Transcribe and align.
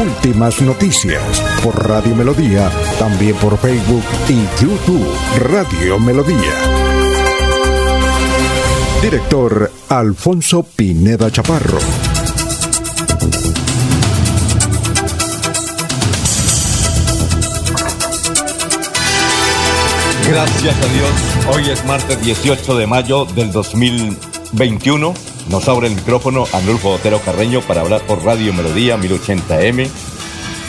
Últimas 0.00 0.62
noticias 0.62 1.42
por 1.62 1.86
Radio 1.86 2.16
Melodía, 2.16 2.70
también 2.98 3.36
por 3.36 3.58
Facebook 3.58 4.02
y 4.30 4.62
YouTube 4.62 5.06
Radio 5.38 5.98
Melodía. 5.98 6.54
Director 9.02 9.70
Alfonso 9.90 10.62
Pineda 10.62 11.30
Chaparro. 11.30 11.78
Gracias 20.26 20.76
a 20.76 20.86
Dios. 20.94 21.54
Hoy 21.54 21.70
es 21.70 21.84
martes 21.84 22.22
18 22.22 22.78
de 22.78 22.86
mayo 22.86 23.26
del 23.26 23.52
2021. 23.52 25.29
Nos 25.50 25.68
abre 25.68 25.88
el 25.88 25.96
micrófono 25.96 26.44
Anulfo 26.52 26.90
Otero 26.90 27.20
Carreño 27.20 27.60
para 27.60 27.80
hablar 27.80 28.02
por 28.06 28.24
Radio 28.24 28.52
Melodía 28.52 28.96
1080M. 28.96 29.90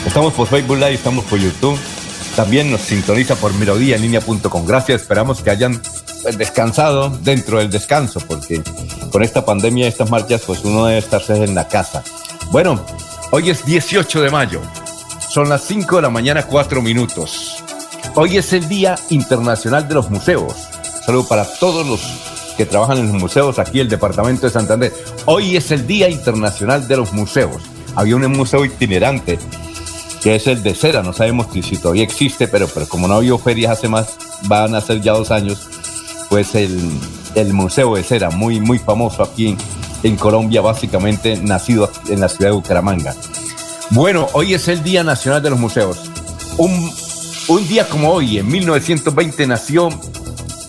Estamos 0.04 0.32
por 0.32 0.48
Facebook 0.48 0.76
Live, 0.76 0.94
estamos 0.94 1.24
por 1.26 1.38
YouTube. 1.38 1.78
También 2.34 2.72
nos 2.72 2.80
sintoniza 2.80 3.36
por 3.36 3.54
melodíaenlínea.com. 3.54 4.66
Gracias, 4.66 5.02
esperamos 5.02 5.40
que 5.40 5.50
hayan 5.50 5.80
pues, 6.22 6.36
descansado 6.36 7.10
dentro 7.10 7.58
del 7.58 7.70
descanso, 7.70 8.18
porque 8.26 8.60
con 9.12 9.22
esta 9.22 9.44
pandemia, 9.44 9.86
estas 9.86 10.10
marchas, 10.10 10.42
pues 10.44 10.64
uno 10.64 10.86
debe 10.86 10.98
estarse 10.98 11.44
en 11.44 11.54
la 11.54 11.68
casa. 11.68 12.02
Bueno, 12.50 12.84
hoy 13.30 13.50
es 13.50 13.64
18 13.64 14.20
de 14.20 14.30
mayo. 14.30 14.60
Son 15.30 15.48
las 15.48 15.62
5 15.62 15.94
de 15.96 16.02
la 16.02 16.10
mañana, 16.10 16.42
4 16.42 16.82
minutos. 16.82 17.62
Hoy 18.16 18.36
es 18.36 18.52
el 18.52 18.68
Día 18.68 18.98
Internacional 19.10 19.86
de 19.86 19.94
los 19.94 20.10
Museos. 20.10 20.54
Saludo 21.06 21.28
para 21.28 21.44
todos 21.44 21.86
los 21.86 22.31
que 22.56 22.66
trabajan 22.66 22.98
en 22.98 23.12
los 23.12 23.20
museos 23.20 23.58
aquí 23.58 23.80
el 23.80 23.88
departamento 23.88 24.46
de 24.46 24.52
Santander. 24.52 24.92
Hoy 25.26 25.56
es 25.56 25.70
el 25.70 25.86
Día 25.86 26.08
Internacional 26.08 26.86
de 26.86 26.96
los 26.96 27.12
Museos. 27.12 27.62
Había 27.94 28.16
un 28.16 28.26
museo 28.32 28.64
itinerante 28.64 29.38
que 30.22 30.36
es 30.36 30.46
el 30.46 30.62
de 30.62 30.74
cera, 30.74 31.02
no 31.02 31.12
sabemos 31.12 31.48
si 31.52 31.76
todavía 31.76 32.04
existe, 32.04 32.46
pero, 32.46 32.68
pero 32.68 32.88
como 32.88 33.08
no 33.08 33.14
había 33.14 33.36
ferias 33.38 33.72
hace 33.72 33.88
más, 33.88 34.16
van 34.44 34.74
a 34.74 34.80
ser 34.80 35.00
ya 35.00 35.12
dos 35.12 35.32
años, 35.32 35.68
pues 36.30 36.54
el, 36.54 36.78
el 37.34 37.52
Museo 37.52 37.96
de 37.96 38.04
Cera, 38.04 38.30
muy, 38.30 38.60
muy 38.60 38.78
famoso 38.78 39.24
aquí 39.24 39.56
en, 40.02 40.16
Colombia, 40.16 40.60
básicamente 40.60 41.36
nacido 41.36 41.90
en 42.08 42.20
la 42.20 42.28
ciudad 42.28 42.50
de 42.50 42.56
Bucaramanga. 42.56 43.14
Bueno, 43.90 44.28
hoy 44.32 44.54
es 44.54 44.68
el 44.68 44.82
Día 44.82 45.02
Nacional 45.02 45.42
de 45.42 45.50
los 45.50 45.58
Museos. 45.58 45.98
Un, 46.56 46.90
un 47.48 47.68
día 47.68 47.88
como 47.88 48.12
hoy, 48.12 48.38
en 48.38 48.48
1920, 48.48 49.46
nació 49.48 49.88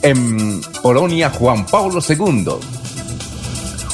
en 0.03 0.61
Polonia 0.81 1.29
Juan 1.29 1.65
Pablo 1.65 1.99
II. 2.07 2.45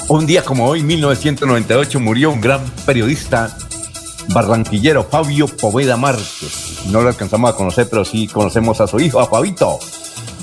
Un 0.09 0.25
día 0.25 0.43
como 0.43 0.65
hoy, 0.65 0.81
1998, 0.81 1.99
murió 1.99 2.31
un 2.31 2.41
gran 2.41 2.65
periodista 2.85 3.55
barranquillero 4.29 5.03
Fabio 5.03 5.47
Poveda 5.47 5.97
Márquez. 5.97 6.81
No 6.87 7.01
lo 7.01 7.09
alcanzamos 7.09 7.51
a 7.51 7.55
conocer, 7.55 7.87
pero 7.89 8.03
sí 8.03 8.27
conocemos 8.27 8.81
a 8.81 8.87
su 8.87 8.99
hijo, 8.99 9.19
a 9.19 9.27
Fabito, 9.27 9.79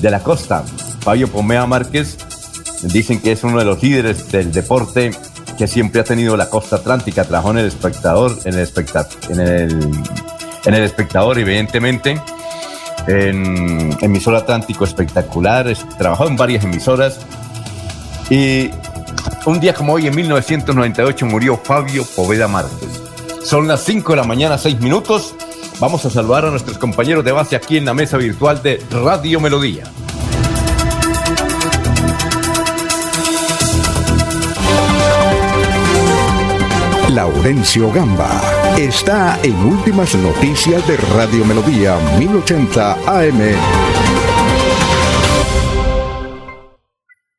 de 0.01 0.11
la 0.11 0.21
costa. 0.23 0.65
Fabio 1.01 1.29
Poveda 1.29 1.67
Márquez, 1.67 2.17
dicen 2.83 3.21
que 3.21 3.33
es 3.33 3.43
uno 3.43 3.59
de 3.59 3.65
los 3.65 3.83
líderes 3.83 4.31
del 4.31 4.53
deporte 4.53 5.11
que 5.59 5.67
siempre 5.67 6.01
ha 6.01 6.05
tenido 6.05 6.37
la 6.37 6.49
costa 6.49 6.77
atlántica. 6.77 7.25
Trabajó 7.25 7.51
en 7.51 7.59
el 7.59 7.67
espectador, 7.67 8.39
en 8.45 8.55
el, 8.55 8.61
especta, 8.61 9.09
en 9.31 9.41
el, 9.41 9.91
en 10.65 10.75
el 10.75 10.85
espectador, 10.85 11.41
evidentemente 11.41 12.23
en 13.07 13.97
emisora 14.01 14.39
Atlántico 14.39 14.85
espectacular, 14.85 15.73
trabajó 15.99 16.27
en 16.27 16.37
varias 16.37 16.65
emisoras 16.65 17.21
y 18.31 18.71
un 19.45 19.61
día 19.61 19.75
como 19.75 19.93
hoy 19.93 20.07
en 20.09 20.15
1998 20.15 21.27
murió 21.27 21.57
Fabio 21.57 22.05
Poveda 22.05 22.49
Márquez. 22.49 23.03
Son 23.45 23.69
las 23.69 23.85
5 23.85 24.13
de 24.13 24.17
la 24.17 24.25
mañana, 24.25 24.59
6 24.59 24.81
minutos. 24.81 25.35
Vamos 25.79 26.05
a 26.05 26.11
saludar 26.11 26.47
a 26.47 26.51
nuestros 26.51 26.79
compañeros 26.79 27.25
de 27.25 27.33
base 27.33 27.55
aquí 27.55 27.77
en 27.77 27.85
la 27.85 27.95
mesa 27.95 28.17
virtual 28.17 28.63
de 28.63 28.83
Radio 28.91 29.41
Melodía. 29.41 29.85
Laurencio 37.11 37.91
Gamba 37.93 38.56
está 38.79 39.41
en 39.43 39.55
Últimas 39.57 40.15
Noticias 40.17 40.87
de 40.87 40.97
Radio 40.97 41.45
Melodía 41.45 41.99
1080 42.19 42.93
AM. 43.07 43.41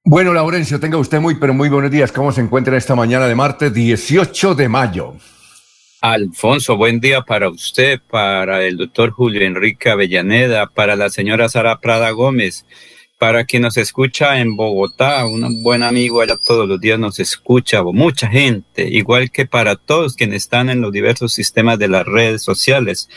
Bueno, 0.03 0.33
Laurencio, 0.33 0.79
tenga 0.79 0.97
usted 0.97 1.19
muy, 1.19 1.35
pero 1.35 1.53
muy 1.53 1.69
buenos 1.69 1.91
días. 1.91 2.11
¿Cómo 2.11 2.31
se 2.31 2.41
encuentra 2.41 2.77
esta 2.77 2.95
mañana 2.95 3.27
de 3.27 3.35
martes 3.35 3.73
18 3.73 4.55
de 4.55 4.69
mayo? 4.69 5.15
Alfonso, 6.01 6.77
buen 6.77 6.99
día 6.99 7.21
para 7.21 7.49
usted, 7.49 7.99
para 8.09 8.63
el 8.63 8.77
doctor 8.77 9.11
Julio 9.11 9.41
Enrique 9.41 9.89
Avellaneda, 9.89 10.67
para 10.67 10.95
la 10.95 11.09
señora 11.09 11.49
Sara 11.49 11.79
Prada 11.79 12.11
Gómez, 12.11 12.65
para 13.17 13.45
quien 13.45 13.63
nos 13.63 13.77
escucha 13.77 14.39
en 14.39 14.55
Bogotá, 14.55 15.25
un 15.25 15.63
buen 15.63 15.81
amigo 15.81 16.21
allá 16.21 16.37
todos 16.37 16.67
los 16.67 16.79
días 16.79 16.99
nos 16.99 17.19
escucha, 17.19 17.81
mucha 17.81 18.27
gente, 18.27 18.87
igual 18.87 19.31
que 19.31 19.47
para 19.47 19.75
todos 19.75 20.15
quienes 20.15 20.43
están 20.43 20.69
en 20.69 20.81
los 20.81 20.91
diversos 20.91 21.33
sistemas 21.33 21.79
de 21.79 21.87
las 21.87 22.05
redes 22.05 22.43
sociales. 22.43 23.09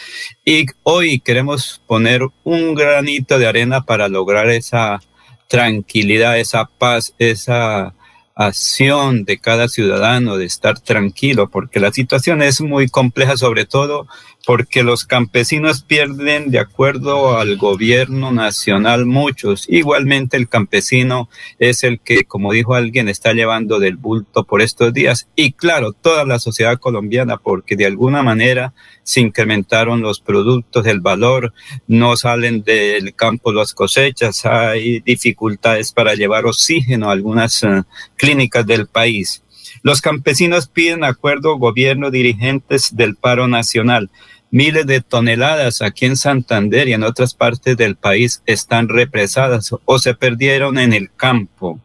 Y 0.45 0.67
hoy 0.85 1.21
queremos 1.21 1.83
poner 1.87 2.23
un 2.45 2.75
granito 2.75 3.39
de 3.39 3.47
arena 3.47 3.83
para 3.83 4.09
lograr 4.09 4.49
esa 4.49 5.01
tranquilidad, 5.49 6.39
esa 6.39 6.65
paz, 6.65 7.15
esa 7.19 7.95
acción 8.35 9.25
de 9.25 9.39
cada 9.39 9.69
ciudadano 9.69 10.39
de 10.39 10.47
estar 10.47 10.81
tranquilo, 10.81 11.51
porque 11.51 11.79
la 11.79 11.93
situación 11.93 12.41
es 12.41 12.63
muy 12.63 12.89
compleja, 12.89 13.37
sobre 13.37 13.67
todo 13.67 14.07
porque 14.47 14.83
los 14.83 15.05
campesinos 15.05 15.83
pierden 15.83 16.51
de 16.51 16.59
acuerdo 16.59 17.39
al 17.39 17.57
gobierno 17.57 18.33
nacional 18.33 19.07
muchos. 19.07 19.67
Igualmente 19.69 20.37
el 20.37 20.49
campesino 20.49 21.29
es 21.59 21.85
el 21.85 22.01
que, 22.01 22.25
como 22.25 22.53
dijo 22.53 22.75
alguien, 22.75 23.09
está 23.09 23.33
llevando 23.33 23.79
del 23.79 23.97
bulto 23.97 24.45
por 24.45 24.63
estos 24.63 24.93
días. 24.93 25.29
Y 25.37 25.53
claro, 25.53 25.93
toda 25.93 26.25
la 26.25 26.39
sociedad 26.39 26.79
colombiana, 26.79 27.37
porque 27.37 27.77
de 27.77 27.87
alguna 27.87 28.23
manera 28.23 28.73
se 29.03 29.21
incrementaron 29.21 30.01
los 30.01 30.21
productos, 30.21 30.87
el 30.87 31.01
valor, 31.01 31.53
no 31.87 32.17
salen 32.17 32.63
del 32.63 33.15
campo 33.15 33.53
las 33.53 33.75
cosechas, 33.75 34.47
hay 34.47 35.01
dificultades 35.01 35.93
para 35.93 36.15
llevar 36.15 36.47
oxígeno 36.47 37.09
a 37.09 37.13
algunas 37.13 37.63
uh, 37.63 37.85
clínicas 38.17 38.67
del 38.67 38.87
país. 38.87 39.43
Los 39.83 40.01
campesinos 40.01 40.69
piden 40.69 41.05
acuerdo 41.05 41.57
gobierno 41.57 42.11
dirigentes 42.11 42.95
del 42.95 43.17
paro 43.17 43.49
nacional. 43.49 44.11
Miles 44.51 44.87
de 44.87 45.01
toneladas 45.01 45.81
aquí 45.81 46.07
en 46.07 46.17
Santander 46.17 46.89
y 46.89 46.93
en 46.93 47.05
otras 47.05 47.35
partes 47.35 47.77
del 47.77 47.97
país 47.97 48.43
están 48.47 48.89
represadas 48.89 49.71
o 49.85 49.99
se 49.99 50.15
perdieron 50.15 50.79
en 50.79 50.93
el 50.93 51.11
campo. 51.15 51.81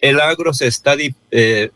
El 0.00 0.20
agro 0.20 0.54
se 0.54 0.68
está 0.68 0.94
eh, 1.30 1.70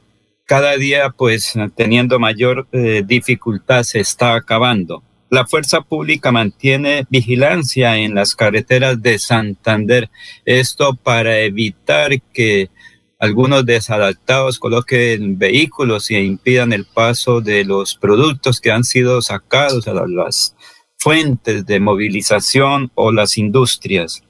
cada 0.46 0.76
día 0.76 1.10
pues 1.10 1.54
teniendo 1.74 2.18
mayor 2.18 2.68
eh, 2.72 3.02
dificultad, 3.04 3.82
se 3.82 4.00
está 4.00 4.36
acabando. 4.36 5.02
La 5.28 5.44
fuerza 5.44 5.80
pública 5.80 6.30
mantiene 6.30 7.04
vigilancia 7.10 7.96
en 7.96 8.14
las 8.14 8.36
carreteras 8.36 9.02
de 9.02 9.18
Santander. 9.18 10.08
Esto 10.44 10.94
para 10.94 11.40
evitar 11.40 12.20
que 12.32 12.70
algunos 13.18 13.64
desadaptados 13.64 14.58
coloquen 14.58 15.38
vehículos 15.38 16.10
e 16.10 16.22
impidan 16.22 16.72
el 16.72 16.84
paso 16.84 17.40
de 17.40 17.64
los 17.64 17.94
productos 17.94 18.60
que 18.60 18.70
han 18.70 18.84
sido 18.84 19.22
sacados 19.22 19.88
a 19.88 19.94
las 19.94 20.54
fuentes 20.98 21.64
de 21.64 21.80
movilización 21.80 22.90
o 22.94 23.12
las 23.12 23.38
industrias. 23.38 24.22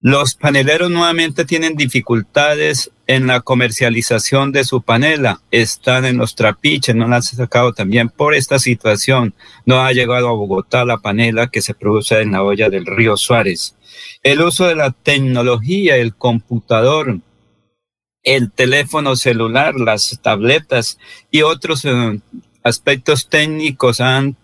Los 0.00 0.34
paneleros 0.34 0.90
nuevamente 0.90 1.44
tienen 1.44 1.74
dificultades 1.74 2.92
en 3.08 3.26
la 3.26 3.40
comercialización 3.40 4.52
de 4.52 4.62
su 4.62 4.82
panela. 4.82 5.40
Están 5.50 6.04
en 6.04 6.18
los 6.18 6.36
trapiches, 6.36 6.94
no 6.94 7.08
las 7.08 7.32
han 7.32 7.38
sacado 7.38 7.72
también 7.72 8.08
por 8.08 8.34
esta 8.34 8.60
situación. 8.60 9.34
No 9.66 9.80
ha 9.80 9.92
llegado 9.92 10.28
a 10.28 10.32
Bogotá 10.32 10.84
la 10.84 10.98
panela 10.98 11.48
que 11.48 11.62
se 11.62 11.74
produce 11.74 12.20
en 12.20 12.30
la 12.30 12.44
olla 12.44 12.70
del 12.70 12.86
río 12.86 13.16
Suárez. 13.16 13.74
El 14.22 14.40
uso 14.42 14.66
de 14.66 14.76
la 14.76 14.92
tecnología, 14.92 15.96
el 15.96 16.14
computador, 16.14 17.18
el 18.28 18.52
teléfono 18.52 19.16
celular, 19.16 19.74
las 19.76 20.20
tabletas 20.20 20.98
y 21.30 21.40
otros 21.40 21.86
eh, 21.86 22.20
aspectos 22.62 23.30
técnicos 23.30 24.02
han 24.02 24.36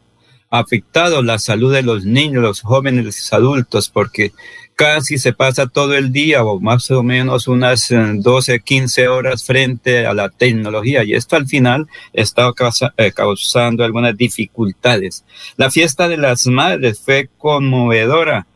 afectado 0.48 1.22
la 1.22 1.38
salud 1.38 1.70
de 1.70 1.82
los 1.82 2.06
niños, 2.06 2.42
los 2.42 2.62
jóvenes, 2.62 3.04
los 3.04 3.32
adultos, 3.34 3.90
porque 3.90 4.32
casi 4.74 5.18
se 5.18 5.34
pasa 5.34 5.66
todo 5.66 5.94
el 5.94 6.12
día 6.12 6.44
o 6.44 6.60
más 6.60 6.90
o 6.90 7.02
menos 7.02 7.46
unas 7.46 7.92
12, 7.92 8.54
eh, 8.54 8.60
15 8.60 9.08
horas 9.08 9.44
frente 9.44 10.06
a 10.06 10.14
la 10.14 10.30
tecnología 10.30 11.04
y 11.04 11.12
esto 11.12 11.36
al 11.36 11.46
final 11.46 11.86
está 12.14 12.50
eh, 12.96 13.12
causando 13.12 13.84
algunas 13.84 14.16
dificultades. 14.16 15.26
La 15.58 15.70
fiesta 15.70 16.08
de 16.08 16.16
las 16.16 16.46
madres 16.46 17.02
fue 17.04 17.28
conmovedora. 17.36 18.46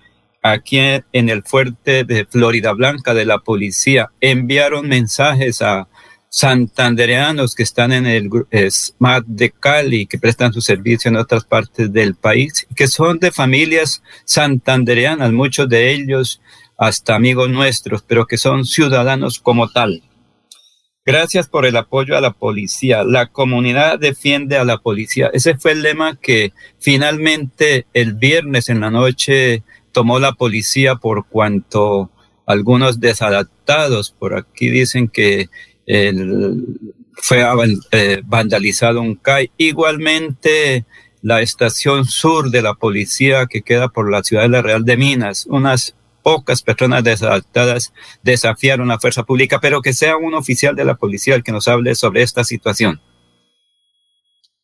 Aquí 0.50 0.79
en 0.79 1.29
el 1.29 1.43
fuerte 1.43 2.05
de 2.05 2.25
Florida 2.25 2.73
Blanca 2.73 3.12
de 3.12 3.27
la 3.27 3.39
policía 3.39 4.12
enviaron 4.19 4.89
mensajes 4.89 5.61
a 5.61 5.89
santandereanos 6.31 7.55
que 7.55 7.65
están 7.65 7.93
en 7.93 8.06
el 8.06 8.31
SMAT 8.71 9.25
de 9.27 9.50
Cali, 9.50 10.06
que 10.06 10.19
prestan 10.19 10.55
su 10.55 10.62
servicio 10.62 11.11
en 11.11 11.17
otras 11.17 11.45
partes 11.45 11.93
del 11.93 12.15
país, 12.15 12.67
que 12.75 12.89
son 12.89 13.19
de 13.19 13.31
familias 13.31 14.03
santandereanas, 14.25 15.33
muchos 15.33 15.69
de 15.69 15.93
ellos 15.93 16.41
hasta 16.79 17.15
amigos 17.15 17.50
nuestros, 17.50 18.00
pero 18.00 18.27
que 18.27 18.39
son 18.39 18.65
ciudadanos 18.65 19.41
como 19.41 19.69
tal. 19.69 20.03
Gracias 21.05 21.47
por 21.47 21.67
el 21.67 21.77
apoyo 21.77 22.17
a 22.17 22.23
la 22.23 22.33
policía. 22.33 23.05
La 23.05 23.27
comunidad 23.27 23.99
defiende 23.99 24.56
a 24.56 24.65
la 24.65 24.79
policía. 24.79 25.31
Ese 25.33 25.59
fue 25.59 25.73
el 25.73 25.83
lema 25.83 26.17
que 26.17 26.53
finalmente 26.79 27.87
el 27.93 28.15
viernes 28.15 28.71
en 28.71 28.81
la 28.81 28.91
noche 28.91 29.62
tomó 29.99 30.21
la 30.21 30.31
policía 30.31 30.95
por 30.95 31.27
cuanto 31.27 32.12
algunos 32.47 33.00
desadaptados 33.00 34.12
por 34.12 34.37
aquí 34.37 34.71
dicen 34.71 35.09
que 35.09 35.49
fue 37.15 37.45
eh, 37.91 38.23
vandalizado 38.25 39.00
un 39.00 39.17
CAI. 39.17 39.50
Igualmente, 39.56 40.85
la 41.21 41.41
estación 41.41 42.05
sur 42.05 42.53
de 42.53 42.62
la 42.62 42.75
policía 42.75 43.47
que 43.47 43.62
queda 43.62 43.89
por 43.89 44.09
la 44.09 44.23
ciudad 44.23 44.45
de 44.45 44.50
la 44.50 44.62
Real 44.62 44.85
de 44.85 44.97
Minas, 44.97 45.47
unas 45.50 45.97
pocas 46.23 46.62
personas 46.62 47.03
desadaptadas 47.03 47.93
desafiaron 48.23 48.87
la 48.87 49.00
fuerza 49.00 49.25
pública, 49.25 49.59
pero 49.59 49.83
que 49.83 49.95
sea 49.95 50.17
un 50.17 50.35
oficial 50.35 50.77
de 50.77 50.85
la 50.85 50.95
policía 50.95 51.35
el 51.35 51.43
que 51.43 51.50
nos 51.50 51.67
hable 51.67 51.97
sobre 51.97 52.23
esta 52.23 52.45
situación. 52.45 53.00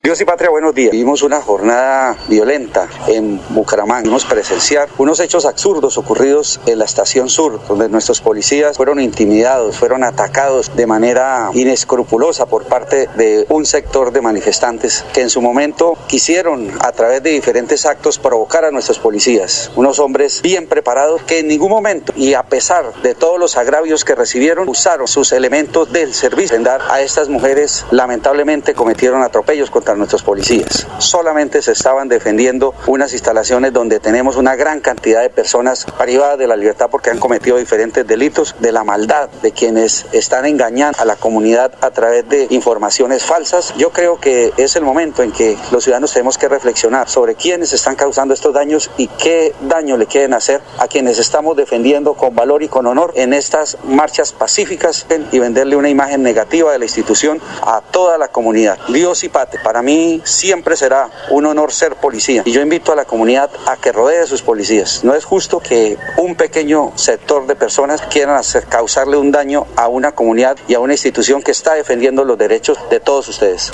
Dios 0.05 0.21
y 0.21 0.27
Patria, 0.27 0.51
buenos 0.51 0.75
días. 0.75 0.91
Vivimos 0.91 1.23
una 1.23 1.41
jornada 1.41 2.19
violenta 2.29 2.91
en 3.07 3.41
Bucaramanga. 3.49 4.03
Vimos 4.03 4.27
presenciar 4.27 4.87
unos 4.99 5.19
hechos 5.19 5.47
absurdos 5.47 5.97
ocurridos 5.97 6.61
en 6.67 6.79
la 6.79 6.85
estación 6.85 7.31
sur, 7.31 7.59
donde 7.67 7.89
nuestros 7.89 8.21
policías 8.21 8.77
fueron 8.77 9.01
intimidados, 9.01 9.79
fueron 9.79 10.05
atacados 10.05 10.77
de 10.77 10.87
manera 10.87 11.49
inescrupulosa 11.55 12.45
por 12.45 12.65
parte 12.65 13.09
de 13.17 13.47
un 13.49 13.65
sector 13.65 14.13
de 14.13 14.21
manifestantes 14.21 15.07
que 15.15 15.23
en 15.23 15.31
su 15.31 15.41
momento 15.41 15.97
quisieron, 16.07 16.71
a 16.81 16.93
través 16.93 17.23
de 17.23 17.31
diferentes 17.31 17.87
actos, 17.87 18.19
provocar 18.19 18.67
a 18.67 18.71
nuestros 18.71 18.99
policías. 18.99 19.71
Unos 19.75 20.01
hombres 20.01 20.43
bien 20.43 20.67
preparados 20.67 21.23
que 21.23 21.39
en 21.39 21.49
ningún 21.49 21.71
momento, 21.71 22.13
y 22.15 22.35
a 22.35 22.43
pesar 22.43 22.93
de 23.03 23.15
todos 23.15 23.41
los 23.41 23.57
agravios 23.57 24.05
que 24.05 24.15
recibieron, 24.15 24.69
usaron 24.69 25.09
sus 25.09 25.33
elementos 25.33 25.91
del 25.95 26.13
servicio 26.13 26.59
a 26.91 27.01
estas 27.01 27.31
mujeres. 27.31 27.87
Lamentablemente 27.91 28.75
cometieron 28.75 29.23
atropellos 29.23 29.71
contra 29.71 29.94
nuestros 29.97 30.23
policías. 30.23 30.87
Solamente 30.99 31.63
se 31.63 31.73
estaban 31.73 32.09
defendiendo 32.09 32.75
unas 32.87 33.13
instalaciones 33.13 33.73
donde 33.73 34.01
tenemos 34.01 34.37
una 34.37 34.57
gran 34.57 34.81
cantidad 34.81 35.23
de 35.23 35.31
personas 35.31 35.87
privadas 35.99 36.39
de 36.39 36.47
la 36.47 36.57
libertad 36.57 36.89
porque 36.91 37.11
han 37.11 37.19
cometido 37.19 37.57
diferentes 37.57 38.07
delitos, 38.07 38.55
de 38.59 38.73
la 38.73 38.85
maldad 38.85 39.29
de 39.43 39.53
quienes 39.53 40.07
están 40.13 40.47
engañando 40.47 40.99
a 41.01 41.05
la 41.05 41.17
comunidad 41.17 41.73
a 41.81 41.91
través 41.91 42.29
de 42.29 42.47
informaciones 42.51 43.25
falsas. 43.25 43.75
Yo 43.77 43.91
creo 43.91 44.19
que 44.19 44.53
es 44.57 44.77
el 44.77 44.83
momento 44.83 45.23
en 45.23 45.33
que 45.33 45.57
los 45.71 45.85
ciudadanos 45.85 46.13
tenemos 46.13 46.39
que 46.39 46.49
reflexionar 46.49 47.09
sobre 47.09 47.35
quiénes 47.35 47.73
están 47.73 47.97
causando 47.97 48.35
estos 48.35 48.55
daños 48.55 48.91
y 48.97 49.09
qué 49.09 49.55
daño 49.63 49.97
le 49.97 50.07
quieren 50.07 50.35
hacer 50.35 50.61
a 50.79 50.89
quienes 50.89 51.19
estamos 51.19 51.57
defendiendo 51.57 52.15
con 52.15 52.35
valor 52.35 52.63
y 52.63 52.69
con 52.69 52.87
honor 52.87 53.13
en 53.17 53.33
estas 53.33 53.79
marchas 53.85 54.33
pacíficas 54.33 55.07
y 55.33 55.39
venderle 55.39 55.77
una 55.77 55.89
imagen 55.89 56.23
negativa 56.23 56.73
de 56.73 56.79
la 56.79 56.85
institución 56.85 57.41
a 57.63 57.81
toda 57.81 58.19
la 58.19 58.29
comunidad. 58.29 58.79
Dios 58.89 59.25
y 59.25 59.29
Pate, 59.29 59.59
para 59.59 59.83
mí 59.85 60.23
siempre 60.25 60.77
será 60.77 61.11
un 61.31 61.47
honor 61.47 61.73
ser 61.73 61.97
policía 61.97 62.43
y 62.45 62.53
yo 62.53 62.61
invito 62.61 62.93
a 62.93 62.97
la 62.97 63.05
comunidad 63.05 63.51
a 63.67 63.77
que 63.77 63.93
rodee 63.93 64.21
a 64.21 64.27
sus 64.27 64.43
policías. 64.43 65.05
No 65.05 65.15
es 65.15 65.25
justo 65.25 65.61
que 65.61 65.97
un 66.17 66.35
pequeño 66.35 66.93
sector 66.97 67.47
de 67.47 67.55
personas 67.55 68.03
quieran 68.03 68.37
hacer, 68.37 68.65
causarle 68.65 69.17
un 69.17 69.31
daño 69.31 69.67
a 69.77 69.89
una 69.89 70.13
comunidad 70.13 70.57
y 70.67 70.75
a 70.75 70.81
una 70.81 70.95
institución 70.95 71.43
que 71.43 71.53
está 71.53 71.75
defendiendo 71.75 72.25
los 72.25 72.39
derechos 72.39 72.79
de 72.91 73.01
todos 73.01 73.29
ustedes. 73.29 73.71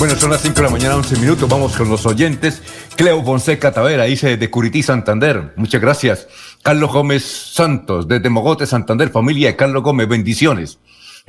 Bueno, 0.00 0.16
son 0.16 0.30
las 0.30 0.40
5 0.40 0.54
de 0.54 0.62
la 0.62 0.70
mañana, 0.70 0.96
11 0.96 1.16
minutos. 1.16 1.46
Vamos 1.46 1.76
con 1.76 1.90
los 1.90 2.06
oyentes. 2.06 2.62
Cleo 2.96 3.22
Fonseca 3.22 3.70
Tavera 3.70 4.04
dice 4.04 4.38
de 4.38 4.50
Curití, 4.50 4.82
Santander. 4.82 5.52
Muchas 5.56 5.78
gracias. 5.78 6.26
Carlos 6.62 6.90
Gómez 6.90 7.22
Santos, 7.22 8.08
desde 8.08 8.30
Mogote, 8.30 8.64
Santander. 8.64 9.10
Familia 9.10 9.48
de 9.48 9.56
Carlos 9.56 9.82
Gómez, 9.82 10.08
bendiciones. 10.08 10.78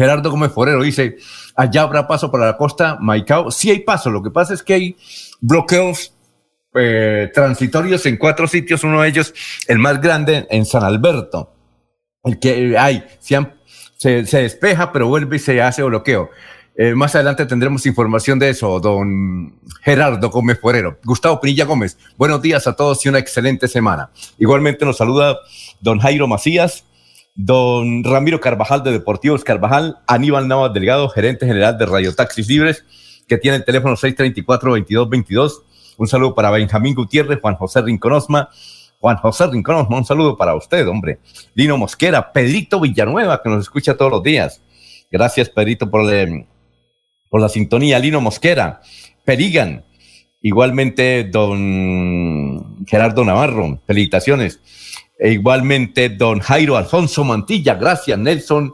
Gerardo 0.02 0.32
Gómez 0.32 0.52
Forero 0.52 0.82
dice, 0.82 1.18
allá 1.56 1.84
habrá 1.84 2.08
paso 2.08 2.32
para 2.32 2.48
la 2.48 2.58
costa 2.58 2.98
Maicao. 3.00 3.52
Sí 3.52 3.70
hay 3.70 3.82
paso, 3.82 4.10
lo 4.10 4.24
que 4.24 4.32
pasa 4.32 4.56
es 4.56 4.64
que 4.64 4.74
hay 4.74 4.96
bloqueos 5.42 6.16
eh, 6.74 7.30
transitorios 7.32 8.04
en 8.08 8.18
cuatro 8.18 8.48
sitios, 8.48 8.84
uno 8.84 9.04
de 9.04 9.10
ellos, 9.10 9.32
el 9.68 9.78
más 9.78 10.02
grande, 10.02 10.48
en 10.50 10.66
San 10.66 10.84
Alberto. 10.84 11.54
El 12.24 12.40
que 12.40 12.76
hay, 12.80 13.04
se, 13.20 14.24
despeja, 14.24 14.92
pero 14.92 15.06
vuelve 15.06 15.36
y 15.36 15.40
se 15.40 15.62
hace 15.62 15.84
bloqueo. 15.84 16.32
Eh, 16.76 16.96
más 16.96 17.14
adelante 17.14 17.46
tendremos 17.46 17.86
información 17.86 18.40
de 18.40 18.50
eso, 18.50 18.80
don 18.80 19.60
Gerardo 19.84 20.32
Gómez 20.32 20.60
Forero. 20.60 20.98
Gustavo 21.04 21.40
Pinilla 21.40 21.66
Gómez, 21.66 22.00
buenos 22.18 22.42
días 22.42 22.66
a 22.66 22.76
todos 22.76 23.06
y 23.06 23.10
una 23.10 23.20
excelente 23.20 23.68
semana. 23.68 24.10
Igualmente 24.40 24.84
nos 24.84 24.98
saluda 24.98 25.38
don 25.80 26.00
Jairo 26.00 26.28
Macías, 26.28 26.86
don 27.36 28.04
Ramiro 28.04 28.40
Carvajal 28.40 28.84
de 28.84 28.92
Deportivos 28.92 29.44
Carvajal, 29.44 30.00
Aníbal 30.08 30.48
Navas 30.48 30.74
Delgado, 30.74 31.10
gerente 31.10 31.46
general 31.46 31.78
de 31.78 31.86
Radio 31.86 32.14
Taxis 32.14 32.48
Libres, 32.48 32.86
que 33.28 33.38
tiene 33.38 33.58
el 33.58 33.66
teléfono 33.66 33.96
634-2222. 33.96 35.64
Un 35.98 36.08
saludo 36.08 36.36
para 36.36 36.52
Benjamín 36.52 36.96
Gutiérrez, 36.96 37.40
Juan 37.42 37.56
José 37.56 37.82
Rinconosma, 37.82 38.50
Juan 39.00 39.18
José 39.18 39.48
Rinconosma, 39.48 39.98
un 39.98 40.06
saludo 40.06 40.38
para 40.38 40.56
usted, 40.56 40.88
hombre. 40.88 41.20
Lino 41.56 41.78
Mosquera, 41.78 42.32
Pedrito 42.32 42.80
Villanueva, 42.80 43.42
que 43.42 43.50
nos 43.50 43.62
escucha 43.62 43.96
todos 43.96 44.12
los 44.12 44.24
días. 44.24 44.62
Gracias, 45.10 45.50
Pedrito, 45.50 45.90
por, 45.90 46.02
por 47.30 47.42
la 47.42 47.50
sintonía. 47.50 48.00
Lino 48.00 48.22
Mosquera, 48.22 48.82
Perigan, 49.26 49.84
igualmente 50.42 51.24
don 51.26 52.86
Gerardo 52.86 53.24
Navarro, 53.24 53.80
felicitaciones. 53.88 54.60
E 55.24 55.34
igualmente, 55.34 56.10
don 56.10 56.40
Jairo 56.40 56.76
Alfonso 56.76 57.24
Mantilla. 57.24 57.76
Gracias, 57.76 58.18
Nelson. 58.18 58.74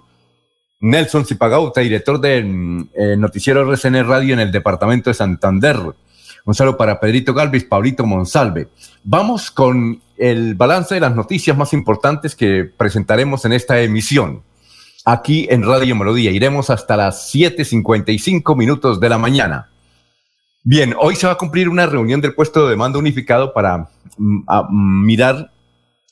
Nelson 0.79 1.25
Zipagauta, 1.25 1.81
director 1.81 2.21
del 2.21 2.87
eh, 2.93 3.17
noticiero 3.17 3.69
RCN 3.69 4.07
Radio 4.07 4.33
en 4.33 4.39
el 4.39 4.49
departamento 4.49 5.09
de 5.09 5.15
Santander. 5.15 5.77
Un 6.45 6.55
saludo 6.55 6.77
para 6.77 7.01
Pedrito 7.01 7.33
Galvis, 7.33 7.65
Pablito 7.65 8.05
Monsalve. 8.05 8.69
Vamos 9.03 9.51
con 9.51 10.01
el 10.15 10.55
balance 10.55 10.95
de 10.95 11.01
las 11.01 11.13
noticias 11.13 11.57
más 11.57 11.73
importantes 11.73 12.33
que 12.33 12.63
presentaremos 12.63 13.43
en 13.43 13.51
esta 13.51 13.81
emisión. 13.81 14.41
Aquí 15.03 15.47
en 15.49 15.63
Radio 15.63 15.97
Melodía. 15.97 16.31
Iremos 16.31 16.69
hasta 16.69 16.95
las 16.95 17.35
7.55 17.35 18.55
minutos 18.55 19.01
de 19.01 19.09
la 19.09 19.17
mañana. 19.17 19.67
Bien, 20.63 20.95
hoy 20.97 21.17
se 21.17 21.27
va 21.27 21.33
a 21.33 21.37
cumplir 21.37 21.67
una 21.67 21.87
reunión 21.87 22.21
del 22.21 22.33
puesto 22.33 22.69
de 22.69 22.77
mando 22.77 22.99
unificado 22.99 23.53
para 23.53 23.89
mm, 24.17 24.43
mm, 24.47 25.05
mirar 25.05 25.51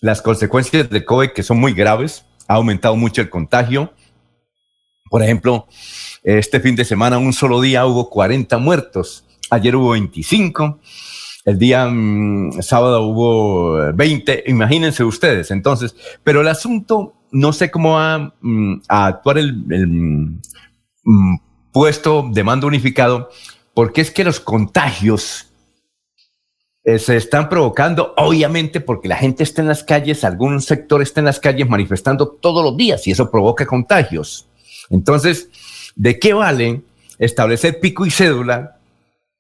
las 0.05 0.21
consecuencias 0.21 0.88
del 0.88 1.03
COVID 1.03 1.31
que 1.31 1.41
son 1.41 1.59
muy 1.59 1.74
graves, 1.74 2.25
ha 2.47 2.53
aumentado 2.53 2.95
mucho 2.95 3.21
el 3.21 3.29
contagio. 3.31 3.91
Por 5.09 5.24
ejemplo, 5.24 5.65
este 6.21 6.59
fin 6.59 6.75
de 6.75 6.85
semana, 6.85 7.17
un 7.17 7.33
solo 7.33 7.59
día 7.59 7.88
hubo 7.88 8.07
40 8.12 8.55
muertos, 8.59 9.25
ayer 9.50 9.75
hubo 9.75 9.89
25, 9.89 10.79
el 11.45 11.57
día 11.57 11.88
mm, 11.88 12.62
sábado 12.62 13.01
hubo 13.01 13.95
20, 13.95 14.43
imagínense 14.45 15.03
ustedes. 15.03 15.50
Entonces, 15.50 15.95
pero 16.24 16.41
el 16.41 16.50
asunto, 16.50 17.15
no 17.31 17.51
sé 17.51 17.71
cómo 17.71 17.93
va 17.93 18.31
mm, 18.41 18.81
a 18.88 19.07
actuar 19.07 19.39
el, 19.39 19.55
mm, 21.03 21.35
puesto 21.71 22.29
de 22.31 22.43
mando 22.43 22.67
unificado, 22.67 23.31
porque 23.74 24.01
es 24.01 24.12
que 24.12 24.24
los 24.24 24.39
contagios 24.39 25.47
eh, 26.87 26.99
se 26.99 27.17
están 27.17 27.49
provocando, 27.49 28.13
obviamente, 28.15 28.79
porque 28.79 29.07
la 29.07 29.17
gente 29.17 29.41
está 29.41 29.63
en 29.63 29.67
las 29.67 29.83
calles, 29.83 30.23
algún 30.23 30.61
sector 30.61 31.01
está 31.01 31.19
en 31.19 31.25
las 31.25 31.39
calles 31.39 31.67
manifestando 31.67 32.27
todos 32.27 32.63
los 32.63 32.77
días 32.77 33.07
y 33.07 33.11
eso 33.11 33.31
provoca 33.31 33.65
contagios. 33.65 34.47
Entonces, 34.91 35.49
¿de 35.95 36.19
qué 36.19 36.33
vale 36.33 36.83
establecer 37.17 37.79
pico 37.79 38.05
y 38.05 38.11
cédula 38.11 38.77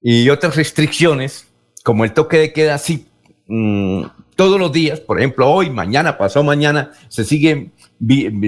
y 0.01 0.27
otras 0.29 0.55
restricciones 0.55 1.47
como 1.83 2.03
el 2.03 2.13
toque 2.13 2.37
de 2.37 2.51
queda 2.51 2.73
así 2.73 3.05
mm, 3.45 4.05
todos 4.35 4.59
los 4.59 4.71
días? 4.71 4.99
Por 4.99 5.19
ejemplo, 5.19 5.47
hoy, 5.47 5.69
mañana, 5.69 6.17
pasado 6.17 6.43
mañana, 6.43 6.93
se 7.09 7.23
sigue 7.23 7.69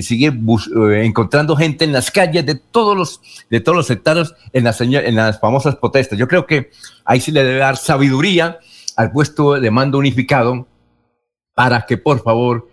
sigue 0.01 0.27
eh, 0.27 1.05
encontrando 1.05 1.55
gente 1.55 1.85
en 1.85 1.93
las 1.93 2.09
calles 2.09 2.47
de 2.47 2.55
todos 2.55 2.97
los, 2.97 3.21
de 3.49 3.61
todos 3.61 3.75
los 3.75 3.87
sectarios 3.87 4.33
en 4.53 4.63
las, 4.63 4.81
en 4.81 5.15
las 5.15 5.39
famosas 5.39 5.75
protestas. 5.75 6.17
Yo 6.17 6.27
creo 6.27 6.47
que 6.47 6.71
ahí 7.05 7.21
sí 7.21 7.31
le 7.31 7.43
debe 7.43 7.59
dar 7.59 7.77
sabiduría 7.77 8.59
al 8.97 9.11
puesto 9.11 9.59
de 9.59 9.71
mando 9.71 9.99
unificado 9.99 10.67
para 11.53 11.85
que 11.85 11.97
por 11.97 12.21
favor 12.21 12.67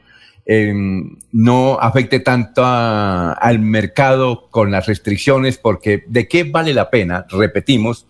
em, 0.47 1.17
no 1.31 1.79
afecte 1.81 2.19
tanto 2.21 2.63
al 2.65 3.59
mercado 3.61 4.49
con 4.51 4.71
las 4.71 4.87
restricciones, 4.87 5.59
porque 5.59 6.05
de 6.09 6.27
qué 6.27 6.45
vale 6.45 6.75
la 6.75 6.91
pena, 6.91 7.27
repetimos, 7.31 8.07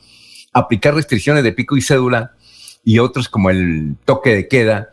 aplicar 0.53 0.95
restricciones 0.95 1.45
de 1.45 1.53
pico 1.53 1.77
y 1.77 1.83
cédula 1.83 2.33
y 2.85 2.99
otros 2.99 3.29
como 3.29 3.51
el 3.51 3.97
toque 4.05 4.35
de 4.35 4.49
queda, 4.49 4.91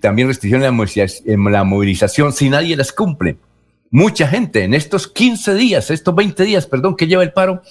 también 0.00 0.28
restricciones 0.28 1.22
en 1.24 1.44
la 1.52 1.64
movilización, 1.64 2.32
si 2.32 2.50
nadie 2.50 2.76
las 2.76 2.92
cumple. 2.92 3.36
Mucha 3.90 4.26
gente 4.26 4.64
en 4.64 4.74
estos 4.74 5.06
15 5.06 5.54
días, 5.54 5.90
estos 5.90 6.14
20 6.14 6.42
días, 6.44 6.66
perdón, 6.66 6.96
que 6.96 7.06
lleva 7.06 7.22
el 7.22 7.32
paro, 7.32 7.62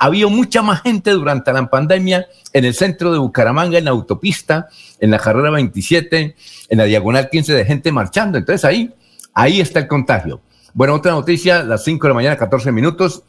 había 0.00 0.26
mucha 0.28 0.62
más 0.62 0.80
gente 0.80 1.10
durante 1.10 1.52
la 1.52 1.68
pandemia 1.68 2.26
en 2.54 2.64
el 2.64 2.72
centro 2.72 3.12
de 3.12 3.18
Bucaramanga, 3.18 3.76
en 3.76 3.84
la 3.84 3.90
autopista, 3.90 4.68
en 4.98 5.10
la 5.10 5.18
carrera 5.18 5.50
27, 5.50 6.36
en 6.70 6.78
la 6.78 6.84
diagonal 6.84 7.28
15 7.28 7.52
de 7.52 7.64
gente 7.66 7.92
marchando. 7.92 8.38
Entonces 8.38 8.64
ahí, 8.64 8.94
ahí 9.34 9.60
está 9.60 9.80
el 9.80 9.86
contagio. 9.86 10.40
Bueno, 10.72 10.94
otra 10.94 11.12
noticia, 11.12 11.62
las 11.62 11.84
5 11.84 12.02
de 12.02 12.08
la 12.08 12.14
mañana, 12.14 12.36
14 12.38 12.72
minutos, 12.72 13.24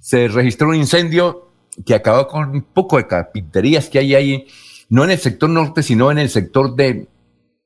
se 0.00 0.28
registró 0.28 0.68
un 0.68 0.76
incendio 0.76 1.50
que 1.84 1.96
acabó 1.96 2.28
con 2.28 2.48
un 2.48 2.62
poco 2.62 2.96
de 2.96 3.08
carpinterías 3.08 3.88
que 3.88 3.98
hay 3.98 4.14
ahí, 4.14 4.46
no 4.90 5.02
en 5.02 5.10
el 5.10 5.18
sector 5.18 5.50
norte, 5.50 5.82
sino 5.82 6.12
en 6.12 6.18
el 6.18 6.30
sector 6.30 6.76
de, 6.76 7.08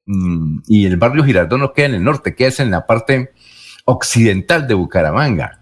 mm, 0.07 0.61
y 0.69 0.87
el 0.87 0.97
barrio 0.97 1.23
Girardón 1.23 1.61
no 1.61 1.75
queda 1.75 1.87
en 1.87 1.95
el 1.97 2.05
norte, 2.05 2.35
queda 2.35 2.63
en 2.63 2.71
la 2.71 2.87
parte 2.87 3.31
occidental 3.85 4.67
de 4.67 4.73
Bucaramanga. 4.73 5.61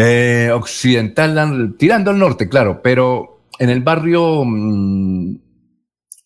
Eh, 0.00 0.52
occidental, 0.52 1.74
tirando 1.76 2.12
al 2.12 2.18
norte, 2.20 2.48
claro, 2.48 2.80
pero 2.80 3.40
en 3.58 3.68
el 3.68 3.82
barrio 3.82 4.44
mm, 4.46 5.34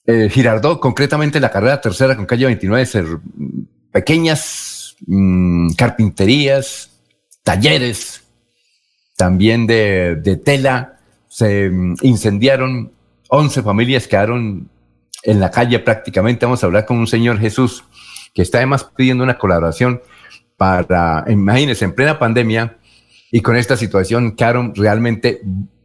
eh, 0.04 0.28
Girardot, 0.28 0.78
concretamente 0.78 1.40
la 1.40 1.50
carrera 1.50 1.80
tercera 1.80 2.14
con 2.14 2.26
calle 2.26 2.44
29, 2.44 2.84
ser 2.84 3.06
pequeñas 3.90 4.94
mm, 5.06 5.70
carpinterías, 5.72 7.00
talleres, 7.42 8.22
también 9.16 9.66
de, 9.66 10.42
tela, 10.44 10.98
se 11.28 11.70
mm, 11.70 11.94
incendiaron, 12.02 12.92
11 13.28 13.62
familias 13.62 14.06
quedaron 14.06 14.68
en 15.22 15.40
la 15.40 15.50
calle 15.50 15.78
prácticamente. 15.78 16.44
Vamos 16.44 16.62
a 16.62 16.66
hablar 16.66 16.84
con 16.84 16.98
un 16.98 17.06
señor 17.06 17.38
Jesús 17.38 17.84
que 18.34 18.42
está 18.42 18.58
además 18.58 18.84
pidiendo 18.94 19.24
una 19.24 19.38
colaboración 19.38 20.02
para, 20.58 21.24
imagínense, 21.26 21.86
en 21.86 21.94
plena 21.94 22.18
pandemia, 22.18 22.76
y 23.34 23.40
con 23.40 23.56
esta 23.56 23.76
situación 23.76 24.36
quedaron 24.36 24.74
realmente 24.76 25.40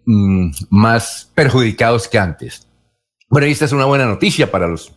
mm, 0.06 0.50
más 0.70 1.32
perjudicados 1.34 2.10
que 2.10 2.20
antes. 2.20 2.68
Bueno, 3.30 3.48
esta 3.48 3.66
es 3.66 3.72
una 3.72 3.86
buena 3.86 4.06
noticia 4.06 4.52
para 4.52 4.68
los 4.68 4.94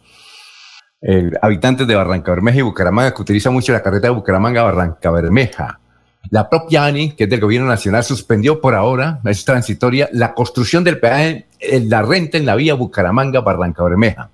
habitantes 1.40 1.86
de 1.86 1.94
Barranca 1.94 2.32
Bermeja 2.32 2.58
y 2.58 2.62
Bucaramanga, 2.62 3.14
que 3.14 3.22
utilizan 3.22 3.54
mucho 3.54 3.72
la 3.72 3.82
carretera 3.82 4.12
de 4.12 4.20
Bucaramanga-Barranca 4.20 5.10
Bermeja. 5.10 5.80
La 6.28 6.50
propia 6.50 6.84
ANI, 6.84 7.12
que 7.12 7.24
es 7.24 7.30
del 7.30 7.40
gobierno 7.40 7.68
nacional, 7.68 8.04
suspendió 8.04 8.60
por 8.60 8.74
ahora, 8.74 9.20
es 9.24 9.44
transitoria, 9.44 10.10
la 10.12 10.34
construcción 10.34 10.84
del 10.84 11.00
peaje, 11.00 11.46
la 11.60 12.02
renta 12.02 12.36
en 12.36 12.44
la 12.44 12.56
vía 12.56 12.74
Bucaramanga-Barranca 12.74 13.82
Bermeja. 13.84 14.30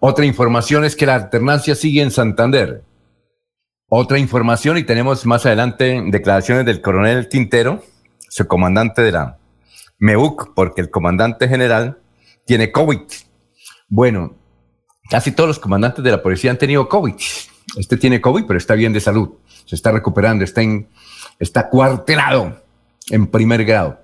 Otra 0.00 0.24
información 0.24 0.84
es 0.84 0.96
que 0.96 1.06
la 1.06 1.14
alternancia 1.14 1.74
sigue 1.74 2.02
en 2.02 2.10
Santander. 2.10 2.82
Otra 3.92 4.20
información 4.20 4.78
y 4.78 4.84
tenemos 4.84 5.26
más 5.26 5.44
adelante 5.46 6.00
declaraciones 6.06 6.64
del 6.64 6.80
coronel 6.80 7.28
Quintero, 7.28 7.82
su 8.28 8.46
comandante 8.46 9.02
de 9.02 9.10
la 9.10 9.36
MEUC, 9.98 10.54
porque 10.54 10.80
el 10.80 10.90
comandante 10.90 11.48
general 11.48 11.98
tiene 12.46 12.70
COVID. 12.70 13.00
Bueno, 13.88 14.36
casi 15.10 15.32
todos 15.32 15.48
los 15.48 15.58
comandantes 15.58 16.04
de 16.04 16.10
la 16.12 16.22
policía 16.22 16.52
han 16.52 16.56
tenido 16.56 16.88
COVID. 16.88 17.16
Este 17.76 17.96
tiene 17.96 18.20
COVID, 18.20 18.44
pero 18.46 18.58
está 18.58 18.76
bien 18.76 18.92
de 18.92 19.00
salud. 19.00 19.30
Se 19.64 19.74
está 19.74 19.90
recuperando, 19.90 20.44
está, 20.44 20.62
en, 20.62 20.88
está 21.40 21.68
cuartelado 21.68 22.62
en 23.10 23.26
primer 23.26 23.64
grado. 23.64 24.00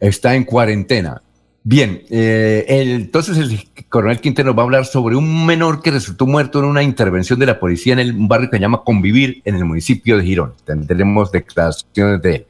Está 0.00 0.34
en 0.34 0.44
cuarentena. 0.44 1.22
Bien, 1.66 2.02
eh, 2.10 2.66
entonces 2.68 3.38
el 3.38 3.88
coronel 3.88 4.20
Quintero 4.20 4.54
va 4.54 4.62
a 4.62 4.66
hablar 4.66 4.84
sobre 4.84 5.16
un 5.16 5.46
menor 5.46 5.80
que 5.80 5.90
resultó 5.90 6.26
muerto 6.26 6.58
en 6.58 6.66
una 6.66 6.82
intervención 6.82 7.38
de 7.38 7.46
la 7.46 7.58
policía 7.58 7.94
en 7.94 8.00
el, 8.00 8.14
un 8.14 8.28
barrio 8.28 8.50
que 8.50 8.58
se 8.58 8.60
llama 8.60 8.82
Convivir 8.84 9.40
en 9.46 9.56
el 9.56 9.64
municipio 9.64 10.18
de 10.18 10.24
Girón. 10.24 10.52
Tendremos 10.66 11.32
declaraciones 11.32 12.20
de 12.20 12.34
él. 12.34 12.46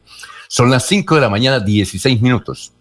Son 0.48 0.68
las 0.68 0.88
5 0.88 1.14
de 1.14 1.20
la 1.20 1.28
mañana, 1.28 1.60
16 1.60 2.20
minutos. 2.22 2.72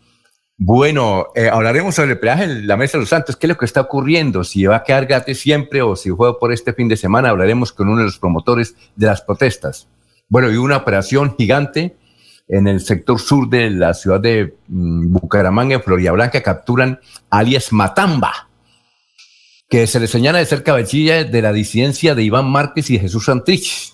Bueno, 0.57 1.27
eh, 1.35 1.49
hablaremos 1.51 1.93
sobre 1.93 2.13
el 2.13 2.19
peaje 2.19 2.45
en 2.45 2.65
la 2.65 2.77
Mesa 2.77 2.97
de 2.97 3.03
los 3.03 3.09
Santos. 3.09 3.35
¿Qué 3.35 3.45
es 3.45 3.49
lo 3.49 3.57
que 3.57 3.65
está 3.65 3.81
ocurriendo? 3.81 4.43
Si 4.43 4.65
va 4.65 4.77
a 4.77 4.83
quedar 4.83 5.05
gratis 5.05 5.39
siempre 5.39 5.83
o 5.83 5.95
si 5.95 6.09
fue 6.09 6.39
por 6.39 6.51
este 6.51 6.73
fin 6.73 6.87
de 6.87 6.97
semana, 6.97 7.29
hablaremos 7.29 7.71
con 7.71 7.89
uno 7.89 7.99
de 7.99 8.05
los 8.05 8.17
promotores 8.17 8.75
de 8.95 9.05
las 9.05 9.21
protestas. 9.21 9.87
Bueno, 10.29 10.51
y 10.51 10.57
una 10.57 10.77
operación 10.77 11.35
gigante 11.37 11.95
en 12.47 12.67
el 12.67 12.81
sector 12.81 13.19
sur 13.19 13.49
de 13.49 13.69
la 13.69 13.93
ciudad 13.93 14.19
de 14.19 14.55
mm, 14.67 15.13
Bucaramanga, 15.13 15.81
en 15.85 16.13
Blanca, 16.13 16.41
capturan 16.41 16.99
alias 17.29 17.71
Matamba, 17.71 18.49
que 19.69 19.87
se 19.87 19.99
le 19.99 20.07
señala 20.07 20.39
de 20.39 20.45
ser 20.45 20.63
cabecilla 20.63 21.23
de 21.23 21.41
la 21.41 21.53
disidencia 21.53 22.15
de 22.15 22.23
Iván 22.23 22.49
Márquez 22.49 22.89
y 22.89 22.99
Jesús 22.99 23.25
Santrich. 23.25 23.93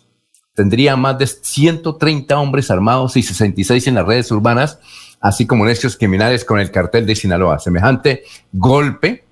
Tendría 0.53 0.98
más 0.98 1.18
de 1.18 1.27
130 1.27 2.38
hombres 2.38 2.70
armados 2.70 3.15
y 3.15 3.24
66 3.24 3.88
en 3.88 3.96
las 3.96 4.06
redes 4.06 4.29
urbanas, 4.32 4.79
así 5.22 5.48
como 5.48 5.65
necios 5.65 5.96
criminales 5.96 6.44
con 6.44 6.60
el 6.60 6.72
cartel 6.72 7.06
de 7.06 7.15
Sinaloa. 7.15 7.60
Semejante 7.60 8.24
golpe 8.51 9.24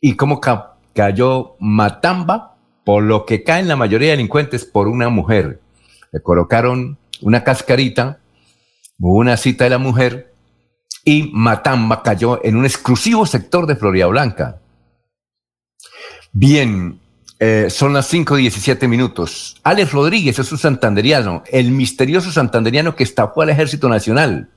y 0.00 0.14
cómo 0.14 0.40
cayó 0.94 1.56
Matamba, 1.58 2.56
por 2.84 3.02
lo 3.02 3.26
que 3.26 3.42
caen 3.42 3.66
la 3.66 3.76
mayoría 3.76 4.10
de 4.10 4.16
delincuentes 4.16 4.64
por 4.64 4.86
una 4.86 5.08
mujer. 5.08 5.60
Le 6.12 6.20
colocaron 6.22 6.98
una 7.20 7.42
cascarita 7.42 8.19
Hubo 9.00 9.18
una 9.18 9.38
cita 9.38 9.64
de 9.64 9.70
la 9.70 9.78
mujer 9.78 10.34
y 11.04 11.30
Matamba 11.32 12.02
cayó 12.02 12.44
en 12.44 12.56
un 12.56 12.66
exclusivo 12.66 13.24
sector 13.24 13.66
de 13.66 13.76
Florida 13.76 14.06
Blanca. 14.06 14.60
Bien, 16.32 17.00
eh, 17.38 17.68
son 17.70 17.94
las 17.94 18.12
5.17 18.12 18.86
minutos. 18.86 19.56
Alex 19.62 19.92
Rodríguez 19.92 20.38
es 20.38 20.52
un 20.52 20.58
santanderiano, 20.58 21.42
el 21.50 21.70
misterioso 21.70 22.30
santanderiano 22.30 22.94
que 22.94 23.04
estafó 23.04 23.40
al 23.40 23.48
Ejército 23.48 23.88
Nacional. 23.88 24.50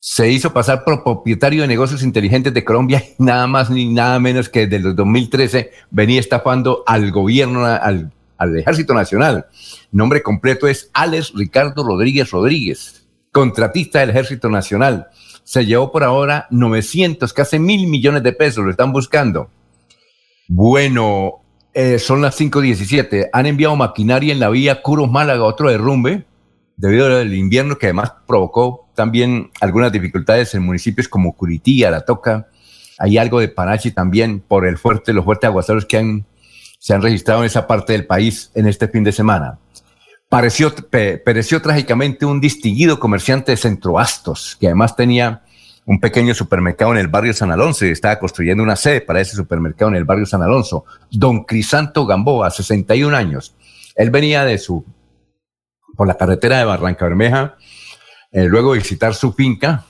Se 0.00 0.28
hizo 0.28 0.52
pasar 0.52 0.82
por 0.82 1.04
propietario 1.04 1.62
de 1.62 1.68
negocios 1.68 2.02
inteligentes 2.02 2.52
de 2.52 2.64
Colombia 2.64 3.04
y 3.16 3.22
nada 3.22 3.46
más 3.46 3.70
ni 3.70 3.92
nada 3.92 4.18
menos 4.18 4.48
que 4.48 4.66
desde 4.66 4.88
el 4.88 4.96
2013 4.96 5.70
venía 5.90 6.18
estafando 6.18 6.82
al 6.84 7.12
gobierno, 7.12 7.64
al, 7.64 8.10
al 8.38 8.58
Ejército 8.58 8.92
Nacional. 8.92 9.46
Nombre 9.92 10.22
completo 10.22 10.66
es 10.66 10.90
Alex 10.94 11.32
Ricardo 11.36 11.84
Rodríguez 11.84 12.30
Rodríguez 12.32 12.99
contratista 13.32 14.00
del 14.00 14.10
Ejército 14.10 14.48
Nacional. 14.48 15.08
Se 15.44 15.66
llevó 15.66 15.90
por 15.90 16.04
ahora 16.04 16.46
900, 16.50 17.32
casi 17.32 17.58
mil 17.58 17.86
millones 17.86 18.22
de 18.22 18.32
pesos, 18.32 18.64
lo 18.64 18.70
están 18.70 18.92
buscando. 18.92 19.50
Bueno, 20.48 21.42
eh, 21.72 21.98
son 21.98 22.22
las 22.22 22.38
5.17. 22.40 23.30
Han 23.32 23.46
enviado 23.46 23.76
maquinaria 23.76 24.32
en 24.32 24.40
la 24.40 24.50
vía 24.50 24.82
Curos 24.82 25.10
Málaga, 25.10 25.44
otro 25.44 25.70
derrumbe, 25.70 26.24
debido 26.76 27.06
al 27.18 27.32
invierno 27.34 27.78
que 27.78 27.86
además 27.86 28.12
provocó 28.26 28.88
también 28.94 29.50
algunas 29.60 29.92
dificultades 29.92 30.54
en 30.54 30.62
municipios 30.62 31.08
como 31.08 31.36
Curitía, 31.36 31.90
La 31.90 32.04
Toca. 32.04 32.48
Hay 32.98 33.16
algo 33.16 33.40
de 33.40 33.48
Panachi 33.48 33.92
también 33.92 34.40
por 34.40 34.66
el 34.66 34.76
fuerte, 34.76 35.12
los 35.12 35.24
fuertes 35.24 35.48
aguaceros 35.48 35.86
que 35.86 36.22
se 36.78 36.94
han 36.94 37.02
registrado 37.02 37.40
en 37.40 37.46
esa 37.46 37.66
parte 37.66 37.92
del 37.92 38.06
país 38.06 38.50
en 38.54 38.66
este 38.66 38.88
fin 38.88 39.04
de 39.04 39.12
semana 39.12 39.58
pereció 40.30 41.60
trágicamente 41.60 42.24
un 42.24 42.40
distinguido 42.40 43.00
comerciante 43.00 43.52
de 43.52 43.56
Centroastos, 43.56 44.56
que 44.60 44.68
además 44.68 44.94
tenía 44.94 45.42
un 45.86 45.98
pequeño 45.98 46.34
supermercado 46.34 46.92
en 46.92 46.98
el 46.98 47.08
barrio 47.08 47.32
San 47.32 47.50
Alonso 47.50 47.84
y 47.84 47.90
estaba 47.90 48.18
construyendo 48.18 48.62
una 48.62 48.76
sede 48.76 49.00
para 49.00 49.20
ese 49.20 49.34
supermercado 49.34 49.90
en 49.90 49.96
el 49.96 50.04
barrio 50.04 50.24
San 50.24 50.40
Alonso. 50.40 50.84
Don 51.10 51.42
Crisanto 51.42 52.06
Gamboa, 52.06 52.50
61 52.50 53.16
años. 53.16 53.56
Él 53.96 54.10
venía 54.10 54.44
de 54.44 54.58
su, 54.58 54.84
por 55.96 56.06
la 56.06 56.16
carretera 56.16 56.58
de 56.58 56.64
Barranca 56.64 57.06
Bermeja, 57.06 57.56
eh, 58.30 58.44
luego 58.44 58.72
visitar 58.72 59.14
su 59.14 59.32
finca 59.32 59.84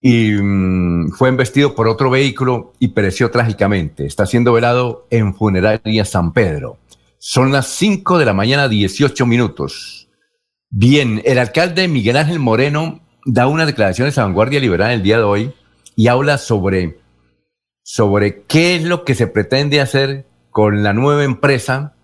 y 0.00 0.32
mm, 0.32 1.12
fue 1.12 1.30
embestido 1.30 1.74
por 1.74 1.88
otro 1.88 2.10
vehículo 2.10 2.74
y 2.78 2.88
pereció 2.88 3.30
trágicamente. 3.30 4.04
Está 4.04 4.26
siendo 4.26 4.52
velado 4.52 5.06
en 5.10 5.34
funeraria 5.34 6.04
San 6.04 6.34
Pedro. 6.34 6.76
Son 7.20 7.50
las 7.50 7.66
5 7.66 8.18
de 8.18 8.24
la 8.24 8.32
mañana, 8.32 8.68
18 8.68 9.26
minutos. 9.26 10.08
Bien, 10.70 11.20
el 11.24 11.38
alcalde 11.38 11.88
Miguel 11.88 12.16
Ángel 12.16 12.38
Moreno 12.38 13.00
da 13.24 13.48
unas 13.48 13.66
declaraciones 13.66 14.16
a 14.16 14.22
Vanguardia 14.22 14.60
Liberal 14.60 14.92
el 14.92 15.02
día 15.02 15.16
de 15.16 15.24
hoy 15.24 15.54
y 15.96 16.06
habla 16.06 16.38
sobre, 16.38 17.00
sobre 17.82 18.42
qué 18.42 18.76
es 18.76 18.84
lo 18.84 19.04
que 19.04 19.16
se 19.16 19.26
pretende 19.26 19.80
hacer 19.80 20.26
con 20.50 20.84
la 20.84 20.92
nueva 20.92 21.24
empresa 21.24 21.96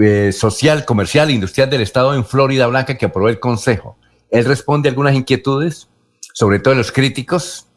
eh, 0.00 0.32
social, 0.32 0.86
comercial 0.86 1.28
e 1.28 1.34
industrial 1.34 1.68
del 1.68 1.82
Estado 1.82 2.14
en 2.14 2.24
Florida 2.24 2.66
Blanca 2.68 2.96
que 2.96 3.06
aprobó 3.06 3.28
el 3.28 3.40
Consejo. 3.40 3.98
Él 4.30 4.46
responde 4.46 4.88
a 4.88 4.92
algunas 4.92 5.14
inquietudes, 5.14 5.90
sobre 6.32 6.60
todo 6.60 6.72
de 6.72 6.78
los 6.78 6.92
críticos, 6.92 7.68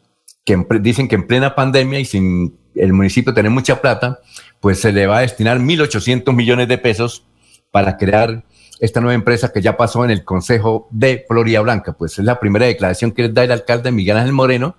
que 0.46 0.56
dicen 0.80 1.08
que 1.08 1.16
en 1.16 1.26
plena 1.26 1.54
pandemia 1.54 2.00
y 2.00 2.06
sin 2.06 2.56
el 2.76 2.92
municipio 2.92 3.34
tener 3.34 3.50
mucha 3.50 3.80
plata, 3.80 4.20
pues 4.60 4.80
se 4.80 4.92
le 4.92 5.06
va 5.06 5.18
a 5.18 5.20
destinar 5.22 5.58
1.800 5.58 6.32
millones 6.34 6.68
de 6.68 6.78
pesos 6.78 7.24
para 7.70 7.96
crear 7.96 8.44
esta 8.80 9.00
nueva 9.00 9.14
empresa 9.14 9.52
que 9.52 9.62
ya 9.62 9.76
pasó 9.76 10.04
en 10.04 10.10
el 10.10 10.24
Consejo 10.24 10.88
de 10.90 11.24
Florida 11.28 11.60
Blanca. 11.60 11.92
Pues 11.92 12.18
es 12.18 12.24
la 12.24 12.38
primera 12.38 12.66
declaración 12.66 13.12
que 13.12 13.28
da 13.28 13.44
el 13.44 13.52
alcalde 13.52 13.90
Miguel 13.90 14.18
Ángel 14.18 14.32
Moreno. 14.32 14.76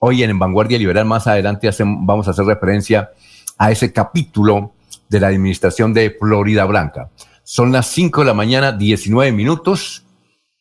Hoy 0.00 0.22
en 0.22 0.38
Vanguardia 0.38 0.78
Liberal, 0.78 1.06
más 1.06 1.26
adelante 1.26 1.70
vamos 1.80 2.28
a 2.28 2.30
hacer 2.30 2.44
referencia 2.44 3.10
a 3.56 3.70
ese 3.72 3.92
capítulo 3.92 4.74
de 5.08 5.20
la 5.20 5.28
administración 5.28 5.92
de 5.92 6.10
Florida 6.10 6.64
Blanca. 6.66 7.10
Son 7.42 7.72
las 7.72 7.86
5 7.88 8.20
de 8.20 8.26
la 8.26 8.34
mañana, 8.34 8.72
19 8.72 9.32
minutos. 9.32 10.04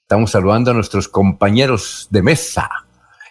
Estamos 0.02 0.32
saludando 0.32 0.72
a 0.72 0.74
nuestros 0.74 1.08
compañeros 1.08 2.08
de 2.10 2.24
mesa. 2.24 2.87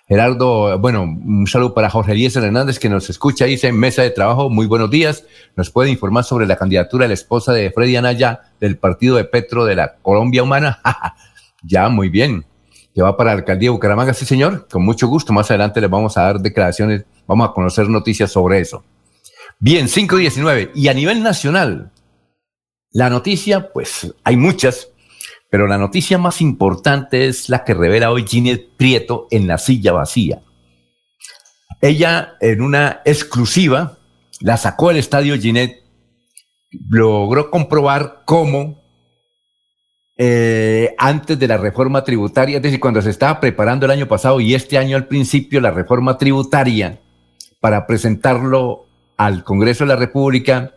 Gerardo, 0.09 0.79
bueno, 0.79 1.03
un 1.03 1.49
saludo 1.49 1.75
para 1.75 1.91
Jorge 1.91 2.13
Elías 2.13 2.37
Hernández 2.37 2.79
que 2.79 2.89
nos 2.89 3.11
escucha, 3.11 3.45
dice 3.45 3.73
Mesa 3.73 4.03
de 4.03 4.11
Trabajo, 4.11 4.49
muy 4.49 4.67
buenos 4.67 4.89
días. 4.89 5.25
Nos 5.57 5.71
puede 5.71 5.91
informar 5.91 6.23
sobre 6.23 6.47
la 6.47 6.55
candidatura 6.55 7.05
de 7.05 7.09
la 7.09 7.15
esposa 7.15 7.53
de 7.53 7.73
Freddy 7.73 7.97
Anaya 7.97 8.53
del 8.61 8.79
partido 8.79 9.17
de 9.17 9.25
Petro 9.25 9.65
de 9.65 9.75
la 9.75 9.97
Colombia 9.97 10.45
Humana. 10.45 10.81
ya, 11.65 11.89
muy 11.89 12.09
bien. 12.09 12.47
Que 12.95 13.03
va 13.03 13.17
para 13.17 13.33
la 13.33 13.39
alcaldía 13.39 13.67
de 13.67 13.73
Bucaramanga, 13.73 14.15
sí, 14.15 14.25
señor. 14.25 14.69
Con 14.71 14.85
mucho 14.85 15.09
gusto. 15.09 15.33
Más 15.33 15.51
adelante 15.51 15.81
les 15.81 15.91
vamos 15.91 16.17
a 16.17 16.23
dar 16.23 16.39
declaraciones, 16.39 17.05
vamos 17.27 17.49
a 17.49 17.53
conocer 17.53 17.89
noticias 17.89 18.31
sobre 18.31 18.61
eso. 18.61 18.85
Bien, 19.59 19.89
519. 19.89 20.71
Y 20.77 20.87
a 20.87 20.95
nivel 20.95 21.21
nacional, 21.21 21.91
la 22.93 23.11
noticia, 23.11 23.73
pues 23.73 24.15
hay 24.23 24.37
muchas, 24.37 24.89
pero 25.51 25.67
la 25.67 25.79
noticia 25.79 26.19
más 26.19 26.41
importante 26.41 27.27
es 27.27 27.49
la 27.49 27.65
que 27.65 27.75
revela 27.75 28.11
hoy 28.11 28.27
Ginette 28.27 28.69
Prieto 28.77 29.27
en 29.31 29.47
la 29.47 29.59
silla 29.59 29.93
vacía. 29.93 30.43
Ella, 31.81 32.35
en 32.41 32.63
una 32.63 33.01
exclusiva, 33.05 33.99
la 34.41 34.57
sacó 34.57 34.89
del 34.89 34.99
estadio 34.99 35.37
Ginette, 35.37 35.85
logró 36.89 37.51
comprobar 37.51 38.23
cómo 38.25 38.83
eh, 40.19 40.95
antes 40.97 41.39
de 41.39 41.47
la 41.47 41.59
reforma 41.59 42.03
tributaria, 42.03 42.57
es 42.57 42.63
decir, 42.63 42.81
cuando 42.81 43.03
se 43.03 43.11
estaba 43.11 43.39
preparando 43.39 43.85
el 43.85 43.93
año 43.93 44.09
pasado 44.09 44.41
y 44.41 44.55
este 44.55 44.79
año 44.79 44.97
al 44.97 45.07
principio 45.07 45.61
la 45.61 45.71
reforma 45.71 46.17
tributaria 46.17 46.99
para 47.61 47.87
presentarlo 47.87 48.87
al 49.19 49.45
Congreso 49.45 49.85
de 49.85 49.89
la 49.89 49.97
República, 49.97 50.75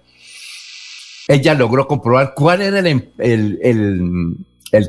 ella 1.29 1.53
logró 1.53 1.87
comprobar 1.87 2.33
cuál 2.35 2.61
era 2.61 2.79
el, 2.79 4.35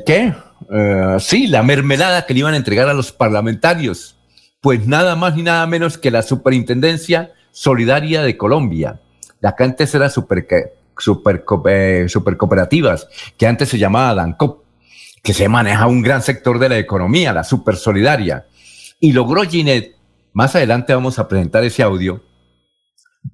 qué, 0.05 0.33
eh, 0.71 1.17
sí, 1.19 1.47
la 1.47 1.63
mermelada 1.63 2.25
que 2.25 2.33
le 2.33 2.41
iban 2.41 2.53
a 2.53 2.57
entregar 2.57 2.87
a 2.89 2.93
los 2.93 3.11
parlamentarios. 3.11 4.17
Pues 4.61 4.85
nada 4.87 5.15
más 5.15 5.35
ni 5.35 5.43
nada 5.43 5.65
menos 5.65 5.97
que 5.97 6.11
la 6.11 6.21
Superintendencia 6.21 7.33
Solidaria 7.51 8.21
de 8.21 8.37
Colombia. 8.37 8.99
La 9.39 9.55
que 9.55 9.63
antes 9.63 9.93
era 9.95 10.09
super, 10.09 10.45
super, 10.97 11.43
eh, 11.67 12.05
super 12.07 12.37
cooperativas, 12.37 13.07
que 13.37 13.47
antes 13.47 13.69
se 13.69 13.79
llamaba 13.79 14.13
DANCOP, 14.13 14.63
que 15.23 15.33
se 15.33 15.49
maneja 15.49 15.87
un 15.87 16.01
gran 16.01 16.21
sector 16.21 16.59
de 16.59 16.69
la 16.69 16.77
economía, 16.77 17.33
la 17.33 17.43
super 17.43 17.75
solidaria. 17.75 18.45
Y 18.99 19.13
logró 19.13 19.41
Ginette, 19.43 19.95
más 20.33 20.55
adelante 20.55 20.93
vamos 20.93 21.17
a 21.19 21.27
presentar 21.27 21.63
ese 21.63 21.81
audio, 21.83 22.23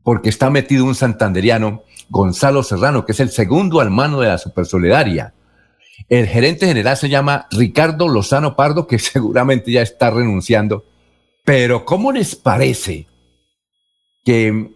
porque 0.04 0.30
está 0.30 0.50
metido 0.50 0.86
un 0.86 0.96
santanderiano, 0.96 1.84
Gonzalo 2.10 2.64
Serrano, 2.64 3.06
que 3.06 3.12
es 3.12 3.20
el 3.20 3.30
segundo 3.30 3.82
al 3.82 3.92
mano 3.92 4.22
de 4.22 4.30
la 4.30 4.38
Supersolidaria. 4.38 5.34
El 6.10 6.28
gerente 6.28 6.68
general 6.68 6.96
se 6.98 7.10
llama 7.10 7.48
Ricardo 7.52 8.08
Lozano 8.08 8.56
Pardo, 8.56 8.88
que 8.88 9.00
seguramente 9.00 9.72
ya 9.72 9.82
está 9.82 10.10
renunciando. 10.10 10.86
Pero 11.44 11.86
¿cómo 11.86 12.12
les 12.12 12.36
parece 12.36 13.08
que 14.24 14.72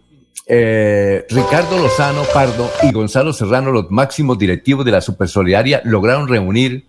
eh, 0.46 1.26
Ricardo 1.28 1.78
Lozano 1.78 2.22
Pardo 2.32 2.70
y 2.82 2.92
Gonzalo 2.92 3.32
Serrano, 3.32 3.70
los 3.70 3.90
máximos 3.90 4.38
directivos 4.38 4.84
de 4.84 4.92
la 4.92 5.00
Supersolidaria, 5.00 5.82
lograron 5.84 6.28
reunir 6.28 6.86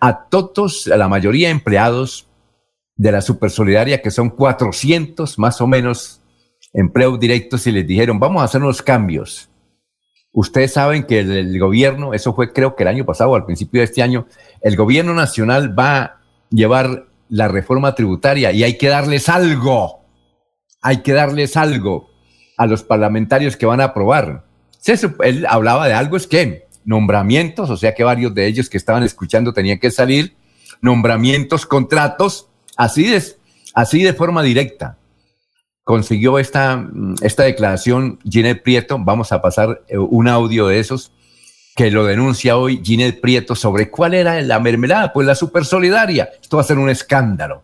a 0.00 0.28
todos, 0.28 0.88
a 0.88 0.96
la 0.96 1.08
mayoría 1.08 1.48
de 1.48 1.52
empleados 1.52 2.26
de 2.96 3.12
la 3.12 3.20
Supersolidaria, 3.20 4.02
que 4.02 4.10
son 4.10 4.30
400 4.30 5.38
más 5.38 5.60
o 5.60 5.66
menos 5.66 6.20
empleos 6.72 7.18
directos 7.20 7.66
y 7.66 7.72
les 7.72 7.86
dijeron, 7.86 8.18
vamos 8.18 8.42
a 8.42 8.46
hacer 8.46 8.60
unos 8.62 8.82
cambios. 8.82 9.48
Ustedes 10.32 10.72
saben 10.72 11.04
que 11.04 11.20
el, 11.20 11.58
gobierno, 11.58 12.14
eso 12.14 12.34
fue 12.34 12.52
creo 12.52 12.74
que 12.74 12.84
el 12.84 12.88
año 12.88 13.04
pasado, 13.04 13.34
al 13.34 13.44
principio 13.44 13.80
de 13.80 13.84
este 13.84 14.02
año, 14.02 14.26
el 14.62 14.76
gobierno 14.76 15.12
nacional 15.12 15.78
va 15.78 15.96
a 15.96 16.20
llevar 16.50 17.06
la 17.28 17.48
reforma 17.48 17.94
tributaria 17.94 18.50
y 18.52 18.64
hay 18.64 18.78
que 18.78 18.88
darles 18.88 19.28
algo, 19.28 20.00
hay 20.80 21.02
que 21.02 21.12
darles 21.12 21.56
algo 21.56 22.08
a 22.56 22.66
los 22.66 22.82
parlamentarios 22.82 23.56
que 23.56 23.66
van 23.66 23.82
a 23.82 23.84
aprobar. 23.84 24.44
Él 25.20 25.46
hablaba 25.48 25.86
de 25.86 25.94
algo, 25.94 26.16
es 26.16 26.26
que 26.26 26.66
nombramientos, 26.84 27.68
o 27.68 27.76
sea 27.76 27.94
que 27.94 28.02
varios 28.02 28.34
de 28.34 28.46
ellos 28.46 28.70
que 28.70 28.78
estaban 28.78 29.02
escuchando 29.02 29.52
tenían 29.52 29.78
que 29.78 29.90
salir, 29.90 30.34
nombramientos, 30.80 31.66
contratos, 31.66 32.48
así 32.76 33.06
de, 33.06 33.22
así 33.74 34.02
de 34.02 34.14
forma 34.14 34.42
directa 34.42 34.96
consiguió 35.84 36.38
esta, 36.38 36.88
esta 37.22 37.44
declaración 37.44 38.18
Ginette 38.28 38.62
Prieto. 38.62 38.98
Vamos 39.00 39.32
a 39.32 39.42
pasar 39.42 39.82
eh, 39.88 39.98
un 39.98 40.28
audio 40.28 40.68
de 40.68 40.80
esos 40.80 41.12
que 41.74 41.90
lo 41.90 42.04
denuncia 42.04 42.56
hoy 42.56 42.80
Ginette 42.84 43.20
Prieto 43.20 43.54
sobre 43.54 43.90
cuál 43.90 44.14
era 44.14 44.40
la 44.42 44.60
mermelada, 44.60 45.12
pues 45.12 45.26
la 45.26 45.34
super 45.34 45.64
solidaria. 45.64 46.28
Esto 46.40 46.56
va 46.56 46.62
a 46.62 46.66
ser 46.66 46.78
un 46.78 46.90
escándalo. 46.90 47.62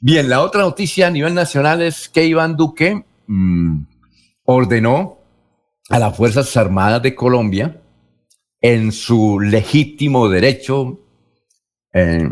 Bien, 0.00 0.28
la 0.28 0.42
otra 0.42 0.62
noticia 0.62 1.08
a 1.08 1.10
nivel 1.10 1.34
nacional 1.34 1.82
es 1.82 2.08
que 2.08 2.24
Iván 2.24 2.56
Duque 2.56 3.04
mm, 3.26 3.82
ordenó 4.44 5.18
a 5.88 5.98
las 5.98 6.16
Fuerzas 6.16 6.56
Armadas 6.56 7.02
de 7.02 7.14
Colombia 7.14 7.80
en 8.60 8.92
su 8.92 9.40
legítimo 9.40 10.28
derecho 10.28 11.00
eh, 11.92 12.28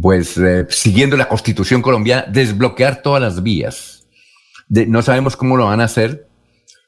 pues 0.00 0.38
eh, 0.38 0.66
siguiendo 0.70 1.16
la 1.16 1.28
constitución 1.28 1.82
colombiana, 1.82 2.24
desbloquear 2.28 3.02
todas 3.02 3.20
las 3.20 3.42
vías. 3.42 4.06
no 4.68 5.02
sabemos 5.02 5.36
cómo 5.36 5.56
lo 5.56 5.66
van 5.66 5.80
a 5.80 5.84
hacer, 5.84 6.26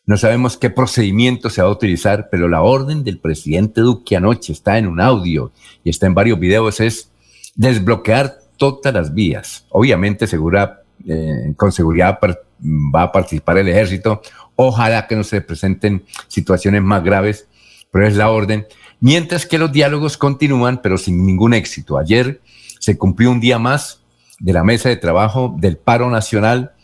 no 0.07 0.17
sabemos 0.17 0.57
qué 0.57 0.71
procedimiento 0.71 1.51
se 1.51 1.63
va 1.63 1.69
a 1.69 1.73
utilizar, 1.73 2.29
pero 2.31 2.49
la 2.49 2.63
orden 2.63 3.05
del 3.05 3.19
presidente 3.19 3.81
Duque 3.81 4.17
anoche 4.17 4.53
está 4.53 4.79
en 4.79 4.87
un 4.87 5.01
audio 5.01 5.53
y 5.83 5.91
está 5.91 6.07
en 6.07 6.15
varios 6.15 6.39
videos, 6.39 6.81
es 6.81 7.11
desbloquear 7.55 8.39
todas 8.57 8.93
las 8.93 9.15
vías. 9.15 9.67
Obviamente, 9.71 10.27
segura, 10.27 10.83
eh, 11.07 11.55
con 11.57 11.73
seguridad 11.73 12.19
va 12.23 13.03
a 13.03 13.13
participar 13.13 13.59
el 13.59 13.69
ejército. 13.69 14.23
Ojalá 14.57 15.07
que 15.07 15.17
no 15.17 15.25
se 15.25 15.41
presenten 15.41 16.05
situaciones 16.29 16.83
más 16.83 17.03
graves, 17.03 17.49
pero 17.91 18.07
es 18.07 18.17
la 18.17 18.31
orden. 18.31 18.67
Mientras 19.01 19.47
que 19.47 19.59
los 19.59 19.73
diálogos 19.73 20.17
continúan, 20.17 20.81
pero 20.83 20.97
sin 20.99 21.27
ningún 21.27 21.55
éxito. 21.55 21.99
Ayer 21.99 22.41
se 22.85 22.99
cumplió 22.99 23.31
un 23.31 23.41
día 23.41 23.59
más 23.59 24.03
de 24.41 24.53
la 24.53 24.63
mesa 24.63 24.91
de 24.91 24.97
trabajo 24.97 25.57
del 25.59 25.79
paro 25.79 26.11
nacional, 26.11 26.75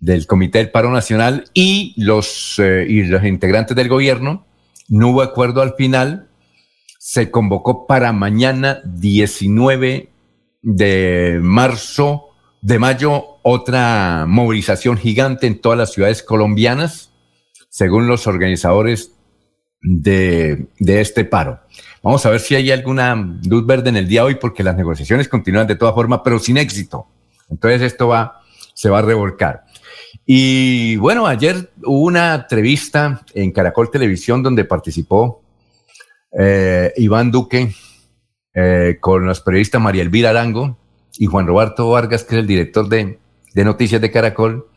del 0.00 0.26
Comité 0.26 0.58
del 0.58 0.72
Paro 0.72 0.90
Nacional 0.90 1.44
y 1.54 1.94
los, 1.96 2.58
eh, 2.58 2.86
y 2.88 3.04
los 3.04 3.22
integrantes 3.22 3.76
del 3.76 3.88
gobierno. 3.88 4.44
No 4.88 5.10
hubo 5.10 5.22
acuerdo 5.22 5.62
al 5.62 5.74
final. 5.74 6.28
Se 6.98 7.30
convocó 7.30 7.86
para 7.86 8.12
mañana 8.12 8.80
19 8.84 10.08
de 10.62 11.38
marzo, 11.40 12.30
de 12.60 12.80
mayo, 12.80 13.38
otra 13.42 14.24
movilización 14.26 14.96
gigante 14.96 15.46
en 15.46 15.60
todas 15.60 15.78
las 15.78 15.92
ciudades 15.92 16.24
colombianas, 16.24 17.12
según 17.68 18.08
los 18.08 18.26
organizadores 18.26 19.12
de, 19.82 20.68
este 20.78 21.24
paro. 21.24 21.60
Vamos 22.02 22.24
a 22.24 22.30
ver 22.30 22.40
si 22.40 22.54
hay 22.54 22.70
alguna 22.70 23.14
luz 23.44 23.66
verde 23.66 23.90
en 23.90 23.96
el 23.96 24.08
día 24.08 24.22
de 24.22 24.28
hoy, 24.28 24.34
porque 24.36 24.62
las 24.62 24.76
negociaciones 24.76 25.28
continúan 25.28 25.66
de 25.66 25.76
todas 25.76 25.94
formas, 25.94 26.20
pero 26.24 26.38
sin 26.38 26.56
éxito. 26.56 27.06
Entonces 27.50 27.82
esto 27.82 28.08
va, 28.08 28.40
se 28.74 28.88
va 28.88 29.00
a 29.00 29.02
revolcar. 29.02 29.64
Y 30.24 30.96
bueno, 30.96 31.26
ayer 31.26 31.70
hubo 31.84 32.04
una 32.04 32.34
entrevista 32.34 33.22
en 33.34 33.50
Caracol 33.52 33.90
Televisión 33.90 34.42
donde 34.42 34.64
participó 34.64 35.42
eh, 36.38 36.92
Iván 36.96 37.30
Duque 37.30 37.74
eh, 38.54 38.96
con 39.00 39.26
los 39.26 39.40
periodistas 39.40 39.80
María 39.80 40.02
Elvira 40.02 40.30
Arango 40.30 40.78
y 41.18 41.26
Juan 41.26 41.46
Roberto 41.46 41.90
Vargas, 41.90 42.24
que 42.24 42.36
es 42.36 42.40
el 42.40 42.46
director 42.46 42.88
de 42.88 43.18
Noticias 43.54 44.00
de 44.00 44.10
Caracol. 44.10 44.68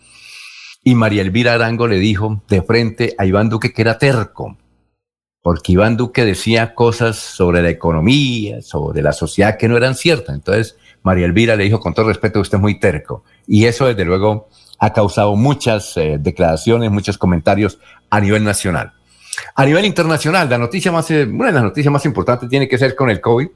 Y 0.84 0.94
María 0.96 1.22
Elvira 1.22 1.54
Arango 1.54 1.88
le 1.88 1.98
dijo 1.98 2.44
de 2.48 2.62
frente 2.62 3.16
a 3.18 3.26
Iván 3.26 3.50
Duque 3.50 3.74
que 3.74 3.82
era 3.82 3.98
terco, 3.98 4.58
porque 5.46 5.74
Iván 5.74 5.96
Duque 5.96 6.26
decía 6.26 6.74
cosas 6.74 7.18
sobre 7.18 7.62
la 7.62 7.70
economía, 7.70 8.64
sobre 8.64 9.04
la 9.04 9.14
sociedad 9.14 9.60
que 9.60 9.68
no 9.68 9.78
eran 9.78 9.94
ciertas. 9.94 10.34
Entonces, 10.34 10.76
María 11.04 11.28
Elvira 11.28 11.56
le 11.56 11.66
dijo, 11.66 11.80
con 11.80 11.94
todo 11.94 12.08
respeto, 12.08 12.40
usted 12.40 12.58
es 12.58 12.62
muy 12.64 12.80
terco. 12.80 13.24
Y 13.46 13.66
eso, 13.66 13.86
desde 13.86 14.06
luego, 14.06 14.50
ha 14.80 14.92
causado 14.92 15.36
muchas 15.36 15.96
eh, 15.98 16.18
declaraciones, 16.20 16.90
muchos 16.90 17.20
comentarios 17.20 17.78
a 18.10 18.22
nivel 18.22 18.44
nacional. 18.44 18.94
A 19.54 19.68
nivel 19.68 19.86
internacional, 19.86 20.50
la 20.50 20.58
noticia 20.58 20.92
más, 20.92 21.12
eh, 21.12 21.26
una 21.26 21.50
de 21.50 21.54
las 21.54 21.64
noticias 21.64 21.94
más 21.94 22.06
importantes 22.08 22.50
tiene 22.50 22.68
que 22.68 22.80
ser 22.80 22.96
con 22.96 23.12
el 23.12 23.22
COVID. 23.22 23.48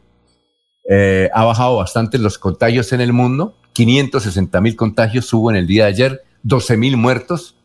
Eh, 0.91 1.32
ha 1.34 1.43
bajado 1.43 1.78
bastante 1.78 2.19
los 2.19 2.38
contagios 2.38 2.93
en 2.93 3.02
el 3.02 3.13
mundo. 3.13 3.56
560 3.73 4.62
mil 4.62 4.75
contagios 4.75 5.34
hubo 5.34 5.49
en 5.49 5.58
el 5.58 5.65
día 5.65 5.86
de 5.86 5.89
ayer, 5.89 6.21
12 6.43 6.78
mil 6.78 6.97
muertos, 6.97 7.56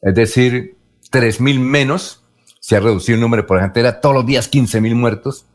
es 0.00 0.14
decir, 0.14 0.76
3 1.10 1.40
mil 1.40 1.58
menos. 1.58 2.21
Se 2.62 2.76
ha 2.76 2.80
reducido 2.80 3.16
el 3.16 3.20
número, 3.20 3.44
por 3.44 3.58
ejemplo, 3.58 3.80
era 3.80 4.00
todos 4.00 4.14
los 4.14 4.24
días 4.24 4.46
15 4.46 4.80
mil 4.80 4.94
muertos. 4.94 5.46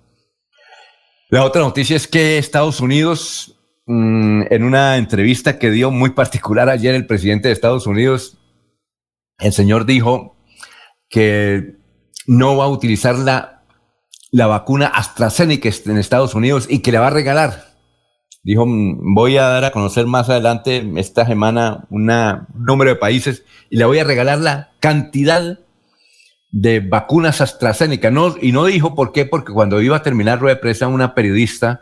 La 1.29 1.45
otra 1.45 1.61
noticia 1.61 1.95
es 1.95 2.05
que 2.05 2.37
Estados 2.37 2.81
Unidos, 2.81 3.57
mm, 3.85 4.41
en 4.49 4.63
una 4.65 4.97
entrevista 4.97 5.57
que 5.57 5.71
dio 5.71 5.89
muy 5.89 6.09
particular 6.09 6.67
ayer 6.67 6.93
el 6.95 7.07
presidente 7.07 7.47
de 7.47 7.53
Estados 7.53 7.87
Unidos, 7.87 8.37
el 9.39 9.53
señor 9.53 9.85
dijo 9.85 10.35
que 11.09 11.77
no 12.27 12.57
va 12.57 12.65
a 12.65 12.69
utilizar 12.69 13.15
la, 13.17 13.63
la 14.31 14.47
vacuna 14.47 14.87
AstraZeneca 14.87 15.69
en 15.85 15.97
Estados 15.97 16.35
Unidos 16.35 16.67
y 16.69 16.79
que 16.79 16.91
le 16.91 16.99
va 16.99 17.07
a 17.07 17.11
regalar. 17.11 17.67
Dijo, 18.43 18.65
mm, 18.65 19.15
voy 19.15 19.37
a 19.37 19.43
dar 19.43 19.63
a 19.63 19.71
conocer 19.71 20.07
más 20.07 20.29
adelante 20.29 20.85
esta 20.97 21.25
semana 21.25 21.87
un 21.89 22.11
número 22.53 22.89
de 22.89 22.97
países 22.97 23.45
y 23.69 23.77
le 23.77 23.85
voy 23.85 23.99
a 23.99 24.03
regalar 24.03 24.39
la 24.39 24.71
cantidad 24.81 25.59
de 26.51 26.79
vacunas 26.79 27.41
AstraZeneca. 27.41 28.11
No, 28.11 28.35
y 28.41 28.51
no 28.51 28.65
dijo 28.65 28.95
por 28.95 29.11
qué, 29.11 29.25
porque 29.25 29.53
cuando 29.53 29.81
iba 29.81 29.97
a 29.97 30.03
terminar 30.03 30.39
rueda 30.39 30.55
de 30.55 30.61
prensa, 30.61 30.87
una 30.87 31.13
periodista 31.13 31.81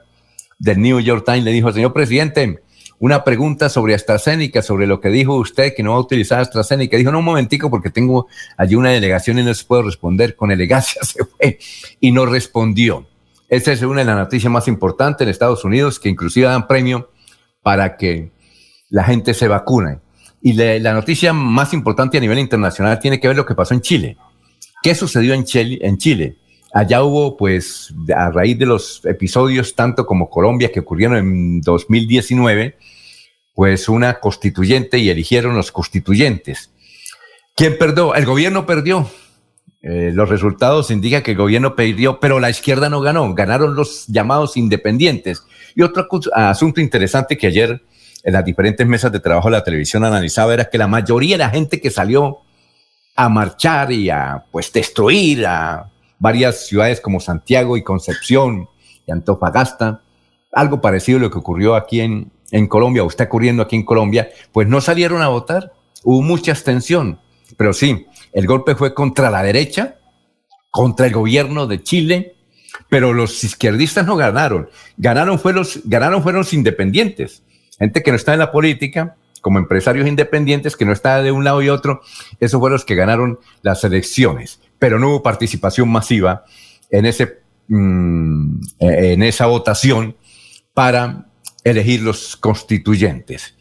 del 0.60 0.82
New 0.82 1.00
York 1.00 1.24
Times 1.26 1.44
le 1.44 1.52
dijo, 1.52 1.72
señor 1.72 1.94
presidente, 1.94 2.62
una 3.00 3.24
pregunta 3.24 3.70
sobre 3.70 3.94
AstraZeneca, 3.94 4.62
sobre 4.62 4.88
lo 4.88 5.02
que 5.02 5.10
dijo 5.10 5.36
usted, 5.36 5.74
que 5.76 5.84
no 5.84 5.92
va 5.92 5.98
a 5.98 6.02
utilizar 6.02 6.40
AstraZeneca. 6.40 6.98
Dijo, 6.98 7.12
no, 7.12 7.20
un 7.20 7.26
momentico, 7.26 7.70
porque 7.70 7.90
tengo 7.90 8.28
allí 8.58 8.76
una 8.76 8.92
delegación 8.92 9.38
y 9.40 9.44
no 9.44 9.54
se 9.54 9.66
puedo 9.66 9.84
responder. 9.84 10.36
Con 10.36 10.52
elegancia 10.52 11.02
se 11.04 11.26
fue 11.26 11.60
y 12.00 12.12
no 12.12 12.26
respondió. 12.26 13.06
Esa 13.50 13.74
es 13.74 13.82
una 13.82 14.00
de 14.00 14.06
las 14.06 14.18
noticias 14.18 14.52
más 14.52 14.68
importantes 14.68 15.26
en 15.26 15.30
Estados 15.30 15.64
Unidos, 15.66 16.00
que 16.00 16.10
inclusive 16.10 16.48
dan 16.48 16.68
premio 16.68 17.12
para 17.62 17.98
que 17.98 18.32
la 18.90 19.04
gente 19.04 19.34
se 19.34 19.48
vacune. 19.48 20.00
Y 20.42 20.54
la 20.54 20.94
noticia 20.94 21.34
más 21.34 21.74
importante 21.74 22.18
a 22.18 22.22
nivel 22.22 22.40
internacional 22.40 23.00
tiene 23.00 23.20
que 23.20 23.28
ver 23.28 23.36
lo 23.36 23.46
que 23.46 23.56
pasó 23.56 23.74
en 23.74 23.82
Chile. 23.82 24.18
¿Qué 24.86 24.94
sucedió 24.94 25.34
en 25.34 25.46
Chile? 25.46 25.80
En 25.82 25.98
Chile? 25.98 26.36
Allá 26.72 27.02
hubo, 27.02 27.36
pues, 27.38 27.92
a 28.16 28.30
raíz 28.30 28.60
de 28.60 28.68
los 28.68 29.04
episodios, 29.06 29.74
tanto 29.74 30.06
como 30.06 30.30
Colombia, 30.30 30.72
que 30.72 30.82
ocurrieron 30.82 31.18
en 31.18 31.62
2019, 31.62 32.78
pues 33.56 33.90
una 33.90 34.20
constituyente 34.20 35.00
y 35.00 35.10
eligieron 35.10 35.56
los 35.56 35.72
constituyentes. 35.72 36.70
¿Quién 37.56 37.80
perdió? 37.80 38.14
El 38.14 38.28
gobierno 38.28 38.68
perdió. 38.68 39.10
Eh, 39.82 40.12
los 40.14 40.30
resultados 40.30 40.92
indican 40.92 41.24
que 41.24 41.32
el 41.32 41.38
gobierno 41.38 41.76
perdió, 41.76 42.20
pero 42.20 42.40
la 42.40 42.52
izquierda 42.52 42.88
no 42.88 43.02
ganó. 43.02 43.34
Ganaron 43.34 43.74
los 43.74 44.06
llamados 44.06 44.56
independientes. 44.56 45.42
Y 45.74 45.82
otro 45.82 46.08
asunto 46.36 46.80
interesante 46.80 47.40
que 47.40 47.48
ayer 47.48 47.82
en 48.24 48.34
las 48.34 48.46
diferentes 48.46 48.86
mesas 48.86 49.12
de 49.12 49.20
trabajo 49.20 49.50
de 49.50 49.58
la 49.58 49.64
televisión 49.64 50.06
analizaba 50.06 50.54
era 50.54 50.70
que 50.70 50.78
la 50.78 50.88
mayoría 50.88 51.38
de 51.38 51.44
la 51.44 51.50
gente 51.50 51.82
que 51.82 51.90
salió 51.90 52.45
a 53.16 53.30
marchar 53.30 53.92
y 53.92 54.10
a 54.10 54.46
pues 54.52 54.72
destruir 54.72 55.46
a 55.46 55.90
varias 56.20 56.68
ciudades 56.68 57.00
como 57.00 57.20
Santiago 57.20 57.78
y 57.78 57.84
Concepción 57.84 58.68
y 59.06 59.12
Antofagasta, 59.12 60.02
algo 60.52 60.82
parecido 60.82 61.18
a 61.20 61.22
lo 61.22 61.32
que 61.32 61.38
ocurrió 61.38 61.76
aquí 61.76 62.02
en, 62.02 62.32
en 62.52 62.68
Colombia 62.68 63.04
o 63.04 63.08
está 63.08 63.26
ocurriendo 63.26 63.64
aquí 63.64 63.76
en 63.76 63.86
Colombia, 63.86 64.30
pues 64.52 64.68
no 64.68 64.82
salieron 64.82 65.22
a 65.22 65.30
votar, 65.30 65.74
hubo 66.04 66.22
mucha 66.22 66.52
abstención, 66.52 67.20
pero 67.58 67.74
sí, 67.74 68.06
el 68.34 68.48
golpe 68.48 68.76
fue 68.76 68.94
contra 68.94 69.30
la 69.30 69.44
derecha, 69.44 70.00
contra 70.72 71.06
el 71.06 71.14
gobierno 71.14 71.68
de 71.68 71.84
Chile, 71.84 72.36
pero 72.90 73.14
los 73.14 73.44
izquierdistas 73.44 74.06
no 74.06 74.16
ganaron, 74.16 74.70
ganaron, 74.98 75.40
fue 75.40 75.54
los, 75.54 75.82
ganaron 75.86 76.22
fueron 76.22 76.40
los 76.42 76.54
independientes, 76.54 77.44
gente 77.78 78.04
que 78.04 78.12
no 78.12 78.18
está 78.18 78.34
en 78.34 78.40
la 78.40 78.52
política, 78.52 79.16
como 79.46 79.60
empresarios 79.60 80.08
independientes, 80.08 80.76
que 80.76 80.86
no 80.86 80.92
está 80.92 81.22
de 81.22 81.32
un 81.32 81.44
lado 81.44 81.62
y 81.62 81.70
otro, 81.70 82.02
esos 82.40 82.60
fueron 82.60 82.78
los 82.78 82.84
que 82.84 82.96
ganaron 82.96 83.40
las 83.62 83.84
elecciones, 83.84 84.60
pero 84.80 84.98
no 84.98 85.10
hubo 85.10 85.22
participación 85.22 85.88
masiva 85.88 86.46
en, 86.90 87.06
ese, 87.06 87.42
mm, 87.68 88.58
en 88.80 89.22
esa 89.22 89.46
votación 89.46 90.16
para 90.74 91.28
elegir 91.64 92.02
los 92.02 92.36
constituyentes. 92.38 93.54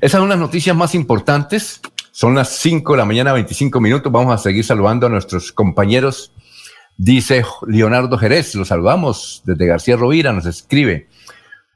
Esas 0.00 0.20
son 0.20 0.28
las 0.28 0.38
noticias 0.38 0.76
más 0.76 0.94
importantes. 0.94 1.80
Son 2.12 2.36
las 2.36 2.50
5 2.60 2.92
de 2.92 2.98
la 2.98 3.04
mañana, 3.04 3.32
25 3.32 3.80
minutos. 3.80 4.12
Vamos 4.12 4.32
a 4.32 4.38
seguir 4.38 4.62
saludando 4.62 5.08
a 5.08 5.10
nuestros 5.10 5.50
compañeros. 5.50 6.32
Dice 6.96 7.44
Leonardo 7.66 8.16
Jerez, 8.16 8.54
los 8.54 8.68
saludamos 8.68 9.42
desde 9.44 9.66
García 9.66 9.96
Rovira, 9.96 10.32
nos 10.32 10.46
escribe. 10.46 11.08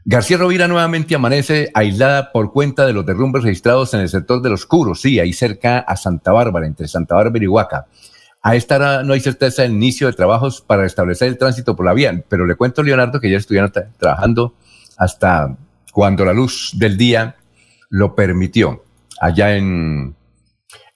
García 0.08 0.36
Rovira 0.36 0.68
nuevamente 0.68 1.16
amanece 1.16 1.72
aislada 1.74 2.30
por 2.30 2.52
cuenta 2.52 2.86
de 2.86 2.92
los 2.92 3.04
derrumbes 3.04 3.42
registrados 3.42 3.92
en 3.92 3.98
el 3.98 4.08
sector 4.08 4.40
de 4.40 4.50
los 4.50 4.64
Curos, 4.64 5.00
sí, 5.00 5.18
ahí 5.18 5.32
cerca 5.32 5.80
a 5.80 5.96
Santa 5.96 6.30
Bárbara, 6.30 6.64
entre 6.68 6.86
Santa 6.86 7.16
Bárbara 7.16 7.44
y 7.44 7.48
Huaca. 7.48 7.86
A 8.40 8.54
esta 8.54 8.76
hora 8.76 9.02
no 9.02 9.14
hay 9.14 9.20
certeza 9.20 9.62
del 9.62 9.72
inicio 9.72 10.06
de 10.06 10.12
trabajos 10.12 10.60
para 10.60 10.82
restablecer 10.82 11.26
el 11.26 11.38
tránsito 11.38 11.74
por 11.74 11.84
la 11.84 11.92
vía, 11.92 12.22
pero 12.28 12.46
le 12.46 12.54
cuento 12.54 12.82
a 12.82 12.84
Leonardo 12.84 13.18
que 13.18 13.28
ya 13.28 13.36
estuvieron 13.36 13.72
trabajando 13.98 14.54
hasta 14.96 15.56
cuando 15.90 16.24
la 16.24 16.32
luz 16.32 16.70
del 16.74 16.96
día 16.96 17.34
lo 17.90 18.14
permitió, 18.14 18.84
allá 19.20 19.56
en, 19.56 20.14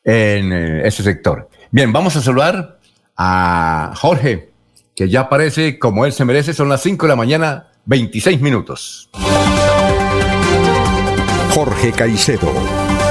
en 0.04 0.52
eh, 0.52 0.86
ese 0.86 1.02
sector. 1.02 1.48
Bien, 1.72 1.92
vamos 1.92 2.14
a 2.14 2.20
saludar 2.20 2.78
a 3.16 3.92
Jorge, 3.96 4.52
que 4.94 5.08
ya 5.08 5.22
aparece 5.22 5.80
como 5.80 6.06
él 6.06 6.12
se 6.12 6.24
merece, 6.24 6.54
son 6.54 6.68
las 6.68 6.80
5 6.82 7.06
de 7.06 7.10
la 7.10 7.16
mañana 7.16 7.69
26 7.90 8.40
minutos. 8.40 9.10
Jorge 11.52 11.90
Caicedo 11.90 12.52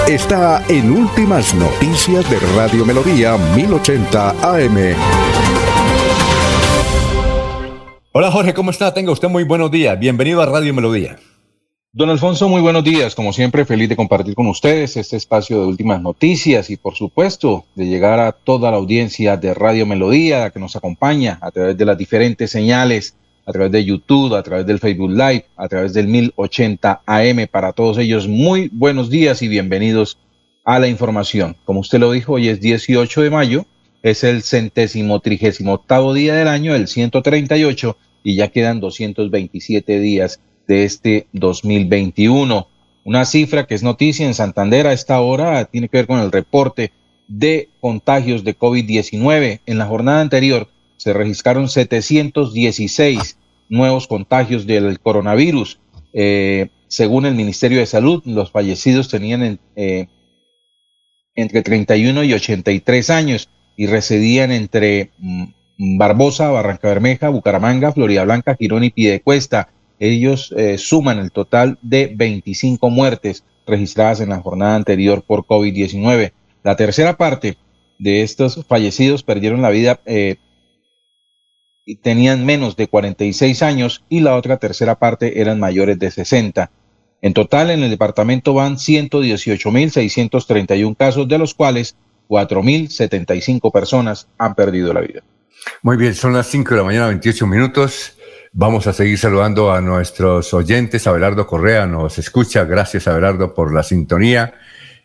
está 0.07 0.63
en 0.69 0.91
Últimas 0.91 1.53
Noticias 1.53 2.29
de 2.29 2.39
Radio 2.55 2.85
Melodía 2.85 3.35
1080 3.57 4.29
AM. 4.29 4.95
Hola 8.13 8.31
Jorge, 8.31 8.53
¿cómo 8.53 8.71
está? 8.71 8.93
Tenga 8.93 9.11
usted 9.11 9.27
muy 9.27 9.43
buenos 9.43 9.69
días. 9.69 9.99
Bienvenido 9.99 10.41
a 10.41 10.45
Radio 10.45 10.73
Melodía. 10.73 11.17
Don 11.91 12.09
Alfonso, 12.09 12.47
muy 12.47 12.61
buenos 12.61 12.85
días. 12.85 13.15
Como 13.15 13.33
siempre, 13.33 13.65
feliz 13.65 13.89
de 13.89 13.97
compartir 13.97 14.33
con 14.33 14.47
ustedes 14.47 14.95
este 14.95 15.17
espacio 15.17 15.59
de 15.59 15.67
últimas 15.67 16.01
noticias 16.01 16.69
y, 16.69 16.77
por 16.77 16.95
supuesto, 16.95 17.65
de 17.75 17.87
llegar 17.87 18.21
a 18.21 18.31
toda 18.31 18.71
la 18.71 18.77
audiencia 18.77 19.35
de 19.35 19.53
Radio 19.53 19.85
Melodía 19.85 20.51
que 20.51 20.59
nos 20.61 20.77
acompaña 20.77 21.37
a 21.41 21.51
través 21.51 21.77
de 21.77 21.83
las 21.83 21.97
diferentes 21.97 22.49
señales 22.49 23.17
a 23.49 23.51
través 23.51 23.71
de 23.71 23.83
YouTube, 23.83 24.35
a 24.35 24.43
través 24.43 24.67
del 24.67 24.77
Facebook 24.77 25.09
Live, 25.09 25.45
a 25.57 25.67
través 25.67 25.91
del 25.93 26.07
1080 26.07 27.01
AM. 27.03 27.47
Para 27.49 27.73
todos 27.73 27.97
ellos, 27.97 28.27
muy 28.27 28.69
buenos 28.71 29.09
días 29.09 29.41
y 29.41 29.47
bienvenidos 29.47 30.19
a 30.63 30.77
la 30.77 30.87
información. 30.87 31.55
Como 31.65 31.79
usted 31.79 31.97
lo 31.97 32.11
dijo, 32.11 32.33
hoy 32.33 32.47
es 32.47 32.61
18 32.61 33.23
de 33.23 33.29
mayo, 33.31 33.65
es 34.03 34.23
el 34.23 34.43
centésimo 34.43 35.19
trigésimo 35.19 35.73
octavo 35.73 36.13
día 36.13 36.35
del 36.35 36.47
año, 36.47 36.75
el 36.75 36.87
138, 36.87 37.97
y 38.23 38.35
ya 38.35 38.49
quedan 38.49 38.79
227 38.81 39.99
días 39.99 40.41
de 40.67 40.83
este 40.83 41.25
2021. 41.33 42.67
Una 43.03 43.25
cifra 43.25 43.65
que 43.65 43.73
es 43.73 43.81
noticia 43.81 44.27
en 44.27 44.35
Santander 44.35 44.85
a 44.85 44.93
esta 44.93 45.19
hora 45.21 45.65
tiene 45.65 45.89
que 45.89 45.97
ver 45.97 46.05
con 46.05 46.19
el 46.19 46.31
reporte 46.31 46.91
de 47.27 47.69
contagios 47.81 48.43
de 48.43 48.55
COVID-19. 48.55 49.61
En 49.65 49.77
la 49.79 49.87
jornada 49.87 50.21
anterior 50.21 50.67
se 50.97 51.13
registraron 51.13 51.67
716 51.67 53.38
nuevos 53.69 54.07
contagios 54.07 54.65
del 54.67 54.99
coronavirus. 54.99 55.79
Eh, 56.11 56.69
según 56.87 57.25
el 57.25 57.35
Ministerio 57.35 57.79
de 57.79 57.85
Salud, 57.85 58.21
los 58.25 58.51
fallecidos 58.51 59.09
tenían 59.09 59.59
eh, 59.75 60.07
entre 61.35 61.61
31 61.61 62.23
y 62.23 62.33
83 62.33 63.09
años 63.11 63.49
y 63.77 63.85
residían 63.85 64.51
entre 64.51 65.11
mm, 65.19 65.97
Barbosa, 65.97 66.49
Barranca 66.49 66.89
Bermeja, 66.89 67.29
Bucaramanga, 67.29 67.93
Florida 67.93 68.25
Blanca, 68.25 68.57
Girón 68.59 68.83
y 68.83 68.89
Piedecuesta. 68.89 69.69
Ellos 69.99 70.53
eh, 70.57 70.77
suman 70.77 71.19
el 71.19 71.31
total 71.31 71.77
de 71.81 72.11
25 72.13 72.89
muertes 72.89 73.43
registradas 73.67 74.19
en 74.19 74.29
la 74.29 74.39
jornada 74.39 74.75
anterior 74.75 75.23
por 75.25 75.45
COVID-19. 75.45 76.33
La 76.63 76.75
tercera 76.75 77.15
parte 77.17 77.57
de 77.99 78.23
estos 78.23 78.65
fallecidos 78.67 79.23
perdieron 79.23 79.61
la 79.61 79.69
vida 79.69 79.99
tenían 81.97 82.45
menos 82.45 82.75
de 82.75 82.87
46 82.87 83.63
años 83.63 84.03
y 84.09 84.19
la 84.21 84.35
otra 84.35 84.57
tercera 84.57 84.95
parte 84.95 85.41
eran 85.41 85.59
mayores 85.59 85.99
de 85.99 86.11
60. 86.11 86.71
En 87.21 87.33
total, 87.33 87.71
en 87.71 87.83
el 87.83 87.89
departamento 87.89 88.53
van 88.53 88.77
118.631 88.77 90.95
casos, 90.95 91.27
de 91.27 91.37
los 91.37 91.53
cuales 91.53 91.95
4.075 92.29 93.71
personas 93.71 94.27
han 94.37 94.55
perdido 94.55 94.93
la 94.93 95.01
vida. 95.01 95.21
Muy 95.81 95.97
bien, 95.97 96.15
son 96.15 96.33
las 96.33 96.47
5 96.47 96.69
de 96.69 96.77
la 96.77 96.83
mañana, 96.85 97.07
28 97.07 97.47
minutos. 97.47 98.13
Vamos 98.51 98.87
a 98.87 98.93
seguir 98.93 99.17
saludando 99.17 99.71
a 99.71 99.81
nuestros 99.81 100.53
oyentes. 100.53 101.05
Abelardo 101.07 101.45
Correa 101.45 101.85
nos 101.85 102.17
escucha. 102.17 102.63
Gracias, 102.63 103.07
Abelardo, 103.07 103.53
por 103.53 103.73
la 103.73 103.83
sintonía. 103.83 104.53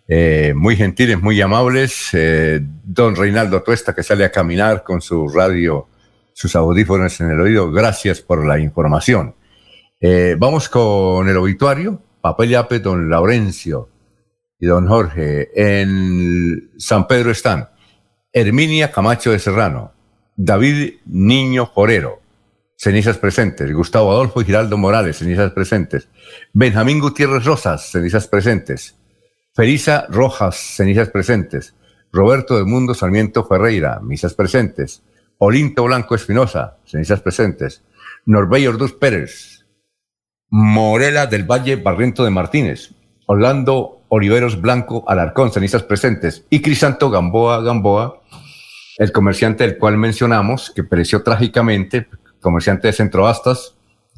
eh, 0.07 0.53
muy 0.55 0.77
gentiles, 0.77 1.21
muy 1.21 1.41
amables. 1.41 2.11
Eh, 2.13 2.61
don 2.63 3.17
Reinaldo 3.17 3.63
Tuesta, 3.63 3.95
que 3.95 4.03
sale 4.03 4.25
a 4.25 4.31
caminar 4.31 4.85
con 4.85 5.01
su 5.01 5.29
radio, 5.29 5.89
sus 6.35 6.55
audífonos 6.55 7.19
en 7.21 7.31
el 7.31 7.41
oído. 7.41 7.73
Gracias 7.73 8.21
por 8.21 8.47
la 8.47 8.59
información. 8.59 9.35
Eh, 10.01 10.37
vamos 10.39 10.69
con 10.69 11.27
el 11.29 11.37
obituario. 11.39 12.03
Papel 12.21 12.51
y 12.51 12.55
ape, 12.55 12.81
don 12.81 13.09
Laurencio 13.09 13.89
y 14.59 14.67
don 14.67 14.87
Jorge. 14.87 15.49
En 15.55 16.73
San 16.77 17.07
Pedro 17.07 17.31
están 17.31 17.69
Herminia 18.33 18.91
Camacho 18.91 19.31
de 19.31 19.39
Serrano, 19.39 19.93
David 20.37 20.95
Niño 21.07 21.67
Jorero, 21.67 22.21
cenizas 22.77 23.19
presentes. 23.19 23.73
Gustavo 23.73 24.11
Adolfo 24.11 24.41
y 24.41 24.45
Giraldo 24.45 24.77
Morales, 24.77 25.19
cenizas 25.19 25.53
presentes. 25.53 26.09
Benjamín 26.53 26.99
Gutiérrez 26.99 27.45
Rosas, 27.45 27.91
cenizas 27.91 28.27
presentes. 28.27 28.97
Felisa 29.55 30.07
Rojas, 30.09 30.57
cenizas 30.57 31.11
presentes. 31.11 31.75
Roberto 32.11 32.57
del 32.57 32.67
Mundo 32.67 32.95
Sarmiento 32.95 33.45
Ferreira, 33.45 34.01
misas 34.01 34.35
presentes. 34.35 35.03
Olinto 35.47 35.85
Blanco 35.85 36.15
Espinosa, 36.15 36.79
cenizas 36.87 37.21
presentes. 37.21 37.83
Norbey 38.25 38.67
Orduz 38.67 38.95
Pérez. 38.95 39.67
Morela 40.49 41.27
del 41.27 41.45
Valle 41.45 41.77
Barriento 41.77 42.25
de 42.25 42.31
Martínez. 42.31 42.95
Orlando 43.27 44.07
Oliveros 44.09 44.59
Blanco 44.59 45.05
Alarcón, 45.07 45.53
cenizas 45.53 45.83
presentes. 45.83 46.47
Y 46.49 46.63
Crisanto 46.63 47.11
Gamboa 47.11 47.61
Gamboa, 47.61 48.23
el 48.97 49.13
comerciante 49.13 49.67
del 49.67 49.77
cual 49.77 49.99
mencionamos, 49.99 50.71
que 50.71 50.83
pereció 50.83 51.23
trágicamente, 51.23 52.09
comerciante 52.41 52.87
de 52.87 52.95
Centroastas, 52.95 53.75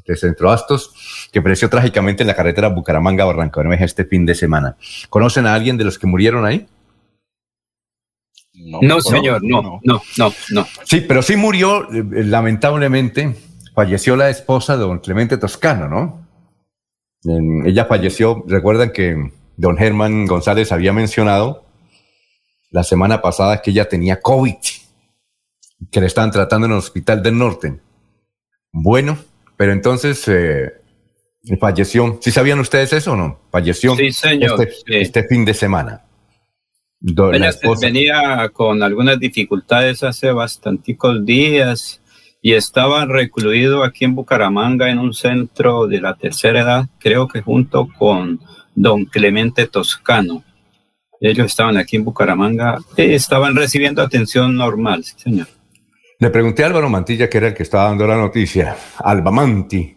de 0.07 0.15
Centroastos, 0.15 1.29
que 1.33 1.43
pereció 1.43 1.69
trágicamente 1.69 2.23
en 2.23 2.29
la 2.29 2.37
carretera 2.37 2.69
Bucaramanga-Barranca 2.69 3.63
este 3.81 4.05
fin 4.05 4.25
de 4.27 4.37
semana. 4.37 4.77
¿Conocen 5.11 5.47
a 5.47 5.55
alguien 5.55 5.77
de 5.77 5.83
los 5.83 5.99
que 5.99 6.07
murieron 6.07 6.47
ahí? 6.47 6.69
No, 8.57 9.01
señor, 9.01 9.43
no, 9.45 9.81
no, 9.85 10.03
no, 10.17 10.33
no. 10.51 10.67
Sí, 10.85 11.03
pero 11.03 11.23
sí 11.23 11.37
murió, 11.37 11.91
eh, 11.93 12.25
lamentablemente, 12.25 13.37
falleció 13.75 14.17
la 14.17 14.31
esposa 14.31 14.77
de 14.77 14.83
don 14.83 14.99
Clemente 14.99 15.37
Toscano, 15.37 15.89
¿no? 15.89 16.27
ella 17.65 17.87
falleció, 17.87 18.45
recuerdan 18.47 18.93
que 18.93 19.33
don 19.57 19.77
Germán 19.77 20.27
González 20.27 20.71
había 20.71 20.93
mencionado 20.93 21.67
la 22.71 22.85
semana 22.85 23.21
pasada 23.21 23.63
que 23.63 23.71
ella 23.73 23.89
tenía 23.89 24.21
COVID, 24.21 24.55
que 25.91 26.01
le 26.01 26.07
estaban 26.07 26.31
tratando 26.31 26.67
en 26.67 26.73
el 26.73 26.79
hospital 26.79 27.23
del 27.23 27.37
norte. 27.37 27.81
Bueno, 28.73 29.19
pero 29.57 29.73
entonces 29.73 30.23
eh, 30.29 30.73
falleció. 31.59 32.19
¿Sí 32.21 32.31
sabían 32.31 32.61
ustedes 32.61 32.93
eso 32.93 33.13
o 33.13 33.17
no? 33.17 33.41
Falleció 33.51 33.97
sí, 33.97 34.13
señor, 34.13 34.63
este, 34.63 35.01
este 35.01 35.25
fin 35.25 35.45
de 35.45 35.55
semana. 35.55 36.06
Ella 37.07 37.53
venía 37.81 38.51
con 38.53 38.83
algunas 38.83 39.21
dificultades 39.21 40.03
hace 40.03 40.33
bastanticos 40.33 41.25
días 41.25 42.01
y 42.43 42.55
estaba 42.55 43.05
recluido 43.07 43.85
aquí 43.85 44.05
en 44.05 44.15
Bucaramanga 44.15 44.91
en 44.91 44.99
un 44.99 45.15
centro 45.15 45.87
de 45.87 46.01
la 46.01 46.15
tercera 46.15 46.61
edad, 46.61 46.87
creo 46.99 47.29
que 47.29 47.43
junto 47.43 47.89
con 47.97 48.41
don 48.75 49.05
Clemente 49.05 49.69
Toscano. 49.69 50.43
Ellos 51.21 51.47
estaban 51.47 51.77
aquí 51.77 51.97
en 51.97 52.05
Bucaramanga 52.05 52.79
y 52.97 53.15
estaban 53.15 53.55
recibiendo 53.55 54.03
atención 54.03 54.57
normal, 54.57 55.05
sí, 55.05 55.15
señor. 55.17 55.47
Le 56.19 56.31
pregunté 56.31 56.65
a 56.65 56.67
Álvaro 56.67 56.89
Mantilla, 56.89 57.29
que 57.29 57.39
era 57.39 57.49
el 57.49 57.55
que 57.55 57.63
estaba 57.63 57.89
dando 57.89 58.07
la 58.07 58.17
noticia, 58.17 58.77
Alba 58.99 59.31
Manti, 59.31 59.97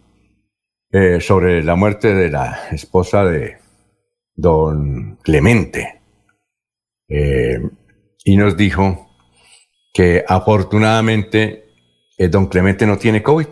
eh, 0.90 1.20
sobre 1.20 1.62
la 1.62 1.76
muerte 1.76 2.14
de 2.14 2.30
la 2.30 2.68
esposa 2.70 3.24
de 3.24 3.58
don 4.34 5.18
Clemente. 5.22 5.99
Eh, 7.10 7.60
y 8.24 8.36
nos 8.36 8.56
dijo 8.56 9.10
que 9.92 10.24
afortunadamente 10.26 11.66
eh, 12.16 12.28
don 12.28 12.46
Clemente 12.46 12.86
no 12.86 12.96
tiene 12.96 13.22
COVID. 13.22 13.48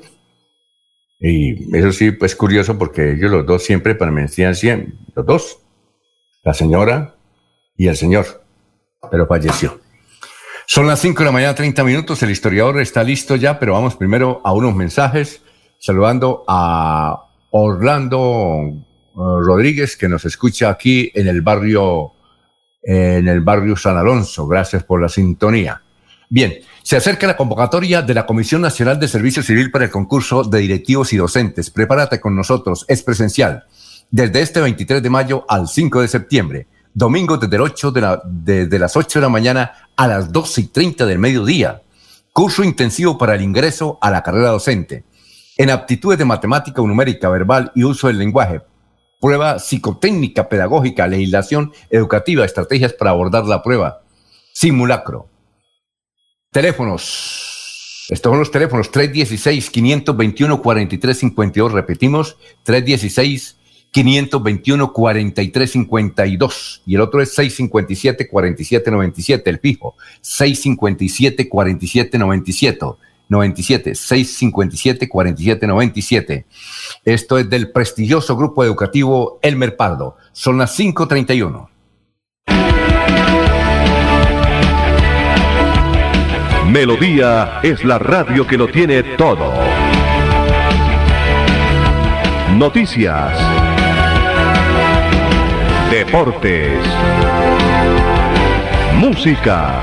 Y 1.21 1.77
eso 1.77 1.93
sí, 1.93 2.13
pues 2.13 2.37
curioso 2.37 2.79
porque 2.79 3.13
ellos 3.13 3.31
los 3.31 3.45
dos 3.45 3.65
siempre 3.65 3.97
permanecían 3.97 4.55
siempre, 4.55 4.95
los 5.17 5.27
dos, 5.27 5.59
la 6.45 6.55
señora 6.55 7.17
y 7.77 7.89
el 7.89 7.97
señor, 7.97 8.45
pero 9.11 9.27
falleció. 9.27 9.81
Son 10.71 10.87
las 10.87 11.01
5 11.01 11.19
de 11.21 11.25
la 11.25 11.33
mañana, 11.33 11.55
30 11.55 11.83
minutos. 11.83 12.23
El 12.23 12.31
historiador 12.31 12.79
está 12.79 13.03
listo 13.03 13.37
ya, 13.37 13.59
pero 13.59 13.73
vamos 13.73 13.97
primero 13.97 14.43
a 14.45 14.53
unos 14.53 14.77
mensajes. 14.77 15.41
Saludando 15.79 16.45
a 16.47 17.25
Orlando 17.51 18.61
eh, 18.69 18.77
Rodríguez, 19.15 19.97
que 19.97 20.11
nos 20.11 20.27
escucha 20.27 20.69
aquí 20.69 21.11
en 21.15 21.27
el 21.27 21.41
barrio, 21.41 22.13
en 22.91 23.29
el 23.29 23.43
barrio 23.43 23.77
San 23.77 23.99
Alonso. 23.99 24.47
Gracias 24.47 24.83
por 24.83 25.03
la 25.03 25.11
sintonía. 25.11 25.83
Bien, 26.31 26.55
se 26.83 26.97
acerca 26.97 27.27
la 27.27 27.37
convocatoria 27.37 28.01
de 28.01 28.15
la 28.15 28.25
Comisión 28.25 28.63
Nacional 28.63 28.99
de 28.99 29.09
Servicio 29.09 29.43
Civil 29.43 29.71
para 29.71 29.85
el 29.85 29.91
concurso 29.91 30.43
de 30.43 30.61
directivos 30.61 31.13
y 31.13 31.19
docentes. 31.19 31.71
Prepárate 31.71 32.19
con 32.19 32.35
nosotros, 32.35 32.87
es 32.89 33.03
presencial. 33.03 33.65
Desde 34.11 34.41
este 34.41 34.61
23 34.61 35.03
de 35.03 35.11
mayo 35.11 35.45
al 35.49 35.69
5 35.69 36.01
de 36.01 36.09
septiembre 36.09 36.67
domingo 36.95 37.37
desde, 37.37 37.57
el 37.57 37.63
8 37.63 37.91
de, 37.93 38.01
la, 38.01 38.23
las 38.79 38.97
8 38.97 39.19
de 39.19 39.23
la 39.23 39.29
mañana 39.29 39.73
a 39.95 40.07
las 40.09 40.33
12 40.33 40.63
y 40.63 40.67
30 40.69 41.07
del 41.07 41.19
mediodía. 41.19 41.83
Curso 42.33 42.65
intensivo 42.65 43.19
para 43.19 43.35
el 43.35 43.43
ingreso 43.43 43.99
a 44.01 44.11
la 44.11 44.23
carrera 44.23 44.49
docente. 44.49 45.05
En 45.57 45.71
aptitudes 45.71 46.19
de 46.19 46.25
matemática 46.25 46.81
numérica, 46.83 47.29
verbal 47.29 47.71
y 47.75 47.85
uso 47.85 48.07
del 48.07 48.19
lenguaje. 48.19 48.63
Prueba 49.21 49.59
psicotécnica, 49.59 50.49
pedagógica, 50.49 51.09
legislación 51.09 51.73
educativa, 51.91 52.45
estrategias 52.45 52.93
para 52.93 53.11
abordar 53.11 53.47
la 53.47 53.63
prueba. 53.63 54.03
Simulacro. 54.53 55.27
Teléfonos. 56.51 58.07
Estos 58.09 58.31
son 58.31 58.39
los 58.39 58.51
teléfonos 58.51 58.91
316-521-4352. 58.93 61.73
Repetimos, 61.73 62.39
316 62.65 63.57
521 63.91 64.93
4352 64.93 66.83
y 66.87 66.95
el 66.95 67.01
otro 67.01 67.23
es 67.23 67.35
657 67.35 68.29
4797, 68.29 69.51
el 69.51 69.59
fijo, 69.59 69.97
657 70.21 71.49
4797. 71.49 72.87
97 73.29 73.95
657 73.95 75.09
4797. 75.09 76.47
Esto 77.05 77.39
es 77.39 77.49
del 77.49 77.71
prestigioso 77.71 78.37
grupo 78.37 78.65
educativo 78.65 79.39
Elmer 79.43 79.77
Pardo. 79.77 80.17
Son 80.33 80.59
las 80.59 80.79
5:31. 80.79 81.69
Melodía 86.71 87.61
es 87.63 87.85
la 87.85 87.99
radio 87.99 88.47
que 88.47 88.59
lo 88.59 88.69
tiene 88.69 89.03
todo. 89.17 89.53
Noticias 92.57 93.39
deportes, 95.91 96.85
música, 99.01 99.81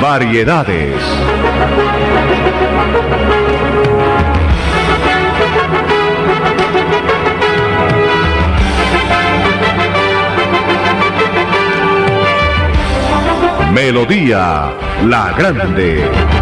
variedades. 0.00 1.02
Melodía 13.72 14.72
La 15.06 15.32
Grande. 15.36 16.41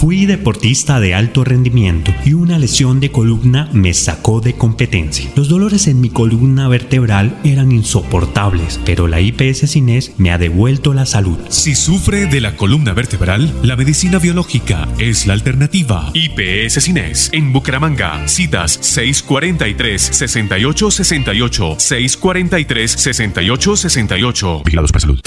Fui 0.00 0.24
deportista 0.24 0.98
de 0.98 1.14
alto 1.14 1.44
rendimiento 1.44 2.10
y 2.24 2.32
una 2.32 2.58
lesión 2.58 3.00
de 3.00 3.12
columna 3.12 3.68
me 3.74 3.92
sacó 3.92 4.40
de 4.40 4.54
competencia. 4.54 5.30
Los 5.36 5.50
dolores 5.50 5.88
en 5.88 6.00
mi 6.00 6.08
columna 6.08 6.68
vertebral 6.68 7.38
eran 7.44 7.70
insoportables, 7.70 8.80
pero 8.86 9.06
la 9.08 9.20
IPS 9.20 9.70
Cines 9.70 10.12
me 10.16 10.32
ha 10.32 10.38
devuelto 10.38 10.94
la 10.94 11.04
salud. 11.04 11.36
Si 11.50 11.74
sufre 11.74 12.24
de 12.24 12.40
la 12.40 12.56
columna 12.56 12.94
vertebral, 12.94 13.52
la 13.62 13.76
medicina 13.76 14.18
biológica 14.18 14.88
es 14.98 15.26
la 15.26 15.34
alternativa. 15.34 16.10
IPS 16.14 16.82
Cines 16.82 17.28
en 17.34 17.52
Bucaramanga. 17.52 18.26
Citas 18.26 18.78
643 18.80 20.00
6868 20.00 21.76
643 21.78 22.90
6868. 22.90 24.62
Vigilados 24.64 24.92
para 24.92 25.00
salud. 25.00 25.20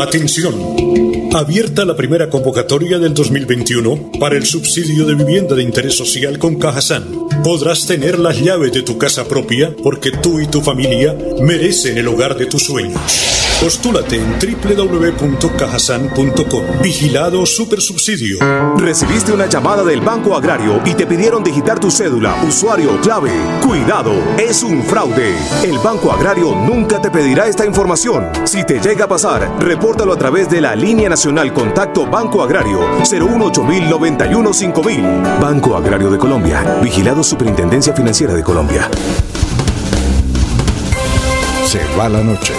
Atención. 0.00 1.08
Abierta 1.34 1.84
la 1.84 1.94
primera 1.94 2.30
convocatoria 2.30 2.98
del 2.98 3.12
2021 3.48 4.20
para 4.20 4.36
el 4.36 4.44
subsidio 4.44 5.06
de 5.06 5.14
vivienda 5.14 5.54
de 5.54 5.62
interés 5.62 5.96
social 5.96 6.38
con 6.38 6.58
Cajasan. 6.58 7.04
Podrás 7.42 7.86
tener 7.86 8.18
las 8.18 8.38
llaves 8.38 8.72
de 8.72 8.82
tu 8.82 8.98
casa 8.98 9.26
propia 9.26 9.74
porque 9.82 10.10
tú 10.10 10.38
y 10.38 10.46
tu 10.46 10.60
familia 10.60 11.16
merecen 11.40 11.96
el 11.96 12.08
hogar 12.08 12.36
de 12.36 12.44
tus 12.44 12.64
sueños. 12.64 13.47
Postúlate 13.60 14.16
en 14.16 14.38
www.cajasan.com. 14.38 16.80
Vigilado 16.80 17.44
Supersubsidio. 17.44 18.38
Recibiste 18.76 19.32
una 19.32 19.46
llamada 19.46 19.82
del 19.82 20.00
Banco 20.00 20.36
Agrario 20.36 20.80
y 20.84 20.94
te 20.94 21.08
pidieron 21.08 21.42
digitar 21.42 21.80
tu 21.80 21.90
cédula, 21.90 22.40
usuario, 22.46 23.00
clave. 23.00 23.32
Cuidado, 23.66 24.12
es 24.38 24.62
un 24.62 24.84
fraude. 24.84 25.34
El 25.64 25.76
Banco 25.78 26.12
Agrario 26.12 26.54
nunca 26.54 27.02
te 27.02 27.10
pedirá 27.10 27.48
esta 27.48 27.66
información. 27.66 28.28
Si 28.44 28.62
te 28.62 28.78
llega 28.78 29.06
a 29.06 29.08
pasar, 29.08 29.50
repórtalo 29.58 30.12
a 30.12 30.18
través 30.18 30.48
de 30.48 30.60
la 30.60 30.76
línea 30.76 31.08
nacional 31.08 31.52
Contacto 31.52 32.06
Banco 32.06 32.44
Agrario 32.44 32.78
018 33.02 33.64
Banco 35.40 35.76
Agrario 35.76 36.10
de 36.10 36.18
Colombia. 36.18 36.78
Vigilado 36.80 37.24
Superintendencia 37.24 37.92
Financiera 37.92 38.34
de 38.34 38.44
Colombia. 38.44 38.88
Se 41.64 41.80
va 41.98 42.08
la 42.08 42.22
noche 42.22 42.52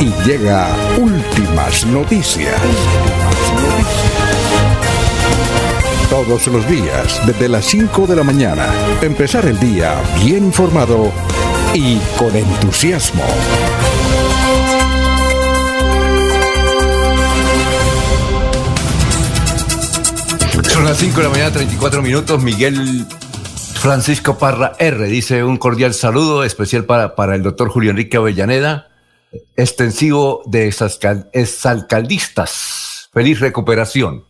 y 0.00 0.12
llega 0.24 0.68
últimas 0.96 1.84
noticias. 1.86 2.54
Todos 6.08 6.46
los 6.46 6.68
días, 6.68 7.20
desde 7.26 7.48
las 7.48 7.64
5 7.64 8.06
de 8.06 8.16
la 8.16 8.22
mañana, 8.22 8.66
empezar 9.02 9.46
el 9.46 9.58
día 9.58 10.00
bien 10.24 10.44
informado 10.44 11.12
y 11.74 11.98
con 12.16 12.34
entusiasmo. 12.34 13.24
Son 20.68 20.84
las 20.84 20.96
5 20.98 21.16
de 21.16 21.22
la 21.24 21.30
mañana, 21.30 21.50
34 21.50 22.02
minutos. 22.02 22.42
Miguel 22.42 23.04
Francisco 23.74 24.38
Parra 24.38 24.74
R. 24.78 25.06
dice 25.06 25.42
un 25.42 25.56
cordial 25.56 25.92
saludo 25.92 26.44
especial 26.44 26.84
para, 26.84 27.16
para 27.16 27.34
el 27.34 27.42
doctor 27.42 27.68
Julio 27.68 27.90
Enrique 27.90 28.16
Avellaneda, 28.16 28.88
extensivo 29.56 30.42
de 30.46 30.68
exalcaldistas. 31.32 33.08
Feliz 33.12 33.40
recuperación. 33.40 34.24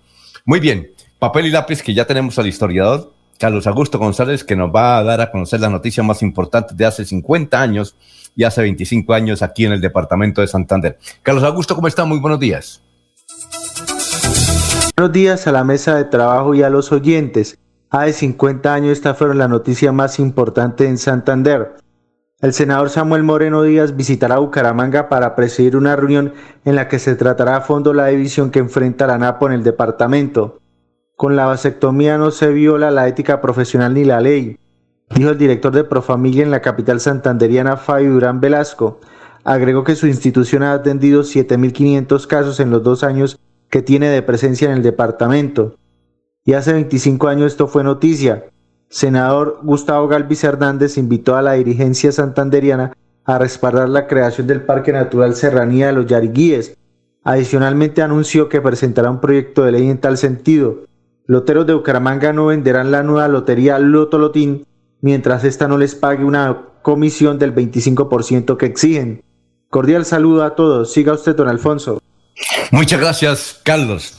Muy 0.45 0.61
bien, 0.61 0.93
papel 1.19 1.47
y 1.47 1.51
lápiz 1.51 1.83
que 1.83 1.95
ya 1.95 2.07
tenemos 2.07 2.39
al 2.39 2.47
historiador 2.47 3.13
Carlos 3.39 3.67
Augusto 3.67 3.99
González 3.99 4.45
que 4.45 4.57
nos 4.57 4.75
va 4.75 4.99
a 4.99 5.05
dar 5.05 5.21
a 5.21 5.31
conocer 5.31 5.61
la 5.61 5.69
noticia 5.69 6.03
más 6.03 6.23
importante 6.23 6.75
de 6.75 6.85
hace 6.85 7.05
50 7.05 7.61
años 7.61 7.95
y 8.35 8.45
hace 8.45 8.63
25 8.63 9.15
años 9.15 9.43
aquí 9.43 9.65
en 9.65 9.73
el 9.73 9.81
departamento 9.81 10.41
de 10.41 10.49
Santander. 10.49 10.99
Carlos 11.23 11.45
Augusto, 11.45 11.75
¿cómo 11.75 11.89
está? 11.89 12.05
Muy 12.05 12.19
buenos 12.19 12.41
días. 12.41 12.83
Buenos 14.97 15.13
días 15.13 15.47
a 15.47 15.53
la 15.53 15.63
mesa 15.63 15.95
de 15.95 16.05
trabajo 16.05 16.55
y 16.55 16.63
a 16.63 16.71
los 16.71 16.91
oyentes. 16.91 17.57
Hace 17.91 18.13
50 18.13 18.75
años 18.75 18.93
esta 18.93 19.15
fueron 19.15 19.39
la 19.39 19.49
noticia 19.49 19.93
más 19.93 20.19
importante 20.19 20.87
en 20.87 20.99
Santander. 20.99 21.77
El 22.41 22.53
senador 22.53 22.89
Samuel 22.89 23.25
Moreno 23.25 23.65
Díaz 23.65 23.97
visitará 23.97 24.39
Bucaramanga 24.39 25.09
para 25.09 25.35
presidir 25.35 25.77
una 25.77 25.97
reunión 25.97 26.35
en 26.65 26.77
la 26.77 26.87
que 26.87 27.01
se 27.01 27.17
tratará 27.17 27.57
a 27.57 27.61
fondo 27.63 27.93
la 27.93 28.07
división 28.07 28.53
que 28.53 28.61
enfrenta 28.61 29.09
la 29.09 29.19
NAPO 29.19 29.49
en 29.49 29.55
el 29.55 29.65
departamento. 29.65 30.61
Con 31.17 31.35
la 31.35 31.47
vasectomía 31.47 32.17
no 32.17 32.31
se 32.31 32.53
viola 32.53 32.93
la 32.93 33.09
ética 33.09 33.41
profesional 33.41 33.95
ni 33.95 34.05
la 34.05 34.21
ley, 34.21 34.57
dijo 35.17 35.31
el 35.31 35.39
director 35.39 35.73
de 35.73 35.83
Profamilia 35.83 36.45
en 36.45 36.53
la 36.53 36.63
capital 36.63 37.01
santanderiana 37.01 37.77
Fabio 37.77 38.13
Durán 38.13 38.41
Velasco. 38.41 39.01
Agregó 39.43 39.83
que 39.83 39.97
su 39.97 40.07
institución 40.07 40.63
ha 40.63 40.75
atendido 40.75 41.23
7.500 41.23 42.29
casos 42.29 42.61
en 42.61 42.71
los 42.71 42.85
dos 42.85 43.03
años 43.03 43.41
que 43.69 43.83
tiene 43.83 44.11
de 44.11 44.23
presencia 44.23 44.71
en 44.71 44.77
el 44.77 44.85
departamento. 44.85 45.75
Y 46.45 46.53
hace 46.53 46.73
25 46.73 47.27
años 47.27 47.51
esto 47.51 47.67
fue 47.67 47.83
noticia. 47.83 48.45
Senador 48.89 49.61
Gustavo 49.63 50.09
Galvis 50.09 50.45
Hernández 50.45 50.97
invitó 50.97 51.37
a 51.37 51.43
la 51.43 51.55
dirigencia 51.55 52.11
santanderiana 52.13 52.93
a 53.25 53.39
respaldar 53.39 53.89
la 53.89 54.07
creación 54.07 54.47
del 54.47 54.63
Parque 54.63 54.93
Natural 54.93 55.35
Serranía 55.35 55.89
de 55.89 55.93
los 55.93 56.07
Yariguíes. 56.07 56.77
Adicionalmente 57.25 58.01
anunció 58.01 58.49
que 58.49 58.61
presentará 58.61 59.11
un 59.11 59.21
proyecto 59.21 59.65
de 59.65 59.73
ley 59.73 59.91
en 59.91 59.99
tal 59.99 60.17
sentido. 60.17 60.85
Loteros 61.27 61.67
de 61.67 61.75
Bucaramanga 61.75 62.33
no 62.33 62.47
venderán 62.47 62.91
la 62.91 63.03
nueva 63.03 63.29
lotería 63.29 63.79
Loto 63.79 64.19
Lotín 64.19 64.65
mientras 65.01 65.45
ésta 65.45 65.69
no 65.69 65.77
les 65.77 65.95
pague 65.95 66.25
una 66.25 66.65
comisión 66.83 67.39
del 67.39 67.55
25% 67.55 68.57
que 68.57 68.67
exigen. 68.67 69.23
Cordial 69.69 70.07
saludo 70.07 70.45
a 70.45 70.55
todos. 70.55 70.93
Siga 70.93 71.13
usted, 71.13 71.37
don 71.37 71.49
Alfonso. 71.49 72.01
Muchas 72.71 72.99
gracias, 72.99 73.61
Carlos. 73.63 74.19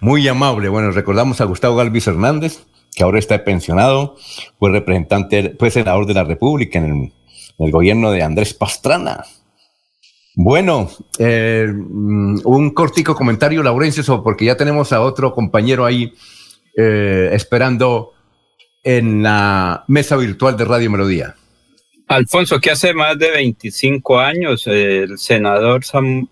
Muy 0.00 0.28
amable. 0.28 0.68
Bueno, 0.68 0.92
recordamos 0.92 1.40
a 1.40 1.44
Gustavo 1.44 1.76
Galvis 1.76 2.06
Hernández, 2.06 2.60
que 2.94 3.02
ahora 3.02 3.18
está 3.18 3.44
pensionado, 3.44 4.16
fue 4.58 4.70
representante, 4.70 5.54
fue 5.58 5.70
senador 5.70 6.06
de 6.06 6.14
la 6.14 6.24
República 6.24 6.78
en 6.78 7.12
el, 7.58 7.70
gobierno 7.70 8.10
de 8.10 8.22
Andrés 8.22 8.54
Pastrana. 8.54 9.24
Bueno, 10.36 10.90
eh, 11.18 11.66
mm, 11.72 12.40
un 12.44 12.70
cortico 12.70 13.14
comentario, 13.14 13.62
Laurencio, 13.62 14.22
porque 14.22 14.44
ya 14.44 14.56
tenemos 14.56 14.92
a 14.92 15.00
otro 15.00 15.32
compañero 15.32 15.84
ahí 15.84 16.12
eh, 16.76 17.30
esperando 17.32 18.12
en 18.82 19.22
la 19.22 19.84
mesa 19.88 20.16
virtual 20.16 20.56
de 20.56 20.64
Radio 20.64 20.90
Melodía. 20.90 21.34
Alfonso, 22.06 22.60
que 22.60 22.70
hace 22.70 22.92
más 22.92 23.18
de 23.18 23.30
25 23.30 24.18
años 24.18 24.66
el 24.66 25.18
senador 25.18 25.82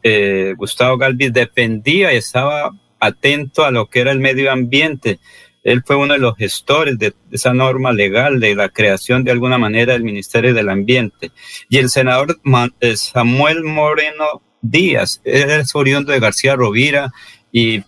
eh, 0.02 0.54
Gustavo 0.56 0.98
Galvis 0.98 1.32
defendía 1.32 2.12
y 2.12 2.16
estaba 2.18 2.72
atento 3.00 3.64
a 3.64 3.70
lo 3.70 3.88
que 3.88 4.00
era 4.00 4.12
el 4.12 4.20
medio 4.20 4.52
ambiente. 4.52 5.18
Él 5.62 5.82
fue 5.84 5.96
uno 5.96 6.14
de 6.14 6.18
los 6.18 6.36
gestores 6.36 6.98
de 6.98 7.14
esa 7.30 7.54
norma 7.54 7.92
legal 7.92 8.40
de 8.40 8.54
la 8.54 8.68
creación 8.68 9.24
de 9.24 9.30
alguna 9.30 9.58
manera 9.58 9.92
del 9.92 10.02
Ministerio 10.02 10.54
del 10.54 10.68
Ambiente. 10.68 11.30
Y 11.68 11.78
el 11.78 11.88
senador 11.88 12.40
eh, 12.80 12.96
Samuel 12.96 13.62
Moreno 13.64 14.42
Díaz, 14.60 15.20
él 15.24 15.50
es 15.50 15.74
oriundo 15.74 16.12
de 16.12 16.20
García 16.20 16.56
Rovira 16.56 17.12
y 17.50 17.82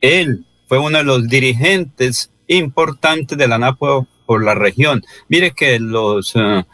él 0.00 0.46
fue 0.66 0.78
uno 0.78 0.98
de 0.98 1.04
los 1.04 1.28
dirigentes 1.28 2.32
importantes 2.46 3.36
de 3.36 3.48
la 3.48 3.58
NAPO 3.58 4.08
por 4.26 4.44
la 4.44 4.54
región. 4.54 5.02
Mire 5.28 5.52
que 5.52 5.78
los... 5.78 6.32
Eh, 6.36 6.64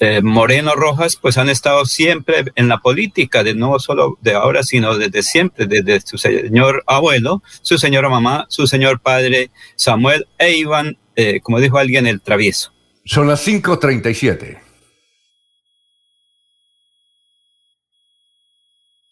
eh, 0.00 0.20
Moreno 0.22 0.74
Rojas, 0.74 1.16
pues 1.16 1.38
han 1.38 1.48
estado 1.48 1.84
siempre 1.84 2.44
en 2.54 2.68
la 2.68 2.78
política, 2.78 3.42
de 3.42 3.54
no 3.54 3.78
solo 3.78 4.18
de 4.20 4.34
ahora, 4.34 4.62
sino 4.62 4.96
desde 4.96 5.22
siempre, 5.22 5.66
desde 5.66 6.00
su 6.00 6.18
señor 6.18 6.84
abuelo, 6.86 7.42
su 7.62 7.78
señora 7.78 8.08
mamá, 8.08 8.46
su 8.48 8.66
señor 8.66 9.00
padre 9.00 9.50
Samuel 9.76 10.26
e 10.38 10.56
Iván, 10.56 10.98
eh, 11.16 11.40
como 11.40 11.60
dijo 11.60 11.78
alguien, 11.78 12.06
el 12.06 12.20
travieso. 12.20 12.72
Son 13.04 13.26
las 13.26 13.46
5.37. 13.46 14.58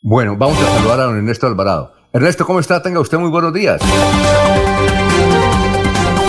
Bueno, 0.02 0.36
vamos 0.36 0.56
a 0.62 0.76
saludar 0.76 1.00
a 1.00 1.04
don 1.04 1.16
Ernesto 1.16 1.46
Alvarado. 1.46 1.94
Ernesto, 2.12 2.46
¿cómo 2.46 2.60
está? 2.60 2.80
Tenga 2.80 3.00
usted 3.00 3.18
muy 3.18 3.28
buenos 3.28 3.52
días. 3.52 3.80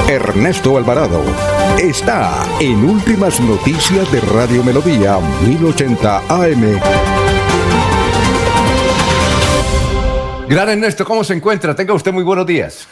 Ernesto 0.08 0.78
Alvarado 0.78 1.22
está 1.78 2.46
en 2.60 2.84
Últimas 2.84 3.40
Noticias 3.42 4.12
de 4.12 4.22
Radio 4.22 4.64
Melodía 4.64 5.20
1080 5.46 6.18
AM. 6.30 6.80
Gran 10.48 10.70
Ernesto, 10.70 11.04
¿cómo 11.04 11.24
se 11.24 11.34
encuentra? 11.34 11.76
Tenga 11.76 11.94
usted 11.94 12.14
muy 12.14 12.24
buenos 12.24 12.46
días. 12.46 12.88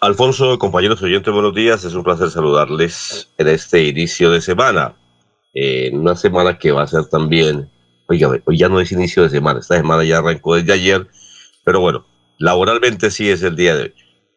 Alfonso, 0.00 0.58
compañeros 0.58 1.02
oyentes, 1.02 1.32
buenos 1.32 1.54
días. 1.54 1.84
Es 1.84 1.94
un 1.94 2.04
placer 2.04 2.30
saludarles 2.30 3.32
en 3.36 3.48
este 3.48 3.84
inicio 3.84 4.30
de 4.30 4.40
semana. 4.40 4.94
En 5.52 5.98
una 5.98 6.14
semana 6.14 6.58
que 6.58 6.72
va 6.72 6.82
a 6.82 6.86
ser 6.86 7.06
también 7.06 7.68
Oiga, 8.06 8.28
hoy 8.44 8.58
ya 8.58 8.68
no 8.68 8.80
es 8.80 8.92
inicio 8.92 9.22
de 9.22 9.30
semana, 9.30 9.60
esta 9.60 9.76
semana 9.76 10.04
ya 10.04 10.18
arrancó 10.18 10.56
desde 10.56 10.74
ayer, 10.74 11.08
pero 11.64 11.80
bueno, 11.80 12.06
laboralmente 12.38 13.10
sí 13.10 13.30
es 13.30 13.42
el 13.42 13.56
día 13.56 13.74
de 13.76 13.82
hoy. 13.84 13.94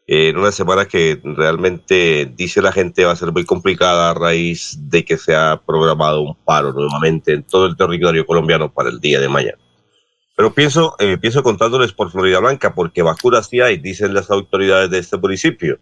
En 0.09 0.37
una 0.37 0.53
semana 0.53 0.85
que 0.85 1.19
realmente 1.21 2.31
dice 2.33 2.61
la 2.61 2.71
gente 2.71 3.03
va 3.03 3.11
a 3.11 3.17
ser 3.17 3.33
muy 3.33 3.43
complicada 3.43 4.09
a 4.09 4.13
raíz 4.13 4.77
de 4.89 5.03
que 5.03 5.17
se 5.17 5.35
ha 5.35 5.61
programado 5.65 6.21
un 6.21 6.33
paro 6.45 6.71
nuevamente 6.71 7.33
en 7.33 7.43
todo 7.43 7.65
el 7.65 7.75
territorio 7.75 8.25
colombiano 8.25 8.71
para 8.73 8.89
el 8.89 9.01
día 9.01 9.19
de 9.19 9.27
mañana. 9.27 9.57
Pero 10.37 10.53
pienso, 10.53 10.95
eh, 10.99 11.17
pienso 11.17 11.43
contándoles 11.43 11.91
por 11.91 12.09
Florida 12.09 12.39
Blanca, 12.39 12.73
porque 12.73 13.01
vacunas 13.01 13.47
sí 13.49 13.59
hay, 13.59 13.79
dicen 13.79 14.13
las 14.13 14.31
autoridades 14.31 14.89
de 14.89 14.99
este 14.99 15.17
municipio. 15.17 15.77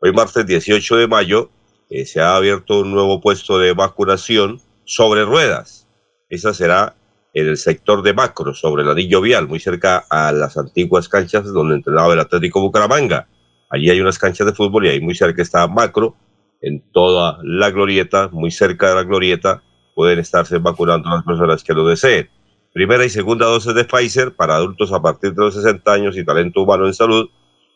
Hoy 0.00 0.12
martes 0.12 0.46
18 0.46 0.96
de 0.96 1.08
mayo 1.08 1.50
eh, 1.90 2.06
se 2.06 2.20
ha 2.20 2.36
abierto 2.36 2.80
un 2.80 2.92
nuevo 2.92 3.20
puesto 3.20 3.58
de 3.58 3.72
vacunación 3.72 4.60
sobre 4.84 5.24
ruedas. 5.24 5.88
Esa 6.28 6.54
será 6.54 6.94
en 7.32 7.48
el 7.48 7.56
sector 7.56 8.02
de 8.02 8.14
Macro, 8.14 8.54
sobre 8.54 8.84
el 8.84 8.90
anillo 8.90 9.20
vial, 9.20 9.48
muy 9.48 9.58
cerca 9.58 10.04
a 10.08 10.30
las 10.30 10.56
antiguas 10.56 11.08
canchas 11.08 11.52
donde 11.52 11.74
entrenaba 11.74 12.12
el 12.12 12.20
Atlético 12.20 12.60
Bucaramanga. 12.60 13.26
Allí 13.74 13.90
hay 13.90 14.00
unas 14.00 14.20
canchas 14.20 14.46
de 14.46 14.52
fútbol 14.52 14.86
y 14.86 14.90
ahí 14.90 15.00
muy 15.00 15.16
cerca 15.16 15.42
está 15.42 15.66
Macro, 15.66 16.14
en 16.60 16.80
toda 16.92 17.40
la 17.42 17.70
glorieta, 17.70 18.28
muy 18.28 18.52
cerca 18.52 18.90
de 18.90 18.94
la 18.94 19.02
glorieta, 19.02 19.64
pueden 19.96 20.20
estarse 20.20 20.58
vacunando 20.58 21.10
las 21.10 21.24
personas 21.24 21.64
que 21.64 21.74
lo 21.74 21.84
deseen. 21.84 22.30
Primera 22.72 23.04
y 23.04 23.10
segunda 23.10 23.46
dosis 23.46 23.74
de 23.74 23.84
Pfizer 23.84 24.32
para 24.36 24.54
adultos 24.54 24.92
a 24.92 25.02
partir 25.02 25.34
de 25.34 25.42
los 25.42 25.54
60 25.54 25.92
años 25.92 26.16
y 26.16 26.24
talento 26.24 26.62
humano 26.62 26.86
en 26.86 26.94
salud, 26.94 27.28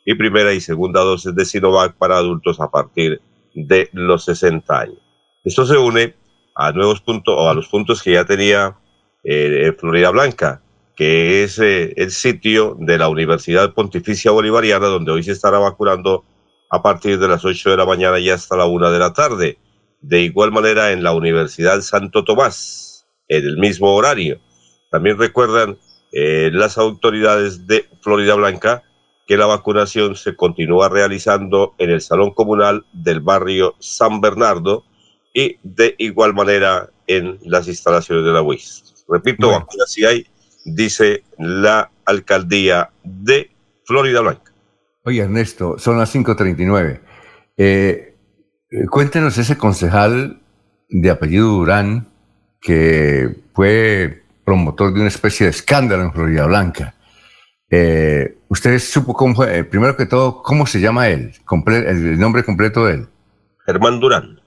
y 0.05 0.14
primera 0.14 0.55
y 0.55 0.61
segunda 0.61 1.01
dosis 1.01 1.34
de 1.34 1.44
Sinovac 1.44 1.96
para 1.96 2.16
adultos 2.16 2.61
a 2.61 2.70
partir 2.70 3.20
de 3.53 3.90
los 3.92 4.24
60 4.24 4.80
años. 4.80 4.99
Esto 5.44 5.66
se 5.66 5.78
une 5.78 6.14
a 6.55 6.70
nuevos 6.70 7.01
puntos 7.01 7.34
o 7.36 7.51
a 7.51 7.55
los 7.55 7.66
puntos 7.66 8.05
que 8.05 8.12
ya 8.12 8.24
tenía 8.24 8.76
eh, 9.24 9.74
Florida 9.76 10.11
Blanca, 10.11 10.62
que 10.99 11.44
es 11.44 11.61
eh, 11.61 11.94
el 11.96 12.11
sitio 12.11 12.76
de 12.76 12.99
la 12.99 13.09
Universidad 13.09 13.72
Pontificia 13.72 14.32
Bolivariana, 14.32 14.88
donde 14.88 15.12
hoy 15.12 15.22
se 15.22 15.30
estará 15.30 15.61
vacunando 15.61 16.24
a 16.70 16.82
partir 16.82 17.20
de 17.20 17.28
las 17.28 17.44
8 17.44 17.70
de 17.70 17.76
la 17.76 17.86
mañana 17.86 18.18
y 18.18 18.30
hasta 18.30 18.57
la 18.57 18.66
1 18.66 18.90
de 18.90 18.99
la 18.99 19.12
tarde. 19.12 19.59
De 20.01 20.22
igual 20.22 20.51
manera 20.51 20.90
en 20.90 21.05
la 21.05 21.12
Universidad 21.12 21.82
Santo 21.82 22.24
Tomás, 22.24 23.07
en 23.28 23.44
el 23.46 23.59
mismo 23.59 23.94
horario. 23.94 24.40
También 24.90 25.16
recuerdan 25.18 25.78
eh, 26.11 26.51
las 26.53 26.78
autoridades 26.78 27.68
de 27.68 27.88
Florida 28.01 28.34
Blanca 28.34 28.82
que 29.28 29.36
la 29.36 29.46
vacunación 29.46 30.16
se 30.16 30.34
continúa 30.34 30.88
realizando 30.88 31.76
en 31.78 31.90
el 31.90 32.01
Salón 32.01 32.32
Comunal 32.32 32.84
del 32.92 33.20
barrio 33.20 33.76
San 33.78 34.20
Bernardo 34.20 34.82
y 35.32 35.59
de 35.62 35.94
igual 35.99 36.34
manera 36.34 36.90
en 37.07 37.38
las 37.44 37.68
instalaciones 37.68 38.24
de 38.24 38.32
la 38.32 38.42
UIS. 38.42 39.05
Repito, 39.07 39.51
vacunas 39.51 39.92
sí 39.92 40.05
hay, 40.05 40.26
dice 40.74 41.24
la 41.38 41.90
alcaldía 42.04 42.90
de 43.02 43.50
Florida 43.84 44.20
Blanca. 44.20 44.52
Oye, 45.04 45.22
Ernesto, 45.22 45.78
son 45.78 45.98
las 45.98 46.14
5.39. 46.14 47.00
Eh, 47.56 48.14
eh, 48.70 48.86
cuéntenos 48.90 49.38
ese 49.38 49.56
concejal 49.56 50.40
de 50.88 51.10
apellido 51.10 51.48
Durán 51.48 52.08
que 52.60 53.36
fue 53.54 54.22
promotor 54.44 54.92
de 54.92 55.00
una 55.00 55.08
especie 55.08 55.46
de 55.46 55.50
escándalo 55.50 56.02
en 56.04 56.12
Florida 56.12 56.46
Blanca. 56.46 56.94
Eh, 57.70 58.38
¿Usted 58.48 58.78
supo 58.78 59.12
cómo 59.12 59.34
fue, 59.34 59.58
eh, 59.58 59.64
primero 59.64 59.96
que 59.96 60.06
todo, 60.06 60.42
cómo 60.42 60.66
se 60.66 60.80
llama 60.80 61.08
él? 61.08 61.32
el 61.66 62.18
nombre 62.18 62.42
completo 62.42 62.86
de 62.86 62.94
él. 62.94 63.08
Germán 63.66 64.00
Durán. 64.00 64.40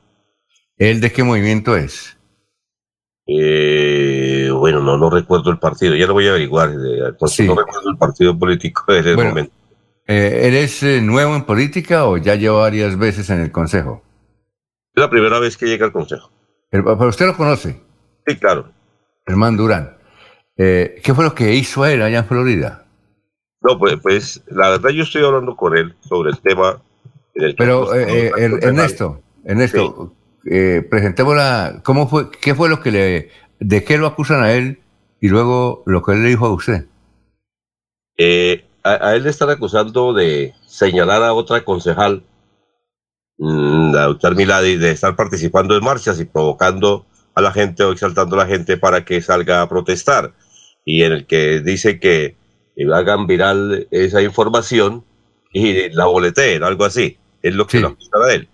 ¿Él 0.77 0.99
de 0.99 1.11
qué 1.11 1.23
movimiento 1.23 1.77
es? 1.77 2.17
Eh, 3.27 4.20
bueno, 4.61 4.79
no, 4.79 4.95
no 4.95 5.09
recuerdo 5.09 5.49
el 5.49 5.57
partido, 5.57 5.95
ya 5.95 6.05
lo 6.05 6.13
voy 6.13 6.27
a 6.27 6.29
averiguar, 6.29 6.71
sí. 7.25 7.47
no 7.47 7.55
recuerdo 7.55 7.89
el 7.89 7.97
partido 7.97 8.37
político 8.37 8.83
desde 8.87 9.11
el 9.11 9.17
momento. 9.17 9.51
¿Él 10.05 10.55
es 10.55 10.83
nuevo 11.01 11.35
en 11.35 11.45
política 11.45 12.05
o 12.05 12.17
ya 12.17 12.35
lleva 12.35 12.59
varias 12.59 12.97
veces 12.97 13.29
en 13.31 13.39
el 13.39 13.51
Consejo? 13.51 14.03
Es 14.93 15.01
la 15.01 15.09
primera 15.09 15.39
vez 15.39 15.57
que 15.57 15.65
llega 15.65 15.85
al 15.85 15.91
Consejo. 15.91 16.29
¿Pero 16.69 17.07
usted 17.07 17.25
lo 17.25 17.35
conoce? 17.35 17.81
Sí, 18.27 18.37
claro. 18.37 18.71
Germán 19.25 19.57
Durán. 19.57 19.97
Eh, 20.57 21.01
¿Qué 21.03 21.13
fue 21.15 21.23
lo 21.23 21.33
que 21.33 21.55
hizo 21.55 21.85
él 21.87 22.03
allá 22.03 22.19
en 22.19 22.25
Florida? 22.25 22.85
No, 23.61 23.79
pues, 23.79 23.97
pues 24.01 24.43
la 24.47 24.69
verdad 24.69 24.89
yo 24.91 25.03
estoy 25.03 25.23
hablando 25.23 25.55
con 25.55 25.75
él 25.75 25.95
sobre 26.01 26.31
el 26.31 26.39
tema. 26.39 26.81
Pero 27.57 27.95
eh, 27.95 28.31
eh, 28.37 28.59
Ernesto, 28.61 29.21
Ernesto, 29.43 30.13
presentemos 30.89 31.35
la, 31.35 31.81
¿cómo 31.83 32.07
fue, 32.07 32.29
qué 32.29 32.53
fue 32.53 32.69
lo 32.69 32.81
que 32.81 32.91
le, 32.91 33.29
de 33.61 33.83
qué 33.83 33.97
lo 33.97 34.07
acusan 34.07 34.43
a 34.43 34.51
él 34.53 34.79
y 35.21 35.29
luego 35.29 35.83
lo 35.85 36.01
que 36.01 36.13
él 36.13 36.23
le 36.23 36.29
dijo 36.29 36.47
a 36.47 36.53
usted? 36.53 36.85
a, 38.83 39.15
él 39.15 39.23
le 39.23 39.29
están 39.29 39.49
acusando 39.49 40.13
de 40.13 40.53
señalar 40.67 41.23
a 41.23 41.33
otra 41.33 41.63
concejal, 41.63 42.23
mm, 43.37 43.93
la 43.93 44.03
doctora 44.03 44.35
Miladi, 44.35 44.77
de 44.77 44.91
estar 44.91 45.15
participando 45.15 45.75
en 45.75 45.83
marchas 45.83 46.19
y 46.19 46.25
provocando 46.25 47.05
a 47.33 47.41
la 47.41 47.51
gente 47.51 47.83
o 47.83 47.91
exaltando 47.91 48.35
a 48.35 48.39
la 48.39 48.47
gente 48.47 48.77
para 48.77 49.05
que 49.05 49.21
salga 49.21 49.61
a 49.61 49.69
protestar 49.69 50.33
y 50.83 51.03
en 51.03 51.13
el 51.13 51.25
que 51.25 51.61
dice 51.61 51.99
que 51.99 52.35
hagan 52.93 53.27
viral 53.27 53.87
esa 53.91 54.21
información 54.21 55.03
y 55.53 55.89
la 55.89 56.05
boleteen, 56.05 56.63
algo 56.63 56.85
así. 56.85 57.17
Es 57.41 57.55
lo 57.55 57.67
que 57.67 57.79
lo 57.79 57.89
acusa 57.89 58.17
a 58.23 58.33
él. 58.33 58.47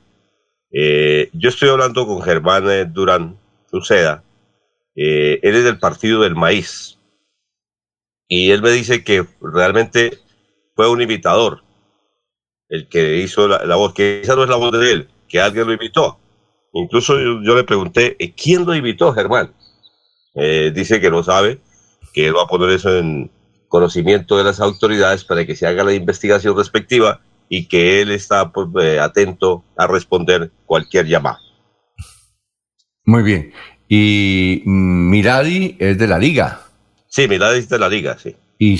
Eh, 0.71 1.29
yo 1.33 1.49
estoy 1.49 1.69
hablando 1.69 2.05
con 2.05 2.21
Germán 2.21 2.69
eh, 2.69 2.85
Durán 2.85 3.37
Suceda. 3.69 4.23
Eh, 4.97 5.39
él 5.43 5.55
es 5.55 5.63
del 5.63 5.79
partido 5.79 6.23
del 6.23 6.35
maíz. 6.35 6.97
Y 8.27 8.51
él 8.51 8.61
me 8.61 8.71
dice 8.71 9.03
que 9.03 9.25
realmente 9.39 10.19
fue 10.75 10.89
un 10.89 11.01
imitador 11.01 11.63
el 12.69 12.89
que 12.89 13.17
hizo 13.17 13.47
la, 13.47 13.75
voz, 13.75 13.93
que 13.93 14.21
esa 14.21 14.35
no 14.35 14.43
es 14.43 14.49
la 14.49 14.57
voz 14.57 14.77
de 14.77 14.91
él, 14.91 15.09
que 15.29 15.39
alguien 15.39 15.67
lo 15.67 15.73
imitó. 15.73 16.19
Incluso 16.73 17.17
yo, 17.19 17.55
le 17.55 17.63
pregunté, 17.63 18.17
eh, 18.19 18.33
¿quién 18.33 18.65
lo 18.65 18.75
invitó, 18.75 19.13
Germán? 19.13 19.53
Eh, 20.35 20.71
dice 20.75 20.99
que 20.99 21.09
no 21.09 21.23
sabe, 21.23 21.61
que 22.13 22.27
él 22.27 22.35
va 22.35 22.43
a 22.43 22.47
poner 22.47 22.71
eso 22.71 22.97
en 22.97 23.31
conocimiento 23.69 24.37
de 24.37 24.43
las 24.43 24.59
autoridades 24.59 25.23
para 25.23 25.45
que 25.45 25.55
se 25.55 25.67
haga 25.67 25.83
la 25.83 25.93
investigación 25.93 26.57
respectiva 26.57 27.21
y 27.49 27.67
que 27.67 28.01
él 28.01 28.11
está 28.11 28.51
pues, 28.51 28.67
eh, 28.81 28.99
atento 28.99 29.63
a 29.77 29.87
responder 29.87 30.51
cualquier 30.65 31.05
llamada. 31.05 31.39
Muy 33.05 33.23
bien. 33.23 33.53
Y 33.87 34.63
Miradi 34.65 35.75
es 35.79 35.97
de 35.97 36.07
la 36.07 36.19
liga. 36.19 36.61
Sí, 37.07 37.27
Miradi 37.27 37.59
es 37.59 37.69
de 37.69 37.79
la 37.79 37.89
liga, 37.89 38.17
sí. 38.17 38.35
Y, 38.59 38.79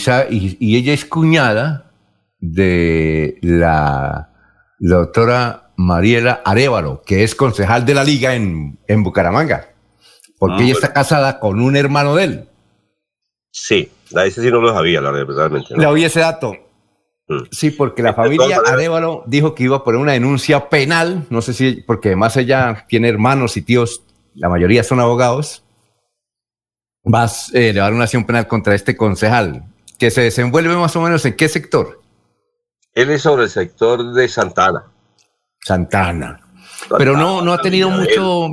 y 0.60 0.78
ella 0.78 0.94
es 0.94 1.06
cuñada 1.06 1.92
de 2.40 3.38
la 3.42 4.30
doctora 4.80 5.72
Mariela 5.78 6.42
Arevalo, 6.44 7.04
que 7.06 7.24
es 7.24 7.36
concejal 7.36 7.86
de 7.86 7.94
la 7.94 8.04
liga 8.04 8.36
en, 8.36 8.80
en 8.88 9.04
Bucaramanga, 9.04 9.70
porque 10.40 10.56
ah, 10.58 10.64
ella 10.64 10.74
está 10.74 10.94
casada 10.94 11.40
con 11.40 11.62
un 11.62 11.76
hermano 11.76 12.16
de 12.16 12.24
él. 12.24 12.50
Sí, 13.52 13.90
ese 14.12 14.42
sí 14.42 14.52
no 14.52 14.60
lo 14.60 14.74
sabía, 14.74 15.02
la 15.02 15.12
realmente. 15.12 15.76
Le 15.78 15.86
oí 15.86 16.04
ese 16.04 16.20
dato. 16.20 16.56
Mm. 17.28 17.44
Sí, 17.52 17.72
porque 17.72 18.02
la 18.02 18.14
familia 18.14 18.62
Arevalo 18.66 19.24
dijo 19.28 19.54
que 19.54 19.64
iba 19.64 19.78
a 19.78 19.84
poner 19.84 20.00
una 20.02 20.14
denuncia 20.14 20.70
penal, 20.70 21.26
no 21.30 21.42
sé 21.42 21.54
si, 21.54 21.84
porque 21.86 22.10
además 22.10 22.38
ella 22.38 22.86
tiene 22.88 23.10
hermanos 23.10 23.58
y 23.58 23.62
tíos, 23.62 24.04
la 24.38 24.50
mayoría 24.50 24.84
son 24.84 25.00
abogados, 25.00 25.64
va 27.04 27.24
a 27.24 27.32
eh, 27.54 27.70
elevar 27.70 27.94
una 27.94 28.04
acción 28.04 28.26
penal 28.26 28.48
contra 28.48 28.76
este 28.76 28.96
concejal, 28.96 29.64
que 29.98 30.12
se 30.12 30.22
desenvuelve 30.22 30.76
más 30.76 30.96
o 30.96 31.02
menos 31.02 31.26
en 31.26 31.36
qué 31.36 31.50
sector. 31.50 32.02
Él 32.94 33.10
es 33.10 33.24
sobre 33.24 33.44
el 33.44 33.50
sector 33.50 34.14
de 34.14 34.28
Santana. 34.28 34.86
Santana. 35.62 36.40
Pero 36.98 37.18
no, 37.18 37.42
no 37.42 37.54
ha 37.54 37.62
tenido 37.62 37.90
mucho. 37.90 38.50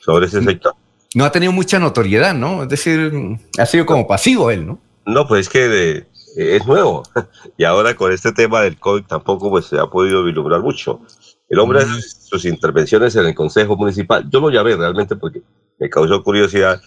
Sobre 0.00 0.26
ese 0.26 0.42
sector. 0.42 0.74
No 1.14 1.24
ha 1.24 1.32
tenido 1.32 1.52
mucha 1.52 1.78
notoriedad, 1.78 2.34
¿no? 2.34 2.62
Es 2.62 2.68
decir, 2.68 3.12
ha 3.58 3.66
sido 3.66 3.86
como 3.86 4.06
pasivo 4.06 4.50
él, 4.50 4.66
¿no? 4.66 4.78
No, 5.06 5.26
pues 5.26 5.42
es 5.42 5.48
que 5.48 6.06
es 6.36 6.66
nuevo. 6.66 7.02
Y 7.56 7.64
ahora 7.64 7.94
con 7.94 8.12
este 8.12 8.32
tema 8.32 8.62
del 8.62 8.78
COVID 8.78 9.04
tampoco 9.04 9.50
pues, 9.50 9.66
se 9.66 9.78
ha 9.78 9.86
podido 9.86 10.22
vislumbrar 10.22 10.60
mucho. 10.60 11.00
El 11.48 11.58
hombre 11.58 11.80
hace 11.80 12.00
sus 12.00 12.44
intervenciones 12.44 13.16
en 13.16 13.26
el 13.26 13.34
Consejo 13.34 13.76
Municipal. 13.76 14.28
Yo 14.30 14.40
lo 14.40 14.50
llamé 14.50 14.76
realmente 14.76 15.16
porque 15.16 15.42
me 15.78 15.88
causó 15.88 16.22
curiosidad 16.22 16.80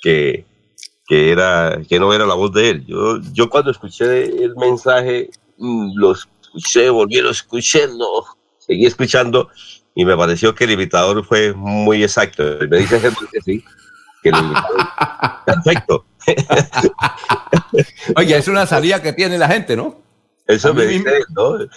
que, 0.00 0.46
que, 1.06 1.32
era, 1.32 1.80
que 1.88 1.98
no 1.98 2.14
era 2.14 2.26
la 2.26 2.34
voz 2.34 2.52
de 2.52 2.70
él. 2.70 2.86
Yo, 2.86 3.20
yo 3.32 3.50
cuando 3.50 3.70
escuché 3.70 4.24
el 4.44 4.54
mensaje, 4.56 5.30
mm, 5.58 5.96
lo 5.96 6.12
escuché, 6.12 6.90
volví 6.90 7.18
a 7.18 7.30
escuchando 7.30 8.24
seguí 8.66 8.86
escuchando 8.86 9.50
y 9.94 10.04
me 10.04 10.16
pareció 10.16 10.54
que 10.54 10.64
el 10.64 10.72
imitador 10.72 11.24
fue 11.24 11.52
muy 11.52 12.02
exacto. 12.02 12.42
Me 12.68 12.78
dice 12.78 13.00
que 13.00 13.40
sí, 13.40 13.64
que 14.22 14.30
el 14.30 14.36
imitador 14.36 14.88
perfecto. 15.46 16.04
Oye, 18.16 18.36
es 18.36 18.48
una 18.48 18.66
salida 18.66 19.02
que 19.02 19.12
tiene 19.12 19.38
la 19.38 19.48
gente, 19.48 19.76
¿no? 19.76 20.02
Eso 20.46 20.74
me 20.74 20.86
dice, 20.86 21.20
¿no? 21.30 21.58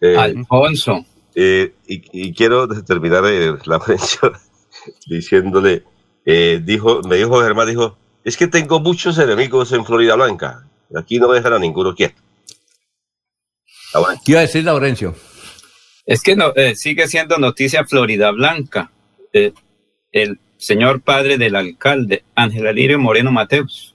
Eh, 0.00 0.16
Alfonso. 0.16 1.04
Eh, 1.40 1.74
y, 1.86 2.32
quiero 2.34 2.66
terminar 2.82 3.22
eh, 3.26 3.54
la 3.64 3.78
mención 3.86 4.32
diciéndole, 5.06 5.84
dijo, 6.64 7.00
me 7.02 7.16
dijo 7.16 7.40
Germán, 7.40 7.68
dijo, 7.68 7.96
es 8.24 8.36
que 8.36 8.48
tengo 8.48 8.80
muchos 8.80 9.18
enemigos 9.18 9.72
en 9.72 9.84
Florida 9.84 10.16
Blanca. 10.16 10.68
Aquí 10.96 11.18
no 11.18 11.32
dejan 11.32 11.52
a 11.52 11.58
ninguno 11.58 11.94
quieto. 11.94 12.20
¿Qué 14.24 14.32
iba 14.32 14.40
a 14.40 14.42
decir 14.42 14.64
Laurencio? 14.64 15.14
Es 16.06 16.22
que 16.22 16.36
no, 16.36 16.54
eh, 16.54 16.74
sigue 16.74 17.08
siendo 17.08 17.38
noticia 17.38 17.84
Florida 17.84 18.30
Blanca. 18.30 18.90
Eh, 19.32 19.52
el 20.12 20.40
señor 20.56 21.02
padre 21.02 21.38
del 21.38 21.56
alcalde, 21.56 22.24
Ángel 22.34 22.66
Alirio 22.66 22.98
Moreno 22.98 23.30
Mateus. 23.30 23.94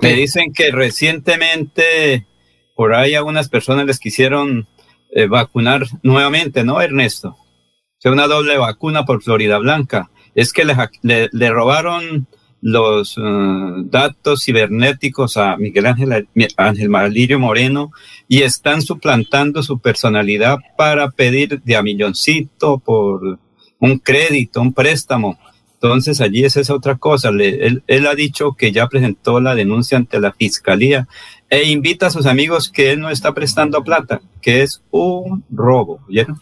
Me 0.00 0.14
dicen 0.14 0.52
que 0.54 0.70
recientemente 0.70 2.26
por 2.74 2.94
ahí 2.94 3.14
algunas 3.14 3.48
personas 3.48 3.84
les 3.86 3.98
quisieron 3.98 4.68
eh, 5.14 5.26
vacunar 5.26 5.84
nuevamente, 6.02 6.64
¿no, 6.64 6.80
Ernesto? 6.80 7.28
O 7.28 7.98
sea, 7.98 8.12
una 8.12 8.26
doble 8.26 8.56
vacuna 8.56 9.04
por 9.04 9.22
Florida 9.22 9.58
Blanca. 9.58 10.10
Es 10.34 10.54
que 10.54 10.64
le, 10.64 11.28
le, 11.30 11.50
robaron 11.50 12.26
los 12.62 13.18
uh, 13.18 13.82
datos 13.84 14.42
cibernéticos 14.42 15.36
a 15.36 15.58
Miguel 15.58 15.84
Ángel, 15.84 16.28
Ángel 16.56 16.88
Malirio 16.88 17.38
Moreno 17.38 17.92
y 18.26 18.40
están 18.40 18.80
suplantando 18.80 19.62
su 19.62 19.78
personalidad 19.80 20.56
para 20.78 21.10
pedir 21.10 21.60
de 21.60 21.76
a 21.76 21.82
milloncito 21.82 22.78
por 22.78 23.38
un 23.78 23.98
crédito, 23.98 24.62
un 24.62 24.72
préstamo. 24.72 25.38
Entonces 25.74 26.20
allí 26.20 26.44
esa 26.44 26.60
es 26.60 26.70
otra 26.70 26.96
cosa. 26.96 27.28
él, 27.28 27.82
él, 27.86 28.06
ha 28.06 28.14
dicho 28.14 28.52
que 28.52 28.72
ya 28.72 28.88
presentó 28.88 29.40
la 29.40 29.54
denuncia 29.54 29.98
ante 29.98 30.20
la 30.20 30.32
fiscalía 30.32 31.06
e 31.52 31.68
invita 31.68 32.06
a 32.06 32.10
sus 32.10 32.24
amigos 32.24 32.70
que 32.70 32.92
él 32.92 33.00
no 33.00 33.10
está 33.10 33.34
prestando 33.34 33.84
plata, 33.84 34.22
que 34.40 34.62
es 34.62 34.82
un 34.90 35.44
robo. 35.50 36.00
¿oyeron? 36.08 36.40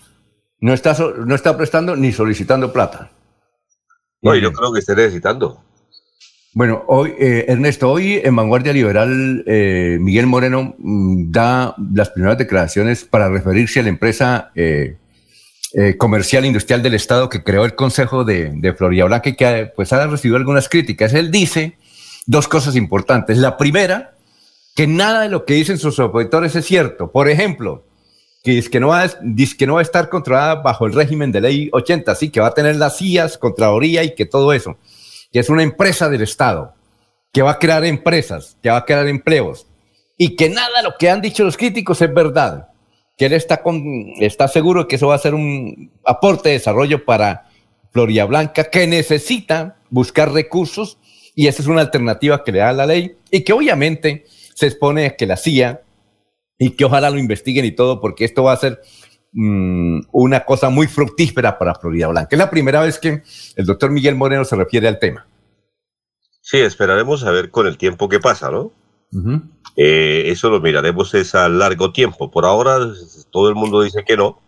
No 0.60 0.72
está, 0.72 0.96
no 1.26 1.34
está 1.34 1.56
prestando 1.56 1.96
ni 1.96 2.12
solicitando 2.12 2.72
plata. 2.72 3.10
No, 4.22 4.36
yo 4.36 4.52
creo 4.52 4.72
que 4.72 4.78
esté 4.78 4.94
necesitando. 4.94 5.64
Bueno, 6.52 6.84
hoy, 6.86 7.12
eh, 7.18 7.46
Ernesto, 7.48 7.90
hoy 7.90 8.20
en 8.22 8.36
Vanguardia 8.36 8.72
Liberal, 8.72 9.42
eh, 9.48 9.98
Miguel 10.00 10.28
Moreno 10.28 10.76
mm, 10.78 11.32
da 11.32 11.74
las 11.92 12.10
primeras 12.10 12.38
declaraciones 12.38 13.02
para 13.02 13.28
referirse 13.28 13.80
a 13.80 13.82
la 13.82 13.88
empresa 13.88 14.52
eh, 14.54 14.96
comercial 15.98 16.44
industrial 16.44 16.84
del 16.84 16.94
Estado 16.94 17.28
que 17.28 17.42
creó 17.42 17.64
el 17.64 17.74
Consejo 17.74 18.22
de, 18.22 18.52
de 18.54 18.74
Florida 18.74 19.06
Blanca 19.06 19.30
y 19.30 19.34
que 19.34 19.72
pues, 19.74 19.92
ha 19.92 20.06
recibido 20.06 20.36
algunas 20.36 20.68
críticas. 20.68 21.14
Él 21.14 21.32
dice 21.32 21.78
dos 22.26 22.46
cosas 22.46 22.76
importantes. 22.76 23.38
La 23.38 23.56
primera, 23.56 24.14
que 24.74 24.86
nada 24.86 25.22
de 25.22 25.28
lo 25.28 25.44
que 25.44 25.54
dicen 25.54 25.78
sus 25.78 25.98
opositores 25.98 26.54
es 26.56 26.64
cierto. 26.64 27.10
Por 27.10 27.28
ejemplo, 27.28 27.84
que 28.42 28.52
dice 28.52 28.70
que 28.70 28.80
no 28.80 28.88
va 28.88 29.02
a, 29.02 29.82
estar 29.82 30.08
controlada 30.08 30.56
bajo 30.56 30.86
el 30.86 30.92
régimen 30.92 31.32
de 31.32 31.40
ley 31.40 31.70
80, 31.72 32.14
sí, 32.14 32.30
que 32.30 32.40
va 32.40 32.48
a 32.48 32.54
tener 32.54 32.76
las 32.76 32.98
CIAs, 32.98 33.38
Contraloría 33.38 34.02
y 34.04 34.14
que 34.14 34.26
todo 34.26 34.52
eso 34.52 34.78
que 35.32 35.38
es 35.38 35.48
una 35.48 35.62
empresa 35.62 36.08
del 36.08 36.22
Estado, 36.22 36.74
que 37.32 37.42
va 37.42 37.52
a 37.52 37.58
crear 37.58 37.84
empresas, 37.84 38.56
que 38.62 38.70
va 38.70 38.78
a 38.78 38.84
crear 38.84 39.06
empleos, 39.06 39.66
y 40.16 40.36
que 40.36 40.48
nada 40.48 40.78
de 40.78 40.82
lo 40.82 40.96
que 40.98 41.08
han 41.08 41.20
dicho 41.20 41.44
los 41.44 41.56
críticos 41.56 42.02
es 42.02 42.12
verdad, 42.12 42.68
que 43.16 43.26
él 43.26 43.32
está, 43.32 43.62
con, 43.62 43.82
está 44.20 44.48
seguro 44.48 44.88
que 44.88 44.96
eso 44.96 45.08
va 45.08 45.14
a 45.14 45.18
ser 45.18 45.34
un 45.34 45.92
aporte 46.04 46.48
de 46.48 46.56
desarrollo 46.56 47.04
para 47.04 47.48
Floria 47.92 48.24
Blanca, 48.24 48.64
que 48.64 48.86
necesita 48.86 49.76
buscar 49.88 50.32
recursos, 50.32 50.98
y 51.34 51.46
esa 51.46 51.62
es 51.62 51.68
una 51.68 51.82
alternativa 51.82 52.42
que 52.42 52.52
le 52.52 52.58
da 52.58 52.72
la 52.72 52.86
ley, 52.86 53.16
y 53.30 53.42
que 53.42 53.52
obviamente 53.52 54.26
se 54.60 54.66
expone 54.66 55.16
que 55.16 55.26
la 55.26 55.36
CIA, 55.36 55.82
y 56.58 56.70
que 56.70 56.84
ojalá 56.84 57.10
lo 57.10 57.18
investiguen 57.18 57.64
y 57.64 57.72
todo, 57.72 58.00
porque 58.00 58.24
esto 58.24 58.44
va 58.44 58.52
a 58.52 58.56
ser 58.56 58.80
Mm, 59.32 60.00
una 60.10 60.44
cosa 60.44 60.70
muy 60.70 60.88
fructífera 60.88 61.56
para 61.56 61.74
Florida 61.76 62.08
Blanca. 62.08 62.28
Es 62.32 62.38
la 62.38 62.50
primera 62.50 62.80
vez 62.80 62.98
que 62.98 63.22
el 63.54 63.66
doctor 63.66 63.90
Miguel 63.90 64.16
Moreno 64.16 64.44
se 64.44 64.56
refiere 64.56 64.88
al 64.88 64.98
tema. 64.98 65.26
Sí, 66.40 66.58
esperaremos 66.58 67.24
a 67.24 67.30
ver 67.30 67.50
con 67.50 67.66
el 67.66 67.78
tiempo 67.78 68.08
que 68.08 68.18
pasa, 68.18 68.50
¿no? 68.50 68.72
Eh, 69.76 70.24
eso 70.26 70.50
lo 70.50 70.60
miraremos 70.60 71.14
es 71.14 71.34
a 71.34 71.48
largo 71.48 71.92
tiempo. 71.92 72.30
Por 72.30 72.44
ahora 72.44 72.78
todo 73.30 73.48
el 73.48 73.54
mundo 73.54 73.82
dice 73.82 74.04
que 74.04 74.16
no, 74.16 74.40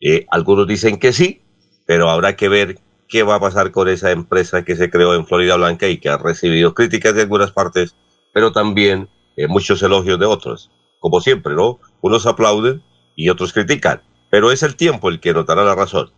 eh, 0.00 0.26
algunos 0.30 0.68
dicen 0.68 0.98
que 0.98 1.12
sí, 1.12 1.42
pero 1.86 2.08
habrá 2.08 2.36
que 2.36 2.48
ver 2.48 2.78
qué 3.08 3.24
va 3.24 3.36
a 3.36 3.40
pasar 3.40 3.72
con 3.72 3.88
esa 3.88 4.12
empresa 4.12 4.64
que 4.64 4.76
se 4.76 4.90
creó 4.90 5.14
en 5.14 5.26
Florida 5.26 5.56
Blanca 5.56 5.88
y 5.88 5.98
que 5.98 6.08
ha 6.08 6.18
recibido 6.18 6.72
críticas 6.72 7.14
de 7.14 7.22
algunas 7.22 7.50
partes, 7.50 7.96
pero 8.32 8.52
también 8.52 9.08
eh, 9.36 9.46
muchos 9.46 9.82
elogios 9.82 10.18
de 10.18 10.26
otros. 10.26 10.70
Como 11.00 11.20
siempre, 11.20 11.54
¿no? 11.54 11.78
Unos 12.00 12.26
aplauden 12.26 12.82
y 13.16 13.28
otros 13.28 13.52
critican 13.52 14.02
pero 14.30 14.52
es 14.52 14.62
el 14.62 14.76
tiempo 14.76 15.08
el 15.08 15.20
que 15.20 15.34
notará 15.34 15.64
la 15.64 15.74
razón. 15.74 16.10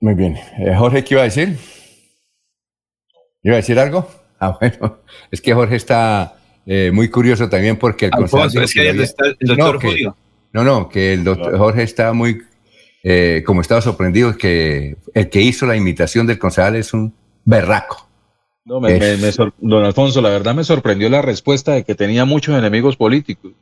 Muy 0.00 0.14
bien. 0.14 0.36
Eh, 0.58 0.74
Jorge, 0.76 1.02
¿qué 1.02 1.14
iba 1.14 1.22
a 1.22 1.24
decir? 1.24 1.56
¿Iba 3.42 3.54
a 3.54 3.56
decir 3.56 3.78
algo? 3.78 4.08
Ah, 4.38 4.54
bueno, 4.60 4.98
es 5.30 5.40
que 5.40 5.54
Jorge 5.54 5.76
está 5.76 6.36
eh, 6.66 6.90
muy 6.92 7.08
curioso 7.08 7.48
también 7.48 7.78
porque 7.78 8.04
el 8.04 8.10
Alfonso, 8.12 8.60
es 8.60 8.74
que 8.74 8.90
está 8.90 9.24
el 9.28 9.48
doctor 9.48 9.76
no, 9.76 9.80
Julio. 9.80 10.16
no, 10.52 10.62
no, 10.62 10.88
que 10.90 11.14
el 11.14 11.24
doctor 11.24 11.56
Jorge 11.56 11.82
está 11.82 12.12
muy, 12.12 12.42
eh, 13.02 13.42
como 13.46 13.62
estaba 13.62 13.80
sorprendido, 13.80 14.36
que 14.36 14.98
el 15.14 15.30
que 15.30 15.40
hizo 15.40 15.64
la 15.64 15.74
imitación 15.74 16.26
del 16.26 16.38
concejal 16.38 16.76
es 16.76 16.92
un 16.92 17.14
berraco. 17.46 18.05
No, 18.66 18.80
me, 18.80 18.98
don 19.60 19.84
Alfonso, 19.84 20.20
la 20.20 20.28
verdad 20.28 20.54
me 20.54 20.64
sorprendió 20.64 21.08
la 21.08 21.22
respuesta 21.22 21.72
de 21.72 21.84
que 21.84 21.94
tenía 21.94 22.24
muchos 22.24 22.58
enemigos 22.58 22.96
políticos. 22.96 23.52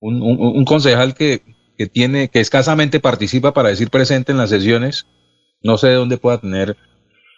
un 0.00 0.64
concejal 0.64 1.14
que, 1.14 1.42
que 1.76 1.86
tiene, 1.86 2.28
que 2.28 2.40
escasamente 2.40 3.00
participa 3.00 3.52
para 3.52 3.68
decir 3.68 3.90
presente 3.90 4.32
en 4.32 4.38
las 4.38 4.50
sesiones, 4.50 5.06
no 5.62 5.78
sé 5.78 5.88
de 5.88 5.94
dónde 5.94 6.18
pueda 6.18 6.38
tener 6.38 6.76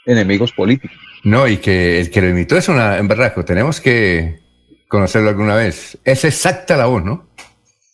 enemigos 0.04 0.52
políticos. 0.52 0.96
No, 1.24 1.48
y 1.48 1.58
que 1.58 2.00
el 2.00 2.10
que 2.10 2.20
lo 2.20 2.28
imitó 2.28 2.56
es 2.56 2.68
una, 2.68 2.98
en 2.98 3.08
verdad, 3.08 3.34
tenemos 3.44 3.80
que 3.80 4.40
conocerlo 4.88 5.30
alguna 5.30 5.56
vez. 5.56 5.98
Es 6.04 6.24
exacta 6.24 6.76
la 6.76 6.86
voz, 6.86 7.04
¿no? 7.04 7.28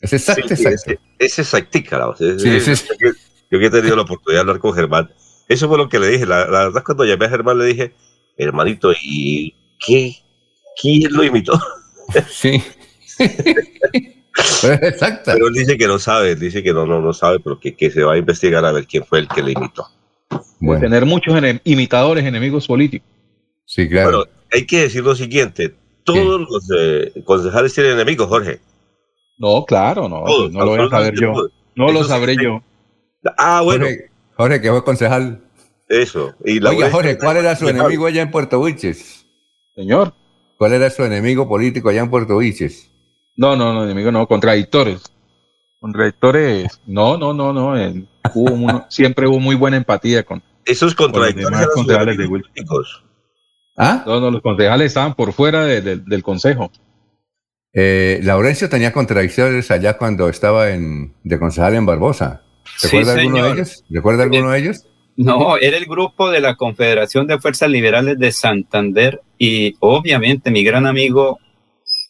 Es 0.00 0.12
exacta, 0.12 0.54
exacta. 0.54 0.92
Es, 1.18 1.38
exactica 1.38 1.98
la 1.98 2.06
voz. 2.06 2.18
yo, 2.18 3.58
que 3.58 3.66
he 3.66 3.70
tenido 3.70 3.96
la 3.96 4.02
oportunidad 4.02 4.38
de 4.38 4.40
hablar 4.40 4.58
con 4.58 4.74
Germán, 4.74 5.10
eso 5.48 5.68
fue 5.68 5.78
lo 5.78 5.88
que 5.88 5.98
le 5.98 6.08
dije. 6.08 6.26
La, 6.26 6.46
la 6.46 6.64
verdad, 6.64 6.82
cuando 6.84 7.04
llamé 7.04 7.26
a 7.26 7.30
Germán 7.30 7.58
le 7.58 7.66
dije, 7.66 7.94
hermanito, 8.36 8.92
¿y 9.02 9.54
qué? 9.84 10.14
¿Quién 10.80 11.12
lo 11.12 11.24
imitó? 11.24 11.52
Sí. 12.28 12.62
Exacto. 14.64 15.30
Pero 15.32 15.46
él 15.48 15.54
dice 15.54 15.78
que 15.78 15.86
no 15.86 15.98
sabe, 15.98 16.34
dice 16.34 16.62
que 16.62 16.74
no, 16.74 16.84
no, 16.84 17.00
no 17.00 17.12
sabe, 17.14 17.40
pero 17.40 17.58
que, 17.58 17.74
que, 17.74 17.90
se 17.90 18.02
va 18.02 18.14
a 18.14 18.18
investigar 18.18 18.64
a 18.66 18.72
ver 18.72 18.86
quién 18.86 19.04
fue 19.04 19.20
el 19.20 19.28
que 19.28 19.42
le 19.42 19.52
imitó. 19.52 19.86
Bueno. 20.60 20.80
Tener 20.80 21.06
muchos 21.06 21.34
imitadores, 21.64 22.24
enemigos 22.24 22.66
políticos. 22.66 23.08
Sí, 23.64 23.88
claro. 23.88 24.18
Bueno, 24.18 24.32
hay 24.52 24.66
que 24.66 24.80
decir 24.82 25.02
lo 25.02 25.14
siguiente: 25.14 25.74
todos 26.04 26.40
los 26.40 26.68
eh, 26.78 27.12
concejales 27.24 27.72
tienen 27.74 27.92
enemigos, 27.92 28.28
Jorge. 28.28 28.60
No, 29.38 29.64
claro, 29.64 30.08
no. 30.08 30.24
no 30.50 30.64
lo 30.64 30.76
voy 30.76 30.86
a 30.86 30.88
saber 30.88 31.14
yo. 31.18 31.32
No 31.74 31.90
lo 31.90 32.04
sabré 32.04 32.36
yo. 32.36 32.62
Ah, 33.38 33.62
bueno. 33.62 33.86
Jorge, 34.36 34.60
que 34.60 34.70
fue 34.70 34.84
concejal. 34.84 35.40
Eso. 35.92 36.34
Y 36.42 36.58
la 36.58 36.70
Oiga, 36.70 36.90
Jorge, 36.90 37.18
¿cuál 37.18 37.36
era 37.36 37.54
su 37.54 37.68
enemigo 37.68 38.06
allá 38.06 38.22
en 38.22 38.30
Puerto 38.30 38.58
Buiches? 38.58 39.26
Señor. 39.74 40.14
¿Cuál 40.56 40.72
era 40.72 40.88
su 40.88 41.04
enemigo 41.04 41.46
político 41.46 41.90
allá 41.90 42.00
en 42.00 42.08
Puerto 42.08 42.32
Buiches? 42.34 42.90
No, 43.36 43.56
no, 43.56 43.74
no, 43.74 43.84
enemigo 43.84 44.10
no, 44.10 44.26
contradictores. 44.26 45.02
Contradictores, 45.80 46.80
no, 46.86 47.18
no, 47.18 47.34
no, 47.34 47.52
no. 47.52 47.74
hubo 48.34 48.86
siempre 48.88 49.26
hubo 49.26 49.38
muy 49.38 49.54
buena 49.54 49.76
empatía 49.76 50.22
con. 50.22 50.42
Esos 50.64 50.94
contradictores 50.94 51.66
concejales 51.74 52.16
de 52.16 52.42
¿Ah? 53.76 54.02
No, 54.06 54.18
no, 54.18 54.30
los 54.30 54.40
concejales 54.40 54.86
estaban 54.86 55.14
por 55.14 55.34
fuera 55.34 55.66
del 55.66 56.22
consejo. 56.22 56.72
Eh, 57.74 58.20
Laurencio 58.22 58.70
tenía 58.70 58.94
contradicciones 58.94 59.70
allá 59.70 59.98
cuando 59.98 60.30
estaba 60.30 60.70
en, 60.70 61.12
de 61.22 61.38
concejal 61.38 61.74
en 61.74 61.84
Barbosa. 61.84 62.44
¿Recuerda 62.82 63.12
alguno 63.12 63.44
de 63.44 63.52
ellos? 63.52 63.84
¿Recuerda 63.90 64.22
alguno 64.22 64.50
de 64.52 64.58
ellos? 64.58 64.86
No, 65.16 65.56
era 65.58 65.76
el 65.76 65.86
grupo 65.86 66.30
de 66.30 66.40
la 66.40 66.56
Confederación 66.56 67.26
de 67.26 67.38
Fuerzas 67.38 67.68
Liberales 67.68 68.18
de 68.18 68.32
Santander 68.32 69.20
y 69.38 69.74
obviamente 69.80 70.50
mi 70.50 70.64
gran 70.64 70.86
amigo 70.86 71.38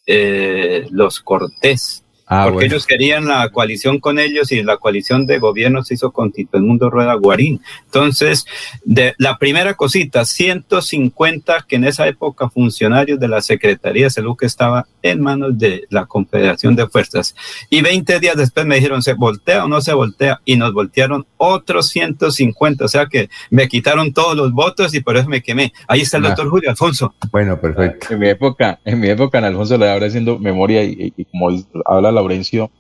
eh, 0.07 0.87
los 0.91 1.21
Cortés. 1.21 2.02
Ah, 2.35 2.47
porque 2.49 2.65
ellos 2.65 2.87
querían 2.87 3.27
la 3.27 3.51
coalición 3.51 4.01
con 4.01 4.19
ellos 4.19 4.53
y 4.53 4.63
la 4.63 4.79
coalición 4.79 5.27
de 5.27 5.39
gobierno 5.39 5.85
se 5.85 5.95
hizo 5.95 6.13
con 6.13 6.33
Tito 6.33 6.59
Mundo 6.61 6.89
Rueda 6.89 7.13
Guarín. 7.13 7.61
Entonces, 7.85 8.47
de 8.87 9.15
la 9.19 9.37
primera 9.37 9.75
cosita, 9.75 10.25
150 10.25 11.67
que 11.69 11.77
en 11.77 11.85
esa 11.85 12.09
época 12.09 12.49
funcionarios 12.49 13.21
de 13.21 13.29
la 13.29 13.43
Secretaría 13.43 14.05
de 14.05 14.11
Salud 14.11 14.35
que 14.35 14.47
estaba 14.47 14.87
en 15.03 15.21
manos 15.21 15.59
de 15.59 15.83
la 15.91 16.07
Confederación 16.07 16.75
de 16.75 16.89
Fuerzas. 16.89 17.35
Y 17.69 17.83
20 17.83 18.19
días 18.19 18.37
después 18.37 18.65
me 18.65 18.77
dijeron, 18.77 19.03
¿se 19.03 19.13
voltea 19.13 19.67
o 19.67 19.69
no 19.69 19.83
se 19.83 19.93
voltea? 19.93 20.41
Y 20.47 20.57
nos 20.57 20.73
voltearon 20.73 21.27
otros 21.37 21.89
150, 21.89 22.87
o 22.87 22.89
sea 22.89 23.07
que 23.07 23.29
me 23.51 23.69
quitaron 23.69 24.15
todos 24.15 24.35
los 24.35 24.53
votos 24.53 24.95
y 24.95 25.01
por 25.01 25.19
eso 25.19 25.29
me 25.29 25.43
quemé. 25.43 25.75
Ahí 25.87 26.01
está 26.01 26.17
el 26.17 26.25
ah. 26.25 26.29
doctor 26.29 26.49
Julio 26.49 26.71
Alfonso. 26.71 27.15
Bueno, 27.31 27.61
perfecto. 27.61 28.15
En 28.15 28.21
mi 28.21 28.29
época, 28.29 28.81
en 28.87 29.01
mi 29.01 29.11
época, 29.11 29.37
en 29.37 29.45
Alfonso 29.45 29.77
le 29.77 29.91
habrá 29.91 30.07
haciendo 30.07 30.39
memoria 30.39 30.83
y, 30.83 31.13
y 31.15 31.25
como 31.27 31.51
habla 31.85 32.11
la 32.11 32.22
Laurencio, 32.23 32.71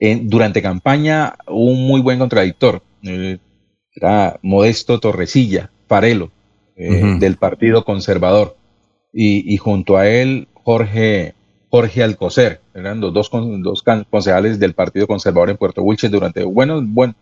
en, 0.00 0.28
durante 0.28 0.62
campaña 0.62 1.34
un 1.46 1.86
muy 1.86 2.00
buen 2.00 2.18
contradictor, 2.18 2.82
eh, 3.02 3.38
era 3.94 4.38
Modesto 4.42 4.98
Torrecilla, 4.98 5.70
Parelo, 5.86 6.30
eh, 6.76 7.16
del 7.18 7.36
Partido 7.36 7.84
Conservador. 7.84 8.56
Y, 9.14 9.58
junto 9.58 9.98
a 9.98 10.08
él, 10.08 10.48
Jorge, 10.54 11.34
Jorge 11.68 12.02
Alcocer. 12.02 12.62
Eran 12.74 13.00
los 13.00 13.12
dos, 13.12 13.30
dos 13.30 13.84
concejales 14.08 14.58
del 14.58 14.72
Partido 14.72 15.06
Conservador 15.06 15.50
en 15.50 15.58
Puerto 15.58 15.82
Wilches 15.82 16.10
durante 16.10 16.42
buenos, 16.44 16.82
buen, 16.86 17.14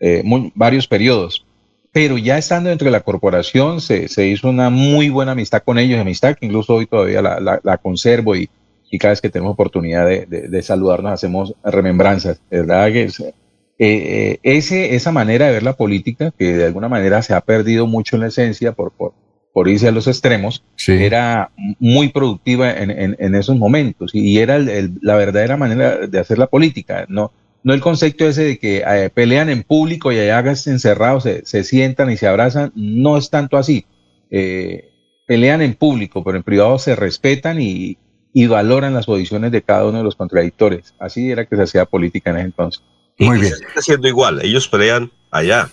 eh, 0.00 0.22
varios 0.54 0.88
periodos. 0.88 1.44
Pero 1.92 2.16
ya 2.16 2.38
estando 2.38 2.70
dentro 2.70 2.86
de 2.86 2.92
la 2.92 3.00
corporación, 3.00 3.82
se, 3.82 4.08
se, 4.08 4.26
hizo 4.28 4.48
una 4.48 4.70
muy 4.70 5.10
buena 5.10 5.32
amistad 5.32 5.62
con 5.62 5.78
ellos, 5.78 6.00
amistad 6.00 6.36
que 6.36 6.46
incluso 6.46 6.74
hoy 6.74 6.86
todavía 6.86 7.20
la, 7.20 7.60
la, 7.62 7.78
conservo 7.78 8.34
y, 8.34 8.48
y, 8.90 8.98
cada 8.98 9.12
vez 9.12 9.20
que 9.20 9.30
tenemos 9.30 9.52
oportunidad 9.52 10.06
de, 10.06 10.26
de, 10.26 10.62
saludarnos 10.62 11.12
hacemos 11.12 11.54
remembranzas. 11.64 12.40
¿Verdad? 12.50 12.88
Que 12.92 13.04
eh, 13.04 13.32
eh, 13.78 14.38
ese, 14.42 14.94
esa 14.94 15.12
manera 15.12 15.46
de 15.46 15.52
ver 15.52 15.62
la 15.62 15.76
política, 15.76 16.32
que 16.38 16.54
de 16.54 16.64
alguna 16.64 16.88
manera 16.88 17.22
se 17.22 17.34
ha 17.34 17.40
perdido 17.40 17.86
mucho 17.86 18.16
en 18.16 18.22
la 18.22 18.28
esencia 18.28 18.72
por, 18.72 18.92
por, 18.92 19.12
por 19.52 19.68
irse 19.68 19.88
a 19.88 19.92
los 19.92 20.06
extremos, 20.06 20.64
era 20.86 21.50
muy 21.78 22.08
productiva 22.08 22.70
en, 22.70 22.90
en, 22.90 23.16
en, 23.18 23.34
esos 23.34 23.56
momentos 23.56 24.14
y 24.14 24.38
era 24.38 24.58
la 24.58 25.16
verdadera 25.16 25.56
manera 25.56 26.06
de 26.06 26.18
hacer 26.18 26.38
la 26.38 26.46
política. 26.46 27.06
No, 27.08 27.32
no 27.66 27.74
el 27.74 27.80
concepto 27.80 28.28
ese 28.28 28.44
de 28.44 28.58
que 28.58 28.84
eh, 28.86 29.10
pelean 29.12 29.50
en 29.50 29.64
público 29.64 30.12
y 30.12 30.18
allá 30.18 30.38
encerrados, 30.66 31.24
se, 31.24 31.44
se, 31.44 31.64
sientan 31.64 32.10
y 32.12 32.16
se 32.16 32.28
abrazan, 32.28 32.70
no 32.76 33.16
es 33.16 33.28
tanto 33.28 33.56
así. 33.56 33.86
Eh, 34.30 34.90
pelean 35.26 35.62
en 35.62 35.74
público, 35.74 36.22
pero 36.22 36.36
en 36.36 36.44
privado 36.44 36.78
se 36.78 36.94
respetan 36.94 37.60
y, 37.60 37.98
y, 38.38 38.46
valoran 38.46 38.92
las 38.92 39.06
posiciones 39.06 39.50
de 39.50 39.62
cada 39.62 39.86
uno 39.86 39.98
de 39.98 40.04
los 40.04 40.14
contradictores. 40.14 40.94
Así 40.98 41.30
era 41.30 41.46
que 41.46 41.56
se 41.56 41.62
hacía 41.62 41.86
política 41.86 42.30
en 42.30 42.36
ese 42.36 42.44
entonces. 42.46 42.82
Muy 43.18 43.40
bien. 43.40 43.54
Está 43.66 43.80
siendo 43.80 44.08
igual, 44.08 44.40
ellos 44.42 44.68
pelean 44.68 45.10
allá, 45.30 45.70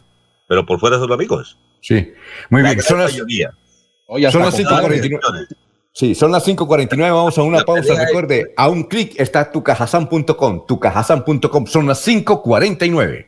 pero 0.48 0.66
por 0.66 0.80
fuera 0.80 0.98
son 0.98 1.12
amigos. 1.12 1.58
Sí, 1.82 2.14
muy 2.50 2.62
bien. 2.62 2.82
Son 2.82 3.00
las, 3.00 3.12
son 3.12 4.42
las 4.42 4.58
5.49. 4.58 5.48
Sí, 5.92 6.16
son 6.16 6.32
las 6.32 6.48
5.49, 6.48 6.98
vamos 6.98 7.38
a 7.38 7.44
una 7.44 7.64
pausa. 7.64 7.94
Recuerde, 7.94 8.54
a 8.56 8.70
un 8.70 8.84
clic 8.84 9.14
está 9.20 9.52
tucajasan.com. 9.52 10.66
Tucajasan.com 10.66 11.68
son 11.68 11.88
las 11.88 12.08
5.49. 12.08 13.28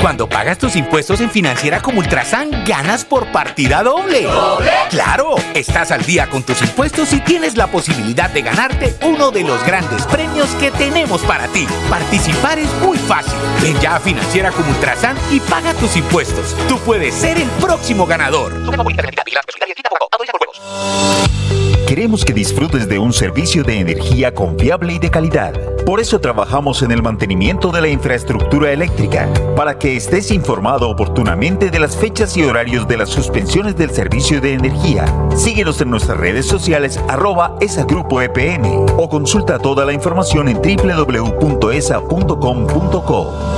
Cuando 0.00 0.28
pagas 0.28 0.58
tus 0.58 0.76
impuestos 0.76 1.20
en 1.20 1.30
Financiera 1.30 1.80
como 1.80 2.00
Ultrasan, 2.00 2.64
ganas 2.64 3.04
por 3.04 3.30
partida 3.32 3.82
doble. 3.82 4.22
¿Doble? 4.22 4.70
¡Claro! 4.90 5.36
Estás 5.54 5.90
al 5.90 6.04
día 6.04 6.28
con 6.28 6.42
tus 6.42 6.60
impuestos 6.62 7.12
y 7.12 7.20
tienes 7.20 7.56
la 7.56 7.66
posibilidad 7.66 8.30
de 8.30 8.42
ganarte 8.42 8.94
uno 9.02 9.30
de 9.30 9.42
los 9.42 9.64
grandes 9.64 10.06
premios 10.06 10.48
que 10.60 10.70
tenemos 10.70 11.22
para 11.22 11.48
ti. 11.48 11.66
Participar 11.88 12.58
es 12.58 12.72
muy 12.84 12.98
fácil. 12.98 13.34
Ven 13.62 13.78
ya 13.80 13.96
a 13.96 14.00
Financiera 14.00 14.50
como 14.50 14.70
Ultrasan 14.70 15.16
y 15.30 15.40
paga 15.40 15.72
tus 15.74 15.96
impuestos. 15.96 16.54
Tú 16.68 16.78
puedes 16.80 17.14
ser 17.14 17.38
el 17.38 17.48
próximo 17.60 18.06
ganador. 18.06 18.52
Queremos 21.86 22.24
que 22.24 22.32
disfrutes 22.32 22.88
de 22.88 22.98
un 22.98 23.12
servicio 23.12 23.62
de 23.62 23.78
energía 23.78 24.34
confiable 24.34 24.94
y 24.94 24.98
de 24.98 25.08
calidad. 25.08 25.54
Por 25.86 26.00
eso 26.00 26.20
trabajamos 26.20 26.82
en 26.82 26.90
el 26.90 27.00
mantenimiento 27.00 27.70
de 27.70 27.80
la 27.80 27.86
infraestructura 27.86 28.72
eléctrica, 28.72 29.28
para 29.54 29.78
que 29.78 29.85
estés 29.94 30.32
informado 30.32 30.90
oportunamente 30.90 31.70
de 31.70 31.78
las 31.78 31.96
fechas 31.96 32.36
y 32.36 32.42
horarios 32.42 32.88
de 32.88 32.96
las 32.96 33.10
suspensiones 33.10 33.76
del 33.76 33.90
servicio 33.90 34.40
de 34.40 34.54
energía. 34.54 35.04
Síguenos 35.36 35.80
en 35.80 35.90
nuestras 35.90 36.18
redes 36.18 36.46
sociales 36.46 36.98
arroba 37.08 37.54
esa 37.60 37.84
grupo 37.84 38.20
EPN 38.20 38.86
o 38.96 39.08
consulta 39.08 39.58
toda 39.58 39.84
la 39.84 39.92
información 39.92 40.48
en 40.48 40.56
www.esa.com.co. 40.56 41.66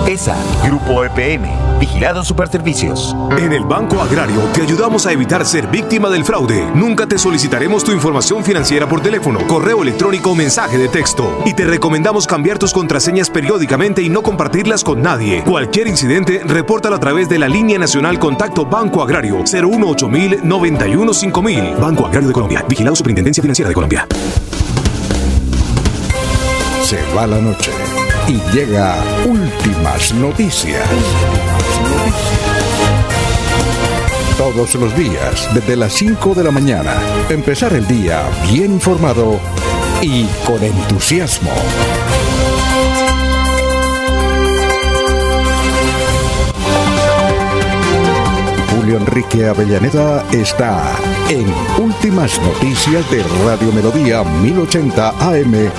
ESA 0.07 0.37
Grupo 0.65 1.05
EPN, 1.05 1.47
Vigilado 1.79 2.25
Superservicios. 2.25 3.15
En 3.39 3.53
el 3.53 3.65
Banco 3.65 4.01
Agrario 4.01 4.41
te 4.53 4.63
ayudamos 4.63 5.07
a 5.07 5.13
evitar 5.13 5.47
ser 5.47 5.69
víctima 5.69 6.11
del 6.11 6.25
fraude. 6.25 6.67
Nunca 6.75 7.07
te 7.07 7.19
solicitaremos 7.19 7.85
tu 7.85 7.93
información 7.93 8.45
financiera 8.45 8.89
por 8.89 9.01
teléfono, 9.01 9.47
correo 9.47 9.83
electrónico 9.83 10.31
o 10.31 10.35
mensaje 10.35 10.79
de 10.79 10.89
texto. 10.89 11.43
Y 11.47 11.55
te 11.55 11.65
recomendamos 11.65 12.27
cambiar 12.27 12.59
tus 12.59 12.73
contraseñas 12.73 13.31
periódicamente 13.31 14.03
y 14.03 14.09
no 14.09 14.23
compartirlas 14.23 14.83
con 14.83 15.03
nadie. 15.03 15.45
Cualquier 15.45 15.87
incidente, 15.87 16.18
repórtalo 16.25 16.97
a 16.97 17.01
través 17.01 17.29
de 17.29 17.39
la 17.39 17.49
línea 17.49 17.79
nacional 17.79 18.19
Contacto 18.19 18.67
Banco 18.67 19.03
Agrario 19.03 19.39
018 19.45 20.09
91 20.43 21.15
5000. 21.15 21.77
Banco 21.81 22.07
Agrario 22.07 22.29
de 22.29 22.35
Colombia. 22.35 22.65
Vigilado 22.69 22.97
Superintendencia 22.97 23.43
Financiera 23.43 23.69
de 23.69 23.75
Colombia. 23.75 24.07
Se 26.83 26.99
va 27.15 27.27
la 27.27 27.39
noche 27.39 27.71
y 28.27 28.41
llega 28.55 28.97
últimas 29.27 30.15
noticias 30.15 30.89
todos 34.39 34.75
los 34.77 34.97
días 34.97 35.49
desde 35.53 35.77
las 35.77 35.93
5 35.95 36.35
de 36.35 36.45
la 36.45 36.51
mañana. 36.51 36.95
Empezar 37.29 37.73
el 37.73 37.87
día 37.87 38.23
bien 38.51 38.73
informado 38.73 39.41
y 40.01 40.25
con 40.47 40.63
entusiasmo. 40.63 41.51
Julio 48.89 49.07
Enrique 49.07 49.45
Avellaneda 49.45 50.27
está 50.33 50.97
en 51.29 51.45
Últimas 51.79 52.41
Noticias 52.41 53.11
de 53.11 53.23
Radio 53.45 53.71
Melodía 53.71 54.25
1080 54.25 55.09
AM 55.29 55.71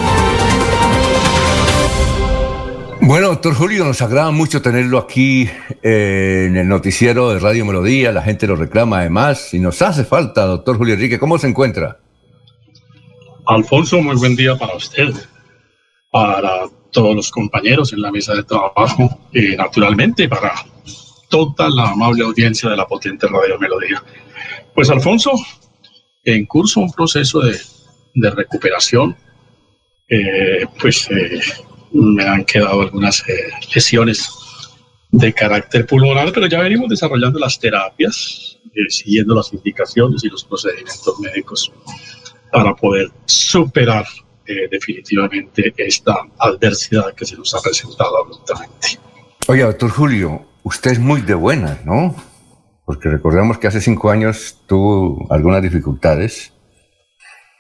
bueno, 3.02 3.30
doctor 3.30 3.56
Julio, 3.56 3.86
nos 3.86 4.00
agrada 4.04 4.30
mucho 4.30 4.62
tenerlo 4.62 5.00
aquí 5.00 5.50
eh, 5.82 6.46
en 6.50 6.58
el 6.58 6.68
noticiero 6.68 7.32
de 7.32 7.40
Radio 7.40 7.66
Melodía. 7.66 8.12
La 8.12 8.22
gente 8.22 8.46
lo 8.46 8.56
reclama 8.56 9.00
además 9.00 9.56
y 9.56 9.60
nos 9.60 9.82
hace 9.82 10.06
falta, 10.06 10.46
doctor 10.46 10.78
Julio 10.78 10.94
Enrique. 10.94 11.18
¿Cómo 11.18 11.40
se 11.40 11.48
encuentra? 11.48 11.98
Alfonso, 13.48 14.04
muy 14.04 14.18
buen 14.18 14.36
día 14.36 14.56
para 14.56 14.76
usted, 14.76 15.16
para 16.12 16.68
todos 16.92 17.16
los 17.16 17.32
compañeros 17.32 17.92
en 17.92 18.04
la 18.04 18.12
mesa 18.12 18.36
de 18.36 18.44
trabajo 18.44 19.20
y 19.34 19.56
naturalmente 19.56 20.30
para 20.30 20.54
toda 21.30 21.70
la 21.70 21.92
amable 21.92 22.24
audiencia 22.24 22.70
de 22.70 22.78
la 22.78 22.88
potente 22.88 23.28
Radio 23.28 23.58
Melodía. 23.60 24.04
Pues 24.74 24.90
Alfonso, 24.90 25.32
en 26.24 26.46
curso 26.46 26.82
un 26.82 26.92
proceso 26.92 27.42
de, 27.42 27.60
recuperación, 28.32 29.16
eh, 30.10 30.66
pues 30.80 31.10
eh, 31.12 31.40
me 31.92 32.24
han 32.24 32.44
quedado 32.44 32.82
algunas 32.82 33.24
eh, 33.30 33.34
lesiones 33.74 34.30
de 35.12 35.34
carácter 35.34 35.86
pulmonar, 35.86 36.32
pero 36.32 36.48
ya 36.48 36.62
venimos 36.62 36.90
desarrollando 36.90 37.40
las 37.40 37.60
terapias, 37.60 38.60
eh, 38.76 38.90
siguiendo 38.90 39.36
las 39.36 39.52
indicaciones 39.54 40.24
y 40.24 40.30
los 40.30 40.44
procedimientos 40.44 41.20
médicos 41.20 41.72
para 42.52 42.76
poder 42.76 43.10
superar 43.26 44.06
eh, 44.46 44.68
definitivamente 44.70 45.74
esta 45.78 46.28
adversidad 46.38 47.14
que 47.14 47.26
se 47.26 47.36
nos 47.38 47.54
ha 47.54 47.62
presentado 47.62 48.18
abruptamente. 48.18 49.00
Oye, 49.48 49.64
doctor 49.64 49.90
Julio, 49.90 50.46
usted 50.70 50.92
es 50.92 51.00
muy 51.00 51.22
de 51.22 51.34
buena, 51.34 51.80
¿no? 51.84 52.16
Porque 52.86 53.10
recordemos 53.10 53.58
que 53.58 53.66
hace 53.66 53.82
cinco 53.82 54.12
años 54.12 54.62
tuvo 54.68 55.26
algunas 55.32 55.64
dificultades 55.64 56.54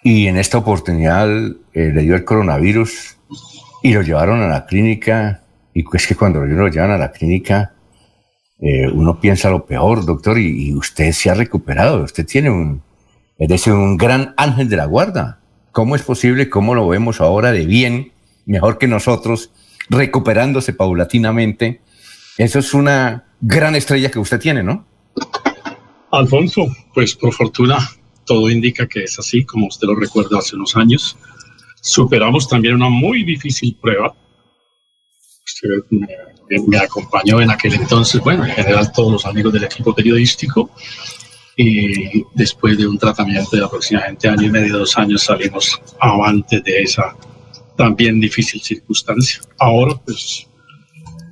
y 0.03 0.27
en 0.27 0.37
esta 0.37 0.59
oportunidad 0.59 1.27
le 1.73 2.01
dio 2.03 2.15
el 2.15 2.23
coronavirus 2.23 3.17
y 3.81 3.93
lo 3.93 4.03
llevaron 4.03 4.41
a 4.43 4.47
la 4.47 4.67
clínica, 4.67 5.41
y 5.73 5.83
es 5.91 6.05
que 6.05 6.15
cuando 6.15 6.41
lo 6.41 6.67
llevan 6.67 6.91
a 6.91 6.99
la 6.99 7.11
clínica, 7.11 7.73
eh, 8.59 8.87
uno 8.93 9.19
piensa 9.19 9.49
lo 9.49 9.65
peor, 9.65 10.05
doctor, 10.05 10.37
y, 10.37 10.71
usted 10.75 11.11
se 11.11 11.31
ha 11.31 11.33
recuperado, 11.33 12.03
usted 12.03 12.27
tiene 12.27 12.51
un, 12.51 12.83
es 13.39 13.67
un 13.67 13.97
gran 13.97 14.35
ángel 14.37 14.69
de 14.69 14.77
la 14.77 14.85
guarda. 14.85 15.39
¿Cómo 15.71 15.95
es 15.95 16.03
posible? 16.03 16.49
¿Cómo 16.49 16.75
lo 16.75 16.87
vemos 16.87 17.21
ahora 17.21 17.51
de 17.51 17.65
bien, 17.65 18.11
mejor 18.45 18.77
que 18.77 18.87
nosotros, 18.87 19.51
recuperándose 19.89 20.73
paulatinamente? 20.73 21.81
Eso 22.39 22.59
es 22.59 22.73
una 22.73 23.25
gran 23.41 23.75
estrella 23.75 24.09
que 24.09 24.17
usted 24.17 24.39
tiene, 24.39 24.63
¿no? 24.63 24.87
Alfonso, 26.09 26.73
pues 26.93 27.13
por 27.13 27.33
fortuna 27.33 27.77
todo 28.25 28.49
indica 28.49 28.87
que 28.87 29.03
es 29.03 29.19
así, 29.19 29.43
como 29.43 29.67
usted 29.67 29.87
lo 29.87 29.95
recuerda 29.95 30.39
hace 30.39 30.55
unos 30.55 30.73
años. 30.77 31.17
Superamos 31.81 32.47
también 32.47 32.75
una 32.75 32.87
muy 32.87 33.23
difícil 33.25 33.75
prueba. 33.81 34.15
Usted 35.45 35.69
me, 35.89 36.77
acompañó 36.77 37.41
en 37.41 37.51
aquel 37.51 37.73
entonces, 37.73 38.21
bueno, 38.21 38.45
en 38.45 38.51
general 38.51 38.89
todos 38.93 39.11
los 39.11 39.25
amigos 39.25 39.51
del 39.51 39.65
equipo 39.65 39.93
periodístico. 39.93 40.71
Y 41.57 42.23
después 42.35 42.77
de 42.77 42.87
un 42.87 42.97
tratamiento 42.97 43.57
de 43.57 43.65
aproximadamente 43.65 44.29
año 44.29 44.43
y 44.43 44.49
medio, 44.49 44.77
dos 44.77 44.97
años, 44.97 45.23
salimos 45.23 45.81
avantes 45.99 46.63
de 46.63 46.83
esa 46.83 47.17
también 47.75 48.21
difícil 48.21 48.61
circunstancia. 48.61 49.41
Ahora, 49.57 49.95
pues, 50.05 50.48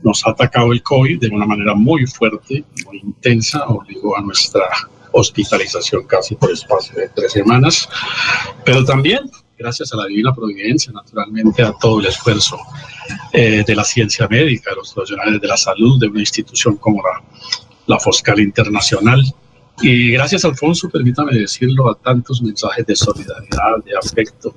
nos 0.04 0.26
ha 0.26 0.32
atacado 0.32 0.72
el 0.72 0.82
COVID 0.84 1.20
de 1.20 1.28
una 1.30 1.46
manera 1.46 1.74
muy 1.74 2.06
fuerte, 2.06 2.64
muy 2.86 3.00
intensa, 3.00 3.66
obligó 3.68 4.18
a 4.18 4.22
nuestra 4.22 4.64
hospitalización 5.12 6.06
casi 6.06 6.36
por 6.36 6.52
espacio 6.52 6.96
de 6.96 7.10
tres 7.10 7.32
semanas, 7.32 7.90
pero 8.64 8.84
también 8.84 9.30
gracias 9.58 9.92
a 9.94 9.98
la 9.98 10.06
divina 10.06 10.34
providencia, 10.34 10.92
naturalmente, 10.92 11.64
a 11.64 11.74
todo 11.74 12.00
el 12.00 12.06
esfuerzo 12.06 12.60
eh, 13.34 13.64
de 13.66 13.76
la 13.76 13.84
ciencia 13.84 14.28
médica, 14.28 14.72
de 14.72 14.78
los 14.78 14.94
profesionales 14.94 15.42
de 15.42 15.48
la 15.48 15.58
salud, 15.58 16.00
de 16.00 16.08
una 16.08 16.20
institución 16.20 16.78
como 16.78 17.02
la, 17.02 17.24
la 17.88 18.00
Foscal 18.00 18.40
Internacional. 18.40 19.24
Y 19.82 20.12
gracias, 20.12 20.46
Alfonso, 20.46 20.90
permítame 20.90 21.34
decirlo, 21.34 21.90
a 21.90 21.96
tantos 21.96 22.42
mensajes 22.42 22.86
de 22.86 22.96
solidaridad, 22.96 23.84
de 23.84 23.98
afecto, 23.98 24.56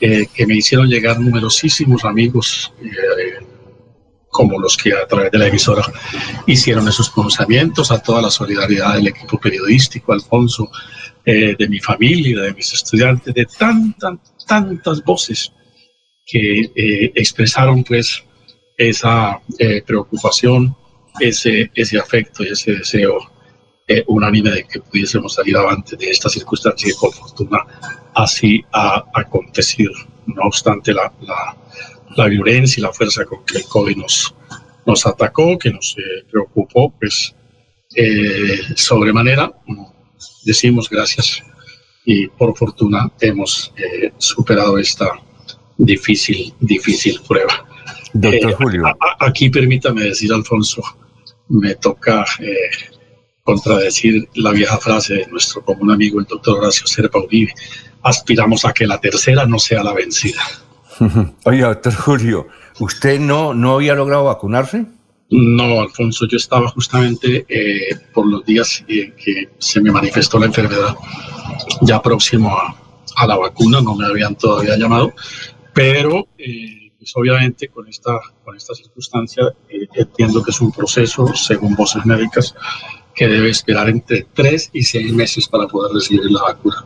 eh, 0.00 0.26
que 0.32 0.46
me 0.46 0.56
hicieron 0.56 0.88
llegar 0.88 1.20
numerosísimos 1.20 2.04
amigos 2.04 2.72
eh, 2.80 3.44
como 4.32 4.58
los 4.58 4.78
que 4.78 4.94
a 4.94 5.06
través 5.06 5.30
de 5.30 5.38
la 5.38 5.46
emisora 5.46 5.84
hicieron 6.46 6.88
esos 6.88 7.10
pronunciamientos, 7.10 7.92
a 7.92 8.02
toda 8.02 8.22
la 8.22 8.30
solidaridad 8.30 8.94
del 8.94 9.08
equipo 9.08 9.38
periodístico, 9.38 10.12
Alfonso, 10.12 10.70
eh, 11.24 11.54
de 11.56 11.68
mi 11.68 11.78
familia, 11.78 12.40
de 12.40 12.54
mis 12.54 12.72
estudiantes, 12.72 13.34
de 13.34 13.44
tantas, 13.44 14.18
tantas 14.46 15.04
voces 15.04 15.52
que 16.24 16.60
eh, 16.74 17.12
expresaron 17.14 17.84
pues 17.84 18.24
esa 18.76 19.38
eh, 19.58 19.82
preocupación, 19.86 20.74
ese, 21.20 21.70
ese 21.74 21.98
afecto 21.98 22.42
y 22.42 22.48
ese 22.48 22.72
deseo 22.72 23.30
unánime 24.06 24.50
de 24.50 24.64
que 24.64 24.80
pudiésemos 24.80 25.34
salir 25.34 25.54
adelante 25.54 25.96
de 25.96 26.08
esta 26.08 26.30
circunstancia 26.30 26.88
y 26.90 26.98
por 26.98 27.12
fortuna 27.12 27.58
así 28.14 28.64
ha 28.72 29.04
acontecido. 29.12 29.92
No 30.24 30.44
obstante 30.44 30.94
la, 30.94 31.12
la 31.20 31.54
la 32.16 32.26
violencia 32.26 32.80
y 32.80 32.82
la 32.82 32.92
fuerza 32.92 33.24
con 33.24 33.44
que 33.44 33.58
el 33.58 33.64
COVID 33.64 33.96
nos, 33.96 34.34
nos 34.86 35.06
atacó, 35.06 35.58
que 35.58 35.70
nos 35.70 35.96
eh, 35.98 36.24
preocupó, 36.30 36.92
pues 36.98 37.34
eh, 37.94 38.60
sobremanera, 38.76 39.52
decimos 40.44 40.88
gracias 40.88 41.42
y 42.04 42.26
por 42.28 42.56
fortuna 42.56 43.10
hemos 43.20 43.72
eh, 43.76 44.12
superado 44.18 44.78
esta 44.78 45.10
difícil, 45.78 46.52
difícil 46.60 47.20
prueba. 47.26 47.66
Doctor 48.12 48.54
Julio. 48.54 48.84
aquí 49.20 49.48
permítame 49.48 50.02
decir, 50.02 50.32
Alfonso, 50.32 50.82
me 51.48 51.74
toca 51.76 52.24
contradecir 53.42 54.28
la 54.34 54.52
vieja 54.52 54.78
frase 54.78 55.14
de 55.14 55.26
nuestro 55.26 55.64
común 55.64 55.90
amigo, 55.90 56.20
el 56.20 56.26
doctor 56.26 56.58
Horacio 56.58 56.86
Serpa 56.86 57.18
Uribe. 57.18 57.54
Aspiramos 58.02 58.64
a 58.64 58.72
que 58.72 58.86
la 58.86 59.00
tercera 59.00 59.46
no 59.46 59.58
sea 59.58 59.82
la 59.82 59.94
vencida. 59.94 60.42
Oiga, 61.44 61.68
doctor 61.68 61.94
Julio, 61.94 62.48
¿usted 62.80 63.20
no, 63.20 63.54
no 63.54 63.74
había 63.74 63.94
logrado 63.94 64.24
vacunarse? 64.24 64.86
No, 65.30 65.80
Alfonso, 65.80 66.26
yo 66.26 66.36
estaba 66.36 66.68
justamente 66.68 67.46
eh, 67.48 67.96
por 68.12 68.26
los 68.26 68.44
días 68.44 68.84
que 68.86 69.48
se 69.58 69.80
me 69.80 69.90
manifestó 69.90 70.38
la 70.38 70.46
enfermedad, 70.46 70.94
ya 71.80 72.02
próximo 72.02 72.54
a, 73.16 73.26
la 73.26 73.36
vacuna, 73.36 73.80
no 73.80 73.94
me 73.94 74.06
habían 74.06 74.34
todavía 74.34 74.76
llamado, 74.76 75.14
pero 75.72 76.28
eh, 76.36 76.92
pues 76.98 77.12
obviamente 77.14 77.68
con 77.68 77.88
esta, 77.88 78.20
con 78.44 78.56
esta 78.56 78.74
circunstancia 78.74 79.44
eh, 79.68 79.86
entiendo 79.94 80.42
que 80.42 80.50
es 80.50 80.60
un 80.60 80.72
proceso, 80.72 81.34
según 81.34 81.74
voces 81.74 82.04
médicas, 82.04 82.54
que 83.14 83.28
debe 83.28 83.50
esperar 83.50 83.88
entre 83.88 84.26
tres 84.34 84.70
y 84.72 84.82
seis 84.82 85.12
meses 85.12 85.48
para 85.48 85.66
poder 85.66 85.92
recibir 85.92 86.30
la 86.30 86.42
vacuna. 86.42 86.84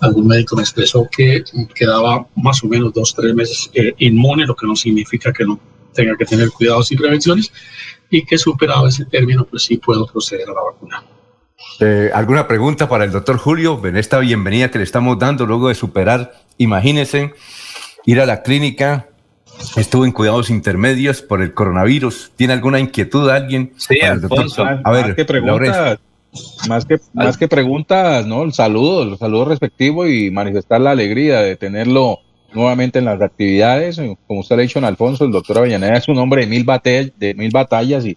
Algún 0.00 0.26
médico 0.26 0.56
me 0.56 0.62
expresó 0.62 1.08
que 1.10 1.42
quedaba 1.74 2.26
más 2.36 2.62
o 2.62 2.68
menos 2.68 2.92
dos, 2.92 3.14
tres 3.14 3.34
meses 3.34 3.70
eh, 3.74 3.94
inmune, 3.98 4.46
lo 4.46 4.54
que 4.54 4.66
no 4.66 4.76
significa 4.76 5.32
que 5.32 5.44
no 5.44 5.58
tenga 5.92 6.16
que 6.16 6.24
tener 6.24 6.50
cuidados 6.50 6.90
y 6.92 6.96
prevenciones, 6.96 7.52
y 8.10 8.24
que 8.24 8.38
superado 8.38 8.86
ese 8.86 9.04
término, 9.06 9.44
pues 9.44 9.64
sí 9.64 9.76
puedo 9.78 10.06
proceder 10.06 10.48
a 10.48 10.54
la 10.54 10.62
vacuna. 10.62 11.04
Eh, 11.80 12.10
¿Alguna 12.14 12.46
pregunta 12.46 12.88
para 12.88 13.04
el 13.04 13.12
doctor 13.12 13.36
Julio 13.38 13.80
en 13.84 13.96
esta 13.96 14.18
bienvenida 14.18 14.70
que 14.70 14.78
le 14.78 14.84
estamos 14.84 15.18
dando 15.18 15.46
luego 15.46 15.68
de 15.68 15.74
superar, 15.74 16.34
imagínense, 16.58 17.34
ir 18.04 18.20
a 18.20 18.26
la 18.26 18.42
clínica, 18.42 19.08
estuvo 19.76 20.04
en 20.04 20.12
cuidados 20.12 20.50
intermedios 20.50 21.22
por 21.22 21.42
el 21.42 21.54
coronavirus. 21.54 22.32
¿Tiene 22.36 22.52
alguna 22.52 22.80
inquietud 22.80 23.28
alguien? 23.28 23.72
Sí, 23.76 24.00
Alfonso. 24.00 24.64
A 24.82 24.90
ver, 24.90 25.14
¿qué 25.14 25.24
preguntas? 25.24 25.98
Más 26.68 26.84
que, 26.84 26.98
más 27.12 27.36
que 27.36 27.46
preguntas, 27.46 28.26
¿no? 28.26 28.42
El 28.42 28.52
saludo, 28.52 29.04
el 29.04 29.18
saludo 29.18 29.44
respectivo 29.44 30.06
y 30.06 30.30
manifestar 30.30 30.80
la 30.80 30.90
alegría 30.90 31.40
de 31.40 31.56
tenerlo 31.56 32.18
nuevamente 32.52 32.98
en 32.98 33.04
las 33.04 33.20
actividades. 33.20 34.00
Como 34.26 34.40
usted 34.40 34.56
le 34.56 34.62
ha 34.62 34.66
dicho, 34.66 34.78
en 34.78 34.84
Alfonso, 34.84 35.24
el 35.24 35.32
doctor 35.32 35.58
Avellaneda 35.58 35.96
es 35.96 36.08
un 36.08 36.18
hombre 36.18 36.42
de 36.44 36.48
mil, 36.48 36.66
de 37.16 37.34
mil 37.34 37.50
batallas 37.52 38.04
y, 38.04 38.16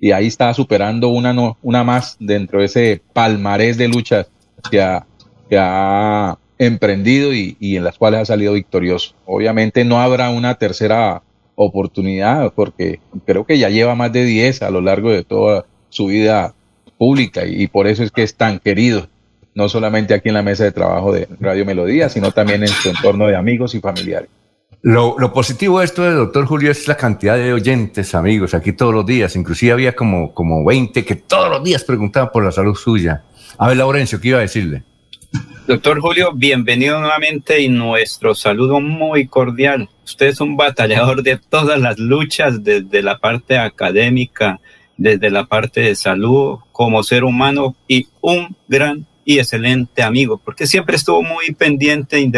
y 0.00 0.10
ahí 0.10 0.26
está 0.26 0.52
superando 0.54 1.08
una, 1.08 1.32
no, 1.32 1.56
una 1.62 1.84
más 1.84 2.16
dentro 2.18 2.58
de 2.60 2.66
ese 2.66 3.02
palmarés 3.12 3.76
de 3.76 3.88
luchas 3.88 4.28
que 4.68 4.80
ha, 4.80 5.06
que 5.48 5.56
ha 5.58 6.36
emprendido 6.66 7.32
y, 7.32 7.56
en 7.60 7.84
las 7.84 7.98
cuales 7.98 8.20
ha 8.20 8.24
salido 8.24 8.52
victorioso. 8.52 9.14
Obviamente 9.26 9.84
no 9.84 10.00
habrá 10.00 10.30
una 10.30 10.54
tercera 10.56 11.22
oportunidad 11.54 12.52
porque 12.54 13.00
creo 13.26 13.44
que 13.44 13.58
ya 13.58 13.68
lleva 13.68 13.94
más 13.94 14.12
de 14.12 14.24
10 14.24 14.62
a 14.62 14.70
lo 14.70 14.80
largo 14.80 15.10
de 15.10 15.24
toda 15.24 15.66
su 15.90 16.06
vida 16.06 16.54
pública 16.98 17.44
y, 17.44 17.66
por 17.66 17.86
eso 17.86 18.02
es 18.02 18.10
que 18.10 18.22
es 18.22 18.36
tan 18.36 18.58
querido, 18.58 19.08
no 19.54 19.68
solamente 19.68 20.14
aquí 20.14 20.28
en 20.28 20.34
la 20.34 20.42
mesa 20.42 20.64
de 20.64 20.72
trabajo 20.72 21.12
de 21.12 21.28
Radio 21.40 21.66
Melodía, 21.66 22.08
sino 22.08 22.32
también 22.32 22.62
en 22.62 22.68
su 22.68 22.88
entorno 22.88 23.26
de 23.26 23.36
amigos 23.36 23.74
y 23.74 23.80
familiares. 23.80 24.28
Lo, 24.82 25.16
positivo 25.32 25.78
de 25.78 25.84
esto, 25.84 26.10
doctor 26.10 26.46
Julio, 26.46 26.70
es 26.70 26.88
la 26.88 26.96
cantidad 26.96 27.36
de 27.36 27.52
oyentes, 27.52 28.16
amigos, 28.16 28.52
aquí 28.52 28.72
todos 28.72 28.92
los 28.92 29.06
días. 29.06 29.36
Inclusive 29.36 29.72
había 29.72 29.94
como, 29.94 30.34
como 30.34 30.64
20 30.64 31.04
que 31.04 31.14
todos 31.14 31.50
los 31.50 31.62
días 31.62 31.84
preguntaban 31.84 32.30
por 32.32 32.44
la 32.44 32.50
salud 32.50 32.74
suya. 32.74 33.22
A 33.58 33.68
ver, 33.68 33.76
Laurencio, 33.76 34.20
¿qué 34.20 34.28
iba 34.28 34.38
a 34.38 34.42
decirle? 34.42 34.82
Doctor 35.64 36.00
Julio, 36.00 36.32
bienvenido 36.34 36.98
nuevamente 36.98 37.60
y 37.60 37.68
nuestro 37.68 38.34
saludo 38.34 38.80
muy 38.80 39.28
cordial. 39.28 39.88
Usted 40.04 40.26
es 40.26 40.40
un 40.40 40.56
batallador 40.56 41.22
de 41.22 41.38
todas 41.38 41.78
las 41.78 42.00
luchas, 42.00 42.64
desde 42.64 43.00
la 43.00 43.18
parte 43.18 43.56
académica, 43.56 44.60
desde 44.96 45.30
la 45.30 45.46
parte 45.46 45.80
de 45.80 45.94
salud, 45.94 46.58
como 46.72 47.04
ser 47.04 47.22
humano 47.22 47.76
y 47.86 48.08
un 48.20 48.56
gran 48.66 49.06
y 49.24 49.38
excelente 49.38 50.02
amigo, 50.02 50.36
porque 50.44 50.66
siempre 50.66 50.96
estuvo 50.96 51.22
muy 51.22 51.54
pendiente, 51.54 52.28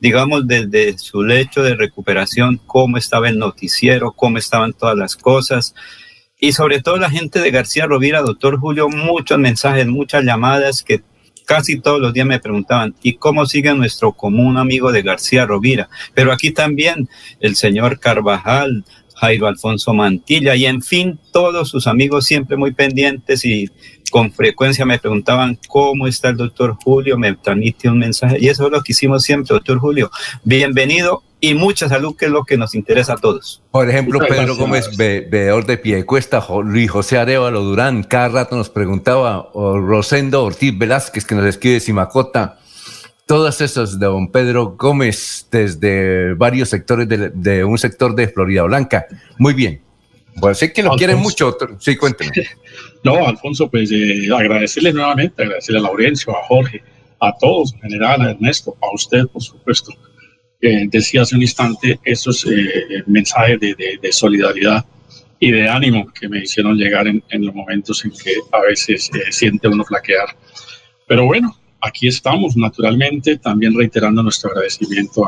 digamos, 0.00 0.48
desde 0.48 0.96
su 0.96 1.22
lecho 1.22 1.62
de 1.62 1.74
recuperación, 1.74 2.58
cómo 2.66 2.96
estaba 2.96 3.28
el 3.28 3.38
noticiero, 3.38 4.12
cómo 4.12 4.38
estaban 4.38 4.72
todas 4.72 4.96
las 4.96 5.14
cosas. 5.14 5.74
Y 6.40 6.52
sobre 6.52 6.80
todo 6.80 6.96
la 6.96 7.10
gente 7.10 7.40
de 7.40 7.50
García 7.50 7.84
Rovira, 7.84 8.22
doctor 8.22 8.58
Julio, 8.58 8.88
muchos 8.88 9.38
mensajes, 9.38 9.86
muchas 9.86 10.24
llamadas 10.24 10.82
que 10.82 11.02
casi 11.46 11.80
todos 11.80 12.00
los 12.00 12.12
días 12.12 12.26
me 12.26 12.40
preguntaban, 12.40 12.94
¿y 13.02 13.14
cómo 13.14 13.46
sigue 13.46 13.72
nuestro 13.72 14.12
común 14.12 14.58
amigo 14.58 14.92
de 14.92 15.02
García 15.02 15.46
Rovira? 15.46 15.88
Pero 16.12 16.32
aquí 16.32 16.50
también 16.50 17.08
el 17.40 17.56
señor 17.56 17.98
Carvajal, 17.98 18.84
Jairo 19.16 19.46
Alfonso 19.46 19.92
Mantilla 19.92 20.54
y 20.54 20.66
en 20.66 20.82
fin, 20.82 21.18
todos 21.32 21.68
sus 21.68 21.86
amigos 21.86 22.26
siempre 22.26 22.56
muy 22.56 22.72
pendientes 22.72 23.44
y 23.44 23.70
con 24.10 24.32
frecuencia 24.32 24.84
me 24.84 24.98
preguntaban 24.98 25.58
cómo 25.68 26.06
está 26.06 26.28
el 26.28 26.36
doctor 26.36 26.76
Julio, 26.82 27.18
me 27.18 27.34
transmite 27.34 27.88
un 27.88 27.98
mensaje 27.98 28.36
y 28.40 28.48
eso 28.48 28.66
es 28.66 28.72
lo 28.72 28.82
que 28.82 28.92
hicimos 28.92 29.22
siempre, 29.24 29.54
doctor 29.54 29.78
Julio. 29.78 30.10
Bienvenido 30.44 31.22
y 31.40 31.54
mucha 31.54 31.88
salud, 31.88 32.16
que 32.16 32.26
es 32.26 32.30
lo 32.30 32.44
que 32.44 32.56
nos 32.56 32.74
interesa 32.74 33.14
a 33.14 33.16
todos. 33.16 33.62
Por 33.70 33.88
ejemplo, 33.88 34.18
Pedro 34.20 34.56
Gómez, 34.56 34.96
veedor 34.96 35.66
de 35.66 35.78
Piedecuesta, 35.78 36.44
Luis 36.64 36.90
José 36.90 37.18
Arevalo 37.18 37.62
Durán, 37.62 38.02
cada 38.02 38.28
rato 38.28 38.56
nos 38.56 38.70
preguntaba, 38.70 39.50
o 39.52 39.78
Rosendo 39.78 40.44
Ortiz 40.44 40.76
Velázquez, 40.76 41.24
que 41.24 41.34
nos 41.34 41.44
escribe 41.44 41.74
de 41.74 41.80
Simacota, 41.80 42.58
todas 43.26 43.60
esas 43.60 43.98
de 43.98 44.06
don 44.06 44.30
Pedro 44.30 44.76
Gómez 44.78 45.48
desde 45.50 46.34
varios 46.34 46.68
sectores 46.68 47.08
de, 47.08 47.64
un 47.64 47.76
sector 47.76 48.14
de 48.14 48.28
Florida 48.28 48.62
Blanca. 48.62 49.06
Muy 49.38 49.52
bien. 49.52 49.82
Pues 50.40 50.58
sé 50.58 50.72
que 50.72 50.82
lo 50.82 50.90
quieren 50.90 51.18
mucho. 51.18 51.56
Sí, 51.78 51.96
cuénteme. 51.96 52.30
No, 53.04 53.24
Alfonso, 53.24 53.70
pues 53.70 53.92
eh, 53.92 54.28
agradecerle 54.36 54.92
nuevamente, 54.92 55.40
agradecerle 55.40 55.78
a 55.78 55.82
Laurencio, 55.82 56.36
a 56.36 56.42
Jorge, 56.42 56.82
a 57.20 57.32
todos 57.38 57.72
en 57.74 57.82
general, 57.82 58.20
a 58.20 58.30
Ernesto, 58.32 58.76
a 58.82 58.92
usted, 58.92 59.28
por 59.28 59.40
supuesto. 59.40 59.92
Eh, 60.60 60.88
decía 60.90 61.22
hace 61.22 61.36
un 61.36 61.42
instante 61.42 62.00
esos 62.02 62.44
eh, 62.46 63.04
mensajes 63.06 63.60
de, 63.60 63.98
de, 64.02 64.12
solidaridad 64.12 64.84
y 65.38 65.52
de 65.52 65.68
ánimo 65.68 66.12
que 66.12 66.28
me 66.28 66.40
hicieron 66.40 66.76
llegar 66.76 67.06
en, 67.06 67.22
en 67.30 67.46
los 67.46 67.54
momentos 67.54 68.04
en 68.04 68.10
que 68.10 68.34
a 68.50 68.60
veces 68.62 69.08
siente 69.30 69.68
uno 69.68 69.84
flaquear. 69.84 70.36
Pero 71.06 71.26
bueno, 71.26 71.56
aquí 71.86 72.08
estamos, 72.08 72.56
naturalmente, 72.56 73.38
también 73.38 73.76
reiterando 73.76 74.22
nuestro 74.22 74.50
agradecimiento 74.50 75.24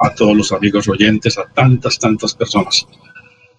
a, 0.00 0.14
todos 0.14 0.36
los 0.36 0.52
amigos 0.52 0.88
oyentes, 0.88 1.38
a 1.38 1.44
tantas, 1.46 1.98
tantas 1.98 2.34
personas. 2.34 2.86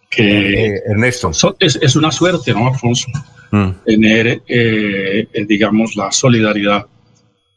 Que 0.09 0.67
eh, 0.67 0.81
Ernesto. 0.87 1.31
es, 1.59 1.95
una 1.95 2.11
suerte, 2.11 2.53
¿no, 2.53 2.67
Alfonso? 2.67 3.07
Mm. 3.51 3.69
Tener, 3.85 4.27
eh, 4.47 5.27
eh, 5.31 5.45
digamos, 5.47 5.95
la 5.95 6.11
solidaridad 6.11 6.85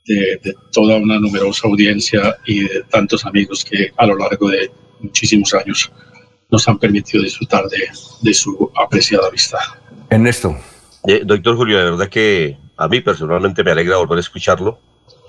de, 0.07 0.39
de, 0.43 0.55
toda 0.71 0.97
una 0.97 1.19
numerosa 1.19 1.67
audiencia 1.67 2.37
y 2.47 2.61
de 2.65 2.83
tantos 2.91 3.25
amigos 3.27 3.65
que 3.65 3.91
a 3.97 4.07
lo 4.07 4.17
largo 4.17 4.49
de 4.51 4.71
muchísimos 5.01 5.53
años 5.55 5.91
nos 6.51 6.69
han 6.69 6.79
permitido 6.79 7.23
disfrutar 7.25 7.65
de, 7.69 7.89
de 8.23 8.35
su 8.35 8.71
apreciada 8.77 9.31
vista. 9.31 9.59
Ernesto. 10.11 10.57
Eh, 11.07 11.23
doctor 11.25 11.57
Julio, 11.57 11.79
de 11.79 11.85
verdad 11.85 12.09
que 12.09 12.57
a 12.77 12.89
mí 12.89 13.01
personalmente 13.01 13.63
me 13.63 13.71
alegra 13.71 13.97
volver 13.97 14.19
a 14.19 14.21
escucharlo. 14.21 14.79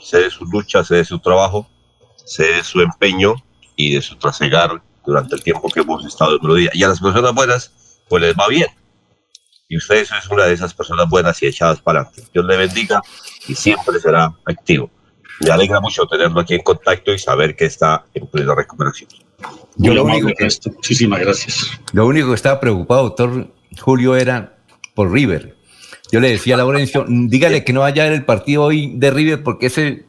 Sé 0.01 0.19
de 0.19 0.29
su 0.29 0.45
lucha, 0.45 0.83
sé 0.83 0.95
de 0.95 1.05
su 1.05 1.19
trabajo, 1.19 1.67
sé 2.25 2.43
de 2.43 2.63
su 2.63 2.81
empeño 2.81 3.35
y 3.75 3.95
de 3.95 4.01
su 4.01 4.15
trasegar 4.15 4.81
durante 5.05 5.35
el 5.35 5.43
tiempo 5.43 5.69
que 5.69 5.81
hemos 5.81 6.05
estado 6.05 6.35
en 6.35 6.39
Melodía. 6.41 6.69
Y 6.73 6.83
a 6.83 6.89
las 6.89 6.99
personas 6.99 7.33
buenas, 7.33 8.01
pues 8.07 8.21
les 8.21 8.35
va 8.35 8.47
bien. 8.47 8.67
Y 9.67 9.77
usted 9.77 9.97
es 9.97 10.11
una 10.29 10.45
de 10.45 10.53
esas 10.53 10.73
personas 10.73 11.09
buenas 11.09 11.41
y 11.41 11.47
echadas 11.47 11.81
para 11.81 12.01
adelante. 12.01 12.23
Dios 12.33 12.45
le 12.45 12.57
bendiga 12.57 13.01
y 13.47 13.55
siempre 13.55 13.99
será 13.99 14.33
activo. 14.45 14.91
Me 15.41 15.51
alegra 15.51 15.81
mucho 15.81 16.05
tenerlo 16.05 16.39
aquí 16.39 16.53
en 16.53 16.61
contacto 16.61 17.11
y 17.13 17.19
saber 17.19 17.55
que 17.55 17.65
está 17.65 18.05
en 18.13 18.27
plena 18.27 18.55
recuperación. 18.55 19.09
Yo 19.77 19.93
lo 19.93 20.05
único 20.05 20.27
que, 20.37 20.47
muchísimas 20.73 21.19
gracias. 21.19 21.71
Lo 21.91 22.05
único 22.05 22.29
que 22.29 22.35
estaba 22.35 22.59
preocupado, 22.59 23.03
doctor 23.03 23.51
Julio, 23.79 24.15
era 24.15 24.57
por 24.93 25.11
River. 25.11 25.54
Yo 26.11 26.19
le 26.19 26.29
decía 26.29 26.55
a 26.55 26.57
Laurencio, 26.57 27.05
dígale 27.07 27.63
que 27.63 27.73
no 27.73 27.81
vaya 27.81 28.03
a 28.03 28.05
ver 28.05 28.13
el 28.13 28.25
partido 28.25 28.63
hoy 28.63 28.93
de 28.95 29.11
River 29.11 29.43
porque 29.43 29.67
ese 29.67 30.05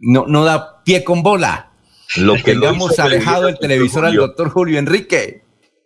no, 0.00 0.26
no 0.26 0.44
da 0.44 0.82
pie 0.84 1.04
con 1.04 1.22
bola. 1.22 1.72
Lo 2.16 2.34
que 2.34 2.52
hemos 2.52 2.98
alejado 2.98 3.48
el 3.48 3.58
televisor 3.58 4.04
al 4.04 4.16
doctor 4.16 4.50
Julio 4.50 4.78
Enrique. 4.78 5.44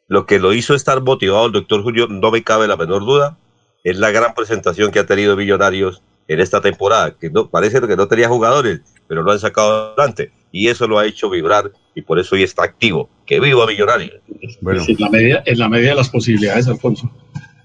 Lo 0.09 0.27
que 0.27 0.39
lo 0.39 0.53
hizo 0.53 0.75
estar 0.75 1.03
motivado 1.03 1.47
el 1.47 1.53
doctor 1.53 1.83
Julio, 1.83 2.07
no 2.09 2.31
me 2.31 2.43
cabe 2.43 2.69
la 2.69 2.77
menor 2.77 3.05
duda, 3.05 3.39
es 3.85 3.99
la 3.99 4.11
gran 4.11 4.35
presentación 4.35 4.91
que 4.91 4.99
ha 4.99 5.07
tenido 5.07 5.37
Millonarios 5.37 6.03
en 6.29 6.41
esta 6.41 6.61
temporada, 6.61 7.17
que 7.19 7.31
no 7.31 7.51
parece 7.51 7.81
que 7.83 7.97
no 7.97 8.09
tenía 8.09 8.29
jugadores, 8.29 8.81
pero 9.09 9.23
lo 9.23 9.33
han 9.33 9.39
sacado 9.39 9.93
adelante 9.93 10.33
y 10.53 10.69
eso 10.69 10.87
lo 10.87 10.99
ha 10.99 11.07
hecho 11.07 11.29
vibrar 11.29 11.73
y 11.95 12.03
por 12.03 12.19
eso 12.19 12.35
hoy 12.35 12.43
está 12.43 12.65
activo. 12.65 13.11
Que 13.27 13.41
viva 13.41 13.67
Millonarios. 13.67 14.21
Bueno. 14.61 14.85
en, 14.87 14.97
la 14.99 15.11
medida, 15.11 15.43
en 15.45 15.59
la 15.59 15.69
medida 15.69 15.91
de 15.91 15.97
las 15.97 16.09
posibilidades, 16.09 16.69
Alfonso. 16.69 17.11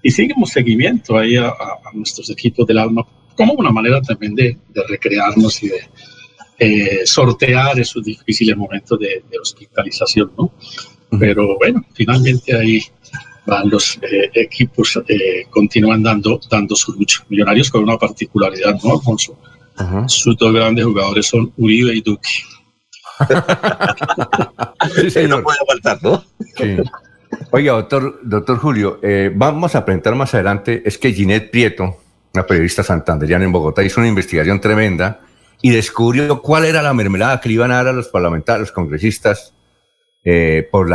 Y 0.02 0.10
seguimos 0.10 0.50
seguimiento 0.50 1.16
ahí 1.16 1.36
a, 1.36 1.52
nuestros 1.92 2.30
equipos 2.30 2.66
del 2.66 2.78
alma 2.78 3.06
como 3.36 3.54
una 3.54 3.70
manera 3.70 4.00
también 4.02 4.34
de, 4.34 4.58
recrearnos 4.88 5.62
y 5.62 5.68
de 5.68 5.80
eh, 6.58 7.06
sortear 7.06 7.78
esos 7.78 8.04
difíciles 8.04 8.56
momentos 8.56 8.98
de, 8.98 9.22
hospitalización, 9.40 10.32
¿no? 10.36 10.52
Pero 11.18 11.56
bueno, 11.58 11.84
finalmente 11.94 12.56
ahí 12.56 12.82
van 13.46 13.68
los 13.68 13.98
eh, 14.02 14.30
equipos, 14.34 15.00
eh, 15.08 15.46
continúan 15.50 16.02
dando, 16.02 16.40
dando 16.50 16.76
su 16.76 16.92
lucha. 16.92 17.24
Millonarios 17.28 17.70
con 17.70 17.82
una 17.82 17.98
particularidad, 17.98 18.78
¿no, 18.82 18.92
Alfonso? 18.92 19.38
Sus 20.08 20.36
dos 20.36 20.52
grandes 20.52 20.84
jugadores 20.84 21.26
son 21.26 21.52
Uribe 21.56 21.94
y 21.94 22.02
Duque. 22.02 22.28
sí, 25.10 25.20
no 25.26 25.42
puede 25.42 25.58
faltar, 25.66 25.98
¿no? 26.02 26.22
Sí. 26.56 26.76
Oiga, 27.50 27.72
doctor, 27.72 28.20
doctor 28.22 28.58
Julio, 28.58 28.98
eh, 29.02 29.30
vamos 29.34 29.74
a 29.74 29.84
presentar 29.84 30.14
más 30.14 30.34
adelante, 30.34 30.82
es 30.84 30.98
que 30.98 31.12
Ginette 31.12 31.50
Prieto, 31.50 31.96
una 32.34 32.46
periodista 32.46 32.82
santanderiana 32.82 33.44
en 33.44 33.52
Bogotá, 33.52 33.82
hizo 33.82 34.00
una 34.00 34.08
investigación 34.08 34.60
tremenda 34.60 35.20
y 35.62 35.70
descubrió 35.70 36.40
cuál 36.42 36.64
era 36.64 36.82
la 36.82 36.94
mermelada 36.94 37.40
que 37.40 37.48
le 37.48 37.54
iban 37.56 37.72
a 37.72 37.76
dar 37.76 37.88
a 37.88 37.92
los 37.92 38.08
parlamentarios, 38.08 38.68
los 38.68 38.72
congresistas, 38.72 39.54
eh, 40.24 40.68
por 40.70 40.88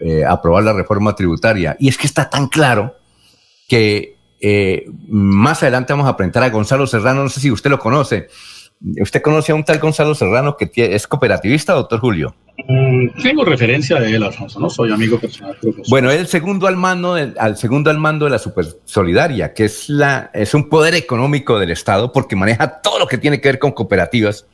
eh, 0.00 0.24
aprobar 0.24 0.64
la 0.64 0.72
reforma 0.72 1.14
tributaria. 1.14 1.76
Y 1.78 1.88
es 1.88 1.98
que 1.98 2.06
está 2.06 2.30
tan 2.30 2.48
claro 2.48 2.96
que 3.68 4.16
más 5.08 5.62
adelante 5.64 5.92
vamos 5.92 6.08
a 6.08 6.16
presentar 6.16 6.44
a 6.44 6.50
Gonzalo 6.50 6.86
Serrano, 6.86 7.24
no 7.24 7.28
sé 7.28 7.40
si 7.40 7.50
usted 7.50 7.70
lo 7.70 7.78
conoce, 7.80 8.28
¿Usted 9.00 9.22
conoce 9.22 9.52
a 9.52 9.54
un 9.54 9.64
tal 9.64 9.78
Gonzalo 9.78 10.14
Serrano 10.14 10.56
que 10.56 10.70
es 10.74 11.06
cooperativista, 11.06 11.72
doctor 11.72 12.00
Julio? 12.00 12.34
Mm, 12.66 13.10
tengo 13.22 13.44
referencia 13.44 14.00
de 14.00 14.14
él, 14.14 14.22
Alfonso, 14.22 14.58
no 14.58 14.68
soy 14.68 14.90
amigo 14.90 15.18
personal. 15.18 15.56
Bueno, 15.88 16.10
el 16.10 16.26
segundo 16.26 16.66
al 16.66 16.76
mando, 16.76 17.14
al 17.14 17.56
segundo 17.56 17.88
al 17.88 17.98
mando 17.98 18.24
de 18.24 18.32
la 18.32 18.38
Super 18.38 18.66
Solidaria, 18.84 19.54
que 19.54 19.66
es, 19.66 19.88
la, 19.88 20.30
es 20.34 20.54
un 20.54 20.68
poder 20.68 20.94
económico 20.94 21.58
del 21.58 21.70
Estado 21.70 22.12
porque 22.12 22.34
maneja 22.34 22.80
todo 22.80 22.98
lo 22.98 23.06
que 23.06 23.18
tiene 23.18 23.40
que 23.40 23.48
ver 23.48 23.58
con 23.58 23.72
cooperativas. 23.72 24.46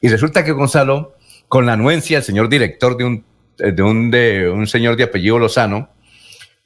Y 0.00 0.08
resulta 0.08 0.42
que 0.42 0.52
Gonzalo, 0.52 1.14
con 1.48 1.66
la 1.66 1.74
anuencia 1.74 2.16
del 2.16 2.24
señor 2.24 2.48
director 2.48 2.96
de 2.96 3.04
un, 3.04 3.24
de 3.58 3.82
un, 3.82 4.10
de 4.10 4.48
un 4.48 4.66
señor 4.66 4.96
de 4.96 5.04
apellido 5.04 5.38
Lozano, 5.38 5.90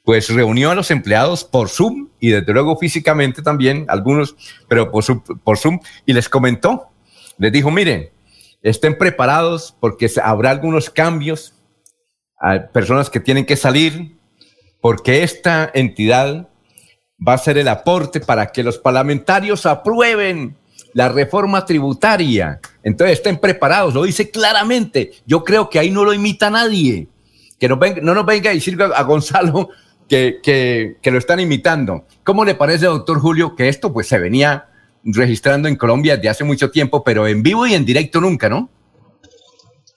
pues 0.03 0.29
reunió 0.29 0.71
a 0.71 0.75
los 0.75 0.91
empleados 0.91 1.43
por 1.43 1.67
Zoom 1.67 2.09
y 2.19 2.29
desde 2.29 2.53
luego 2.53 2.77
físicamente 2.77 3.41
también, 3.41 3.85
algunos, 3.89 4.35
pero 4.69 4.91
por, 4.91 5.03
por 5.43 5.57
Zoom, 5.57 5.79
y 6.05 6.13
les 6.13 6.29
comentó 6.29 6.89
les 7.37 7.51
dijo, 7.51 7.71
miren, 7.71 8.09
estén 8.69 8.97
preparados 8.97 9.75
porque 9.79 10.09
habrá 10.23 10.49
algunos 10.49 10.89
cambios, 10.89 11.53
hay 12.37 12.61
personas 12.73 13.09
que 13.09 13.19
tienen 13.19 13.45
que 13.45 13.55
salir, 13.55 14.17
porque 14.81 15.23
esta 15.23 15.69
entidad 15.73 16.49
va 17.25 17.33
a 17.33 17.37
ser 17.37 17.57
el 17.57 17.67
aporte 17.67 18.19
para 18.19 18.47
que 18.47 18.63
los 18.63 18.77
parlamentarios 18.77 19.65
aprueben 19.65 20.57
la 20.93 21.09
reforma 21.09 21.65
tributaria. 21.65 22.59
Entonces 22.83 23.17
estén 23.17 23.37
preparados, 23.37 23.93
lo 23.93 24.03
dice 24.03 24.31
claramente. 24.31 25.11
Yo 25.25 25.43
creo 25.43 25.69
que 25.69 25.79
ahí 25.79 25.91
no 25.91 26.03
lo 26.03 26.13
imita 26.13 26.49
nadie. 26.49 27.07
Que 27.59 27.69
no, 27.69 27.79
no 28.01 28.15
nos 28.15 28.25
venga 28.25 28.49
a 28.49 28.53
decir 28.53 28.81
a 28.81 29.03
Gonzalo 29.03 29.69
que, 30.09 30.39
que, 30.41 30.97
que, 31.01 31.11
lo 31.11 31.17
están 31.17 31.39
imitando. 31.39 32.05
¿Cómo 32.23 32.43
le 32.43 32.55
parece, 32.55 32.85
doctor 32.85 33.19
Julio, 33.19 33.55
que 33.55 33.69
esto 33.69 33.93
pues 33.93 34.07
se 34.07 34.19
venía 34.19 34.69
registrando 35.05 35.67
en 35.67 35.75
Colombia 35.75 36.15
desde 36.17 36.29
hace 36.29 36.43
mucho 36.43 36.71
tiempo, 36.71 37.03
pero 37.03 37.27
en 37.27 37.43
vivo 37.43 37.65
y 37.67 37.73
en 37.73 37.85
directo 37.85 38.19
nunca, 38.19 38.49
¿no? 38.49 38.69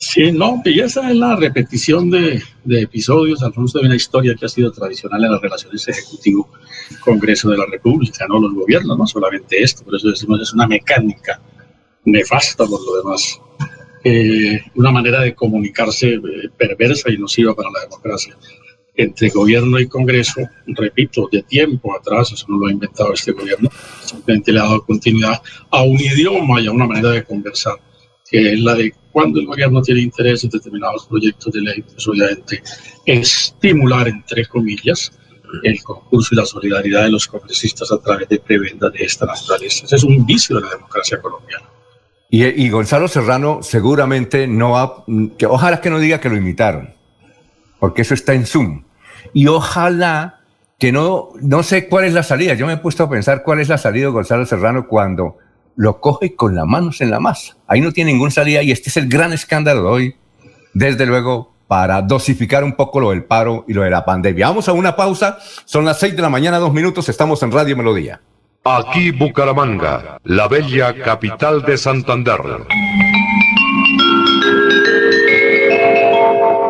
Sí, 0.01 0.31
no, 0.31 0.63
y 0.65 0.79
esa 0.79 1.11
es 1.11 1.17
la 1.17 1.35
repetición 1.35 2.09
de, 2.09 2.41
de 2.65 2.83
episodios, 2.83 3.43
Alfonso, 3.43 3.81
de 3.81 3.87
una 3.87 3.97
historia 3.97 4.35
que 4.39 4.47
ha 4.47 4.49
sido 4.49 4.71
tradicional 4.71 5.25
en 5.25 5.33
las 5.33 5.41
relaciones 5.41 5.89
Ejecutivo-Congreso 5.89 7.51
de 7.51 7.59
la 7.59 7.67
República, 7.67 8.27
no 8.29 8.39
los 8.39 8.55
gobiernos, 8.55 8.97
no 8.97 9.07
solamente 9.09 9.61
esto, 9.61 9.85
por 9.85 9.97
eso 9.97 10.09
decimos 10.09 10.41
es 10.41 10.53
una 10.53 10.69
mecánica 10.69 11.41
nefasta 12.05 12.65
por 12.65 12.81
lo 12.81 12.97
demás, 12.99 13.41
eh, 14.05 14.61
una 14.77 14.93
manera 14.93 15.21
de 15.23 15.35
comunicarse 15.35 16.15
eh, 16.15 16.21
perversa 16.57 17.11
y 17.11 17.19
nociva 17.19 17.55
para 17.57 17.71
la 17.71 17.81
democracia 17.81 18.37
entre 18.99 19.31
gobierno 19.31 19.79
y 19.79 19.87
Congreso, 19.87 20.41
repito, 20.67 21.29
de 21.31 21.43
tiempo 21.45 21.97
atrás, 21.97 22.33
eso 22.33 22.45
no 22.49 22.59
lo 22.59 22.67
ha 22.67 22.73
inventado 22.73 23.13
este 23.13 23.31
gobierno, 23.31 23.71
simplemente 24.05 24.53
le 24.53 24.59
ha 24.59 24.65
dado 24.65 24.85
continuidad 24.85 25.41
a 25.71 25.83
un 25.85 26.01
idioma 26.01 26.61
y 26.61 26.67
a 26.67 26.73
una 26.73 26.87
manera 26.87 27.11
de 27.11 27.25
conversar, 27.25 27.75
que 28.29 28.55
es 28.55 28.61
la 28.61 28.75
de 28.75 28.93
cuando 29.13 29.39
el 29.39 29.47
gobierno 29.47 29.81
tiene 29.83 30.01
interés 30.01 30.43
en 30.43 30.51
determinados 30.51 31.07
proyectos 31.07 31.53
de 31.53 31.61
ley, 31.61 31.83
pues 31.83 32.09
obviamente 32.09 32.61
estimular, 33.07 34.09
entre 34.09 34.45
comillas, 34.47 35.13
el 35.63 35.81
concurso 35.83 36.31
y 36.33 36.37
la 36.37 36.45
solidaridad 36.45 37.05
de 37.05 37.13
los 37.13 37.29
congresistas 37.29 37.93
a 37.93 37.99
través 37.99 38.29
de 38.29 38.41
prebendas 38.41 38.93
de 38.93 39.05
esta 39.05 39.27
naturaleza. 39.27 39.87
Ese 39.87 39.95
es 39.95 40.03
un 40.03 40.27
vicio 40.27 40.57
de 40.57 40.63
la 40.63 40.71
democracia 40.71 41.21
colombiana. 41.23 41.67
Y, 42.31 42.45
y 42.45 42.69
Gonzalo 42.69 43.07
Serrano 43.07 43.61
seguramente 43.63 44.49
no 44.49 44.77
ha, 44.77 45.05
que 45.39 45.47
ojalá 45.47 45.81
que 45.81 45.89
no 45.89 46.01
diga 46.01 46.21
que 46.21 46.29
lo 46.29 46.37
imitaron, 46.37 46.95
porque 47.79 48.03
eso 48.03 48.15
está 48.15 48.35
en 48.35 48.45
Zoom 48.45 48.88
y 49.33 49.47
ojalá 49.47 50.41
que 50.79 50.93
no, 50.93 51.31
no 51.41 51.63
sé 51.63 51.89
cuál 51.89 52.05
es 52.05 52.13
la 52.13 52.23
salida. 52.23 52.55
Yo 52.55 52.67
me 52.67 52.75
he 52.75 52.77
puesto 52.79 53.05
a 53.05 53.11
pensar 53.11 53.43
cuál 53.43 53.61
es 53.61 53.69
la 53.69 53.79
salida 53.79 54.07
de 54.07 54.13
Gonzalo 54.13 54.47
Serrano 54.47 54.87
cuando 54.87 55.37
lo 55.77 56.01
coge 56.01 56.35
con 56.35 56.55
las 56.55 56.67
manos 56.67 57.01
en 57.01 57.11
la 57.11 57.21
masa. 57.21 57.57
Ahí 57.67 57.81
no 57.81 57.93
tiene 57.93 58.13
ninguna 58.13 58.31
salida 58.31 58.63
y 58.63 58.71
este 58.71 58.91
es 58.91 58.97
el 58.97 59.09
gran 59.09 59.33
escándalo 59.33 59.83
de 59.83 59.89
hoy, 59.89 60.17
desde 60.75 61.07
luego, 61.07 61.53
para 61.69 62.03
dosificar 62.03 62.65
un 62.65 62.75
poco 62.75 63.01
lo 63.01 63.11
del 63.11 63.25
paro 63.25 63.65
y 63.69 63.75
lo 63.75 63.83
de 63.83 63.91
la 63.91 64.05
pandemia. 64.05 64.49
Vamos 64.49 64.69
a 64.69 64.73
una 64.73 64.97
pausa, 64.97 65.39
son 65.65 65.85
las 65.85 66.01
seis 66.01 66.17
de 66.17 66.23
la 66.23 66.31
mañana, 66.31 66.59
dos 66.59 66.73
minutos, 66.73 67.09
estamos 67.09 67.43
en 67.43 67.53
Radio 67.53 67.77
Melodía. 67.77 68.21
Aquí 68.65 69.13
Bucaramanga, 69.13 70.19
la 70.25 70.49
bella 70.49 70.95
capital 71.03 71.63
de 71.63 71.79
Santander. 71.79 72.41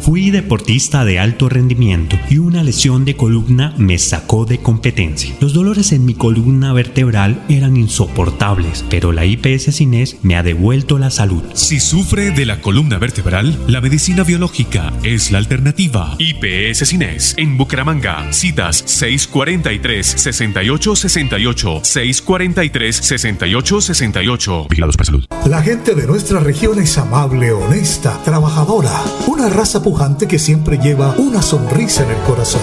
Fui 0.00 0.30
deportista 0.30 1.04
de 1.04 1.18
alto 1.18 1.50
rendimiento 1.50 2.16
y 2.30 2.38
una 2.38 2.62
lesión 2.62 3.04
de 3.04 3.16
columna 3.16 3.74
me 3.76 3.98
sacó 3.98 4.46
de 4.46 4.56
competencia. 4.58 5.34
Los 5.40 5.52
dolores 5.52 5.92
en 5.92 6.06
mi 6.06 6.14
columna 6.14 6.72
vertebral 6.72 7.44
eran 7.50 7.76
insoportables, 7.76 8.82
pero 8.88 9.12
la 9.12 9.26
IPS 9.26 9.76
Cines 9.76 10.16
me 10.22 10.36
ha 10.36 10.42
devuelto 10.42 10.96
la 10.98 11.10
salud. 11.10 11.42
Si 11.52 11.80
sufre 11.80 12.30
de 12.30 12.46
la 12.46 12.62
columna 12.62 12.96
vertebral, 12.96 13.58
la 13.68 13.82
medicina 13.82 14.24
biológica 14.24 14.90
es 15.02 15.32
la 15.32 15.38
alternativa. 15.38 16.16
IPS 16.18 16.88
Cines 16.88 17.34
en 17.36 17.58
Bucaramanga. 17.58 18.32
Citas 18.32 18.82
643-6868, 19.02 21.82
643-6868. 21.82 24.68
Vigilados 24.70 24.96
para 24.96 25.06
salud. 25.06 25.26
La 25.46 25.60
gente 25.62 25.94
de 25.94 26.06
nuestra 26.06 26.40
región 26.40 26.78
es 26.78 26.96
amable, 26.96 27.52
honesta, 27.52 28.18
trabajadora, 28.24 28.98
una 29.26 29.50
raza 29.50 29.82
pujante 29.90 30.28
que 30.28 30.38
siempre 30.38 30.78
lleva 30.78 31.16
una 31.18 31.42
sonrisa 31.42 32.04
en 32.04 32.10
el 32.10 32.22
corazón. 32.22 32.60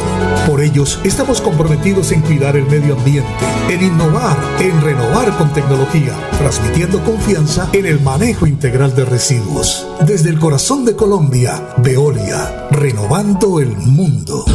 Por 0.48 0.62
ellos 0.62 0.98
estamos 1.04 1.42
comprometidos 1.42 2.14
en 2.14 2.22
cuidar 2.22 2.56
el 2.56 2.66
medio 2.68 2.96
ambiente, 2.96 3.28
en 3.70 3.84
innovar, 3.84 4.38
en 4.62 4.80
renovar 4.82 5.38
con 5.38 5.52
tecnología, 5.52 6.14
transmitiendo 6.38 7.04
confianza 7.04 7.68
en 7.74 7.86
el 7.86 8.00
manejo 8.00 8.48
integral 8.48 8.96
de 8.96 9.04
residuos. 9.04 9.86
Desde 10.06 10.30
el 10.30 10.40
corazón 10.40 10.86
de 10.86 10.96
Colombia, 10.96 11.76
Veolia, 11.80 12.70
renovando 12.72 13.60
el 13.60 13.76
mundo. 13.76 14.46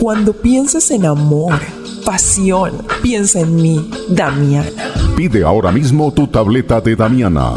Cuando 0.00 0.32
pienses 0.32 0.90
en 0.92 1.04
amor, 1.04 1.60
pasión, 2.06 2.86
piensa 3.02 3.40
en 3.40 3.54
mí, 3.54 3.90
Damiana. 4.08 4.70
Pide 5.14 5.44
ahora 5.44 5.70
mismo 5.70 6.10
tu 6.10 6.26
tableta 6.26 6.80
de 6.80 6.96
Damiana 6.96 7.56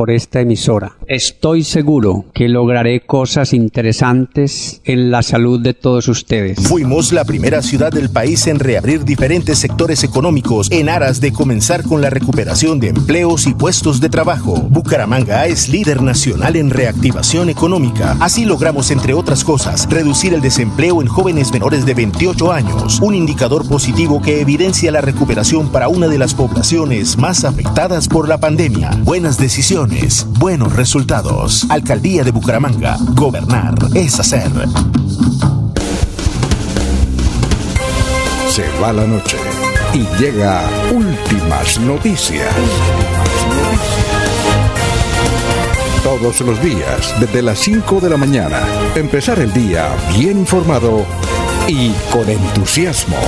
por 0.00 0.10
esta 0.10 0.40
emisora. 0.40 0.96
Estoy 1.08 1.62
seguro 1.62 2.24
que 2.32 2.48
lograré 2.48 3.00
cosas 3.00 3.52
interesantes 3.52 4.80
en 4.86 5.10
la 5.10 5.22
salud 5.22 5.60
de 5.60 5.74
todos 5.74 6.08
ustedes. 6.08 6.58
Fuimos 6.58 7.12
la 7.12 7.26
primera 7.26 7.60
ciudad 7.60 7.92
del 7.92 8.08
país 8.08 8.46
en 8.46 8.60
reabrir 8.60 9.04
diferentes 9.04 9.58
sectores 9.58 10.02
económicos 10.02 10.68
en 10.70 10.88
aras 10.88 11.20
de 11.20 11.32
comenzar 11.32 11.82
con 11.82 12.00
la 12.00 12.08
recuperación 12.08 12.80
de 12.80 12.88
empleos 12.88 13.46
y 13.46 13.52
puestos 13.52 14.00
de 14.00 14.08
trabajo. 14.08 14.54
Bucaramanga 14.70 15.44
es 15.44 15.68
líder 15.68 16.00
nacional 16.00 16.56
en 16.56 16.70
reactivación 16.70 17.50
económica. 17.50 18.16
Así 18.20 18.46
logramos, 18.46 18.90
entre 18.90 19.12
otras 19.12 19.44
cosas, 19.44 19.86
reducir 19.90 20.32
el 20.32 20.40
desempleo 20.40 21.02
en 21.02 21.08
jóvenes 21.08 21.52
menores 21.52 21.84
de 21.84 21.92
28 21.92 22.52
años, 22.52 23.00
un 23.02 23.14
indicador 23.14 23.68
positivo 23.68 24.22
que 24.22 24.40
evidencia 24.40 24.90
la 24.92 25.02
recuperación 25.02 25.70
para 25.70 25.88
una 25.88 26.08
de 26.08 26.16
las 26.16 26.32
poblaciones 26.32 27.18
más 27.18 27.44
afectadas 27.44 28.08
por 28.08 28.30
la 28.30 28.38
pandemia. 28.38 28.92
Buenas 29.04 29.36
decisiones 29.36 29.89
buenos 30.38 30.74
resultados. 30.74 31.66
Alcaldía 31.68 32.24
de 32.24 32.30
Bucaramanga. 32.30 32.96
Gobernar 33.14 33.74
es 33.94 34.18
hacer. 34.18 34.50
Se 38.48 38.64
va 38.82 38.92
la 38.92 39.06
noche 39.06 39.36
y 39.94 40.06
llega 40.20 40.62
últimas 40.92 41.78
noticias. 41.80 42.52
Todos 46.02 46.40
los 46.40 46.62
días, 46.62 47.14
desde 47.20 47.42
las 47.42 47.58
5 47.58 48.00
de 48.00 48.10
la 48.10 48.16
mañana, 48.16 48.62
empezar 48.94 49.38
el 49.38 49.52
día 49.52 49.88
bien 50.16 50.38
informado 50.38 51.04
y 51.68 51.90
con 52.10 52.28
entusiasmo. 52.28 53.18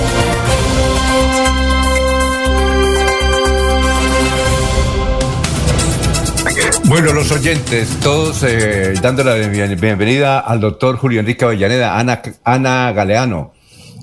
Bueno, 6.93 7.15
los 7.15 7.33
oyentes, 7.33 7.89
todos 8.01 8.43
eh, 8.43 8.93
dando 9.01 9.25
la 9.25 9.37
bienvenida 9.37 10.41
al 10.41 10.61
doctor 10.61 10.99
Julio 10.99 11.21
Enrique 11.21 11.43
Avellaneda, 11.43 11.99
Ana, 11.99 12.21
Ana 12.45 12.93
Galeano, 12.93 13.55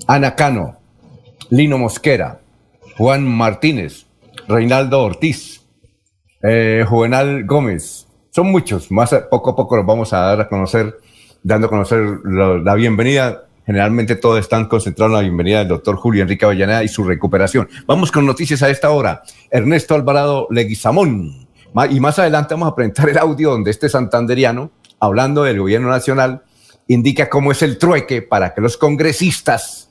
Ana 0.08 0.34
Cano, 0.34 0.76
Lino 1.50 1.78
Mosquera, 1.78 2.40
Juan 2.98 3.24
Martínez, 3.24 4.06
Reinaldo 4.48 5.04
Ortiz, 5.04 5.64
eh, 6.42 6.84
Juvenal 6.84 7.44
Gómez. 7.46 8.08
Son 8.30 8.50
muchos, 8.50 8.90
más 8.90 9.14
poco 9.30 9.50
a 9.50 9.54
poco 9.54 9.76
los 9.76 9.86
vamos 9.86 10.12
a 10.12 10.22
dar 10.22 10.40
a 10.40 10.48
conocer, 10.48 10.96
dando 11.44 11.68
a 11.68 11.70
conocer 11.70 12.04
la 12.24 12.74
bienvenida. 12.74 13.44
Generalmente 13.66 14.16
todos 14.16 14.40
están 14.40 14.66
concentrados 14.66 15.12
en 15.12 15.16
la 15.16 15.22
bienvenida 15.22 15.60
del 15.60 15.68
doctor 15.68 15.94
Julio 15.94 16.22
Enrique 16.22 16.44
Avellaneda 16.44 16.82
y 16.82 16.88
su 16.88 17.04
recuperación. 17.04 17.68
Vamos 17.86 18.10
con 18.10 18.26
noticias 18.26 18.64
a 18.64 18.68
esta 18.68 18.90
hora. 18.90 19.22
Ernesto 19.48 19.94
Alvarado 19.94 20.48
Leguizamón 20.50 21.49
y 21.90 22.00
más 22.00 22.18
adelante 22.18 22.54
vamos 22.54 22.72
a 22.72 22.74
presentar 22.74 23.08
el 23.08 23.18
audio 23.18 23.50
donde 23.50 23.70
este 23.70 23.88
santanderiano, 23.88 24.70
hablando 24.98 25.44
del 25.44 25.60
gobierno 25.60 25.88
nacional, 25.88 26.42
indica 26.88 27.28
cómo 27.28 27.52
es 27.52 27.62
el 27.62 27.78
trueque 27.78 28.22
para 28.22 28.52
que 28.54 28.60
los 28.60 28.76
congresistas 28.76 29.90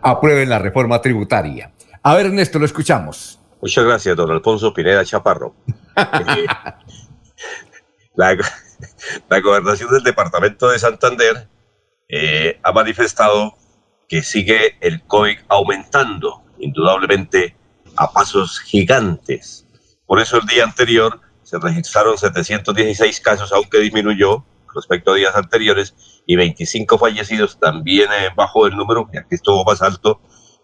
aprueben 0.00 0.48
la 0.48 0.58
reforma 0.58 1.00
tributaria. 1.00 1.72
A 2.02 2.14
ver, 2.14 2.26
Ernesto, 2.26 2.58
lo 2.58 2.64
escuchamos. 2.64 3.40
Muchas 3.60 3.84
gracias, 3.84 4.16
don 4.16 4.30
Alfonso 4.30 4.72
Pineda 4.72 5.04
Chaparro. 5.04 5.54
La, 8.14 8.34
gobernación 9.40 9.90
del 9.90 10.02
departamento 10.02 10.70
de 10.70 10.78
Santander 10.78 11.48
eh, 12.08 12.58
ha 12.62 12.72
manifestado 12.72 13.54
que 14.08 14.22
sigue 14.22 14.76
el 14.80 15.02
COVID 15.02 15.36
aumentando, 15.48 16.42
indudablemente 16.58 17.56
a 17.96 18.10
pasos 18.10 18.60
gigantes. 18.60 19.65
Por 20.06 20.20
eso 20.20 20.38
el 20.38 20.46
día 20.46 20.64
anterior 20.64 21.20
se 21.42 21.58
registraron 21.58 22.18
716 22.18 23.20
casos, 23.20 23.52
aunque 23.52 23.78
disminuyó 23.78 24.44
respecto 24.74 25.12
a 25.12 25.16
días 25.16 25.34
anteriores, 25.34 25.94
y 26.26 26.36
25 26.36 26.98
fallecidos, 26.98 27.58
también 27.58 28.10
eh, 28.12 28.28
bajo 28.36 28.66
el 28.66 28.76
número, 28.76 29.08
que 29.10 29.18
aquí 29.18 29.36
estuvo 29.36 29.64
más 29.64 29.80
alto. 29.80 30.20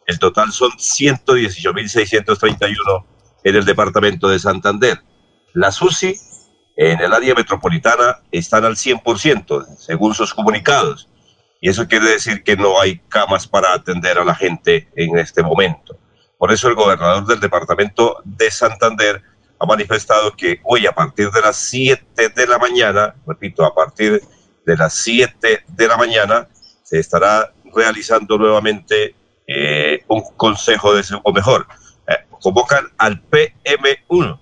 El 0.07 0.19
total 0.19 0.53
son 0.53 0.73
118.631 0.73 3.07
en 3.45 3.57
el 3.57 3.65
departamento 3.65 4.29
de 4.29 4.39
Santander. 4.39 5.03
La 5.55 5.71
SUSI 5.71 6.15
en 6.77 7.01
el 7.01 7.13
área 7.13 7.35
metropolitana 7.35 8.21
están 8.33 8.65
al 8.65 8.77
100%, 8.77 9.77
según 9.77 10.15
sus 10.15 10.33
comunicados. 10.35 11.09
Y 11.61 11.69
eso 11.71 11.87
quiere 11.87 12.11
decir 12.11 12.43
que 12.43 12.57
no 12.57 12.81
hay 12.81 12.99
camas 13.09 13.47
para 13.47 13.73
atender 13.73 14.19
a 14.19 14.25
la 14.25 14.35
gente 14.35 14.89
en 14.97 15.17
este 15.19 15.45
momento. 15.45 15.97
Por 16.39 16.51
eso 16.51 16.69
el 16.69 16.75
gobernador 16.75 17.25
del 17.25 17.39
departamento 17.39 18.21
de 18.25 18.51
Santander 18.51 19.23
ha 19.63 19.67
manifestado 19.67 20.33
que 20.33 20.61
hoy 20.65 20.87
a 20.89 20.93
partir 20.93 21.31
de 21.31 21.41
las 21.41 21.57
7 21.57 22.31
de 22.31 22.47
la 22.49 22.59
mañana, 22.59 23.15
repito, 23.25 23.65
a 23.65 23.73
partir 23.73 24.21
de 24.67 24.77
las 24.77 24.93
7 24.95 25.65
de 25.69 25.89
la 25.89 25.97
mañana, 25.97 26.49
se 26.83 26.99
estará 26.99 27.53
realizando 27.73 28.37
nuevamente 28.39 29.15
eh, 29.47 30.03
un 30.09 30.23
consejo 30.37 30.95
de, 30.95 31.05
o 31.23 31.33
mejor, 31.33 31.69
eh, 32.09 32.27
convocan 32.41 32.89
al 32.99 33.23
PM1, 33.31 34.41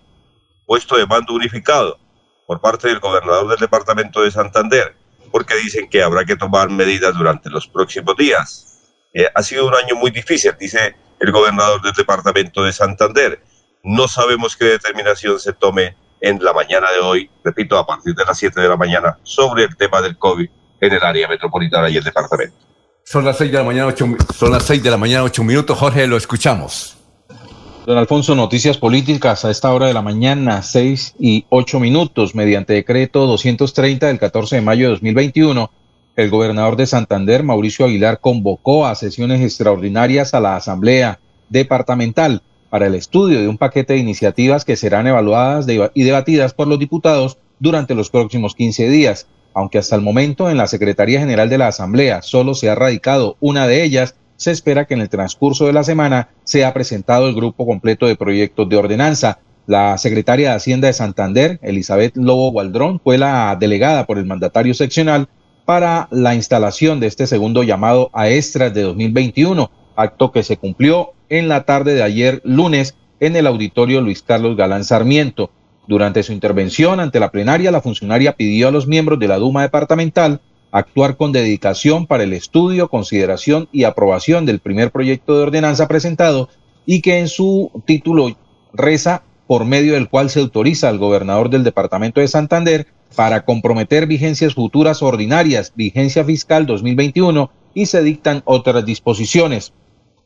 puesto 0.65 0.97
de 0.97 1.07
mando 1.07 1.35
unificado, 1.35 1.99
por 2.47 2.63
parte 2.63 2.89
del 2.89 2.99
gobernador 2.99 3.47
del 3.47 3.59
departamento 3.59 4.23
de 4.23 4.31
Santander, 4.31 4.97
porque 5.31 5.55
dicen 5.57 5.91
que 5.91 6.03
habrá 6.03 6.25
que 6.25 6.37
tomar 6.37 6.71
medidas 6.71 7.15
durante 7.15 7.51
los 7.51 7.69
próximos 7.69 8.17
días. 8.17 8.81
Eh, 9.13 9.29
ha 9.35 9.43
sido 9.43 9.67
un 9.67 9.75
año 9.75 9.97
muy 9.97 10.13
difícil, 10.13 10.55
dice 10.59 10.97
el 11.21 11.31
gobernador 11.31 11.83
del 11.83 11.93
departamento 11.93 12.65
de 12.65 12.73
Santander. 12.73 13.43
No 13.83 14.09
sabemos 14.09 14.57
qué 14.57 14.67
determinación 14.67 15.41
se 15.41 15.53
tome 15.53 15.97
en 16.21 16.39
la 16.43 16.53
mañana 16.53 16.89
de 16.93 17.01
hoy, 17.01 17.31
repito, 17.43 17.79
a 17.79 17.87
partir 17.87 18.15
de 18.15 18.25
las 18.25 18.39
7 18.39 18.61
de 18.61 18.69
la 18.69 18.77
mañana, 18.77 19.19
sobre 19.23 19.65
el 19.65 19.77
tema 19.77 20.03
del 20.03 20.19
COVID 20.19 20.49
en 20.81 20.93
el 20.93 21.03
área 21.03 21.29
metropolitana 21.29 21.89
y 21.89 21.97
el 21.97 22.05
departamento. 22.05 22.57
Son 23.05 23.25
las 23.25 23.39
6 23.39 23.51
de 23.51 23.59
la 23.59 23.65
mañana, 23.65 23.87
8, 23.87 24.07
son 24.37 24.53
las 24.53 24.65
6 24.65 24.83
de 24.83 24.91
la 24.91 24.99
mañana, 24.99 25.25
8 25.25 25.43
minutos. 25.43 25.79
Jorge, 25.79 26.07
lo 26.07 26.17
escuchamos. 26.17 26.97
Don 27.87 27.97
Alfonso, 27.97 28.35
noticias 28.35 28.77
políticas 28.77 29.47
a 29.47 29.51
esta 29.51 29.73
hora 29.73 29.87
de 29.87 29.95
la 29.95 30.03
mañana, 30.03 30.63
6 30.63 31.15
y 31.19 31.47
8 31.49 31.81
minutos, 31.81 32.35
mediante 32.35 32.75
decreto 32.75 33.27
230 33.27 34.07
del 34.07 34.19
14 34.19 34.57
de 34.57 34.63
mayo 34.63 34.85
de 34.85 34.91
2021. 34.91 35.71
El 36.17 36.29
gobernador 36.29 36.77
de 36.77 36.87
Santander, 36.87 37.43
Mauricio 37.43 37.87
Aguilar, 37.87 38.21
convocó 38.21 38.87
a 38.87 38.95
sesiones 38.95 39.41
extraordinarias 39.41 40.35
a 40.35 40.41
la 40.41 40.57
Asamblea 40.57 41.19
Departamental 41.49 42.43
para 42.71 42.87
el 42.87 42.95
estudio 42.95 43.41
de 43.41 43.49
un 43.49 43.59
paquete 43.59 43.95
de 43.95 43.99
iniciativas 43.99 44.65
que 44.65 44.77
serán 44.77 45.07
evaluadas 45.07 45.67
y 45.95 46.03
debatidas 46.03 46.55
por 46.55 46.69
los 46.69 46.79
diputados 46.79 47.37
durante 47.59 47.95
los 47.95 48.11
próximos 48.11 48.55
15 48.55 48.89
días. 48.89 49.27
Aunque 49.53 49.79
hasta 49.79 49.97
el 49.97 50.03
momento 50.03 50.49
en 50.49 50.57
la 50.57 50.69
Secretaría 50.69 51.21
General 51.21 51.51
de 51.51 51.59
la 51.59 51.67
Asamblea 51.67 52.23
solo 52.23 52.55
se 52.55 52.71
ha 52.71 52.77
radicado 52.77 53.37
una 53.41 53.67
de 53.67 53.83
ellas, 53.83 54.15
se 54.37 54.53
espera 54.53 54.87
que 54.87 54.95
en 54.95 55.01
el 55.01 55.09
transcurso 55.09 55.67
de 55.67 55.73
la 55.73 55.85
semana 55.85 56.29
sea 56.45 56.73
presentado 56.73 57.29
el 57.29 57.35
grupo 57.35 57.67
completo 57.67 58.07
de 58.07 58.17
proyectos 58.17 58.69
de 58.69 58.77
ordenanza. 58.77 59.41
La 59.67 59.99
secretaria 59.99 60.51
de 60.51 60.57
Hacienda 60.57 60.87
de 60.87 60.95
Santander, 60.95 61.59
Elizabeth 61.63 62.17
Lobo 62.17 62.51
Gualdrón, 62.51 63.01
fue 63.05 63.19
la 63.19 63.57
delegada 63.61 64.07
por 64.07 64.19
el 64.19 64.25
mandatario 64.25 64.73
seccional 64.73 65.29
para 65.67 66.09
la 66.11 66.35
instalación 66.35 67.01
de 67.01 67.09
este 67.09 67.27
segundo 67.27 67.63
llamado 67.63 68.11
a 68.13 68.31
extras 68.31 68.73
de 68.73 68.83
2021, 68.83 69.71
acto 69.95 70.33
que 70.33 70.43
se 70.43 70.57
cumplió 70.57 71.13
en 71.31 71.49
la 71.49 71.65
tarde 71.65 71.95
de 71.95 72.03
ayer 72.03 72.43
lunes 72.45 72.97
en 73.21 73.37
el 73.37 73.47
auditorio 73.47 74.03
Luis 74.03 74.23
Carlos 74.23 74.57
Galán 74.57 74.85
Sarmiento. 74.85 75.51
Durante 75.87 76.23
su 76.23 76.33
intervención 76.33 77.01
ante 77.01 77.21
la 77.21 77.31
plenaria, 77.31 77.71
la 77.71 77.81
funcionaria 77.81 78.37
pidió 78.37 78.69
a 78.69 78.71
los 78.71 78.87
miembros 78.87 79.19
de 79.19 79.29
la 79.29 79.39
Duma 79.39 79.63
departamental 79.63 80.41
actuar 80.73 81.17
con 81.17 81.33
dedicación 81.33 82.07
para 82.07 82.25
el 82.25 82.33
estudio, 82.33 82.89
consideración 82.89 83.69
y 83.73 83.85
aprobación 83.85 84.47
del 84.47 84.61
primer 84.61 84.91
proyecto 84.91 85.37
de 85.37 85.43
ordenanza 85.43 85.89
presentado 85.89 86.49
y 86.87 87.01
que 87.01 87.19
en 87.19 87.29
su 87.29 87.71
título 87.87 88.37
reza 88.73 89.23
por 89.47 89.65
medio 89.65 89.95
del 89.95 90.09
cual 90.09 90.31
se 90.31 90.41
autoriza 90.41 90.89
al 90.89 90.99
gobernador 90.99 91.51
del 91.51 91.65
departamento 91.65 92.21
de 92.21 92.29
Santander 92.29 92.87
para 93.17 93.45
comprometer 93.45 94.07
vigencias 94.07 94.55
futuras 94.55 95.03
ordinarias, 95.03 95.73
vigencia 95.75 96.25
fiscal 96.25 96.67
2021 96.67 97.51
y 97.75 97.87
se 97.87 98.03
dictan 98.03 98.43
otras 98.45 98.85
disposiciones. 98.85 99.73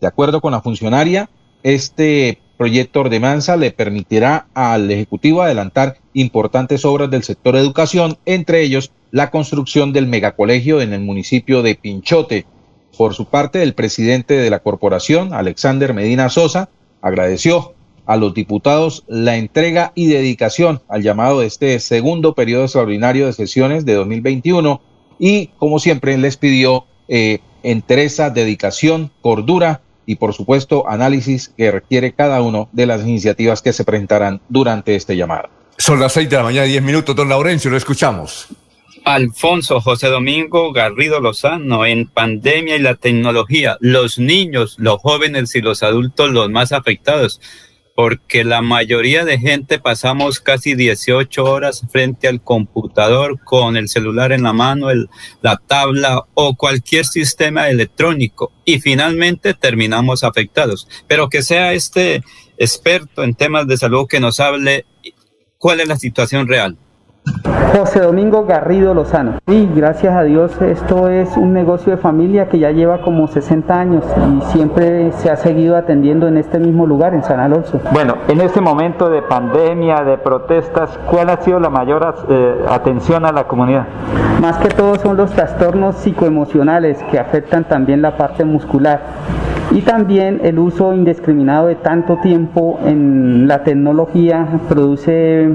De 0.01 0.07
acuerdo 0.07 0.41
con 0.41 0.53
la 0.53 0.61
funcionaria, 0.61 1.29
este 1.63 2.39
proyecto 2.57 3.01
de 3.01 3.07
ordenanza 3.07 3.57
le 3.57 3.71
permitirá 3.71 4.47
al 4.55 4.91
Ejecutivo 4.91 5.43
adelantar 5.43 5.99
importantes 6.13 6.85
obras 6.85 7.11
del 7.11 7.25
sector 7.25 7.57
educación, 7.57 8.17
entre 8.27 8.63
ellos 8.63 8.93
la 9.11 9.31
construcción 9.31 9.93
del 9.93 10.07
megacolegio 10.07 10.81
en 10.81 10.93
el 10.93 11.01
municipio 11.01 11.63
de 11.63 11.75
Pinchote. 11.75 12.47
Por 12.97 13.15
su 13.15 13.27
parte, 13.27 13.63
el 13.63 13.75
presidente 13.75 14.35
de 14.35 14.51
la 14.51 14.61
corporación, 14.61 15.33
Alexander 15.33 15.95
Medina 15.95 16.29
Sosa, 16.29 16.69
agradeció 17.01 17.75
a 18.07 18.17
los 18.17 18.35
diputados 18.35 19.05
la 19.09 19.37
entrega 19.37 19.93
y 19.95 20.07
dedicación 20.07 20.83
al 20.89 21.03
llamado 21.03 21.41
de 21.41 21.47
este 21.47 21.79
segundo 21.81 22.35
periodo 22.35 22.65
extraordinario 22.65 23.27
de 23.27 23.33
sesiones 23.33 23.85
de 23.85 23.95
2021 23.95 24.81
y, 25.19 25.49
como 25.59 25.79
siempre, 25.79 26.17
les 26.19 26.37
pidió 26.37 26.87
eh, 27.09 27.39
entereza, 27.63 28.31
dedicación, 28.31 29.11
cordura 29.23 29.81
y, 30.07 30.17
por 30.17 30.35
supuesto, 30.35 30.89
análisis 30.89 31.53
que 31.57 31.71
requiere 31.71 32.13
cada 32.13 32.43
una 32.43 32.67
de 32.73 32.87
las 32.87 33.03
iniciativas 33.03 33.63
que 33.63 33.73
se 33.73 33.85
presentarán 33.85 34.41
durante 34.49 34.95
este 34.95 35.17
llamado. 35.17 35.49
Son 35.77 35.99
las 35.99 36.13
seis 36.13 36.31
de 36.31 36.37
la 36.37 36.43
mañana, 36.43 36.67
diez 36.67 36.83
minutos, 36.83 37.17
don 37.17 37.29
Laurencio, 37.29 37.71
lo 37.71 37.77
escuchamos. 37.77 38.49
Alfonso 39.05 39.81
José 39.81 40.09
Domingo 40.09 40.73
Garrido 40.73 41.21
Lozano, 41.21 41.85
en 41.85 42.07
pandemia 42.07 42.77
y 42.77 42.79
la 42.79 42.95
tecnología, 42.95 43.77
los 43.81 44.19
niños, 44.19 44.77
los 44.79 44.99
jóvenes 45.01 45.55
y 45.55 45.61
los 45.61 45.83
adultos 45.83 46.31
los 46.31 46.49
más 46.51 46.73
afectados 46.73 47.41
porque 47.95 48.43
la 48.43 48.61
mayoría 48.61 49.25
de 49.25 49.39
gente 49.39 49.79
pasamos 49.79 50.41
casi 50.41 50.75
18 50.75 51.45
horas 51.45 51.83
frente 51.91 52.27
al 52.27 52.43
computador 52.43 53.39
con 53.45 53.77
el 53.77 53.89
celular 53.89 54.33
en 54.33 54.43
la 54.43 54.53
mano, 54.53 54.91
el, 54.91 55.09
la 55.43 55.57
tabla 55.57 56.25
o 56.35 56.57
cualquier 56.57 57.05
sistema 57.05 57.69
electrónico 57.69 58.53
y 58.65 58.81
finalmente 58.81 59.55
terminamos 59.55 60.25
afectados. 60.25 60.89
Pero 61.07 61.29
que 61.29 61.43
sea 61.43 61.73
este 61.73 62.23
experto 62.59 63.23
en 63.23 63.35
temas 63.35 63.67
de 63.69 63.77
salud 63.77 64.07
que 64.09 64.21
nos 64.21 64.41
hable 64.41 64.87
cuál 65.59 65.81
es 65.81 65.89
la 65.89 65.97
situación 65.97 66.49
real. 66.49 66.77
José 67.77 68.01
Domingo 68.01 68.45
Garrido 68.45 68.95
Lozano. 68.95 69.39
Sí, 69.47 69.71
gracias 69.75 70.15
a 70.15 70.23
Dios 70.23 70.61
esto 70.63 71.09
es 71.09 71.37
un 71.37 71.53
negocio 71.53 71.93
de 71.93 71.99
familia 71.99 72.49
que 72.49 72.59
ya 72.59 72.71
lleva 72.71 73.01
como 73.01 73.27
60 73.27 73.81
años 73.81 74.05
y 74.31 74.43
siempre 74.53 75.13
se 75.13 75.31
ha 75.31 75.37
seguido 75.37 75.77
atendiendo 75.77 76.29
en 76.29 76.37
este 76.37 76.59
mismo 76.59 76.87
lugar, 76.87 77.15
en 77.15 77.25
San 77.25 77.41
Alonso. 77.41 77.81
Bueno, 77.93 78.17
en 78.29 78.41
este 78.41 78.61
momento 78.61 79.09
de 79.11 79.23
pandemia, 79.23 80.05
de 80.05 80.19
protestas, 80.19 80.99
¿cuál 81.11 81.31
ha 81.31 81.39
sido 81.39 81.59
la 81.61 81.71
mayor 81.71 82.15
eh, 82.29 82.65
atención 82.69 83.25
a 83.25 83.33
la 83.33 83.45
comunidad? 83.45 83.87
Más 84.41 84.59
que 84.59 84.69
todo 84.69 84.97
son 84.97 85.17
los 85.17 85.33
trastornos 85.33 85.97
psicoemocionales 85.97 87.03
que 87.11 87.19
afectan 87.19 87.65
también 87.65 88.03
la 88.03 88.17
parte 88.17 88.45
muscular 88.45 89.01
y 89.75 89.83
también 89.83 90.41
el 90.45 90.61
uso 90.61 90.95
indiscriminado 90.95 91.67
de 91.67 91.75
tanto 91.75 92.19
tiempo 92.19 92.79
en 92.85 93.49
la 93.49 93.65
tecnología 93.65 94.47
produce 94.69 95.51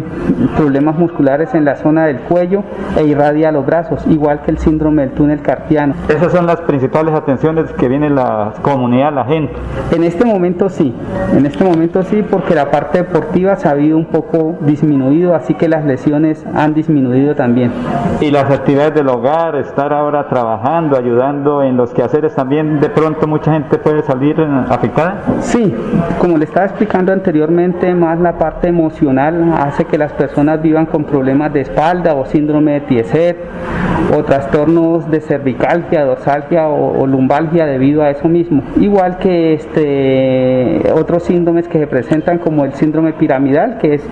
problemas 0.58 0.98
musculares 0.98 1.56
en 1.56 1.64
la 1.64 1.78
zona 1.78 2.06
del 2.06 2.20
cuello 2.20 2.64
e 2.98 3.06
irradia 3.06 3.52
los 3.54 3.66
brazos, 3.66 4.06
igual 4.08 4.42
que 4.42 4.52
el 4.52 4.58
síndrome 4.58 5.04
del 5.04 5.12
túnel 5.12 5.42
carpiano. 5.42 5.94
Esas 6.10 6.34
son 6.34 6.46
las 6.46 6.60
principales 6.62 7.14
atenciones 7.14 7.72
que 7.72 7.88
viene 7.88 8.10
la 8.10 8.54
comunidad, 8.62 9.14
la 9.14 9.24
gente. 9.24 9.54
En 9.96 10.04
este 10.04 10.26
momento 10.26 10.68
sí, 10.68 10.94
en 11.34 11.46
este 11.46 11.64
momento 11.64 12.04
sí, 12.04 12.22
porque 12.22 12.56
la 12.56 12.70
parte 12.70 12.98
deportiva 13.00 13.56
se 13.56 13.70
ha 13.70 13.72
habido 13.72 13.98
un 13.98 14.06
poco 14.06 14.58
disminuido, 14.62 15.34
así 15.34 15.54
que 15.54 15.70
las 15.70 15.86
lesiones 15.86 16.46
han 16.54 16.74
disminuido 16.74 17.36
también. 17.36 17.72
Y 18.20 18.32
las 18.32 18.52
actividades 18.52 18.96
del 18.96 19.08
hogar, 19.08 19.56
estar 19.56 19.94
ahora 19.94 20.28
trabajando, 20.28 20.98
ayudando 20.98 21.64
en 21.64 21.78
los 21.78 21.94
quehaceres 21.94 22.36
también, 22.36 22.82
de 22.82 22.90
pronto 22.90 23.26
mucha 23.26 23.54
gente 23.54 23.78
puede 23.78 24.09
salir 24.10 24.36
afectada? 24.70 25.22
Sí, 25.42 25.74
como 26.18 26.38
le 26.38 26.46
estaba 26.46 26.66
explicando 26.66 27.14
anteriormente, 27.14 27.94
más 27.94 28.20
la 28.20 28.38
parte 28.40 28.68
emocional 28.68 29.54
hace 29.56 29.86
que 29.86 30.00
las 30.00 30.14
personas 30.14 30.62
vivan 30.62 30.88
con 30.88 31.04
problemas 31.04 31.54
de 31.54 31.62
espalda 31.62 32.16
o 32.16 32.26
síndrome 32.26 32.74
de 32.74 32.82
Tietze 32.82 33.38
o 34.18 34.24
trastornos 34.24 35.10
de 35.12 35.22
cervicalgia, 35.22 36.06
dorsalgia 36.06 36.68
o, 36.68 37.06
lumbalgia 37.06 37.66
debido 37.66 38.02
a 38.02 38.10
eso 38.10 38.28
mismo. 38.28 38.64
Igual 38.80 39.18
que 39.18 39.54
este 39.54 40.92
otros 40.94 41.24
síndromes 41.24 41.68
que 41.68 41.80
se 41.80 41.88
presentan 41.88 42.40
como 42.40 42.66
el 42.66 42.74
síndrome 42.74 43.14
piramidal, 43.14 43.78
que 43.78 43.96
es 43.96 44.04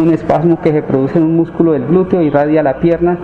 un 0.00 0.12
espasmo 0.12 0.60
que 0.62 0.72
se 0.72 0.82
produce 0.82 1.18
en 1.18 1.24
un 1.24 1.36
músculo 1.36 1.72
del 1.72 1.86
glúteo 1.86 2.22
y 2.22 2.30
radia 2.30 2.62
la 2.62 2.78
pierna, 2.78 3.18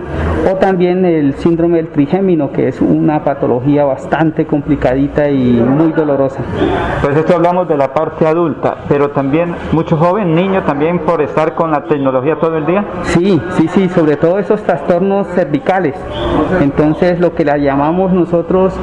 o 0.51 0.55
también 0.57 1.05
el 1.05 1.33
síndrome 1.33 1.77
del 1.77 1.87
trigémino, 1.89 2.51
que 2.51 2.67
es 2.67 2.81
una 2.81 3.23
patología 3.23 3.85
bastante 3.85 4.45
complicadita 4.45 5.29
y 5.29 5.53
muy 5.53 5.91
dolorosa. 5.91 6.10
Pues 7.01 7.17
esto 7.17 7.35
hablamos 7.35 7.67
de 7.67 7.77
la 7.77 7.93
parte 7.93 8.27
adulta, 8.27 8.75
pero 8.87 9.11
también 9.11 9.55
muchos 9.71 9.99
jóvenes, 9.99 10.35
niños 10.35 10.65
también 10.65 10.99
por 10.99 11.21
estar 11.21 11.55
con 11.55 11.71
la 11.71 11.83
tecnología 11.85 12.37
todo 12.39 12.57
el 12.57 12.65
día. 12.65 12.85
Sí, 13.03 13.41
sí, 13.51 13.67
sí, 13.69 13.89
sobre 13.89 14.17
todo 14.17 14.39
esos 14.39 14.61
trastornos 14.63 15.27
cervicales. 15.29 15.95
Entonces 16.59 17.19
lo 17.19 17.33
que 17.33 17.45
la 17.45 17.57
llamamos 17.57 18.11
nosotros 18.11 18.73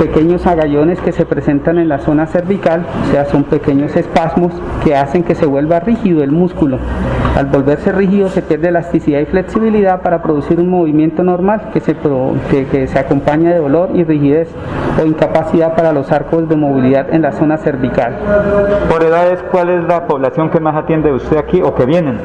pequeños 0.00 0.46
agallones 0.46 0.98
que 1.00 1.12
se 1.12 1.26
presentan 1.26 1.76
en 1.76 1.90
la 1.90 1.98
zona 1.98 2.26
cervical, 2.26 2.86
o 3.02 3.12
sea, 3.12 3.26
son 3.26 3.44
pequeños 3.44 3.94
espasmos 3.96 4.50
que 4.82 4.96
hacen 4.96 5.22
que 5.22 5.34
se 5.34 5.44
vuelva 5.44 5.78
rígido 5.80 6.22
el 6.22 6.32
músculo. 6.32 6.78
Al 7.36 7.46
volverse 7.46 7.92
rígido 7.92 8.28
se 8.28 8.40
pierde 8.40 8.68
elasticidad 8.68 9.20
y 9.20 9.26
flexibilidad 9.26 10.00
para 10.00 10.22
producir 10.22 10.58
un 10.58 10.68
movimiento 10.68 11.22
normal 11.22 11.70
que 11.72 11.80
se, 11.80 11.94
que, 12.50 12.86
se 12.86 12.98
acompaña 12.98 13.50
de 13.50 13.58
dolor 13.58 13.90
y 13.94 14.04
rigidez 14.04 14.48
o 15.00 15.06
incapacidad 15.06 15.76
para 15.76 15.92
los 15.92 16.10
arcos 16.10 16.48
de 16.48 16.56
movilidad 16.56 17.12
en 17.14 17.22
la 17.22 17.32
zona 17.32 17.58
cervical. 17.58 18.16
Por 18.88 19.04
edades, 19.04 19.42
¿cuál 19.52 19.68
es 19.68 19.84
la 19.84 20.06
población 20.06 20.50
que 20.50 20.60
más 20.60 20.76
atiende 20.76 21.12
usted 21.12 21.36
aquí 21.36 21.60
o 21.62 21.74
que 21.74 21.84
vienen? 21.84 22.18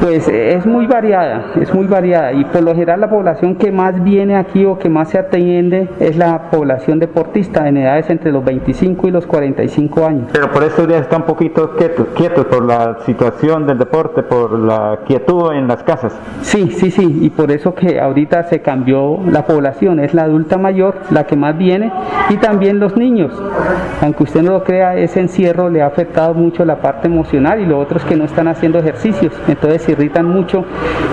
Pues 0.00 0.26
es 0.28 0.64
muy 0.66 0.86
variada, 0.86 1.52
es 1.60 1.72
muy 1.72 1.86
variada 1.86 2.32
y 2.32 2.44
por 2.46 2.62
lo 2.62 2.72
general 2.72 3.00
la 3.00 3.10
población 3.10 3.56
que 3.56 3.70
más 3.70 4.02
viene 4.02 4.36
aquí 4.36 4.64
o 4.64 4.78
que 4.78 4.88
más 4.88 5.10
se 5.10 5.18
atiende 5.18 5.88
es 6.00 6.16
la 6.16 6.50
población 6.50 7.01
deportista 7.02 7.68
en 7.68 7.76
edades 7.76 8.08
entre 8.10 8.32
los 8.32 8.44
25 8.44 9.08
y 9.08 9.10
los 9.10 9.26
45 9.26 10.06
años. 10.06 10.30
Pero 10.32 10.50
por 10.50 10.62
estos 10.62 10.86
días 10.86 11.02
está 11.02 11.16
un 11.16 11.24
poquito 11.24 11.72
quietos, 11.76 12.06
quietos 12.14 12.46
por 12.46 12.64
la 12.64 12.98
situación 13.04 13.66
del 13.66 13.78
deporte, 13.78 14.22
por 14.22 14.58
la 14.58 15.00
quietud 15.06 15.52
en 15.52 15.66
las 15.66 15.82
casas. 15.82 16.16
Sí, 16.42 16.70
sí, 16.70 16.90
sí, 16.90 17.18
y 17.22 17.30
por 17.30 17.50
eso 17.50 17.74
que 17.74 18.00
ahorita 18.00 18.44
se 18.44 18.60
cambió 18.60 19.18
la 19.26 19.44
población, 19.44 20.00
es 20.00 20.14
la 20.14 20.22
adulta 20.22 20.58
mayor 20.58 20.94
la 21.10 21.26
que 21.26 21.36
más 21.36 21.58
viene 21.58 21.92
y 22.30 22.36
también 22.36 22.78
los 22.78 22.96
niños. 22.96 23.32
Aunque 24.00 24.22
usted 24.22 24.42
no 24.42 24.52
lo 24.52 24.64
crea, 24.64 24.96
ese 24.96 25.20
encierro 25.20 25.68
le 25.68 25.82
ha 25.82 25.86
afectado 25.86 26.34
mucho 26.34 26.64
la 26.64 26.76
parte 26.76 27.08
emocional 27.08 27.60
y 27.60 27.66
lo 27.66 27.78
otro 27.78 27.98
es 27.98 28.04
que 28.04 28.16
no 28.16 28.24
están 28.24 28.48
haciendo 28.48 28.78
ejercicios, 28.78 29.32
entonces 29.48 29.82
se 29.82 29.92
irritan 29.92 30.26
mucho 30.26 30.64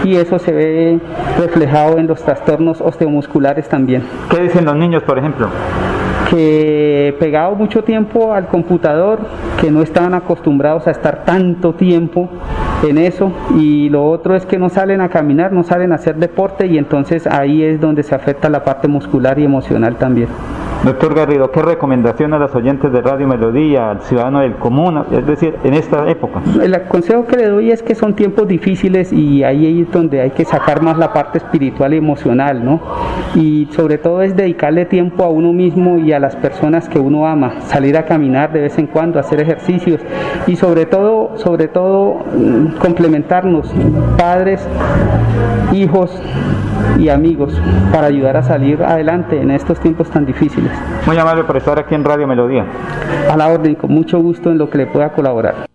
y 0.03 0.15
eso 0.15 0.37
se 0.37 0.51
ve 0.51 0.99
reflejado 1.37 1.97
en 1.97 2.07
los 2.07 2.21
trastornos 2.21 2.81
osteomusculares 2.81 3.67
también. 3.67 4.03
¿Qué 4.29 4.41
dicen 4.41 4.65
los 4.65 4.75
niños, 4.75 5.03
por 5.03 5.17
ejemplo? 5.17 5.49
Que 6.29 7.15
pegado 7.19 7.55
mucho 7.55 7.83
tiempo 7.83 8.33
al 8.33 8.47
computador, 8.47 9.19
que 9.59 9.71
no 9.71 9.81
estaban 9.81 10.13
acostumbrados 10.13 10.87
a 10.87 10.91
estar 10.91 11.25
tanto 11.25 11.73
tiempo 11.73 12.29
en 12.87 12.97
eso 12.97 13.31
y 13.57 13.89
lo 13.89 14.05
otro 14.05 14.35
es 14.35 14.45
que 14.45 14.57
no 14.57 14.69
salen 14.69 15.01
a 15.01 15.09
caminar, 15.09 15.51
no 15.51 15.63
salen 15.63 15.91
a 15.91 15.95
hacer 15.95 16.15
deporte 16.15 16.67
y 16.67 16.77
entonces 16.77 17.27
ahí 17.27 17.63
es 17.63 17.81
donde 17.81 18.03
se 18.03 18.15
afecta 18.15 18.49
la 18.49 18.63
parte 18.63 18.87
muscular 18.87 19.39
y 19.39 19.43
emocional 19.43 19.95
también. 19.97 20.29
Doctor 20.83 21.13
Garrido, 21.13 21.51
¿qué 21.51 21.61
recomendación 21.61 22.33
a 22.33 22.39
los 22.39 22.55
oyentes 22.55 22.93
de 22.93 23.01
Radio 23.01 23.27
Melodía, 23.27 23.91
al 23.91 24.01
ciudadano 24.01 24.39
del 24.39 24.55
común, 24.55 25.03
es 25.11 25.27
decir, 25.27 25.55
en 25.65 25.73
esta 25.73 26.09
época? 26.09 26.41
El 26.61 26.81
consejo 26.87 27.25
que 27.25 27.35
le 27.35 27.49
doy 27.49 27.71
es 27.71 27.83
que 27.83 27.95
son 27.95 28.15
tiempos 28.15 28.47
difíciles 28.47 29.11
y 29.11 29.43
ahí 29.43 29.81
es 29.81 29.91
donde 29.91 30.21
hay 30.21 30.31
que 30.31 30.45
sacar 30.45 30.81
más 30.81 30.97
la 30.97 31.11
parte 31.11 31.39
espiritual 31.39 31.93
y 31.93 31.97
emocional, 31.97 32.63
¿no? 32.63 32.79
Y 33.35 33.67
sobre 33.71 33.97
todo 33.97 34.21
es 34.21 34.37
dedicarle 34.37 34.85
tiempo 34.85 35.25
a 35.25 35.29
uno 35.29 35.51
mismo 35.51 35.97
y 35.97 36.13
a 36.13 36.19
las 36.19 36.37
personas 36.37 36.87
que 36.87 36.97
uno 36.97 37.27
ama, 37.27 37.59
salir 37.65 37.97
a 37.97 38.05
caminar 38.05 38.53
de 38.53 38.61
vez 38.61 38.79
en 38.79 38.87
cuando, 38.87 39.19
hacer 39.19 39.41
ejercicios 39.41 39.99
y 40.47 40.55
sobre 40.55 40.85
todo, 40.85 41.37
sobre 41.37 41.67
todo 41.67 42.23
mm, 42.33 42.77
complementarnos, 42.79 43.69
padres, 44.17 44.65
hijos 45.73 46.21
y 46.97 47.09
amigos, 47.09 47.53
para 47.91 48.07
ayudar 48.07 48.37
a 48.37 48.43
salir 48.43 48.83
adelante 48.83 49.39
en 49.41 49.51
estos 49.51 49.79
tiempos 49.79 50.09
tan 50.09 50.25
difíciles. 50.25 50.71
Muy 51.05 51.17
amable 51.17 51.43
por 51.43 51.57
estar 51.57 51.77
aquí 51.79 51.95
en 51.95 52.03
Radio 52.03 52.27
Melodía. 52.27 52.65
A 53.29 53.37
la 53.37 53.47
orden, 53.47 53.75
con 53.75 53.91
mucho 53.91 54.19
gusto 54.19 54.51
en 54.51 54.57
lo 54.57 54.69
que 54.69 54.79
le 54.79 54.87
pueda 54.87 55.13
colaborar. 55.13 55.68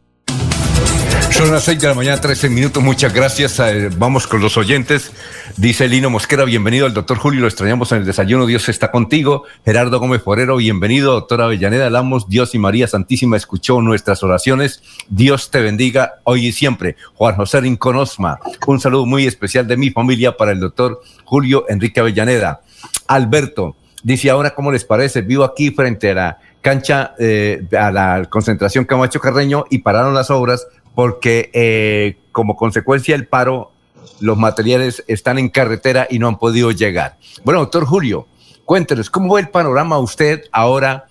Son 1.34 1.50
las 1.50 1.64
6 1.64 1.80
de 1.80 1.88
la 1.88 1.94
mañana, 1.94 2.20
13 2.20 2.48
minutos. 2.48 2.80
Muchas 2.80 3.12
gracias. 3.12 3.58
Eh, 3.58 3.90
vamos 3.96 4.28
con 4.28 4.40
los 4.40 4.56
oyentes. 4.56 5.10
Dice 5.56 5.88
Lino 5.88 6.08
Mosquera, 6.08 6.44
bienvenido 6.44 6.86
al 6.86 6.94
doctor 6.94 7.18
Julio, 7.18 7.40
lo 7.40 7.48
extrañamos 7.48 7.90
en 7.90 7.98
el 7.98 8.04
desayuno, 8.04 8.46
Dios 8.46 8.68
está 8.68 8.92
contigo. 8.92 9.42
Gerardo 9.64 9.98
Gómez 9.98 10.22
Forero, 10.22 10.58
bienvenido, 10.58 11.10
doctora 11.10 11.46
Avellaneda 11.46 11.90
Lamos, 11.90 12.28
Dios 12.28 12.54
y 12.54 12.60
María 12.60 12.86
Santísima 12.86 13.36
escuchó 13.36 13.82
nuestras 13.82 14.22
oraciones, 14.22 14.80
Dios 15.08 15.50
te 15.50 15.60
bendiga 15.60 16.20
hoy 16.22 16.46
y 16.46 16.52
siempre. 16.52 16.94
Juan 17.14 17.34
José 17.34 17.62
Rincón 17.62 17.96
Osma, 17.96 18.38
un 18.68 18.78
saludo 18.78 19.04
muy 19.04 19.26
especial 19.26 19.66
de 19.66 19.76
mi 19.76 19.90
familia 19.90 20.36
para 20.36 20.52
el 20.52 20.60
doctor 20.60 21.02
Julio 21.24 21.64
Enrique 21.68 21.98
Avellaneda. 21.98 22.60
Alberto, 23.08 23.74
dice 24.04 24.30
ahora, 24.30 24.54
¿cómo 24.54 24.70
les 24.70 24.84
parece? 24.84 25.22
Vivo 25.22 25.42
aquí 25.42 25.72
frente 25.72 26.12
a 26.12 26.14
la 26.14 26.38
cancha, 26.60 27.14
eh, 27.18 27.66
a 27.76 27.90
la 27.90 28.24
concentración 28.30 28.84
Camacho 28.84 29.18
Carreño 29.18 29.64
y 29.68 29.78
pararon 29.78 30.14
las 30.14 30.30
obras 30.30 30.68
porque 30.94 31.50
eh, 31.52 32.18
como 32.32 32.56
consecuencia 32.56 33.16
del 33.16 33.26
paro, 33.26 33.72
los 34.20 34.36
materiales 34.38 35.04
están 35.06 35.38
en 35.38 35.48
carretera 35.48 36.06
y 36.08 36.18
no 36.18 36.28
han 36.28 36.38
podido 36.38 36.70
llegar. 36.70 37.18
Bueno, 37.44 37.60
doctor 37.60 37.84
Julio, 37.84 38.26
cuéntenos, 38.64 39.10
¿cómo 39.10 39.34
ve 39.34 39.42
el 39.42 39.48
panorama 39.48 39.98
usted 39.98 40.44
ahora 40.52 41.06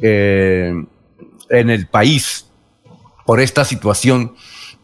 eh, 0.00 0.72
en 1.48 1.70
el 1.70 1.86
país 1.86 2.46
por 3.24 3.40
esta 3.40 3.64
situación 3.64 4.34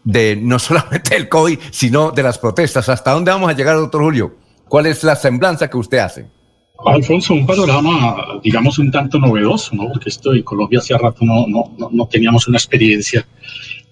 de 0.04 0.36
no 0.36 0.58
solamente 0.60 1.16
el 1.16 1.28
COVID, 1.28 1.58
sino 1.70 2.10
de 2.10 2.22
las 2.22 2.38
protestas? 2.38 2.88
¿Hasta 2.88 3.12
dónde 3.12 3.30
vamos 3.30 3.50
a 3.50 3.54
llegar, 3.54 3.76
doctor 3.76 4.02
Julio? 4.02 4.36
¿Cuál 4.68 4.86
es 4.86 5.04
la 5.04 5.16
semblanza 5.16 5.68
que 5.68 5.76
usted 5.76 5.98
hace? 5.98 6.35
Alfonso, 6.84 7.34
un 7.34 7.46
panorama, 7.46 8.38
digamos, 8.42 8.78
un 8.78 8.90
tanto 8.90 9.18
novedoso, 9.18 9.74
¿no? 9.74 9.88
Porque 9.88 10.10
esto 10.10 10.34
en 10.34 10.42
Colombia 10.42 10.78
hace 10.78 10.96
rato 10.96 11.24
no, 11.24 11.46
no, 11.46 11.74
no 11.90 12.06
teníamos 12.06 12.46
una 12.48 12.58
experiencia 12.58 13.26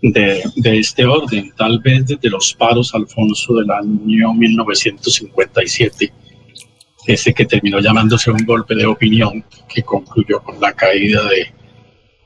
de, 0.02 0.42
de, 0.56 0.78
este 0.78 1.04
orden, 1.06 1.52
tal 1.56 1.78
vez 1.78 2.06
desde 2.06 2.28
los 2.28 2.54
paros, 2.54 2.94
Alfonso, 2.94 3.54
del 3.54 3.70
año 3.70 4.34
1957, 4.34 6.12
ese 7.06 7.34
que 7.34 7.46
terminó 7.46 7.80
llamándose 7.80 8.30
un 8.30 8.44
golpe 8.44 8.74
de 8.74 8.86
opinión 8.86 9.44
que 9.72 9.82
concluyó 9.82 10.42
con 10.42 10.60
la 10.60 10.72
caída 10.72 11.22
de 11.24 11.52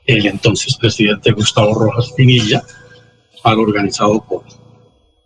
el 0.05 0.25
entonces 0.25 0.75
presidente 0.75 1.31
Gustavo 1.31 1.73
Rojas 1.73 2.11
Pinilla, 2.13 2.63
organizado 3.43 4.23
por, 4.27 4.43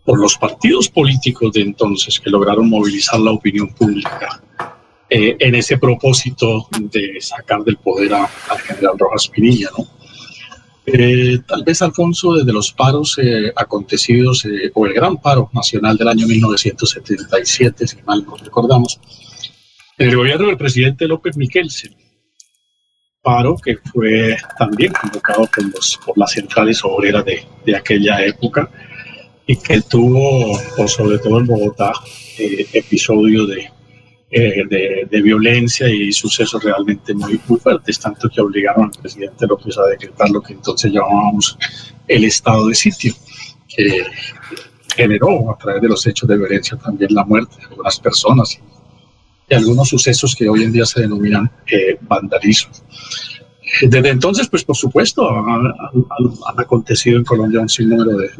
por 0.04 0.18
los 0.18 0.36
partidos 0.36 0.88
políticos 0.88 1.52
de 1.52 1.62
entonces 1.62 2.20
que 2.20 2.30
lograron 2.30 2.68
movilizar 2.68 3.20
la 3.20 3.32
opinión 3.32 3.68
pública 3.68 4.42
eh, 5.16 5.36
en 5.38 5.54
ese 5.54 5.78
propósito 5.78 6.66
de 6.90 7.20
sacar 7.20 7.62
del 7.62 7.76
poder 7.76 8.12
al 8.14 8.58
general 8.66 8.98
Rojas 8.98 9.28
Pinilla, 9.28 9.68
¿no? 9.78 9.86
Eh, 10.86 11.38
tal 11.46 11.62
vez, 11.62 11.80
Alfonso, 11.82 12.34
desde 12.34 12.52
los 12.52 12.72
paros 12.72 13.16
eh, 13.22 13.52
acontecidos, 13.54 14.44
eh, 14.44 14.72
o 14.74 14.86
el 14.86 14.92
gran 14.92 15.16
paro 15.18 15.48
nacional 15.52 15.96
del 15.96 16.08
año 16.08 16.26
1977, 16.26 17.86
si 17.86 18.02
mal 18.02 18.24
no 18.26 18.36
recordamos, 18.36 19.00
en 19.98 20.08
el 20.08 20.16
gobierno 20.16 20.48
del 20.48 20.56
presidente 20.56 21.06
López 21.06 21.36
Miquelsen, 21.36 21.94
paro 23.22 23.56
que 23.56 23.76
fue 23.92 24.36
también 24.58 24.92
convocado 24.92 25.46
por, 25.46 25.64
los, 25.72 25.98
por 26.04 26.18
las 26.18 26.32
centrales 26.32 26.84
obreras 26.84 27.24
de, 27.24 27.46
de 27.64 27.76
aquella 27.76 28.22
época 28.26 28.68
y 29.46 29.56
que 29.56 29.80
tuvo, 29.80 30.58
sobre 30.88 31.18
todo 31.18 31.38
en 31.38 31.46
Bogotá, 31.46 31.92
episodio 32.36 33.46
de, 33.46 33.70
eh, 34.36 35.06
de, 35.08 35.22
violencia 35.22 35.88
y 35.88 36.12
sucesos 36.12 36.64
realmente 36.64 37.14
muy, 37.14 37.38
fuertes, 37.38 38.00
tanto 38.00 38.28
que 38.28 38.40
obligaron 38.40 38.86
al 38.86 39.00
presidente 39.00 39.46
López 39.46 39.78
a 39.78 39.86
decretar 39.86 40.28
lo 40.28 40.42
que 40.42 40.54
entonces 40.54 40.90
llamábamos 40.90 41.56
el 42.08 42.24
estado 42.24 42.66
de 42.66 42.74
sitio, 42.74 43.14
que 43.68 44.02
generó 44.96 45.52
a 45.52 45.56
través 45.56 45.80
de 45.82 45.88
los 45.88 46.04
hechos 46.08 46.28
de 46.28 46.36
violencia 46.36 46.76
también 46.76 47.14
la 47.14 47.24
muerte 47.24 47.54
de 47.60 47.66
algunas 47.66 48.00
personas 48.00 48.58
y, 49.48 49.54
algunos 49.54 49.88
sucesos 49.88 50.34
que 50.34 50.48
hoy 50.48 50.64
en 50.64 50.72
día 50.72 50.84
se 50.84 51.02
denominan 51.02 51.48
eh, 51.70 51.96
vandalismo. 52.00 52.72
Desde 53.82 54.08
entonces, 54.08 54.48
pues 54.48 54.64
por 54.64 54.76
supuesto, 54.76 55.30
han, 55.30 55.72
acontecido 56.56 57.18
en 57.18 57.24
Colombia 57.24 57.60
un 57.60 57.68
sinnúmero 57.68 58.18
de, 58.18 58.30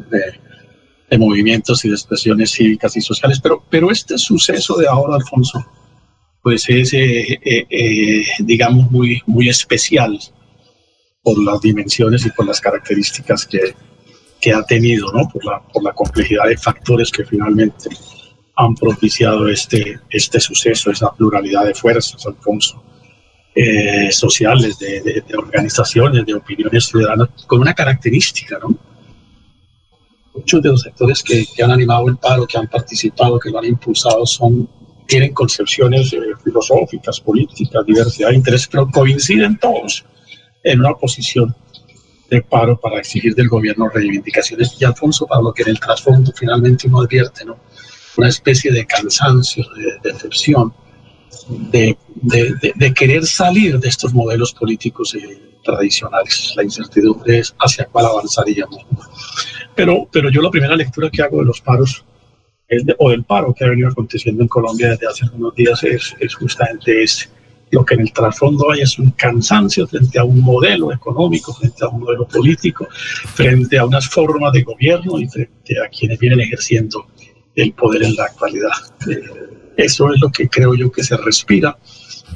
de, 1.08 1.18
movimientos 1.18 1.84
y 1.84 1.88
de 1.90 1.94
expresiones 1.94 2.50
cívicas 2.50 2.96
y 2.96 3.00
sociales, 3.00 3.38
pero, 3.40 3.62
pero 3.70 3.92
este 3.92 4.18
suceso 4.18 4.76
de 4.76 4.88
ahora, 4.88 5.14
Alfonso, 5.14 5.64
pues 6.44 6.68
es, 6.68 6.92
eh, 6.92 7.40
eh, 7.42 7.66
eh, 7.70 8.24
digamos, 8.40 8.90
muy, 8.90 9.22
muy 9.24 9.48
especial 9.48 10.20
por 11.22 11.42
las 11.42 11.58
dimensiones 11.62 12.26
y 12.26 12.30
por 12.30 12.46
las 12.46 12.60
características 12.60 13.46
que, 13.46 13.74
que 14.42 14.52
ha 14.52 14.62
tenido, 14.62 15.10
¿no? 15.10 15.26
Por 15.26 15.42
la, 15.42 15.62
por 15.72 15.82
la 15.82 15.92
complejidad 15.92 16.44
de 16.46 16.58
factores 16.58 17.10
que 17.10 17.24
finalmente 17.24 17.88
han 18.56 18.74
propiciado 18.74 19.48
este, 19.48 19.98
este 20.10 20.38
suceso, 20.38 20.90
esa 20.90 21.10
pluralidad 21.14 21.64
de 21.64 21.74
fuerzas, 21.74 22.24
Alfonso, 22.26 22.84
sociales, 24.10 24.78
de, 24.78 25.00
de, 25.00 25.36
organizaciones, 25.38 26.26
de 26.26 26.34
opiniones 26.34 26.84
ciudadanas, 26.84 27.30
con 27.46 27.60
una 27.60 27.72
característica, 27.72 28.58
¿no? 28.58 28.76
Muchos 30.34 30.60
de 30.60 30.68
los 30.68 30.82
sectores 30.82 31.22
que, 31.22 31.46
que, 31.56 31.62
han 31.62 31.70
animado 31.70 32.06
el 32.08 32.18
paro, 32.18 32.46
que 32.46 32.58
han 32.58 32.68
participado, 32.68 33.38
que 33.38 33.48
lo 33.48 33.60
han 33.60 33.64
impulsado, 33.64 34.26
son 34.26 34.68
tienen 35.06 35.32
concepciones 35.32 36.12
eh, 36.12 36.18
filosóficas, 36.42 37.20
políticas, 37.20 37.84
diversidad 37.86 38.30
de 38.30 38.36
intereses, 38.36 38.68
pero 38.70 38.88
coinciden 38.90 39.58
todos 39.58 40.04
en 40.62 40.80
una 40.80 40.94
posición 40.94 41.54
de 42.30 42.42
paro 42.42 42.78
para 42.80 42.98
exigir 42.98 43.34
del 43.34 43.48
gobierno 43.48 43.88
reivindicaciones. 43.88 44.76
Y 44.80 44.84
Alfonso, 44.84 45.26
para 45.26 45.42
lo 45.42 45.52
que 45.52 45.62
en 45.62 45.70
el 45.70 45.80
trasfondo 45.80 46.32
finalmente 46.34 46.88
uno 46.88 47.02
advierte, 47.02 47.44
¿no? 47.44 47.58
una 48.16 48.28
especie 48.28 48.72
de 48.72 48.86
cansancio, 48.86 49.64
de 50.02 50.12
decepción, 50.12 50.72
de, 51.48 51.96
de, 52.14 52.72
de, 52.74 52.94
querer 52.94 53.26
salir 53.26 53.78
de 53.78 53.88
estos 53.88 54.14
modelos 54.14 54.54
políticos 54.54 55.14
eh, 55.14 55.58
tradicionales. 55.62 56.54
La 56.56 56.62
incertidumbre 56.62 57.40
es 57.40 57.54
hacia 57.58 57.86
cuál 57.86 58.06
avanzaríamos. 58.06 58.86
Pero, 59.74 60.08
pero 60.10 60.30
yo 60.30 60.40
la 60.40 60.50
primera 60.50 60.76
lectura 60.76 61.10
que 61.10 61.22
hago 61.22 61.38
de 61.38 61.46
los 61.46 61.60
paros 61.60 62.04
o 62.98 63.10
del 63.10 63.24
paro 63.24 63.54
que 63.54 63.64
ha 63.64 63.68
venido 63.68 63.88
aconteciendo 63.88 64.42
en 64.42 64.48
Colombia 64.48 64.90
desde 64.90 65.06
hace 65.06 65.26
unos 65.34 65.54
días 65.54 65.82
es, 65.84 66.14
es 66.18 66.34
justamente 66.34 67.02
ese. 67.02 67.28
Lo 67.70 67.84
que 67.84 67.94
en 67.94 68.02
el 68.02 68.12
trasfondo 68.12 68.70
hay 68.70 68.82
es 68.82 68.98
un 68.98 69.10
cansancio 69.12 69.86
frente 69.86 70.18
a 70.18 70.24
un 70.24 70.40
modelo 70.40 70.92
económico, 70.92 71.52
frente 71.52 71.84
a 71.84 71.88
un 71.88 72.00
modelo 72.00 72.26
político, 72.28 72.86
frente 73.34 73.78
a 73.78 73.84
unas 73.84 74.08
formas 74.08 74.52
de 74.52 74.62
gobierno 74.62 75.18
y 75.18 75.26
frente 75.26 75.74
a 75.84 75.88
quienes 75.88 76.18
vienen 76.18 76.40
ejerciendo 76.40 77.06
el 77.56 77.72
poder 77.72 78.04
en 78.04 78.14
la 78.14 78.24
actualidad. 78.24 78.70
Eh, 79.10 79.22
Eso 79.76 80.12
es 80.12 80.20
lo 80.20 80.30
que 80.30 80.48
creo 80.48 80.74
yo 80.74 80.90
que 80.92 81.02
se 81.02 81.16
respira 81.16 81.76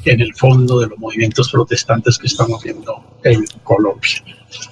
en 0.05 0.21
el 0.21 0.35
fondo 0.35 0.81
de 0.81 0.89
los 0.89 0.99
movimientos 0.99 1.51
protestantes 1.51 2.19
que 2.19 2.27
estamos 2.27 2.63
viendo 2.63 3.19
en 3.23 3.45
Colombia. 3.63 4.25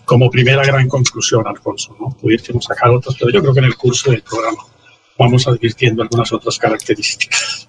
Como 0.04 0.30
primera 0.30 0.64
gran 0.64 0.88
conclusión, 0.88 1.46
Alfonso, 1.46 1.96
¿no? 2.00 2.16
Sacar 2.60 2.90
otras, 2.90 3.16
pero 3.18 3.30
yo 3.30 3.40
creo 3.40 3.52
que 3.52 3.60
en 3.60 3.66
el 3.66 3.76
curso 3.76 4.10
del 4.10 4.22
programa 4.22 4.62
vamos 5.18 5.46
advirtiendo 5.46 6.02
algunas 6.02 6.32
otras 6.32 6.58
características. 6.58 7.68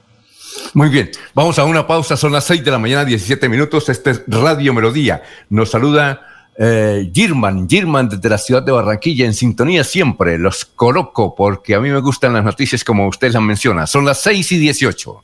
Muy 0.74 0.90
bien, 0.90 1.10
vamos 1.34 1.58
a 1.60 1.66
una 1.66 1.88
pausa, 1.88 2.18
son 2.18 2.32
las 2.32 2.46
6 2.46 2.64
de 2.64 2.72
la 2.72 2.80
mañana, 2.80 3.06
17 3.06 3.48
minutos, 3.50 3.90
este 3.90 4.12
es 4.12 4.24
Radio 4.28 4.74
Melodía. 4.74 5.24
Nos 5.50 5.72
saluda 5.72 6.52
eh, 6.58 7.10
Girman, 7.14 7.70
Girman 7.70 8.10
desde 8.10 8.30
la 8.30 8.38
ciudad 8.38 8.64
de 8.64 8.72
Barranquilla, 8.72 9.26
en 9.26 9.34
sintonía 9.34 9.84
siempre, 9.84 10.38
los 10.38 10.66
coloco 10.66 11.36
porque 11.36 11.76
a 11.76 11.80
mí 11.80 11.90
me 11.90 12.00
gustan 12.00 12.34
las 12.34 12.44
noticias 12.44 12.84
como 12.84 13.08
usted 13.08 13.32
las 13.32 13.42
menciona, 13.42 13.88
son 13.88 14.06
las 14.06 14.22
6 14.22 14.52
y 14.54 14.58
18. 14.58 15.24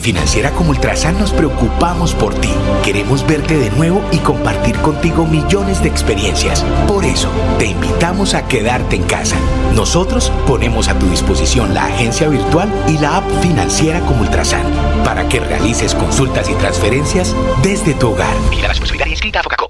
Financiera 0.00 0.50
como 0.52 0.70
Ultrasan 0.70 1.18
nos 1.18 1.32
preocupamos 1.32 2.14
por 2.14 2.34
ti. 2.34 2.50
Queremos 2.84 3.26
verte 3.26 3.56
de 3.56 3.70
nuevo 3.70 4.02
y 4.12 4.18
compartir 4.18 4.76
contigo 4.78 5.26
millones 5.26 5.82
de 5.82 5.88
experiencias. 5.88 6.64
Por 6.86 7.04
eso, 7.04 7.30
te 7.58 7.66
invitamos 7.66 8.34
a 8.34 8.46
quedarte 8.46 8.96
en 8.96 9.02
casa. 9.02 9.36
Nosotros 9.74 10.32
ponemos 10.46 10.88
a 10.88 10.98
tu 10.98 11.08
disposición 11.10 11.74
la 11.74 11.86
agencia 11.86 12.28
virtual 12.28 12.72
y 12.88 12.98
la 12.98 13.18
app 13.18 13.24
Financiera 13.42 14.00
como 14.00 14.22
Ultrasan 14.22 14.64
para 15.04 15.28
que 15.28 15.40
realices 15.40 15.94
consultas 15.94 16.48
y 16.48 16.54
transferencias 16.54 17.34
desde 17.62 17.94
tu 17.94 18.10
hogar. 18.10 18.34
La 18.60 18.68
responsabilidad 18.68 19.06
inscrita 19.06 19.40
a. 19.40 19.67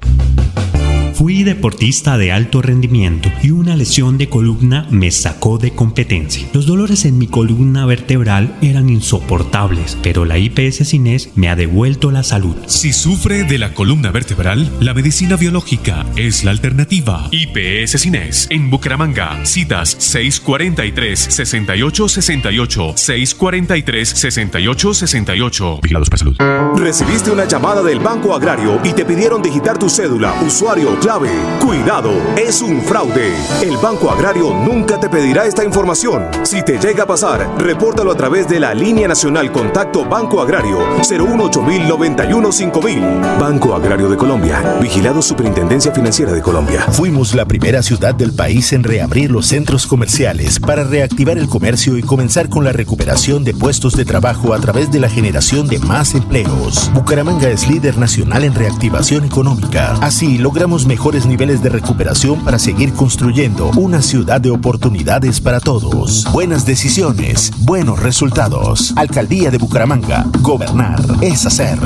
Fui 1.19 1.43
deportista 1.43 2.17
de 2.17 2.31
alto 2.31 2.63
rendimiento 2.63 3.29
y 3.43 3.51
una 3.51 3.75
lesión 3.75 4.19
de 4.19 4.29
columna 4.29 4.87
me 4.89 5.11
sacó 5.11 5.59
de 5.59 5.73
competencia. 5.73 6.47
Los 6.53 6.65
dolores 6.65 7.05
en 7.07 7.19
mi 7.19 7.27
columna 7.27 7.85
vertebral 7.87 8.55
eran 8.63 8.89
insoportables, 8.89 9.99
pero 10.01 10.25
la 10.25 10.39
IPS 10.39 10.89
Cines 10.89 11.31
me 11.35 11.49
ha 11.49 11.57
devuelto 11.57 12.13
la 12.13 12.23
salud. 12.23 12.55
Si 12.67 12.93
sufre 12.93 13.43
de 13.43 13.59
la 13.59 13.75
columna 13.75 14.13
vertebral, 14.13 14.71
la 14.79 14.95
medicina 14.95 15.35
biológica 15.35 16.07
es 16.15 16.45
la 16.45 16.53
alternativa. 16.53 17.29
IPS 17.33 18.01
Cines 18.01 18.47
en 18.51 18.71
Bucaramanga. 18.71 19.45
Citas 19.45 19.99
643-6868, 19.99 22.95
643-6868. 22.95 25.81
Vigilados 25.83 26.11
para 26.11 26.19
salud. 26.19 26.37
Recibiste 26.77 27.33
una 27.33 27.47
llamada 27.47 27.83
del 27.83 27.99
Banco 27.99 28.37
Agrario 28.37 28.79
y 28.85 28.93
te 28.93 29.05
pidieron 29.05 29.43
digitar 29.43 29.79
tu 29.79 29.91
cédula, 29.91 30.41
usuario, 30.47 30.97
Cuidado, 31.09 32.13
es 32.37 32.61
un 32.61 32.83
fraude. 32.83 33.33
El 33.63 33.79
Banco 33.79 34.11
Agrario 34.11 34.53
nunca 34.53 35.01
te 35.01 35.09
pedirá 35.09 35.47
esta 35.47 35.65
información. 35.65 36.27
Si 36.43 36.63
te 36.63 36.79
llega 36.79 37.05
a 37.05 37.07
pasar, 37.07 37.49
repórtalo 37.57 38.13
a 38.13 38.15
través 38.15 38.47
de 38.47 38.61
la 38.61 38.75
línea 38.75 39.09
nacional 39.09 39.51
Contacto 39.51 40.05
Banco 40.05 40.43
Agrario 40.43 40.79
018 41.09 42.53
5000 42.53 43.01
Banco 43.41 43.75
Agrario 43.75 44.11
de 44.11 44.19
Colombia. 44.19 44.63
Vigilado 44.83 45.23
Superintendencia 45.23 45.93
Financiera 45.93 46.31
de 46.31 46.43
Colombia. 46.43 46.83
Fuimos 46.93 47.35
la 47.35 47.47
primera 47.47 47.83
ciudad 47.83 48.15
del 48.15 48.35
país 48.35 48.75
en 48.75 48.85
reabrir 48.85 49.31
los 49.31 49.47
centros 49.47 49.87
comerciales 49.87 50.61
para 50.61 50.85
reactivar 50.85 51.39
el 51.39 51.49
comercio 51.49 51.97
y 51.97 52.03
comenzar 52.03 52.51
con 52.51 52.65
la 52.65 52.73
recuperación 52.73 53.45
de 53.45 53.55
puestos 53.55 53.97
de 53.97 54.05
trabajo 54.05 54.53
a 54.53 54.61
través 54.61 54.93
de 54.93 55.01
la 55.01 55.09
generación 55.09 55.69
de 55.69 55.79
más 55.79 56.15
empleos. 56.15 56.91
Bucaramanga 56.93 57.49
es 57.49 57.67
líder 57.67 57.97
nacional 57.97 58.45
en 58.45 58.55
reactivación 58.55 59.25
económica. 59.25 59.95
Así 60.03 60.37
logramos 60.37 60.85
mejores 60.99 61.27
niveles 61.27 61.63
de 61.63 61.69
recuperación 61.69 62.43
para 62.45 62.59
seguir 62.59 62.93
construyendo 62.93 63.71
una 63.77 64.03
ciudad 64.03 64.41
de 64.41 64.51
oportunidades 64.51 65.41
para 65.41 65.61
todos. 65.61 66.25
Buenas 66.33 66.67
decisiones, 66.67 67.53
buenos 67.59 68.03
resultados. 68.03 68.93
Alcaldía 68.97 69.53
de 69.53 69.59
Bucaramanga. 69.59 70.27
Gobernar 70.41 71.01
es 71.21 71.47
hacer. 71.47 71.79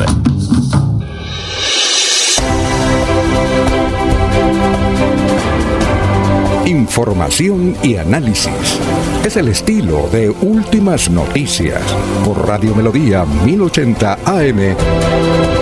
Información 6.65 7.77
y 7.83 7.97
análisis. 7.97 8.81
Es 9.27 9.37
el 9.37 9.49
estilo 9.49 10.09
de 10.11 10.31
Últimas 10.31 11.11
Noticias 11.11 11.83
por 12.25 12.49
Radio 12.49 12.75
Melodía 12.75 13.27
1080 13.27 14.21
AM. 14.25 15.62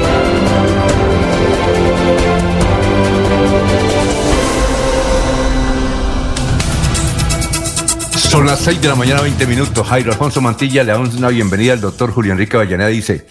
Son 8.30 8.46
las 8.46 8.60
6 8.60 8.80
de 8.80 8.86
la 8.86 8.94
mañana, 8.94 9.22
20 9.22 9.44
minutos. 9.48 9.88
Jairo 9.88 10.12
Alfonso 10.12 10.40
Mantilla 10.40 10.84
le 10.84 10.92
damos 10.92 11.16
una 11.16 11.30
bienvenida 11.30 11.72
al 11.72 11.80
doctor 11.80 12.12
Julio 12.12 12.30
Enrique 12.30 12.56
Vallaneda. 12.56 12.86
Dice, 12.86 13.26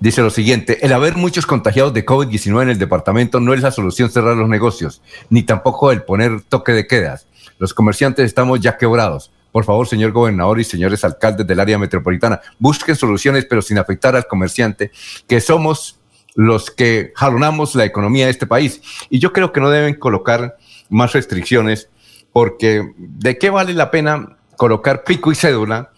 dice 0.00 0.22
lo 0.22 0.30
siguiente, 0.30 0.84
el 0.84 0.92
haber 0.92 1.14
muchos 1.14 1.46
contagiados 1.46 1.94
de 1.94 2.04
COVID-19 2.04 2.62
en 2.62 2.70
el 2.70 2.78
departamento 2.78 3.38
no 3.38 3.54
es 3.54 3.62
la 3.62 3.70
solución 3.70 4.10
cerrar 4.10 4.36
los 4.36 4.48
negocios, 4.48 5.02
ni 5.28 5.44
tampoco 5.44 5.92
el 5.92 6.02
poner 6.02 6.40
toque 6.40 6.72
de 6.72 6.88
quedas. 6.88 7.28
Los 7.60 7.74
comerciantes 7.74 8.26
estamos 8.26 8.58
ya 8.58 8.76
quebrados. 8.76 9.30
Por 9.52 9.64
favor, 9.64 9.86
señor 9.86 10.10
gobernador 10.10 10.58
y 10.58 10.64
señores 10.64 11.04
alcaldes 11.04 11.46
del 11.46 11.60
área 11.60 11.78
metropolitana, 11.78 12.40
busquen 12.58 12.96
soluciones, 12.96 13.46
pero 13.46 13.62
sin 13.62 13.78
afectar 13.78 14.16
al 14.16 14.26
comerciante, 14.26 14.90
que 15.28 15.40
somos 15.40 16.00
los 16.34 16.72
que 16.72 17.12
jalonamos 17.14 17.76
la 17.76 17.84
economía 17.84 18.24
de 18.24 18.32
este 18.32 18.48
país. 18.48 18.82
Y 19.10 19.20
yo 19.20 19.32
creo 19.32 19.52
que 19.52 19.60
no 19.60 19.70
deben 19.70 19.94
colocar 19.94 20.56
más 20.88 21.12
restricciones, 21.12 21.88
porque 22.32 22.82
¿de 22.96 23.38
qué 23.38 23.50
vale 23.50 23.74
la 23.74 23.92
pena 23.92 24.38
colocar 24.60 25.04
pico 25.04 25.32
y 25.32 25.34
cédula 25.34 25.90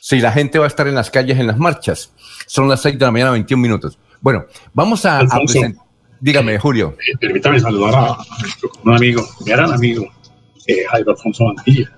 si 0.00 0.18
la 0.18 0.32
gente 0.32 0.58
va 0.58 0.64
a 0.64 0.66
estar 0.66 0.88
en 0.88 0.96
las 0.96 1.08
calles 1.08 1.38
en 1.38 1.46
las 1.46 1.56
marchas. 1.56 2.12
Son 2.48 2.68
las 2.68 2.82
6 2.82 2.98
de 2.98 3.04
la 3.04 3.12
mañana, 3.12 3.30
21 3.30 3.62
minutos. 3.62 3.96
Bueno, 4.20 4.46
vamos 4.74 5.06
a, 5.06 5.20
presentar. 5.20 5.84
Dígame, 6.18 6.54
eh, 6.54 6.58
Julio. 6.58 6.96
Eh, 6.98 7.16
permítame 7.16 7.60
saludar 7.60 7.94
a, 7.94 8.18
un 8.82 8.92
amigo, 8.96 9.24
mi 9.44 9.52
gran 9.52 9.72
amigo, 9.72 10.04
eh, 10.66 10.84
Jairo 10.90 11.12
Alfonso 11.12 11.44
Mantilla. 11.44 11.96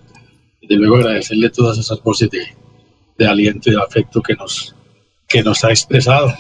De 0.61 0.77
luego 0.77 0.97
agradecerle 0.97 1.49
todas 1.49 1.79
esas 1.79 2.03
voces 2.03 2.29
de, 2.31 2.43
de 3.17 3.27
aliento 3.27 3.71
y 3.71 3.73
de 3.73 3.81
afecto 3.81 4.21
que 4.21 4.35
nos, 4.35 4.77
que 5.27 5.43
nos 5.43 5.65
ha 5.65 5.71
expresado. 5.71 6.35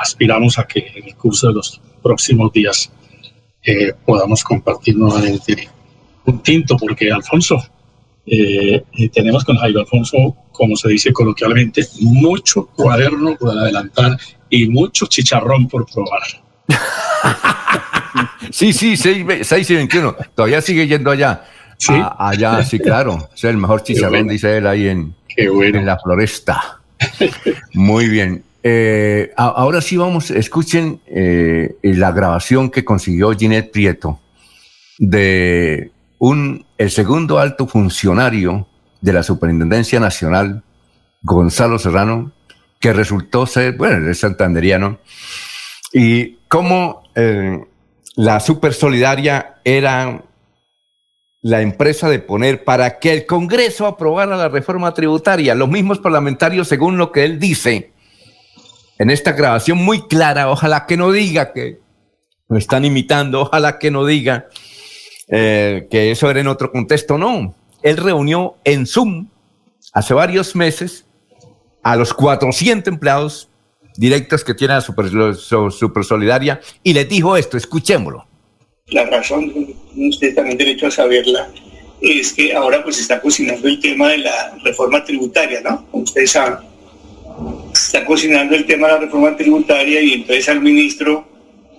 aspiramos 0.00 0.60
a 0.60 0.64
que 0.64 0.92
en 0.94 1.08
el 1.08 1.16
curso 1.16 1.48
de 1.48 1.54
los 1.54 1.80
próximos 2.04 2.52
días 2.52 2.92
podamos 4.06 4.44
compartir 4.44 4.96
nuevamente 4.96 5.68
un 6.24 6.40
tinto, 6.40 6.76
porque 6.76 7.10
Alfonso, 7.10 7.60
eh, 8.26 8.82
tenemos 9.12 9.44
con 9.44 9.56
Jairo 9.56 9.80
Alfonso, 9.80 10.36
como 10.52 10.76
se 10.76 10.88
dice 10.88 11.12
coloquialmente, 11.12 11.86
mucho 12.00 12.66
cuaderno 12.66 13.36
por 13.36 13.50
adelantar 13.58 14.16
y 14.48 14.68
mucho 14.68 15.06
chicharrón 15.06 15.68
por 15.68 15.86
probar. 15.86 16.22
sí, 18.50 18.72
sí, 18.72 18.96
6, 18.96 19.70
y 19.70 19.74
21. 19.74 20.16
Todavía 20.34 20.60
sigue 20.60 20.86
yendo 20.86 21.10
allá. 21.10 21.44
Sí. 21.76 21.92
allá, 22.18 22.64
sí, 22.64 22.78
claro. 22.78 23.28
Es 23.34 23.44
el 23.44 23.56
mejor 23.56 23.82
chicharrón, 23.82 24.28
dice 24.28 24.56
él, 24.56 24.66
ahí 24.66 24.88
en, 24.88 25.14
en 25.36 25.86
la 25.86 25.98
floresta. 25.98 26.80
Muy 27.74 28.08
bien. 28.08 28.44
Eh, 28.66 29.30
ahora 29.36 29.82
sí 29.82 29.98
vamos, 29.98 30.30
escuchen 30.30 31.00
eh, 31.06 31.76
la 31.82 32.12
grabación 32.12 32.70
que 32.70 32.82
consiguió 32.82 33.32
Ginette 33.32 33.70
Prieto 33.70 34.20
de 34.98 35.90
un, 36.18 36.64
el 36.78 36.90
segundo 36.90 37.38
alto 37.38 37.66
funcionario 37.66 38.66
de 39.00 39.12
la 39.12 39.22
Superintendencia 39.22 40.00
Nacional, 40.00 40.62
Gonzalo 41.22 41.78
Serrano, 41.78 42.32
que 42.80 42.92
resultó 42.92 43.46
ser, 43.46 43.76
bueno, 43.76 44.10
es 44.10 44.20
santanderiano, 44.20 44.98
y 45.92 46.36
cómo 46.48 47.02
eh, 47.14 47.64
la 48.16 48.40
Super 48.40 48.74
Solidaria 48.74 49.56
era 49.64 50.22
la 51.42 51.60
empresa 51.60 52.08
de 52.08 52.20
poner 52.20 52.64
para 52.64 52.98
que 52.98 53.12
el 53.12 53.26
Congreso 53.26 53.86
aprobara 53.86 54.36
la 54.36 54.48
reforma 54.48 54.94
tributaria. 54.94 55.54
Los 55.54 55.68
mismos 55.68 55.98
parlamentarios, 55.98 56.68
según 56.68 56.96
lo 56.96 57.12
que 57.12 57.24
él 57.24 57.38
dice 57.38 57.92
en 58.98 59.10
esta 59.10 59.32
grabación 59.32 59.78
muy 59.78 60.06
clara, 60.06 60.48
ojalá 60.48 60.86
que 60.86 60.96
no 60.96 61.12
diga 61.12 61.52
que 61.52 61.80
lo 62.48 62.56
están 62.56 62.84
imitando, 62.84 63.42
ojalá 63.42 63.78
que 63.78 63.90
no 63.90 64.06
diga 64.06 64.46
eh, 65.28 65.86
que 65.90 66.10
eso 66.10 66.30
era 66.30 66.40
en 66.40 66.48
otro 66.48 66.70
contexto, 66.70 67.18
no. 67.18 67.54
Él 67.82 67.96
reunió 67.96 68.56
en 68.64 68.86
Zoom 68.86 69.28
hace 69.92 70.14
varios 70.14 70.56
meses 70.56 71.06
a 71.82 71.96
los 71.96 72.14
400 72.14 72.92
empleados 72.92 73.48
directos 73.96 74.42
que 74.42 74.54
tiene 74.54 74.74
a 74.74 74.80
Super, 74.80 75.06
Super 75.36 76.04
Solidaria 76.04 76.60
y 76.82 76.92
les 76.92 77.08
dijo 77.08 77.36
esto, 77.36 77.56
escuchémoslo. 77.56 78.26
La 78.88 79.04
razón, 79.06 79.52
usted 79.96 80.34
también 80.34 80.58
derecho 80.58 80.86
a 80.86 80.90
saberla, 80.90 81.48
es 82.00 82.32
que 82.32 82.54
ahora 82.54 82.82
pues 82.82 83.00
está 83.00 83.20
cocinando 83.20 83.66
el 83.66 83.80
tema 83.80 84.08
de 84.08 84.18
la 84.18 84.56
reforma 84.62 85.04
tributaria, 85.04 85.60
¿no? 85.62 85.86
Como 85.90 86.04
ustedes 86.04 86.32
saben, 86.32 86.58
está 87.72 88.04
cocinando 88.04 88.54
el 88.54 88.66
tema 88.66 88.88
de 88.88 88.92
la 88.94 89.00
reforma 89.00 89.36
tributaria 89.36 90.00
y 90.02 90.12
entonces 90.14 90.48
al 90.48 90.60
ministro 90.60 91.26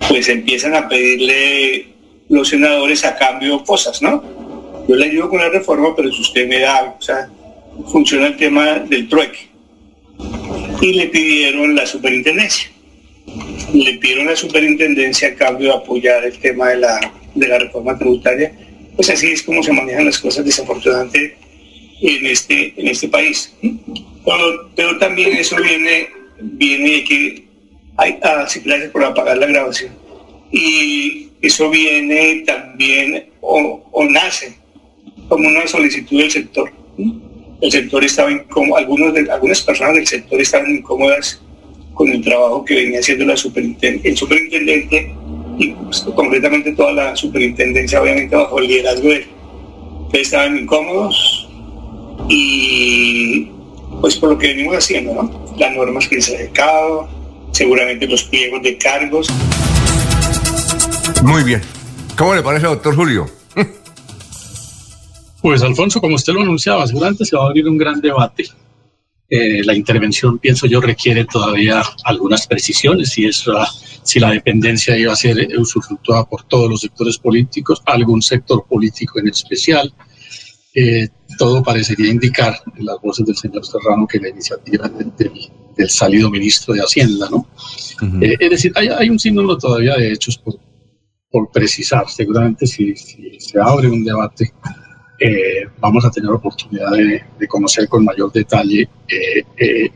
pues 0.09 0.27
empiezan 0.29 0.75
a 0.75 0.87
pedirle 0.87 1.94
los 2.29 2.49
senadores 2.49 3.05
a 3.05 3.15
cambio 3.15 3.63
cosas, 3.63 4.01
¿no? 4.01 4.23
Yo 4.87 4.95
le 4.95 5.05
ayudo 5.05 5.29
con 5.29 5.39
la 5.39 5.49
reforma, 5.49 5.95
pero 5.95 6.11
si 6.11 6.21
usted 6.21 6.47
me 6.47 6.59
da, 6.59 6.95
o 6.97 7.01
sea, 7.01 7.29
funciona 7.91 8.27
el 8.27 8.37
tema 8.37 8.79
del 8.79 9.07
trueque. 9.09 9.49
Y 10.81 10.93
le 10.93 11.07
pidieron 11.07 11.75
la 11.75 11.85
superintendencia. 11.85 12.69
Le 13.73 13.93
pidieron 13.95 14.27
la 14.27 14.35
superintendencia 14.35 15.29
a 15.29 15.35
cambio 15.35 15.69
de 15.69 15.75
apoyar 15.75 16.23
el 16.23 16.37
tema 16.37 16.69
de 16.69 16.77
la, 16.77 17.13
de 17.33 17.47
la 17.47 17.59
reforma 17.59 17.97
tributaria. 17.97 18.53
Pues 18.95 19.09
así 19.09 19.27
es 19.27 19.43
como 19.43 19.63
se 19.63 19.73
manejan 19.73 20.05
las 20.05 20.19
cosas 20.19 20.45
desafortunadamente 20.45 21.37
en 22.01 22.25
este, 22.25 22.73
en 22.77 22.87
este 22.87 23.07
país. 23.07 23.53
Pero, 24.75 24.97
también 24.99 25.33
eso 25.33 25.55
viene, 25.57 26.09
viene 26.39 27.03
que 27.03 27.45
hay, 27.97 28.17
ah, 28.23 28.47
gracias 28.63 28.91
por 28.91 29.03
apagar 29.03 29.37
la 29.37 29.47
grabación. 29.47 30.04
Y 30.55 31.31
eso 31.41 31.69
viene 31.69 32.43
también 32.45 33.25
o, 33.41 33.81
nace 34.09 34.55
como 35.27 35.49
una 35.49 35.67
solicitud 35.67 36.17
del 36.17 36.31
sector. 36.31 36.71
El 37.59 37.71
sector 37.71 38.05
estaba 38.05 38.31
incómodo, 38.31 38.77
algunos 38.77 39.13
de, 39.13 39.29
algunas 39.29 39.61
personas 39.61 39.95
del 39.95 40.07
sector 40.07 40.39
estaban 40.39 40.71
incómodas 40.71 41.41
con 41.93 42.09
el 42.09 42.23
trabajo 42.23 42.63
que 42.63 42.75
venía 42.75 42.99
haciendo 42.99 43.25
la 43.25 43.35
superintendente, 43.35 44.07
el 44.07 44.15
superintendente 44.15 45.13
y 45.57 45.71
pues, 45.71 46.01
completamente 46.15 46.71
toda 46.71 46.93
la 46.93 47.15
superintendencia, 47.17 48.01
obviamente 48.01 48.33
bajo 48.33 48.57
el 48.59 48.67
liderazgo 48.67 49.09
de 49.09 49.15
él. 49.17 49.25
estaban 50.13 50.57
incómodos 50.57 51.49
y 52.29 53.49
pues 53.99 54.15
por 54.15 54.29
lo 54.29 54.37
que 54.37 54.47
venimos 54.47 54.77
haciendo, 54.77 55.13
¿no? 55.13 55.55
Las 55.57 55.75
normas 55.75 56.07
que 56.07 56.21
se 56.21 56.37
han 56.37 56.45
sacado, 56.47 57.09
seguramente 57.51 58.07
los 58.07 58.23
pliegos 58.23 58.63
de 58.63 58.77
cargos. 58.77 59.27
Muy 61.25 61.43
bien. 61.43 61.61
¿Cómo 62.15 62.35
le 62.35 62.43
parece, 62.43 62.67
doctor 62.67 62.95
Julio? 62.95 63.29
Pues 65.41 65.61
Alfonso, 65.63 65.99
como 65.99 66.15
usted 66.15 66.33
lo 66.33 66.41
anunciaba, 66.41 66.87
seguramente 66.87 67.25
se 67.25 67.35
va 67.35 67.43
a 67.43 67.47
abrir 67.47 67.67
un 67.67 67.77
gran 67.77 67.99
debate. 67.99 68.45
Eh, 69.29 69.63
la 69.63 69.75
intervención, 69.75 70.37
pienso 70.39 70.67
yo, 70.67 70.81
requiere 70.81 71.25
todavía 71.25 71.83
algunas 72.03 72.45
precisiones, 72.45 73.09
si, 73.09 73.25
es 73.25 73.45
si 74.03 74.19
la 74.19 74.31
dependencia 74.31 74.97
iba 74.97 75.13
a 75.13 75.15
ser 75.15 75.47
usufructuada 75.57 76.25
por 76.25 76.43
todos 76.43 76.69
los 76.69 76.81
sectores 76.81 77.17
políticos, 77.17 77.81
algún 77.85 78.21
sector 78.21 78.65
político 78.67 79.19
en 79.19 79.27
especial, 79.27 79.93
eh, 80.73 81.07
todo 81.37 81.63
parecería 81.63 82.11
indicar 82.11 82.59
en 82.75 82.85
las 82.85 83.01
voces 83.01 83.25
del 83.25 83.35
señor 83.35 83.65
Serrano 83.65 84.07
que 84.07 84.19
la 84.19 84.29
iniciativa 84.29 84.89
del, 84.89 85.89
salido 85.89 86.29
ministro 86.29 86.73
de 86.73 86.81
Hacienda, 86.81 87.27
¿no? 87.29 87.47
Eh, 88.21 88.35
es 88.39 88.49
decir, 88.49 88.73
hay, 88.75 89.09
un 89.09 89.19
símbolo 89.19 89.57
todavía 89.57 89.95
de 89.95 90.11
hechos 90.11 90.37
por, 90.37 90.55
por 91.35 91.51
precisar. 91.51 92.07
Seguramente 92.07 92.65
si, 92.65 92.95
se 92.95 93.59
abre 93.59 93.89
un 93.89 94.05
debate, 94.05 94.53
eh, 95.19 95.67
vamos 95.81 96.05
a 96.05 96.09
tener 96.09 96.29
oportunidad 96.29 96.91
de, 96.91 97.47
conocer 97.49 97.89
con 97.89 98.05
mayor 98.05 98.31
detalle, 98.31 98.87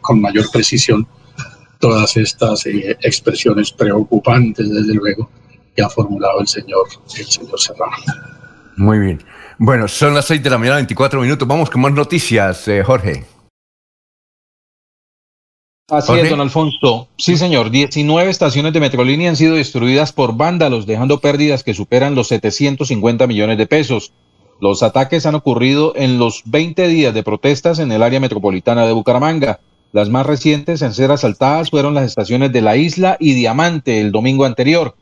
con 0.01 0.19
mayor 0.19 0.51
precisión, 0.51 1.07
todas 1.79 2.17
estas 2.17 2.65
expresiones 2.65 3.71
preocupantes, 3.71 4.69
desde 4.69 4.93
luego, 4.93 5.29
que 5.73 5.81
ha 5.81 5.89
formulado 5.89 6.41
el 6.41 6.47
señor, 6.47 6.87
el 7.17 7.25
señor 7.25 7.57
Serrano. 7.57 7.95
Muy 8.75 8.99
bien. 8.99 9.23
Bueno, 9.57 9.87
son 9.87 10.13
las 10.13 10.25
6 10.25 10.43
de 10.43 10.49
la 10.49 10.57
mañana, 10.57 10.75
24 10.75 11.21
minutos. 11.21 11.47
Vamos 11.47 11.69
con 11.69 11.79
más 11.79 11.93
noticias, 11.93 12.67
eh, 12.67 12.83
Jorge. 12.83 13.38
Así 15.89 16.13
es, 16.13 16.29
don 16.29 16.41
Alfonso. 16.41 17.07
Sí, 17.17 17.37
señor. 17.37 17.71
19 17.71 18.29
estaciones 18.29 18.73
de 18.73 18.79
Metrolínea 18.79 19.29
han 19.29 19.35
sido 19.35 19.55
destruidas 19.55 20.13
por 20.13 20.35
vándalos, 20.35 20.85
dejando 20.85 21.19
pérdidas 21.19 21.63
que 21.63 21.73
superan 21.73 22.15
los 22.15 22.27
750 22.27 23.27
millones 23.27 23.57
de 23.57 23.67
pesos. 23.67 24.11
Los 24.61 24.83
ataques 24.83 25.25
han 25.25 25.35
ocurrido 25.35 25.93
en 25.95 26.19
los 26.19 26.43
20 26.45 26.87
días 26.87 27.13
de 27.13 27.23
protestas 27.23 27.79
en 27.79 27.91
el 27.91 28.03
área 28.03 28.19
metropolitana 28.19 28.85
de 28.85 28.93
Bucaramanga. 28.93 29.59
Las 29.91 30.09
más 30.09 30.25
recientes 30.25 30.81
en 30.81 30.93
ser 30.93 31.11
asaltadas 31.11 31.69
fueron 31.71 31.95
las 31.95 32.05
estaciones 32.05 32.51
de 32.51 32.61
La 32.61 32.75
Isla 32.75 33.17
y 33.19 33.33
Diamante 33.33 34.01
el 34.01 34.11
domingo 34.11 34.45
anterior. 34.45 34.95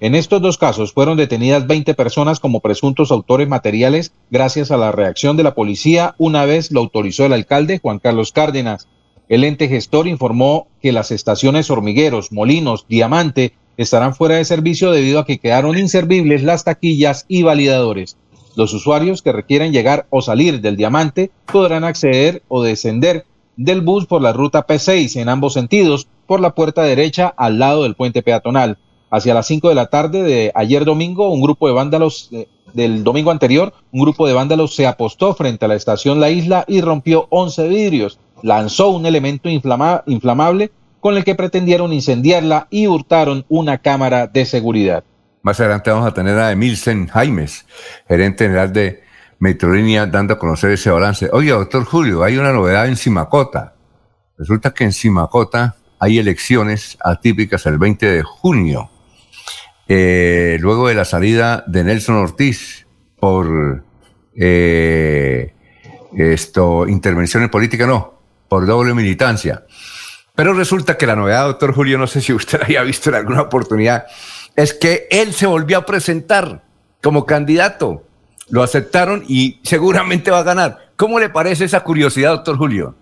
En 0.00 0.14
estos 0.14 0.40
dos 0.40 0.58
casos 0.58 0.92
fueron 0.92 1.16
detenidas 1.16 1.66
20 1.66 1.94
personas 1.94 2.38
como 2.38 2.60
presuntos 2.60 3.10
autores 3.10 3.48
materiales 3.48 4.12
gracias 4.30 4.70
a 4.70 4.76
la 4.76 4.92
reacción 4.92 5.36
de 5.36 5.42
la 5.42 5.54
policía 5.54 6.14
una 6.18 6.44
vez 6.44 6.70
lo 6.70 6.78
autorizó 6.78 7.26
el 7.26 7.32
alcalde 7.32 7.80
Juan 7.82 7.98
Carlos 7.98 8.30
Cárdenas. 8.30 8.86
El 9.28 9.44
ente 9.44 9.68
gestor 9.68 10.08
informó 10.08 10.68
que 10.80 10.92
las 10.92 11.10
estaciones 11.10 11.70
Hormigueros, 11.70 12.32
Molinos, 12.32 12.86
Diamante 12.88 13.52
estarán 13.76 14.14
fuera 14.14 14.36
de 14.36 14.44
servicio 14.44 14.90
debido 14.90 15.20
a 15.20 15.26
que 15.26 15.38
quedaron 15.38 15.78
inservibles 15.78 16.42
las 16.42 16.64
taquillas 16.64 17.26
y 17.28 17.42
validadores. 17.42 18.16
Los 18.56 18.72
usuarios 18.72 19.22
que 19.22 19.32
requieren 19.32 19.72
llegar 19.72 20.06
o 20.10 20.22
salir 20.22 20.60
del 20.60 20.76
Diamante 20.76 21.30
podrán 21.46 21.84
acceder 21.84 22.42
o 22.48 22.62
descender 22.62 23.24
del 23.56 23.82
bus 23.82 24.06
por 24.06 24.22
la 24.22 24.32
ruta 24.32 24.66
P6 24.66 25.20
en 25.20 25.28
ambos 25.28 25.52
sentidos 25.52 26.08
por 26.26 26.40
la 26.40 26.54
puerta 26.54 26.82
derecha 26.82 27.32
al 27.36 27.58
lado 27.58 27.82
del 27.82 27.94
puente 27.94 28.22
peatonal. 28.22 28.78
Hacia 29.10 29.34
las 29.34 29.46
5 29.46 29.68
de 29.68 29.74
la 29.74 29.86
tarde 29.86 30.22
de 30.22 30.52
ayer 30.54 30.84
domingo, 30.84 31.30
un 31.30 31.40
grupo 31.40 31.66
de 31.66 31.74
vándalos 31.74 32.30
eh, 32.32 32.48
del 32.74 33.04
domingo 33.04 33.30
anterior, 33.30 33.72
un 33.92 34.02
grupo 34.02 34.26
de 34.26 34.34
vándalos 34.34 34.74
se 34.74 34.86
apostó 34.86 35.34
frente 35.34 35.64
a 35.64 35.68
la 35.68 35.74
estación 35.74 36.20
La 36.20 36.30
Isla 36.30 36.64
y 36.66 36.80
rompió 36.80 37.26
11 37.30 37.68
vidrios. 37.68 38.18
Lanzó 38.42 38.90
un 38.90 39.06
elemento 39.06 39.48
inflamable 39.48 40.70
con 41.00 41.16
el 41.16 41.24
que 41.24 41.34
pretendieron 41.34 41.92
incendiarla 41.92 42.66
y 42.70 42.86
hurtaron 42.86 43.44
una 43.48 43.78
cámara 43.78 44.26
de 44.26 44.44
seguridad. 44.44 45.04
Más 45.42 45.60
adelante 45.60 45.90
vamos 45.90 46.06
a 46.06 46.14
tener 46.14 46.36
a 46.38 46.52
Emilsen 46.52 47.06
Jaimes, 47.06 47.64
gerente 48.08 48.44
general 48.44 48.72
de 48.72 49.02
Metrolínea, 49.38 50.06
dando 50.06 50.34
a 50.34 50.38
conocer 50.38 50.72
ese 50.72 50.90
balance. 50.90 51.28
Oye, 51.32 51.50
doctor 51.50 51.84
Julio, 51.84 52.24
hay 52.24 52.36
una 52.36 52.52
novedad 52.52 52.88
en 52.88 52.96
Simacota. 52.96 53.74
Resulta 54.36 54.74
que 54.74 54.84
en 54.84 54.92
Simacota 54.92 55.76
hay 56.00 56.18
elecciones 56.18 56.98
atípicas 57.02 57.64
el 57.66 57.78
20 57.78 58.06
de 58.06 58.22
junio. 58.22 58.90
Eh, 59.86 60.58
luego 60.60 60.88
de 60.88 60.94
la 60.94 61.04
salida 61.04 61.64
de 61.66 61.84
Nelson 61.84 62.16
Ortiz 62.16 62.86
por 63.18 63.84
eh, 64.36 65.54
esto, 66.14 66.86
intervenciones 66.86 67.48
políticas, 67.48 67.88
no, 67.88 68.17
por 68.48 68.66
doble 68.66 68.94
militancia. 68.94 69.64
Pero 70.34 70.54
resulta 70.54 70.96
que 70.96 71.06
la 71.06 71.16
novedad, 71.16 71.46
doctor 71.46 71.74
Julio, 71.74 71.98
no 71.98 72.06
sé 72.06 72.20
si 72.20 72.32
usted 72.32 72.60
la 72.60 72.66
haya 72.68 72.82
visto 72.82 73.10
en 73.10 73.16
alguna 73.16 73.42
oportunidad, 73.42 74.06
es 74.56 74.72
que 74.72 75.06
él 75.10 75.32
se 75.34 75.46
volvió 75.46 75.78
a 75.78 75.86
presentar 75.86 76.64
como 77.02 77.26
candidato. 77.26 78.04
Lo 78.48 78.62
aceptaron 78.62 79.24
y 79.28 79.58
seguramente 79.62 80.30
va 80.30 80.38
a 80.38 80.44
ganar. 80.44 80.92
¿Cómo 80.96 81.20
le 81.20 81.28
parece 81.28 81.64
esa 81.64 81.84
curiosidad, 81.84 82.30
doctor 82.30 82.56
Julio? 82.56 82.94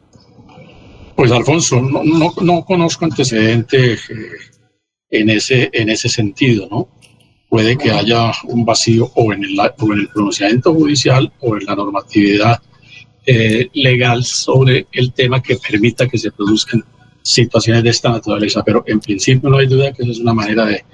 Pues 1.15 1.31
Alfonso, 1.31 1.81
no, 1.81 2.03
no, 2.05 2.33
no 2.43 2.65
conozco 2.65 3.05
antecedentes 3.05 4.11
eh, 4.11 4.17
en 5.11 5.31
ese, 5.31 5.71
en 5.73 5.89
ese 5.89 6.09
sentido, 6.09 6.69
¿no? 6.71 6.89
Puede 7.49 7.79
que 7.79 7.91
haya 7.91 8.33
un 8.45 8.65
vacío 8.65 9.11
o 9.15 9.33
en 9.33 9.45
el, 9.45 9.59
en 9.59 9.99
el 9.99 10.09
pronunciamiento 10.09 10.75
judicial 10.75 11.33
o 11.41 11.57
en 11.57 11.65
la 11.65 11.77
normatividad 11.77 12.61
eh, 13.27 13.69
legal 13.75 14.25
sobre 14.25 14.87
el 14.93 15.13
tema 15.13 15.43
que 15.43 15.57
permita 15.57 16.07
que 16.07 16.17
se 16.17 16.31
produzcan 16.31 16.85
situaciones 17.23 17.83
de 17.83 17.91
esta 17.91 18.11
naturaleza, 18.11 18.63
pero 18.65 18.85
en 18.87 19.01
principio 19.01 19.51
no 19.51 19.59
hay 19.59 19.67
duda 19.67 19.93
que 19.93 20.05
eso 20.05 20.13
es 20.13 20.19
una 20.21 20.35
manera 20.35 20.65
de, 20.67 20.85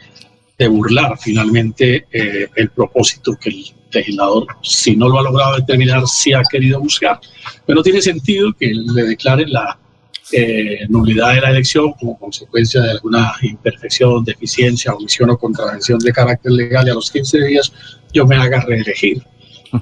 burlar 0.68 1.18
finalmente 1.18 2.06
eh, 2.12 2.46
el 2.54 2.70
propósito 2.70 3.32
que 3.34 3.50
el 3.50 3.64
legislador, 3.90 4.46
si 4.62 4.94
no 4.94 5.08
lo 5.08 5.18
ha 5.18 5.22
logrado 5.24 5.56
determinar, 5.56 6.06
sí 6.06 6.32
ha 6.32 6.42
querido 6.44 6.78
buscar. 6.78 7.18
Pero 7.66 7.76
no 7.76 7.82
tiene 7.82 8.00
sentido 8.00 8.52
que 8.52 8.72
le 8.72 9.02
declaren 9.02 9.52
la 9.52 9.76
eh, 10.30 10.86
nulidad 10.88 11.34
de 11.34 11.40
la 11.40 11.50
elección 11.50 11.92
como 11.94 12.18
consecuencia 12.18 12.80
de 12.80 12.92
alguna 12.92 13.34
imperfección, 13.42 14.24
deficiencia, 14.24 14.94
omisión 14.94 15.30
o 15.30 15.36
contravención 15.36 15.98
de 15.98 16.12
carácter 16.12 16.52
legal 16.52 16.86
y 16.86 16.90
a 16.90 16.94
los 16.94 17.10
15 17.10 17.44
días 17.44 17.72
yo 18.12 18.24
me 18.24 18.36
haga 18.36 18.60
reelegir 18.60 19.22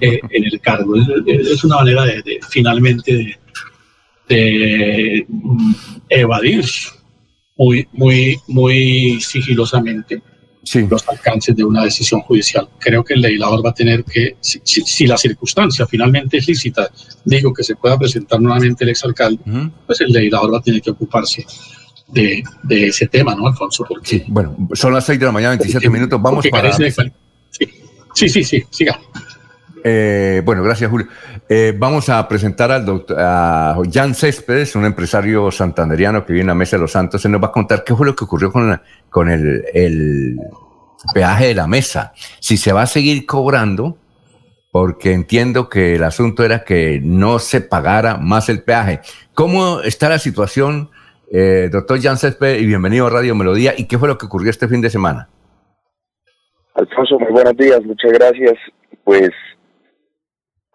eh, 0.00 0.20
en 0.30 0.44
el 0.44 0.60
cargo. 0.60 0.94
Es, 1.26 1.64
una 1.64 1.76
manera 1.76 2.04
de, 2.04 2.40
finalmente 2.48 3.36
de, 4.28 5.26
evadir 6.08 6.64
muy, 7.56 7.88
muy, 7.92 8.38
muy 8.46 9.20
sigilosamente 9.20 10.22
los 10.88 11.08
alcances 11.08 11.56
de 11.56 11.64
una 11.64 11.84
decisión 11.84 12.20
judicial. 12.20 12.68
Creo 12.78 13.02
que 13.02 13.14
el 13.14 13.22
legislador 13.22 13.64
va 13.64 13.70
a 13.70 13.74
tener 13.74 14.04
que, 14.04 14.36
si, 14.40 15.06
la 15.06 15.16
circunstancia 15.16 15.86
finalmente 15.86 16.36
es 16.36 16.46
lícita, 16.46 16.88
digo 17.24 17.52
que 17.52 17.64
se 17.64 17.76
pueda 17.76 17.98
presentar 17.98 18.40
nuevamente 18.40 18.84
el 18.84 18.90
exalcalde, 18.90 19.42
pues 19.86 20.00
el 20.00 20.12
legislador 20.12 20.54
va 20.54 20.58
a 20.58 20.62
tener 20.62 20.80
que 20.80 20.90
ocuparse 20.90 21.44
de, 22.08 22.42
ese 22.68 23.06
tema, 23.06 23.34
¿no, 23.34 23.46
Alfonso? 23.46 23.86
sí, 24.02 24.22
bueno, 24.28 24.56
son 24.74 24.92
las 24.92 25.06
6 25.06 25.18
de 25.18 25.26
la 25.26 25.32
mañana, 25.32 25.56
27 25.56 25.88
minutos, 25.88 26.20
vamos 26.20 26.46
para... 26.50 26.72
Sí, 28.12 28.28
sí, 28.28 28.42
sí, 28.42 28.64
siga. 28.70 29.00
Eh, 29.82 30.42
bueno, 30.44 30.62
gracias, 30.62 30.90
Julio. 30.90 31.08
Eh, 31.48 31.74
vamos 31.76 32.08
a 32.08 32.26
presentar 32.28 32.70
al 32.70 32.84
doctor 32.84 33.16
a 33.18 33.76
Jan 33.92 34.14
Céspedes, 34.14 34.76
un 34.76 34.84
empresario 34.84 35.50
santanderiano 35.50 36.24
que 36.24 36.32
viene 36.32 36.52
a 36.52 36.54
Mesa 36.54 36.76
de 36.76 36.82
los 36.82 36.92
Santos. 36.92 37.24
Él 37.24 37.32
nos 37.32 37.42
va 37.42 37.48
a 37.48 37.52
contar 37.52 37.84
qué 37.84 37.94
fue 37.94 38.06
lo 38.06 38.14
que 38.14 38.24
ocurrió 38.24 38.52
con, 38.52 39.30
el, 39.30 39.64
el, 39.72 40.36
peaje 41.14 41.48
de 41.48 41.54
la 41.54 41.66
mesa. 41.66 42.12
Si 42.40 42.56
se 42.56 42.72
va 42.72 42.82
a 42.82 42.86
seguir 42.86 43.26
cobrando, 43.26 43.96
porque 44.70 45.12
entiendo 45.12 45.68
que 45.68 45.96
el 45.96 46.04
asunto 46.04 46.44
era 46.44 46.64
que 46.64 47.00
no 47.02 47.38
se 47.38 47.60
pagara 47.60 48.16
más 48.16 48.48
el 48.48 48.62
peaje. 48.62 49.00
¿Cómo 49.34 49.80
está 49.80 50.08
la 50.08 50.18
situación, 50.18 50.90
eh, 51.32 51.68
doctor 51.72 52.00
Jan 52.00 52.18
Céspedes? 52.18 52.62
Y 52.62 52.66
bienvenido 52.66 53.06
a 53.06 53.10
Radio 53.10 53.34
Melodía. 53.34 53.74
¿Y 53.76 53.86
qué 53.86 53.98
fue 53.98 54.08
lo 54.08 54.18
que 54.18 54.26
ocurrió 54.26 54.50
este 54.50 54.68
fin 54.68 54.80
de 54.80 54.90
semana? 54.90 55.28
Alfonso, 56.74 57.18
muy 57.18 57.32
buenos 57.32 57.56
días, 57.56 57.82
muchas 57.84 58.12
gracias. 58.12 58.54
Pues 59.04 59.30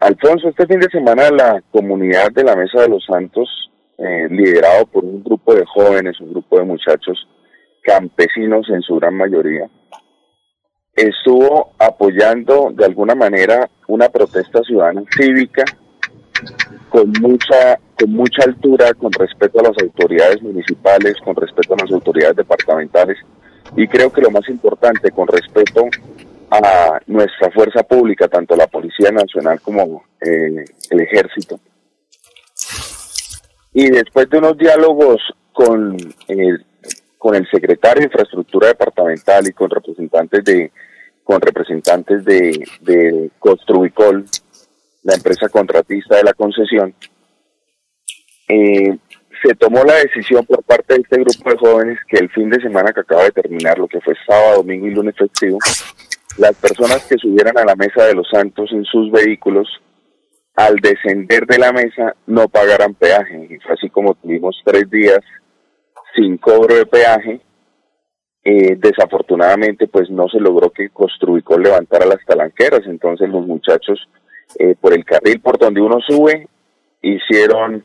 Alfonso, 0.06 0.50
este 0.50 0.68
fin 0.68 0.80
de 0.80 0.90
semana 0.92 1.32
la 1.32 1.64
comunidad 1.72 2.32
de 2.32 2.44
la 2.44 2.56
Mesa 2.56 2.82
de 2.82 2.90
los 2.90 3.04
Santos, 3.06 3.50
eh, 3.98 4.28
liderado 4.30 4.86
por 4.86 5.04
un 5.04 5.24
grupo 5.24 5.56
de 5.56 5.66
jóvenes, 5.66 6.22
un 6.22 6.30
grupo 6.30 6.60
de 6.60 6.66
muchachos 6.66 7.28
campesinos 7.82 8.70
en 8.70 8.84
su 8.84 8.98
gran 8.98 9.16
mayoría, 9.16 9.68
estuvo 10.94 11.72
apoyando 11.80 12.70
de 12.72 12.86
alguna 12.86 13.16
manera 13.16 13.68
una 13.88 14.08
protesta 14.10 14.62
ciudadana 14.62 15.02
cívica 15.10 15.64
con 16.90 17.12
mucha 17.20 17.80
con 18.00 18.12
mucha 18.12 18.44
altura 18.44 18.94
con 18.94 19.12
respecto 19.12 19.60
a 19.60 19.70
las 19.70 19.78
autoridades 19.82 20.40
municipales, 20.44 21.16
con 21.24 21.36
respecto 21.36 21.74
a 21.74 21.78
las 21.82 21.92
autoridades 21.92 22.36
departamentales 22.36 23.18
y 23.76 23.88
creo 23.88 24.14
que 24.14 24.22
lo 24.22 24.30
más 24.30 24.48
importante 24.50 25.10
con 25.10 25.28
respecto 25.28 25.86
a 26.50 27.00
nuestra 27.08 27.52
fuerza 27.52 27.84
pública, 27.84 28.28
tanto 28.28 28.56
la 28.56 28.68
Policía 28.68 29.12
Nacional 29.12 29.60
como 29.62 30.04
eh, 30.22 30.66
el 30.90 31.02
Ejército. 31.02 31.60
Y 33.74 33.90
después 33.90 34.30
de 34.30 34.38
unos 34.38 34.58
diálogos 34.58 35.22
con, 35.52 35.98
el, 36.28 36.66
con 37.18 37.36
el 37.36 37.50
secretario 37.50 38.02
de 38.02 38.06
Infraestructura 38.06 38.68
Departamental 38.70 39.48
y 39.48 39.54
con 39.54 39.70
representantes 39.70 40.44
de 40.44 40.72
con 41.26 41.42
representantes 41.42 42.24
de, 42.24 43.32
Construicol, 43.40 44.26
la 45.02 45.16
empresa 45.16 45.50
contratista 45.50 46.18
de 46.18 46.24
la 46.24 46.34
concesión, 46.34 46.94
eh, 48.48 48.96
se 49.44 49.56
tomó 49.56 49.84
la 49.84 49.96
decisión 49.96 50.46
por 50.46 50.64
parte 50.64 50.94
de 50.94 51.02
este 51.02 51.18
grupo 51.18 51.50
de 51.50 51.58
jóvenes 51.58 52.00
que 52.08 52.18
el 52.18 52.30
fin 52.30 52.50
de 52.52 52.62
semana 52.62 52.94
que 52.94 53.00
acaba 53.00 53.24
de 53.24 53.32
terminar, 53.32 53.80
lo 53.80 53.88
que 53.88 54.02
fue 54.02 54.14
sábado, 54.26 54.58
domingo 54.58 54.86
y 54.86 54.92
lunes 54.92 55.16
festivo, 55.18 55.58
las 56.38 56.56
personas 56.56 57.06
que 57.06 57.18
subieran 57.18 57.58
a 57.58 57.66
la 57.66 57.76
mesa 57.76 58.06
de 58.06 58.14
los 58.14 58.28
santos 58.30 58.70
en 58.72 58.84
sus 58.86 59.12
vehículos, 59.12 59.68
al 60.56 60.78
descender 60.78 61.46
de 61.46 61.58
la 61.58 61.72
mesa 61.72 62.16
no 62.28 62.48
pagaran 62.48 62.94
peaje. 62.94 63.48
Y 63.50 63.58
fue 63.60 63.74
así 63.74 63.90
como 63.90 64.16
tuvimos 64.16 64.62
tres 64.64 64.90
días 64.90 65.20
sin 66.16 66.38
cobro 66.38 66.76
de 66.76 66.86
peaje. 66.86 67.42
Eh, 68.44 68.76
desafortunadamente, 68.78 69.88
pues 69.88 70.10
no 70.10 70.28
se 70.28 70.40
logró 70.40 70.70
que 70.70 70.90
Construicol 70.90 71.64
levantara 71.64 72.06
las 72.06 72.24
talanqueras. 72.26 72.82
Entonces 72.86 73.30
los 73.30 73.46
muchachos, 73.46 74.00
eh, 74.60 74.76
por 74.80 74.94
el 74.94 75.04
carril 75.04 75.42
por 75.42 75.58
donde 75.58 75.82
uno 75.82 76.00
sube, 76.08 76.48
hicieron, 77.02 77.84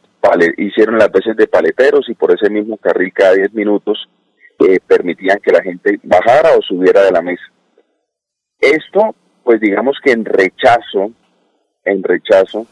hicieron 0.58 0.98
las 0.98 1.10
veces 1.10 1.36
de 1.36 1.46
paleteros 1.46 2.08
y 2.08 2.14
por 2.14 2.32
ese 2.32 2.50
mismo 2.50 2.76
carril 2.76 3.12
cada 3.12 3.34
10 3.34 3.54
minutos 3.54 4.08
eh, 4.60 4.78
permitían 4.86 5.38
que 5.40 5.52
la 5.52 5.62
gente 5.62 5.98
bajara 6.02 6.56
o 6.56 6.62
subiera 6.62 7.02
de 7.04 7.12
la 7.12 7.22
mesa. 7.22 7.42
Esto, 8.60 9.14
pues 9.42 9.60
digamos 9.60 9.96
que 10.02 10.12
en 10.12 10.24
rechazo, 10.24 11.12
en 11.84 12.02
rechazo 12.02 12.66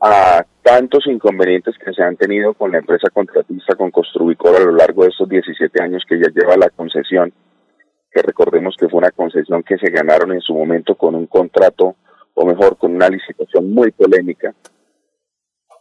a 0.00 0.44
tantos 0.62 1.06
inconvenientes 1.08 1.74
que 1.76 1.92
se 1.92 2.02
han 2.02 2.16
tenido 2.16 2.54
con 2.54 2.70
la 2.70 2.78
empresa 2.78 3.10
contratista, 3.10 3.74
con 3.74 3.90
Construicor 3.90 4.54
a 4.56 4.64
lo 4.64 4.72
largo 4.72 5.02
de 5.02 5.08
estos 5.08 5.28
17 5.28 5.82
años 5.82 6.04
que 6.08 6.20
ya 6.20 6.28
lleva 6.32 6.56
la 6.56 6.70
concesión, 6.70 7.32
que 8.12 8.22
recordemos 8.22 8.76
que 8.78 8.88
fue 8.88 8.98
una 8.98 9.10
concesión 9.10 9.64
que 9.64 9.76
se 9.76 9.90
ganaron 9.90 10.32
en 10.32 10.40
su 10.40 10.54
momento 10.54 10.94
con 10.94 11.16
un 11.16 11.26
contrato, 11.26 11.96
o 12.34 12.46
mejor, 12.46 12.76
con 12.76 12.94
una 12.94 13.08
licitación 13.08 13.72
muy 13.72 13.90
polémica, 13.90 14.54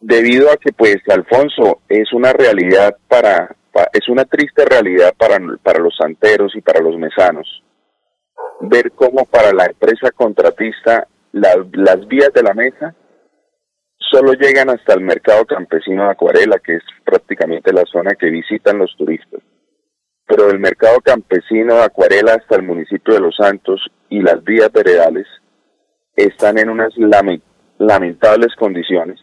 debido 0.02 0.50
a 0.52 0.58
que 0.58 0.74
pues 0.74 0.98
Alfonso 1.10 1.82
es 1.88 2.12
una 2.12 2.34
realidad 2.34 2.98
para, 3.08 3.56
es 3.94 4.10
una 4.10 4.26
triste 4.26 4.66
realidad 4.66 5.14
para, 5.16 5.38
para 5.62 5.80
los 5.80 5.96
santeros 5.96 6.56
y 6.56 6.62
para 6.62 6.82
los 6.82 6.98
mesanos 6.98 7.64
ver 8.62 8.92
cómo 8.92 9.26
para 9.26 9.54
la 9.54 9.66
empresa 9.66 10.12
contratista 10.12 11.08
las 11.32 12.08
vías 12.08 12.32
de 12.34 12.44
la 12.44 12.54
mesa 12.54 12.96
solo 13.98 14.34
llegan 14.34 14.70
hasta 14.70 14.94
el 14.94 15.02
mercado 15.02 15.46
campesino 15.46 16.06
de 16.06 16.12
Acuarela, 16.12 16.60
que 16.60 16.76
es 16.76 16.84
prácticamente 17.04 17.74
la 17.74 17.84
zona 17.86 18.16
que 18.16 18.30
visitan 18.30 18.78
los 18.78 18.96
turistas. 18.98 19.42
Pero 20.26 20.50
el 20.50 20.60
mercado 20.60 21.00
campesino 21.02 21.76
de 21.76 21.84
Acuarela 21.84 22.34
hasta 22.34 22.56
el 22.56 22.64
municipio 22.64 23.14
de 23.14 23.20
Los 23.20 23.36
Santos 23.36 23.82
y 24.10 24.22
las 24.22 24.44
vías 24.44 24.72
veredales 24.72 25.28
están 26.16 26.58
en 26.58 26.70
unas 26.70 26.94
lamentables 27.78 28.56
condiciones 28.56 29.20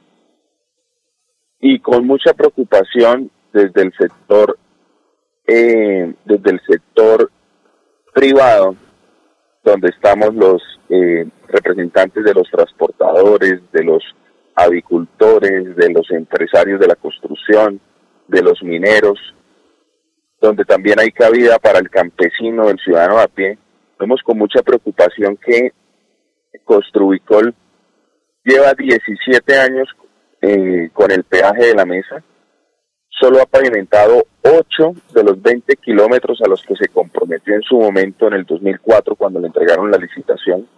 y 1.61 1.81
con 1.81 2.07
mucha 2.07 2.35
preocupación 2.35 3.31
desde 3.53 3.83
el 3.83 3.93
sector 3.99 4.59
eh, 5.47 6.15
desde 6.25 6.51
el 6.51 6.61
sector 6.67 7.31
privado 8.13 8.77
donde 9.65 9.89
estamos 9.89 10.35
los 10.35 10.63
eh, 10.91 11.27
representantes 11.49 12.23
de 12.23 12.35
los 12.35 12.49
transportadores, 12.51 13.61
de 13.73 13.83
los 13.83 14.05
avicultores, 14.55 15.75
de 15.75 15.91
los 15.91 16.11
empresarios 16.11 16.79
de 16.79 16.87
la 16.87 16.97
construcción, 16.97 17.81
de 18.29 18.43
los 18.43 18.63
mineros, 18.63 19.19
donde 20.41 20.65
también 20.65 21.01
hay 21.01 21.11
cabida 21.11 21.59
para 21.59 21.79
el 21.79 21.89
campesino, 21.89 22.69
el 22.69 22.79
ciudadano 22.79 23.19
a 23.19 23.27
pie. 23.27 23.59
Vemos 23.99 24.21
con 24.23 24.39
mucha 24.39 24.63
preocupación 24.63 25.37
que 25.39 25.73
Construicol 26.65 27.55
lleva 28.45 28.75
17 28.75 29.59
años 29.59 29.89
eh, 30.43 30.91
con 30.93 31.11
el 31.11 31.25
peaje 31.25 31.67
de 31.67 31.75
la 31.75 31.87
mesa 31.87 32.23
solo 33.21 33.41
ha 33.41 33.47
pavimentado 33.47 34.27
8 34.43 34.95
de 35.15 35.25
los 35.25 35.41
20 35.41 35.77
kilómetros 35.77 36.41
a 36.43 36.49
los 36.49 36.63
que 36.63 36.75
se 36.77 36.89
comprometió 36.89 37.55
en 37.55 37.63
su 37.63 37.79
momento 37.79 38.27
en 38.27 38.35
el 38.35 38.45
2004 38.45 39.17
cuando 39.17 39.41
le 39.41 39.47
entregaron 39.47 39.91
la 39.91 39.99
licitación. 39.99 40.69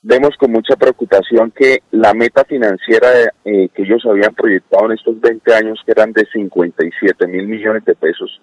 Vemos 0.00 0.36
con 0.38 0.52
mucha 0.52 0.76
preocupación 0.76 1.50
que 1.50 1.82
la 1.90 2.14
meta 2.14 2.44
financiera 2.44 3.08
eh, 3.44 3.68
que 3.74 3.82
ellos 3.82 4.04
habían 4.06 4.34
proyectado 4.34 4.86
en 4.86 4.92
estos 4.92 5.20
20 5.20 5.54
años, 5.54 5.80
que 5.84 5.92
eran 5.92 6.12
de 6.12 6.24
57 6.32 7.26
mil 7.26 7.46
millones 7.48 7.84
de 7.84 7.94
pesos, 7.94 8.40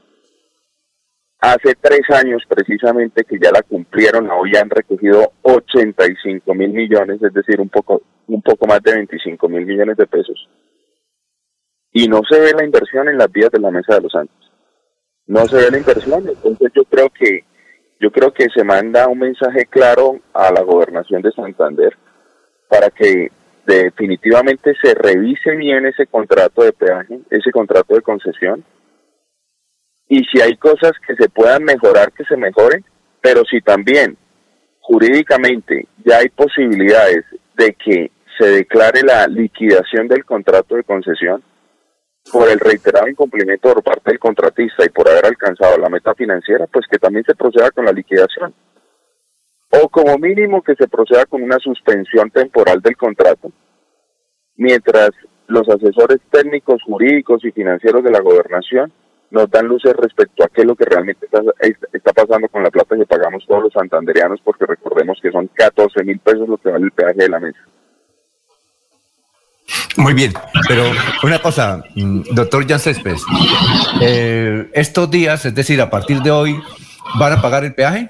hace 1.39 1.75
tres 1.79 2.01
años 2.09 2.43
precisamente 2.47 3.23
que 3.23 3.37
ya 3.41 3.51
la 3.51 3.61
cumplieron, 3.61 4.29
hoy 4.31 4.55
han 4.55 4.69
recogido 4.69 5.31
85 5.43 6.53
mil 6.53 6.69
millones, 6.69 7.21
es 7.21 7.33
decir, 7.33 7.61
un 7.61 7.69
poco, 7.69 8.01
un 8.27 8.41
poco 8.41 8.67
más 8.67 8.81
de 8.83 8.93
25 8.93 9.47
mil 9.47 9.65
millones 9.65 9.95
de 9.95 10.07
pesos 10.07 10.49
y 11.97 12.09
no 12.09 12.19
se 12.29 12.37
ve 12.37 12.51
la 12.51 12.65
inversión 12.65 13.07
en 13.07 13.17
las 13.17 13.31
vías 13.31 13.49
de 13.51 13.59
la 13.59 13.71
Mesa 13.71 13.95
de 13.95 14.01
los 14.01 14.11
Santos. 14.11 14.51
No 15.27 15.47
se 15.47 15.55
ve 15.55 15.71
la 15.71 15.77
inversión, 15.77 16.27
entonces 16.27 16.69
yo 16.75 16.83
creo 16.83 17.09
que 17.09 17.45
yo 18.01 18.11
creo 18.11 18.33
que 18.33 18.47
se 18.53 18.65
manda 18.65 19.07
un 19.07 19.19
mensaje 19.19 19.65
claro 19.67 20.19
a 20.33 20.51
la 20.51 20.61
gobernación 20.61 21.21
de 21.21 21.31
Santander 21.31 21.95
para 22.67 22.89
que 22.89 23.31
definitivamente 23.65 24.73
se 24.83 24.93
revise 24.93 25.55
bien 25.55 25.85
ese 25.85 26.05
contrato 26.05 26.63
de 26.63 26.73
peaje, 26.73 27.21
ese 27.29 27.49
contrato 27.51 27.95
de 27.95 28.01
concesión, 28.01 28.65
y 30.09 30.25
si 30.25 30.41
hay 30.41 30.57
cosas 30.57 30.91
que 31.07 31.15
se 31.15 31.29
puedan 31.29 31.63
mejorar, 31.63 32.11
que 32.11 32.25
se 32.25 32.35
mejoren, 32.35 32.83
pero 33.21 33.43
si 33.45 33.61
también 33.61 34.17
jurídicamente 34.81 35.87
ya 36.03 36.17
hay 36.17 36.27
posibilidades 36.27 37.23
de 37.55 37.73
que 37.73 38.11
se 38.37 38.47
declare 38.47 39.01
la 39.01 39.27
liquidación 39.27 40.09
del 40.09 40.25
contrato 40.25 40.75
de 40.75 40.83
concesión, 40.83 41.41
por 42.31 42.49
el 42.49 42.59
reiterado 42.59 43.07
incumplimiento 43.07 43.73
por 43.73 43.83
parte 43.83 44.11
del 44.11 44.19
contratista 44.19 44.85
y 44.85 44.89
por 44.89 45.09
haber 45.09 45.25
alcanzado 45.25 45.77
la 45.77 45.89
meta 45.89 46.13
financiera, 46.15 46.67
pues 46.67 46.85
que 46.89 46.97
también 46.97 47.23
se 47.25 47.35
proceda 47.35 47.71
con 47.71 47.85
la 47.85 47.91
liquidación. 47.91 48.53
O 49.71 49.89
como 49.89 50.17
mínimo 50.17 50.61
que 50.61 50.75
se 50.75 50.87
proceda 50.87 51.25
con 51.25 51.43
una 51.43 51.57
suspensión 51.59 52.31
temporal 52.31 52.81
del 52.81 52.97
contrato, 52.97 53.51
mientras 54.55 55.11
los 55.47 55.67
asesores 55.69 56.19
técnicos, 56.31 56.81
jurídicos 56.83 57.43
y 57.45 57.51
financieros 57.51 58.03
de 58.03 58.11
la 58.11 58.21
gobernación 58.21 58.91
nos 59.31 59.49
dan 59.49 59.67
luces 59.67 59.93
respecto 59.95 60.43
a 60.43 60.47
qué 60.47 60.61
es 60.61 60.67
lo 60.67 60.75
que 60.75 60.85
realmente 60.85 61.25
está, 61.25 62.13
pasando 62.13 62.47
con 62.47 62.63
la 62.63 62.69
plata 62.69 62.95
que 62.95 63.05
pagamos 63.05 63.45
todos 63.45 63.63
los 63.63 63.73
santanderianos, 63.73 64.39
porque 64.43 64.65
recordemos 64.65 65.19
que 65.21 65.31
son 65.31 65.47
14 65.47 66.03
mil 66.03 66.19
pesos 66.19 66.47
lo 66.47 66.57
que 66.57 66.69
vale 66.69 66.85
el 66.85 66.91
peaje 66.91 67.15
de 67.15 67.29
la 67.29 67.39
mesa. 67.39 67.59
Muy 69.97 70.13
bien, 70.13 70.33
pero 70.67 70.83
una 71.23 71.39
cosa, 71.39 71.83
mm, 71.95 72.21
doctor 72.33 72.67
Jan 72.67 72.79
Céspedes, 72.79 73.23
eh, 74.01 74.69
estos 74.73 75.09
días, 75.09 75.45
es 75.45 75.55
decir, 75.55 75.81
a 75.81 75.89
partir 75.89 76.21
de 76.21 76.31
hoy, 76.31 76.59
¿van 77.17 77.33
a 77.33 77.41
pagar 77.41 77.63
el 77.63 77.73
peaje? 77.73 78.09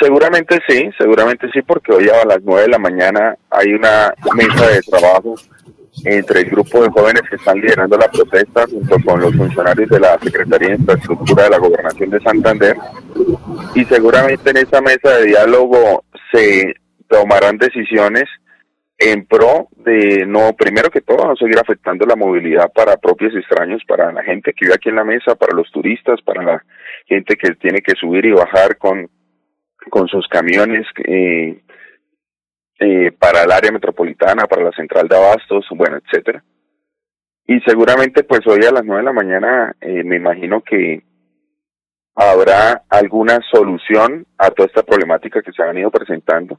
Seguramente 0.00 0.58
sí, 0.68 0.90
seguramente 0.98 1.48
sí, 1.52 1.62
porque 1.62 1.92
hoy 1.92 2.08
a 2.08 2.26
las 2.26 2.38
9 2.42 2.62
de 2.62 2.68
la 2.68 2.78
mañana 2.78 3.36
hay 3.50 3.72
una 3.72 4.12
mesa 4.34 4.66
de 4.68 4.80
trabajo 4.80 5.34
entre 6.04 6.40
el 6.40 6.50
grupo 6.50 6.82
de 6.82 6.90
jóvenes 6.90 7.22
que 7.28 7.36
están 7.36 7.60
liderando 7.60 7.96
la 7.96 8.10
protesta 8.10 8.66
junto 8.66 8.96
con 9.04 9.20
los 9.20 9.34
funcionarios 9.36 9.88
de 9.90 10.00
la 10.00 10.18
Secretaría 10.18 10.68
de 10.68 10.74
Infraestructura 10.76 11.44
de 11.44 11.50
la 11.50 11.58
Gobernación 11.58 12.10
de 12.10 12.20
Santander 12.20 12.76
y 13.74 13.84
seguramente 13.84 14.50
en 14.50 14.56
esa 14.56 14.80
mesa 14.80 15.10
de 15.18 15.26
diálogo 15.26 16.04
se 16.32 16.74
tomarán 17.08 17.58
decisiones 17.58 18.24
en 19.04 19.26
pro 19.26 19.68
de 19.76 20.24
no, 20.26 20.52
primero 20.56 20.90
que 20.90 21.00
todo, 21.00 21.26
no 21.26 21.36
seguir 21.36 21.58
afectando 21.58 22.06
la 22.06 22.16
movilidad 22.16 22.72
para 22.72 22.96
propios 22.96 23.34
extraños, 23.34 23.82
para 23.86 24.12
la 24.12 24.22
gente 24.22 24.52
que 24.52 24.66
vive 24.66 24.74
aquí 24.74 24.88
en 24.88 24.96
la 24.96 25.04
mesa, 25.04 25.34
para 25.34 25.56
los 25.56 25.70
turistas, 25.72 26.20
para 26.22 26.42
la 26.42 26.64
gente 27.06 27.36
que 27.36 27.54
tiene 27.56 27.80
que 27.80 27.94
subir 27.94 28.24
y 28.26 28.32
bajar 28.32 28.76
con, 28.78 29.08
con 29.90 30.06
sus 30.08 30.26
camiones, 30.28 30.86
eh, 31.04 31.60
eh, 32.78 33.12
para 33.12 33.42
el 33.42 33.52
área 33.52 33.72
metropolitana, 33.72 34.46
para 34.46 34.64
la 34.64 34.72
central 34.72 35.08
de 35.08 35.16
abastos, 35.16 35.66
bueno, 35.74 35.98
etcétera. 35.98 36.42
Y 37.46 37.60
seguramente 37.60 38.22
pues 38.24 38.40
hoy 38.46 38.64
a 38.64 38.72
las 38.72 38.84
nueve 38.84 39.02
de 39.02 39.06
la 39.06 39.12
mañana 39.12 39.74
eh, 39.80 40.04
me 40.04 40.16
imagino 40.16 40.62
que 40.62 41.02
habrá 42.14 42.82
alguna 42.88 43.40
solución 43.50 44.26
a 44.38 44.50
toda 44.50 44.66
esta 44.66 44.82
problemática 44.82 45.42
que 45.42 45.52
se 45.52 45.62
ha 45.62 45.66
venido 45.66 45.90
presentando 45.90 46.58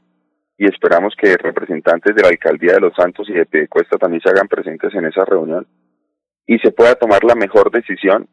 y 0.56 0.66
esperamos 0.66 1.14
que 1.16 1.36
representantes 1.36 2.14
de 2.14 2.22
la 2.22 2.28
Alcaldía 2.28 2.74
de 2.74 2.80
Los 2.80 2.94
Santos 2.94 3.28
y 3.28 3.32
de 3.32 3.46
Piedecuesta 3.46 3.96
también 3.98 4.22
se 4.22 4.30
hagan 4.30 4.48
presentes 4.48 4.94
en 4.94 5.06
esa 5.06 5.24
reunión 5.24 5.66
y 6.46 6.58
se 6.58 6.70
pueda 6.70 6.94
tomar 6.94 7.24
la 7.24 7.34
mejor 7.34 7.70
decisión 7.70 8.28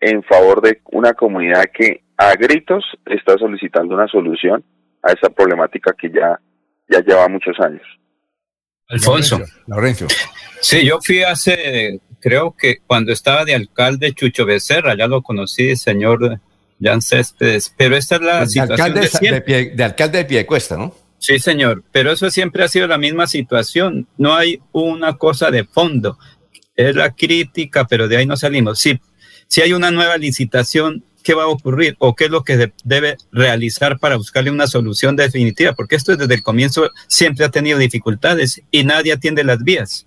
en 0.00 0.22
favor 0.22 0.60
de 0.60 0.80
una 0.92 1.14
comunidad 1.14 1.64
que 1.72 2.02
a 2.16 2.34
gritos 2.34 2.84
está 3.06 3.36
solicitando 3.38 3.94
una 3.94 4.06
solución 4.06 4.64
a 5.02 5.12
esa 5.12 5.30
problemática 5.30 5.94
que 5.98 6.10
ya, 6.10 6.38
ya 6.88 7.00
lleva 7.00 7.28
muchos 7.28 7.58
años. 7.60 7.82
Alfonso. 8.88 9.40
Laurencio. 9.66 10.06
Sí, 10.60 10.86
yo 10.86 10.98
fui 11.00 11.22
hace, 11.22 12.00
creo 12.20 12.54
que 12.56 12.78
cuando 12.86 13.12
estaba 13.12 13.44
de 13.44 13.54
alcalde 13.54 14.12
Chucho 14.12 14.46
Becerra, 14.46 14.94
ya 14.96 15.06
lo 15.06 15.22
conocí, 15.22 15.74
señor 15.74 16.40
Jan 16.80 17.02
Céspedes, 17.02 17.74
pero 17.76 17.96
esta 17.96 18.16
es 18.16 18.20
la 18.20 18.40
de 18.40 18.46
situación 18.46 18.80
alcalde 18.80 19.42
de, 19.46 19.70
de 19.74 19.84
alcalde 19.84 20.18
de 20.18 20.24
Piedecuesta, 20.26 20.76
¿no? 20.76 20.94
Sí, 21.26 21.38
señor, 21.38 21.82
pero 21.90 22.12
eso 22.12 22.28
siempre 22.28 22.64
ha 22.64 22.68
sido 22.68 22.86
la 22.86 22.98
misma 22.98 23.26
situación. 23.26 24.06
No 24.18 24.34
hay 24.34 24.60
una 24.72 25.16
cosa 25.16 25.50
de 25.50 25.64
fondo. 25.64 26.18
Es 26.76 26.94
la 26.94 27.14
crítica, 27.14 27.86
pero 27.86 28.08
de 28.08 28.18
ahí 28.18 28.26
no 28.26 28.36
salimos. 28.36 28.78
Si, 28.78 29.00
si 29.46 29.62
hay 29.62 29.72
una 29.72 29.90
nueva 29.90 30.18
licitación, 30.18 31.02
¿qué 31.22 31.32
va 31.32 31.44
a 31.44 31.48
ocurrir? 31.48 31.96
¿O 31.98 32.14
qué 32.14 32.26
es 32.26 32.30
lo 32.30 32.44
que 32.44 32.58
de, 32.58 32.72
debe 32.84 33.16
realizar 33.32 33.98
para 33.98 34.16
buscarle 34.16 34.50
una 34.50 34.66
solución 34.66 35.16
definitiva? 35.16 35.72
Porque 35.72 35.96
esto 35.96 36.14
desde 36.14 36.34
el 36.34 36.42
comienzo 36.42 36.90
siempre 37.08 37.46
ha 37.46 37.50
tenido 37.50 37.78
dificultades 37.78 38.62
y 38.70 38.84
nadie 38.84 39.14
atiende 39.14 39.44
las 39.44 39.64
vías. 39.64 40.06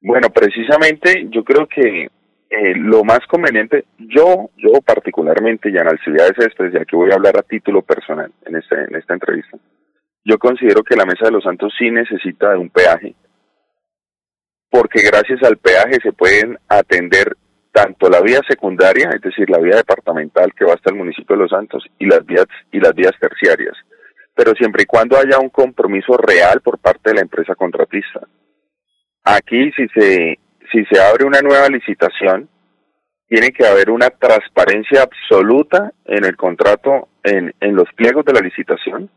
Bueno, 0.00 0.30
precisamente 0.30 1.28
yo 1.30 1.44
creo 1.44 1.68
que 1.68 2.08
eh, 2.54 2.74
lo 2.76 3.02
más 3.02 3.20
conveniente, 3.28 3.86
yo, 3.96 4.50
yo 4.58 4.82
particularmente, 4.84 5.70
en 5.70 5.88
Alcibiades 5.88 6.34
Céspedes, 6.36 6.74
ya 6.74 6.84
que 6.84 6.96
voy 6.96 7.10
a 7.10 7.14
hablar 7.14 7.38
a 7.38 7.42
título 7.42 7.80
personal 7.80 8.30
en, 8.44 8.56
este, 8.56 8.74
en 8.74 8.94
esta 8.94 9.14
entrevista, 9.14 9.56
yo 10.22 10.38
considero 10.38 10.82
que 10.82 10.94
la 10.94 11.06
Mesa 11.06 11.24
de 11.24 11.30
los 11.30 11.44
Santos 11.44 11.72
sí 11.78 11.90
necesita 11.90 12.50
de 12.50 12.58
un 12.58 12.68
peaje, 12.68 13.14
porque 14.68 15.00
gracias 15.00 15.42
al 15.42 15.56
peaje 15.56 15.96
se 16.02 16.12
pueden 16.12 16.58
atender 16.68 17.38
tanto 17.72 18.10
la 18.10 18.20
vía 18.20 18.40
secundaria, 18.46 19.08
es 19.14 19.22
decir, 19.22 19.48
la 19.48 19.58
vía 19.58 19.76
departamental 19.76 20.52
que 20.52 20.66
va 20.66 20.74
hasta 20.74 20.90
el 20.90 20.96
municipio 20.96 21.34
de 21.34 21.42
Los 21.44 21.50
Santos, 21.50 21.82
y 21.98 22.04
las 22.04 22.22
vías, 22.26 22.46
y 22.70 22.80
las 22.80 22.94
vías 22.94 23.14
terciarias, 23.18 23.78
pero 24.34 24.52
siempre 24.52 24.82
y 24.82 24.86
cuando 24.86 25.16
haya 25.16 25.38
un 25.38 25.48
compromiso 25.48 26.18
real 26.18 26.60
por 26.60 26.78
parte 26.78 27.10
de 27.10 27.14
la 27.14 27.22
empresa 27.22 27.54
contratista. 27.54 28.20
Aquí, 29.24 29.72
si 29.72 29.88
se 29.88 30.38
si 30.72 30.84
se 30.86 31.00
abre 31.00 31.24
una 31.26 31.42
nueva 31.42 31.68
licitación, 31.68 32.48
tiene 33.28 33.52
que 33.52 33.66
haber 33.66 33.90
una 33.90 34.10
transparencia 34.10 35.02
absoluta 35.02 35.92
en 36.06 36.24
el 36.24 36.36
contrato, 36.36 37.08
en, 37.22 37.52
los 37.60 37.88
pliegos 37.94 38.24
de 38.24 38.32
la 38.32 38.40
licitación, 38.40 39.08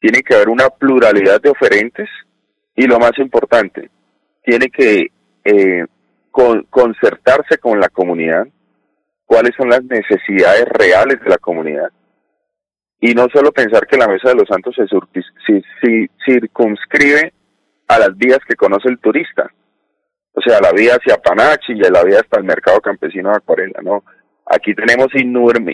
tiene 0.00 0.22
que 0.22 0.34
haber 0.34 0.48
una 0.48 0.68
pluralidad 0.68 1.40
de 1.40 1.50
oferentes 1.50 2.08
y 2.76 2.86
lo 2.86 2.98
más 2.98 3.12
importante, 3.18 3.90
tiene 4.44 4.68
que 4.68 5.06
eh, 5.44 5.86
concertarse 6.70 7.58
con 7.58 7.80
la 7.80 7.88
comunidad 7.88 8.46
cuáles 9.24 9.54
son 9.56 9.70
las 9.70 9.82
necesidades 9.84 10.64
reales 10.68 11.20
de 11.20 11.30
la 11.30 11.38
comunidad. 11.38 11.90
Y 13.00 13.14
no 13.14 13.26
solo 13.32 13.52
pensar 13.52 13.86
que 13.86 13.96
la 13.96 14.08
Mesa 14.08 14.30
de 14.30 14.36
los 14.36 14.48
Santos 14.48 14.74
se 14.76 16.10
circunscribe 16.24 17.32
a 17.88 17.98
las 17.98 18.16
vías 18.16 18.38
que 18.46 18.56
conoce 18.56 18.88
el 18.88 18.98
turista, 18.98 19.50
o 20.38 20.40
sea, 20.40 20.60
la 20.60 20.70
vía 20.70 20.94
hacia 20.94 21.16
Panachi 21.16 21.72
y 21.72 21.80
la 21.80 22.04
vía 22.04 22.20
hasta 22.20 22.38
el 22.38 22.44
mercado 22.44 22.80
campesino 22.80 23.30
de 23.30 23.38
Acuarela, 23.38 23.80
¿no? 23.82 24.04
Aquí 24.46 24.72
tenemos 24.72 25.08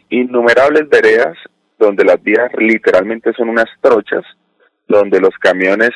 innumerables 0.09 0.89
veredas 0.89 1.37
donde 1.79 2.03
las 2.03 2.23
vías 2.23 2.51
literalmente 2.57 3.35
son 3.35 3.51
unas 3.51 3.67
trochas, 3.83 4.25
donde 4.89 5.21
los 5.21 5.37
camiones 5.39 5.91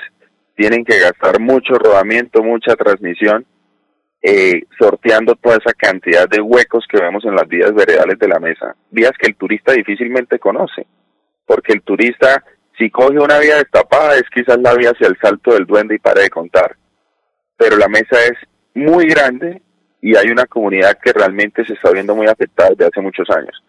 tienen 0.55 0.85
que 0.85 0.99
gastar 0.99 1.41
mucho 1.41 1.75
rodamiento, 1.75 2.43
mucha 2.43 2.77
transmisión, 2.77 3.47
eh, 4.21 4.65
sorteando 4.79 5.35
toda 5.37 5.57
esa 5.57 5.73
cantidad 5.73 6.29
de 6.29 6.43
huecos 6.43 6.85
que 6.91 7.01
vemos 7.01 7.25
en 7.25 7.37
las 7.37 7.49
vías 7.49 7.73
veredales 7.73 8.19
de 8.19 8.29
la 8.29 8.39
mesa, 8.39 8.77
vías 8.91 9.13
que 9.19 9.29
el 9.29 9.37
turista 9.37 9.73
difícilmente 9.73 10.39
conoce, 10.39 10.87
porque 11.47 11.73
el 11.73 11.81
turista, 11.81 12.45
si 12.77 12.91
coge 12.91 13.19
una 13.19 13.39
vía 13.39 13.57
destapada, 13.57 14.17
es 14.17 14.29
quizás 14.35 14.59
la 14.59 14.75
vía 14.75 14.91
hacia 14.91 15.09
el 15.09 15.17
salto 15.23 15.55
del 15.55 15.65
duende 15.65 15.95
y 15.95 15.99
para 15.99 16.21
de 16.21 16.29
contar, 16.29 16.77
pero 17.57 17.79
la 17.79 17.89
mesa 17.89 18.17
es 18.25 18.37
muy 18.79 19.07
grande 19.07 19.63
y 20.01 20.17
hay 20.17 20.31
una 20.31 20.47
comunidad 20.47 20.99
que 21.03 21.13
realmente 21.13 21.65
se 21.65 21.75
está 21.75 21.91
viendo 21.91 22.15
muy 22.15 22.27
afectada 22.27 22.71
desde 22.71 22.87
hace 22.87 23.01
muchos 23.01 23.29
años. 23.31 23.63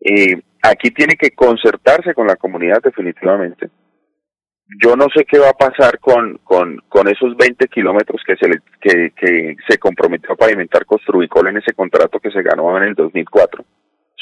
Eh, 0.00 0.40
aquí 0.62 0.90
tiene 0.90 1.14
que 1.16 1.30
concertarse 1.30 2.14
con 2.14 2.26
la 2.26 2.36
comunidad 2.36 2.82
definitivamente. 2.82 3.70
Yo 4.82 4.96
no 4.96 5.06
sé 5.14 5.24
qué 5.24 5.38
va 5.38 5.50
a 5.50 5.52
pasar 5.52 5.98
con, 5.98 6.38
con, 6.44 7.08
esos 7.08 7.36
20 7.36 7.68
kilómetros 7.68 8.22
que 8.26 8.36
se, 8.36 8.48
le, 8.48 8.60
que, 8.80 9.12
que 9.14 9.56
se 9.68 9.78
comprometió 9.78 10.32
a 10.32 10.36
pavimentar 10.36 10.86
Construicol 10.86 11.48
en 11.48 11.58
ese 11.58 11.74
contrato 11.74 12.18
que 12.18 12.30
se 12.30 12.42
ganó 12.42 12.74
en 12.78 12.84
el 12.84 12.94
2004. 12.94 13.64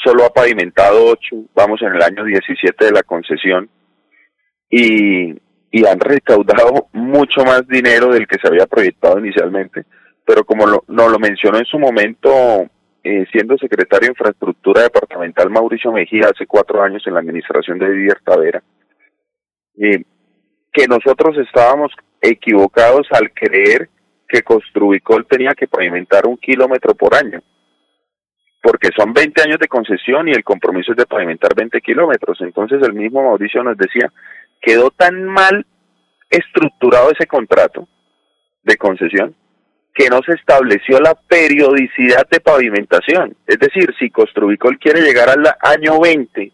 Solo 0.03 0.25
ha 0.25 0.33
pavimentado 0.33 1.05
8, 1.05 1.35
vamos 1.55 1.81
en 1.83 1.93
el 1.95 2.01
año 2.01 2.25
17 2.25 2.85
de 2.85 2.91
la 2.91 3.03
concesión. 3.03 3.69
Y, 4.69 5.35
y 5.71 5.85
han 5.85 5.99
recaudado 5.99 6.87
mucho 6.91 7.43
más 7.45 7.65
dinero 7.67 8.11
del 8.11 8.27
que 8.27 8.37
se 8.39 8.47
había 8.47 8.67
proyectado 8.67 9.17
inicialmente. 9.19 9.85
Pero 10.25 10.43
como 10.43 10.67
lo, 10.67 10.83
nos 10.87 11.09
lo 11.09 11.17
mencionó 11.17 11.57
en 11.57 11.65
su 11.65 11.79
momento, 11.79 12.67
eh, 13.03 13.25
siendo 13.31 13.57
secretario 13.57 14.07
de 14.07 14.11
Infraestructura 14.11 14.83
Departamental 14.83 15.49
Mauricio 15.49 15.91
Mejía 15.91 16.29
hace 16.33 16.45
cuatro 16.45 16.83
años 16.83 17.01
en 17.07 17.13
la 17.13 17.21
administración 17.21 17.79
de 17.79 17.89
Didier 17.89 18.19
Tavera, 18.23 18.61
eh, 19.77 20.03
que 20.73 20.87
nosotros 20.87 21.37
estábamos 21.37 21.91
equivocados 22.21 23.07
al 23.11 23.31
creer 23.31 23.89
que 24.27 24.43
Construicol 24.43 25.25
tenía 25.25 25.53
que 25.53 25.67
pavimentar 25.67 26.25
un 26.27 26.37
kilómetro 26.37 26.93
por 26.95 27.15
año, 27.15 27.41
porque 28.61 28.89
son 28.95 29.13
20 29.13 29.41
años 29.41 29.59
de 29.59 29.67
concesión 29.67 30.27
y 30.27 30.31
el 30.31 30.43
compromiso 30.43 30.91
es 30.91 30.97
de 30.97 31.05
pavimentar 31.05 31.55
20 31.55 31.81
kilómetros. 31.81 32.39
Entonces 32.41 32.81
el 32.83 32.93
mismo 32.93 33.23
Mauricio 33.23 33.63
nos 33.63 33.77
decía, 33.77 34.11
quedó 34.61 34.91
tan 34.91 35.25
mal 35.25 35.65
estructurado 36.29 37.11
ese 37.11 37.27
contrato 37.27 37.87
de 38.63 38.77
concesión 38.77 39.35
que 39.93 40.09
no 40.09 40.21
se 40.25 40.33
estableció 40.33 40.99
la 40.99 41.15
periodicidad 41.15 42.27
de 42.29 42.39
pavimentación. 42.39 43.35
Es 43.45 43.59
decir, 43.59 43.93
si 43.99 44.09
Construicol 44.09 44.79
quiere 44.79 45.01
llegar 45.01 45.29
al 45.29 45.43
año 45.61 45.99
20 45.99 46.51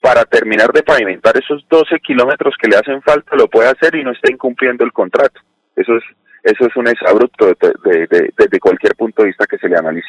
para 0.00 0.24
terminar 0.24 0.72
de 0.72 0.82
pavimentar 0.82 1.36
esos 1.36 1.66
12 1.68 1.98
kilómetros 2.00 2.54
que 2.60 2.68
le 2.68 2.76
hacen 2.76 3.02
falta, 3.02 3.36
lo 3.36 3.48
puede 3.48 3.68
hacer 3.68 3.94
y 3.94 4.04
no 4.04 4.12
está 4.12 4.32
incumpliendo 4.32 4.84
el 4.84 4.92
contrato. 4.92 5.40
Eso 5.76 5.96
es, 5.96 6.04
eso 6.42 6.66
es 6.66 6.76
un 6.76 6.88
exabrupto 6.88 7.54
desde 7.60 8.06
de, 8.06 8.60
cualquier 8.60 8.94
punto 8.96 9.22
de 9.22 9.28
vista 9.28 9.46
que 9.46 9.58
se 9.58 9.68
le 9.68 9.76
analice. 9.76 10.08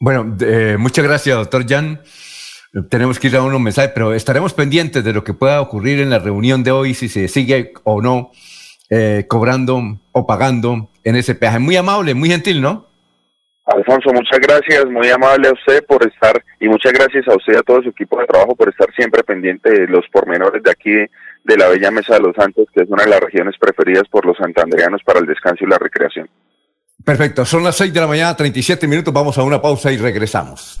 Bueno, 0.00 0.36
eh, 0.40 0.76
muchas 0.78 1.04
gracias, 1.04 1.36
doctor 1.36 1.66
Jan. 1.68 2.00
Tenemos 2.90 3.18
que 3.18 3.28
ir 3.28 3.36
a 3.36 3.42
unos 3.42 3.60
mensajes, 3.60 3.92
pero 3.94 4.12
estaremos 4.12 4.52
pendientes 4.52 5.02
de 5.02 5.12
lo 5.12 5.24
que 5.24 5.32
pueda 5.32 5.60
ocurrir 5.60 6.00
en 6.00 6.10
la 6.10 6.18
reunión 6.18 6.62
de 6.62 6.70
hoy, 6.70 6.94
si 6.94 7.08
se 7.08 7.28
sigue 7.28 7.72
o 7.84 8.02
no 8.02 8.30
eh, 8.90 9.24
cobrando 9.26 9.98
o 10.12 10.26
pagando 10.26 10.90
en 11.04 11.16
ese 11.16 11.34
peaje. 11.34 11.58
Muy 11.58 11.76
amable, 11.76 12.14
muy 12.14 12.28
gentil, 12.28 12.60
¿no? 12.60 12.86
Alfonso, 13.64 14.10
muchas 14.14 14.38
gracias, 14.40 14.86
muy 14.86 15.10
amable 15.10 15.48
a 15.48 15.52
usted 15.52 15.84
por 15.86 16.02
estar 16.06 16.42
y 16.58 16.68
muchas 16.68 16.92
gracias 16.92 17.28
a 17.28 17.36
usted 17.36 17.52
y 17.52 17.56
a 17.56 17.62
todo 17.62 17.82
su 17.82 17.90
equipo 17.90 18.18
de 18.18 18.26
trabajo 18.26 18.56
por 18.56 18.68
estar 18.70 18.88
siempre 18.94 19.22
pendiente 19.22 19.70
de 19.70 19.86
los 19.86 20.06
pormenores 20.10 20.62
de 20.62 20.70
aquí 20.70 20.90
de 21.44 21.56
la 21.56 21.68
Bella 21.68 21.90
Mesa 21.90 22.14
de 22.14 22.20
los 22.20 22.34
Santos, 22.34 22.66
que 22.74 22.84
es 22.84 22.88
una 22.88 23.04
de 23.04 23.10
las 23.10 23.20
regiones 23.20 23.56
preferidas 23.60 24.04
por 24.10 24.24
los 24.24 24.38
santandreanos 24.38 25.02
para 25.04 25.20
el 25.20 25.26
descanso 25.26 25.64
y 25.64 25.68
la 25.68 25.76
recreación. 25.76 26.30
Perfecto, 27.04 27.44
son 27.44 27.62
las 27.62 27.76
6 27.76 27.92
de 27.92 28.00
la 28.00 28.06
mañana, 28.06 28.34
37 28.34 28.88
minutos, 28.88 29.12
vamos 29.12 29.36
a 29.36 29.42
una 29.42 29.60
pausa 29.60 29.92
y 29.92 29.98
regresamos. 29.98 30.80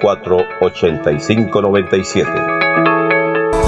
8597. 0.00 2.69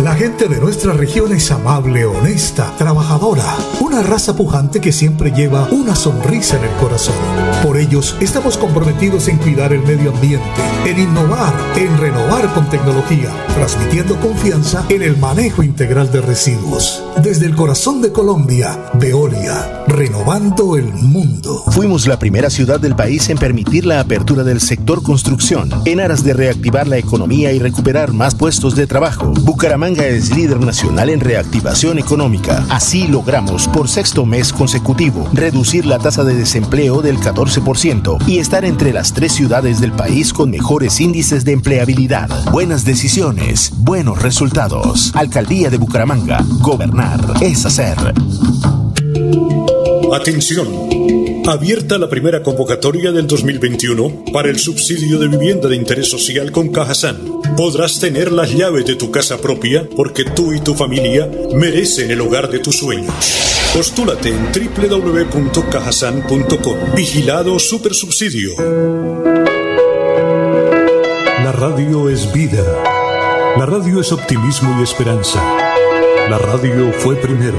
La 0.00 0.14
gente 0.16 0.48
de 0.48 0.58
nuestra 0.58 0.94
región 0.94 1.32
es 1.32 1.50
amable, 1.52 2.04
honesta, 2.06 2.74
trabajadora, 2.76 3.44
una 3.80 4.02
raza 4.02 4.34
pujante 4.34 4.80
que 4.80 4.90
siempre 4.90 5.30
lleva 5.30 5.68
una 5.70 5.94
sonrisa 5.94 6.56
en 6.56 6.64
el 6.64 6.70
corazón. 6.76 7.14
Por 7.62 7.76
ellos 7.76 8.16
estamos 8.20 8.56
comprometidos 8.56 9.28
en 9.28 9.38
cuidar 9.38 9.72
el 9.72 9.82
medio 9.82 10.10
ambiente, 10.10 10.44
en 10.86 10.98
innovar, 10.98 11.54
en 11.76 11.96
renovar 11.98 12.52
con 12.52 12.68
tecnología, 12.68 13.30
transmitiendo 13.54 14.18
confianza 14.18 14.84
en 14.88 15.02
el 15.02 15.16
manejo 15.18 15.62
integral 15.62 16.10
de 16.10 16.20
residuos. 16.20 17.04
Desde 17.22 17.46
el 17.46 17.54
corazón 17.54 18.02
de 18.02 18.10
Colombia, 18.10 18.90
Veolia, 18.94 19.84
renovando 19.86 20.76
el 20.76 20.92
mundo. 20.92 21.62
Fuimos 21.70 22.08
la 22.08 22.18
primera 22.18 22.50
ciudad 22.50 22.80
del 22.80 22.96
país 22.96 23.28
en 23.28 23.38
permitir 23.38 23.86
la 23.86 24.00
apertura 24.00 24.42
del 24.42 24.60
sector 24.60 25.00
construcción, 25.02 25.70
en 25.84 26.00
aras 26.00 26.24
de 26.24 26.34
reactivar 26.34 26.88
la 26.88 26.98
economía 26.98 27.52
y 27.52 27.60
recuperar 27.60 28.12
más 28.12 28.34
puestos 28.34 28.74
de 28.74 28.88
trabajo. 28.88 29.32
Bucaramanga 29.42 29.91
es 30.00 30.34
líder 30.34 30.60
nacional 30.60 31.10
en 31.10 31.20
reactivación 31.20 31.98
económica. 31.98 32.64
Así 32.70 33.06
logramos 33.08 33.68
por 33.68 33.88
sexto 33.88 34.24
mes 34.24 34.52
consecutivo 34.52 35.28
reducir 35.32 35.86
la 35.86 35.98
tasa 35.98 36.24
de 36.24 36.34
desempleo 36.34 37.02
del 37.02 37.18
14% 37.18 38.26
y 38.26 38.38
estar 38.38 38.64
entre 38.64 38.92
las 38.92 39.12
tres 39.12 39.32
ciudades 39.32 39.80
del 39.80 39.92
país 39.92 40.32
con 40.32 40.50
mejores 40.50 41.00
índices 41.00 41.44
de 41.44 41.52
empleabilidad. 41.52 42.28
Buenas 42.50 42.84
decisiones, 42.84 43.72
buenos 43.76 44.22
resultados. 44.22 45.12
Alcaldía 45.14 45.70
de 45.70 45.78
Bucaramanga. 45.78 46.44
Gobernar 46.60 47.20
es 47.40 47.64
hacer. 47.66 47.96
Atención. 50.12 51.21
Abierta 51.46 51.98
la 51.98 52.08
primera 52.08 52.42
convocatoria 52.42 53.10
del 53.10 53.26
2021 53.26 54.26
para 54.32 54.48
el 54.48 54.60
subsidio 54.60 55.18
de 55.18 55.26
vivienda 55.26 55.68
de 55.68 55.74
interés 55.74 56.08
social 56.08 56.52
con 56.52 56.68
Cajasan. 56.68 57.16
Podrás 57.56 57.98
tener 57.98 58.30
las 58.30 58.54
llaves 58.54 58.86
de 58.86 58.94
tu 58.94 59.10
casa 59.10 59.38
propia 59.38 59.88
porque 59.96 60.24
tú 60.24 60.52
y 60.52 60.60
tu 60.60 60.74
familia 60.74 61.28
merecen 61.54 62.12
el 62.12 62.20
hogar 62.20 62.48
de 62.48 62.60
tus 62.60 62.76
sueños. 62.76 63.12
Postúlate 63.74 64.28
en 64.28 64.52
www.cajasan.com. 64.52 66.76
Vigilado 66.94 67.58
Supersubsidio. 67.58 68.52
La 71.42 71.50
radio 71.50 72.08
es 72.08 72.32
vida. 72.32 72.62
La 73.56 73.66
radio 73.66 74.00
es 74.00 74.12
optimismo 74.12 74.76
y 74.78 74.84
esperanza. 74.84 75.42
La 76.30 76.38
radio 76.38 76.92
fue 76.92 77.16
primero. 77.16 77.58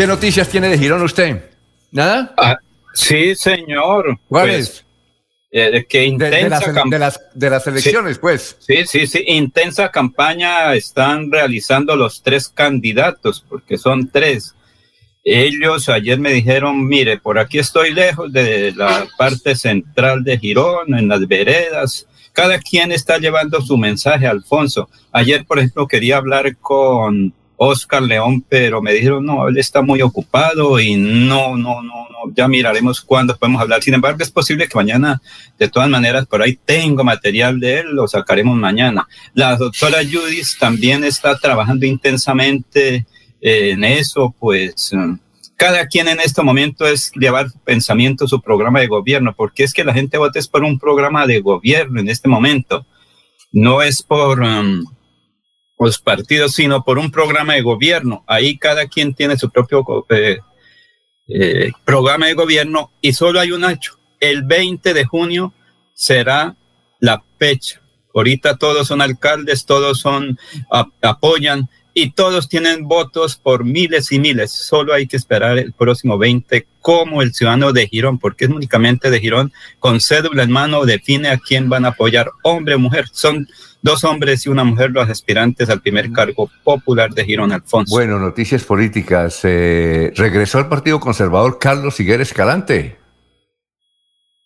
¿qué 0.00 0.06
noticias 0.06 0.48
tiene 0.48 0.70
de 0.70 0.78
Girón 0.78 1.02
usted? 1.02 1.50
¿Nada? 1.90 2.32
Ah, 2.38 2.56
sí, 2.94 3.34
señor. 3.34 4.18
¿Cuáles? 4.28 4.86
Pues, 5.52 5.86
que 5.86 6.04
intensa 6.06 6.38
de, 6.38 6.48
las, 6.48 6.60
de, 6.64 6.98
las, 6.98 7.20
de, 7.34 7.50
las, 7.50 7.66
elecciones, 7.66 8.14
sí, 8.14 8.18
pues. 8.18 8.56
Sí, 8.60 8.86
sí, 8.86 9.06
sí. 9.06 9.22
Intensa 9.26 9.90
campaña 9.90 10.72
están 10.74 11.30
realizando 11.30 11.96
los 11.96 12.22
tres 12.22 12.48
candidatos, 12.48 13.44
porque 13.46 13.76
son 13.76 14.08
tres. 14.08 14.54
Ellos 15.22 15.90
ayer 15.90 16.18
me 16.18 16.32
dijeron, 16.32 16.86
mire, 16.86 17.18
por 17.18 17.38
aquí 17.38 17.58
estoy 17.58 17.92
lejos 17.92 18.32
de 18.32 18.72
la 18.74 19.06
parte 19.18 19.54
central 19.54 20.24
de 20.24 20.38
Girón, 20.38 20.94
en 20.94 21.08
las 21.08 21.28
veredas. 21.28 22.06
Cada 22.32 22.58
quien 22.58 22.90
está 22.90 23.18
llevando 23.18 23.60
su 23.60 23.76
mensaje, 23.76 24.26
Alfonso. 24.26 24.88
Ayer, 25.12 25.44
por 25.44 25.58
ejemplo, 25.58 25.86
quería 25.86 26.16
hablar 26.16 26.56
con 26.56 27.34
Oscar 27.62 28.00
León, 28.00 28.42
pero 28.48 28.80
me 28.80 28.94
dijeron, 28.94 29.26
no, 29.26 29.46
él 29.46 29.58
está 29.58 29.82
muy 29.82 30.00
ocupado 30.00 30.80
y 30.80 30.96
no, 30.96 31.58
no, 31.58 31.82
no, 31.82 32.08
no, 32.08 32.32
ya 32.34 32.48
miraremos 32.48 33.02
cuándo 33.02 33.36
podemos 33.36 33.60
hablar. 33.60 33.82
Sin 33.82 33.92
embargo, 33.92 34.22
es 34.22 34.30
posible 34.30 34.66
que 34.66 34.78
mañana, 34.78 35.20
de 35.58 35.68
todas 35.68 35.90
maneras, 35.90 36.24
por 36.24 36.40
ahí 36.40 36.58
tengo 36.64 37.04
material 37.04 37.60
de 37.60 37.80
él, 37.80 37.88
lo 37.92 38.08
sacaremos 38.08 38.56
mañana. 38.56 39.06
La 39.34 39.56
doctora 39.56 39.98
Judith 39.98 40.58
también 40.58 41.04
está 41.04 41.36
trabajando 41.36 41.84
intensamente 41.84 43.04
en 43.42 43.84
eso, 43.84 44.34
pues 44.38 44.92
cada 45.56 45.86
quien 45.86 46.08
en 46.08 46.20
este 46.20 46.42
momento 46.42 46.86
es 46.86 47.12
llevar 47.12 47.48
pensamiento, 47.64 48.26
su 48.26 48.40
programa 48.40 48.80
de 48.80 48.86
gobierno, 48.86 49.34
porque 49.36 49.64
es 49.64 49.74
que 49.74 49.84
la 49.84 49.92
gente 49.92 50.16
vota 50.16 50.38
es 50.38 50.48
por 50.48 50.64
un 50.64 50.78
programa 50.78 51.26
de 51.26 51.40
gobierno 51.40 52.00
en 52.00 52.08
este 52.08 52.26
momento, 52.26 52.86
no 53.52 53.82
es 53.82 54.02
por... 54.02 54.40
Um, 54.40 54.86
los 55.86 55.98
partidos, 55.98 56.52
sino 56.52 56.84
por 56.84 56.98
un 56.98 57.10
programa 57.10 57.54
de 57.54 57.62
gobierno. 57.62 58.24
Ahí 58.26 58.58
cada 58.58 58.86
quien 58.86 59.14
tiene 59.14 59.36
su 59.38 59.50
propio 59.50 59.84
eh, 60.10 60.38
eh, 61.28 61.72
programa 61.84 62.26
de 62.26 62.34
gobierno 62.34 62.90
y 63.00 63.12
solo 63.12 63.40
hay 63.40 63.52
un 63.52 63.64
hecho. 63.64 63.98
El 64.18 64.44
20 64.44 64.92
de 64.92 65.04
junio 65.04 65.54
será 65.94 66.56
la 66.98 67.22
fecha. 67.38 67.80
Ahorita 68.14 68.56
todos 68.56 68.88
son 68.88 69.00
alcaldes, 69.00 69.64
todos 69.64 70.00
son 70.00 70.38
apoyan 71.00 71.68
y 71.94 72.10
todos 72.10 72.48
tienen 72.48 72.86
votos 72.86 73.36
por 73.36 73.64
miles 73.64 74.12
y 74.12 74.18
miles. 74.18 74.52
Solo 74.52 74.92
hay 74.92 75.06
que 75.06 75.16
esperar 75.16 75.58
el 75.58 75.72
próximo 75.72 76.18
20 76.18 76.66
como 76.80 77.22
el 77.22 77.32
ciudadano 77.32 77.72
de 77.72 77.86
Girón, 77.88 78.18
porque 78.18 78.46
es 78.46 78.50
únicamente 78.50 79.10
de 79.10 79.20
Girón, 79.20 79.52
con 79.78 80.00
cédula 80.00 80.42
en 80.42 80.50
mano 80.50 80.84
define 80.84 81.28
a 81.28 81.38
quién 81.38 81.68
van 81.68 81.84
a 81.84 81.90
apoyar, 81.90 82.30
hombre 82.42 82.74
o 82.74 82.78
mujer. 82.78 83.06
Son 83.12 83.48
dos 83.82 84.04
hombres 84.04 84.44
y 84.46 84.48
una 84.48 84.64
mujer 84.64 84.90
los 84.90 85.08
aspirantes 85.08 85.70
al 85.70 85.80
primer 85.80 86.10
cargo 86.12 86.50
popular 86.64 87.10
de 87.12 87.24
Girón, 87.24 87.52
Alfonso. 87.52 87.94
Bueno, 87.94 88.18
noticias 88.18 88.64
políticas. 88.64 89.40
Eh, 89.44 90.12
regresó 90.16 90.58
al 90.58 90.68
Partido 90.68 91.00
Conservador 91.00 91.58
Carlos 91.58 91.98
Higuera 91.98 92.22
Escalante. 92.22 92.98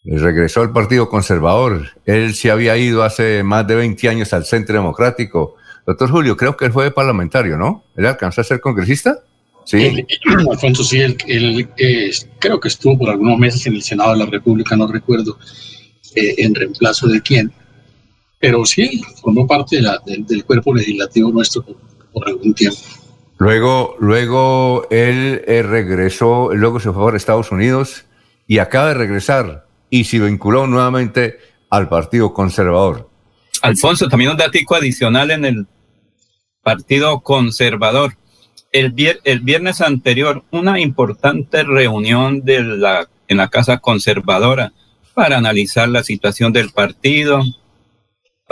regresó 0.05 0.63
al 0.63 0.73
Partido 0.73 1.09
Conservador. 1.09 1.89
Él 2.05 2.35
se 2.35 2.51
había 2.51 2.77
ido 2.77 3.03
hace 3.03 3.43
más 3.43 3.67
de 3.67 3.75
20 3.75 4.09
años 4.09 4.33
al 4.33 4.45
Centro 4.45 4.75
Democrático. 4.77 5.57
Doctor 5.87 6.11
Julio, 6.11 6.37
creo 6.37 6.57
que 6.57 6.67
él 6.67 6.73
fue 6.73 6.91
parlamentario, 6.91 7.57
¿no? 7.57 7.85
¿Él 7.97 8.07
alcanzó 8.07 8.41
a 8.41 8.45
ser 8.45 8.61
congresista? 8.61 9.19
Sí. 9.65 10.05
Alfonso, 10.51 10.85
sí, 10.85 11.01
él, 11.01 11.69
eh, 11.77 12.11
creo 12.39 12.61
que 12.61 12.69
estuvo 12.69 12.99
por 12.99 13.11
algunos 13.11 13.39
meses 13.39 13.67
en 13.67 13.75
el 13.75 13.83
Senado 13.83 14.13
de 14.13 14.19
la 14.19 14.27
República, 14.27 14.77
no 14.77 14.87
recuerdo 14.87 15.39
eh, 16.15 16.35
en 16.39 16.55
reemplazo 16.55 17.09
de 17.09 17.21
quién, 17.21 17.53
pero 18.45 18.63
sí, 18.67 19.01
formó 19.23 19.47
parte 19.47 19.81
del 20.07 20.45
cuerpo 20.45 20.75
legislativo 20.75 21.33
nuestro 21.33 21.65
por, 22.13 22.29
algún 22.29 22.53
tiempo. 22.53 22.79
Luego, 23.39 23.97
luego 24.01 24.87
él 24.91 25.43
eh, 25.47 25.63
regresó, 25.63 26.51
luego 26.53 26.79
se 26.79 26.93
fue 26.93 27.11
a 27.11 27.17
Estados 27.17 27.51
Unidos 27.51 28.05
y 28.47 28.59
acaba 28.59 28.89
de 28.89 28.95
regresar 28.95 29.65
y 29.89 30.05
se 30.05 30.21
vinculó 30.21 30.67
nuevamente 30.67 31.39
al 31.71 31.89
Partido 31.89 32.35
Conservador. 32.35 33.09
Alfonso, 33.63 34.09
también 34.09 34.33
un 34.33 34.37
dato 34.37 34.75
adicional 34.75 35.31
en 35.31 35.47
el 35.47 35.67
Partido 36.63 37.21
Conservador. 37.21 38.19
El, 38.73 38.95
el 39.25 39.41
viernes 39.41 39.81
anterior, 39.81 40.45
una 40.51 40.79
importante 40.81 41.63
reunión 41.63 42.45
de 42.45 42.63
la, 42.63 43.09
en 43.27 43.39
la 43.39 43.49
Casa 43.49 43.79
Conservadora 43.79 44.75
para 45.15 45.39
analizar 45.39 45.89
la 45.89 46.05
situación 46.05 46.53
del 46.53 46.73
partido, 46.73 47.43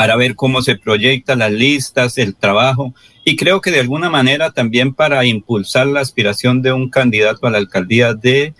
para 0.02 0.16
ver 0.16 0.34
cómo 0.34 0.62
se 0.62 0.74
proyectan 0.74 1.38
las 1.38 1.52
listas, 1.52 2.18
el 2.18 2.34
trabajo, 2.34 2.92
y 3.24 3.36
creo 3.36 3.60
que 3.60 3.70
de 3.70 3.78
alguna 3.78 4.10
manera 4.10 4.50
también 4.50 4.94
para 4.94 5.24
impulsar 5.24 5.86
la 5.86 6.00
aspiración 6.00 6.60
de 6.60 6.72
un 6.72 6.90
candidato 6.90 7.46
a 7.46 7.52
la 7.52 7.58
alcaldía 7.58 8.12
de 8.12 8.52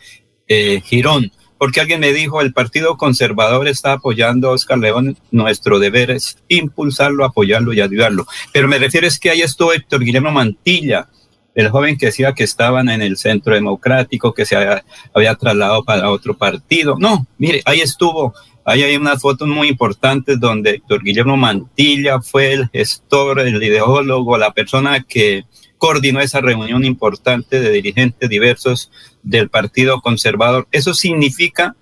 eh, 0.46 0.80
Girón 0.84 1.32
porque 1.58 1.80
alguien 1.80 1.98
me 1.98 2.12
dijo, 2.12 2.40
el 2.40 2.52
Partido 2.52 2.96
Conservador 2.96 3.66
está 3.66 3.94
apoyando 3.94 4.50
a 4.50 4.52
Oscar 4.52 4.78
León, 4.78 5.18
nuestro 5.32 5.80
deber 5.80 6.12
es 6.12 6.38
impulsarlo, 6.46 7.24
apoyarlo 7.24 7.72
y 7.72 7.80
ayudarlo. 7.80 8.24
Pero 8.52 8.68
me 8.68 8.78
refiero 8.78 9.08
es 9.08 9.18
que 9.18 9.30
ahí 9.30 9.42
estuvo 9.42 9.72
Héctor 9.72 10.04
Guillermo 10.04 10.30
Mantilla, 10.30 11.08
el 11.56 11.70
joven 11.70 11.98
que 11.98 12.06
decía 12.06 12.34
que 12.34 12.44
estaban 12.44 12.88
en 12.88 13.02
el 13.02 13.16
Centro 13.16 13.54
Democrático, 13.54 14.32
que 14.32 14.46
se 14.46 14.56
había, 14.56 15.34
trasladado 15.34 15.82
para 15.82 16.10
otro 16.10 16.36
partido. 16.36 16.96
No, 17.00 17.26
mire, 17.38 17.62
ahí 17.64 17.80
estuvo 17.80 18.32
Ahí 18.64 18.82
hay 18.82 18.96
unas 18.96 19.20
fotos 19.20 19.48
muy 19.48 19.68
importantes 19.68 20.38
donde 20.38 20.70
Héctor 20.70 21.02
Guillermo 21.02 21.36
Mantilla 21.36 22.20
fue 22.20 22.52
el 22.52 22.68
gestor, 22.68 23.40
el 23.40 23.62
ideólogo, 23.62 24.38
la 24.38 24.52
persona 24.52 25.02
que 25.02 25.44
coordinó 25.78 26.20
esa 26.20 26.40
reunión 26.40 26.84
importante 26.84 27.60
de 27.60 27.70
dirigentes 27.70 28.28
diversos 28.28 28.92
del 29.24 29.48
Partido 29.50 30.00
Conservador. 30.00 30.68
Eso 30.70 30.94
significa 30.94 31.74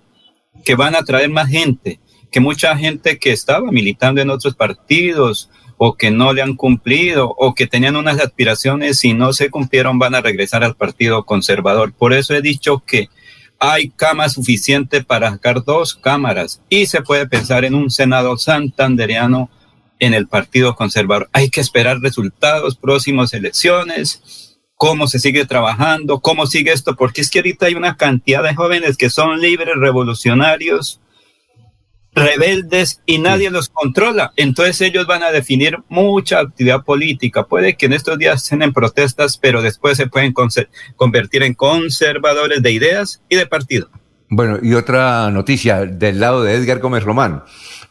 que 0.65 0.73
van 0.73 0.95
a 0.95 1.03
traer 1.03 1.29
más 1.29 1.49
gente, 1.49 1.99
que 2.31 2.39
mucha 2.39 2.75
gente 2.75 3.19
que 3.19 3.31
estaba 3.31 3.71
militando 3.71 4.19
en 4.19 4.31
otros 4.31 4.55
partidos 4.55 5.51
o 5.77 5.95
que 5.95 6.09
no 6.09 6.33
le 6.33 6.41
han 6.41 6.55
cumplido 6.55 7.33
o 7.37 7.53
que 7.53 7.67
tenían 7.67 7.95
unas 7.95 8.19
aspiraciones 8.19 9.03
y 9.03 9.13
no 9.13 9.33
se 9.33 9.49
cumplieron 9.49 9.99
van 9.99 10.15
a 10.15 10.21
regresar 10.21 10.63
al 10.63 10.75
Partido 10.75 11.23
Conservador. 11.25 11.93
Por 11.93 12.13
eso 12.13 12.33
he 12.33 12.41
dicho 12.41 12.83
que 12.85 13.09
hay 13.63 13.89
cama 13.89 14.27
suficiente 14.27 15.03
para 15.03 15.29
sacar 15.29 15.63
dos 15.63 15.93
cámaras 15.93 16.63
y 16.67 16.87
se 16.87 17.03
puede 17.03 17.27
pensar 17.27 17.63
en 17.63 17.75
un 17.75 17.91
Senado 17.91 18.35
santanderiano 18.35 19.51
en 19.99 20.15
el 20.15 20.27
Partido 20.27 20.75
Conservador. 20.75 21.29
Hay 21.31 21.51
que 21.51 21.61
esperar 21.61 21.99
resultados, 21.99 22.75
próximas 22.75 23.35
elecciones, 23.35 24.57
cómo 24.75 25.05
se 25.05 25.19
sigue 25.19 25.45
trabajando, 25.45 26.21
cómo 26.21 26.47
sigue 26.47 26.71
esto, 26.71 26.95
porque 26.95 27.21
es 27.21 27.29
que 27.29 27.37
ahorita 27.37 27.67
hay 27.67 27.75
una 27.75 27.97
cantidad 27.97 28.41
de 28.41 28.55
jóvenes 28.55 28.97
que 28.97 29.11
son 29.11 29.39
libres, 29.39 29.75
revolucionarios, 29.77 30.99
rebeldes 32.13 33.01
y 33.05 33.19
nadie 33.19 33.49
los 33.49 33.69
controla. 33.69 34.33
Entonces 34.35 34.81
ellos 34.81 35.07
van 35.07 35.23
a 35.23 35.31
definir 35.31 35.77
mucha 35.89 36.39
actividad 36.39 36.83
política. 36.83 37.45
Puede 37.45 37.75
que 37.75 37.85
en 37.85 37.93
estos 37.93 38.17
días 38.17 38.43
estén 38.43 38.61
en 38.61 38.73
protestas, 38.73 39.37
pero 39.37 39.61
después 39.61 39.97
se 39.97 40.07
pueden 40.07 40.33
convertir 40.95 41.43
en 41.43 41.53
conservadores 41.53 42.61
de 42.61 42.71
ideas 42.71 43.21
y 43.29 43.35
de 43.35 43.45
partido. 43.45 43.89
Bueno, 44.29 44.59
y 44.61 44.73
otra 44.75 45.29
noticia 45.29 45.85
del 45.85 46.19
lado 46.19 46.43
de 46.43 46.55
Edgar 46.55 46.79
Gómez 46.79 47.03
Román 47.03 47.43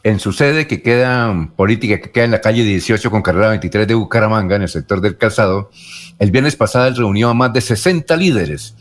en 0.03 0.19
su 0.19 0.33
sede 0.33 0.67
que 0.67 0.81
queda 0.81 1.49
política, 1.55 2.01
que 2.01 2.11
queda 2.11 2.25
en 2.25 2.31
la 2.31 2.41
calle 2.41 2.63
18 2.63 3.11
con 3.11 3.21
carrera 3.21 3.49
23 3.49 3.87
de 3.87 3.93
Bucaramanga, 3.93 4.55
en 4.55 4.63
el 4.63 4.69
sector 4.69 5.01
del 5.01 5.17
calzado, 5.17 5.69
el 6.17 6.31
viernes 6.31 6.55
pasado 6.55 6.87
él 6.87 6.95
reunió 6.95 7.29
a 7.29 7.33
más 7.33 7.53
de 7.53 7.61
60 7.61 8.15
líderes 8.15 8.75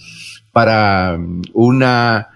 para 0.53 1.15
um, 1.17 1.43
una, 1.53 2.31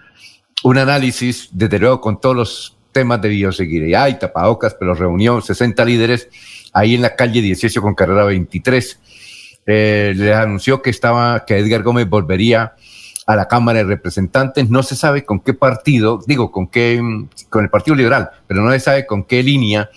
un 0.62 0.78
análisis, 0.78 1.48
desde 1.52 1.78
luego 1.78 2.00
con 2.00 2.20
todos 2.20 2.36
los 2.36 2.76
temas 2.94 3.20
de 3.20 3.28
bioseguridad 3.28 4.08
y 4.08 4.18
tapabocas, 4.18 4.74
pero 4.74 4.94
reunió 4.94 5.42
60 5.42 5.84
líderes 5.84 6.30
ahí 6.72 6.94
en 6.94 7.02
la 7.02 7.14
calle 7.14 7.42
18 7.42 7.82
con 7.82 7.94
carrera 7.94 8.24
23. 8.24 9.00
Eh, 9.66 10.14
les 10.16 10.34
anunció 10.34 10.80
que 10.80 10.88
estaba, 10.88 11.44
que 11.44 11.58
Edgar 11.58 11.82
Gómez 11.82 12.08
volvería 12.08 12.74
a 13.26 13.36
la 13.36 13.48
Cámara 13.48 13.78
de 13.80 13.84
Representantes. 13.84 14.70
No 14.70 14.82
se 14.82 14.96
sabe 14.96 15.24
con 15.24 15.40
qué 15.40 15.54
partido, 15.54 16.20
digo, 16.26 16.50
con 16.50 16.68
qué, 16.68 17.00
con 17.48 17.64
el 17.64 17.70
Partido 17.70 17.94
Liberal, 17.96 18.30
pero 18.46 18.62
no 18.62 18.70
se 18.72 18.80
sabe 18.80 19.06
con 19.06 19.24
qué 19.24 19.42
línea, 19.42 19.90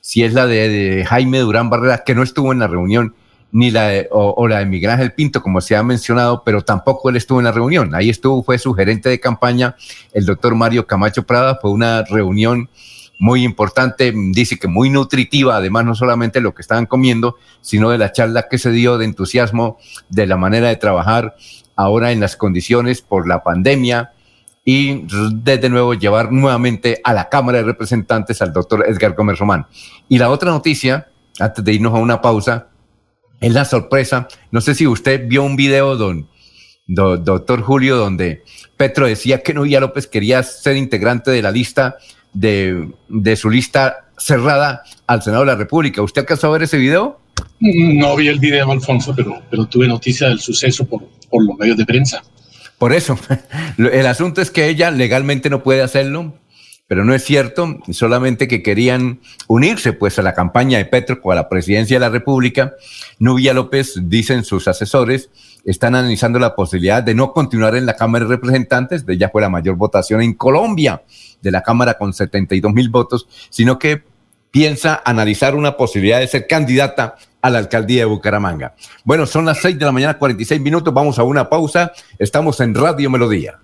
si 0.00 0.22
es 0.22 0.34
la 0.34 0.46
de, 0.46 1.04
Jaime 1.08 1.38
Durán 1.38 1.70
Barrera, 1.70 2.04
que 2.04 2.14
no 2.14 2.22
estuvo 2.22 2.52
en 2.52 2.58
la 2.58 2.66
reunión, 2.66 3.14
ni 3.54 3.70
la 3.70 3.86
de, 3.86 4.08
o, 4.10 4.48
la 4.48 4.58
de 4.58 4.66
Miguel 4.66 5.12
Pinto, 5.12 5.40
como 5.40 5.60
se 5.60 5.76
ha 5.76 5.82
mencionado, 5.84 6.42
pero 6.44 6.62
tampoco 6.62 7.08
él 7.08 7.14
estuvo 7.14 7.38
en 7.38 7.44
la 7.44 7.52
reunión. 7.52 7.94
Ahí 7.94 8.10
estuvo, 8.10 8.42
fue 8.42 8.58
su 8.58 8.74
gerente 8.74 9.08
de 9.08 9.20
campaña, 9.20 9.76
el 10.12 10.26
doctor 10.26 10.56
Mario 10.56 10.88
Camacho 10.88 11.22
Prada, 11.22 11.56
fue 11.62 11.70
una 11.70 12.02
reunión 12.02 12.68
muy 13.20 13.44
importante, 13.44 14.12
dice 14.32 14.58
que 14.58 14.66
muy 14.66 14.90
nutritiva, 14.90 15.54
además 15.54 15.84
no 15.84 15.94
solamente 15.94 16.40
lo 16.40 16.52
que 16.52 16.62
estaban 16.62 16.86
comiendo, 16.86 17.36
sino 17.60 17.90
de 17.90 17.98
la 17.98 18.10
charla 18.10 18.48
que 18.50 18.58
se 18.58 18.72
dio 18.72 18.98
de 18.98 19.04
entusiasmo, 19.04 19.78
de 20.08 20.26
la 20.26 20.36
manera 20.36 20.66
de 20.66 20.74
trabajar 20.74 21.36
ahora 21.76 22.10
en 22.10 22.18
las 22.18 22.36
condiciones 22.36 23.02
por 23.02 23.28
la 23.28 23.44
pandemia 23.44 24.10
y 24.64 25.06
desde 25.32 25.68
nuevo 25.68 25.94
llevar 25.94 26.32
nuevamente 26.32 27.00
a 27.04 27.12
la 27.12 27.28
Cámara 27.28 27.58
de 27.58 27.64
Representantes 27.64 28.42
al 28.42 28.52
doctor 28.52 28.84
Edgar 28.88 29.14
Gómez 29.14 29.38
Román. 29.38 29.66
Y 30.08 30.18
la 30.18 30.30
otra 30.30 30.50
noticia, 30.50 31.06
antes 31.38 31.64
de 31.64 31.72
irnos 31.72 31.94
a 31.94 31.98
una 31.98 32.20
pausa, 32.20 32.66
es 33.46 33.52
la 33.52 33.64
sorpresa. 33.64 34.28
No 34.50 34.60
sé 34.60 34.74
si 34.74 34.86
usted 34.86 35.28
vio 35.28 35.42
un 35.42 35.56
video, 35.56 35.96
don, 35.96 36.28
doctor 36.86 37.60
Julio, 37.62 37.96
donde 37.96 38.42
Petro 38.76 39.06
decía 39.06 39.42
que 39.42 39.54
Novia 39.54 39.80
López 39.80 40.06
quería 40.06 40.42
ser 40.42 40.76
integrante 40.76 41.30
de 41.30 41.42
la 41.42 41.50
lista, 41.50 41.96
de, 42.32 42.88
de 43.08 43.36
su 43.36 43.50
lista 43.50 44.06
cerrada 44.16 44.82
al 45.06 45.22
Senado 45.22 45.42
de 45.42 45.52
la 45.52 45.56
República. 45.56 46.02
¿Usted 46.02 46.22
alcanzó 46.22 46.48
a 46.48 46.50
ver 46.50 46.62
ese 46.62 46.78
video? 46.78 47.20
No 47.60 48.16
vi 48.16 48.28
el 48.28 48.38
video, 48.38 48.70
Alfonso, 48.70 49.14
pero, 49.14 49.42
pero 49.50 49.66
tuve 49.66 49.88
noticia 49.88 50.28
del 50.28 50.40
suceso 50.40 50.86
por, 50.86 51.02
por 51.28 51.44
los 51.44 51.58
medios 51.58 51.76
de 51.76 51.84
prensa. 51.84 52.22
Por 52.78 52.92
eso, 52.92 53.18
el 53.78 54.06
asunto 54.06 54.40
es 54.40 54.50
que 54.50 54.68
ella 54.68 54.90
legalmente 54.90 55.50
no 55.50 55.62
puede 55.62 55.82
hacerlo, 55.82 56.34
pero 56.94 57.04
no 57.04 57.12
es 57.12 57.24
cierto, 57.24 57.80
solamente 57.90 58.46
que 58.46 58.62
querían 58.62 59.18
unirse 59.48 59.94
pues 59.94 60.16
a 60.20 60.22
la 60.22 60.32
campaña 60.32 60.78
de 60.78 60.84
Petro 60.84 61.18
o 61.24 61.32
a 61.32 61.34
la 61.34 61.48
presidencia 61.48 61.96
de 61.96 62.00
la 62.00 62.08
República. 62.08 62.74
Nubia 63.18 63.52
López, 63.52 63.94
dicen 64.04 64.44
sus 64.44 64.68
asesores, 64.68 65.28
están 65.64 65.96
analizando 65.96 66.38
la 66.38 66.54
posibilidad 66.54 67.02
de 67.02 67.16
no 67.16 67.32
continuar 67.32 67.74
en 67.74 67.84
la 67.84 67.96
Cámara 67.96 68.26
de 68.26 68.36
Representantes, 68.36 69.04
de 69.04 69.14
ella 69.14 69.28
fue 69.28 69.42
la 69.42 69.48
mayor 69.48 69.74
votación 69.74 70.22
en 70.22 70.34
Colombia 70.34 71.02
de 71.42 71.50
la 71.50 71.64
Cámara 71.64 71.94
con 71.94 72.12
72 72.12 72.72
mil 72.72 72.90
votos, 72.90 73.26
sino 73.50 73.76
que 73.76 74.04
piensa 74.52 75.02
analizar 75.04 75.56
una 75.56 75.76
posibilidad 75.76 76.20
de 76.20 76.28
ser 76.28 76.46
candidata 76.46 77.16
a 77.42 77.50
la 77.50 77.58
alcaldía 77.58 78.02
de 78.02 78.04
Bucaramanga. 78.04 78.76
Bueno, 79.02 79.26
son 79.26 79.46
las 79.46 79.58
6 79.58 79.80
de 79.80 79.84
la 79.84 79.90
mañana, 79.90 80.16
46 80.16 80.60
minutos, 80.60 80.94
vamos 80.94 81.18
a 81.18 81.24
una 81.24 81.50
pausa, 81.50 81.90
estamos 82.20 82.60
en 82.60 82.72
Radio 82.72 83.10
Melodía. 83.10 83.63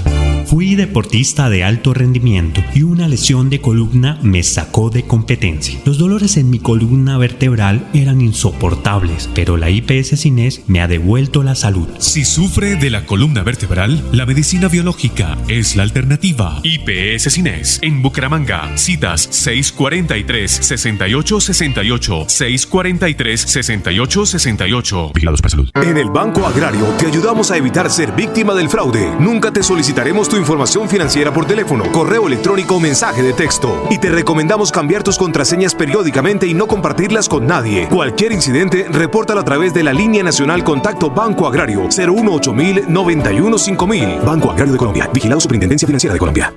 Fui 0.51 0.75
deportista 0.75 1.49
de 1.49 1.63
alto 1.63 1.93
rendimiento 1.93 2.61
y 2.75 2.83
una 2.83 3.07
lesión 3.07 3.49
de 3.49 3.61
columna 3.61 4.19
me 4.21 4.43
sacó 4.43 4.89
de 4.89 5.03
competencia. 5.03 5.79
Los 5.85 5.97
dolores 5.97 6.35
en 6.35 6.49
mi 6.49 6.59
columna 6.59 7.17
vertebral 7.17 7.87
eran 7.93 8.19
insoportables, 8.19 9.29
pero 9.33 9.55
la 9.55 9.69
IPS 9.69 10.19
Cines 10.19 10.63
me 10.67 10.81
ha 10.81 10.89
devuelto 10.89 11.41
la 11.41 11.55
salud. 11.55 11.87
Si 11.99 12.25
sufre 12.25 12.75
de 12.75 12.89
la 12.89 13.05
columna 13.05 13.43
vertebral, 13.43 14.03
la 14.11 14.25
medicina 14.25 14.67
biológica 14.67 15.37
es 15.47 15.77
la 15.77 15.83
alternativa. 15.83 16.59
IPS 16.63 17.31
Cines 17.31 17.79
en 17.81 18.01
Bucaramanga. 18.01 18.77
Citas 18.77 19.29
643-6868, 19.31 22.27
643-6868. 22.27 25.13
Vigilados 25.13 25.41
para 25.41 25.51
salud. 25.51 25.69
En 25.75 25.95
el 25.95 26.09
Banco 26.09 26.45
Agrario 26.45 26.87
te 26.99 27.07
ayudamos 27.07 27.51
a 27.51 27.57
evitar 27.57 27.89
ser 27.89 28.11
víctima 28.11 28.53
del 28.53 28.67
fraude. 28.67 29.15
Nunca 29.17 29.53
te 29.53 29.63
solicitaremos 29.63 30.27
tu 30.27 30.40
información 30.41 30.89
financiera 30.89 31.33
por 31.33 31.45
teléfono, 31.45 31.89
correo 31.91 32.27
electrónico 32.27 32.75
o 32.75 32.79
mensaje 32.79 33.23
de 33.23 33.31
texto. 33.31 33.87
Y 33.89 33.97
te 33.97 34.09
recomendamos 34.09 34.71
cambiar 34.71 35.03
tus 35.03 35.17
contraseñas 35.17 35.73
periódicamente 35.73 36.47
y 36.47 36.53
no 36.53 36.67
compartirlas 36.67 37.29
con 37.29 37.47
nadie. 37.47 37.87
Cualquier 37.87 38.33
incidente, 38.33 38.87
repórtalo 38.89 39.39
a 39.39 39.45
través 39.45 39.73
de 39.73 39.83
la 39.83 39.93
línea 39.93 40.23
nacional 40.23 40.63
Contacto 40.63 41.09
Banco 41.09 41.47
Agrario 41.47 41.87
018 41.87 42.53
91 42.87 43.57
5000. 43.57 44.19
Banco 44.25 44.51
Agrario 44.51 44.73
de 44.73 44.77
Colombia. 44.77 45.09
Vigilado 45.13 45.39
Superintendencia 45.39 45.85
Financiera 45.85 46.13
de 46.13 46.19
Colombia. 46.19 46.53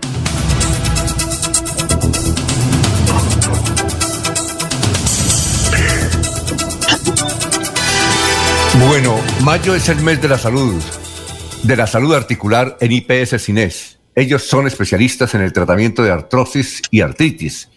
Bueno, 8.88 9.16
mayo 9.42 9.74
es 9.74 9.88
el 9.88 10.00
mes 10.02 10.20
de 10.20 10.28
la 10.28 10.36
salud, 10.36 10.74
de 11.64 11.76
la 11.76 11.86
salud 11.86 12.14
articular 12.14 12.76
en 12.80 12.92
IPS 12.92 13.42
Cines. 13.42 13.98
Ellos 14.14 14.42
son 14.42 14.66
especialistas 14.66 15.34
en 15.34 15.40
el 15.40 15.54
tratamiento 15.54 16.02
de 16.02 16.10
artrosis 16.10 16.82
y 16.90 17.00
artritis. 17.00 17.70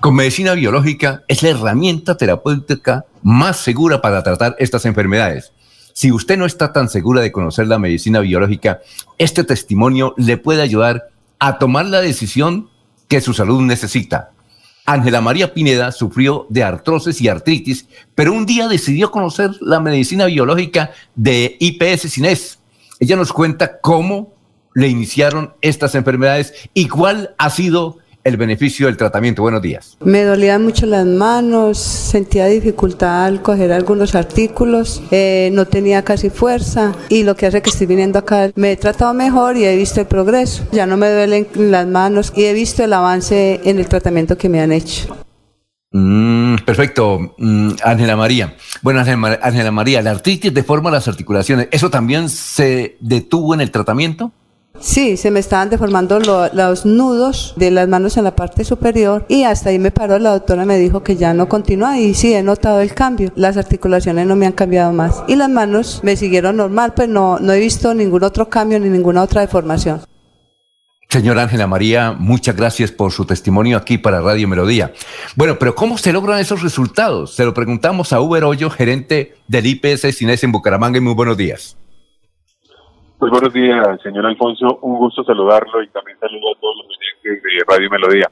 Con 0.00 0.14
medicina 0.14 0.54
biológica 0.54 1.24
es 1.26 1.42
la 1.42 1.48
herramienta 1.48 2.16
terapéutica 2.16 3.06
más 3.22 3.56
segura 3.56 4.00
para 4.00 4.22
tratar 4.22 4.54
estas 4.60 4.86
enfermedades. 4.86 5.52
Si 5.92 6.12
usted 6.12 6.38
no 6.38 6.46
está 6.46 6.72
tan 6.72 6.88
segura 6.88 7.22
de 7.22 7.32
conocer 7.32 7.66
la 7.66 7.80
medicina 7.80 8.20
biológica, 8.20 8.80
este 9.18 9.42
testimonio 9.42 10.14
le 10.16 10.36
puede 10.36 10.62
ayudar 10.62 11.08
a 11.40 11.58
tomar 11.58 11.86
la 11.86 12.00
decisión 12.00 12.70
que 13.08 13.20
su 13.20 13.34
salud 13.34 13.62
necesita. 13.62 14.30
Ángela 14.86 15.20
María 15.20 15.52
Pineda 15.52 15.90
sufrió 15.90 16.46
de 16.50 16.62
artrosis 16.62 17.20
y 17.20 17.26
artritis, 17.26 17.86
pero 18.14 18.32
un 18.32 18.46
día 18.46 18.68
decidió 18.68 19.10
conocer 19.10 19.50
la 19.60 19.80
medicina 19.80 20.26
biológica 20.26 20.92
de 21.16 21.56
IPS 21.58 22.12
Cines. 22.12 22.60
Ella 23.04 23.16
nos 23.16 23.34
cuenta 23.34 23.80
cómo 23.82 24.32
le 24.72 24.88
iniciaron 24.88 25.52
estas 25.60 25.94
enfermedades 25.94 26.54
y 26.72 26.88
cuál 26.88 27.34
ha 27.36 27.50
sido 27.50 27.98
el 28.24 28.38
beneficio 28.38 28.86
del 28.86 28.96
tratamiento. 28.96 29.42
Buenos 29.42 29.60
días. 29.60 29.98
Me 30.02 30.22
dolían 30.22 30.64
mucho 30.64 30.86
las 30.86 31.04
manos, 31.04 31.76
sentía 31.76 32.46
dificultad 32.46 33.26
al 33.26 33.42
coger 33.42 33.72
algunos 33.72 34.14
artículos, 34.14 35.02
eh, 35.10 35.50
no 35.52 35.66
tenía 35.66 36.02
casi 36.02 36.30
fuerza 36.30 36.94
y 37.10 37.24
lo 37.24 37.36
que 37.36 37.44
hace 37.44 37.60
que 37.60 37.68
estoy 37.68 37.88
viniendo 37.88 38.20
acá 38.20 38.50
me 38.54 38.72
he 38.72 38.76
tratado 38.78 39.12
mejor 39.12 39.58
y 39.58 39.66
he 39.66 39.76
visto 39.76 40.00
el 40.00 40.06
progreso. 40.06 40.64
Ya 40.72 40.86
no 40.86 40.96
me 40.96 41.10
duelen 41.10 41.46
las 41.56 41.86
manos 41.86 42.32
y 42.34 42.44
he 42.44 42.54
visto 42.54 42.82
el 42.84 42.94
avance 42.94 43.60
en 43.64 43.78
el 43.78 43.86
tratamiento 43.86 44.38
que 44.38 44.48
me 44.48 44.62
han 44.62 44.72
hecho. 44.72 45.23
Mm, 45.96 46.56
perfecto, 46.66 47.36
mm, 47.38 47.70
Ángela 47.84 48.16
María. 48.16 48.56
Bueno, 48.82 48.98
Ángela 48.98 49.70
María, 49.70 50.02
la 50.02 50.10
artritis 50.10 50.52
deforma 50.52 50.90
las 50.90 51.06
articulaciones. 51.06 51.68
¿Eso 51.70 51.88
también 51.88 52.28
se 52.28 52.96
detuvo 52.98 53.54
en 53.54 53.60
el 53.60 53.70
tratamiento? 53.70 54.32
Sí, 54.80 55.16
se 55.16 55.30
me 55.30 55.38
estaban 55.38 55.70
deformando 55.70 56.18
lo- 56.18 56.52
los 56.52 56.84
nudos 56.84 57.54
de 57.56 57.70
las 57.70 57.86
manos 57.86 58.16
en 58.16 58.24
la 58.24 58.34
parte 58.34 58.64
superior 58.64 59.24
y 59.28 59.44
hasta 59.44 59.70
ahí 59.70 59.78
me 59.78 59.92
paró, 59.92 60.18
la 60.18 60.32
doctora 60.32 60.64
me 60.64 60.78
dijo 60.78 61.04
que 61.04 61.14
ya 61.14 61.32
no 61.32 61.48
continúa 61.48 61.96
y 61.96 62.12
sí, 62.14 62.34
he 62.34 62.42
notado 62.42 62.80
el 62.80 62.92
cambio. 62.92 63.30
Las 63.36 63.56
articulaciones 63.56 64.26
no 64.26 64.34
me 64.34 64.46
han 64.46 64.52
cambiado 64.52 64.92
más 64.92 65.22
y 65.28 65.36
las 65.36 65.48
manos 65.48 66.00
me 66.02 66.16
siguieron 66.16 66.56
normal, 66.56 66.92
pues 66.96 67.08
no, 67.08 67.38
no 67.38 67.52
he 67.52 67.60
visto 67.60 67.94
ningún 67.94 68.24
otro 68.24 68.48
cambio 68.48 68.80
ni 68.80 68.88
ninguna 68.88 69.22
otra 69.22 69.42
deformación. 69.42 70.00
Señora 71.14 71.42
Ángela 71.42 71.68
María, 71.68 72.10
muchas 72.18 72.56
gracias 72.56 72.90
por 72.90 73.12
su 73.12 73.24
testimonio 73.24 73.76
aquí 73.76 73.98
para 73.98 74.20
Radio 74.20 74.48
Melodía. 74.48 74.90
Bueno, 75.36 75.54
pero 75.60 75.76
¿cómo 75.76 75.96
se 75.96 76.12
logran 76.12 76.40
esos 76.40 76.60
resultados? 76.60 77.36
Se 77.36 77.44
lo 77.44 77.54
preguntamos 77.54 78.12
a 78.12 78.20
Uber 78.20 78.42
Hoyo, 78.42 78.68
gerente 78.68 79.36
del 79.46 79.64
IPS 79.64 80.12
Cines 80.16 80.42
en 80.42 80.50
Bucaramanga, 80.50 80.98
y 80.98 81.00
muy 81.00 81.14
buenos 81.14 81.36
días. 81.36 81.78
Pues 83.20 83.30
buenos 83.30 83.52
días, 83.52 83.86
señor 84.02 84.26
Alfonso. 84.26 84.80
Un 84.82 84.98
gusto 84.98 85.22
saludarlo 85.22 85.84
y 85.84 85.88
también 85.90 86.18
saludo 86.18 86.50
a 86.52 86.60
todos 86.60 86.74
los 86.78 86.86
oyentes 86.98 87.42
de 87.44 87.72
Radio 87.72 87.90
Melodía. 87.90 88.28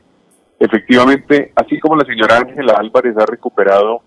Efectivamente, 0.58 1.52
así 1.54 1.78
como 1.78 1.94
la 1.94 2.04
señora 2.04 2.38
Ángela 2.38 2.74
Álvarez 2.80 3.16
ha 3.16 3.26
recuperado 3.26 4.02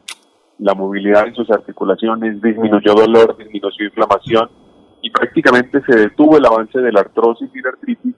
la 0.59 0.73
movilidad 0.73 1.25
en 1.29 1.33
sus 1.33 1.49
articulaciones, 1.49 2.41
disminuyó 2.41 2.93
dolor, 2.93 3.37
disminuyó 3.37 3.85
inflamación 3.85 4.49
y 5.01 5.09
prácticamente 5.11 5.81
se 5.87 5.95
detuvo 5.95 6.37
el 6.37 6.45
avance 6.45 6.77
de 6.77 6.91
la 6.91 6.99
artrosis 6.99 7.49
y 7.53 7.61
la 7.61 7.69
artritis, 7.69 8.15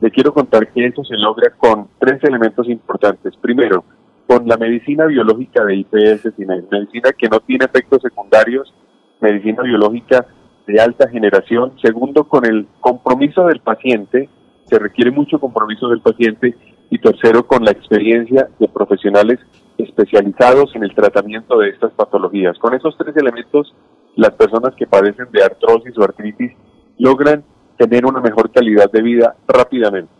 le 0.00 0.10
quiero 0.10 0.32
contar 0.32 0.72
que 0.72 0.86
eso 0.86 1.04
se 1.04 1.16
logra 1.16 1.50
con 1.56 1.88
tres 1.98 2.22
elementos 2.24 2.68
importantes. 2.68 3.34
Primero, 3.36 3.84
con 4.26 4.46
la 4.46 4.56
medicina 4.56 5.06
biológica 5.06 5.64
de 5.64 5.76
IPS, 5.76 6.38
medicina 6.38 7.12
que 7.16 7.28
no 7.28 7.40
tiene 7.40 7.64
efectos 7.64 8.02
secundarios, 8.02 8.72
medicina 9.20 9.62
biológica 9.62 10.26
de 10.66 10.80
alta 10.80 11.08
generación. 11.08 11.72
Segundo, 11.82 12.24
con 12.24 12.44
el 12.44 12.68
compromiso 12.80 13.46
del 13.46 13.60
paciente, 13.60 14.28
se 14.66 14.78
requiere 14.78 15.10
mucho 15.10 15.38
compromiso 15.38 15.88
del 15.88 16.00
paciente. 16.00 16.54
Y 16.90 16.98
tercero, 16.98 17.46
con 17.46 17.64
la 17.64 17.70
experiencia 17.70 18.48
de 18.58 18.68
profesionales 18.68 19.38
especializados 19.76 20.74
en 20.74 20.84
el 20.84 20.94
tratamiento 20.94 21.58
de 21.58 21.68
estas 21.68 21.92
patologías. 21.92 22.58
Con 22.58 22.74
esos 22.74 22.96
tres 22.96 23.14
elementos, 23.16 23.74
las 24.16 24.32
personas 24.32 24.74
que 24.74 24.86
padecen 24.86 25.26
de 25.30 25.44
artrosis 25.44 25.96
o 25.98 26.02
artritis 26.02 26.52
logran 26.98 27.44
tener 27.78 28.04
una 28.04 28.20
mejor 28.20 28.50
calidad 28.50 28.90
de 28.90 29.02
vida 29.02 29.36
rápidamente. 29.46 30.12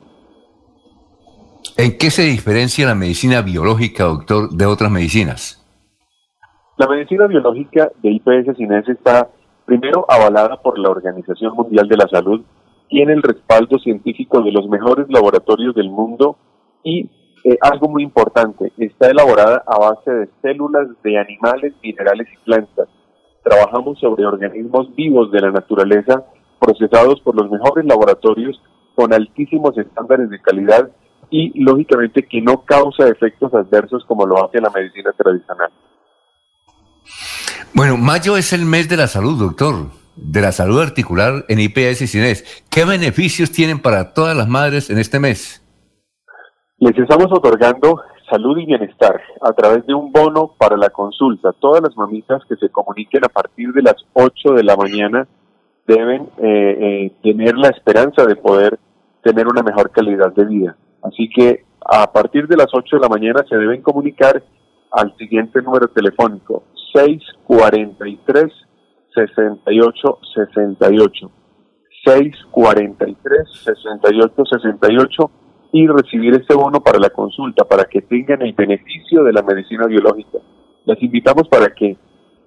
¿En 1.77 1.99
qué 1.99 2.11
se 2.11 2.23
diferencia 2.23 2.87
la 2.87 2.95
medicina 2.95 3.43
biológica, 3.43 4.05
doctor, 4.05 4.51
de 4.51 4.67
otras 4.67 4.91
medicinas? 4.91 5.65
La 6.77 6.87
medicina 6.87 7.27
biológica 7.27 7.91
de 8.03 8.11
IPS 8.11 8.57
Cines 8.57 8.89
está 8.89 9.29
primero 9.67 10.07
avalada 10.09 10.57
por 10.63 10.79
la 10.79 10.91
Organización 10.91 11.55
Mundial 11.55 11.89
de 11.89 11.97
la 11.97 12.09
Salud, 12.09 12.41
tiene 12.89 13.13
el 13.13 13.23
respaldo 13.23 13.79
científico 13.79 14.41
de 14.43 14.53
los 14.53 14.69
mejores 14.69 15.07
laboratorios 15.11 15.75
del 15.75 15.91
mundo 15.91 16.39
y 16.83 17.11
eh, 17.45 17.59
algo 17.61 17.89
muy 17.89 18.03
importante, 18.03 18.73
está 18.79 19.11
elaborada 19.11 19.63
a 19.67 19.79
base 19.79 20.11
de 20.11 20.29
células 20.43 20.89
de 21.03 21.19
animales, 21.19 21.75
minerales 21.83 22.29
y 22.33 22.45
plantas. 22.45 22.89
Trabajamos 23.45 23.99
sobre 23.99 24.25
organismos 24.25 24.95
vivos 24.95 25.31
de 25.31 25.41
la 25.41 25.51
naturaleza 25.51 26.25
procesados 26.59 27.21
por 27.21 27.35
los 27.35 27.51
mejores 27.51 27.85
laboratorios 27.85 28.61
con 28.95 29.13
altísimos 29.13 29.77
estándares 29.79 30.29
de 30.31 30.41
calidad 30.41 30.91
y 31.31 31.63
lógicamente 31.63 32.27
que 32.27 32.41
no 32.41 32.65
causa 32.65 33.09
efectos 33.09 33.53
adversos 33.55 34.05
como 34.07 34.27
lo 34.27 34.45
hace 34.45 34.61
la 34.61 34.71
medicina 34.71 35.13
tradicional. 35.13 35.71
Bueno, 37.75 37.97
mayo 37.97 38.37
es 38.37 38.53
el 38.53 38.65
mes 38.65 38.89
de 38.89 38.97
la 38.97 39.07
salud, 39.07 39.39
doctor, 39.39 39.75
de 40.17 40.41
la 40.41 40.53
salud 40.53 40.81
articular 40.81 41.45
en 41.49 41.61
IPS 41.61 42.11
Cines. 42.11 42.65
¿Qué 42.71 42.85
beneficios 42.85 43.53
tienen 43.53 43.81
para 43.81 44.15
todas 44.15 44.37
las 44.37 44.49
madres 44.49 44.91
en 44.91 44.99
este 44.99 45.21
mes? 45.21 45.63
Les 46.79 46.97
estamos 46.99 47.27
otorgando 47.31 48.01
salud 48.31 48.59
y 48.59 48.67
bienestar 48.67 49.21
a 49.41 49.53
través 49.53 49.87
de 49.87 49.95
un 49.95 50.13
bono 50.13 50.55
para 50.59 50.77
la 50.77 50.91
consulta. 50.91 51.53
Todas 51.53 51.83
las 51.83 51.97
mamitas 51.97 52.43
que 52.49 52.57
se 52.57 52.69
comuniquen 52.69 53.25
a 53.25 53.29
partir 53.29 53.73
de 53.73 53.83
las 53.83 53.97
8 54.13 54.55
de 54.55 54.65
la 54.65 54.77
mañana 54.77 55.27
deben 55.89 56.29
eh, 56.37 56.77
eh, 56.81 57.13
tener 57.23 57.57
la 57.57 57.69
esperanza 57.69 58.27
de 58.27 58.37
poder 58.37 58.79
tener 59.23 59.49
una 59.49 59.63
mejor 59.63 59.91
calidad 59.91 60.33
de 60.35 60.45
vida. 60.45 60.77
Así 61.03 61.31
que 61.31 61.65
a 61.81 62.13
partir 62.13 62.47
de 62.47 62.57
las 62.57 62.69
8 62.73 62.97
de 62.97 63.03
la 63.03 63.09
mañana 63.09 63.43
se 63.49 63.57
deben 63.57 63.81
comunicar 63.81 64.43
al 64.93 65.17
siguiente 65.17 65.63
número 65.63 65.89
telefónico 65.89 66.65
643 66.93 68.53
68 69.15 70.19
68 70.35 71.31
643 72.05 73.49
68 73.65 74.45
68 74.45 75.31
y 75.73 75.87
recibir 75.87 76.35
este 76.35 76.55
bono 76.55 76.81
para 76.81 76.99
la 76.99 77.11
consulta 77.11 77.65
para 77.65 77.85
que 77.85 78.03
tengan 78.03 78.43
el 78.43 78.53
beneficio 78.53 79.25
de 79.25 79.33
la 79.33 79.43
medicina 79.43 79.87
biológica. 79.87 80.39
Les 80.85 81.03
invitamos 81.03 81.49
para 81.49 81.69
que 81.75 81.97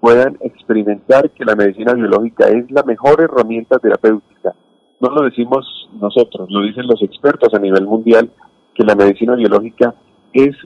puedan 0.02 0.36
experimentar 0.40 1.30
que 1.30 1.44
la 1.44 1.54
medicina 1.54 1.94
biológica 1.94 2.48
es 2.48 2.68
la 2.72 2.82
mejor 2.82 3.20
herramienta 3.20 3.78
terapéutica. 3.78 4.52
No 4.98 5.10
lo 5.10 5.22
decimos 5.22 5.64
nosotros, 5.92 6.50
lo 6.50 6.62
dicen 6.62 6.88
los 6.88 7.00
expertos 7.04 7.54
a 7.54 7.60
nivel 7.60 7.86
mundial, 7.86 8.28
que 8.74 8.82
la 8.82 8.96
medicina 8.96 9.36
biológica 9.36 9.94
es 10.32 10.56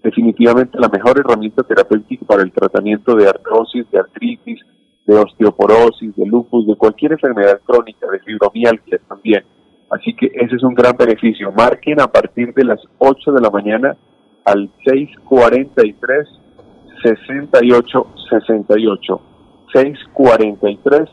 definitivamente 0.00 0.78
la 0.78 0.88
mejor 0.88 1.18
herramienta 1.18 1.64
terapéutica 1.64 2.24
para 2.24 2.44
el 2.44 2.52
tratamiento 2.52 3.16
de 3.16 3.26
artrosis, 3.28 3.90
de 3.90 3.98
artritis, 3.98 4.60
de 5.06 5.16
osteoporosis, 5.16 6.14
de 6.14 6.26
lupus, 6.26 6.64
de 6.68 6.76
cualquier 6.76 7.12
enfermedad 7.14 7.60
crónica, 7.66 8.06
de 8.08 8.20
fibromialgia 8.20 9.00
también. 9.08 9.42
Así 9.90 10.14
que 10.14 10.26
ese 10.26 10.54
es 10.54 10.62
un 10.62 10.74
gran 10.74 10.96
beneficio. 10.96 11.50
Marquen 11.50 12.00
a 12.00 12.06
partir 12.06 12.54
de 12.54 12.62
las 12.62 12.80
8 12.98 13.32
de 13.32 13.40
la 13.40 13.50
mañana 13.50 13.96
al 14.44 14.70
643 14.84 16.43
68 17.04 18.06
68. 18.30 19.20
643 19.72 21.08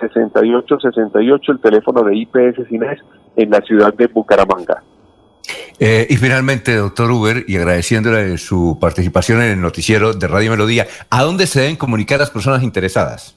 68 0.00 0.78
68 0.80 1.52
el 1.52 1.60
teléfono 1.60 2.02
de 2.02 2.16
IPS 2.16 2.68
Cines 2.68 2.98
en 3.36 3.50
la 3.50 3.60
ciudad 3.60 3.94
de 3.94 4.06
Bucaramanga. 4.08 4.82
Eh, 5.78 6.06
y 6.10 6.16
finalmente, 6.16 6.74
doctor 6.74 7.10
Uber, 7.10 7.44
y 7.46 7.56
agradeciéndole 7.56 8.36
su 8.36 8.78
participación 8.80 9.40
en 9.42 9.52
el 9.52 9.60
noticiero 9.60 10.12
de 10.12 10.26
Radio 10.26 10.50
Melodía, 10.50 10.86
¿a 11.08 11.22
dónde 11.22 11.46
se 11.46 11.60
deben 11.60 11.76
comunicar 11.76 12.18
las 12.18 12.30
personas 12.30 12.62
interesadas? 12.64 13.36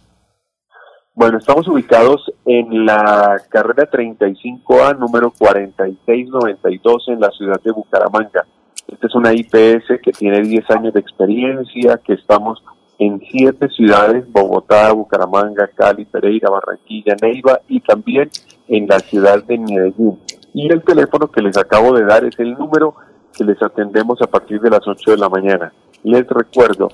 Bueno, 1.14 1.38
estamos 1.38 1.68
ubicados 1.68 2.32
en 2.46 2.86
la 2.86 3.40
carrera 3.50 3.90
35A, 3.92 4.98
número 4.98 5.32
4692, 5.38 7.04
en 7.10 7.20
la 7.20 7.30
ciudad 7.30 7.62
de 7.62 7.72
Bucaramanga. 7.72 8.46
Esta 8.92 9.08
es 9.08 9.16
una 9.16 9.34
IPS 9.34 10.00
que 10.04 10.12
tiene 10.12 10.42
10 10.42 10.70
años 10.70 10.94
de 10.94 11.00
experiencia, 11.00 12.00
que 12.04 12.14
estamos 12.14 12.64
en 13.00 13.20
siete 13.32 13.68
ciudades, 13.70 14.32
Bogotá, 14.32 14.92
Bucaramanga, 14.92 15.68
Cali, 15.74 16.06
Pereira, 16.06 16.52
Barranquilla, 16.52 17.16
Neiva 17.20 17.62
y 17.68 17.80
también 17.80 18.30
en 18.68 18.86
la 18.88 19.00
ciudad 19.00 19.44
de 19.44 19.58
Medellín. 19.58 20.20
Y 20.54 20.72
el 20.72 20.84
teléfono 20.84 21.32
que 21.32 21.42
les 21.42 21.58
acabo 21.58 21.94
de 21.94 22.06
dar 22.06 22.24
es 22.26 22.38
el 22.38 22.54
número 22.54 22.94
que 23.36 23.44
les 23.44 23.60
atendemos 23.64 24.22
a 24.22 24.28
partir 24.28 24.62
de 24.62 24.70
las 24.70 24.88
8 24.88 25.12
de 25.12 25.18
la 25.18 25.30
mañana. 25.30 25.74
Les 26.04 26.28
recuerdo, 26.28 26.90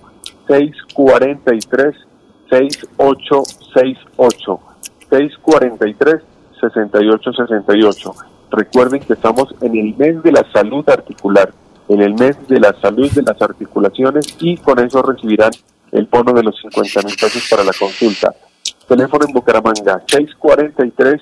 643 0.48 1.94
6868 2.50 4.60
643 5.10 6.24
6868. 6.62 8.14
Recuerden 8.50 9.02
que 9.02 9.14
estamos 9.14 9.54
en 9.60 9.76
el 9.76 9.94
mes 9.98 10.24
de 10.24 10.32
la 10.32 10.46
salud 10.54 10.88
articular, 10.90 11.52
en 11.90 12.02
el 12.02 12.14
mes 12.14 12.36
de 12.48 12.60
la 12.60 12.74
salud 12.82 13.10
de 13.12 13.22
las 13.22 13.42
articulaciones 13.42 14.36
y 14.40 14.58
con 14.58 14.80
eso 14.80 15.02
recibirán 15.02 15.52
el 15.92 16.06
bono 16.06 16.34
de 16.34 16.44
los 16.44 16.56
50 16.62 17.02
mil 17.04 17.16
pesos 17.16 17.48
para 17.50 17.64
la 17.64 17.72
consulta. 17.78 18.34
Teléfono 18.88 19.26
en 19.28 19.34
Bucaramanga 19.34 20.04
643 20.08 21.22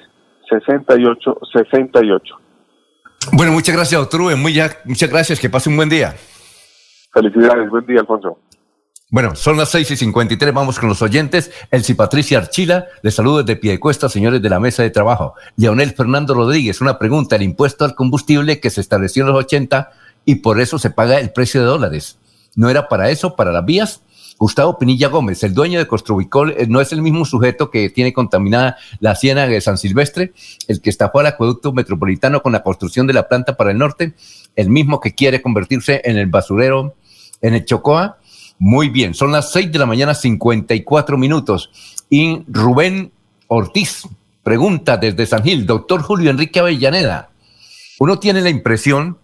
68 0.50 1.38
68. 1.54 2.36
Bueno, 3.34 3.52
muchas 3.52 3.76
gracias, 3.76 4.00
doctor 4.00 4.22
Rubén. 4.22 4.42
Muy 4.42 4.54
ya, 4.54 4.72
muchas 4.86 5.10
gracias. 5.10 5.40
Que 5.40 5.50
pase 5.50 5.70
un 5.70 5.78
buen 5.78 5.90
día. 5.90 6.16
Felicidades. 7.12 7.70
Buen 7.70 7.86
día, 7.86 8.02
Alfonso. 8.02 8.38
Bueno, 9.10 9.36
son 9.36 9.56
las 9.56 9.70
6 9.70 9.92
y 9.92 9.98
53, 9.98 10.54
vamos 10.54 10.80
con 10.80 10.90
los 10.90 11.02
oyentes. 11.02 11.52
Elsie 11.72 11.96
Patricia 11.96 12.40
Archila, 12.40 12.88
les 13.04 13.14
saludo 13.14 13.44
desde 13.44 13.56
Piedecuesta, 13.56 14.10
señores 14.10 14.42
de 14.42 14.50
la 14.50 14.60
mesa 14.60 14.84
de 14.84 14.90
trabajo. 14.90 15.36
Leonel 15.56 15.92
Fernando 15.92 16.34
Rodríguez, 16.34 16.82
una 16.82 16.98
pregunta, 16.98 17.36
el 17.36 17.44
impuesto 17.44 17.86
al 17.86 17.96
combustible 17.96 18.60
que 18.60 18.72
se 18.72 18.82
estableció 18.82 19.24
en 19.24 19.30
los 19.30 19.46
80 19.46 19.92
y 20.26 20.36
por 20.36 20.60
eso 20.60 20.80
se 20.80 20.90
paga 20.90 21.20
el 21.20 21.32
precio 21.32 21.62
de 21.62 21.68
dólares. 21.68 22.18
¿No 22.56 22.70
era 22.70 22.88
para 22.88 23.10
eso, 23.10 23.36
para 23.36 23.52
las 23.52 23.66
vías? 23.66 24.02
Gustavo 24.38 24.78
Pinilla 24.78 25.08
Gómez, 25.08 25.44
el 25.44 25.54
dueño 25.54 25.80
de 25.80 25.88
Costrubicol, 25.88 26.52
eh, 26.58 26.66
no 26.68 26.82
es 26.82 26.92
el 26.92 27.02
mismo 27.02 27.24
sujeto 27.24 27.72
que 27.72 27.90
tiene 27.90 28.12
contaminada 28.12 28.78
la 29.00 29.16
ciénaga 29.16 29.54
de 29.54 29.62
San 29.62 29.78
Silvestre, 29.78 30.34
el 30.68 30.82
que 30.82 30.90
estafó 30.90 31.20
al 31.20 31.28
acueducto 31.28 31.72
metropolitano 31.72 32.42
con 32.42 32.52
la 32.52 32.64
construcción 32.64 33.08
de 33.08 33.14
la 33.14 33.30
planta 33.30 33.56
para 33.56 33.72
el 33.72 33.78
norte, 33.78 34.14
el 34.56 34.70
mismo 34.70 35.00
que 35.00 35.16
quiere 35.16 35.42
convertirse 35.42 36.02
en 36.04 36.18
el 36.18 36.28
basurero 36.28 36.96
en 37.42 37.54
el 37.54 37.66
Chocoa. 37.66 38.18
Muy 38.60 38.90
bien, 38.90 39.14
son 39.14 39.32
las 39.32 39.52
6 39.52 39.72
de 39.72 39.80
la 39.80 39.86
mañana, 39.86 40.14
54 40.14 41.18
minutos. 41.18 41.70
Y 42.10 42.44
Rubén 42.48 43.12
Ortiz 43.48 44.04
pregunta 44.44 44.98
desde 44.98 45.26
San 45.26 45.44
Gil, 45.44 45.66
doctor 45.66 46.02
Julio 46.02 46.30
Enrique 46.30 46.60
Avellaneda, 46.60 47.30
uno 48.00 48.20
tiene 48.20 48.42
la 48.42 48.50
impresión 48.50 49.18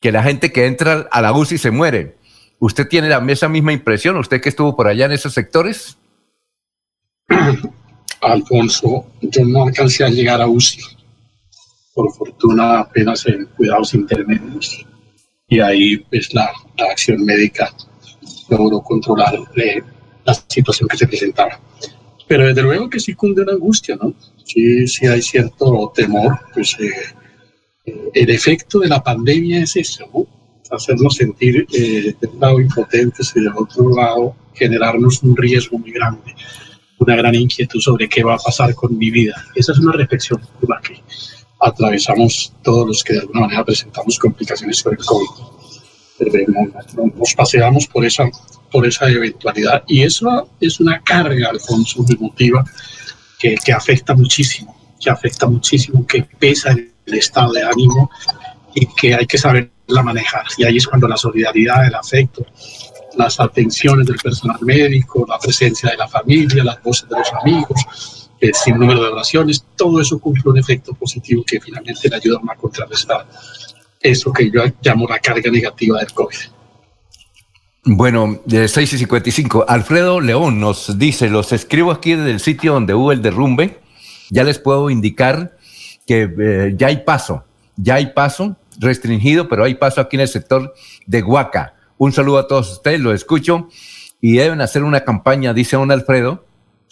que 0.00 0.12
la 0.12 0.22
gente 0.22 0.52
que 0.52 0.66
entra 0.66 1.08
a 1.10 1.22
la 1.22 1.32
UCI 1.32 1.58
se 1.58 1.70
muere 1.70 2.18
¿Usted 2.60 2.88
tiene 2.88 3.08
la, 3.08 3.24
esa 3.28 3.48
misma 3.48 3.72
impresión? 3.72 4.16
¿Usted 4.16 4.40
que 4.40 4.48
estuvo 4.48 4.74
por 4.74 4.88
allá 4.88 5.06
en 5.06 5.12
esos 5.12 5.32
sectores? 5.32 5.96
Alfonso, 8.20 9.06
yo 9.22 9.44
no 9.44 9.64
alcancé 9.64 10.04
a 10.04 10.08
llegar 10.08 10.42
a 10.42 10.48
UCI. 10.48 10.82
Por 11.94 12.12
fortuna, 12.12 12.80
apenas 12.80 13.26
en 13.26 13.46
cuidados 13.56 13.94
intermedios. 13.94 14.84
Y 15.46 15.60
ahí, 15.60 15.98
pues, 15.98 16.34
la, 16.34 16.50
acción 16.90 17.24
médica 17.24 17.72
logró 18.50 18.80
controlar 18.80 19.38
eh, 19.56 19.82
la 20.24 20.34
situación 20.34 20.88
que 20.88 20.96
se 20.96 21.06
presentaba. 21.06 21.60
Pero 22.26 22.46
desde 22.46 22.62
luego 22.62 22.90
que 22.90 23.00
sí 23.00 23.14
cunde 23.14 23.42
una 23.42 23.52
angustia, 23.52 23.96
¿no? 23.96 24.14
Sí, 24.44 24.86
sí 24.88 25.06
hay 25.06 25.22
cierto 25.22 25.92
temor, 25.94 26.38
pues 26.52 26.76
eh, 26.80 26.92
el 28.14 28.30
efecto 28.30 28.80
de 28.80 28.88
la 28.88 29.02
pandemia 29.02 29.62
es 29.62 29.76
eso, 29.76 30.08
¿no? 30.12 30.26
hacernos 30.70 31.16
sentir 31.16 31.66
eh, 31.72 32.14
de 32.20 32.26
un 32.26 32.40
lado 32.40 32.60
impotentes 32.60 33.32
y 33.34 33.40
de 33.40 33.50
otro 33.54 33.94
lado 33.94 34.36
generarnos 34.54 35.22
un 35.22 35.36
riesgo 35.36 35.78
muy 35.78 35.92
grande, 35.92 36.34
una 36.98 37.16
gran 37.16 37.34
inquietud 37.34 37.80
sobre 37.80 38.08
qué 38.08 38.22
va 38.22 38.34
a 38.34 38.38
pasar 38.38 38.74
con 38.74 38.96
mi 38.96 39.10
vida. 39.10 39.34
Esa 39.54 39.72
es 39.72 39.78
una 39.78 39.92
reflexión 39.92 40.40
por 40.60 40.68
la 40.68 40.80
que 40.80 41.00
atravesamos 41.60 42.52
todos 42.62 42.86
los 42.86 43.04
que 43.04 43.14
de 43.14 43.20
alguna 43.20 43.42
manera 43.42 43.64
presentamos 43.64 44.18
complicaciones 44.18 44.78
sobre 44.78 44.96
el 44.96 45.04
COVID. 45.04 45.28
Nos 47.16 47.34
paseamos 47.34 47.86
por 47.86 48.04
esa, 48.04 48.28
por 48.72 48.86
esa 48.86 49.08
eventualidad 49.08 49.84
y 49.86 50.02
eso 50.02 50.50
es 50.60 50.80
una 50.80 51.00
carga, 51.00 51.50
Alfonso, 51.50 52.04
emotiva 52.08 52.64
que, 53.38 53.54
que 53.64 53.72
afecta 53.72 54.14
muchísimo, 54.14 54.76
que 55.00 55.10
afecta 55.10 55.46
muchísimo, 55.46 56.04
que 56.04 56.24
pesa 56.24 56.74
el 57.08 57.14
estado 57.14 57.52
de 57.52 57.62
ánimo 57.62 58.10
y 58.74 58.86
que 58.86 59.14
hay 59.14 59.26
que 59.26 59.38
saber 59.38 59.70
la 59.86 60.02
manejar. 60.02 60.44
Y 60.56 60.64
ahí 60.64 60.76
es 60.76 60.86
cuando 60.86 61.08
la 61.08 61.16
solidaridad, 61.16 61.86
el 61.86 61.94
afecto, 61.94 62.46
las 63.16 63.40
atenciones 63.40 64.06
del 64.06 64.16
personal 64.16 64.58
médico, 64.62 65.26
la 65.28 65.38
presencia 65.38 65.90
de 65.90 65.96
la 65.96 66.06
familia, 66.08 66.62
las 66.62 66.82
voces 66.82 67.08
de 67.08 67.18
los 67.18 67.32
amigos, 67.42 68.30
el 68.40 68.54
sin 68.54 68.78
número 68.78 69.02
de 69.02 69.08
oraciones, 69.08 69.64
todo 69.76 70.00
eso 70.00 70.18
cumple 70.18 70.42
un 70.46 70.58
efecto 70.58 70.92
positivo 70.94 71.42
que 71.44 71.60
finalmente 71.60 72.08
le 72.08 72.16
ayuda 72.16 72.38
a 72.48 72.54
contrarrestar 72.54 73.26
eso 74.00 74.32
que 74.32 74.50
yo 74.50 74.62
llamo 74.82 75.08
la 75.08 75.18
carga 75.18 75.50
negativa 75.50 75.98
del 75.98 76.12
COVID. 76.12 76.36
Bueno, 77.84 78.40
de 78.44 78.68
6 78.68 78.92
y 78.92 78.98
55, 78.98 79.64
Alfredo 79.66 80.20
León 80.20 80.60
nos 80.60 80.98
dice, 80.98 81.28
los 81.30 81.52
escribo 81.52 81.90
aquí 81.90 82.14
desde 82.14 82.30
el 82.30 82.40
sitio 82.40 82.74
donde 82.74 82.94
hubo 82.94 83.12
el 83.12 83.22
derrumbe, 83.22 83.80
ya 84.30 84.44
les 84.44 84.58
puedo 84.58 84.90
indicar 84.90 85.56
que 86.08 86.22
eh, 86.40 86.74
ya 86.74 86.86
hay 86.86 87.04
paso, 87.04 87.44
ya 87.76 87.96
hay 87.96 88.06
paso, 88.14 88.56
restringido, 88.80 89.46
pero 89.46 89.64
hay 89.64 89.74
paso 89.74 90.00
aquí 90.00 90.16
en 90.16 90.22
el 90.22 90.28
sector 90.28 90.72
de 91.06 91.22
Huaca. 91.22 91.74
Un 91.98 92.12
saludo 92.12 92.38
a 92.38 92.48
todos 92.48 92.72
ustedes, 92.72 92.98
lo 92.98 93.12
escucho 93.12 93.68
y 94.18 94.38
deben 94.38 94.62
hacer 94.62 94.84
una 94.84 95.04
campaña, 95.04 95.52
dice 95.52 95.76
don 95.76 95.92
Alfredo 95.92 96.46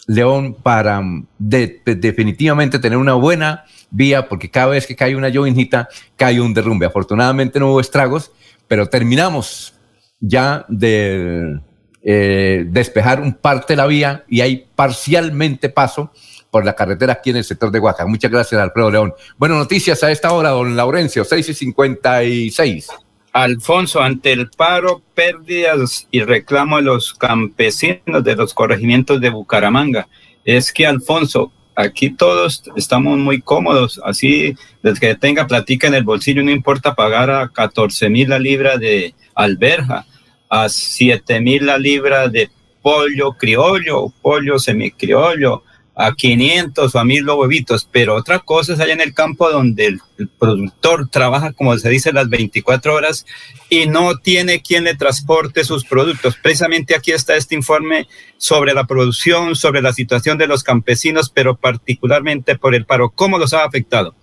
León, 0.05 0.55
para 0.61 1.01
mm, 1.01 1.27
definitivamente 1.39 2.77
tener 2.77 2.99
una 2.99 3.15
buena 3.15 3.65
vía, 3.89 4.29
porque 4.29 4.51
cada 4.51 4.67
vez 4.67 4.85
que 4.85 4.95
cae 4.95 5.15
una 5.15 5.29
llovinita, 5.29 5.89
cae 6.15 6.39
un 6.39 6.53
derrumbe. 6.53 6.85
Afortunadamente 6.85 7.59
no 7.59 7.71
hubo 7.71 7.81
estragos, 7.81 8.31
pero 8.67 8.87
terminamos 8.87 9.73
ya 10.19 10.63
de 10.69 11.59
eh, 12.03 12.65
despejar 12.69 13.19
un 13.19 13.33
parte 13.33 13.73
de 13.73 13.77
la 13.77 13.87
vía 13.87 14.25
y 14.29 14.41
hay 14.41 14.67
parcialmente 14.75 15.69
paso 15.69 16.11
por 16.51 16.65
la 16.65 16.73
carretera 16.73 17.13
aquí 17.13 17.29
en 17.31 17.37
el 17.37 17.43
sector 17.43 17.71
de 17.71 17.79
Oaxaca. 17.79 18.07
Muchas 18.07 18.31
gracias, 18.31 18.59
Alfredo 18.59 18.91
León. 18.91 19.13
Bueno, 19.37 19.55
noticias 19.55 20.03
a 20.03 20.11
esta 20.11 20.31
hora, 20.33 20.49
don 20.49 20.75
Laurencio, 20.75 21.23
6 21.23 21.49
y 21.49 21.53
56. 21.53 22.87
Alfonso, 23.33 24.01
ante 24.01 24.31
el 24.31 24.49
paro, 24.49 25.01
pérdidas 25.13 26.07
y 26.09 26.21
reclamo 26.21 26.77
de 26.77 26.83
los 26.83 27.13
campesinos 27.13 28.23
de 28.23 28.35
los 28.35 28.53
corregimientos 28.53 29.21
de 29.21 29.29
Bucaramanga, 29.29 30.07
es 30.43 30.73
que, 30.73 30.87
Alfonso, 30.87 31.51
aquí 31.75 32.09
todos 32.09 32.63
estamos 32.75 33.19
muy 33.19 33.41
cómodos, 33.41 34.01
así 34.03 34.55
desde 34.81 34.99
que 34.99 35.15
tenga 35.15 35.45
platica 35.45 35.87
en 35.87 35.93
el 35.93 36.03
bolsillo, 36.03 36.41
no 36.41 36.49
importa 36.49 36.95
pagar 36.95 37.29
a 37.29 37.49
14 37.49 38.09
mil 38.09 38.29
la 38.29 38.39
libra 38.39 38.77
de 38.77 39.13
alberja, 39.35 40.07
a 40.49 40.69
7 40.69 41.39
mil 41.39 41.67
la 41.67 41.77
libra 41.77 42.29
de 42.29 42.49
pollo 42.81 43.33
criollo, 43.33 44.11
pollo 44.21 44.57
semicriollo, 44.57 45.63
a 45.99 46.13
500 46.13 46.93
o 46.93 46.99
a 46.99 47.03
1000 47.03 47.27
huevitos, 47.27 47.89
pero 47.91 48.13
otra 48.15 48.37
cosa 48.39 48.73
es 48.73 48.79
allá 48.79 48.93
en 48.93 49.01
el 49.01 49.15
campo 49.15 49.49
donde 49.49 49.87
el, 49.87 49.99
el, 50.19 50.27
productor 50.27 51.09
trabaja, 51.09 51.53
como 51.53 51.75
se 51.77 51.89
dice, 51.89 52.13
las 52.13 52.29
24 52.29 52.93
horas 52.93 53.25
y 53.67 53.87
no 53.87 54.15
tiene 54.17 54.61
quien 54.61 54.83
le 54.83 54.95
transporte 54.95 55.63
sus 55.63 55.85
productos. 55.85 56.37
Precisamente 56.41 56.95
aquí 56.95 57.11
está 57.11 57.35
este 57.35 57.55
informe 57.55 58.07
sobre 58.37 58.75
la 58.75 58.85
producción, 58.85 59.55
sobre 59.55 59.81
la 59.81 59.91
situación 59.91 60.37
de 60.37 60.45
los 60.45 60.63
campesinos, 60.63 61.31
pero 61.33 61.55
particularmente 61.55 62.57
por 62.57 62.75
el 62.75 62.85
paro. 62.85 63.09
¿Cómo 63.09 63.39
los 63.39 63.53
ha 63.53 63.63
afectado? 63.63 64.13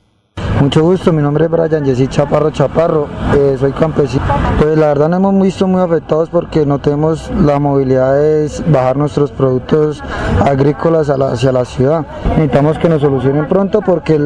Mucho 0.61 0.83
gusto, 0.83 1.13
mi 1.13 1.21
nombre 1.21 1.47
es 1.47 1.51
Brian 1.51 1.85
Jessy 1.85 2.07
Chaparro 2.07 2.51
Chaparro, 2.51 3.09
eh, 3.37 3.57
soy 3.59 3.73
campesino. 3.73 4.23
Pues 4.59 4.79
la 4.79 4.87
verdad 4.87 5.09
nos 5.09 5.19
hemos 5.19 5.43
visto 5.43 5.67
muy 5.67 5.81
afectados 5.81 6.31
porque 6.31 6.65
no 6.65 6.79
tenemos 6.79 7.31
la 7.43 7.59
movilidad 7.59 8.15
de 8.15 8.49
bajar 8.69 8.97
nuestros 8.97 9.33
productos 9.33 10.03
agrícolas 10.45 11.11
hacia 11.11 11.53
la 11.53 11.65
ciudad. 11.65 12.07
Necesitamos 12.31 12.79
que 12.79 12.89
nos 12.89 13.03
solucionen 13.03 13.49
pronto 13.49 13.81
porque 13.81 14.17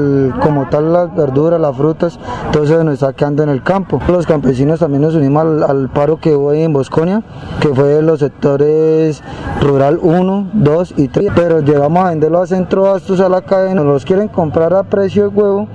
como 0.40 0.68
tal 0.68 0.92
las 0.92 1.14
verduras, 1.14 1.60
las 1.60 1.76
frutas, 1.76 2.20
todo 2.52 2.64
eso 2.64 2.84
nos 2.84 2.94
está 2.94 3.14
quedando 3.14 3.42
en 3.42 3.48
el 3.48 3.62
campo. 3.62 4.00
Los 4.06 4.26
campesinos 4.26 4.80
también 4.80 5.02
nos 5.02 5.14
unimos 5.14 5.62
al, 5.62 5.88
paro 5.88 6.18
que 6.18 6.36
hubo 6.36 6.52
en 6.52 6.72
Bosconia, 6.72 7.22
que 7.60 7.68
fue 7.68 7.88
de 7.88 8.02
los 8.02 8.20
sectores 8.20 9.22
rural 9.62 9.98
1, 10.00 10.50
2 10.52 10.94
y 10.98 11.08
3, 11.08 11.32
pero 11.34 11.60
llegamos 11.60 12.04
a 12.04 12.10
venderlos 12.10 12.42
a 12.42 12.46
centro 12.54 12.82
bastos 12.82 13.20
a 13.20 13.28
la 13.28 13.40
cadena, 13.40 13.76
nos 13.76 13.86
los 13.86 14.04
quieren 14.04 14.28
comprar 14.28 14.74
a 14.74 14.82
precio 14.82 15.22
de 15.22 15.28
huevo 15.28 15.68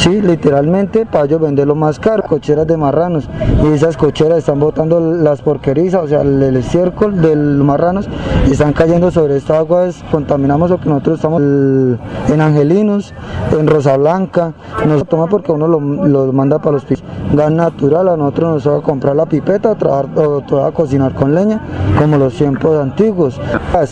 Sí, 0.00 0.22
literalmente 0.22 1.04
para 1.04 1.26
ellos 1.26 1.42
venderlo 1.42 1.74
más 1.74 2.00
caro, 2.00 2.22
cocheras 2.22 2.66
de 2.66 2.74
marranos. 2.78 3.28
Y 3.62 3.74
esas 3.74 3.98
cocheras 3.98 4.38
están 4.38 4.58
botando 4.58 4.98
las 4.98 5.42
porquerizas, 5.42 6.04
o 6.04 6.08
sea, 6.08 6.22
el, 6.22 6.56
estiércol 6.56 7.20
de 7.20 7.36
los 7.36 7.66
marranos, 7.66 8.08
y 8.48 8.52
están 8.52 8.72
cayendo 8.72 9.10
sobre 9.10 9.36
estas 9.36 9.58
aguas, 9.58 10.02
contaminamos 10.10 10.70
lo 10.70 10.80
que 10.80 10.88
nosotros 10.88 11.16
estamos 11.16 11.42
en 11.42 12.40
Angelinos, 12.40 13.12
en 13.52 13.66
Rosa 13.66 13.98
Blanca, 13.98 14.54
nos 14.86 15.06
toma 15.06 15.26
porque 15.26 15.52
uno 15.52 15.68
lo, 15.68 16.32
manda 16.32 16.58
para 16.60 16.72
los 16.72 16.86
pisos. 16.86 17.04
Gas 17.34 17.52
natural, 17.52 18.08
a 18.08 18.16
nosotros 18.16 18.54
nos 18.54 18.68
va 18.72 18.78
a 18.78 18.82
comprar 18.82 19.14
la 19.14 19.26
pipeta, 19.26 19.74
trabajar, 19.74 20.08
o, 20.16 20.64
a 20.64 20.72
cocinar 20.72 21.12
con 21.12 21.34
leña, 21.34 21.60
como 21.98 22.16
los 22.16 22.32
tiempos 22.32 22.80
antiguos. 22.80 23.38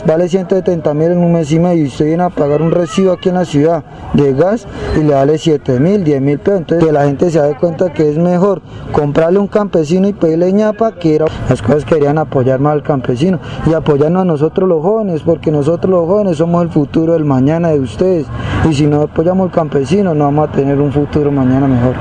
Vale 0.07 0.27
170 0.27 0.95
mil 0.95 1.11
en 1.11 1.19
un 1.19 1.35
mes 1.35 1.53
y 1.53 1.59
medio 1.59 1.83
y 1.83 1.89
usted 1.89 2.07
viene 2.07 2.23
a 2.23 2.31
pagar 2.31 2.63
un 2.63 2.71
recibo 2.71 3.13
aquí 3.13 3.29
en 3.29 3.35
la 3.35 3.45
ciudad 3.45 3.85
de 4.15 4.33
gas 4.33 4.67
y 4.97 5.01
le 5.01 5.13
vale 5.13 5.37
7 5.37 5.79
mil 5.79 5.98
10 6.05 6.21
mil 6.21 6.39
pesos. 6.39 6.61
Entonces 6.61 6.87
que 6.87 6.93
la 6.93 7.05
gente 7.05 7.31
se 7.31 7.39
da 7.39 7.57
cuenta 7.57 7.93
que 7.93 8.09
es 8.09 8.19
mejor 8.19 8.63
comprarle 8.93 9.39
un 9.39 9.47
campesino 9.49 10.09
y 10.09 10.13
pedirle 10.13 10.53
ñapa 10.53 10.93
que 10.93 11.17
era 11.17 11.27
las 11.49 11.63
cosas 11.63 11.85
que 11.85 11.95
querían 11.95 12.19
apoyar 12.19 12.61
más 12.61 12.73
al 12.75 12.83
campesino 12.83 13.39
y 13.67 13.75
apoyarnos 13.75 14.23
a 14.23 14.25
nosotros 14.25 14.69
los 14.69 14.83
jóvenes, 14.83 15.23
porque 15.23 15.51
nosotros 15.51 15.91
los 15.91 16.07
jóvenes 16.07 16.37
somos 16.37 16.63
el 16.63 16.71
futuro 16.71 17.15
del 17.15 17.25
mañana 17.25 17.69
de 17.69 17.81
ustedes. 17.81 18.27
Y 18.69 18.75
si 18.75 18.87
no 18.87 19.03
apoyamos 19.03 19.47
al 19.47 19.53
campesino, 19.53 20.15
no 20.15 20.25
vamos 20.25 20.49
a 20.49 20.53
tener 20.53 20.81
un 20.81 20.93
futuro 20.93 21.31
mañana 21.31 21.67
mejor. 21.67 21.95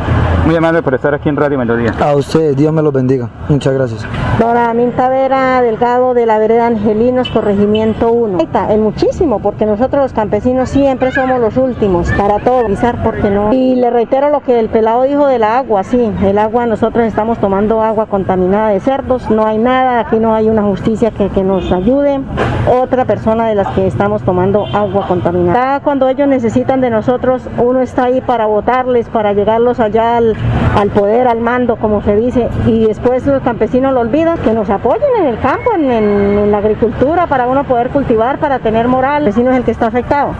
Muy 0.45 0.55
amable 0.55 0.81
por 0.81 0.93
estar 0.93 1.13
aquí 1.13 1.27
en 1.27 1.35
Radio 1.35 1.57
Melodía. 1.57 1.93
A 1.99 2.15
ustedes, 2.15 2.55
Dios 2.55 2.71
me 2.71 2.81
los 2.81 2.93
bendiga. 2.93 3.29
Muchas 3.49 3.73
gracias. 3.73 4.05
Dora 4.39 4.73
Minta 4.73 5.09
Vera 5.09 5.61
Delgado 5.61 6.13
de 6.13 6.25
la 6.25 6.39
vereda 6.39 6.67
Angelinos, 6.67 7.29
corregimiento 7.29 8.11
1. 8.11 8.37
Es 8.69 8.77
muchísimo, 8.77 9.39
porque 9.39 9.65
nosotros 9.65 10.03
los 10.03 10.13
campesinos 10.13 10.69
siempre 10.69 11.11
somos 11.11 11.41
los 11.41 11.57
últimos 11.57 12.09
para 12.11 12.39
todo, 12.39 12.63
porque 13.03 13.29
no. 13.29 13.53
Y 13.53 13.75
reitero 13.89 14.29
lo 14.29 14.41
que 14.41 14.59
el 14.59 14.69
pelado 14.69 15.03
dijo 15.03 15.27
del 15.27 15.43
agua, 15.43 15.83
sí, 15.83 16.11
el 16.23 16.37
agua, 16.37 16.65
nosotros 16.65 17.05
estamos 17.05 17.37
tomando 17.37 17.81
agua 17.81 18.05
contaminada 18.07 18.69
de 18.69 18.79
cerdos, 18.79 19.29
no 19.29 19.45
hay 19.45 19.57
nada, 19.57 19.99
aquí 19.99 20.19
no 20.19 20.33
hay 20.33 20.49
una 20.49 20.63
justicia 20.63 21.11
que, 21.11 21.29
que 21.29 21.43
nos 21.43 21.71
ayude. 21.71 22.21
Otra 22.69 23.05
persona 23.05 23.47
de 23.47 23.55
las 23.55 23.67
que 23.69 23.87
estamos 23.87 24.23
tomando 24.23 24.65
agua 24.73 25.07
contaminada. 25.07 25.79
Cuando 25.79 26.09
ellos 26.09 26.27
necesitan 26.27 26.81
de 26.81 26.89
nosotros, 26.89 27.49
uno 27.57 27.81
está 27.81 28.05
ahí 28.05 28.19
para 28.21 28.45
votarles, 28.45 29.07
para 29.09 29.33
llegarlos 29.33 29.79
allá 29.79 30.17
al, 30.17 30.35
al 30.75 30.89
poder, 30.89 31.27
al 31.27 31.39
mando, 31.39 31.77
como 31.77 32.01
se 32.01 32.15
dice, 32.15 32.49
y 32.65 32.85
después 32.85 33.25
los 33.25 33.41
campesinos 33.41 33.93
lo 33.93 34.01
olvidan, 34.01 34.37
que 34.39 34.51
nos 34.51 34.69
apoyen 34.69 35.09
en 35.19 35.25
el 35.27 35.39
campo, 35.39 35.73
en, 35.73 35.89
en 35.89 36.51
la 36.51 36.57
agricultura, 36.57 37.27
para 37.27 37.47
uno 37.47 37.63
poder 37.63 37.89
cultivar, 37.89 38.37
para 38.39 38.59
tener 38.59 38.87
moral, 38.87 39.23
el 39.23 39.25
vecino 39.25 39.51
es 39.51 39.57
el 39.57 39.63
que 39.63 39.71
está 39.71 39.87
afectado. 39.87 40.31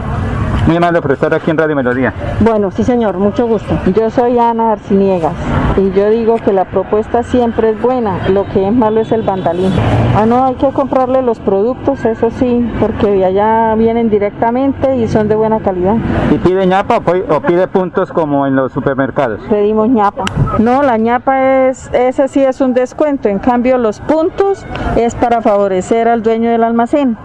Muy 0.68 0.76
amable 0.76 1.02
por 1.02 1.14
estar 1.14 1.34
aquí 1.34 1.50
en 1.50 1.58
Radio 1.58 1.78
Melodía. 1.78 2.14
Bueno, 2.42 2.72
sí 2.72 2.84
señor, 2.84 3.18
mucho 3.18 3.48
gusto. 3.48 3.80
Yo 3.96 4.10
soy 4.10 4.38
Ana 4.38 4.74
Arciniegas 4.74 5.32
y 5.78 5.92
yo 5.92 6.10
digo 6.10 6.36
que 6.44 6.52
la 6.52 6.66
propuesta 6.66 7.24
siempre 7.24 7.70
es 7.70 7.82
buena, 7.82 8.28
lo 8.28 8.46
que 8.50 8.68
es 8.68 8.74
malo 8.74 9.00
es 9.00 9.14
el 9.14 9.22
vandalismo. 9.22 9.82
Ah, 10.14 10.26
no, 10.26 10.44
hay 10.44 10.56
que 10.56 10.68
comprarle 10.70 11.22
los 11.22 11.40
productos, 11.40 12.04
eso 12.04 12.32
sí, 12.32 12.70
porque 12.82 13.08
de 13.08 13.24
allá 13.24 13.76
vienen 13.76 14.10
directamente 14.10 14.98
y 14.98 15.08
son 15.08 15.30
de 15.30 15.36
buena 15.36 15.62
calidad. 15.62 15.96
¿Y 16.32 16.38
pide 16.38 16.68
ñapa 16.68 16.98
o 16.98 17.42
pide 17.42 17.68
puntos 17.70 18.12
como 18.12 18.46
en 18.46 18.58
los 18.58 18.74
supermercados? 18.74 19.40
Pedimos 19.50 19.88
ñapa. 19.88 20.26
No, 20.60 20.84
la 20.84 20.98
ñapa 20.98 21.68
es, 21.68 21.90
ese 21.94 22.28
sí 22.28 22.44
es 22.44 22.60
un 22.60 22.74
descuento, 22.74 23.30
en 23.30 23.40
cambio 23.40 23.78
los 23.78 24.02
puntos 24.02 24.66
es 24.98 25.16
para 25.16 25.42
favorecer 25.42 26.10
al 26.10 26.24
dueño 26.24 26.50
del 26.50 26.64
almacén 26.64 27.16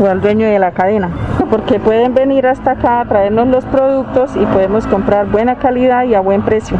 o 0.00 0.06
al 0.06 0.20
dueño 0.20 0.46
de 0.46 0.58
la 0.58 0.72
cadena, 0.72 1.10
porque 1.54 1.78
pueden 1.78 2.14
venir 2.14 2.48
hasta 2.48 2.72
acá 2.72 3.00
a 3.00 3.04
traernos 3.04 3.46
los 3.46 3.64
productos 3.66 4.34
y 4.34 4.44
podemos 4.44 4.88
comprar 4.88 5.26
buena 5.26 5.54
calidad 5.54 6.02
y 6.02 6.12
a 6.12 6.18
buen 6.18 6.42
precio. 6.42 6.76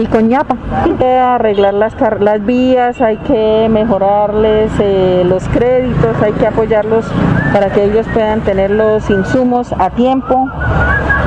Y 0.00 0.06
con 0.06 0.28
ñapa. 0.28 0.56
Hay 0.84 0.92
que 0.92 1.18
arreglar 1.18 1.74
las, 1.74 1.96
las 2.20 2.46
vías, 2.46 3.00
hay 3.00 3.16
que 3.16 3.66
mejorarles 3.68 4.70
eh, 4.78 5.24
los 5.26 5.48
créditos, 5.48 6.22
hay 6.22 6.32
que 6.34 6.46
apoyarlos 6.46 7.04
para 7.52 7.70
que 7.70 7.86
ellos 7.86 8.06
puedan 8.14 8.42
tener 8.42 8.70
los 8.70 9.10
insumos 9.10 9.72
a 9.80 9.90
tiempo 9.90 10.48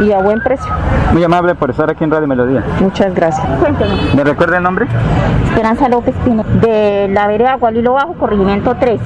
y 0.01 0.11
a 0.11 0.19
buen 0.19 0.41
precio. 0.41 0.71
Muy 1.13 1.23
amable 1.23 1.55
por 1.55 1.69
estar 1.69 1.89
aquí 1.89 2.03
en 2.03 2.11
Radio 2.11 2.27
Melodía. 2.27 2.63
Muchas 2.79 3.13
gracias. 3.13 3.47
Cuéntanos. 3.59 4.13
¿Me 4.13 4.23
recuerda 4.23 4.57
el 4.57 4.63
nombre? 4.63 4.87
Esperanza 5.45 5.89
López 5.89 6.15
Pino, 6.23 6.43
de 6.43 7.09
la 7.11 7.27
vereda 7.27 7.55
Gualilo 7.55 7.93
Bajo, 7.93 8.13
corregimiento 8.13 8.75
3. 8.79 8.99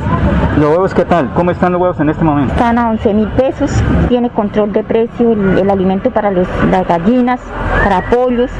¿Los 0.57 0.69
huevos 0.69 0.93
qué 0.93 1.05
tal? 1.05 1.31
¿Cómo 1.33 1.51
están 1.51 1.71
los 1.71 1.81
huevos 1.81 1.99
en 1.99 2.09
este 2.09 2.23
momento? 2.23 2.53
Están 2.53 2.77
a 2.77 2.89
11 2.89 3.13
mil 3.13 3.27
pesos, 3.29 3.71
tiene 4.09 4.29
control 4.29 4.73
de 4.73 4.83
precio 4.83 5.31
el, 5.31 5.59
el 5.59 5.69
alimento 5.69 6.11
para 6.11 6.29
los, 6.31 6.47
las 6.69 6.85
gallinas, 6.87 7.39
para 7.83 8.01
pollos, 8.09 8.51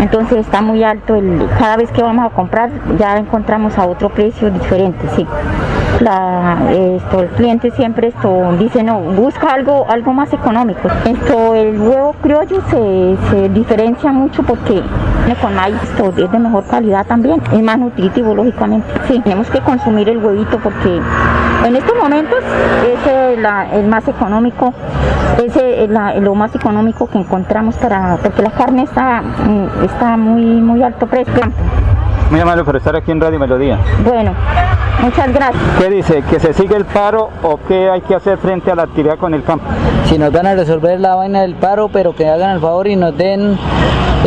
entonces 0.00 0.38
está 0.38 0.62
muy 0.62 0.82
alto, 0.82 1.14
el, 1.14 1.46
cada 1.58 1.76
vez 1.76 1.92
que 1.92 2.02
vamos 2.02 2.26
a 2.26 2.34
comprar 2.34 2.70
ya 2.98 3.16
encontramos 3.16 3.78
a 3.78 3.86
otro 3.86 4.08
precio 4.08 4.50
diferente, 4.50 5.06
sí. 5.14 5.26
La, 6.00 6.58
esto, 6.70 7.22
el 7.22 7.28
cliente 7.30 7.72
siempre 7.72 8.08
esto 8.08 8.52
dice 8.58 8.84
no, 8.84 9.00
busca 9.00 9.52
algo, 9.52 9.86
algo 9.88 10.12
más 10.12 10.32
económico. 10.32 10.88
Esto, 11.04 11.54
el 11.54 11.80
huevo 11.80 12.14
criollo 12.22 12.62
se, 12.70 13.16
se 13.30 13.48
diferencia 13.48 14.12
mucho 14.12 14.42
porque 14.44 14.82
con 15.36 15.54
maíz 15.54 15.76
es 16.16 16.30
de 16.30 16.38
mejor 16.38 16.66
calidad 16.66 17.06
también, 17.06 17.42
es 17.52 17.62
más 17.62 17.78
nutritivo 17.78 18.34
lógicamente. 18.34 18.88
Sí, 19.06 19.20
tenemos 19.20 19.48
que 19.50 19.60
consumir 19.60 20.08
el 20.08 20.18
huevito 20.18 20.58
porque 20.58 21.00
en 21.66 21.76
estos 21.76 21.96
momentos 21.96 22.38
es 22.86 23.12
el, 23.74 23.88
más 23.88 24.06
económico, 24.08 24.72
es 25.44 25.54
el, 25.56 25.92
lo 26.22 26.34
más 26.34 26.54
económico 26.54 27.08
que 27.08 27.18
encontramos 27.18 27.76
para, 27.76 28.16
porque 28.22 28.42
la 28.42 28.50
carne 28.50 28.84
está, 28.84 29.22
está 29.84 30.16
muy, 30.16 30.44
muy 30.44 30.82
alto 30.82 31.06
precio. 31.06 31.42
Muy 32.30 32.40
amable 32.40 32.62
por 32.62 32.76
estar 32.76 32.94
aquí 32.94 33.10
en 33.10 33.20
Radio 33.20 33.38
Melodía. 33.38 33.78
Bueno, 34.04 34.34
muchas 35.00 35.32
gracias. 35.32 35.62
¿Qué 35.78 35.88
dice? 35.88 36.22
¿Que 36.28 36.38
se 36.38 36.52
sigue 36.52 36.76
el 36.76 36.84
paro 36.84 37.30
o 37.42 37.58
qué 37.66 37.88
hay 37.88 38.02
que 38.02 38.14
hacer 38.14 38.36
frente 38.36 38.70
a 38.70 38.74
la 38.74 38.82
actividad 38.82 39.16
con 39.16 39.32
el 39.32 39.42
campo? 39.42 39.64
Si 40.04 40.18
nos 40.18 40.30
van 40.30 40.46
a 40.46 40.54
resolver 40.54 41.00
la 41.00 41.14
vaina 41.14 41.40
del 41.40 41.54
paro, 41.54 41.88
pero 41.88 42.14
que 42.14 42.28
hagan 42.28 42.50
el 42.56 42.60
favor 42.60 42.86
y 42.86 42.96
nos 42.96 43.16
den 43.16 43.56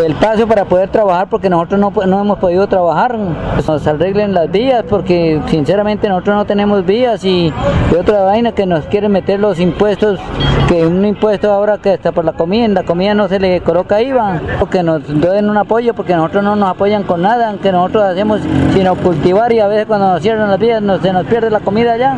el 0.04 0.16
paso 0.16 0.48
para 0.48 0.66
poder 0.66 0.90
trabajar 0.90 1.28
porque 1.28 1.50
nosotros 1.50 1.80
no, 1.80 1.92
no 2.08 2.22
hemos 2.22 2.40
podido 2.40 2.66
trabajar, 2.68 3.18
pues 3.54 3.68
nos 3.68 3.86
arreglen 3.86 4.34
las 4.34 4.50
vías 4.50 4.84
porque 4.90 5.42
sinceramente 5.48 6.08
nosotros 6.08 6.38
no 6.38 6.46
tenemos 6.46 6.86
vías 6.86 7.24
y, 7.26 7.54
y, 7.92 7.96
otra 7.96 8.24
vaina 8.24 8.54
que 8.54 8.66
nos 8.66 8.86
quieren 8.86 9.12
meter 9.12 9.40
los 9.40 9.60
impuestos, 9.60 10.20
que 10.68 10.88
un 10.88 11.06
impuesto 11.06 11.52
ahora 11.52 11.78
que 11.78 11.94
está 11.94 12.14
por 12.14 12.24
la 12.24 12.34
comida, 12.34 12.66
en 12.66 12.74
la 12.74 12.84
comida 12.84 13.14
no 13.14 13.28
se 13.28 13.40
le 13.40 13.62
coloca 13.62 14.02
IVA, 14.02 14.40
que 14.72 14.82
nos 14.82 15.06
den 15.08 15.50
un 15.50 15.58
apoyo 15.58 15.94
porque 15.94 16.16
nosotros 16.16 16.44
no 16.44 16.56
nos 16.56 16.70
apoyan 16.70 17.04
con 17.04 17.22
nada, 17.22 17.50
aunque 17.50 17.72
nosotros 17.72 17.91
hacemos 18.00 18.40
sino 18.74 18.96
cultivar 18.96 19.52
y 19.52 19.60
a 19.60 19.68
veces 19.68 19.86
cuando 19.86 20.14
nos 20.14 20.22
cierran 20.22 20.50
las 20.50 20.60
vías 20.60 20.82
nos, 20.82 21.02
se 21.02 21.12
nos 21.12 21.26
pierde 21.26 21.50
la 21.50 21.60
comida 21.60 21.94
allá. 21.94 22.16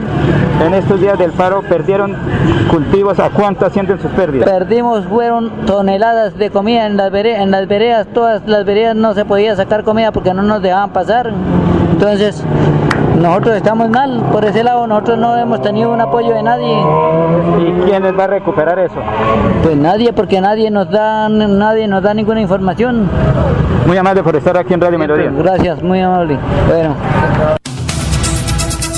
En 0.66 0.74
estos 0.74 1.02
días 1.02 1.18
del 1.18 1.32
paro 1.32 1.62
perdieron 1.64 2.16
cultivos, 2.70 3.20
¿a 3.20 3.30
cuánto 3.30 3.66
ascienden 3.66 4.00
sus 4.00 4.12
pérdidas? 4.12 4.50
Perdimos, 4.50 5.06
fueron 5.06 5.66
toneladas 5.66 6.38
de 6.38 6.50
comida 6.52 6.86
en 6.86 6.98
las, 6.98 7.12
veredas, 7.12 7.42
en 7.42 7.52
las 7.52 7.68
veredas, 7.68 8.08
todas 8.14 8.42
las 8.46 8.64
veredas 8.66 8.96
no 8.96 9.14
se 9.14 9.26
podía 9.26 9.56
sacar 9.56 9.84
comida 9.84 10.12
porque 10.12 10.34
no 10.34 10.44
nos 10.44 10.62
dejaban 10.62 10.92
pasar. 10.92 11.34
Entonces, 11.94 12.44
nosotros 13.20 13.56
estamos 13.56 13.90
mal 13.90 14.28
por 14.32 14.44
ese 14.44 14.64
lado, 14.64 14.88
nosotros 14.88 15.20
no 15.20 15.38
hemos 15.38 15.62
tenido 15.62 15.94
un 15.94 16.02
apoyo 16.02 16.34
de 16.34 16.42
nadie. 16.42 16.74
¿Y 17.60 17.86
quién 17.86 18.02
les 18.02 18.18
va 18.18 18.24
a 18.24 18.28
recuperar 18.28 18.80
eso? 18.80 18.96
Pues 19.62 19.78
nadie, 19.78 20.12
porque 20.12 20.42
nadie 20.42 20.72
nos 20.72 20.90
da, 20.90 21.30
nadie 21.30 21.88
nos 21.88 22.02
da 22.02 22.14
ninguna 22.16 22.42
información. 22.42 23.08
Muy 23.86 23.96
amable 23.96 24.24
por 24.24 24.36
estar 24.36 24.58
aquí 24.58 24.74
en 24.74 24.82
Radio 24.82 24.98
Melodía. 24.98 25.32
Gracias, 25.38 25.84
muy 25.84 26.02
amable. 26.02 26.40
Bueno. 26.68 26.96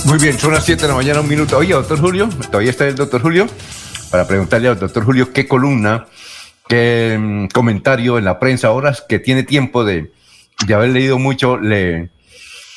Muy 0.05 0.17
bien, 0.17 0.37
son 0.37 0.53
las 0.53 0.63
7 0.63 0.83
de 0.83 0.87
la 0.87 0.95
mañana, 0.95 1.19
un 1.19 1.27
minuto. 1.27 1.57
Oye, 1.57 1.73
doctor 1.73 1.99
Julio, 1.99 2.29
¿todavía 2.49 2.71
está 2.71 2.87
el 2.87 2.95
doctor 2.95 3.21
Julio? 3.21 3.47
para 4.09 4.27
preguntarle 4.27 4.69
al 4.69 4.79
doctor 4.79 5.03
Julio 5.03 5.33
qué 5.33 5.45
columna, 5.45 6.05
qué 6.69 7.17
mm, 7.19 7.47
comentario 7.47 8.17
en 8.17 8.23
la 8.23 8.39
prensa, 8.39 8.69
ahora 8.69 8.95
que 9.09 9.19
tiene 9.19 9.43
tiempo 9.43 9.83
de, 9.83 10.13
de 10.65 10.73
haber 10.73 10.91
leído 10.91 11.19
mucho, 11.19 11.57
le, 11.57 12.11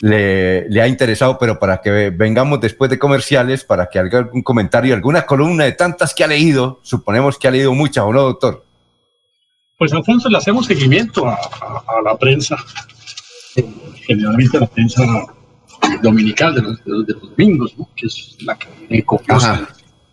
le, 0.00 0.68
le, 0.68 0.82
ha 0.82 0.88
interesado, 0.88 1.38
pero 1.38 1.58
para 1.58 1.80
que 1.80 2.10
vengamos 2.10 2.60
después 2.60 2.90
de 2.90 2.98
comerciales, 2.98 3.64
para 3.64 3.88
que 3.88 3.98
haga 3.98 4.18
algún 4.18 4.42
comentario, 4.42 4.94
alguna 4.94 5.26
columna 5.26 5.64
de 5.64 5.72
tantas 5.72 6.14
que 6.14 6.24
ha 6.24 6.28
leído, 6.28 6.80
suponemos 6.82 7.38
que 7.38 7.48
ha 7.48 7.50
leído 7.50 7.74
muchas, 7.74 8.04
¿o 8.04 8.12
no, 8.12 8.22
doctor? 8.22 8.64
Pues 9.76 9.92
Alfonso, 9.92 10.28
le 10.28 10.38
hacemos 10.38 10.66
seguimiento 10.66 11.28
a, 11.28 11.34
a, 11.34 11.98
a 11.98 12.02
la 12.02 12.16
prensa, 12.16 12.56
generalmente 14.06 14.58
la 14.58 14.66
prensa 14.66 15.04
dominical 16.02 16.54
de 16.54 16.62
los, 16.62 16.84
de 16.84 17.14
domingos, 17.14 17.74
¿no? 17.78 17.88
que 17.96 18.06
es 18.06 18.36
la 18.40 18.56
que 18.56 19.04
copiosa 19.04 19.68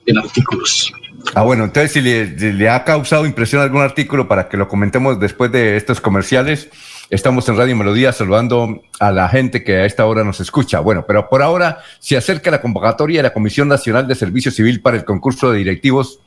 en 0.06 0.18
artículos. 0.18 0.94
Ah, 1.34 1.42
bueno, 1.42 1.64
entonces 1.64 1.92
si 1.92 2.02
le, 2.02 2.38
si 2.38 2.52
le, 2.52 2.70
ha 2.70 2.84
causado 2.84 3.26
impresión 3.26 3.62
algún 3.62 3.82
artículo 3.82 4.28
para 4.28 4.48
que 4.48 4.58
lo 4.58 4.68
comentemos 4.68 5.20
después 5.20 5.52
de 5.52 5.76
estos 5.78 6.00
comerciales, 6.00 6.70
estamos 7.10 7.48
en 7.50 7.58
Radio 7.58 7.76
Melodía 7.76 8.12
saludando 8.12 8.82
a 9.00 9.12
la 9.12 9.30
gente 9.30 9.64
que 9.64 9.78
a 9.78 9.86
esta 9.86 10.06
hora 10.06 10.24
nos 10.24 10.40
escucha. 10.40 10.80
Bueno, 10.80 11.06
pero 11.08 11.30
por 11.30 11.42
ahora 11.42 11.80
se 12.00 12.18
acerca 12.18 12.52
la 12.52 12.62
convocatoria 12.62 13.20
de 13.20 13.24
la 13.24 13.34
Comisión 13.34 13.68
Nacional 13.68 14.08
de 14.08 14.16
Servicio 14.16 14.52
Civil 14.52 14.82
para 14.82 14.98
el 14.98 15.06
concurso 15.06 15.52
de 15.52 15.60
directivos 15.60 16.20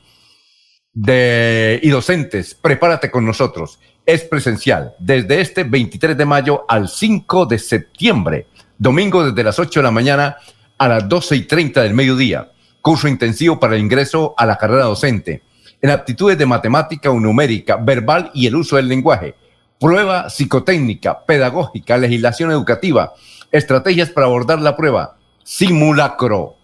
y 0.95 1.89
docentes. 1.89 2.55
Prepárate 2.55 3.11
con 3.11 3.25
nosotros. 3.25 3.79
Es 4.05 4.23
presencial 4.23 4.95
desde 4.99 5.41
este 5.41 5.63
23 5.63 6.17
de 6.17 6.25
mayo 6.25 6.65
al 6.67 6.89
5 6.89 7.45
de 7.45 7.59
septiembre. 7.59 8.47
Domingo 8.77 9.25
desde 9.25 9.43
las 9.43 9.59
8 9.59 9.79
de 9.79 9.83
la 9.83 9.91
mañana 9.91 10.37
a 10.77 10.87
las 10.87 11.07
12 11.07 11.35
y 11.35 11.41
30 11.41 11.83
del 11.83 11.93
mediodía 11.93 12.51
curso 12.81 13.07
intensivo 13.07 13.59
para 13.59 13.75
el 13.75 13.81
ingreso 13.81 14.33
a 14.37 14.45
la 14.45 14.57
carrera 14.57 14.85
docente, 14.85 15.43
en 15.81 15.89
aptitudes 15.89 16.37
de 16.37 16.45
matemática 16.45 17.09
o 17.09 17.19
numérica, 17.19 17.77
verbal 17.77 18.31
y 18.33 18.47
el 18.47 18.55
uso 18.55 18.75
del 18.75 18.87
lenguaje, 18.87 19.35
prueba 19.79 20.29
psicotécnica, 20.29 21.25
pedagógica, 21.25 21.97
legislación 21.97 22.51
educativa, 22.51 23.13
estrategias 23.51 24.09
para 24.09 24.27
abordar 24.27 24.61
la 24.61 24.75
prueba, 24.75 25.17
simulacro, 25.43 26.55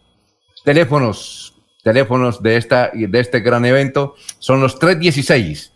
teléfonos, 0.64 1.56
teléfonos 1.84 2.44
de, 2.44 2.58
esta, 2.58 2.92
de 2.94 3.20
este 3.20 3.40
gran 3.40 3.66
evento 3.66 4.16
son 4.40 4.60
los 4.60 4.78
316 4.80 5.72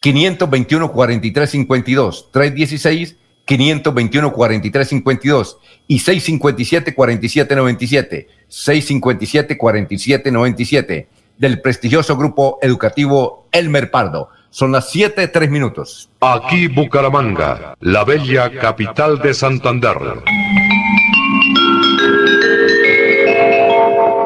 521 0.00 0.92
4352 0.92 2.30
316 2.32 3.16
521 3.44 4.32
4352 4.32 5.58
y 5.86 5.98
657 5.98 6.94
4797 6.94 8.28
657 8.48 9.58
4797 9.58 11.08
del 11.36 11.60
prestigioso 11.60 12.16
grupo 12.16 12.58
educativo 12.62 13.48
Elmer 13.52 13.90
Pardo. 13.90 14.28
Son 14.50 14.72
las 14.72 14.90
7, 14.90 15.28
3 15.28 15.50
minutos. 15.50 16.10
Aquí 16.20 16.66
Bucaramanga, 16.66 17.76
la 17.80 18.04
bella 18.04 18.50
capital 18.50 19.20
de 19.20 19.32
Santander. 19.32 19.96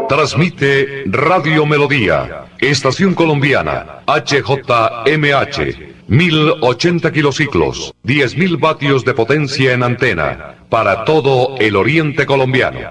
Transmite 0.09 1.05
Radio 1.07 1.67
Melodía, 1.67 2.47
Estación 2.59 3.15
Colombiana, 3.15 4.03
HJMH. 4.07 5.95
1080 6.07 7.13
kilociclos, 7.13 7.95
10.000 8.05 8.61
vatios 8.61 9.07
de 9.07 9.15
potencia 9.15 9.73
en 9.73 9.83
antena, 9.83 10.57
para 10.69 11.05
todo 11.05 11.57
el 11.59 11.77
oriente 11.77 12.27
colombiano. 12.27 12.91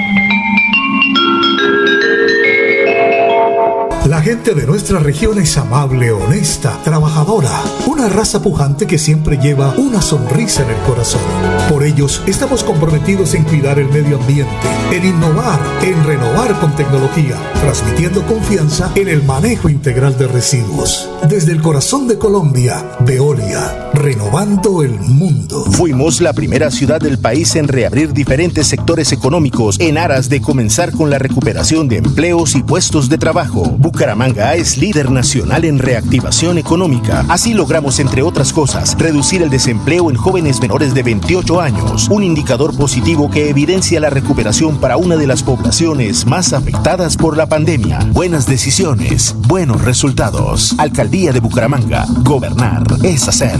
La 4.11 4.21
gente 4.21 4.53
de 4.53 4.65
nuestra 4.67 4.99
región 4.99 5.39
es 5.39 5.57
amable, 5.57 6.11
honesta, 6.11 6.77
trabajadora, 6.83 7.63
una 7.87 8.09
raza 8.09 8.41
pujante 8.41 8.85
que 8.85 8.97
siempre 8.97 9.37
lleva 9.37 9.73
una 9.77 10.01
sonrisa 10.01 10.63
en 10.63 10.71
el 10.71 10.81
corazón. 10.81 11.21
Por 11.69 11.81
ellos 11.81 12.21
estamos 12.27 12.61
comprometidos 12.65 13.33
en 13.35 13.45
cuidar 13.45 13.79
el 13.79 13.87
medio 13.87 14.17
ambiente, 14.17 14.51
en 14.91 15.05
innovar, 15.05 15.61
en 15.81 16.03
renovar 16.03 16.59
con 16.59 16.75
tecnología, 16.75 17.37
transmitiendo 17.61 18.25
confianza 18.25 18.91
en 18.95 19.07
el 19.07 19.23
manejo 19.23 19.69
integral 19.69 20.17
de 20.17 20.27
residuos. 20.27 21.07
Desde 21.29 21.53
el 21.53 21.61
corazón 21.61 22.09
de 22.09 22.17
Colombia, 22.17 22.97
Veolia, 23.05 23.91
renovando 23.93 24.83
el 24.83 24.99
mundo. 24.99 25.63
Fuimos 25.71 26.19
la 26.19 26.33
primera 26.33 26.69
ciudad 26.69 26.99
del 26.99 27.17
país 27.17 27.55
en 27.55 27.69
reabrir 27.69 28.11
diferentes 28.11 28.67
sectores 28.67 29.13
económicos 29.13 29.79
en 29.79 29.97
aras 29.97 30.27
de 30.27 30.41
comenzar 30.41 30.91
con 30.91 31.09
la 31.09 31.17
recuperación 31.17 31.87
de 31.87 31.97
empleos 31.97 32.55
y 32.55 32.63
puestos 32.63 33.07
de 33.07 33.17
trabajo. 33.17 33.63
Bucaramanga 34.01 34.55
es 34.55 34.79
líder 34.79 35.11
nacional 35.11 35.63
en 35.63 35.77
reactivación 35.77 36.57
económica. 36.57 37.23
Así 37.29 37.53
logramos, 37.53 37.99
entre 37.99 38.23
otras 38.23 38.51
cosas, 38.51 38.97
reducir 38.97 39.43
el 39.43 39.51
desempleo 39.51 40.09
en 40.09 40.17
jóvenes 40.17 40.59
menores 40.59 40.95
de 40.95 41.03
28 41.03 41.61
años, 41.61 42.09
un 42.09 42.23
indicador 42.23 42.75
positivo 42.75 43.29
que 43.29 43.51
evidencia 43.51 43.99
la 43.99 44.09
recuperación 44.09 44.79
para 44.79 44.97
una 44.97 45.17
de 45.17 45.27
las 45.27 45.43
poblaciones 45.43 46.25
más 46.25 46.51
afectadas 46.51 47.15
por 47.15 47.37
la 47.37 47.45
pandemia. 47.45 47.99
Buenas 48.11 48.47
decisiones, 48.47 49.35
buenos 49.47 49.83
resultados. 49.83 50.73
Alcaldía 50.79 51.31
de 51.31 51.39
Bucaramanga. 51.39 52.07
Gobernar 52.23 52.81
es 53.03 53.27
hacer. 53.27 53.59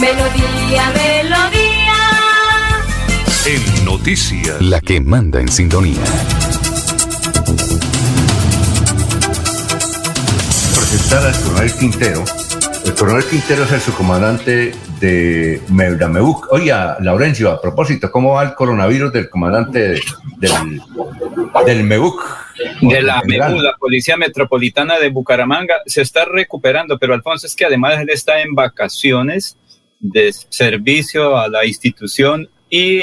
Melodía, 0.00 0.90
melodía. 0.94 1.92
En 3.44 3.84
noticias. 3.84 4.58
La 4.62 4.80
que 4.80 4.98
manda 4.98 5.42
en 5.42 5.48
sintonía. 5.48 6.02
Presentar 10.74 11.26
al 11.26 11.38
coronel 11.42 11.72
Quintero. 11.78 12.24
El 12.86 12.94
coronel 12.94 13.24
Quintero 13.26 13.64
es 13.64 13.72
el 13.72 13.80
subcomandante 13.82 14.72
de 15.00 15.60
Meudameuc. 15.68 16.50
Oiga, 16.50 16.96
Laurencio, 17.00 17.50
a 17.50 17.60
propósito, 17.60 18.10
¿cómo 18.10 18.32
va 18.32 18.44
el 18.44 18.54
coronavirus 18.54 19.12
del 19.12 19.28
comandante 19.28 20.00
del, 20.38 20.80
del 21.66 21.84
MEUC? 21.84 22.22
De 22.80 23.02
la 23.02 23.20
MEU, 23.26 23.60
la 23.60 23.76
Policía 23.78 24.16
Metropolitana 24.16 24.98
de 24.98 25.10
Bucaramanga, 25.10 25.74
se 25.84 26.00
está 26.00 26.24
recuperando, 26.24 26.98
pero 26.98 27.12
Alfonso 27.12 27.46
es 27.46 27.54
que 27.54 27.66
además 27.66 28.00
él 28.00 28.08
está 28.08 28.40
en 28.40 28.54
vacaciones 28.54 29.58
de 30.00 30.32
servicio 30.32 31.36
a 31.36 31.48
la 31.48 31.64
institución 31.66 32.48
y 32.68 33.02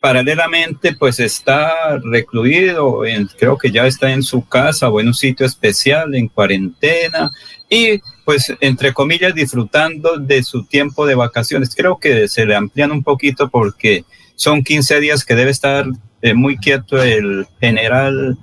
paralelamente 0.00 0.94
pues 0.94 1.18
está 1.18 1.98
recluido, 2.04 3.04
en, 3.04 3.26
creo 3.26 3.58
que 3.58 3.70
ya 3.70 3.86
está 3.86 4.12
en 4.12 4.22
su 4.22 4.46
casa 4.46 4.88
o 4.88 5.00
en 5.00 5.08
un 5.08 5.14
sitio 5.14 5.44
especial 5.44 6.14
en 6.14 6.28
cuarentena 6.28 7.30
y 7.68 7.98
pues 8.24 8.52
entre 8.60 8.92
comillas 8.92 9.34
disfrutando 9.34 10.18
de 10.18 10.42
su 10.42 10.64
tiempo 10.64 11.06
de 11.06 11.16
vacaciones. 11.16 11.74
Creo 11.74 11.98
que 11.98 12.28
se 12.28 12.46
le 12.46 12.54
amplían 12.54 12.92
un 12.92 13.02
poquito 13.02 13.48
porque 13.48 14.04
son 14.36 14.62
15 14.62 15.00
días 15.00 15.24
que 15.24 15.34
debe 15.34 15.50
estar 15.50 15.86
eh, 16.22 16.34
muy 16.34 16.56
quieto 16.56 17.02
el 17.02 17.46
general 17.60 18.38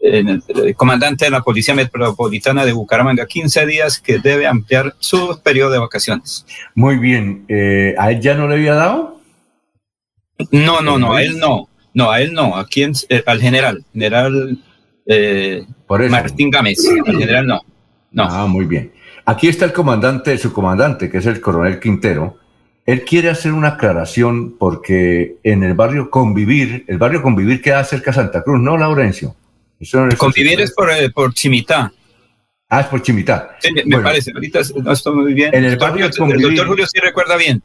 el, 0.00 0.74
comandante 0.76 1.24
de 1.24 1.30
la 1.30 1.42
Policía 1.42 1.74
Metropolitana 1.74 2.64
de 2.64 2.72
Bucaramanga, 2.72 3.26
15 3.26 3.66
días 3.66 3.98
que 3.98 4.18
debe 4.18 4.46
ampliar 4.46 4.94
su 4.98 5.40
periodo 5.42 5.70
de 5.70 5.78
vacaciones. 5.78 6.46
Muy 6.74 6.98
bien, 6.98 7.44
eh, 7.48 7.94
¿a 7.98 8.10
él 8.10 8.20
ya 8.20 8.34
no 8.34 8.48
le 8.48 8.54
había 8.54 8.74
dado? 8.74 9.20
No, 10.50 10.80
no, 10.80 10.98
no, 10.98 11.14
a 11.14 11.22
él 11.22 11.38
no. 11.38 11.68
No, 11.94 12.10
a 12.10 12.20
él 12.20 12.34
no. 12.34 12.56
¿A 12.56 12.66
quién? 12.66 12.92
Eh, 13.08 13.22
al 13.24 13.40
general. 13.40 13.82
General 13.94 14.58
eh, 15.06 15.64
Martín 16.10 16.50
Gámez. 16.50 16.78
Al 17.06 17.18
general 17.18 17.46
no. 17.46 17.62
no. 18.12 18.24
Ah, 18.24 18.46
muy 18.46 18.66
bien. 18.66 18.92
Aquí 19.24 19.48
está 19.48 19.64
el 19.64 19.72
comandante, 19.72 20.36
su 20.36 20.52
comandante, 20.52 21.10
que 21.10 21.18
es 21.18 21.26
el 21.26 21.40
coronel 21.40 21.80
Quintero. 21.80 22.38
Él 22.84 23.04
quiere 23.04 23.30
hacer 23.30 23.52
una 23.52 23.68
aclaración 23.68 24.56
porque 24.58 25.38
en 25.42 25.64
el 25.64 25.74
barrio 25.74 26.10
Convivir, 26.10 26.84
el 26.86 26.98
barrio 26.98 27.22
Convivir 27.22 27.60
queda 27.60 27.82
cerca 27.82 28.12
de 28.12 28.16
Santa 28.16 28.42
Cruz, 28.42 28.60
¿no, 28.60 28.76
Laurencio? 28.76 29.34
Convivir 30.16 30.60
es 30.60 30.72
por, 30.72 30.90
eh, 30.90 31.10
por 31.10 31.34
Chimitá. 31.34 31.92
Ah, 32.68 32.80
es 32.80 32.86
por 32.86 33.02
Chimitá. 33.02 33.56
Sí, 33.60 33.70
me 33.84 34.00
parece. 34.00 34.32
Ahorita 34.32 34.60
no 34.82 34.92
estoy 34.92 35.14
muy 35.14 35.34
bien. 35.34 35.54
En 35.54 35.64
el 35.64 35.76
barrio 35.76 36.10
Convivir, 36.16 36.44
el 36.44 36.50
doctor 36.50 36.66
Julio 36.68 36.86
sí 36.86 36.98
recuerda 37.00 37.36
bien. 37.36 37.62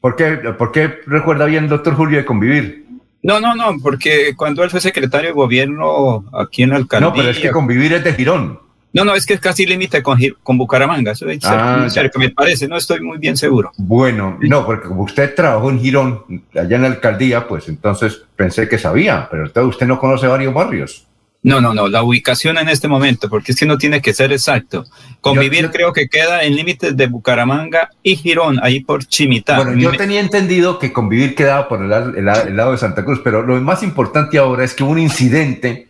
¿Por 0.00 0.16
qué, 0.16 0.32
¿Por 0.58 0.70
qué 0.70 1.00
recuerda 1.06 1.46
bien, 1.46 1.66
doctor 1.66 1.94
Julio, 1.94 2.18
de 2.18 2.26
convivir? 2.26 2.84
No, 3.22 3.40
no, 3.40 3.54
no, 3.54 3.78
porque 3.82 4.34
cuando 4.36 4.62
él 4.62 4.68
fue 4.68 4.82
secretario 4.82 5.28
de 5.30 5.34
gobierno 5.34 6.26
aquí 6.34 6.62
en 6.62 6.70
la 6.70 6.76
alcaldía. 6.76 7.08
No, 7.08 7.14
pero 7.14 7.30
es 7.30 7.38
que 7.38 7.50
convivir 7.50 7.94
es 7.94 8.04
de 8.04 8.12
Girón. 8.12 8.60
No, 8.92 9.02
no, 9.04 9.14
es 9.14 9.24
que 9.24 9.32
es 9.32 9.40
casi 9.40 9.64
límite 9.64 10.02
con, 10.02 10.18
con, 10.42 10.58
Bucaramanga. 10.58 11.12
Eso 11.12 11.28
es 11.30 11.42
ah, 11.44 11.88
que 11.90 12.18
me 12.18 12.28
parece, 12.28 12.68
no 12.68 12.76
estoy 12.76 13.00
muy 13.00 13.16
bien 13.16 13.36
seguro. 13.36 13.72
Bueno, 13.78 14.38
no, 14.42 14.66
porque 14.66 14.88
como 14.88 15.04
usted 15.04 15.34
trabajó 15.34 15.70
en 15.70 15.80
Girón, 15.80 16.22
allá 16.54 16.76
en 16.76 16.82
la 16.82 16.88
alcaldía, 16.88 17.48
pues 17.48 17.68
entonces 17.68 18.22
pensé 18.36 18.68
que 18.68 18.76
sabía, 18.76 19.26
pero 19.30 19.66
usted 19.66 19.86
no 19.86 19.98
conoce 19.98 20.26
varios 20.26 20.52
barrios. 20.52 21.06
No, 21.44 21.60
no, 21.60 21.74
no, 21.74 21.88
la 21.88 22.02
ubicación 22.02 22.56
en 22.56 22.70
este 22.70 22.88
momento, 22.88 23.28
porque 23.28 23.52
es 23.52 23.58
que 23.58 23.66
no 23.66 23.76
tiene 23.76 24.00
que 24.00 24.14
ser 24.14 24.32
exacto. 24.32 24.86
Convivir 25.20 25.70
creo 25.70 25.92
que 25.92 26.08
queda 26.08 26.42
en 26.42 26.56
límites 26.56 26.96
de 26.96 27.06
Bucaramanga 27.06 27.90
y 28.02 28.16
Girón, 28.16 28.58
ahí 28.62 28.80
por 28.80 29.04
Chimitá. 29.04 29.56
Bueno, 29.56 29.74
yo 29.74 29.92
tenía 29.92 30.20
entendido 30.20 30.78
que 30.78 30.90
convivir 30.90 31.34
quedaba 31.34 31.68
por 31.68 31.82
el, 31.82 32.24
lado 32.56 32.72
de 32.72 32.78
Santa 32.78 33.04
Cruz, 33.04 33.20
pero 33.22 33.42
lo 33.42 33.60
más 33.60 33.82
importante 33.82 34.38
ahora 34.38 34.64
es 34.64 34.72
que 34.72 34.84
hubo 34.84 34.92
un 34.92 34.98
incidente 34.98 35.88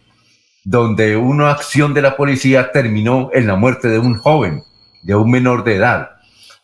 donde 0.65 1.17
una 1.17 1.53
acción 1.53 1.95
de 1.95 2.03
la 2.03 2.17
policía 2.17 2.73
terminó 2.73 3.31
en 3.33 3.47
la 3.47 3.55
muerte 3.55 3.87
de 3.87 4.01
un 4.01 4.19
joven, 4.19 4.65
de 5.05 5.15
un 5.15 5.31
menor 5.31 5.63
de 5.63 5.77
edad. 5.77 6.11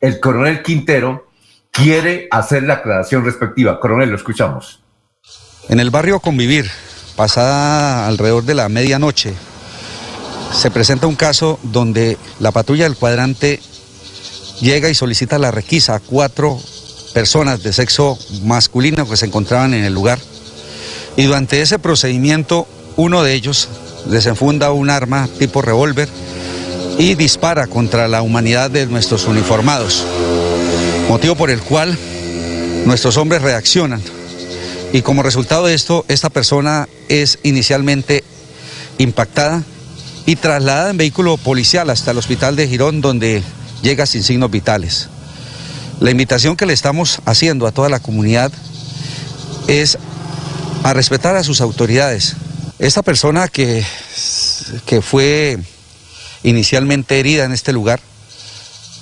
El 0.01 0.19
coronel 0.19 0.63
Quintero 0.63 1.29
quiere 1.71 2.27
hacer 2.33 2.65
la 2.65 2.75
aclaración 2.75 3.25
respectiva. 3.25 3.79
Coronel, 3.79 4.11
lo 4.11 4.17
escuchamos. 4.17 4.83
En 5.69 5.79
el 5.79 5.91
barrio 5.91 6.19
Convivir, 6.19 6.69
pasada 7.21 8.07
alrededor 8.07 8.45
de 8.45 8.55
la 8.55 8.71
medianoche, 8.71 9.35
se 10.59 10.71
presenta 10.71 11.07
un 11.07 11.17
caso 11.17 11.61
donde 11.63 12.17
la 12.39 12.51
patrulla 12.51 12.85
del 12.85 12.97
cuadrante 12.97 13.61
llega 14.63 14.89
y 14.89 14.95
solicita 14.95 15.39
la 15.39 15.51
requisa 15.51 15.97
a 15.97 16.01
cuatro 16.01 16.59
personas 17.13 17.63
de 17.63 17.75
sexo 17.75 18.19
masculino 18.45 19.07
que 19.07 19.19
se 19.19 19.27
encontraban 19.27 19.75
en 19.75 19.85
el 19.85 19.93
lugar. 19.93 20.19
Y 21.19 21.25
durante 21.25 21.61
ese 21.61 21.79
procedimiento, 21.79 22.67
uno 22.97 23.23
de 23.23 23.35
ellos 23.35 23.69
desenfunda 24.07 24.73
un 24.73 24.89
arma 24.89 25.29
tipo 25.39 25.61
revólver 25.61 26.09
y 26.97 27.17
dispara 27.17 27.67
contra 27.67 28.09
la 28.09 28.23
humanidad 28.23 28.71
de 28.71 28.87
nuestros 28.87 29.27
uniformados, 29.27 30.07
motivo 31.07 31.35
por 31.35 31.51
el 31.51 31.61
cual 31.61 31.99
nuestros 32.87 33.19
hombres 33.19 33.43
reaccionan 33.43 34.01
y 34.93 35.03
como 35.03 35.23
resultado 35.23 35.67
de 35.67 35.75
esto, 35.75 36.05
esta 36.09 36.31
persona 36.31 36.89
es 37.09 37.39
inicialmente 37.43 38.25
impactada 38.99 39.63
y 40.27 40.37
trasladada 40.37 40.91
en 40.91 40.97
vehículo 40.97 41.37
policial 41.37 41.91
hasta 41.91 42.11
el 42.11 42.19
hospital 42.19 42.57
de 42.57 42.67
Girón 42.67 43.01
donde 43.01 43.43
llega 43.83 44.07
sin 44.07 44.23
signos 44.23 44.51
vitales. 44.51 45.09
La 46.01 46.11
invitación 46.11 46.57
que 46.57 46.67
le 46.67 46.73
estamos 46.73 47.21
haciendo 47.25 47.67
a 47.67 47.73
toda 47.73 47.89
la 47.89 48.01
comunidad 48.01 48.51
es 49.69 49.97
a 50.83 50.93
respetar 50.93 51.37
a 51.37 51.45
sus 51.45 51.61
autoridades. 51.61 52.35
Esta 52.79 53.03
persona 53.03 53.49
que, 53.49 53.85
que 54.87 55.03
fue 55.03 55.59
inicialmente 56.43 57.21
herida 57.21 57.45
en 57.45 57.53
este 57.53 57.73
lugar 57.73 58.01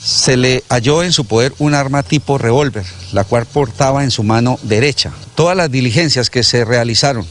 se 0.08 0.38
le 0.38 0.64
halló 0.70 1.02
en 1.02 1.12
su 1.12 1.26
poder 1.26 1.52
un 1.58 1.74
arma 1.74 2.02
tipo 2.02 2.38
revólver, 2.38 2.86
la 3.12 3.24
cual 3.24 3.44
portaba 3.44 4.04
en 4.04 4.10
su 4.10 4.22
mano 4.22 4.58
derecha. 4.62 5.12
Todas 5.34 5.54
las 5.54 5.70
diligencias 5.70 6.30
que 6.30 6.42
se 6.42 6.64
realizaron 6.64 7.26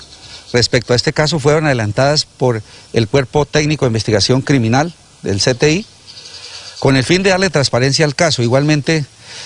respecto 0.54 0.94
a 0.94 0.95
este 0.95 1.12
caso 1.12 1.40
fueron 1.40 1.66
adelantadas 1.66 2.26
por 2.26 2.62
el 2.94 3.08
Cuerpo 3.08 3.48
Técnico 3.48 3.86
de 3.86 3.90
Investigación 3.90 4.41
Criminal 4.41 4.94
del 5.24 5.41
CTI 5.41 5.88
con 6.78 6.95
el 6.95 7.04
fin 7.04 7.24
de 7.24 7.32
darle 7.32 7.49
transparencia 7.49 8.06
al 8.06 8.14
caso. 8.14 8.44
Igualmente 8.44 9.06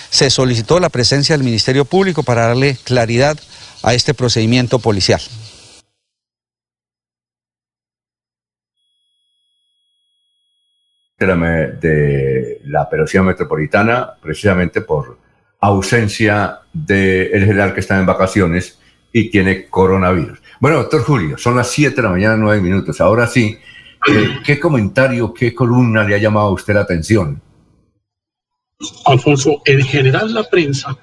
se 0.09 0.29
solicitó 0.29 0.81
la 0.81 0.89
presencia 0.89 1.33
del 1.37 1.45
Ministerio 1.45 1.85
Público 1.85 2.23
para 2.23 2.47
darle 2.47 2.77
claridad 2.83 3.37
a 3.81 3.93
este 3.93 4.13
procedimiento 4.13 4.79
policial. 4.79 5.21
De 11.25 12.61
la 12.65 12.83
operación 12.83 13.25
metropolitana 13.25 14.13
precisamente 14.21 14.81
por 14.81 15.17
ausencia 15.59 16.61
del 16.73 17.45
general 17.45 17.73
que 17.73 17.81
está 17.81 17.99
en 17.99 18.05
vacaciones 18.05 18.79
y 19.13 19.29
tiene 19.29 19.67
coronavirus. 19.67 20.39
Bueno, 20.59 20.77
doctor 20.77 21.03
Julio, 21.03 21.37
son 21.37 21.55
las 21.55 21.69
7 21.69 21.95
de 21.95 22.01
la 22.01 22.09
mañana, 22.09 22.37
9 22.37 22.61
minutos. 22.61 22.99
Ahora 23.01 23.27
sí, 23.27 23.57
eh, 24.07 24.39
¿qué 24.43 24.59
comentario, 24.59 25.33
qué 25.33 25.53
columna 25.53 26.03
le 26.03 26.15
ha 26.15 26.17
llamado 26.17 26.47
a 26.47 26.53
usted 26.53 26.73
la 26.73 26.81
atención? 26.81 27.41
Alfonso, 29.05 29.61
en 29.65 29.81
general 29.81 30.33
la 30.33 30.43
prensa, 30.43 30.97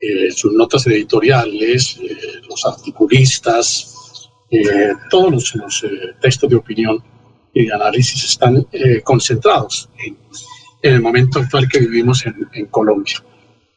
eh, 0.00 0.30
sus 0.30 0.52
notas 0.52 0.86
editoriales, 0.86 1.98
eh, 2.02 2.16
los 2.48 2.64
articulistas, 2.64 3.92
todos 5.10 5.54
los 5.56 5.84
textos 6.20 6.48
de 6.48 6.56
opinión, 6.56 7.02
y 7.56 7.64
de 7.64 7.72
análisis 7.72 8.22
están 8.22 8.66
eh, 8.70 9.00
concentrados 9.02 9.88
en, 10.04 10.18
el 10.82 11.00
momento 11.00 11.40
actual 11.40 11.66
que 11.68 11.78
vivimos 11.80 12.24
en, 12.26 12.66
Colombia. 12.66 13.16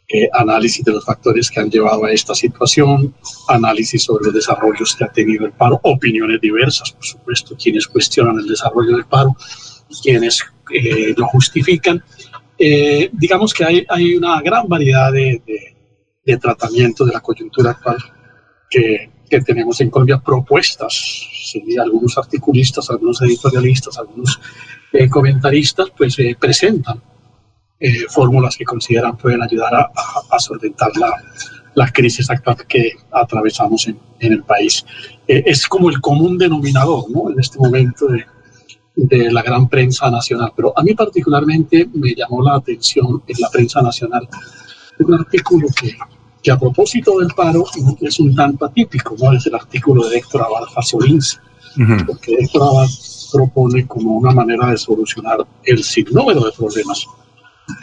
Eh, 0.09 0.27
análisis 0.33 0.83
de 0.83 0.91
los 0.91 1.05
factores 1.05 1.49
que 1.49 1.61
han 1.61 1.71
llevado 1.71 2.03
a 2.03 2.11
esta 2.11 2.35
situación, 2.35 3.15
análisis 3.47 4.03
sobre 4.03 4.25
los 4.25 4.33
desarrollos 4.33 4.95
que 4.95 5.05
ha 5.05 5.11
tenido 5.11 5.45
el 5.45 5.53
paro, 5.53 5.79
opiniones 5.83 6.41
diversas, 6.41 6.91
por 6.91 7.05
supuesto, 7.05 7.55
quienes 7.55 7.87
cuestionan 7.87 8.37
el 8.37 8.47
desarrollo 8.47 8.97
del 8.97 9.05
paro, 9.05 9.35
quienes 10.03 10.43
eh, 10.71 11.13
lo 11.15 11.25
justifican. 11.27 12.03
digamos 13.13 13.53
que 13.53 13.63
hay, 13.63 13.85
hay, 13.87 14.15
una 14.17 14.41
gran 14.41 14.67
variedad 14.67 15.11
de, 15.13 15.41
de, 15.47 15.75
de 16.25 16.37
de 16.37 17.13
la 17.13 17.21
coyuntura 17.21 17.71
actual 17.71 17.97
que, 18.69 19.09
que 19.29 19.41
tenemos 19.41 19.79
en 19.79 19.89
Colombia 19.89 20.19
propuestas, 20.19 21.38
algunos 21.81 22.17
articulistas, 22.17 22.89
algunos 22.89 23.21
editorialistas, 23.21 23.97
algunos 23.97 24.39
eh, 24.93 25.09
comentaristas, 25.09 25.87
pues 25.95 26.17
eh, 26.19 26.35
presentan 26.39 27.01
eh, 27.79 28.05
fórmulas 28.09 28.57
que 28.57 28.65
consideran 28.65 29.17
pueden 29.17 29.41
ayudar 29.41 29.73
a, 29.73 29.91
a, 30.31 30.39
solventar 30.39 30.91
la, 30.97 31.13
la, 31.75 31.91
crisis 31.91 32.29
actual 32.29 32.57
que 32.67 32.91
atravesamos 33.11 33.87
en, 33.87 33.97
en 34.19 34.33
el 34.33 34.43
país. 34.43 34.85
es 35.27 35.67
como 35.67 35.89
el 35.89 36.01
común 36.01 36.37
denominador 36.37 37.09
¿no? 37.09 37.29
en 37.29 37.39
este 37.39 37.57
momento 37.57 38.07
de, 38.07 38.25
de 38.95 39.31
la 39.31 39.41
gran 39.41 39.69
prensa 39.69 40.11
nacional, 40.11 40.51
pero 40.55 40.77
a 40.77 40.83
mí 40.83 40.93
particularmente 40.93 41.87
me 41.93 42.13
llamó 42.13 42.43
la 42.43 42.55
atención 42.55 43.23
en 43.27 43.35
la 43.39 43.49
prensa 43.49 43.81
nacional 43.81 44.27
un 44.99 45.13
artículo 45.13 45.67
que 45.79 45.95
que 46.41 46.51
a 46.51 46.57
propósito 46.57 47.19
del 47.19 47.29
paro 47.29 47.65
es 48.01 48.19
un 48.19 48.35
tanto 48.35 48.65
atípico, 48.65 49.15
¿no? 49.19 49.33
Es 49.33 49.45
el 49.45 49.55
artículo 49.55 50.07
de 50.07 50.17
Héctor 50.17 50.43
Abad 50.43 50.67
Fasolins, 50.73 51.39
porque 52.05 52.35
Héctor 52.39 52.63
Abad 52.63 52.89
propone 53.31 53.85
como 53.87 54.15
una 54.15 54.31
manera 54.31 54.71
de 54.71 54.77
solucionar 54.77 55.45
el 55.63 55.83
sinnúmero 55.83 56.41
de 56.41 56.51
problemas 56.51 57.05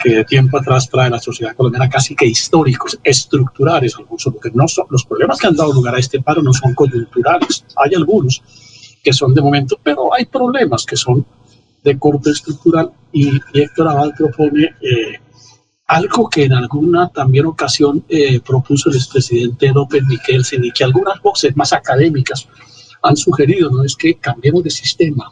que 0.03 0.15
de 0.15 0.25
tiempo 0.25 0.57
atrás 0.57 0.89
trae 0.89 1.09
la 1.09 1.19
sociedad 1.19 1.55
colombiana 1.55 1.89
casi 1.89 2.15
que 2.15 2.25
históricos, 2.25 2.99
estructurales, 3.03 3.95
algunos, 3.97 4.23
porque 4.25 4.51
no 4.53 4.67
son, 4.67 4.85
los 4.89 5.05
problemas 5.05 5.39
que 5.39 5.47
han 5.47 5.55
dado 5.55 5.73
lugar 5.73 5.95
a 5.95 5.99
este 5.99 6.21
paro 6.21 6.41
no 6.41 6.53
son 6.53 6.73
coyunturales, 6.73 7.65
hay 7.75 7.95
algunos 7.95 8.41
que 9.01 9.13
son 9.13 9.33
de 9.33 9.41
momento, 9.41 9.79
pero 9.81 10.13
hay 10.13 10.25
problemas 10.25 10.85
que 10.85 10.97
son 10.97 11.25
de 11.83 11.97
corte 11.97 12.31
estructural 12.31 12.91
y, 13.13 13.39
Héctor 13.53 13.87
Abad 13.87 14.11
propone 14.17 14.65
eh, 14.81 15.19
algo 15.87 16.29
que 16.29 16.43
en 16.43 16.53
alguna 16.53 17.09
también 17.09 17.45
ocasión 17.45 18.03
eh, 18.09 18.41
propuso 18.41 18.89
el 18.89 18.97
expresidente 18.97 19.71
López 19.71 20.03
Miquelsen 20.03 20.63
y 20.65 20.71
que 20.71 20.83
algunas 20.83 21.21
voces 21.21 21.55
más 21.55 21.71
académicas 21.71 22.47
han 23.01 23.15
sugerido, 23.15 23.69
¿no? 23.69 23.83
Es 23.83 23.95
que 23.95 24.15
cambiemos 24.15 24.63
de 24.63 24.69
sistema, 24.69 25.31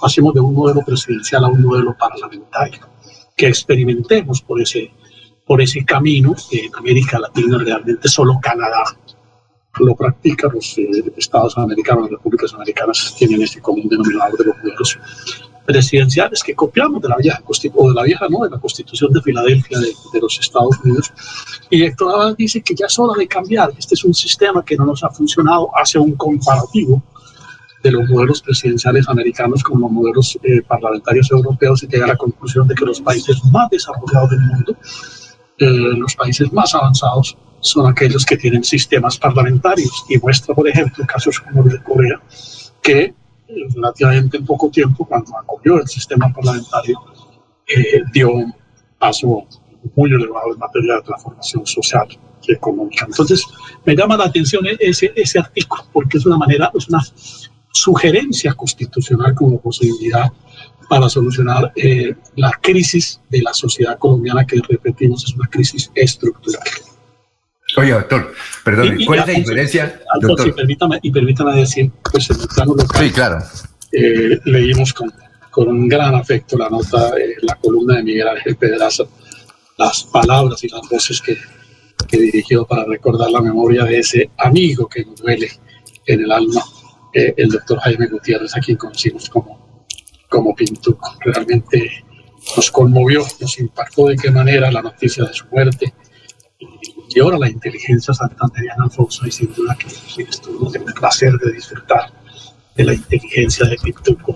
pasemos 0.00 0.34
de 0.34 0.40
un 0.40 0.54
modelo 0.54 0.82
presidencial 0.82 1.44
a 1.44 1.48
un 1.48 1.62
modelo 1.62 1.96
parlamentario, 1.98 2.80
que 3.34 3.46
experimentemos 3.46 4.42
por 4.42 4.60
ese, 4.60 4.92
por 5.46 5.62
ese 5.62 5.84
camino 5.84 6.34
que 6.50 6.66
en 6.66 6.74
América 6.74 7.18
Latina 7.18 7.56
realmente 7.58 8.08
solo 8.08 8.38
Canadá 8.40 8.84
lo 9.78 9.94
practica, 9.94 10.48
los 10.48 10.76
eh, 10.78 11.12
Estados 11.16 11.56
americanos, 11.58 12.04
las 12.04 12.12
repúblicas 12.12 12.52
americanas 12.54 13.14
tienen 13.18 13.42
este 13.42 13.60
común 13.60 13.88
denominador 13.88 14.38
de 14.38 14.44
los 14.44 14.56
modelos 14.58 14.98
presidenciales 15.66 16.42
que 16.42 16.54
copiamos 16.54 17.02
de 17.02 17.08
la 17.08 17.16
vieja 17.16 17.42
o 17.74 17.88
de 17.88 17.94
la 17.94 18.02
vieja 18.04 18.26
no 18.30 18.44
de 18.44 18.50
la 18.50 18.58
Constitución 18.58 19.12
de 19.12 19.20
Filadelfia 19.20 19.78
de, 19.78 20.20
los 20.20 20.38
Estados 20.38 20.78
Unidos. 20.82 21.12
Y 21.68 21.82
Héctor 21.82 22.14
Abad 22.14 22.36
dice 22.36 22.62
que 22.62 22.74
ya 22.74 22.86
es 22.86 22.98
hora 22.98 23.18
de 23.18 23.26
cambiar. 23.26 23.72
Este 23.76 23.94
es 23.94 24.04
un 24.04 24.14
sistema 24.14 24.64
que 24.64 24.76
no 24.76 24.86
nos 24.86 25.02
ha 25.04 25.10
funcionado. 25.10 25.68
Hace 25.76 25.98
un 25.98 26.12
comparativo 26.12 27.02
de 27.82 27.90
los 27.90 28.08
modelos 28.08 28.40
presidenciales 28.42 29.08
americanos 29.08 29.62
con 29.62 29.80
los 29.80 29.90
modelos 29.90 30.38
eh, 30.42 30.62
parlamentarios 30.62 31.30
europeos 31.30 31.82
y 31.82 31.88
llega 31.88 32.04
a 32.04 32.08
la 32.08 32.16
conclusión 32.16 32.66
de 32.66 32.74
que 32.74 32.84
los 32.84 33.00
países 33.00 33.44
más 33.52 33.68
desarrollados 33.70 34.30
del 34.30 34.40
mundo 34.40 34.76
eh, 35.58 35.66
los 35.96 36.14
países 36.14 36.52
más 36.52 36.74
avanzados 36.74 37.36
son 37.60 37.90
aquellos 37.90 38.26
que 38.26 38.36
tienen 38.36 38.62
sistemas 38.62 39.18
parlamentarios. 39.18 40.04
Y 40.08 40.18
muestra 40.18 40.54
por 40.54 40.68
ejemplo 40.68 41.04
casos 41.06 41.40
como 41.40 41.62
el 41.62 41.70
de 41.70 41.82
Corea 41.82 42.20
que 42.82 43.14
relativamente 43.48 44.36
en 44.36 44.44
poco 44.44 44.70
tiempo, 44.70 45.04
cuando 45.04 45.36
acogió 45.38 45.78
el 45.80 45.86
sistema 45.86 46.32
parlamentario, 46.32 47.00
eh, 47.66 48.02
dio 48.12 48.32
un 48.32 48.54
paso 48.98 49.46
muy 49.94 50.10
elevado 50.10 50.52
en 50.52 50.58
materia 50.58 50.94
de 50.96 51.02
transformación 51.02 51.66
social 51.66 52.06
y 52.42 52.52
económica. 52.52 53.06
Entonces, 53.06 53.44
me 53.84 53.94
llama 53.94 54.16
la 54.16 54.24
atención 54.24 54.64
ese, 54.78 55.12
ese 55.14 55.38
artículo, 55.38 55.84
porque 55.92 56.18
es 56.18 56.26
una 56.26 56.36
manera, 56.36 56.70
es 56.74 56.88
una 56.88 57.00
sugerencia 57.72 58.54
constitucional 58.54 59.34
como 59.34 59.60
posibilidad 59.60 60.32
para 60.88 61.08
solucionar 61.08 61.72
eh, 61.76 62.14
la 62.36 62.52
crisis 62.62 63.20
de 63.28 63.42
la 63.42 63.52
sociedad 63.52 63.98
colombiana 63.98 64.46
que 64.46 64.60
repetimos 64.68 65.24
es 65.24 65.34
una 65.34 65.48
crisis 65.48 65.90
estructural. 65.94 66.62
Oye, 67.76 67.92
doctor, 67.92 68.32
perdón, 68.66 68.98
¿cuál 69.06 69.20
es 69.20 69.26
la 69.28 69.32
diferencia? 69.32 70.00
doctor? 70.20 70.48
Y, 70.48 70.52
permítame, 70.52 70.98
y 71.00 71.10
permítame 71.12 71.60
decir, 71.60 71.88
pues 72.10 72.28
en 72.30 72.40
el 72.40 72.48
plano 72.48 72.74
local, 72.74 73.00
sí, 73.00 73.12
claro. 73.12 73.38
Eh, 73.92 74.40
leímos 74.44 74.92
con, 74.92 75.12
con, 75.52 75.68
un 75.68 75.88
gran 75.88 76.16
afecto 76.16 76.58
la 76.58 76.68
nota, 76.68 77.10
eh, 77.16 77.36
la 77.42 77.54
columna 77.54 77.98
de 77.98 78.02
Miguel 78.02 78.26
Ángel 78.26 78.56
Pedraza, 78.56 79.04
las 79.78 80.02
palabras 80.02 80.64
y 80.64 80.68
las 80.68 80.80
voces 80.90 81.22
que, 81.22 81.38
que, 82.08 82.18
dirigió 82.18 82.66
para 82.66 82.84
recordar 82.86 83.30
la 83.30 83.40
memoria 83.40 83.84
de 83.84 84.00
ese 84.00 84.30
amigo 84.36 84.88
que 84.88 85.04
nos 85.04 85.22
duele 85.22 85.48
en 86.04 86.24
el 86.24 86.32
alma, 86.32 86.64
eh, 87.14 87.34
el 87.36 87.50
doctor 87.50 87.78
Jaime 87.78 88.08
Gutiérrez, 88.08 88.56
a 88.56 88.60
quien 88.60 88.76
conocimos 88.76 89.30
como, 89.30 89.86
como 90.28 90.56
Pintuco. 90.56 91.16
Realmente 91.20 92.04
nos 92.56 92.68
conmovió, 92.72 93.24
nos 93.40 93.60
impactó 93.60 94.08
de 94.08 94.16
qué 94.16 94.32
manera 94.32 94.72
la 94.72 94.82
noticia 94.82 95.24
de 95.24 95.32
su 95.32 95.46
muerte 95.52 95.94
y 96.58 96.95
ahora 97.20 97.38
la 97.38 97.48
inteligencia 97.48 98.12
santanderiana, 98.12 98.84
Alfonso, 98.84 99.26
y 99.26 99.30
sin 99.30 99.52
duda 99.54 99.76
que 99.78 99.86
quienes 100.14 100.40
tuvimos 100.40 100.74
el 100.74 100.84
placer 100.84 101.32
de 101.32 101.52
disfrutar 101.52 102.12
de 102.74 102.84
la 102.84 102.94
inteligencia 102.94 103.66
de 103.66 103.76
Pictuco, 103.76 104.34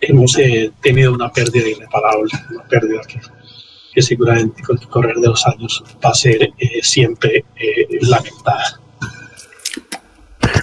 hemos 0.00 0.38
eh, 0.38 0.70
tenido 0.82 1.12
una 1.12 1.32
pérdida 1.32 1.68
irreparable, 1.68 2.30
una 2.50 2.64
pérdida 2.64 3.00
que, 3.08 3.20
que, 3.94 4.02
seguramente 4.02 4.62
con 4.62 4.78
el 4.78 4.88
correr 4.88 5.16
de 5.16 5.28
los 5.28 5.46
años 5.46 5.82
va 6.04 6.10
a 6.10 6.14
ser 6.14 6.42
eh, 6.58 6.80
siempre 6.82 7.44
eh, 7.56 7.86
lamentada. 8.02 8.80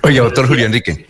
Oye, 0.03 0.19
doctor 0.19 0.47
Julio 0.47 0.65
Enrique. 0.65 1.07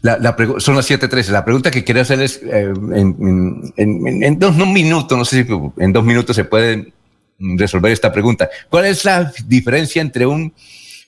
La, 0.00 0.16
la 0.16 0.36
son 0.58 0.76
las 0.76 0.88
7.13. 0.88 1.30
La 1.30 1.44
pregunta 1.44 1.72
que 1.72 1.82
quiero 1.82 2.00
hacer 2.00 2.20
es, 2.20 2.40
en, 2.40 3.72
en, 3.76 4.22
en, 4.22 4.38
dos 4.38 4.54
minutos, 4.54 5.18
no 5.18 5.24
sé 5.24 5.44
si 5.44 5.52
en 5.78 5.92
dos 5.92 6.04
minutos 6.04 6.36
se 6.36 6.44
pueden 6.44 6.94
resolver 7.38 7.92
esta 7.92 8.12
pregunta. 8.12 8.48
¿Cuál 8.68 8.86
es 8.86 9.04
la 9.04 9.32
diferencia 9.46 10.02
entre 10.02 10.26
un, 10.26 10.52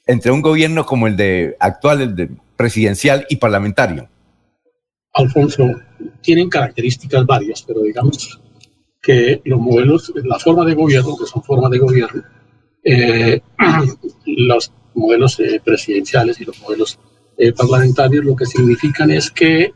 entre 0.06 0.30
un 0.30 0.42
gobierno 0.42 0.86
como 0.86 1.06
el 1.06 1.16
de 1.16 1.56
actual, 1.58 2.00
el 2.00 2.16
de 2.16 2.30
presidencial 2.56 3.26
y 3.28 3.36
parlamentario? 3.36 4.08
Alfonso, 5.14 5.64
tienen 6.20 6.48
características 6.48 7.26
varias, 7.26 7.62
pero 7.62 7.82
digamos 7.82 8.40
que 9.02 9.40
los 9.44 9.58
modelos, 9.58 10.12
la 10.24 10.38
forma 10.38 10.64
de 10.64 10.74
gobierno, 10.74 11.16
que 11.16 11.26
son 11.26 11.42
formas 11.42 11.70
de 11.70 11.78
gobierno, 11.78 12.22
eh, 12.84 13.40
los 14.26 14.72
modelos 14.94 15.40
eh, 15.40 15.60
presidenciales 15.64 16.40
y 16.40 16.44
los 16.44 16.60
modelos 16.60 16.98
eh, 17.38 17.52
parlamentarios 17.52 18.24
lo 18.24 18.36
que 18.36 18.46
significan 18.46 19.10
es 19.10 19.30
que 19.30 19.72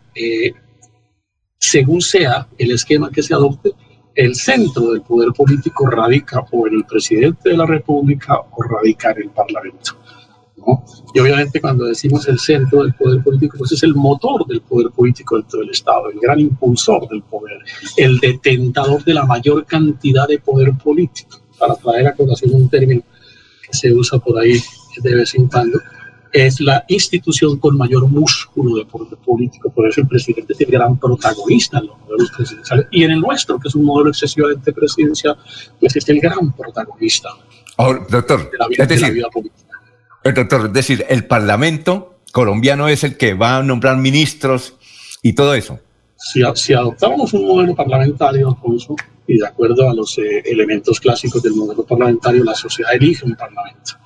según 1.59 2.03
sea 2.03 2.47
el 2.59 2.73
esquema 2.73 3.11
que 3.11 3.23
se 3.23 3.35
adopte, 3.35 3.73
el 4.15 4.35
centro 4.35 4.93
del 4.93 5.03
poder 5.03 5.33
político 5.33 5.87
radica 5.87 6.45
o 6.51 6.67
en 6.67 6.75
el 6.75 6.85
presidente 6.85 7.51
de 7.51 7.57
la 7.57 7.67
República 7.67 8.39
o 8.39 8.63
radica 8.63 9.11
en 9.11 9.23
el 9.23 9.31
Parlamento. 9.31 9.97
¿no? 10.57 10.85
Y 11.13 11.21
obviamente 11.21 11.61
cuando 11.61 11.85
decimos 11.85 12.27
el 12.29 12.39
centro 12.39 12.83
del 12.83 12.95
poder 12.95 13.23
político, 13.23 13.59
pues 13.59 13.73
es 13.73 13.83
el 13.83 13.95
motor 13.95 14.47
del 14.47 14.61
poder 14.61 14.91
político 14.91 15.37
dentro 15.37 15.61
del 15.61 15.71
Estado, 15.71 16.11
el 16.11 16.21
gran 16.21 16.39
impulsor 16.39 17.09
del 17.09 17.23
poder, 17.23 17.59
el 17.97 18.19
detentador 18.19 19.03
de 19.05 19.15
la 19.15 19.25
mayor 19.25 19.65
cantidad 19.67 20.29
de 20.29 20.39
poder 20.39 20.73
político, 20.77 21.41
para 21.59 21.75
traer 21.75 22.07
a 22.09 22.15
colación 22.15 22.55
un 22.55 22.69
término 22.69 23.03
que 23.67 23.77
se 23.77 23.93
usa 23.93 24.19
por 24.19 24.39
ahí 24.39 24.55
de 25.03 25.15
vez 25.15 25.35
en 25.35 25.49
cuando, 25.49 25.81
es 26.35 26.61
la 26.61 26.85
institución 26.89 27.59
con 27.59 27.79
mayor 27.79 28.09
músculo 28.09 28.77
de 28.77 28.85
poder 28.85 29.17
político. 29.19 29.71
Por 29.71 29.89
eso 29.89 30.01
el 30.01 30.09
presidente 30.09 30.53
es 30.53 30.61
el 30.61 30.67
gran 30.67 30.99
protagonista 30.99 31.79
en 31.79 31.87
los 31.87 31.99
modelos 32.01 32.33
presidenciales. 32.37 32.87
Y 32.91 33.05
en 33.05 33.13
el 33.13 33.21
nuestro, 33.21 33.61
que 33.61 33.69
es 33.69 33.75
un 33.77 33.85
modelo 33.85 34.11
excesivamente 34.11 34.73
presidencial, 34.73 35.39
pues 35.79 35.95
es 35.95 36.09
el 36.09 36.19
gran 36.19 36.53
protagonista. 36.53 37.29
Ahora, 37.77 38.05
doctor, 38.11 38.51
de 38.51 38.59
la 38.59 38.67
vida, 38.67 38.83
es 38.83 38.89
decir, 38.89 39.07
de 39.07 39.11
la 39.11 39.15
vida 39.15 39.29
política. 39.31 39.81
El 40.25 40.35
doctor, 40.35 40.67
es 40.67 40.73
decir, 40.73 41.07
el 41.09 41.25
Parlamento 41.25 42.17
colombiano 42.33 42.89
es 42.89 43.05
el 43.05 43.17
que 43.17 43.35
va 43.35 43.59
a 43.59 43.63
nombrar 43.63 43.97
ministros 43.97 44.75
y 45.23 45.35
todo 45.35 45.55
eso. 45.55 45.79
Si, 46.17 46.43
si 46.57 46.73
adoptamos 46.73 47.33
un 47.33 47.47
modelo 47.47 47.77
parlamentario, 47.77 48.49
Alfonso, 48.49 48.97
y 49.29 49.39
de 49.39 49.47
acuerdo 49.47 49.89
a 49.89 49.95
los 49.95 50.19
eh, 50.19 50.43
elementos 50.45 50.99
clásicos 50.99 51.45
del 51.45 51.55
modelo 51.55 51.85
parlamentario, 51.85 52.43
la 52.43 52.55
sociedad 52.55 52.93
elige 52.93 53.25
un 53.25 53.37
parlamento 53.37 53.99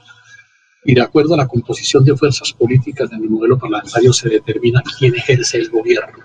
y 0.88 0.94
de 0.94 1.02
acuerdo 1.02 1.34
a 1.34 1.36
la 1.36 1.46
composición 1.46 2.02
de 2.02 2.16
fuerzas 2.16 2.50
políticas 2.54 3.10
del 3.10 3.28
modelo 3.28 3.58
parlamentario 3.58 4.10
se 4.10 4.30
determina 4.30 4.82
quién 4.98 5.14
ejerce 5.14 5.58
el 5.58 5.68
gobierno. 5.68 6.24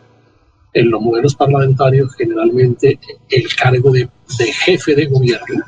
En 0.72 0.90
los 0.90 1.02
modelos 1.02 1.36
parlamentarios 1.36 2.16
generalmente 2.16 2.98
el 3.30 3.56
cargo 3.56 3.92
de, 3.92 4.08
de 4.38 4.54
jefe 4.54 4.96
de 4.96 5.08
gobierno 5.08 5.66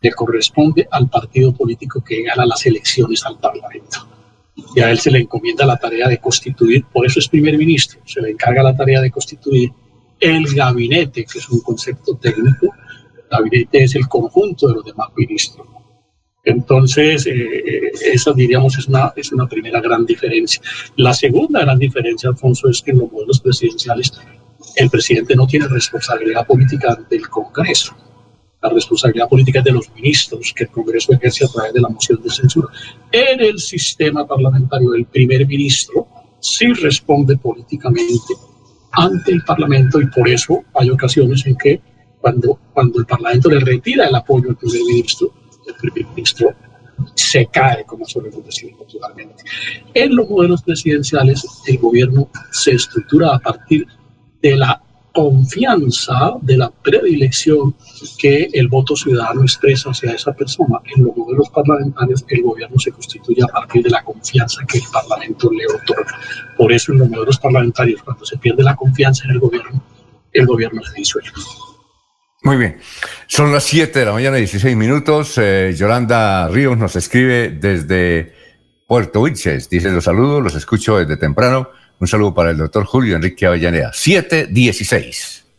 le 0.00 0.10
corresponde 0.12 0.88
al 0.90 1.10
partido 1.10 1.52
político 1.52 2.02
que 2.02 2.22
gana 2.22 2.46
las 2.46 2.64
elecciones 2.64 3.26
al 3.26 3.38
Parlamento. 3.38 4.08
Y 4.74 4.80
a 4.80 4.90
él 4.90 4.98
se 4.98 5.10
le 5.10 5.18
encomienda 5.18 5.66
la 5.66 5.76
tarea 5.76 6.08
de 6.08 6.16
constituir, 6.16 6.86
por 6.94 7.04
eso 7.04 7.18
es 7.18 7.28
primer 7.28 7.58
ministro, 7.58 8.00
se 8.06 8.22
le 8.22 8.30
encarga 8.30 8.62
la 8.62 8.74
tarea 8.74 9.02
de 9.02 9.10
constituir 9.10 9.70
el 10.18 10.46
gabinete, 10.54 11.26
que 11.26 11.38
es 11.40 11.48
un 11.50 11.60
concepto 11.60 12.16
técnico. 12.16 12.74
El 13.18 13.28
gabinete 13.30 13.84
es 13.84 13.94
el 13.96 14.08
conjunto 14.08 14.68
de 14.68 14.74
los 14.76 14.84
demás 14.86 15.10
ministros 15.14 15.66
entonces, 16.44 17.26
eh, 17.26 17.90
esa 18.12 18.32
diríamos 18.32 18.76
es 18.78 18.86
una, 18.86 19.12
es 19.16 19.32
una 19.32 19.48
primera 19.48 19.80
gran 19.80 20.04
diferencia. 20.04 20.60
La 20.96 21.14
segunda 21.14 21.60
gran 21.60 21.78
diferencia, 21.78 22.28
Alfonso, 22.28 22.68
es 22.68 22.82
que 22.82 22.90
en 22.90 22.98
los 22.98 23.10
modelos 23.10 23.40
presidenciales 23.40 24.12
el 24.76 24.90
presidente 24.90 25.34
no 25.36 25.46
tiene 25.46 25.68
responsabilidad 25.68 26.46
política 26.46 26.98
del 27.08 27.28
Congreso. 27.28 27.96
La 28.62 28.70
responsabilidad 28.70 29.28
política 29.28 29.60
es 29.60 29.64
de 29.64 29.72
los 29.72 29.90
ministros 29.94 30.52
que 30.54 30.64
el 30.64 30.70
Congreso 30.70 31.12
ejerce 31.12 31.44
a 31.44 31.48
través 31.48 31.72
de 31.72 31.80
la 31.80 31.88
moción 31.88 32.20
de 32.22 32.30
censura. 32.30 32.68
En 33.12 33.40
el 33.40 33.58
sistema 33.58 34.26
parlamentario, 34.26 34.94
el 34.94 35.06
primer 35.06 35.46
ministro 35.46 36.08
sí 36.40 36.72
responde 36.72 37.36
políticamente 37.36 38.34
ante 38.92 39.32
el 39.32 39.42
Parlamento 39.42 40.00
y 40.00 40.06
por 40.06 40.28
eso 40.28 40.62
hay 40.74 40.90
ocasiones 40.90 41.44
en 41.46 41.56
que 41.56 41.80
cuando, 42.20 42.58
cuando 42.72 43.00
el 43.00 43.06
Parlamento 43.06 43.50
le 43.50 43.60
retira 43.60 44.06
el 44.06 44.14
apoyo 44.14 44.50
al 44.50 44.56
primer 44.56 44.82
ministro, 44.84 45.32
el 45.66 45.74
primer 45.74 46.06
ministro 46.08 46.54
se 47.14 47.46
cae, 47.46 47.84
como 47.84 48.04
solemos 48.06 48.44
decir 48.44 48.74
popularmente. 48.76 49.44
En 49.92 50.14
los 50.14 50.28
modelos 50.28 50.62
presidenciales, 50.62 51.44
el 51.66 51.78
gobierno 51.78 52.28
se 52.50 52.72
estructura 52.72 53.34
a 53.34 53.38
partir 53.38 53.86
de 54.40 54.56
la 54.56 54.80
confianza, 55.12 56.32
de 56.42 56.56
la 56.56 56.70
predilección 56.70 57.74
que 58.18 58.48
el 58.52 58.66
voto 58.66 58.96
ciudadano 58.96 59.42
expresa 59.42 59.90
hacia 59.90 60.12
esa 60.12 60.32
persona. 60.32 60.80
En 60.96 61.04
los 61.04 61.16
modelos 61.16 61.48
parlamentarios, 61.50 62.24
el 62.28 62.42
gobierno 62.42 62.78
se 62.80 62.90
constituye 62.90 63.42
a 63.42 63.46
partir 63.46 63.84
de 63.84 63.90
la 63.90 64.02
confianza 64.02 64.64
que 64.66 64.78
el 64.78 64.84
Parlamento 64.92 65.50
le 65.52 65.66
otorga. 65.66 66.18
Por 66.56 66.72
eso, 66.72 66.92
en 66.92 66.98
los 66.98 67.08
modelos 67.08 67.38
parlamentarios, 67.38 68.02
cuando 68.02 68.24
se 68.24 68.38
pierde 68.38 68.64
la 68.64 68.74
confianza 68.74 69.24
en 69.24 69.30
el 69.30 69.38
gobierno, 69.38 69.82
el 70.32 70.46
gobierno 70.46 70.82
se 70.82 70.94
disuelve. 70.94 71.30
Muy 72.44 72.58
bien. 72.58 72.76
Son 73.26 73.50
las 73.52 73.64
7 73.64 73.98
de 73.98 74.04
la 74.04 74.12
mañana, 74.12 74.36
16 74.36 74.76
minutos. 74.76 75.38
Eh, 75.38 75.72
Yolanda 75.74 76.46
Ríos 76.48 76.76
nos 76.76 76.94
escribe 76.94 77.48
desde 77.48 78.34
Puerto 78.86 79.22
Wilches. 79.22 79.70
Dice, 79.70 79.90
los 79.90 80.04
saludos, 80.04 80.42
los 80.42 80.54
escucho 80.54 80.98
desde 80.98 81.16
temprano. 81.16 81.70
Un 81.98 82.06
saludo 82.06 82.34
para 82.34 82.50
el 82.50 82.58
doctor 82.58 82.84
Julio 82.84 83.16
Enrique 83.16 83.46
Avellaneda. 83.46 83.92
716. 83.94 85.43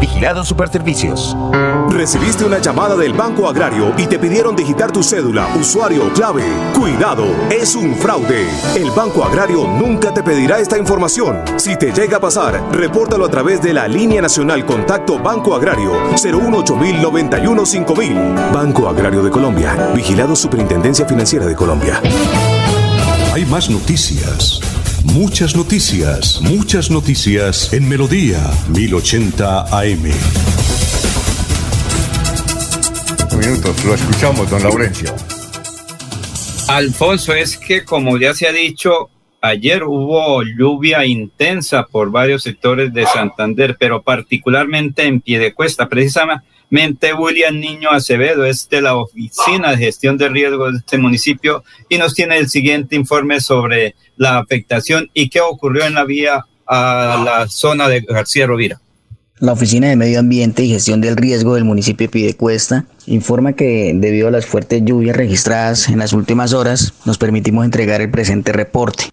Vigilado 0.00 0.44
Superservicios. 0.44 1.36
Recibiste 1.90 2.44
una 2.44 2.58
llamada 2.58 2.96
del 2.96 3.12
Banco 3.12 3.48
Agrario 3.48 3.92
y 3.96 4.06
te 4.06 4.18
pidieron 4.18 4.54
digitar 4.54 4.92
tu 4.92 5.02
cédula, 5.02 5.48
usuario, 5.58 6.12
clave. 6.12 6.44
Cuidado, 6.74 7.26
es 7.50 7.74
un 7.74 7.94
fraude. 7.96 8.46
El 8.76 8.90
Banco 8.92 9.24
Agrario 9.24 9.66
nunca 9.66 10.12
te 10.14 10.22
pedirá 10.22 10.60
esta 10.60 10.78
información. 10.78 11.42
Si 11.56 11.76
te 11.76 11.92
llega 11.92 12.18
a 12.18 12.20
pasar, 12.20 12.62
repórtalo 12.72 13.24
a 13.24 13.30
través 13.30 13.60
de 13.60 13.72
la 13.72 13.88
línea 13.88 14.22
nacional 14.22 14.64
Contacto 14.64 15.18
Banco 15.18 15.54
Agrario 15.54 15.92
018 16.10 16.76
91 17.02 17.66
5000. 17.66 18.14
Banco 18.52 18.88
Agrario 18.88 19.22
de 19.22 19.30
Colombia. 19.30 19.92
Vigilado 19.94 20.36
Superintendencia 20.36 21.06
Financiera 21.06 21.46
de 21.46 21.56
Colombia. 21.56 22.00
Hay 23.32 23.44
más 23.46 23.68
noticias. 23.70 24.60
Muchas 25.04 25.54
noticias, 25.54 26.40
muchas 26.42 26.90
noticias 26.90 27.72
en 27.72 27.88
Melodía 27.88 28.38
1080 28.68 29.78
AM. 29.78 30.02
Minutos, 33.38 33.84
lo 33.84 33.94
escuchamos, 33.94 34.50
don 34.50 34.62
Laurencio. 34.62 35.14
Alfonso, 36.68 37.32
es 37.32 37.56
que 37.56 37.84
como 37.84 38.18
ya 38.18 38.34
se 38.34 38.48
ha 38.48 38.52
dicho, 38.52 39.08
ayer 39.40 39.84
hubo 39.84 40.42
lluvia 40.42 41.06
intensa 41.06 41.84
por 41.84 42.10
varios 42.10 42.42
sectores 42.42 42.92
de 42.92 43.06
Santander, 43.06 43.76
pero 43.78 44.02
particularmente 44.02 45.04
en 45.04 45.20
Piedecuesta. 45.20 45.88
Precisamente 45.88 46.44
William 46.70 47.58
Niño 47.58 47.90
Acevedo 47.90 48.44
es 48.44 48.68
de 48.68 48.82
la 48.82 48.96
Oficina 48.96 49.70
de 49.70 49.78
Gestión 49.78 50.16
de 50.18 50.28
Riesgos 50.28 50.72
de 50.72 50.78
este 50.78 50.98
municipio 50.98 51.64
y 51.88 51.98
nos 51.98 52.14
tiene 52.14 52.36
el 52.36 52.48
siguiente 52.48 52.96
informe 52.96 53.40
sobre 53.40 53.94
la 54.16 54.38
afectación 54.38 55.10
y 55.14 55.28
qué 55.28 55.40
ocurrió 55.40 55.84
en 55.84 55.94
la 55.94 56.04
vía 56.04 56.44
a 56.66 57.22
la 57.24 57.48
zona 57.48 57.88
de 57.88 58.00
García 58.00 58.46
Rovira. 58.46 58.80
La 59.40 59.52
Oficina 59.52 59.88
de 59.88 59.94
Medio 59.94 60.18
Ambiente 60.18 60.64
y 60.64 60.70
Gestión 60.70 61.00
del 61.00 61.16
Riesgo 61.16 61.54
del 61.54 61.64
municipio 61.64 62.08
de 62.08 62.12
Pidecuesta 62.12 62.86
informa 63.06 63.52
que 63.52 63.92
debido 63.94 64.26
a 64.26 64.32
las 64.32 64.46
fuertes 64.46 64.82
lluvias 64.84 65.16
registradas 65.16 65.88
en 65.88 65.98
las 65.98 66.12
últimas 66.12 66.52
horas, 66.52 66.92
nos 67.04 67.18
permitimos 67.18 67.64
entregar 67.64 68.00
el 68.00 68.10
presente 68.10 68.52
reporte. 68.52 69.10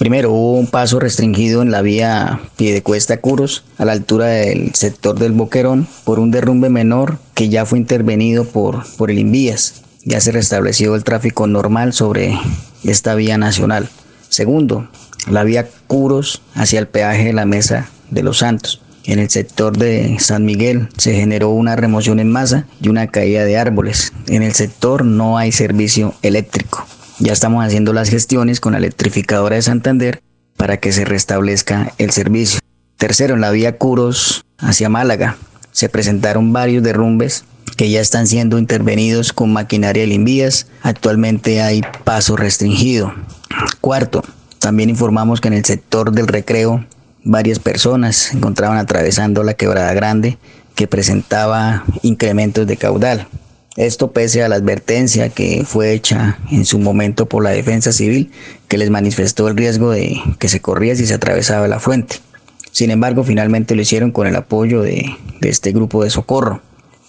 Primero, 0.00 0.32
hubo 0.32 0.54
un 0.54 0.66
paso 0.66 0.98
restringido 0.98 1.60
en 1.60 1.70
la 1.70 1.82
vía 1.82 2.40
Piedecuesta-Curos 2.56 3.64
a 3.76 3.84
la 3.84 3.92
altura 3.92 4.28
del 4.28 4.74
sector 4.74 5.18
del 5.18 5.32
Boquerón 5.32 5.86
por 6.04 6.18
un 6.20 6.30
derrumbe 6.30 6.70
menor 6.70 7.18
que 7.34 7.50
ya 7.50 7.66
fue 7.66 7.78
intervenido 7.78 8.46
por, 8.46 8.90
por 8.96 9.10
el 9.10 9.18
Invías. 9.18 9.82
Ya 10.06 10.22
se 10.22 10.32
restableció 10.32 10.94
el 10.94 11.04
tráfico 11.04 11.46
normal 11.46 11.92
sobre 11.92 12.34
esta 12.82 13.14
vía 13.14 13.36
nacional. 13.36 13.90
Segundo, 14.30 14.88
la 15.30 15.44
vía 15.44 15.68
Curos 15.86 16.40
hacia 16.54 16.78
el 16.78 16.88
peaje 16.88 17.26
de 17.26 17.32
la 17.34 17.44
Mesa 17.44 17.90
de 18.10 18.22
los 18.22 18.38
Santos. 18.38 18.80
En 19.04 19.18
el 19.18 19.28
sector 19.28 19.76
de 19.76 20.16
San 20.18 20.46
Miguel 20.46 20.88
se 20.96 21.12
generó 21.12 21.50
una 21.50 21.76
remoción 21.76 22.20
en 22.20 22.32
masa 22.32 22.64
y 22.80 22.88
una 22.88 23.08
caída 23.08 23.44
de 23.44 23.58
árboles. 23.58 24.14
En 24.28 24.42
el 24.44 24.54
sector 24.54 25.04
no 25.04 25.36
hay 25.36 25.52
servicio 25.52 26.14
eléctrico. 26.22 26.86
Ya 27.20 27.34
estamos 27.34 27.62
haciendo 27.62 27.92
las 27.92 28.08
gestiones 28.08 28.60
con 28.60 28.72
la 28.72 28.78
electrificadora 28.78 29.56
de 29.56 29.60
Santander 29.60 30.22
para 30.56 30.78
que 30.78 30.90
se 30.90 31.04
restablezca 31.04 31.92
el 31.98 32.12
servicio. 32.12 32.60
Tercero, 32.96 33.34
en 33.34 33.42
la 33.42 33.50
vía 33.50 33.76
Curos 33.76 34.46
hacia 34.56 34.88
Málaga 34.88 35.36
se 35.70 35.90
presentaron 35.90 36.54
varios 36.54 36.82
derrumbes 36.82 37.44
que 37.76 37.90
ya 37.90 38.00
están 38.00 38.26
siendo 38.26 38.58
intervenidos 38.58 39.34
con 39.34 39.52
maquinaria 39.52 40.02
de 40.02 40.06
limvías. 40.06 40.66
Actualmente 40.82 41.60
hay 41.60 41.82
paso 42.04 42.36
restringido. 42.36 43.12
Cuarto, 43.82 44.24
también 44.58 44.88
informamos 44.88 45.42
que 45.42 45.48
en 45.48 45.54
el 45.54 45.64
sector 45.66 46.12
del 46.12 46.26
recreo 46.26 46.86
varias 47.22 47.58
personas 47.58 48.16
se 48.16 48.38
encontraban 48.38 48.78
atravesando 48.78 49.42
la 49.42 49.52
quebrada 49.52 49.92
grande 49.92 50.38
que 50.74 50.86
presentaba 50.86 51.84
incrementos 52.00 52.66
de 52.66 52.78
caudal. 52.78 53.28
Esto 53.80 54.12
pese 54.12 54.42
a 54.42 54.48
la 54.50 54.56
advertencia 54.56 55.30
que 55.30 55.64
fue 55.64 55.94
hecha 55.94 56.38
en 56.50 56.66
su 56.66 56.78
momento 56.78 57.24
por 57.24 57.42
la 57.42 57.48
defensa 57.48 57.92
civil 57.92 58.30
que 58.68 58.76
les 58.76 58.90
manifestó 58.90 59.48
el 59.48 59.56
riesgo 59.56 59.90
de 59.90 60.20
que 60.38 60.50
se 60.50 60.60
corría 60.60 60.94
si 60.94 61.06
se 61.06 61.14
atravesaba 61.14 61.66
la 61.66 61.80
fuente. 61.80 62.16
Sin 62.72 62.90
embargo, 62.90 63.24
finalmente 63.24 63.74
lo 63.74 63.80
hicieron 63.80 64.10
con 64.10 64.26
el 64.26 64.36
apoyo 64.36 64.82
de, 64.82 65.16
este 65.40 65.72
grupo 65.72 66.04
de 66.04 66.10
socorro. 66.10 66.60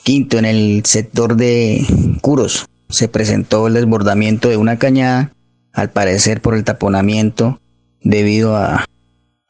Quinto, 0.04 0.40
en 0.40 0.46
el 0.46 0.84
sector 0.86 1.36
de 1.36 1.86
Curos 2.22 2.66
se 2.88 3.10
presentó 3.10 3.68
el 3.68 3.74
desbordamiento 3.74 4.48
de 4.48 4.56
una 4.56 4.80
cañada, 4.80 5.34
al 5.74 5.90
parecer 5.90 6.40
por 6.40 6.56
el 6.56 6.64
taponamiento 6.64 7.60
debido 8.02 8.56
a, 8.56 8.86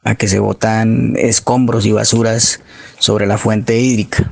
a 0.02 0.14
que 0.16 0.26
se 0.26 0.40
botan 0.40 1.14
escombros 1.16 1.86
y 1.86 1.92
basuras 1.92 2.58
sobre 2.98 3.28
la 3.28 3.38
fuente 3.38 3.78
hídrica. 3.78 4.28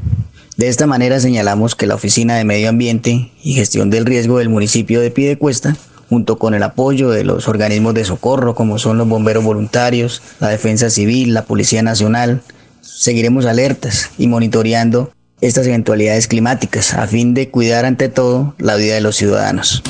De 0.61 0.69
esta 0.69 0.87
manera 0.87 1.19
señalamos 1.21 1.75
que 1.75 1.87
la 1.87 1.95
Oficina 1.95 2.37
de 2.37 2.45
Medio 2.45 2.69
Ambiente 2.69 3.31
y 3.43 3.55
Gestión 3.55 3.89
del 3.89 4.05
Riesgo 4.05 4.37
del 4.37 4.51
municipio 4.51 5.01
de 5.01 5.11
Piedecuesta, 5.11 5.75
junto 6.11 6.37
con 6.37 6.53
el 6.53 6.63
apoyo 6.63 7.09
de 7.09 7.25
los 7.25 7.49
organismos 7.49 7.95
de 7.95 8.05
socorro 8.05 8.55
como 8.55 8.79
son 8.79 8.99
los 8.99 9.09
bomberos 9.09 9.43
voluntarios, 9.43 10.21
la 10.39 10.51
Defensa 10.51 10.91
Civil, 10.91 11.33
la 11.33 11.47
Policía 11.47 11.83
Nacional, 11.83 12.43
seguiremos 12.83 13.47
alertas 13.47 14.11
y 14.19 14.27
monitoreando 14.27 15.11
estas 15.41 15.67
eventualidades 15.67 16.27
climáticas 16.27 16.93
a 16.93 17.07
fin 17.07 17.33
de 17.33 17.49
cuidar 17.49 17.87
ante 17.87 18.11
todo 18.11 18.55
la 18.59 18.77
vida 18.77 18.97
de 18.97 19.01
los 19.01 19.17
ciudadanos. 19.17 19.83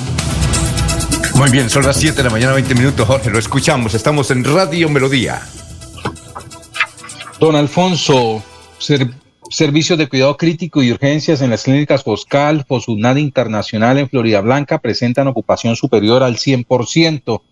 Muy 1.35 1.51
bien, 1.51 1.69
son 1.69 1.85
las 1.85 1.97
7 1.97 2.17
de 2.17 2.23
la 2.23 2.31
mañana, 2.31 2.53
20 2.53 2.77
minutos, 2.77 3.09
Jorge, 3.09 3.29
lo 3.29 3.41
escuchamos. 3.41 3.95
Estamos 3.95 4.31
en 4.31 4.45
Radio 4.45 4.89
Melodía. 4.89 5.43
Don 7.41 7.57
Alfonso, 7.57 8.41
ser, 8.79 9.11
servicios 9.51 9.99
de 9.99 10.09
cuidado 10.09 10.37
crítico 10.37 10.81
y 10.81 10.93
urgencias 10.93 11.43
en 11.43 11.51
las 11.51 11.65
clínicas 11.65 12.05
Foscal, 12.05 12.65
Fosunada 12.67 13.19
Internacional 13.19 13.99
en 13.99 14.09
Florida 14.09 14.41
Blanca 14.41 14.79
presentan 14.79 15.27
ocupación 15.27 15.75
superior 15.75 16.23
al 16.23 16.37
100%. 16.37 17.43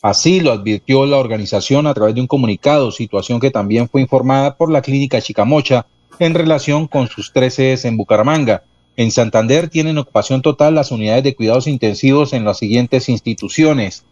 Así 0.00 0.38
lo 0.38 0.52
advirtió 0.52 1.04
la 1.04 1.16
organización 1.16 1.88
a 1.88 1.94
través 1.94 2.14
de 2.14 2.20
un 2.20 2.28
comunicado, 2.28 2.92
situación 2.92 3.40
que 3.40 3.50
también 3.50 3.88
fue 3.88 4.00
informada 4.00 4.56
por 4.56 4.70
la 4.70 4.82
clínica 4.82 5.20
Chicamocha 5.20 5.86
en 6.20 6.34
relación 6.34 6.86
con 6.86 7.08
sus 7.08 7.32
13 7.32 7.76
en 7.82 7.96
Bucaramanga. 7.96 8.62
En 8.96 9.10
Santander 9.10 9.68
tienen 9.68 9.98
ocupación 9.98 10.42
total 10.42 10.76
las 10.76 10.92
unidades 10.92 11.24
de 11.24 11.34
cuidados 11.34 11.66
intensivos 11.66 12.32
en 12.32 12.44
las 12.44 12.58
siguientes 12.58 13.08
instituciones. 13.08 14.04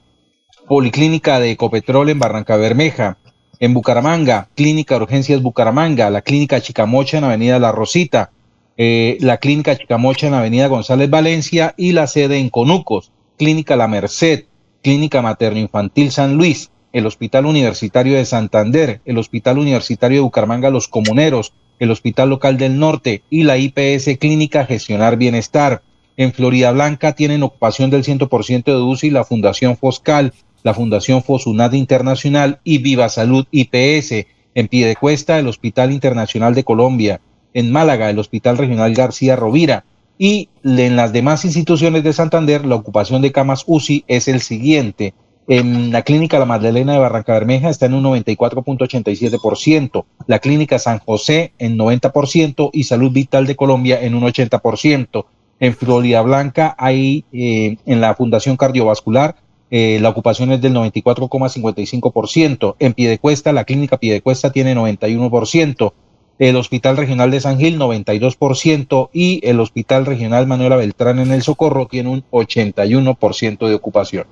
Policlínica 0.66 1.38
de 1.38 1.52
Ecopetrol 1.52 2.10
en 2.10 2.18
Barranca 2.18 2.56
Bermeja, 2.56 3.18
en 3.60 3.74
Bucaramanga, 3.74 4.48
Clínica 4.54 4.96
Urgencias 4.96 5.42
Bucaramanga, 5.42 6.10
la 6.10 6.22
Clínica 6.22 6.60
Chicamocha 6.60 7.18
en 7.18 7.24
Avenida 7.24 7.58
La 7.58 7.72
Rosita, 7.72 8.30
eh, 8.76 9.16
la 9.20 9.38
Clínica 9.38 9.76
Chicamocha 9.76 10.26
en 10.26 10.34
Avenida 10.34 10.66
González 10.66 11.08
Valencia 11.08 11.74
y 11.76 11.92
la 11.92 12.06
sede 12.06 12.38
en 12.38 12.50
Conucos, 12.50 13.12
Clínica 13.38 13.76
La 13.76 13.88
Merced, 13.88 14.44
Clínica 14.82 15.22
Materno 15.22 15.58
Infantil 15.58 16.10
San 16.10 16.34
Luis, 16.36 16.70
el 16.92 17.06
Hospital 17.06 17.46
Universitario 17.46 18.16
de 18.16 18.24
Santander, 18.24 19.00
el 19.04 19.18
Hospital 19.18 19.58
Universitario 19.58 20.18
de 20.18 20.22
Bucaramanga 20.22 20.70
Los 20.70 20.88
Comuneros, 20.88 21.52
el 21.78 21.90
Hospital 21.90 22.30
Local 22.30 22.56
del 22.56 22.78
Norte 22.78 23.22
y 23.30 23.42
la 23.42 23.58
IPS 23.58 24.18
Clínica 24.18 24.64
Gestionar 24.64 25.16
Bienestar. 25.16 25.82
En 26.16 26.32
Florida 26.32 26.72
Blanca 26.72 27.12
tienen 27.14 27.42
ocupación 27.42 27.90
del 27.90 28.04
100% 28.04 28.64
de 28.64 28.80
UCI 28.80 29.10
la 29.10 29.24
Fundación 29.24 29.76
Foscal, 29.76 30.32
la 30.66 30.74
Fundación 30.74 31.22
Fosunat 31.22 31.72
Internacional 31.74 32.58
y 32.64 32.78
Viva 32.78 33.08
Salud 33.08 33.46
IPS. 33.52 34.26
En 34.52 34.66
Piedecuesta, 34.66 35.38
el 35.38 35.46
Hospital 35.46 35.92
Internacional 35.92 36.56
de 36.56 36.64
Colombia. 36.64 37.20
En 37.54 37.70
Málaga, 37.70 38.10
el 38.10 38.18
Hospital 38.18 38.58
Regional 38.58 38.92
García 38.92 39.36
Rovira. 39.36 39.84
Y 40.18 40.48
en 40.64 40.96
las 40.96 41.12
demás 41.12 41.44
instituciones 41.44 42.02
de 42.02 42.12
Santander, 42.12 42.66
la 42.66 42.74
ocupación 42.74 43.22
de 43.22 43.30
camas 43.30 43.62
UCI 43.68 44.02
es 44.08 44.26
el 44.26 44.40
siguiente. 44.40 45.14
En 45.46 45.92
la 45.92 46.02
clínica 46.02 46.40
La 46.40 46.46
Magdalena 46.46 46.94
de 46.94 46.98
Barranca 46.98 47.34
Bermeja 47.34 47.70
está 47.70 47.86
en 47.86 47.94
un 47.94 48.02
94.87%, 48.02 50.04
la 50.26 50.40
clínica 50.40 50.80
San 50.80 50.98
José 50.98 51.52
en 51.60 51.78
90% 51.78 52.70
y 52.72 52.82
Salud 52.82 53.12
Vital 53.12 53.46
de 53.46 53.54
Colombia 53.54 54.02
en 54.02 54.16
un 54.16 54.24
80%. 54.24 55.26
En 55.60 55.76
Florida 55.76 56.22
Blanca 56.22 56.74
hay 56.76 57.24
eh, 57.32 57.76
en 57.86 58.00
la 58.00 58.16
Fundación 58.16 58.56
Cardiovascular 58.56 59.36
eh, 59.70 59.98
la 60.00 60.10
ocupación 60.10 60.52
es 60.52 60.60
del 60.60 60.74
94,55%. 60.74 62.76
En 62.78 62.94
Piedecuesta, 62.94 63.52
la 63.52 63.64
clínica 63.64 63.98
Piedecuesta 63.98 64.52
tiene 64.52 64.76
91%. 64.76 65.92
El 66.38 66.56
Hospital 66.56 66.98
Regional 66.98 67.30
de 67.30 67.40
San 67.40 67.58
Gil 67.58 67.78
92% 67.78 69.08
y 69.12 69.40
el 69.42 69.58
Hospital 69.58 70.04
Regional 70.04 70.46
Manuela 70.46 70.76
Beltrán 70.76 71.18
en 71.18 71.32
el 71.32 71.42
Socorro 71.42 71.86
tiene 71.86 72.10
un 72.10 72.24
81% 72.30 73.68
de 73.68 73.74
ocupación. 73.74 74.26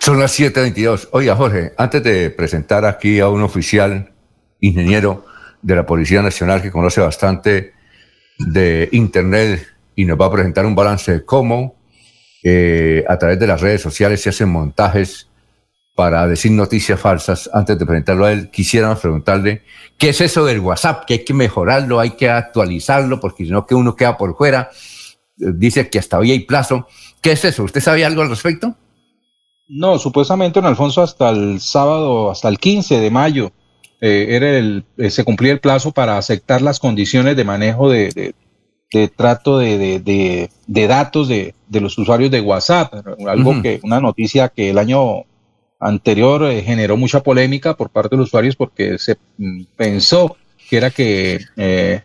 Son 0.00 0.18
las 0.18 0.38
7.22. 0.38 1.08
Oiga, 1.12 1.36
Jorge, 1.36 1.72
antes 1.78 2.02
de 2.02 2.30
presentar 2.30 2.84
aquí 2.84 3.20
a 3.20 3.28
un 3.28 3.42
oficial 3.42 4.12
ingeniero 4.60 5.24
de 5.62 5.76
la 5.76 5.86
Policía 5.86 6.20
Nacional 6.20 6.60
que 6.60 6.70
conoce 6.70 7.00
bastante 7.00 7.72
de 8.38 8.88
Internet 8.92 9.66
y 9.94 10.04
nos 10.04 10.20
va 10.20 10.26
a 10.26 10.32
presentar 10.32 10.66
un 10.66 10.74
balance 10.74 11.12
de 11.12 11.24
cómo 11.24 11.73
eh, 12.44 13.04
a 13.08 13.18
través 13.18 13.38
de 13.38 13.46
las 13.46 13.60
redes 13.60 13.80
sociales 13.80 14.20
se 14.20 14.28
hacen 14.28 14.50
montajes 14.50 15.28
para 15.94 16.26
decir 16.28 16.52
noticias 16.52 17.00
falsas. 17.00 17.48
Antes 17.52 17.78
de 17.78 17.86
presentarlo 17.86 18.26
a 18.26 18.32
él, 18.32 18.50
quisiéramos 18.50 19.00
preguntarle 19.00 19.62
qué 19.96 20.10
es 20.10 20.20
eso 20.20 20.44
del 20.44 20.60
WhatsApp, 20.60 21.04
que 21.06 21.14
hay 21.14 21.24
que 21.24 21.32
mejorarlo, 21.32 22.00
hay 22.00 22.10
que 22.10 22.28
actualizarlo, 22.28 23.18
porque 23.18 23.44
si 23.44 23.50
no 23.50 23.66
que 23.66 23.74
uno 23.74 23.96
queda 23.96 24.18
por 24.18 24.36
fuera. 24.36 24.70
Dice 25.36 25.88
que 25.88 25.98
hasta 25.98 26.18
hoy 26.18 26.32
hay 26.32 26.40
plazo. 26.40 26.86
¿Qué 27.20 27.32
es 27.32 27.44
eso? 27.44 27.64
¿Usted 27.64 27.80
sabe 27.80 28.04
algo 28.04 28.22
al 28.22 28.28
respecto? 28.28 28.76
No, 29.66 29.98
supuestamente, 29.98 30.60
don 30.60 30.68
Alfonso, 30.68 31.02
hasta 31.02 31.30
el 31.30 31.60
sábado, 31.60 32.30
hasta 32.30 32.48
el 32.48 32.58
15 32.58 33.00
de 33.00 33.10
mayo, 33.10 33.52
eh, 34.00 34.26
era 34.36 34.50
el, 34.58 34.84
eh, 34.98 35.08
se 35.08 35.24
cumplía 35.24 35.52
el 35.52 35.60
plazo 35.60 35.92
para 35.92 36.18
aceptar 36.18 36.60
las 36.60 36.78
condiciones 36.78 37.36
de 37.36 37.44
manejo 37.44 37.88
de, 37.88 38.34
trato 39.14 39.58
de, 39.58 40.00
de, 40.66 40.86
datos 40.86 41.28
de, 41.28 41.54
los 41.70 41.96
usuarios 41.98 42.30
de 42.30 42.40
WhatsApp. 42.40 42.94
Algo 43.26 43.62
que, 43.62 43.80
una 43.82 44.00
noticia 44.00 44.48
que 44.48 44.70
el 44.70 44.78
año 44.78 45.24
anterior 45.80 46.44
eh, 46.44 46.62
generó 46.62 46.96
mucha 46.96 47.22
polémica 47.22 47.76
por 47.76 47.90
parte 47.90 48.16
de 48.16 48.18
los 48.18 48.28
usuarios 48.28 48.56
porque 48.56 48.98
se 48.98 49.16
mm, 49.36 49.64
pensó 49.76 50.36
que 50.70 50.76
era 50.78 50.90
que 50.90 51.40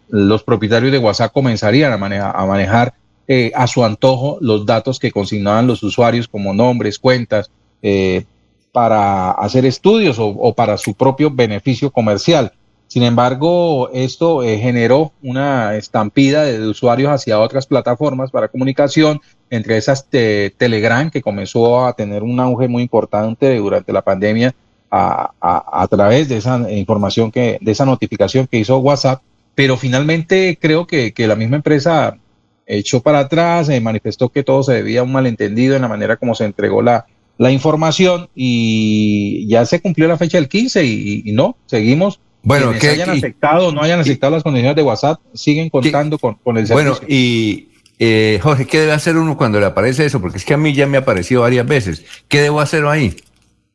los 0.10 0.44
propietarios 0.44 0.92
de 0.92 0.98
WhatsApp 0.98 1.32
comenzarían 1.32 1.94
a, 1.94 1.98
manejar, 1.98 2.34
a 2.36 2.46
manejar 2.46 2.94
eh, 3.32 3.52
a 3.54 3.68
su 3.68 3.86
antojo 3.86 4.40
los 4.42 4.66
datos 4.66 4.98
que 4.98 5.12
consignaban 5.12 5.68
los 5.68 5.84
usuarios 5.84 6.28
como 6.28 6.52
nombres, 6.52 6.98
cuentas, 6.98 7.52
eh, 7.84 8.26
para 8.72 9.30
hacer 9.30 9.68
estudios 9.68 10.18
o, 10.20 10.52
para 10.56 10.80
su 10.80 10.96
propio 10.96 11.30
beneficio 11.30 11.92
comercial. 11.92 12.54
Sin 12.90 13.04
embargo, 13.04 13.90
esto 13.94 14.44
eh, 14.44 14.58
generó 14.58 15.14
una 15.22 15.78
estampida 15.78 16.44
de 16.44 16.68
usuarios 16.68 17.12
hacia 17.12 17.40
otras 17.40 17.66
plataformas 17.66 18.32
para 18.32 18.50
comunicación, 18.50 19.22
entre 19.50 19.78
esas 19.78 20.08
Telegram, 20.10 21.10
que 21.10 21.22
comenzó 21.22 21.86
a 21.86 21.94
tener 21.94 22.24
un 22.24 22.40
auge 22.42 22.68
muy 22.68 22.84
importante 22.84 23.56
durante 23.56 23.94
la 23.94 24.02
pandemia 24.02 24.54
a, 24.92 25.88
través 25.90 26.28
de 26.30 26.38
esa 26.38 26.70
información, 26.72 27.32
que, 27.32 27.58
de 27.62 27.72
esa 27.72 27.86
notificación 27.86 28.48
que 28.48 28.58
hizo 28.58 28.78
WhatsApp. 28.80 29.22
Pero 29.56 29.78
finalmente 29.78 30.58
creo 30.60 30.86
que, 30.86 31.14
que 31.14 31.28
la 31.28 31.36
misma 31.36 31.56
empresa 31.56 32.18
echó 32.66 33.02
para 33.02 33.20
atrás, 33.20 33.68
se 33.68 33.80
manifestó 33.82 34.30
que 34.30 34.44
todo 34.44 34.64
se 34.64 34.74
debía 34.74 35.02
a 35.02 35.04
un 35.04 35.12
malentendido 35.12 35.76
en 35.76 35.82
la 35.84 35.88
manera 35.88 36.18
como 36.18 36.36
se 36.36 36.46
entregó 36.46 36.82
la, 36.82 37.06
la 37.40 37.52
información 37.52 38.30
y 38.36 39.48
ya 39.48 39.66
se 39.66 39.82
cumplió 39.82 40.10
la 40.10 40.18
fecha 40.18 40.38
del 40.38 40.50
15 40.50 40.86
y, 40.86 41.24
no, 41.32 41.56
seguimos. 41.68 42.20
Bueno, 42.42 42.72
que 42.80 42.90
hayan 42.90 43.10
aceptado 43.10 43.68
o 43.68 43.72
no 43.72 43.82
hayan 43.82 44.00
aceptado 44.00 44.32
las 44.34 44.44
condiciones 44.44 44.76
de 44.76 44.84
WhatsApp, 44.84 45.20
siguen 45.34 45.70
contando 45.70 46.18
con, 46.18 46.36
con, 46.36 46.58
el 46.58 46.68
servicio. 46.68 46.94
Bueno, 46.94 47.08
y 47.08 47.70
eh, 48.00 48.40
Jorge, 48.42 48.66
¿qué 48.66 48.80
debe 48.80 48.94
hacer 48.94 49.18
uno 49.18 49.38
cuando 49.38 49.60
le 49.60 49.66
aparece 49.66 50.06
eso? 50.06 50.22
Porque 50.22 50.38
es 50.38 50.46
que 50.46 50.54
a 50.54 50.58
mí 50.58 50.74
ya 50.74 50.88
me 50.88 50.98
ha 50.98 51.02
aparecido 51.02 51.42
varias 51.42 51.68
veces. 51.68 52.06
¿Qué 52.28 52.42
debo 52.42 52.62
hacer 52.62 52.86
ahí? 52.86 53.16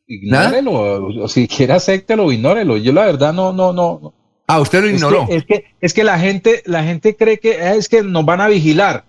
Ignórelo, 0.07 1.27
si 1.27 1.47
quiere 1.47 1.73
acéptelo, 1.73 2.31
ignórelo. 2.31 2.77
Yo 2.77 2.91
la 2.91 3.05
verdad 3.05 3.33
no, 3.33 3.53
no, 3.53 3.73
no, 3.73 4.13
Ah, 4.47 4.59
usted 4.59 4.81
lo 4.81 4.89
ignoró. 4.89 5.25
Es 5.29 5.45
que, 5.45 5.65
es 5.81 5.93
que, 5.93 6.03
la 6.03 6.19
gente, 6.19 6.61
la 6.65 6.83
gente 6.83 7.15
cree 7.15 7.39
que 7.39 7.61
ah, 7.61 7.75
es 7.75 7.89
que 7.89 8.03
nos 8.03 8.25
van 8.25 8.41
a 8.41 8.47
vigilar. 8.47 9.05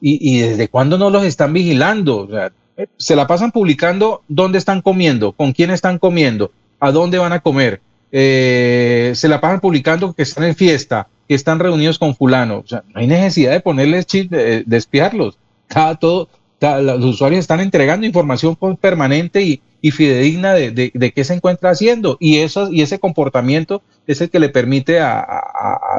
Y, 0.00 0.36
y 0.36 0.40
desde 0.40 0.68
cuándo 0.68 0.96
no 0.96 1.10
los 1.10 1.24
están 1.24 1.52
vigilando. 1.52 2.18
O 2.18 2.28
sea, 2.28 2.52
eh, 2.76 2.86
se 2.96 3.16
la 3.16 3.26
pasan 3.26 3.52
publicando 3.52 4.22
dónde 4.28 4.58
están 4.58 4.80
comiendo, 4.80 5.32
con 5.32 5.52
quién 5.52 5.70
están 5.70 5.98
comiendo, 5.98 6.52
a 6.78 6.92
dónde 6.92 7.18
van 7.18 7.32
a 7.32 7.40
comer. 7.40 7.82
Eh, 8.12 9.12
se 9.14 9.28
la 9.28 9.40
pasan 9.40 9.60
publicando 9.60 10.12
que 10.12 10.22
están 10.22 10.44
en 10.44 10.56
fiesta, 10.56 11.08
que 11.28 11.34
están 11.34 11.58
reunidos 11.58 11.98
con 11.98 12.14
fulano. 12.14 12.58
O 12.58 12.66
sea, 12.66 12.84
no 12.88 13.00
hay 13.00 13.06
necesidad 13.06 13.52
de 13.52 13.60
ponerles 13.60 14.06
chip, 14.06 14.30
de, 14.30 14.64
de 14.64 14.76
espiarlos. 14.76 15.38
Cada, 15.68 15.94
todo, 15.94 16.28
los 16.60 17.04
usuarios 17.04 17.40
están 17.40 17.60
entregando 17.60 18.06
información 18.06 18.56
permanente 18.76 19.42
y, 19.42 19.60
fidedigna 19.92 20.52
de, 20.52 20.92
de, 20.92 21.12
qué 21.12 21.24
se 21.24 21.34
encuentra 21.34 21.70
haciendo. 21.70 22.18
Y, 22.20 22.38
eso, 22.38 22.70
y 22.70 22.82
ese 22.82 22.98
comportamiento 22.98 23.82
es 24.06 24.20
el 24.20 24.28
que 24.28 24.38
le 24.38 24.50
permite 24.50 25.00
a, 25.00 25.24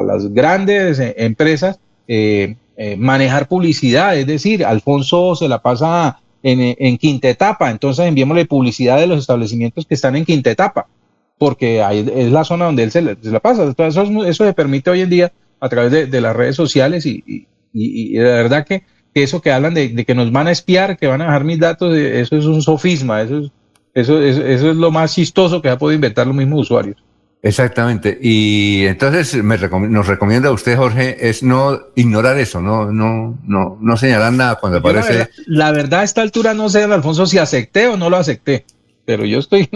las 0.06 0.32
grandes 0.32 1.00
eh, 1.00 1.14
empresas 1.18 1.80
eh, 2.06 2.56
eh, 2.76 2.96
manejar 2.96 3.48
publicidad. 3.48 4.16
Es 4.16 4.26
decir, 4.26 4.64
Alfonso 4.64 5.34
se 5.34 5.48
la 5.48 5.60
pasa 5.60 6.20
en, 6.44 6.76
en, 6.78 6.96
quinta 6.96 7.28
etapa, 7.28 7.70
entonces 7.70 8.06
enviémosle 8.06 8.46
publicidad 8.46 8.98
de 8.98 9.08
los 9.08 9.18
establecimientos 9.18 9.84
que 9.84 9.94
están 9.94 10.14
en 10.14 10.24
quinta 10.24 10.50
etapa, 10.50 10.86
porque 11.42 11.82
ahí 11.82 12.08
es 12.14 12.30
la 12.30 12.44
zona 12.44 12.66
donde 12.66 12.84
él 12.84 12.92
se, 12.92 13.02
la 13.02 13.40
pasa. 13.40 13.64
Entonces, 13.64 14.00
eso, 14.00 14.24
eso 14.24 14.44
se 14.44 14.52
permite 14.52 14.90
hoy 14.90 15.00
en 15.00 15.10
día 15.10 15.32
a 15.58 15.68
través 15.68 16.08
de, 16.08 16.20
las 16.20 16.36
redes 16.36 16.54
sociales 16.54 17.04
y, 17.04 17.24
y, 17.26 17.48
y, 17.72 18.12
de 18.12 18.22
verdad 18.22 18.64
que, 18.64 18.84
eso 19.12 19.42
que 19.42 19.50
hablan 19.50 19.74
de, 19.74 19.88
de, 19.88 20.04
que 20.04 20.14
nos 20.14 20.30
van 20.30 20.46
a 20.46 20.52
espiar, 20.52 20.96
que 20.96 21.08
van 21.08 21.20
a 21.20 21.24
dejar 21.24 21.42
mis 21.42 21.58
datos, 21.58 21.96
eso 21.96 22.36
es 22.36 22.44
un 22.44 22.62
sofisma, 22.62 23.22
eso 23.22 23.40
es, 23.40 23.50
eso, 23.92 24.22
eso, 24.22 24.70
es 24.70 24.76
lo 24.76 24.92
más 24.92 25.16
chistoso 25.16 25.60
que 25.60 25.68
ha 25.68 25.76
podido 25.76 25.96
inventar 25.96 26.28
los 26.28 26.36
mismos 26.36 26.60
usuarios. 26.60 26.96
Exactamente. 27.42 28.16
Y 28.22 28.84
entonces 28.84 29.34
me 29.42 29.58
nos 29.58 30.06
recomienda 30.06 30.52
usted, 30.52 30.76
Jorge, 30.76 31.28
es 31.28 31.42
no 31.42 31.76
ignorar 31.96 32.38
eso, 32.38 32.60
no, 32.60 32.92
no, 32.92 33.36
no, 33.42 33.78
no 33.80 33.96
señalar 33.96 34.32
nada 34.32 34.60
cuando 34.60 34.78
aparece. 34.78 35.28
La 35.46 35.72
verdad, 35.72 36.02
a 36.02 36.04
esta 36.04 36.22
altura 36.22 36.54
no 36.54 36.68
sé, 36.68 36.84
Alfonso, 36.84 37.26
si 37.26 37.38
acepté 37.38 37.88
o 37.88 37.96
no 37.96 38.10
lo 38.10 38.16
acepté, 38.18 38.64
pero 39.04 39.24
yo 39.24 39.40
estoy, 39.40 39.68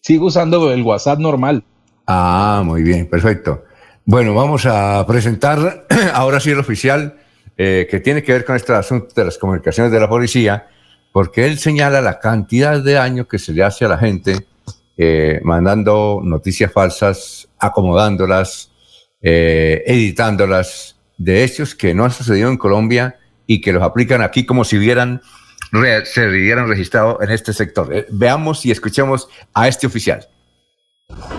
sigo 0.00 0.26
usando 0.26 0.72
el 0.72 0.82
WhatsApp 0.82 1.18
normal. 1.18 1.64
Ah, 2.06 2.62
muy 2.64 2.82
bien, 2.82 3.08
perfecto. 3.08 3.64
Bueno, 4.04 4.34
vamos 4.34 4.66
a 4.66 5.04
presentar 5.06 5.86
ahora 6.14 6.40
sí 6.40 6.50
el 6.50 6.58
oficial 6.58 7.16
eh, 7.56 7.86
que 7.90 8.00
tiene 8.00 8.22
que 8.22 8.32
ver 8.32 8.44
con 8.44 8.56
este 8.56 8.72
asunto 8.72 9.14
de 9.14 9.24
las 9.24 9.38
comunicaciones 9.38 9.92
de 9.92 10.00
la 10.00 10.08
policía 10.08 10.66
porque 11.12 11.46
él 11.46 11.58
señala 11.58 12.00
la 12.00 12.18
cantidad 12.18 12.82
de 12.82 12.92
daño 12.92 13.26
que 13.26 13.38
se 13.38 13.52
le 13.52 13.62
hace 13.62 13.84
a 13.84 13.88
la 13.88 13.98
gente 13.98 14.46
eh, 14.96 15.40
mandando 15.44 16.20
noticias 16.22 16.72
falsas, 16.72 17.48
acomodándolas, 17.58 18.70
eh, 19.22 19.82
editándolas 19.86 20.96
de 21.16 21.44
hechos 21.44 21.74
que 21.74 21.94
no 21.94 22.04
han 22.04 22.10
sucedido 22.10 22.48
en 22.48 22.56
Colombia 22.56 23.18
y 23.46 23.60
que 23.60 23.72
los 23.72 23.82
aplican 23.82 24.22
aquí 24.22 24.46
como 24.46 24.64
si 24.64 24.78
hubieran, 25.72 26.06
se 26.06 26.28
hubieran 26.28 26.68
registrado 26.68 27.18
en 27.22 27.30
este 27.30 27.52
sector. 27.52 27.94
Eh, 27.94 28.06
veamos 28.10 28.64
y 28.66 28.70
escuchemos 28.70 29.28
a 29.54 29.68
este 29.68 29.86
oficial. 29.86 30.28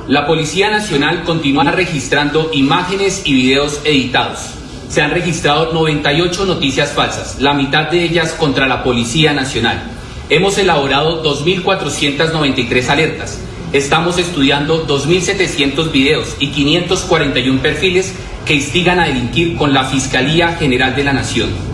La 0.07 0.27
Policía 0.27 0.69
Nacional 0.69 1.23
continúa 1.23 1.71
registrando 1.71 2.49
imágenes 2.53 3.21
y 3.25 3.33
videos 3.33 3.81
editados 3.85 4.61
se 4.91 5.01
han 5.01 5.11
registrado 5.11 5.71
98 5.71 6.45
noticias 6.45 6.91
falsas, 6.91 7.39
la 7.39 7.53
mitad 7.53 7.89
de 7.89 8.03
ellas 8.03 8.33
contra 8.33 8.67
la 8.67 8.83
Policía 8.83 9.31
Nacional. 9.31 9.81
Hemos 10.29 10.57
elaborado 10.57 11.23
2.493 11.23 12.89
alertas. 12.89 13.39
Estamos 13.71 14.17
estudiando 14.17 14.85
2.700 14.85 15.93
videos 15.93 16.35
y 16.39 16.49
541 16.49 17.61
perfiles 17.61 18.13
que 18.45 18.55
instigan 18.55 18.99
a 18.99 19.05
delinquir 19.05 19.55
con 19.55 19.73
la 19.73 19.85
Fiscalía 19.85 20.57
General 20.57 20.93
de 20.93 21.05
la 21.05 21.13
Nación. 21.13 21.70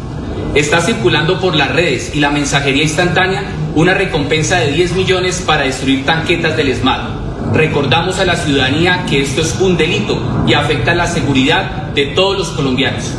Está 0.56 0.82
circulando 0.82 1.40
por 1.40 1.56
las 1.56 1.72
redes 1.72 2.16
y 2.16 2.20
la 2.20 2.32
mensajería 2.32 2.84
instantánea 2.84 3.44
una 3.76 3.94
recompensa 3.94 4.58
de 4.58 4.72
10 4.72 4.94
millones 4.94 5.44
para 5.46 5.64
destruir 5.64 6.06
tanquetas 6.06 6.58
del 6.58 6.70
ESMAD 6.70 7.28
Recordamos 7.54 8.20
a 8.20 8.26
la 8.26 8.36
ciudadanía 8.36 9.06
que 9.10 9.22
esto 9.22 9.42
es 9.42 9.56
un 9.60 9.78
delito 9.78 10.44
y 10.46 10.54
afecta 10.54 10.94
la 10.94 11.08
seguridad 11.08 11.88
de 11.94 12.08
todos 12.08 12.38
los 12.38 12.50
colombianos. 12.50 13.14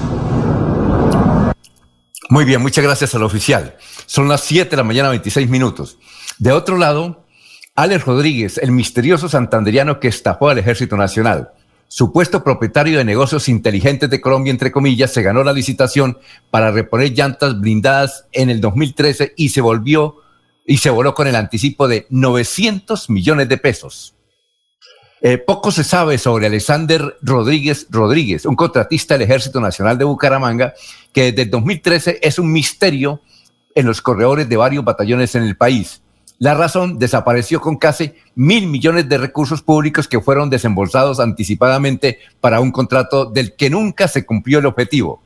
Muy 2.29 2.45
bien, 2.45 2.61
muchas 2.61 2.85
gracias 2.85 3.15
al 3.15 3.23
oficial. 3.23 3.77
Son 4.07 4.29
las 4.29 4.43
7 4.43 4.71
de 4.71 4.77
la 4.77 4.85
mañana, 4.85 5.09
26 5.09 5.49
minutos. 5.49 5.99
De 6.39 6.53
otro 6.53 6.77
lado, 6.77 7.25
Alex 7.75 8.05
Rodríguez, 8.05 8.59
el 8.59 8.71
misterioso 8.71 9.29
santanderiano 9.31 9.99
que 9.99 10.09
estafó 10.09 10.51
al 10.51 10.59
Ejército 10.59 10.97
Nacional, 10.97 11.53
supuesto 11.89 12.45
propietario 12.45 12.99
de 12.99 13.05
negocios 13.05 13.49
inteligentes 13.49 14.09
de 14.09 14.21
Colombia, 14.21 14.51
entre 14.51 14.71
comillas, 14.71 15.13
se 15.13 15.23
ganó 15.23 15.43
la 15.43 15.53
licitación 15.53 16.19
para 16.51 16.71
reponer 16.71 17.13
llantas 17.13 17.59
blindadas 17.59 18.27
en 18.33 18.51
el 18.51 18.61
2013 18.61 19.33
y 19.37 19.49
se 19.49 19.61
volvió 19.61 20.17
y 20.67 20.77
se 20.79 20.91
voló 20.91 21.15
con 21.15 21.27
el 21.27 21.35
anticipo 21.35 21.89
de 21.89 22.07
900 22.11 23.09
millones 23.09 23.49
de 23.49 23.57
pesos. 23.57 24.15
Eh, 25.21 25.39
poco 25.39 25.73
se 25.73 25.83
sabe 25.83 26.17
sobre 26.19 26.47
Alexander 26.47 27.17
Rodríguez 27.23 27.87
Rodríguez, 27.91 28.45
un 28.45 28.55
contratista 28.55 29.15
del 29.15 29.23
Ejército 29.23 29.61
Nacional 29.61 29.99
de 29.99 30.05
Bucaramanga, 30.05 30.75
que 31.13 31.25
desde 31.25 31.43
el 31.43 31.51
2013 31.51 32.21
es 32.23 32.39
un 32.39 32.53
misterio 32.53 33.21
en 33.75 33.87
los 33.87 34.01
corredores 34.01 34.49
de 34.49 34.57
varios 34.57 34.85
batallones 34.85 35.35
en 35.35 35.43
el 35.43 35.57
país. 35.57 36.03
La 36.39 36.55
razón 36.55 36.99
desapareció 36.99 37.61
con 37.61 37.77
casi 37.77 38.13
mil 38.37 38.69
millones 38.69 39.09
de 39.09 39.19
recursos 39.19 39.61
públicos 39.61 40.07
que 40.07 40.21
fueron 40.21 40.51
desembolsados 40.51 41.19
anticipadamente 41.19 42.19
para 42.41 42.61
un 42.61 42.71
contrato 42.71 43.25
del 43.25 43.57
que 43.57 43.71
nunca 43.71 44.07
se 44.07 44.25
cumplió 44.25 44.61
el 44.61 44.67
objetivo. 44.67 45.21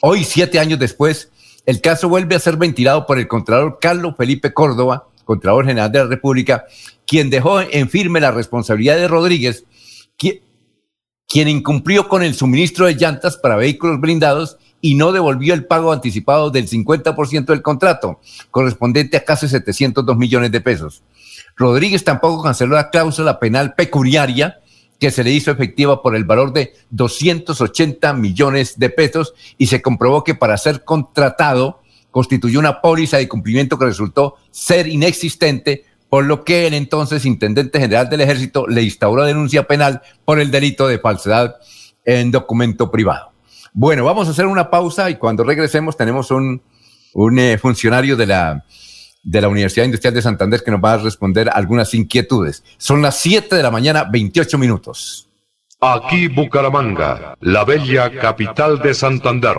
Hoy, 0.00 0.24
siete 0.24 0.58
años 0.58 0.78
después, 0.78 1.30
el 1.64 1.80
caso 1.80 2.08
vuelve 2.08 2.34
a 2.34 2.40
ser 2.40 2.56
ventilado 2.56 3.06
por 3.06 3.18
el 3.18 3.28
Contralor 3.28 3.78
Carlos 3.80 4.14
Felipe 4.16 4.52
Córdoba, 4.52 5.08
Contralor 5.24 5.66
General 5.66 5.92
de 5.92 5.98
la 5.98 6.06
República, 6.06 6.64
quien 7.06 7.30
dejó 7.30 7.60
en 7.60 7.88
firme 7.88 8.20
la 8.20 8.30
responsabilidad 8.30 8.96
de 8.96 9.06
Rodríguez, 9.06 9.64
quien, 10.16 11.48
incumplió 11.48 12.08
con 12.08 12.22
el 12.22 12.34
suministro 12.34 12.86
de 12.86 12.94
llantas 12.94 13.36
para 13.36 13.56
vehículos 13.56 14.00
blindados 14.00 14.56
y 14.80 14.94
no 14.94 15.12
devolvió 15.12 15.54
el 15.54 15.66
pago 15.66 15.92
anticipado 15.92 16.50
del 16.50 16.68
50% 16.68 17.46
del 17.46 17.62
contrato, 17.62 18.20
correspondiente 18.50 19.16
a 19.16 19.24
casi 19.24 19.48
702 19.48 20.16
millones 20.16 20.52
de 20.52 20.60
pesos. 20.60 21.02
Rodríguez 21.56 22.04
tampoco 22.04 22.42
canceló 22.42 22.76
la 22.76 22.90
cláusula 22.90 23.40
penal 23.40 23.74
pecuniaria 23.74 24.60
que 24.98 25.10
se 25.10 25.24
le 25.24 25.30
hizo 25.30 25.50
efectiva 25.50 26.02
por 26.02 26.16
el 26.16 26.24
valor 26.24 26.52
de 26.52 26.74
280 26.90 28.12
millones 28.14 28.78
de 28.78 28.90
pesos 28.90 29.34
y 29.56 29.66
se 29.66 29.82
comprobó 29.82 30.24
que 30.24 30.34
para 30.34 30.56
ser 30.56 30.84
contratado 30.84 31.80
constituyó 32.10 32.58
una 32.58 32.80
póliza 32.80 33.18
de 33.18 33.28
cumplimiento 33.28 33.78
que 33.78 33.84
resultó 33.84 34.36
ser 34.50 34.88
inexistente, 34.88 35.84
por 36.08 36.24
lo 36.24 36.44
que 36.44 36.66
el 36.66 36.74
entonces 36.74 37.24
intendente 37.26 37.78
general 37.78 38.08
del 38.08 38.22
ejército 38.22 38.66
le 38.66 38.82
instauró 38.82 39.24
denuncia 39.24 39.66
penal 39.66 40.02
por 40.24 40.40
el 40.40 40.50
delito 40.50 40.88
de 40.88 40.98
falsedad 40.98 41.56
en 42.04 42.30
documento 42.30 42.90
privado. 42.90 43.37
Bueno, 43.72 44.04
vamos 44.04 44.28
a 44.28 44.30
hacer 44.30 44.46
una 44.46 44.70
pausa 44.70 45.10
y 45.10 45.16
cuando 45.16 45.44
regresemos 45.44 45.96
tenemos 45.96 46.30
un, 46.30 46.62
un 47.14 47.38
eh, 47.38 47.58
funcionario 47.58 48.16
de 48.16 48.26
la 48.26 48.64
de 49.22 49.40
la 49.40 49.48
Universidad 49.48 49.84
Industrial 49.84 50.14
de 50.14 50.22
Santander 50.22 50.62
que 50.64 50.70
nos 50.70 50.80
va 50.82 50.94
a 50.94 50.98
responder 50.98 51.50
algunas 51.52 51.92
inquietudes. 51.92 52.64
Son 52.78 53.02
las 53.02 53.18
7 53.18 53.56
de 53.56 53.62
la 53.62 53.70
mañana, 53.70 54.04
28 54.10 54.56
minutos. 54.56 55.28
Aquí 55.80 56.28
Bucaramanga, 56.28 57.36
la 57.40 57.64
bella 57.64 58.10
capital 58.18 58.78
de 58.80 58.94
Santander. 58.94 59.56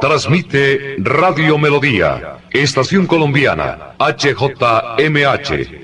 Transmite 0.00 0.96
Radio 0.98 1.58
Melodía, 1.58 2.38
Estación 2.50 3.06
Colombiana, 3.06 3.94
HJMH, 3.98 5.83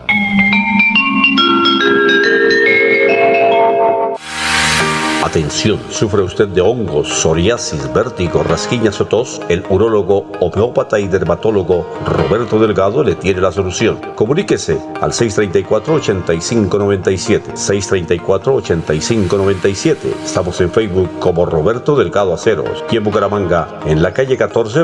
Atención, 5.31 5.79
¿sufre 5.89 6.21
usted 6.23 6.49
de 6.49 6.59
hongos, 6.59 7.07
psoriasis, 7.07 7.93
vértigo, 7.93 8.43
rasquiñas 8.43 8.99
o 8.99 9.05
tos? 9.05 9.39
El 9.47 9.63
urólogo, 9.69 10.25
homeópata 10.41 10.99
y 10.99 11.07
dermatólogo 11.07 11.87
Roberto 12.05 12.59
Delgado 12.59 13.01
le 13.01 13.15
tiene 13.15 13.39
la 13.39 13.53
solución. 13.53 13.97
Comuníquese 14.13 14.77
al 14.99 15.13
634-8597. 15.13 17.53
634-8597. 17.55 19.95
Estamos 20.25 20.59
en 20.59 20.69
Facebook 20.69 21.09
como 21.19 21.45
Roberto 21.45 21.95
Delgado 21.95 22.33
Aceros 22.33 22.83
y 22.91 22.97
en 22.97 23.05
Bucaramanga, 23.05 23.79
en 23.85 24.03
la 24.03 24.13
calle 24.13 24.35
14 24.35 24.83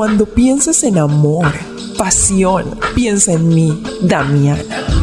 Cuando 0.00 0.24
pienses 0.24 0.82
en 0.84 0.96
amor, 0.96 1.52
pasión, 1.98 2.80
piensa 2.94 3.34
en 3.34 3.48
mí, 3.48 3.82
Damiana. 4.00 4.89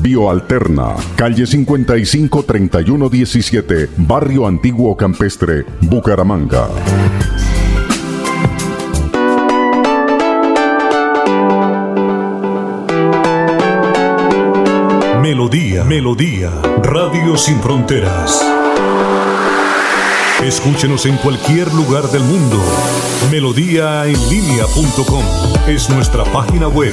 Bioalterna, 0.00 0.94
calle 1.16 1.46
55 1.46 2.44
3117, 2.44 3.88
Barrio 3.98 4.46
Antiguo 4.46 4.96
Campestre, 4.96 5.64
Bucaramanga. 5.82 6.68
Melodía, 15.22 15.84
Melodía, 15.84 16.50
Radio 16.82 17.36
Sin 17.36 17.60
Fronteras. 17.60 18.44
Escúchenos 20.42 21.06
en 21.06 21.16
cualquier 21.16 21.72
lugar 21.72 22.04
del 22.10 22.22
mundo. 22.22 22.62
Melodíaenlínea.com 23.30 25.24
es 25.66 25.88
nuestra 25.88 26.24
página 26.24 26.68
web. 26.68 26.92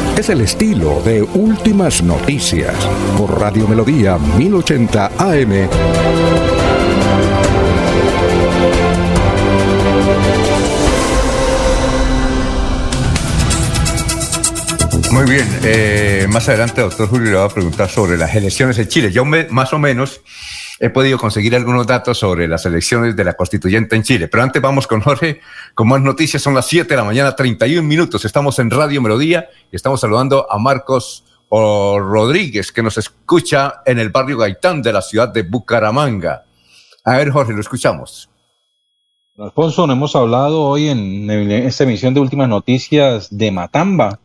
Es 0.21 0.29
el 0.29 0.41
estilo 0.41 1.01
de 1.01 1.23
Últimas 1.23 2.03
Noticias 2.03 2.75
por 3.17 3.39
Radio 3.39 3.67
Melodía 3.67 4.19
1080 4.19 5.13
AM. 5.17 5.67
Muy 15.11 15.25
bien, 15.25 15.59
eh, 15.63 16.27
más 16.29 16.47
adelante, 16.49 16.81
doctor 16.81 17.07
Julio, 17.07 17.31
le 17.31 17.37
va 17.37 17.45
a 17.45 17.49
preguntar 17.49 17.89
sobre 17.89 18.15
las 18.15 18.35
elecciones 18.35 18.77
en 18.77 18.87
Chile. 18.89 19.11
Yo 19.11 19.25
me, 19.25 19.45
más 19.45 19.73
o 19.73 19.79
menos 19.79 20.21
he 20.83 20.89
podido 20.89 21.19
conseguir 21.19 21.55
algunos 21.55 21.85
datos 21.85 22.17
sobre 22.17 22.47
las 22.47 22.65
elecciones 22.65 23.15
de 23.15 23.23
la 23.23 23.35
constituyente 23.35 23.95
en 23.95 24.01
Chile. 24.01 24.27
Pero 24.27 24.41
antes 24.41 24.59
vamos 24.59 24.87
con 24.87 24.99
Jorge, 24.99 25.39
con 25.75 25.87
más 25.87 26.01
noticias. 26.01 26.41
Son 26.41 26.55
las 26.55 26.65
7 26.65 26.89
de 26.89 26.95
la 26.95 27.03
mañana, 27.03 27.35
31 27.35 27.87
minutos. 27.87 28.25
Estamos 28.25 28.57
en 28.57 28.71
Radio 28.71 28.99
Melodía 28.99 29.47
y 29.71 29.75
estamos 29.75 30.01
saludando 30.01 30.51
a 30.51 30.57
Marcos 30.57 31.23
Rodríguez, 31.51 32.71
que 32.71 32.81
nos 32.81 32.97
escucha 32.97 33.83
en 33.85 33.99
el 33.99 34.09
barrio 34.09 34.39
Gaitán 34.39 34.81
de 34.81 34.91
la 34.91 35.03
ciudad 35.03 35.29
de 35.29 35.43
Bucaramanga. 35.43 36.45
A 37.05 37.17
ver, 37.17 37.29
Jorge, 37.29 37.53
lo 37.53 37.61
escuchamos. 37.61 38.27
Alfonso, 39.37 39.85
no 39.85 39.93
hemos 39.93 40.15
hablado 40.15 40.63
hoy 40.63 40.89
en 40.89 41.29
esta 41.29 41.83
emisión 41.83 42.15
de 42.15 42.21
últimas 42.21 42.49
noticias 42.49 43.27
de 43.29 43.51
Matamba. 43.51 44.19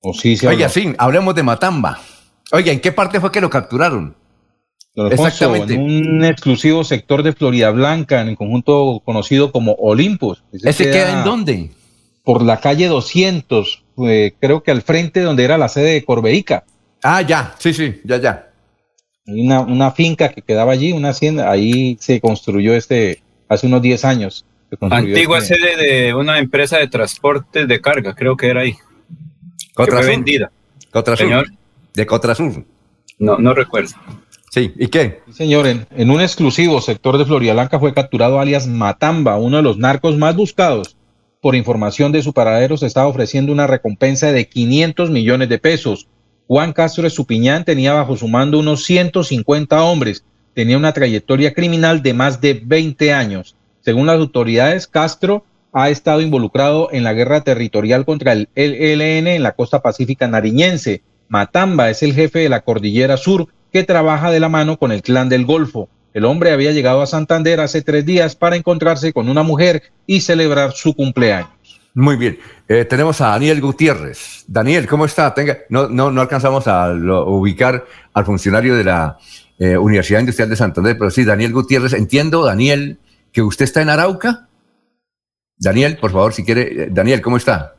¿O 0.00 0.14
sí 0.14 0.38
Oiga, 0.46 0.68
sí, 0.68 0.94
hablemos 0.96 1.34
de 1.34 1.42
Matamba. 1.42 1.98
Oiga, 2.52 2.70
¿en 2.70 2.80
qué 2.80 2.92
parte 2.92 3.18
fue 3.18 3.32
que 3.32 3.40
lo 3.40 3.50
capturaron? 3.50 4.21
Exactamente. 4.94 5.74
En 5.74 5.80
un 5.80 6.24
exclusivo 6.24 6.84
sector 6.84 7.22
de 7.22 7.32
Florida 7.32 7.70
Blanca, 7.70 8.20
en 8.20 8.28
el 8.28 8.36
conjunto 8.36 9.00
conocido 9.04 9.50
como 9.52 9.72
Olympus. 9.72 10.42
¿Ese 10.52 10.90
queda 10.90 11.18
en 11.18 11.24
dónde? 11.24 11.70
Por 12.24 12.42
la 12.42 12.60
calle 12.60 12.88
200, 12.88 13.84
creo 14.38 14.62
que 14.62 14.70
al 14.70 14.82
frente 14.82 15.20
donde 15.20 15.44
era 15.44 15.58
la 15.58 15.68
sede 15.68 15.94
de 15.94 16.04
Corbeica. 16.04 16.64
Ah, 17.02 17.22
ya, 17.22 17.54
sí, 17.58 17.72
sí, 17.72 18.00
ya, 18.04 18.18
ya. 18.18 18.48
Una, 19.26 19.60
una 19.60 19.90
finca 19.92 20.28
que 20.28 20.42
quedaba 20.42 20.72
allí, 20.72 20.92
una 20.92 21.10
hacienda, 21.10 21.50
ahí 21.50 21.96
se 22.00 22.20
construyó 22.20 22.74
este, 22.74 23.22
hace 23.48 23.66
unos 23.66 23.82
10 23.82 24.04
años. 24.04 24.44
Antigua 24.80 25.38
este 25.38 25.56
sede 25.56 25.76
de 25.76 26.14
una 26.14 26.38
empresa 26.38 26.78
de 26.78 26.88
transportes 26.88 27.68
de 27.68 27.80
carga, 27.80 28.14
creo 28.14 28.36
que 28.36 28.48
era 28.48 28.62
ahí. 28.62 28.76
Cotra 29.74 29.98
fue 29.98 30.08
vendida. 30.08 30.50
Señor. 31.16 31.46
De 31.94 32.06
Cotrasur. 32.06 32.64
No, 33.18 33.38
no 33.38 33.54
recuerdo. 33.54 33.94
Sí, 34.52 34.70
¿y 34.76 34.88
qué? 34.88 35.22
señor, 35.32 35.66
en, 35.66 36.10
un 36.10 36.20
exclusivo 36.20 36.82
sector 36.82 37.16
de 37.16 37.24
Florida 37.24 37.54
Blanca 37.54 37.80
fue 37.80 37.94
capturado 37.94 38.38
alias 38.38 38.66
Matamba, 38.66 39.38
uno 39.38 39.56
de 39.56 39.62
los 39.62 39.78
narcos 39.78 40.18
más 40.18 40.36
buscados. 40.36 40.94
Por 41.40 41.54
información 41.54 42.12
de 42.12 42.22
su 42.22 42.34
paradero 42.34 42.76
se 42.76 42.84
estaba 42.84 43.06
ofreciendo 43.06 43.50
una 43.50 43.66
recompensa 43.66 44.30
de 44.30 44.46
500 44.46 45.08
millones 45.08 45.48
de 45.48 45.56
pesos. 45.56 46.06
Juan 46.48 46.74
Castro 46.74 47.06
Estupiñán 47.06 47.64
tenía 47.64 47.94
bajo 47.94 48.14
su 48.14 48.28
mando 48.28 48.58
unos 48.58 48.84
150 48.84 49.82
hombres. 49.84 50.22
Tenía 50.52 50.76
una 50.76 50.92
trayectoria 50.92 51.54
criminal 51.54 52.02
de 52.02 52.12
más 52.12 52.42
de 52.42 52.60
20 52.62 53.10
años. 53.14 53.56
Según 53.80 54.06
las 54.06 54.18
autoridades, 54.18 54.86
Castro 54.86 55.46
ha 55.72 55.88
estado 55.88 56.20
involucrado 56.20 56.90
en 56.92 57.04
la 57.04 57.14
guerra 57.14 57.42
territorial 57.42 58.04
contra 58.04 58.32
el 58.34 58.50
ELN 58.54 59.28
en 59.28 59.42
la 59.42 59.52
costa 59.52 59.80
pacífica 59.80 60.28
nariñense. 60.28 61.00
Matamba 61.28 61.88
es 61.88 62.02
el 62.02 62.12
jefe 62.12 62.40
de 62.40 62.50
la 62.50 62.60
Cordillera 62.60 63.16
Sur 63.16 63.48
que 63.72 63.82
trabaja 63.84 64.30
de 64.30 64.40
la 64.40 64.48
mano 64.48 64.76
con 64.76 64.92
el 64.92 65.02
clan 65.02 65.28
del 65.28 65.46
Golfo. 65.46 65.88
El 66.14 66.26
hombre 66.26 66.52
había 66.52 66.72
llegado 66.72 67.00
a 67.00 67.06
Santander 67.06 67.60
hace 67.60 67.82
tres 67.82 68.04
días 68.04 68.36
para 68.36 68.56
encontrarse 68.56 69.12
con 69.12 69.28
una 69.28 69.42
mujer 69.42 69.82
y 70.06 70.20
celebrar 70.20 70.72
su 70.72 70.94
cumpleaños. 70.94 71.48
Muy 71.94 72.16
bien. 72.16 72.38
Eh, 72.68 72.84
tenemos 72.84 73.20
a 73.20 73.28
Daniel 73.28 73.60
Gutiérrez. 73.60 74.44
Daniel, 74.46 74.86
¿cómo 74.86 75.04
está? 75.04 75.32
Tenga, 75.34 75.58
no, 75.68 75.88
no, 75.88 76.10
no 76.10 76.20
alcanzamos 76.20 76.66
a 76.68 76.90
ubicar 76.92 77.84
al 78.12 78.24
funcionario 78.24 78.76
de 78.76 78.84
la 78.84 79.18
eh, 79.58 79.76
Universidad 79.76 80.20
Industrial 80.20 80.48
de 80.48 80.56
Santander, 80.56 80.96
pero 80.98 81.10
sí, 81.10 81.24
Daniel 81.24 81.52
Gutiérrez. 81.52 81.92
Entiendo, 81.92 82.44
Daniel, 82.44 82.98
que 83.32 83.42
usted 83.42 83.64
está 83.64 83.82
en 83.82 83.90
Arauca. 83.90 84.48
Daniel, 85.56 85.98
por 85.98 86.12
favor, 86.12 86.32
si 86.32 86.44
quiere. 86.44 86.84
Eh, 86.84 86.88
Daniel, 86.90 87.20
¿cómo 87.20 87.36
está? 87.36 87.74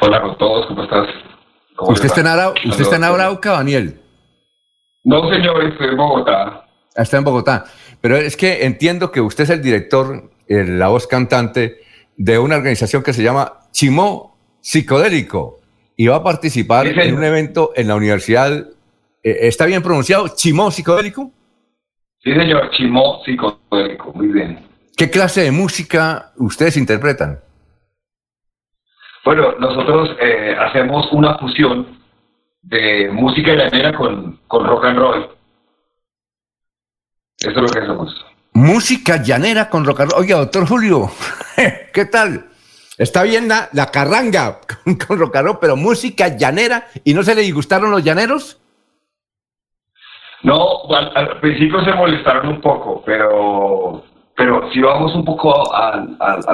Hola 0.00 0.20
con 0.20 0.38
todos, 0.38 0.66
¿cómo 0.66 0.84
estás? 0.84 1.08
¿Usted, 1.80 2.06
está 2.06 2.20
en 2.20 2.68
¿Usted 2.70 2.82
está 2.82 2.96
en 2.96 3.04
Arauca, 3.04 3.52
Daniel? 3.52 4.00
No, 5.04 5.30
señor, 5.30 5.64
estoy 5.64 5.88
en 5.88 5.96
Bogotá. 5.96 6.66
Ah, 6.96 7.02
está 7.02 7.18
en 7.18 7.24
Bogotá. 7.24 7.64
Pero 8.00 8.16
es 8.16 8.36
que 8.36 8.64
entiendo 8.64 9.10
que 9.10 9.20
usted 9.20 9.44
es 9.44 9.50
el 9.50 9.62
director, 9.62 10.30
la 10.48 10.88
voz 10.88 11.06
cantante 11.06 11.78
de 12.16 12.38
una 12.38 12.56
organización 12.56 13.02
que 13.02 13.12
se 13.12 13.22
llama 13.22 13.60
Chimó 13.72 14.36
Psicodélico 14.60 15.60
y 15.96 16.08
va 16.08 16.16
a 16.16 16.22
participar 16.22 16.86
en 16.86 17.14
un 17.14 17.24
evento 17.24 17.72
en 17.74 17.88
la 17.88 17.96
universidad. 17.96 18.52
Eh, 19.22 19.38
¿Está 19.42 19.66
bien 19.66 19.82
pronunciado? 19.82 20.28
¿Chimó 20.28 20.70
Psicodélico? 20.70 21.30
Sí, 22.22 22.34
señor, 22.34 22.70
Chimó 22.70 23.22
Psicodélico, 23.24 24.12
muy 24.14 24.28
bien. 24.28 24.66
¿Qué 24.96 25.10
clase 25.10 25.42
de 25.42 25.52
música 25.52 26.32
ustedes 26.36 26.76
interpretan? 26.76 27.40
Bueno, 29.28 29.52
nosotros 29.58 30.16
eh, 30.22 30.56
hacemos 30.58 31.06
una 31.12 31.36
fusión 31.36 31.98
de 32.62 33.10
música 33.12 33.52
llanera 33.52 33.92
con, 33.92 34.40
con 34.48 34.66
rock 34.66 34.86
and 34.86 34.98
roll. 34.98 35.28
Eso 37.38 37.50
es 37.50 37.56
lo 37.56 37.68
que 37.68 37.78
hacemos. 37.78 38.26
Música 38.54 39.22
llanera 39.22 39.68
con 39.68 39.84
rock 39.84 40.00
and 40.00 40.12
roll. 40.12 40.22
Oiga, 40.22 40.38
doctor 40.38 40.66
Julio, 40.66 41.10
¿qué 41.92 42.06
tal? 42.06 42.46
Está 42.96 43.22
bien 43.24 43.48
la, 43.48 43.68
la 43.74 43.90
carranga 43.90 44.60
con, 45.06 45.18
rock 45.18 45.36
and 45.36 45.46
roll, 45.48 45.58
pero 45.60 45.76
música 45.76 46.28
llanera. 46.28 46.86
¿Y 47.04 47.12
no 47.12 47.22
se 47.22 47.34
le 47.34 47.42
disgustaron 47.42 47.90
los 47.90 48.02
llaneros? 48.02 48.58
No, 50.42 50.90
al 50.90 51.38
principio 51.40 51.84
se 51.84 51.92
molestaron 51.92 52.48
un 52.48 52.62
poco, 52.62 53.02
pero 53.04 54.04
pero 54.38 54.70
si 54.70 54.80
vamos 54.80 55.12
un 55.16 55.24
poco 55.24 55.52
a, 55.74 55.96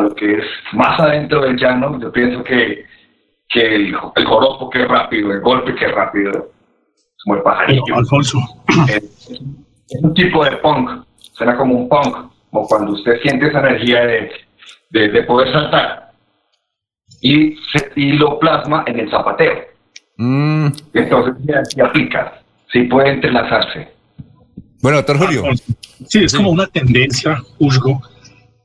lo 0.00 0.14
que 0.14 0.38
es 0.38 0.44
más 0.72 0.98
adentro 0.98 1.42
del 1.42 1.58
llano, 1.58 2.00
yo 2.00 2.10
pienso 2.10 2.42
que, 2.42 2.86
que 3.50 3.74
el, 3.74 3.94
el 4.16 4.24
joropo 4.24 4.70
que 4.70 4.84
es 4.84 4.88
rápido, 4.88 5.30
el 5.30 5.42
golpe 5.42 5.74
que 5.74 5.84
es 5.84 5.94
rápido, 5.94 6.48
como 7.22 7.36
el 7.36 7.42
pajarillo. 7.42 7.94
Alfonso. 7.94 8.38
Es, 8.88 9.38
un 10.02 10.14
tipo 10.14 10.42
de 10.46 10.56
punk, 10.56 11.04
suena 11.32 11.58
como 11.58 11.74
un 11.74 11.88
punk, 11.90 12.32
como 12.50 12.66
cuando 12.66 12.92
usted 12.92 13.20
siente 13.20 13.48
esa 13.48 13.60
energía 13.60 14.06
de, 14.06 14.32
de, 15.10 15.22
poder 15.24 15.52
saltar 15.52 16.10
y, 17.20 17.54
y 17.96 18.12
lo 18.12 18.38
plasma 18.38 18.84
en 18.86 19.00
el 19.00 19.10
zapateo. 19.10 19.58
Mm. 20.16 20.68
Entonces 20.94 21.34
ya, 21.76 21.84
aplica, 21.84 22.40
sí 22.72 22.84
puede 22.84 23.10
entrelazarse. 23.10 23.93
Bueno, 24.84 24.98
doctor 24.98 25.16
Julio. 25.16 25.44
Sí, 26.10 26.24
es 26.24 26.34
como 26.34 26.50
una 26.50 26.66
tendencia, 26.66 27.42
juzgo, 27.56 28.02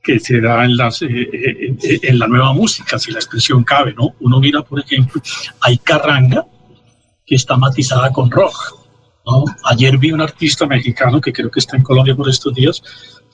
que 0.02 0.20
se 0.20 0.38
da 0.38 0.66
en, 0.66 0.76
las, 0.76 1.00
eh, 1.00 1.06
eh, 1.08 1.74
eh, 1.82 2.00
en 2.02 2.18
la 2.18 2.28
nueva 2.28 2.52
música, 2.52 2.98
si 2.98 3.10
la 3.10 3.20
expresión 3.20 3.64
cabe, 3.64 3.94
¿no? 3.94 4.14
Uno 4.20 4.38
mira, 4.38 4.60
por 4.60 4.80
ejemplo, 4.80 5.22
hay 5.62 5.78
carranga 5.78 6.44
que 7.24 7.36
está 7.36 7.56
matizada 7.56 8.12
con 8.12 8.30
rock. 8.30 8.54
¿no? 9.24 9.46
Ayer 9.64 9.96
vi 9.96 10.12
un 10.12 10.20
artista 10.20 10.66
mexicano 10.66 11.22
que 11.22 11.32
creo 11.32 11.50
que 11.50 11.60
está 11.60 11.78
en 11.78 11.84
Colombia 11.84 12.14
por 12.14 12.28
estos 12.28 12.52
días, 12.52 12.82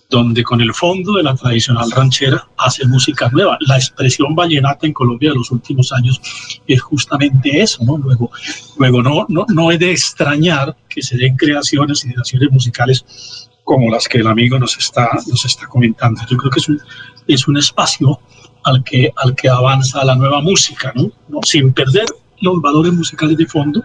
donde 0.08 0.42
con 0.44 0.60
el 0.60 0.72
fondo 0.72 1.14
de 1.14 1.22
la 1.22 1.34
tradicional 1.34 1.90
ranchera 1.90 2.48
hace 2.56 2.86
música 2.86 3.28
nueva. 3.30 3.58
La 3.60 3.76
expresión 3.76 4.34
vallenata 4.34 4.86
en 4.86 4.92
Colombia 4.92 5.30
de 5.30 5.36
los 5.36 5.50
últimos 5.50 5.92
años 5.92 6.20
es 6.66 6.80
justamente 6.80 7.60
eso. 7.60 7.82
Luego, 7.84 8.30
luego 8.78 9.02
no, 9.02 9.26
no, 9.28 9.46
no 9.48 9.70
es 9.70 9.78
de 9.78 9.90
extrañar 9.90 10.76
que 10.88 11.02
se 11.02 11.16
den 11.16 11.36
creaciones 11.36 12.04
y 12.04 12.12
creaciones 12.12 12.50
musicales 12.50 13.50
como 13.64 13.90
las 13.90 14.06
que 14.06 14.18
el 14.18 14.28
amigo 14.28 14.58
nos 14.58 14.78
está, 14.78 15.10
nos 15.26 15.44
está 15.44 15.66
comentando. 15.66 16.20
Yo 16.30 16.36
creo 16.36 16.50
que 16.52 16.60
es 16.60 16.68
un, 16.68 16.80
es 17.26 17.48
un 17.48 17.56
espacio 17.56 18.20
al 18.62 18.84
que, 18.84 19.10
al 19.16 19.34
que 19.34 19.48
avanza 19.48 20.04
la 20.04 20.14
nueva 20.14 20.40
música, 20.40 20.92
¿no? 20.94 21.10
¿No? 21.28 21.40
Sin 21.42 21.72
perder 21.72 22.06
los 22.40 22.60
valores 22.60 22.92
musicales 22.92 23.36
de 23.36 23.46
fondo, 23.46 23.82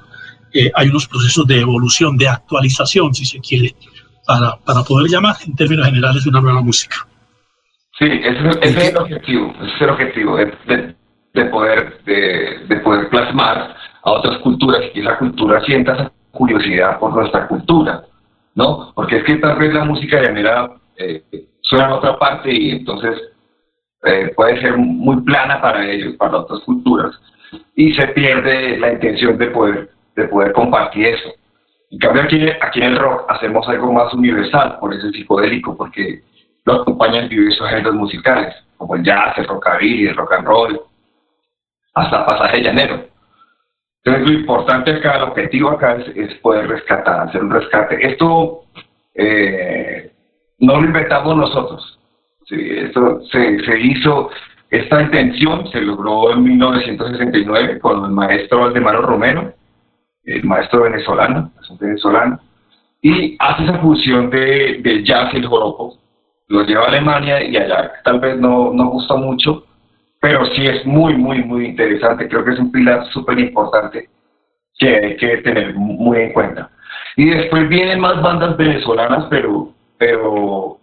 eh, 0.53 0.71
hay 0.75 0.89
unos 0.89 1.07
procesos 1.07 1.47
de 1.47 1.61
evolución, 1.61 2.17
de 2.17 2.27
actualización, 2.27 3.15
si 3.15 3.25
se 3.25 3.39
quiere, 3.39 3.75
para, 4.65 4.83
poder 4.83 5.09
llamar 5.09 5.35
en 5.45 5.55
términos 5.55 5.85
generales 5.85 6.25
una 6.25 6.41
nueva 6.41 6.61
música. 6.61 6.95
Sí, 7.97 8.05
ese, 8.05 8.59
es 8.61 8.89
el 8.89 8.97
objetivo, 8.97 9.53
ese 9.61 9.75
es 9.75 9.81
el 9.81 9.89
objetivo 9.89 10.37
de, 10.37 10.95
de, 11.33 11.45
poder, 11.45 12.01
de, 12.05 12.65
de, 12.67 12.75
poder 12.77 13.09
plasmar 13.09 13.75
a 14.03 14.11
otras 14.11 14.37
culturas 14.39 14.81
y 14.85 14.93
que 14.93 15.01
esa 15.01 15.17
cultura 15.17 15.61
sienta 15.61 15.93
esa 15.93 16.11
curiosidad 16.31 16.99
por 16.99 17.13
nuestra 17.13 17.47
cultura, 17.47 18.03
¿no? 18.55 18.91
Porque 18.95 19.17
es 19.17 19.23
que 19.23 19.35
tal 19.35 19.59
vez 19.59 19.73
la 19.73 19.85
música 19.85 20.21
llanera 20.21 20.71
eh, 20.97 21.23
suena 21.61 21.85
en 21.85 21.91
otra 21.91 22.17
parte 22.17 22.51
y 22.53 22.71
entonces 22.71 23.19
eh, 24.03 24.31
puede 24.35 24.59
ser 24.61 24.77
muy 24.77 25.21
plana 25.21 25.61
para 25.61 25.89
ellos, 25.89 26.15
para 26.15 26.39
otras 26.39 26.61
culturas, 26.61 27.13
y 27.75 27.93
se 27.93 28.07
pierde 28.07 28.77
la 28.79 28.93
intención 28.93 29.37
de 29.37 29.47
poder, 29.47 29.89
de 30.15 30.27
poder 30.27 30.53
compartir 30.53 31.07
eso. 31.07 31.29
En 31.91 31.99
cambio, 31.99 32.23
aquí, 32.23 32.47
aquí 32.61 32.79
en 32.79 32.93
el 32.93 32.99
rock 32.99 33.25
hacemos 33.29 33.67
algo 33.67 33.91
más 33.91 34.13
universal, 34.13 34.77
por 34.79 34.93
eso 34.93 35.07
es 35.07 35.13
psicodélico, 35.13 35.75
porque 35.75 36.21
lo 36.63 36.81
acompañan 36.81 37.27
diversos 37.27 37.67
géneros 37.69 37.95
musicales, 37.95 38.55
como 38.77 38.95
el 38.95 39.03
jazz, 39.03 39.37
el 39.37 39.47
rockabilly, 39.47 40.07
el 40.07 40.15
rock 40.15 40.33
and 40.33 40.47
roll, 40.47 40.81
hasta 41.93 42.25
pasaje 42.25 42.61
llanero. 42.61 43.05
Entonces, 44.03 44.31
lo 44.31 44.39
importante 44.39 44.91
acá, 44.91 45.17
el 45.17 45.23
objetivo 45.23 45.69
acá 45.69 45.97
es, 46.15 46.33
poder 46.35 46.67
rescatar, 46.67 47.27
hacer 47.27 47.43
un 47.43 47.51
rescate. 47.51 48.07
Esto 48.07 48.63
eh, 49.13 50.11
no 50.59 50.79
lo 50.79 50.85
inventamos 50.85 51.35
nosotros. 51.35 51.99
Sí, 52.45 52.55
esto 52.69 53.21
se, 53.31 53.59
se 53.63 53.79
hizo, 53.79 54.29
esta 54.69 55.01
intención 55.01 55.67
se 55.71 55.81
logró 55.81 56.31
en 56.31 56.43
1969 56.43 57.79
con 57.79 58.05
el 58.05 58.11
maestro 58.11 58.63
Aldemaro 58.63 59.01
Romero, 59.01 59.53
el 60.23 60.43
maestro 60.43 60.83
venezolano, 60.83 61.51
venezolano, 61.79 62.39
y 63.01 63.35
hace 63.39 63.63
esa 63.63 63.79
fusión 63.79 64.29
de, 64.29 64.79
del 64.83 65.03
jazz 65.03 65.33
y 65.33 65.37
el 65.37 65.47
joropo. 65.47 65.97
Lo 66.47 66.63
lleva 66.63 66.83
a 66.83 66.87
Alemania 66.87 67.43
y 67.43 67.55
allá 67.55 67.93
tal 68.03 68.19
vez 68.19 68.37
no, 68.37 68.71
no 68.73 68.89
gusta 68.89 69.15
mucho, 69.15 69.65
pero 70.19 70.45
sí 70.47 70.67
es 70.67 70.85
muy, 70.85 71.15
muy, 71.15 71.43
muy 71.43 71.65
interesante. 71.65 72.27
Creo 72.27 72.43
que 72.43 72.51
es 72.51 72.59
un 72.59 72.71
pilar 72.71 73.05
súper 73.07 73.39
importante 73.39 74.09
que 74.77 74.87
hay 74.87 75.17
que 75.17 75.37
tener 75.37 75.73
muy 75.73 76.19
en 76.19 76.33
cuenta. 76.33 76.69
Y 77.15 77.29
después 77.29 77.67
vienen 77.69 77.99
más 77.99 78.21
bandas 78.21 78.55
venezolanas, 78.57 79.25
pero, 79.29 79.73
pero 79.97 80.79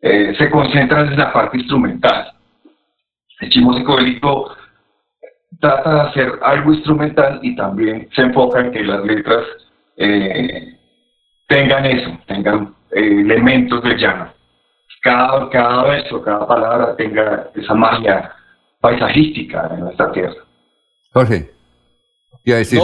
eh, 0.00 0.34
se 0.38 0.50
concentran 0.50 1.12
en 1.12 1.18
la 1.18 1.32
parte 1.32 1.58
instrumental. 1.58 2.32
El 3.40 3.50
chimo 3.50 3.74
psicodélico 3.74 4.55
trata 5.60 5.94
de 5.94 6.00
hacer 6.00 6.32
algo 6.42 6.72
instrumental 6.72 7.40
y 7.42 7.56
también 7.56 8.08
se 8.14 8.22
enfoca 8.22 8.60
en 8.60 8.72
que 8.72 8.84
las 8.84 9.04
letras 9.04 9.44
eh, 9.96 10.78
tengan 11.48 11.86
eso, 11.86 12.18
tengan 12.26 12.74
eh, 12.92 13.20
elementos 13.20 13.82
de 13.82 13.96
llano. 13.96 14.32
Cada, 15.02 15.48
cada 15.50 15.84
verso, 15.84 16.22
cada 16.22 16.46
palabra 16.46 16.96
tenga 16.96 17.50
esa 17.54 17.74
magia 17.74 18.32
paisajística 18.80 19.70
en 19.72 19.80
nuestra 19.80 20.12
tierra. 20.12 20.34
Jorge, 21.12 21.50
iba 22.44 22.56
a 22.56 22.58
decir. 22.58 22.80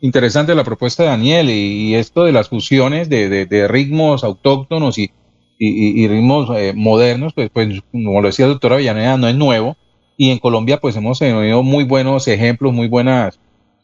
interesante 0.00 0.54
la 0.54 0.64
propuesta 0.64 1.02
de 1.02 1.08
Daniel 1.08 1.48
y, 1.50 1.94
esto 1.94 2.24
de 2.24 2.32
las 2.32 2.48
fusiones 2.48 3.08
de, 3.08 3.46
de, 3.46 3.68
ritmos 3.68 4.24
autóctonos 4.24 4.98
y, 4.98 5.10
y, 5.58 6.06
ritmos 6.06 6.50
eh, 6.56 6.72
modernos, 6.76 7.32
pues, 7.32 7.50
pues 7.50 7.82
como 7.90 8.20
lo 8.20 8.28
decía 8.28 8.44
el 8.46 8.52
doctor 8.52 8.74
Avellaneda, 8.74 9.16
no 9.16 9.28
es 9.28 9.34
nuevo. 9.34 9.76
Y 10.20 10.32
en 10.32 10.40
Colombia 10.40 10.78
pues 10.80 10.96
hemos 10.96 11.20
tenido 11.20 11.62
muy 11.62 11.84
buenos 11.84 12.26
ejemplos, 12.26 12.74
muy 12.74 12.88
buenas, 12.88 13.38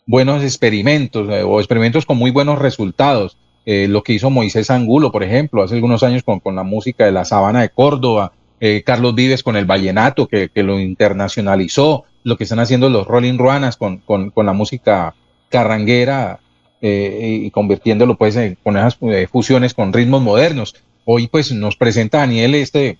buenos 0.04 0.42
experimentos 0.42 1.30
eh, 1.30 1.44
o 1.44 1.60
experimentos 1.60 2.04
con 2.04 2.18
muy 2.18 2.32
buenos 2.32 2.58
resultados. 2.58 3.38
Eh, 3.64 3.86
lo 3.88 4.02
que 4.02 4.14
hizo 4.14 4.30
Moisés 4.30 4.68
Angulo, 4.68 5.12
por 5.12 5.22
ejemplo, 5.22 5.62
hace 5.62 5.76
algunos 5.76 6.02
años 6.02 6.24
con, 6.24 6.40
con 6.40 6.56
la 6.56 6.64
música 6.64 7.06
de 7.06 7.12
la 7.12 7.24
Sabana 7.24 7.62
de 7.62 7.68
Córdoba, 7.68 8.32
eh, 8.58 8.82
Carlos 8.84 9.14
Vives 9.14 9.44
con 9.44 9.56
el 9.56 9.64
vallenato, 9.64 10.26
que, 10.26 10.48
que, 10.48 10.64
lo 10.64 10.80
internacionalizó, 10.80 12.02
lo 12.24 12.36
que 12.36 12.44
están 12.44 12.58
haciendo 12.58 12.90
los 12.90 13.06
Rolling 13.06 13.38
Ruanas 13.38 13.76
con, 13.76 13.98
con, 13.98 14.30
con 14.30 14.44
la 14.44 14.52
música 14.52 15.14
carranguera 15.50 16.40
eh, 16.82 17.42
y 17.44 17.50
convirtiéndolo 17.52 18.16
pues 18.16 18.36
con 18.64 18.76
esas 18.76 18.98
fusiones 19.30 19.72
con 19.72 19.92
ritmos 19.92 20.20
modernos. 20.20 20.74
Hoy 21.04 21.28
pues 21.28 21.52
nos 21.52 21.76
presenta 21.76 22.18
Daniel 22.18 22.56
este, 22.56 22.98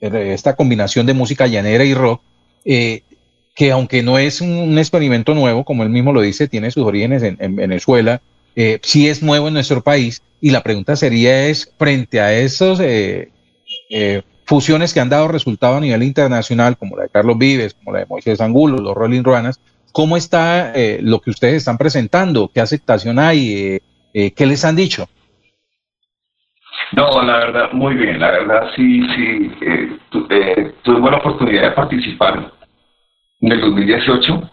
esta 0.00 0.56
combinación 0.56 1.06
de 1.06 1.14
música 1.14 1.46
llanera 1.46 1.84
y 1.84 1.94
rock, 1.94 2.22
que 2.64 3.72
aunque 3.72 4.02
no 4.02 4.18
es 4.18 4.40
un, 4.40 4.78
experimento 4.78 5.34
nuevo, 5.34 5.64
como 5.64 5.82
él 5.82 5.90
mismo 5.90 6.12
lo 6.12 6.20
dice, 6.20 6.48
tiene 6.48 6.70
sus 6.70 6.84
orígenes 6.84 7.22
en, 7.22 7.36
en 7.40 7.56
Venezuela, 7.56 8.20
eh, 8.56 8.80
sí 8.82 9.08
es 9.08 9.22
nuevo 9.22 9.48
en 9.48 9.54
nuestro 9.54 9.82
país 9.82 10.22
y 10.40 10.50
la 10.50 10.62
pregunta 10.62 10.96
sería 10.96 11.46
es, 11.46 11.72
frente 11.78 12.20
a 12.20 12.32
esas 12.34 12.80
eh, 12.80 13.30
eh, 13.90 14.22
fusiones 14.44 14.92
que 14.92 15.00
han 15.00 15.08
dado 15.08 15.28
resultado 15.28 15.76
a 15.76 15.80
nivel 15.80 16.02
internacional, 16.02 16.76
como 16.76 16.96
la 16.96 17.04
de 17.04 17.08
Carlos 17.10 17.38
Vives, 17.38 17.74
como 17.74 17.92
la 17.92 18.00
de 18.00 18.06
Moisés 18.06 18.40
Angulo, 18.40 18.78
los 18.78 18.94
Rolling 18.94 19.22
Ruanas, 19.22 19.60
¿cómo 19.92 20.16
está 20.16 20.72
lo 21.00 21.20
que 21.20 21.30
ustedes 21.30 21.56
están 21.56 21.78
presentando? 21.78 22.50
¿Qué 22.52 22.60
aceptación 22.60 23.18
hay? 23.18 23.80
¿Qué 24.12 24.46
les 24.46 24.64
han 24.64 24.76
dicho? 24.76 25.08
No, 26.92 27.22
la 27.22 27.38
verdad, 27.38 27.72
muy 27.72 27.94
bien. 27.94 28.18
La 28.18 28.30
verdad, 28.30 28.70
sí, 28.74 29.02
sí. 29.14 29.50
tuve 30.10 31.10
la 31.10 31.16
oportunidad 31.18 31.62
de 31.62 31.70
participar 31.72 32.52
en 33.40 33.52
el 33.52 33.60
2018 33.60 34.50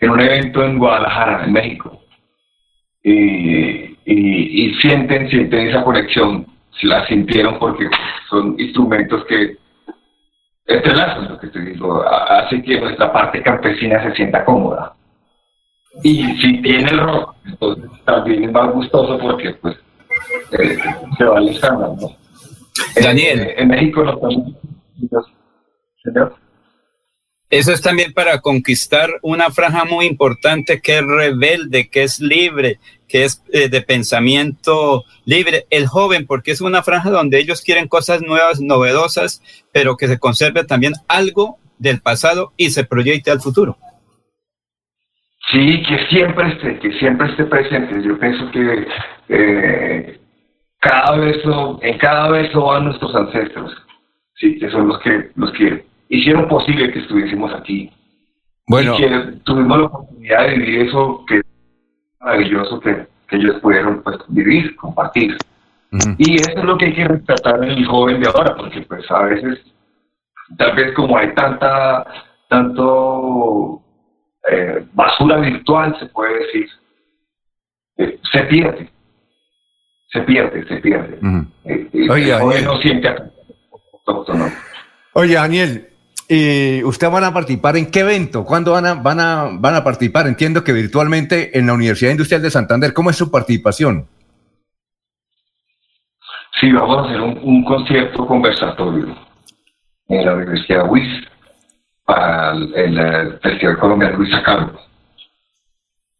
en 0.00 0.10
un 0.10 0.20
evento 0.20 0.64
en 0.64 0.78
Guadalajara, 0.78 1.44
en 1.44 1.52
México 1.52 2.02
y, 3.02 3.96
y, 4.04 4.74
sienten, 4.80 5.28
sienten 5.28 5.68
esa 5.68 5.84
conexión, 5.84 6.46
la 6.82 7.06
sintieron 7.06 7.58
porque 7.58 7.88
son 8.28 8.54
instrumentos 8.58 9.24
que 9.26 9.56
entrelazan 10.66 11.28
lo 11.28 11.38
que 11.38 11.48
te 11.48 11.60
digo, 11.60 12.02
hace 12.02 12.62
que 12.62 12.80
nuestra 12.80 13.12
parte 13.12 13.42
campesina 13.42 14.02
se 14.02 14.14
sienta 14.14 14.44
cómoda. 14.44 14.94
Y 16.02 16.24
si 16.38 16.62
tiene 16.62 16.90
el 16.90 17.00
rock, 17.00 17.34
entonces 17.44 17.90
también 18.04 18.44
es 18.44 18.52
más 18.52 18.72
gustoso 18.72 19.18
porque 19.18 19.50
pues 19.60 19.76
eh, 20.58 20.78
se 21.18 21.24
va 21.24 21.38
alejando, 21.38 21.96
¿no? 22.00 22.16
Daniel. 23.00 23.40
En, 23.40 23.58
en 23.58 23.68
México 23.68 24.02
los 24.02 24.18
señor. 26.02 26.36
Eso 27.52 27.70
es 27.70 27.82
también 27.82 28.14
para 28.14 28.40
conquistar 28.40 29.10
una 29.20 29.50
franja 29.50 29.84
muy 29.84 30.06
importante 30.06 30.80
que 30.80 30.96
es 30.96 31.04
rebelde, 31.04 31.90
que 31.90 32.02
es 32.02 32.18
libre, 32.18 32.78
que 33.06 33.24
es 33.24 33.42
eh, 33.52 33.68
de 33.68 33.82
pensamiento 33.82 35.04
libre. 35.26 35.66
El 35.68 35.86
joven, 35.86 36.26
porque 36.26 36.50
es 36.50 36.62
una 36.62 36.82
franja 36.82 37.10
donde 37.10 37.38
ellos 37.38 37.60
quieren 37.60 37.88
cosas 37.88 38.22
nuevas, 38.22 38.62
novedosas, 38.62 39.42
pero 39.70 39.98
que 39.98 40.08
se 40.08 40.18
conserve 40.18 40.64
también 40.64 40.94
algo 41.08 41.58
del 41.76 42.00
pasado 42.00 42.54
y 42.56 42.70
se 42.70 42.84
proyecte 42.84 43.30
al 43.30 43.42
futuro. 43.42 43.76
Sí, 45.50 45.82
que 45.82 46.06
siempre 46.06 46.48
esté, 46.52 46.78
que 46.78 46.92
siempre 46.98 47.28
esté 47.30 47.44
presente. 47.44 48.02
Yo 48.02 48.18
pienso 48.18 48.50
que 48.50 48.86
eh, 49.28 50.20
cada 50.80 51.16
beso, 51.16 51.78
en 51.82 51.98
cada 51.98 52.30
beso 52.30 52.64
van 52.64 52.86
nuestros 52.86 53.14
ancestros, 53.14 53.72
sí, 54.36 54.58
que 54.58 54.70
son 54.70 54.88
los 54.88 54.98
que, 55.00 55.30
los 55.34 55.52
que 55.52 55.84
hicieron 56.08 56.48
posible 56.48 56.92
que 56.92 57.00
estuviésemos 57.00 57.52
aquí. 57.54 57.90
Bueno. 58.68 58.94
Y 58.94 58.98
que 58.98 59.10
tuvimos 59.44 59.78
la 59.78 59.84
oportunidad 59.86 60.46
de 60.46 60.56
vivir 60.58 60.88
eso 60.88 61.24
que 61.26 61.42
maravilloso 62.20 62.80
que, 62.80 63.06
ellos 63.30 63.56
pudieron 63.62 64.02
pues, 64.02 64.18
vivir, 64.28 64.76
compartir. 64.76 65.38
Y 66.18 66.34
eso 66.34 66.50
es 66.54 66.64
lo 66.64 66.76
que 66.76 66.86
hay 66.86 66.94
que 66.94 67.08
rescatar 67.08 67.64
en 67.64 67.70
el 67.70 67.86
joven 67.86 68.20
de 68.20 68.28
ahora, 68.28 68.54
porque 68.54 68.82
pues 68.82 69.10
a 69.10 69.22
veces, 69.22 69.58
tal 70.58 70.76
vez 70.76 70.92
como 70.92 71.16
hay 71.16 71.32
tanta, 71.34 72.04
tanto 72.48 73.80
eh, 74.50 74.86
basura 74.92 75.38
virtual, 75.38 75.96
se 75.98 76.06
puede 76.06 76.38
decir, 76.38 76.68
eh, 77.98 78.18
se 78.32 78.42
pierde. 78.44 78.90
Se 80.08 80.20
pierde, 80.20 80.66
se 80.68 80.76
pierde. 80.76 81.18
Eh, 81.64 81.88
el 81.92 82.08
joven 82.38 82.64
no 82.64 82.78
siente 82.78 83.08
Oye, 85.14 85.34
Daniel, 85.34 85.92
eh, 86.34 86.82
¿Ustedes 86.84 87.12
van 87.12 87.24
a 87.24 87.34
participar 87.34 87.76
en 87.76 87.90
qué 87.90 88.00
evento? 88.00 88.44
¿Cuándo 88.46 88.72
van 88.72 88.86
a, 88.86 88.94
van, 88.94 89.20
a, 89.20 89.50
van 89.52 89.74
a 89.74 89.84
participar? 89.84 90.26
Entiendo 90.26 90.64
que 90.64 90.72
virtualmente 90.72 91.58
en 91.58 91.66
la 91.66 91.74
Universidad 91.74 92.10
Industrial 92.10 92.40
de 92.40 92.50
Santander. 92.50 92.94
¿Cómo 92.94 93.10
es 93.10 93.16
su 93.16 93.30
participación? 93.30 94.06
Sí, 96.58 96.72
vamos 96.72 96.96
a 96.96 97.08
hacer 97.08 97.20
un, 97.20 97.64
concierto 97.64 98.26
conversatorio 98.26 99.14
en 100.08 100.24
la 100.24 100.34
Universidad 100.34 100.88
WIS 100.88 101.28
para 102.12 102.52
el, 102.52 103.38
Festival 103.40 103.78
Colombiano 103.78 104.18
Luis 104.18 104.34
Carlos. 104.44 104.80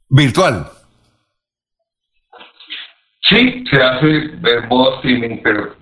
¿Virtual? 0.09 0.67
Sí, 3.29 3.65
se 3.71 3.83
hace 3.83 4.31
modo 4.69 4.97
streaming, 4.97 5.41
pero... 5.43 5.75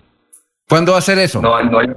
¿Cuándo 0.69 0.93
va 0.93 0.99
a 0.99 1.03
ser 1.03 1.19
eso? 1.19 1.41
No, 1.41 1.63
no 1.63 1.79
hay... 1.79 1.89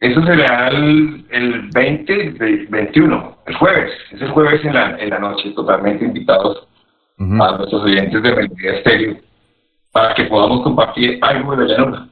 Eso 0.00 0.20
será 0.24 0.68
el, 0.68 1.24
el 1.30 1.70
20, 1.70 2.66
21, 2.68 3.38
el 3.46 3.54
jueves. 3.54 3.92
Es 4.10 4.20
el 4.20 4.30
jueves 4.30 4.64
en 4.64 4.74
la, 4.74 4.98
en 4.98 5.10
la 5.10 5.18
noche, 5.18 5.52
totalmente 5.52 6.04
invitados 6.04 6.66
a 7.18 7.24
nuestros 7.24 7.82
oyentes 7.82 8.20
de 8.22 8.34
Melodía 8.34 8.72
Estéreo 8.72 9.16
para 9.92 10.14
que 10.14 10.24
podamos 10.24 10.62
compartir 10.62 11.18
algo 11.22 11.54
de 11.54 11.66
la 11.66 11.74
llanura. 11.74 12.08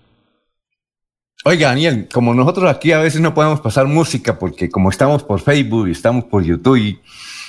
Oiga, 1.43 1.69
Daniel, 1.69 2.07
como 2.13 2.35
nosotros 2.35 2.71
aquí 2.71 2.93
a 2.93 2.99
veces 2.99 3.23
no 3.23 3.33
podemos 3.33 3.61
pasar 3.63 3.87
música 3.87 4.39
porque 4.39 4.69
como 4.69 4.91
estamos 4.91 5.23
por 5.23 5.41
Facebook 5.41 5.89
y 5.89 5.93
estamos 5.93 6.25
por 6.25 6.45
YouTube 6.45 6.77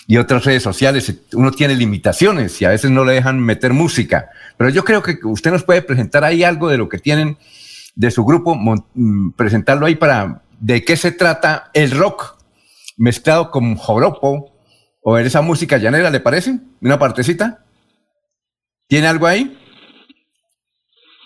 y, 0.07 0.17
otras 0.17 0.43
redes 0.43 0.63
sociales, 0.63 1.13
uno 1.33 1.51
tiene 1.51 1.73
limitaciones 1.73 2.61
y 2.61 2.65
a 2.65 2.69
veces 2.69 2.91
no 2.91 3.05
le 3.05 3.13
dejan 3.13 3.39
meter 3.39 3.71
música. 3.71 4.29
Pero 4.57 4.69
yo 4.69 4.83
creo 4.83 5.01
que 5.01 5.17
usted 5.23 5.51
nos 5.51 5.63
puede 5.63 5.81
presentar 5.81 6.25
ahí 6.25 6.43
algo 6.43 6.67
de 6.67 6.77
lo 6.77 6.89
que 6.89 6.99
tienen 6.99 7.37
de 7.95 8.11
su 8.11 8.25
grupo, 8.25 8.55
mm, 8.55 9.31
presentarlo 9.31 9.85
ahí 9.85 9.95
para 9.95 10.41
de 10.59 10.83
qué 10.83 10.97
se 10.97 11.13
trata 11.13 11.69
el 11.73 11.91
rock 11.91 12.37
mezclado 12.97 13.51
con 13.51 13.75
joropo 13.75 14.53
o 15.01 15.17
esa 15.17 15.41
música 15.41 15.77
llanera, 15.77 16.09
¿le 16.09 16.19
parece? 16.19 16.59
Una 16.81 16.99
partecita. 16.99 17.63
¿Tiene 18.87 19.07
algo 19.07 19.27
ahí? 19.27 19.57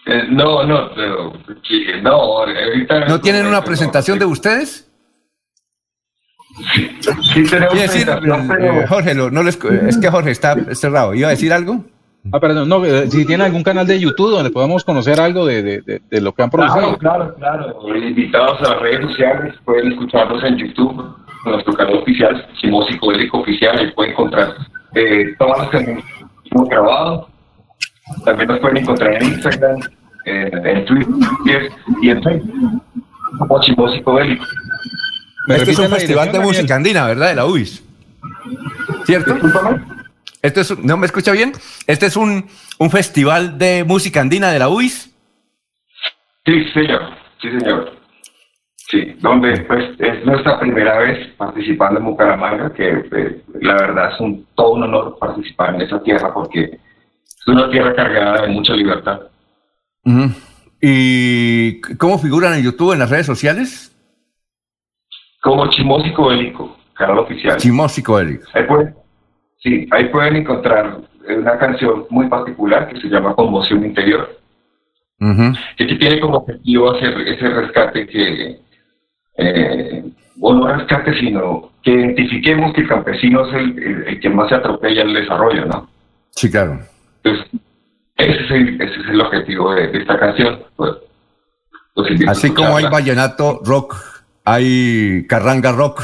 Eh, 0.08 0.24
no, 0.30 0.64
no, 0.64 0.90
pero, 0.94 1.34
no, 2.04 2.12
ahorita 2.12 3.06
¿No 3.08 3.20
tienen 3.20 3.48
una 3.48 3.64
presentación 3.64 4.20
de 4.20 4.26
ustedes? 4.26 4.92
Sí, 7.34 7.44
tenemos 7.50 7.74
decir, 7.74 8.08
eh, 8.08 8.86
Jorge, 8.88 9.16
no 9.16 9.42
es 9.42 9.58
que 9.58 10.10
Jorge 10.10 10.32
está 10.32 10.56
cerrado. 10.76 11.14
¿Iba 11.14 11.30
a 11.30 11.32
decir 11.32 11.52
algo? 11.52 11.84
Ah, 12.32 12.40
perdón, 12.40 12.68
no, 12.68 12.84
eh, 12.84 13.10
si 13.10 13.26
tiene 13.26 13.44
algún 13.44 13.64
canal 13.64 13.86
de 13.86 14.00
YouTube 14.00 14.32
donde 14.32 14.50
podemos 14.50 14.84
conocer 14.84 15.20
algo 15.20 15.46
de, 15.46 15.62
de, 15.62 16.02
de, 16.10 16.22
lo 16.22 16.34
que 16.34 16.42
han 16.42 16.50
producido. 16.50 16.98
Claro, 16.98 17.36
claro, 17.36 17.76
claro. 17.78 17.98
Invitados 17.98 18.60
a 18.62 18.74
las 18.74 18.82
redes 18.82 19.02
sociales, 19.02 19.56
pueden 19.64 19.92
escucharnos 19.92 20.44
en 20.44 20.58
YouTube, 20.58 21.16
en 21.46 21.52
nuestro 21.52 21.74
canal 21.74 21.98
oficial, 21.98 22.48
Simón 22.60 22.88
Psicodélico 22.88 23.40
Oficial, 23.40 23.78
ahí 23.78 23.92
pueden 23.92 24.14
encontrar 24.14 24.56
eh, 24.96 25.36
todas 25.38 25.60
las 25.60 25.70
que 25.70 26.04
hemos 26.52 26.70
grabado 26.70 27.30
También 28.24 28.48
nos 28.48 28.60
pueden 28.60 28.78
encontrar 28.78 29.16
en 29.16 29.24
Instagram, 29.24 29.80
en 30.26 30.86
Twitter 30.86 31.72
y 32.02 32.10
en 32.10 32.24
Facebook 32.24 32.82
como 34.04 34.16
Bélico. 34.16 34.46
Este 35.48 35.72
es 35.72 35.80
un 35.80 35.90
festival 35.90 36.32
de 36.32 36.40
música 36.40 36.76
andina, 36.76 37.06
¿verdad? 37.08 37.30
De 37.30 37.36
la 37.36 37.46
UIS. 37.46 37.84
¿Cierto? 39.06 39.36
Este 40.42 40.62
es, 40.62 40.80
¿No 40.80 40.98
me 40.98 41.06
escucha 41.06 41.32
bien? 41.32 41.54
Este 41.88 42.08
es 42.08 42.16
un, 42.16 42.46
un 42.80 42.90
festival 42.90 43.58
de 43.58 43.84
música 43.84 44.22
andina 44.22 44.52
de 44.52 44.60
la 44.60 44.70
UIS. 44.70 45.12
Sí, 46.46 46.66
señor. 46.74 47.02
Sí, 47.42 47.50
señor. 47.60 47.92
Sí, 48.88 49.16
donde 49.20 49.62
pues 49.62 50.00
es 50.00 50.26
nuestra 50.26 50.60
primera 50.60 51.00
vez 51.00 51.34
participando 51.38 52.00
en 52.00 52.06
Bucaramanga, 52.06 52.72
que 52.74 52.90
eh, 52.90 53.42
la 53.62 53.74
verdad 53.74 54.14
es 54.14 54.20
un, 54.20 54.46
todo 54.54 54.74
un 54.74 54.84
honor 54.84 55.18
participar 55.20 55.74
en 55.74 55.82
esa 55.82 56.02
tierra 56.04 56.32
porque 56.32 56.80
es 57.26 57.48
una 57.48 57.70
tierra 57.70 57.96
cargada 57.96 58.42
de 58.44 58.48
mucha 58.50 58.74
libertad. 58.74 59.22
¿Y 60.82 61.82
cómo 61.98 62.20
figuran 62.20 62.54
en 62.54 62.64
YouTube, 62.64 62.94
en 62.94 63.00
las 63.00 63.10
redes 63.10 63.26
sociales? 63.26 63.92
Como 65.42 65.70
Chimósico 65.70 66.28
Bélico, 66.28 66.78
canal 66.94 67.20
oficial. 67.20 67.58
Chimósico 67.58 68.16
Bélico. 68.16 68.46
Ahí 68.54 68.64
pueden, 68.64 68.96
sí, 69.58 69.88
ahí 69.92 70.06
pueden 70.10 70.38
encontrar 70.38 71.02
una 71.28 71.58
canción 71.58 72.06
muy 72.10 72.28
particular 72.28 72.88
que 72.88 73.00
se 73.02 73.08
llama 73.08 73.36
Conmoción 73.36 73.86
Interior. 73.86 74.40
Que 75.78 75.86
tiene 75.86 76.20
como 76.20 76.38
objetivo 76.38 76.92
hacer 76.92 77.20
ese 77.22 77.50
rescate 77.50 78.06
que 78.08 78.60
eh, 79.38 80.04
o 80.40 80.54
no 80.54 80.68
rescate, 80.68 81.18
sino 81.20 81.72
que 81.82 81.92
identifiquemos 81.92 82.74
que 82.74 82.82
el 82.82 82.88
campesino 82.88 83.48
es 83.48 83.54
el, 83.54 84.20
que 84.20 84.30
más 84.30 84.50
se 84.50 84.56
atropella 84.56 85.04
el 85.04 85.14
desarrollo, 85.14 85.66
¿no? 85.66 85.88
Sí, 86.32 86.52
claro. 86.52 86.80
Entonces, 87.26 87.62
ese 88.18 88.44
es 88.46 88.52
el, 88.52 88.82
ese 88.82 89.02
es 89.02 89.08
el 89.08 89.22
objetivo 89.22 89.74
de, 89.74 89.98
esta 89.98 90.20
canción. 90.20 90.64
Pues, 90.76 90.92
Así 92.28 92.54
como 92.54 92.76
hay 92.76 92.86
vallenato 92.86 93.62
rock, 93.64 93.96
hay 94.44 95.26
carranga 95.28 95.72
rock, 95.72 96.04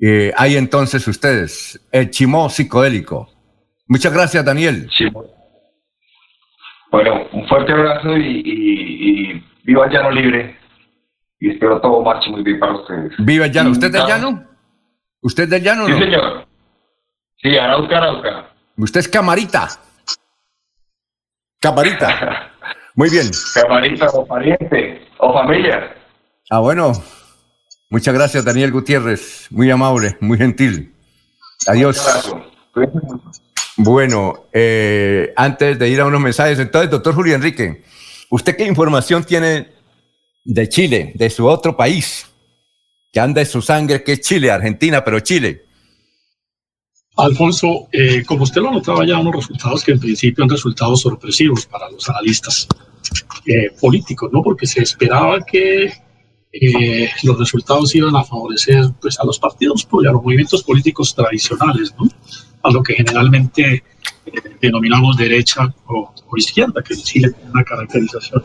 eh, 0.00 0.32
hay 0.36 0.56
entonces 0.56 1.06
ustedes, 1.08 1.80
el 1.92 2.10
chimó 2.10 2.50
psicodélico. 2.50 3.28
Muchas 3.86 4.12
gracias, 4.12 4.44
Daniel. 4.44 4.90
Bueno, 6.90 7.26
un 7.32 7.46
fuerte 7.48 7.72
abrazo 7.72 8.16
y, 8.16 8.42
y, 8.44 9.30
y 9.32 9.44
viva 9.64 9.86
el 9.86 9.92
llano 9.92 10.10
libre 10.10 10.56
y 11.40 11.50
espero 11.50 11.80
todo 11.80 12.02
marche 12.02 12.30
muy 12.30 12.42
bien 12.42 12.58
para 12.58 12.74
ustedes. 12.74 13.12
Viva 13.18 13.46
el 13.46 13.52
llano. 13.52 13.70
¿Usted 13.70 13.92
del 13.92 14.06
llano? 14.06 14.44
¿Usted 15.20 15.48
del 15.48 15.62
llano 15.62 15.86
sí, 15.86 15.92
no? 15.92 15.98
señor. 15.98 16.46
Sí, 17.36 17.56
Arauca, 17.56 17.98
Arauca. 17.98 18.48
Usted 18.78 19.00
es 19.00 19.08
camarita. 19.08 19.68
Camarita. 21.60 22.52
Muy 22.94 23.10
bien. 23.10 23.28
Camarita 23.54 24.06
o 24.10 24.24
pariente 24.24 25.06
o 25.18 25.32
familia. 25.32 25.94
Ah, 26.50 26.60
bueno. 26.60 26.92
Muchas 27.90 28.14
gracias, 28.14 28.44
Daniel 28.44 28.70
Gutiérrez. 28.70 29.48
Muy 29.50 29.70
amable, 29.70 30.16
muy 30.20 30.38
gentil. 30.38 30.94
Adiós. 31.66 32.32
Bueno, 33.76 34.46
eh, 34.52 35.32
antes 35.36 35.78
de 35.78 35.88
ir 35.88 36.00
a 36.00 36.06
unos 36.06 36.20
mensajes, 36.20 36.58
entonces, 36.58 36.90
doctor 36.90 37.14
Julio 37.14 37.34
Enrique, 37.34 37.82
¿usted 38.30 38.56
qué 38.56 38.64
información 38.64 39.24
tiene 39.24 39.68
de 40.44 40.68
Chile, 40.68 41.12
de 41.14 41.30
su 41.30 41.46
otro 41.46 41.76
país, 41.76 42.26
que 43.12 43.20
anda 43.20 43.40
en 43.40 43.46
su 43.46 43.60
sangre, 43.60 44.02
que 44.02 44.12
es 44.12 44.20
Chile, 44.20 44.50
Argentina, 44.50 45.04
pero 45.04 45.20
Chile. 45.20 45.67
Alfonso, 47.18 47.88
eh, 47.92 48.22
como 48.24 48.44
usted 48.44 48.62
lo 48.62 48.70
notaba 48.70 49.04
ya, 49.04 49.18
unos 49.18 49.34
resultados 49.34 49.82
que 49.82 49.92
en 49.92 49.98
principio 49.98 50.44
han 50.44 50.50
resultado 50.50 50.96
sorpresivos 50.96 51.66
para 51.66 51.90
los 51.90 52.08
analistas 52.08 52.68
eh, 53.44 53.70
políticos, 53.80 54.30
¿no? 54.32 54.40
Porque 54.42 54.66
se 54.66 54.82
esperaba 54.82 55.40
que 55.40 55.92
eh, 56.52 57.10
los 57.24 57.38
resultados 57.38 57.94
iban 57.96 58.14
a 58.14 58.22
favorecer 58.22 58.84
pues, 59.00 59.18
a 59.18 59.24
los 59.24 59.38
partidos 59.38 59.86
y 59.90 60.06
a 60.06 60.12
los 60.12 60.22
movimientos 60.22 60.62
políticos 60.62 61.14
tradicionales. 61.14 61.92
A 62.62 62.70
lo 62.70 62.82
que 62.82 62.94
generalmente 62.94 63.82
denominamos 64.60 65.16
derecha 65.16 65.74
o, 65.86 66.12
izquierda, 66.36 66.82
que 66.82 66.94
en 66.94 67.02
Chile 67.02 67.30
tiene 67.30 67.50
una 67.50 67.64
caracterización 67.64 68.42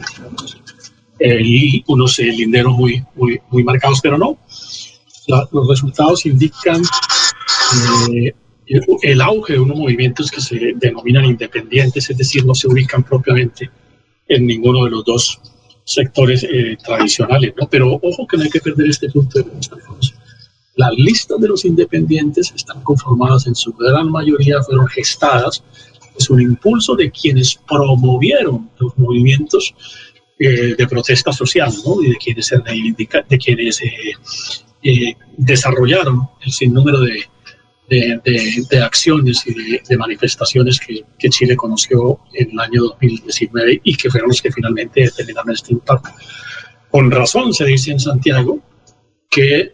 y 1.19 1.84
unos 1.88 2.19
eh, 2.19 2.24
linderos 2.26 2.74
muy, 2.74 3.03
muy, 3.16 3.40
muy 3.50 3.64
marcados, 3.64 4.00
pero 4.02 4.18
no. 4.18 4.38
los 5.27 5.68
resultados 5.68 6.26
indican 6.26 6.82
eh, 8.11 8.34
el 8.66 9.22
auge 9.22 9.53
de 9.53 9.59
unos 9.59 9.77
movimientos 9.77 10.32
que 10.32 10.42
se 10.42 10.74
denominan 10.75 11.25
independientes, 11.25 12.09
es 12.09 12.17
decir, 12.17 12.45
no 12.45 12.56
se 12.56 12.67
ubican 12.67 13.03
propiamente 13.03 13.69
en 14.27 14.48
ninguno 14.48 14.85
de 14.85 14.92
los 14.92 15.06
dos 15.06 15.42
sectores 15.83 16.43
eh, 16.43 16.77
tradicionales. 16.83 17.53
¿no? 17.59 17.67
Pero 17.69 18.00
ojo 18.01 18.27
que 18.27 18.38
no 18.38 18.43
hay 18.43 18.50
que 18.50 18.61
perder 18.61 18.90
este 18.90 19.09
punto 19.09 19.40
de 19.40 19.50
vista. 19.50 19.75
Las 20.75 20.93
listas 20.98 21.40
de 21.40 21.48
los 21.48 21.66
independientes 21.66 22.51
están 22.56 22.82
conformadas 22.82 23.45
en 23.48 23.53
su 23.53 23.74
gran 23.74 24.09
mayoría, 24.09 24.61
fueron 24.64 24.88
gestadas, 24.88 25.64
es 26.17 26.30
un 26.30 26.42
impulso 26.42 26.95
de 26.95 27.11
quienes 27.11 27.56
promovieron 27.56 28.69
los 28.80 28.98
movimientos 28.98 29.74
eh, 30.40 30.75
de 30.75 30.88
protesta 30.88 31.32
social 31.32 31.72
¿no? 31.85 32.01
y 32.01 32.09
de 32.09 32.16
quienes, 32.17 32.48
se 32.48 32.58
de 32.58 33.38
quienes 33.38 33.82
eh, 33.82 33.92
eh, 34.83 35.16
desarrollaron 35.38 36.27
el 36.43 36.51
sinnúmero 36.51 37.01
de, 37.01 37.24
de, 37.89 38.81
acciones 38.83 39.43
y 39.45 39.53
de, 39.87 39.97
manifestaciones 39.97 40.79
que, 40.79 41.29
Chile 41.29 41.55
conoció 41.55 42.19
en 42.33 42.51
el 42.51 42.59
año 42.59 42.81
2019 42.83 43.81
y 43.83 43.95
que 43.95 44.09
fueron 44.09 44.29
los 44.29 44.41
que 44.41 44.51
finalmente 44.51 45.01
determinaron 45.01 45.51
este 45.51 45.73
impacto. 45.73 46.09
Con 46.89 47.11
razón 47.11 47.53
se 47.53 47.65
dice 47.65 47.91
en 47.91 47.99
Santiago 47.99 48.59
que 49.29 49.73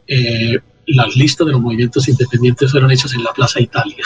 las 0.87 1.15
listas 1.15 1.47
de 1.47 1.53
los 1.53 1.61
movimientos 1.61 2.07
independientes 2.07 2.71
fueron 2.71 2.91
hechas 2.91 3.13
en 3.13 3.23
la 3.23 3.33
Plaza 3.33 3.59
Italia 3.59 4.05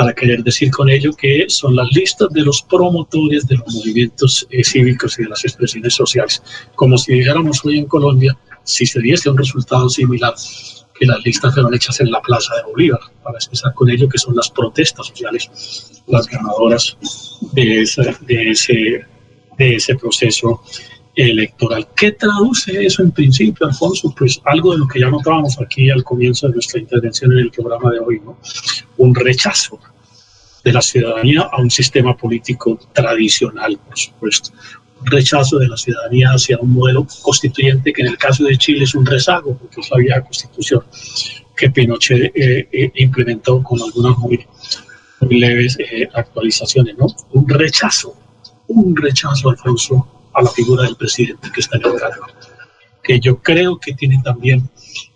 para 0.00 0.14
querer 0.14 0.42
decir 0.42 0.70
con 0.70 0.88
ello 0.88 1.12
que 1.12 1.44
son 1.48 1.76
las 1.76 1.90
listas 1.92 2.30
de 2.30 2.40
los 2.40 2.62
promotores 2.62 3.46
de 3.46 3.56
los 3.56 3.74
movimientos 3.74 4.46
eh, 4.50 4.64
cívicos 4.64 5.18
y 5.18 5.24
de 5.24 5.28
las 5.28 5.44
expresiones 5.44 5.94
sociales. 5.94 6.42
Como 6.74 6.96
si 6.96 7.12
dijéramos 7.12 7.62
hoy 7.66 7.80
en 7.80 7.84
Colombia, 7.86 8.34
si 8.64 8.86
se 8.86 8.98
diese 9.00 9.28
un 9.28 9.36
resultado 9.36 9.90
similar, 9.90 10.32
que 11.00 11.06
las 11.06 11.24
listas 11.24 11.54
fueron 11.54 11.74
hechas 11.74 11.98
en 12.00 12.10
la 12.10 12.20
Plaza 12.20 12.54
de 12.56 12.70
Bolívar, 12.70 13.00
para 13.24 13.38
expresar 13.38 13.72
con 13.72 13.88
ello 13.88 14.06
que 14.06 14.18
son 14.18 14.36
las 14.36 14.50
protestas 14.50 15.06
sociales 15.06 16.02
las 16.06 16.26
ganadoras 16.26 16.96
de 17.52 17.88
de 18.20 18.50
ese, 18.50 19.06
de 19.56 19.76
ese 19.76 19.94
proceso 19.94 20.62
electoral. 21.14 21.88
¿Qué 21.96 22.12
traduce 22.12 22.84
eso 22.84 23.02
en 23.02 23.12
principio, 23.12 23.66
Alfonso? 23.66 24.14
Pues 24.16 24.40
algo 24.44 24.72
de 24.72 24.78
lo 24.78 24.88
que 24.88 25.00
ya 25.00 25.08
notábamos 25.08 25.58
aquí 25.58 25.88
al 25.90 26.04
comienzo 26.04 26.48
de 26.48 26.54
nuestra 26.54 26.80
intervención 26.80 27.32
en 27.32 27.38
el 27.38 27.50
programa 27.50 27.90
de 27.90 28.00
hoy, 28.00 28.20
¿no? 28.20 28.38
Un 28.98 29.14
rechazo 29.14 29.80
de 30.62 30.72
la 30.72 30.82
ciudadanía 30.82 31.48
a 31.50 31.60
un 31.60 31.70
sistema 31.70 32.14
político 32.14 32.78
tradicional, 32.92 33.78
por 33.78 33.98
supuesto. 33.98 34.50
Rechazo 35.04 35.58
de 35.58 35.68
la 35.68 35.76
ciudadanía 35.76 36.30
hacia 36.30 36.58
un 36.58 36.72
modelo 36.72 37.06
constituyente 37.22 37.92
que 37.92 38.02
en 38.02 38.08
el 38.08 38.18
caso 38.18 38.44
de 38.44 38.56
Chile 38.56 38.84
es 38.84 38.94
un 38.94 39.06
rezago, 39.06 39.56
porque 39.56 39.80
es 39.80 39.90
la 39.90 39.98
vieja 39.98 40.20
constitución 40.22 40.82
que 41.60 41.70
Pinochet 41.70 42.32
eh, 42.34 42.68
eh, 42.72 42.92
implementó 42.94 43.62
con 43.62 43.80
algunas 43.82 44.16
muy, 44.18 44.46
leves 45.28 45.76
eh, 45.78 46.08
actualizaciones, 46.14 46.96
¿no? 46.96 47.06
Un 47.32 47.46
rechazo, 47.46 48.16
un 48.68 48.96
rechazo, 48.96 49.50
Alfonso, 49.50 50.30
a 50.32 50.42
la 50.42 50.50
figura 50.50 50.84
del 50.84 50.96
presidente 50.96 51.50
que 51.52 51.60
está 51.60 51.76
en 51.76 51.84
el 51.84 52.00
cargo, 52.00 52.26
que 53.02 53.20
yo 53.20 53.36
creo 53.42 53.78
que 53.78 53.92
tiene 53.92 54.20
también 54.24 54.70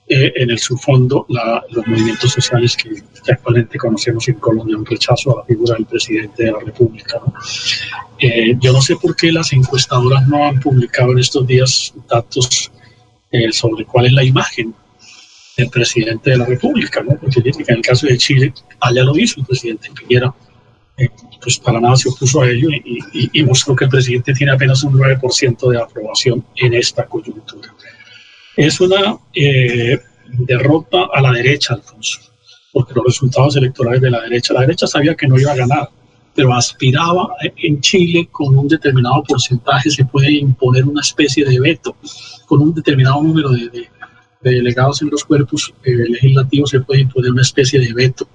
eh, 0.06 0.32
en 0.36 0.50
el 0.50 0.58
subfondo 0.58 1.26
los 1.70 1.86
movimientos 1.86 2.32
sociales 2.32 2.76
que, 2.76 2.90
actualmente 3.32 3.78
conocemos 3.78 4.28
en 4.28 4.34
Colombia, 4.34 4.76
un 4.76 4.84
rechazo 4.84 5.32
a 5.32 5.40
la 5.40 5.46
figura 5.46 5.74
del 5.74 5.86
presidente 5.86 6.44
de 6.44 6.52
la 6.52 6.60
República. 6.60 7.20
Eh, 8.18 8.54
yo 8.60 8.72
no 8.72 8.82
sé 8.82 8.96
por 8.96 9.16
qué 9.16 9.32
las 9.32 9.52
encuestadoras 9.52 10.26
no 10.28 10.44
han 10.44 10.60
publicado 10.60 11.12
en 11.12 11.18
estos 11.18 11.46
días 11.46 11.94
datos 12.08 12.70
eh, 13.30 13.50
sobre 13.52 13.84
cuál 13.86 14.06
es 14.06 14.12
la 14.12 14.24
imagen 14.24 14.74
del 15.56 15.70
presidente 15.70 16.30
de 16.30 16.38
la 16.38 16.44
República, 16.44 17.02
¿no? 17.02 17.16
porque 17.16 17.40
en 17.44 17.76
el 17.76 17.82
caso 17.82 18.06
de 18.06 18.18
Chile, 18.18 18.52
allá 18.80 19.04
lo 19.04 19.16
hizo 19.16 19.40
el 19.40 19.46
presidente 19.46 19.90
Piñera 19.90 20.34
pues 21.42 21.58
para 21.58 21.80
nada 21.80 21.96
se 21.96 22.08
opuso 22.08 22.40
a 22.40 22.48
ello 22.48 22.68
y, 22.70 23.42
mostró 23.42 23.74
que 23.76 23.84
el 23.84 23.90
presidente 23.90 24.32
tiene 24.32 24.52
apenas 24.52 24.82
un 24.84 24.94
9% 24.94 25.70
de 25.70 25.78
aprobación 25.80 26.44
en 26.56 26.74
esta 26.74 27.04
coyuntura. 27.06 27.74
Es 28.56 28.80
una 28.80 29.18
eh, 29.34 29.98
derrota 30.28 31.08
a 31.12 31.20
la 31.20 31.32
derecha, 31.32 31.74
Alfonso, 31.74 32.20
porque 32.72 32.94
los 32.94 33.04
resultados 33.04 33.56
electorales 33.56 34.00
de 34.00 34.10
la 34.10 34.20
derecha, 34.20 34.54
la 34.54 34.60
derecha 34.60 34.86
sabía 34.86 35.14
que 35.14 35.26
no 35.26 35.38
iba 35.38 35.52
a 35.52 35.56
ganar, 35.56 35.88
pero 36.34 36.52
aspiraba 36.54 37.34
en 37.56 37.80
Chile 37.80 38.28
con 38.30 38.56
un 38.56 38.68
determinado 38.68 39.22
porcentaje, 39.22 39.90
se 39.90 40.04
puede 40.04 40.32
imponer 40.32 40.84
una 40.84 41.00
especie 41.00 41.44
de 41.44 41.60
veto 41.60 41.96
con 42.46 42.60
un 42.60 42.74
determinado 42.74 43.22
número 43.22 43.50
de, 43.50 43.88
de 44.44 44.50
delegados 44.50 45.00
en 45.02 45.10
los 45.10 45.24
cuerpos 45.24 45.72
eh, 45.82 45.90
legislativos 45.90 46.70
se 46.70 46.80
puede 46.80 47.00
imponer 47.00 47.32
una 47.32 47.42
especie 47.42 47.80
de 47.80 47.92
veto 47.92 48.28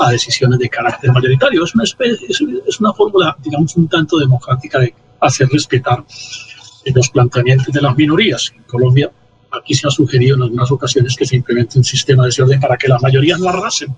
a 0.00 0.10
decisiones 0.10 0.58
de 0.58 0.68
carácter 0.68 1.12
mayoritario. 1.12 1.64
Es 1.64 1.74
una, 1.74 1.84
especie, 1.84 2.26
es, 2.28 2.80
una 2.80 2.92
fórmula, 2.92 3.36
digamos, 3.42 3.76
un 3.76 3.88
tanto 3.88 4.18
democrática 4.18 4.80
de 4.80 4.92
hacer 5.20 5.48
respetar 5.48 6.04
los 6.94 7.08
planteamientos 7.10 7.72
de 7.72 7.80
las 7.80 7.96
minorías. 7.96 8.52
En 8.56 8.64
Colombia, 8.64 9.10
aquí 9.52 9.74
se 9.74 9.86
ha 9.86 9.90
sugerido 9.90 10.36
en 10.36 10.42
algunas 10.42 10.70
ocasiones 10.70 11.16
que 11.16 11.26
se 11.26 11.36
implemente 11.36 11.78
un 11.78 11.84
sistema 11.84 12.24
de 12.24 12.30
ese 12.30 12.42
orden 12.42 12.60
para 12.60 12.76
que 12.76 12.88
las 12.88 13.02
mayorías 13.02 13.38
no 13.38 13.48
arrasen 13.48 13.94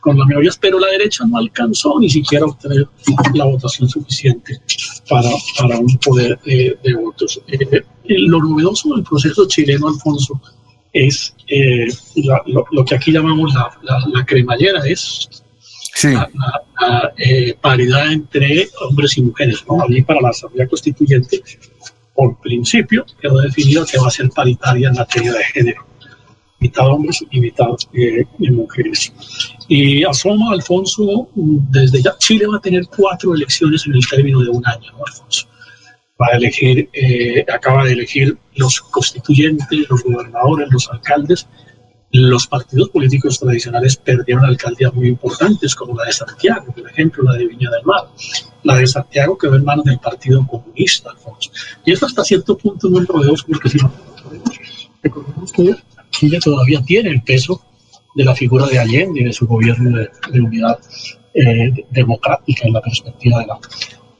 con 0.00 0.16
las 0.16 0.26
minorías, 0.28 0.56
pero 0.56 0.78
la 0.78 0.88
derecha 0.88 1.24
no 1.26 1.38
alcanzó 1.38 1.98
ni 1.98 2.08
siquiera 2.08 2.44
a 2.44 2.48
obtener 2.48 2.86
la 3.34 3.44
votación 3.44 3.88
suficiente 3.88 4.60
para, 5.08 5.28
para 5.58 5.78
un 5.78 5.98
poder 5.98 6.38
eh, 6.46 6.76
de 6.82 6.94
votos. 6.94 7.40
lo 8.04 8.42
novedoso 8.42 8.94
del 8.94 9.02
proceso 9.02 9.46
chileno, 9.48 9.88
Alfonso, 9.88 10.40
es 10.92 11.34
eh, 11.48 11.88
lo, 12.46 12.84
que 12.84 12.94
aquí 12.94 13.12
llamamos 13.12 13.52
la, 13.54 13.70
la, 14.12 14.24
cremallera, 14.24 14.80
es 14.86 15.28
la, 16.04 17.12
eh, 17.18 17.54
paridad 17.60 18.12
entre 18.12 18.68
hombres 18.88 19.18
y 19.18 19.22
mujeres. 19.22 19.64
¿no? 19.68 19.82
Allí 19.82 20.02
para 20.02 20.20
la 20.20 20.30
Asamblea 20.30 20.68
Constituyente, 20.68 21.42
por 22.18 22.36
principio, 22.40 23.06
quedó 23.22 23.38
definido 23.40 23.86
que 23.86 23.96
va 23.96 24.08
a 24.08 24.10
ser 24.10 24.28
paritaria 24.30 24.88
en 24.88 24.96
materia 24.96 25.32
de 25.32 25.44
género, 25.44 25.86
mitad 26.58 26.88
hombres 26.88 27.24
y 27.30 27.38
mitad 27.38 27.68
eh, 27.92 28.24
mujeres. 28.50 29.12
Y 29.68 30.02
asoma, 30.02 30.50
Alfonso, 30.52 31.28
desde 31.36 32.02
ya, 32.02 32.18
Chile 32.18 32.48
va 32.48 32.56
a 32.56 32.60
tener 32.60 32.82
cuatro 32.88 33.36
elecciones 33.36 33.86
en 33.86 33.94
el 33.94 34.04
término 34.04 34.40
de 34.40 34.48
un 34.48 34.66
año, 34.66 34.90
Alfonso 35.06 35.48
va 36.20 36.36
elegir, 36.36 36.88
eh, 36.92 37.46
acaba 37.52 37.84
de 37.84 37.92
elegir 37.92 38.36
los 38.56 38.80
constituyentes, 38.80 39.88
los 39.88 40.02
gobernadores, 40.02 40.68
los 40.72 40.90
alcaldes. 40.90 41.46
Los 42.10 42.48
partidos 42.48 42.88
políticos 42.88 43.38
tradicionales 43.38 43.96
perdieron 43.96 44.44
alcaldías 44.44 44.92
muy 44.92 45.06
importantes, 45.06 45.76
como 45.76 45.94
la 45.94 46.06
de 46.06 46.12
Santiago, 46.12 46.72
por 46.72 46.90
ejemplo, 46.90 47.22
la 47.22 47.34
de 47.34 47.46
Viña 47.46 47.70
del 47.70 47.84
Mar. 47.84 48.08
La 48.68 48.76
de 48.76 48.86
Santiago 48.86 49.38
quedó 49.38 49.56
en 49.56 49.64
manos 49.64 49.86
del 49.86 49.98
Partido 49.98 50.46
Comunista, 50.46 51.08
Alfonso. 51.08 51.50
Y 51.86 51.92
esto 51.92 52.04
hasta 52.04 52.22
cierto 52.22 52.54
punto 52.58 52.90
no 52.90 53.00
es 53.00 53.08
novedoso, 53.08 53.46
porque 53.48 53.70
si 53.70 53.78
no 53.78 53.90
recordemos 55.02 55.50
que 55.52 55.74
Chile 56.10 56.38
todavía 56.44 56.82
tiene 56.82 57.08
el 57.08 57.22
peso 57.22 57.62
de 58.14 58.24
la 58.24 58.34
figura 58.34 58.66
de 58.66 58.78
Allende 58.78 59.22
y 59.22 59.24
de 59.24 59.32
su 59.32 59.46
gobierno 59.46 59.98
de, 60.30 60.40
unidad 60.40 60.78
eh, 61.32 61.86
democrática 61.92 62.66
en 62.66 62.74
la 62.74 62.82
perspectiva 62.82 63.38
de 63.38 63.46
la, 63.46 63.58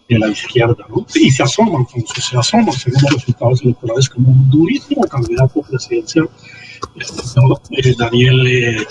de 0.08 0.18
la 0.18 0.28
izquierda, 0.28 0.86
¿no? 0.88 1.04
Y 1.14 1.30
se 1.30 1.42
asoma, 1.42 1.84
entonces 1.86 2.24
se 2.24 2.38
asoma 2.38 2.72
según 2.72 3.02
los 3.02 3.12
resultados 3.16 3.60
electorales 3.62 4.08
como 4.08 4.30
un 4.30 4.48
durísimo 4.48 5.02
candidato 5.02 5.60
presidencial, 5.60 6.30
este, 6.96 7.94
Daniel 7.98 8.46
eh, 8.46 8.86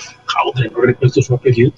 no 0.71 0.81
recuerdo 0.81 1.19
su 1.19 1.33
apellido, 1.33 1.71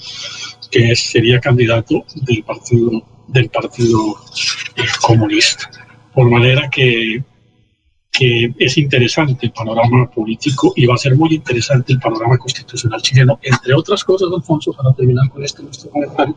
que 0.69 0.93
sería 0.98 1.40
candidato 1.40 2.03
del 2.16 2.43
partido 2.43 3.01
del 3.32 3.49
partido 3.49 4.16
comunista. 5.01 5.69
Por 6.14 6.30
manera 6.30 6.69
que, 6.69 7.24
que 8.11 8.53
es 8.58 8.77
interesante 8.77 9.45
el 9.45 9.51
panorama 9.51 10.09
político 10.09 10.74
y 10.75 10.85
va 10.85 10.95
a 10.95 10.98
ser 10.98 11.16
muy 11.16 11.33
interesante 11.35 11.93
el 11.93 11.99
panorama 11.99 12.38
constitucional 12.38 13.01
chileno, 13.01 13.40
entre 13.41 13.74
otras 13.74 14.03
cosas, 14.03 14.30
Alfonso, 14.35 14.74
para 14.74 14.93
terminar 14.93 15.30
con 15.30 15.43
este 15.43 15.64
nuestro 15.64 15.90
comentario, 15.91 16.35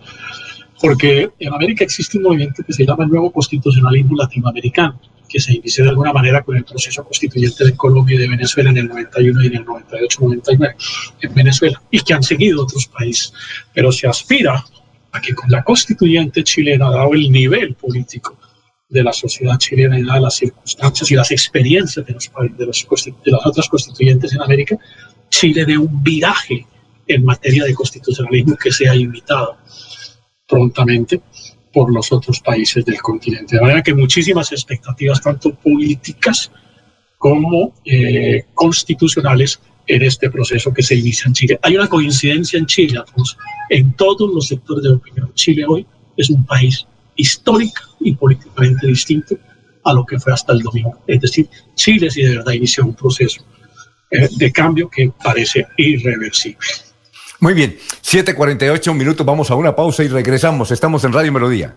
porque 0.81 1.31
en 1.39 1.55
América 1.55 1.85
existe 1.85 2.19
un 2.19 2.25
movimiento 2.25 2.62
que 2.65 2.73
se 2.73 2.85
llama 2.85 3.05
el 3.05 3.11
nuevo 3.11 3.31
constitucionalismo 3.33 4.17
latinoamericano, 4.17 5.01
que 5.29 5.41
se 5.41 5.55
inició 5.55 5.85
de 5.85 5.91
alguna 5.91 6.12
manera 6.12 6.43
con 6.43 6.57
el 6.57 6.65
proceso 6.65 7.03
constituyente 7.05 7.65
de 7.65 7.75
Colombia 7.75 8.17
y 8.17 8.19
de 8.19 8.29
Venezuela 8.29 8.71
en 8.71 8.77
el 8.77 8.89
91 8.89 9.43
y 9.43 9.47
en 9.47 9.57
el 9.57 9.65
98-99 9.65 10.75
en 11.23 11.35
Venezuela, 11.35 11.83
y 11.91 12.01
que 12.01 12.12
han 12.12 12.23
seguido 12.23 12.62
otros 12.62 12.87
países. 12.87 13.33
Pero 13.73 13.91
se 13.91 14.07
aspira 14.07 14.62
a 15.12 15.20
que 15.20 15.34
con 15.34 15.50
la 15.50 15.62
constituyente 15.62 16.42
chilena, 16.42 16.91
dado 16.91 17.12
el 17.12 17.31
nivel 17.31 17.74
político 17.74 18.39
de 18.89 19.02
la 19.02 19.12
sociedad 19.12 19.58
chilena 19.58 19.99
y 19.99 20.02
las 20.02 20.34
circunstancias 20.34 21.10
y 21.10 21.15
las 21.15 21.31
experiencias 21.31 22.05
de, 22.05 22.12
los, 22.12 22.31
de, 22.57 22.66
los, 22.66 22.86
de 23.24 23.31
las 23.31 23.47
otras 23.47 23.68
constituyentes 23.68 24.32
en 24.32 24.42
América, 24.42 24.76
Chile 25.31 25.65
dé 25.65 25.78
un 25.78 26.02
viraje 26.02 26.66
en 27.07 27.24
materia 27.24 27.65
de 27.65 27.74
constitucionalismo 27.74 28.57
que 28.57 28.70
sea 28.70 28.94
invitado 28.94 29.57
prontamente 30.47 31.20
por 31.73 31.92
los 31.92 32.12
otros 32.12 32.41
países 32.41 32.84
del 32.84 33.00
continente. 33.00 33.57
De 33.57 33.62
manera 33.62 33.82
que 33.82 33.94
muchísimas 33.94 34.52
expectativas, 34.52 35.23
tanto 35.23 35.55
políticas 35.55 36.50
como 37.23 37.73
eh, 37.84 38.47
constitucionales, 38.52 39.60
en 39.86 40.02
este 40.02 40.28
proceso 40.28 40.75
que 40.75 40.83
se 40.83 40.97
inicia 40.97 41.28
en 41.28 41.34
Chile. 41.34 41.59
Hay 41.62 41.76
una 41.76 41.86
coincidencia 41.89 42.59
en 42.59 42.67
Chile, 42.67 43.01
en 43.70 43.92
todos 43.92 44.28
los 44.34 44.49
sectores 44.49 44.83
de 44.83 44.91
opinión. 44.91 45.33
Chile 45.34 45.65
hoy 45.68 45.86
es 46.17 46.31
un 46.31 46.44
país 46.44 46.84
histórico 47.15 47.81
y 48.01 48.17
políticamente 48.17 48.89
distinto 48.89 49.36
a 49.84 49.92
lo 49.92 50.05
que 50.05 50.18
fue 50.18 50.33
hasta 50.33 50.52
el 50.52 50.62
domingo. 50.62 50.99
Es 51.07 51.20
decir, 51.20 51.49
Chile 51.76 52.10
sí 52.10 52.23
de 52.23 52.39
verdad 52.39 52.55
inició 52.55 52.86
un 52.86 52.94
proceso 52.94 53.44
eh, 54.10 54.28
de 54.36 54.51
cambio 54.51 54.91
que 54.91 55.12
parece 55.23 55.65
irreversible. 55.76 56.67
Muy 57.39 57.55
bien, 57.55 57.76
7:48 58.02 58.94
minutos, 58.94 59.25
vamos 59.25 59.49
a 59.52 59.55
una 59.55 59.76
pausa 59.76 60.02
y 60.02 60.09
regresamos. 60.09 60.73
Estamos 60.73 61.05
en 61.05 61.12
Radio 61.12 61.33
Melodía. 61.33 61.76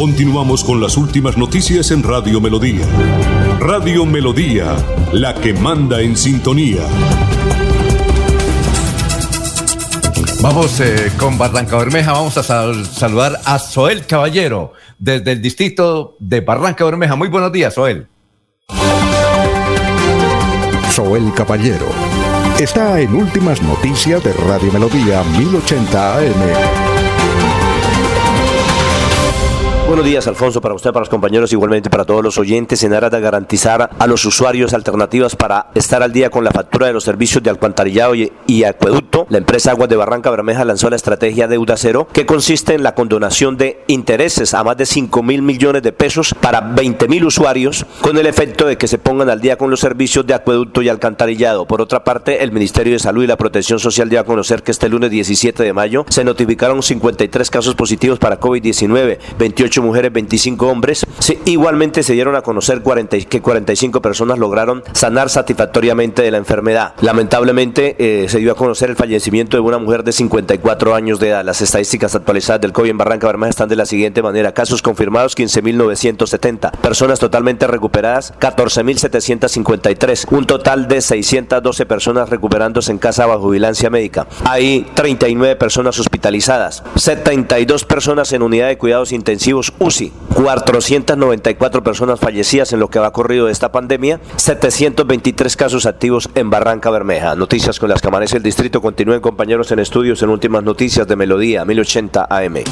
Continuamos 0.00 0.64
con 0.64 0.80
las 0.80 0.96
últimas 0.96 1.36
noticias 1.36 1.90
en 1.90 2.02
Radio 2.02 2.40
Melodía. 2.40 2.86
Radio 3.58 4.06
Melodía, 4.06 4.74
la 5.12 5.34
que 5.34 5.52
manda 5.52 6.00
en 6.00 6.16
sintonía. 6.16 6.80
Vamos 10.40 10.80
eh, 10.80 11.12
con 11.18 11.36
Barranca 11.36 11.76
Bermeja, 11.76 12.12
vamos 12.12 12.38
a 12.38 12.42
saludar 12.42 13.40
a 13.44 13.58
Soel 13.58 14.06
Caballero 14.06 14.72
desde 14.98 15.32
el 15.32 15.42
distrito 15.42 16.16
de 16.18 16.40
Barranca 16.40 16.82
Bermeja. 16.86 17.14
Muy 17.14 17.28
buenos 17.28 17.52
días, 17.52 17.74
Soel. 17.74 18.08
Soel 20.90 21.30
Caballero 21.34 21.88
está 22.58 22.98
en 23.00 23.14
Últimas 23.14 23.60
Noticias 23.60 24.24
de 24.24 24.32
Radio 24.32 24.72
Melodía 24.72 25.22
1080 25.24 26.16
AM. 26.16 26.89
Buenos 29.90 30.06
días, 30.06 30.28
Alfonso, 30.28 30.60
para 30.60 30.72
usted, 30.72 30.92
para 30.92 31.00
los 31.00 31.08
compañeros, 31.08 31.52
igualmente 31.52 31.90
para 31.90 32.04
todos 32.04 32.22
los 32.22 32.38
oyentes, 32.38 32.84
en 32.84 32.94
aras 32.94 33.10
de 33.10 33.20
garantizar 33.20 33.90
a 33.98 34.06
los 34.06 34.24
usuarios 34.24 34.72
alternativas 34.72 35.34
para 35.34 35.66
estar 35.74 36.00
al 36.00 36.12
día 36.12 36.30
con 36.30 36.44
la 36.44 36.52
factura 36.52 36.86
de 36.86 36.92
los 36.92 37.02
servicios 37.02 37.42
de 37.42 37.50
alcantarillado 37.50 38.14
y, 38.14 38.62
acueducto. 38.62 39.26
La 39.30 39.38
empresa 39.38 39.72
Aguas 39.72 39.88
de 39.88 39.96
Barranca 39.96 40.30
Bermeja 40.30 40.64
lanzó 40.64 40.90
la 40.90 40.94
estrategia 40.94 41.48
Deuda 41.48 41.76
Cero, 41.76 42.06
que 42.12 42.24
consiste 42.24 42.74
en 42.74 42.84
la 42.84 42.94
condonación 42.94 43.56
de 43.56 43.82
intereses 43.88 44.54
a 44.54 44.62
más 44.62 44.76
de 44.76 44.86
5 44.86 45.24
mil 45.24 45.42
millones 45.42 45.82
de 45.82 45.90
pesos 45.90 46.36
para 46.40 46.60
20 46.60 47.08
mil 47.08 47.24
usuarios, 47.24 47.84
con 48.00 48.16
el 48.16 48.26
efecto 48.26 48.66
de 48.66 48.78
que 48.78 48.86
se 48.86 48.98
pongan 48.98 49.28
al 49.28 49.40
día 49.40 49.58
con 49.58 49.70
los 49.70 49.80
servicios 49.80 50.24
de 50.24 50.34
acueducto 50.34 50.82
y 50.82 50.88
alcantarillado. 50.88 51.66
Por 51.66 51.80
otra 51.80 52.04
parte, 52.04 52.44
el 52.44 52.52
Ministerio 52.52 52.92
de 52.92 53.00
Salud 53.00 53.24
y 53.24 53.26
la 53.26 53.36
Protección 53.36 53.80
Social 53.80 54.08
dio 54.08 54.20
a 54.20 54.24
conocer 54.24 54.62
que 54.62 54.70
este 54.70 54.88
lunes 54.88 55.10
17 55.10 55.64
de 55.64 55.72
mayo 55.72 56.06
se 56.10 56.22
notificaron 56.22 56.80
53 56.80 57.50
casos 57.50 57.74
positivos 57.74 58.20
para 58.20 58.38
COVID-19, 58.38 59.18
28 59.36 59.79
mujeres, 59.82 60.12
25 60.12 60.66
hombres. 60.66 61.06
igualmente 61.44 62.02
se 62.02 62.12
dieron 62.12 62.36
a 62.36 62.42
conocer 62.42 62.82
40, 62.82 63.18
que 63.20 63.40
45 63.40 64.00
personas 64.02 64.38
lograron 64.38 64.82
sanar 64.92 65.30
satisfactoriamente 65.30 66.22
de 66.22 66.30
la 66.30 66.38
enfermedad. 66.38 66.94
Lamentablemente 67.00 67.96
eh, 67.98 68.28
se 68.28 68.38
dio 68.38 68.52
a 68.52 68.54
conocer 68.54 68.90
el 68.90 68.96
fallecimiento 68.96 69.56
de 69.56 69.60
una 69.60 69.78
mujer 69.78 70.04
de 70.04 70.12
54 70.12 70.94
años 70.94 71.20
de 71.20 71.28
edad. 71.28 71.44
Las 71.44 71.62
estadísticas 71.62 72.14
actualizadas 72.14 72.60
del 72.60 72.72
COVID 72.72 72.90
en 72.90 72.98
Barranca 72.98 73.26
Bermeja 73.26 73.50
están 73.50 73.68
de 73.68 73.76
la 73.76 73.86
siguiente 73.86 74.22
manera. 74.22 74.52
Casos 74.52 74.82
confirmados 74.82 75.36
15.970. 75.36 76.72
Personas 76.72 77.18
totalmente 77.18 77.66
recuperadas 77.66 78.34
14.753. 78.38 80.26
Un 80.30 80.46
total 80.46 80.88
de 80.88 81.00
612 81.00 81.86
personas 81.86 82.28
recuperándose 82.28 82.92
en 82.92 82.98
casa 82.98 83.26
bajo 83.26 83.50
vigilancia 83.50 83.90
médica. 83.90 84.26
Hay 84.44 84.86
39 84.94 85.56
personas 85.56 85.98
hospitalizadas. 85.98 86.82
72 86.96 87.84
personas 87.84 88.32
en 88.32 88.42
unidad 88.42 88.68
de 88.68 88.78
cuidados 88.78 89.12
intensivos 89.12 89.69
UCI, 89.78 90.12
494 90.34 91.82
personas 91.82 92.20
fallecidas 92.20 92.72
en 92.72 92.80
lo 92.80 92.88
que 92.88 92.98
va 92.98 93.12
corrido 93.12 93.46
de 93.46 93.52
esta 93.52 93.72
pandemia, 93.72 94.20
723 94.36 95.56
casos 95.56 95.86
activos 95.86 96.28
en 96.34 96.50
Barranca 96.50 96.90
Bermeja. 96.90 97.34
Noticias 97.34 97.78
con 97.78 97.88
las 97.88 98.00
que 98.00 98.08
amanece 98.08 98.36
el 98.36 98.42
distrito. 98.42 98.80
Continúen 98.80 99.20
compañeros 99.20 99.70
en 99.72 99.78
estudios 99.78 100.22
en 100.22 100.30
últimas 100.30 100.62
noticias 100.62 101.06
de 101.06 101.16
Melodía 101.16 101.64
1080 101.64 102.26
AM. 102.28 102.64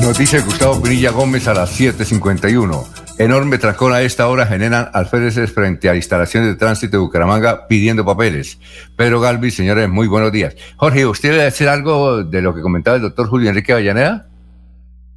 Noticia 0.00 0.38
de 0.38 0.44
Gustavo 0.44 0.80
Pinilla 0.80 1.10
Gómez 1.10 1.48
a 1.48 1.54
las 1.54 1.78
7.51. 1.78 2.84
Enorme 3.18 3.58
trancón 3.58 3.92
a 3.92 4.00
esta 4.02 4.28
hora 4.28 4.46
generan 4.46 4.90
alféreces 4.92 5.52
frente 5.52 5.88
a 5.88 5.96
instalaciones 5.96 6.50
de 6.50 6.54
tránsito 6.54 6.96
de 6.96 7.00
Bucaramanga 7.00 7.66
pidiendo 7.66 8.04
papeles. 8.04 8.60
Pedro 8.94 9.20
Galvis, 9.20 9.56
señores, 9.56 9.88
muy 9.88 10.06
buenos 10.06 10.30
días. 10.30 10.54
Jorge, 10.76 11.04
¿usted 11.04 11.32
debe 11.32 11.42
decir 11.42 11.68
algo 11.68 12.22
de 12.22 12.42
lo 12.42 12.54
que 12.54 12.60
comentaba 12.60 12.96
el 12.96 13.02
doctor 13.02 13.26
Julio 13.26 13.48
Enrique 13.48 13.72
Avellaneda? 13.72 14.27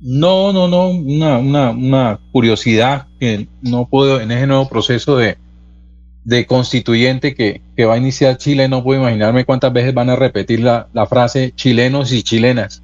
No, 0.01 0.51
no, 0.51 0.67
no, 0.67 0.89
una, 0.89 1.37
una, 1.37 1.69
una 1.69 2.19
curiosidad 2.31 3.07
que 3.19 3.47
no 3.61 3.87
puedo, 3.87 4.19
en 4.19 4.31
ese 4.31 4.47
nuevo 4.47 4.67
proceso 4.67 5.15
de, 5.15 5.37
de 6.23 6.45
constituyente 6.47 7.35
que, 7.35 7.61
que, 7.75 7.85
va 7.85 7.93
a 7.93 7.97
iniciar 7.97 8.37
Chile, 8.37 8.67
no 8.67 8.83
puedo 8.83 8.99
imaginarme 8.99 9.45
cuántas 9.45 9.71
veces 9.71 9.93
van 9.93 10.09
a 10.09 10.15
repetir 10.15 10.61
la, 10.61 10.87
la 10.93 11.05
frase 11.05 11.53
chilenos 11.55 12.11
y 12.11 12.23
chilenas. 12.23 12.81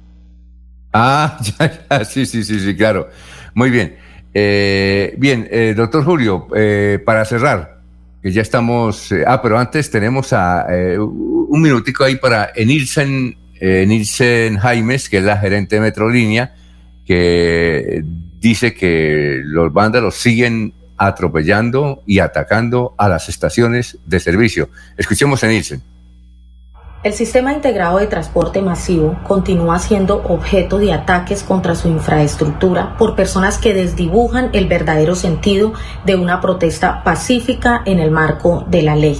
Ah, 0.92 1.38
ya, 1.58 1.86
ya, 1.90 2.04
sí, 2.04 2.24
sí, 2.24 2.44
sí, 2.44 2.60
sí, 2.60 2.76
claro. 2.76 3.08
Muy 3.54 3.70
bien. 3.70 3.96
Eh, 4.32 5.14
bien, 5.18 5.48
eh, 5.50 5.74
doctor 5.76 6.04
Julio, 6.04 6.46
eh, 6.54 7.00
para 7.04 7.24
cerrar, 7.24 7.80
que 8.22 8.30
ya 8.30 8.42
estamos. 8.42 9.10
eh, 9.10 9.24
ah, 9.26 9.42
pero 9.42 9.58
antes 9.58 9.90
tenemos 9.90 10.32
a 10.32 10.66
eh, 10.70 10.98
un 10.98 11.60
minutico 11.60 12.04
ahí 12.04 12.16
para 12.16 12.52
Enilsen, 12.54 13.36
Enilsen 13.60 14.58
Jaimes, 14.58 15.08
que 15.08 15.18
es 15.18 15.24
la 15.24 15.38
gerente 15.38 15.76
de 15.76 15.82
Metrolínea, 15.82 16.54
que 17.08 18.04
dice 18.38 18.74
que 18.74 19.40
los 19.42 19.72
vándalos 19.72 20.14
siguen 20.14 20.74
atropellando 20.98 22.02
y 22.04 22.18
atacando 22.18 22.92
a 22.98 23.08
las 23.08 23.30
estaciones 23.30 23.96
de 24.04 24.20
servicio. 24.20 24.68
Escuchemos 24.98 25.42
a 25.42 25.46
Enilsen. 25.46 25.82
El 27.02 27.14
sistema 27.14 27.54
integrado 27.54 27.96
de 27.98 28.08
transporte 28.08 28.60
masivo 28.60 29.18
continúa 29.26 29.78
siendo 29.78 30.22
objeto 30.24 30.78
de 30.78 30.92
ataques 30.92 31.42
contra 31.42 31.74
su 31.76 31.88
infraestructura 31.88 32.98
por 32.98 33.16
personas 33.16 33.56
que 33.56 33.72
desdibujan 33.72 34.50
el 34.52 34.66
verdadero 34.66 35.14
sentido 35.14 35.72
de 36.04 36.16
una 36.16 36.42
protesta 36.42 37.02
pacífica 37.04 37.80
en 37.86 38.00
el 38.00 38.10
marco 38.10 38.66
de 38.68 38.82
la 38.82 38.96
ley. 38.96 39.18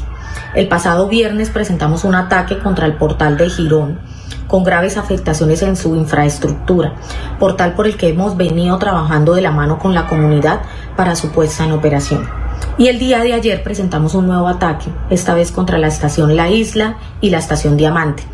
El 0.54 0.68
pasado 0.68 1.08
viernes 1.08 1.48
presentamos 1.48 2.04
un 2.04 2.16
ataque 2.16 2.58
contra 2.58 2.84
el 2.84 2.96
portal 2.96 3.38
de 3.38 3.48
Girón 3.48 4.17
con 4.48 4.64
graves 4.64 4.96
afectaciones 4.96 5.62
en 5.62 5.76
su 5.76 5.94
infraestructura, 5.94 6.94
portal 7.38 7.74
por 7.74 7.86
el 7.86 7.96
que 7.96 8.08
hemos 8.08 8.36
venido 8.36 8.78
trabajando 8.78 9.34
de 9.34 9.42
la 9.42 9.52
mano 9.52 9.78
con 9.78 9.94
la 9.94 10.08
comunidad 10.08 10.62
para 10.96 11.14
su 11.14 11.30
puesta 11.30 11.64
en 11.64 11.72
operación. 11.72 12.28
Y 12.78 12.88
el 12.88 12.98
día 12.98 13.20
de 13.20 13.34
ayer 13.34 13.62
presentamos 13.62 14.14
un 14.14 14.26
nuevo 14.26 14.48
ataque, 14.48 14.86
esta 15.10 15.34
vez 15.34 15.52
contra 15.52 15.78
la 15.78 15.86
estación 15.86 16.34
La 16.34 16.48
Isla 16.48 16.96
y 17.20 17.30
la 17.30 17.38
estación 17.38 17.76
Diamante, 17.76 18.24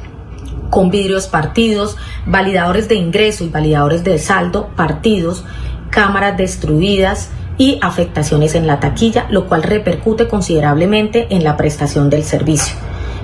con 0.71 0.91
vidrios 0.91 1.27
partidos, 1.27 1.97
validadores 2.27 2.89
de 2.89 2.95
ingreso 2.95 3.45
y 3.45 3.49
validadores 3.49 4.05
de 4.05 4.19
saldo 4.19 4.69
partidos, 4.77 5.45
cámaras 5.91 6.37
destruidas 6.37 7.31
y 7.59 7.79
afectaciones 7.83 8.55
en 8.55 8.67
la 8.67 8.81
taquilla, 8.81 9.27
lo 9.31 9.47
cual 9.47 9.63
repercute 9.63 10.29
considerablemente 10.29 11.29
en 11.31 11.45
la 11.45 11.57
prestación 11.57 12.11
del 12.11 12.25
servicio. 12.25 12.77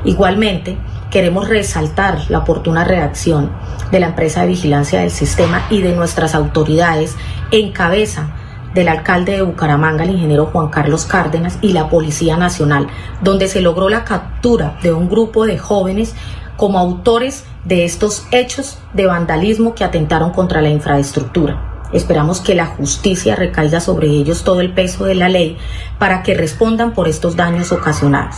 Igualmente, 0.05 0.77
queremos 1.11 1.49
resaltar 1.49 2.31
la 2.31 2.39
oportuna 2.39 2.85
reacción 2.85 3.51
de 3.91 4.01
la 4.01 4.09
empresa 4.09 4.43
de 4.43 4.49
vigilancia 4.49 5.01
del 5.01 5.11
sistema 5.11 5.67
y 5.69 5.83
de 5.83 5.95
nuestras 5.95 6.35
autoridades 6.35 7.17
en 7.51 7.73
cabeza 7.73 8.31
del 8.75 8.89
alcalde 8.89 9.33
de 9.33 9.43
Bucaramanga, 9.43 10.05
el 10.05 10.11
ingeniero 10.11 10.47
Juan 10.47 10.69
Carlos 10.69 11.05
Cárdenas, 11.05 11.59
y 11.61 11.73
la 11.73 11.89
Policía 11.89 12.37
Nacional, 12.37 12.87
donde 13.21 13.49
se 13.49 13.61
logró 13.61 13.89
la 13.89 14.05
captura 14.05 14.79
de 14.83 14.93
un 14.93 15.09
grupo 15.09 15.45
de 15.45 15.59
jóvenes 15.59 16.15
como 16.57 16.79
autores 16.79 17.45
de 17.65 17.85
estos 17.85 18.27
hechos 18.31 18.79
de 18.95 19.07
vandalismo 19.07 19.75
que 19.75 19.83
atentaron 19.83 20.31
contra 20.31 20.63
la 20.63 20.71
infraestructura. 20.71 21.89
Esperamos 21.93 22.41
que 22.41 22.55
la 22.55 22.67
justicia 22.67 23.35
recaiga 23.35 23.81
sobre 23.81 24.07
ellos 24.07 24.45
todo 24.45 24.61
el 24.61 24.73
peso 24.73 25.05
de 25.05 25.17
la 25.17 25.29
ley 25.29 25.59
para 25.99 26.23
que 26.23 26.35
respondan 26.35 26.93
por 26.93 27.09
estos 27.09 27.35
daños 27.35 27.73
ocasionados. 27.73 28.37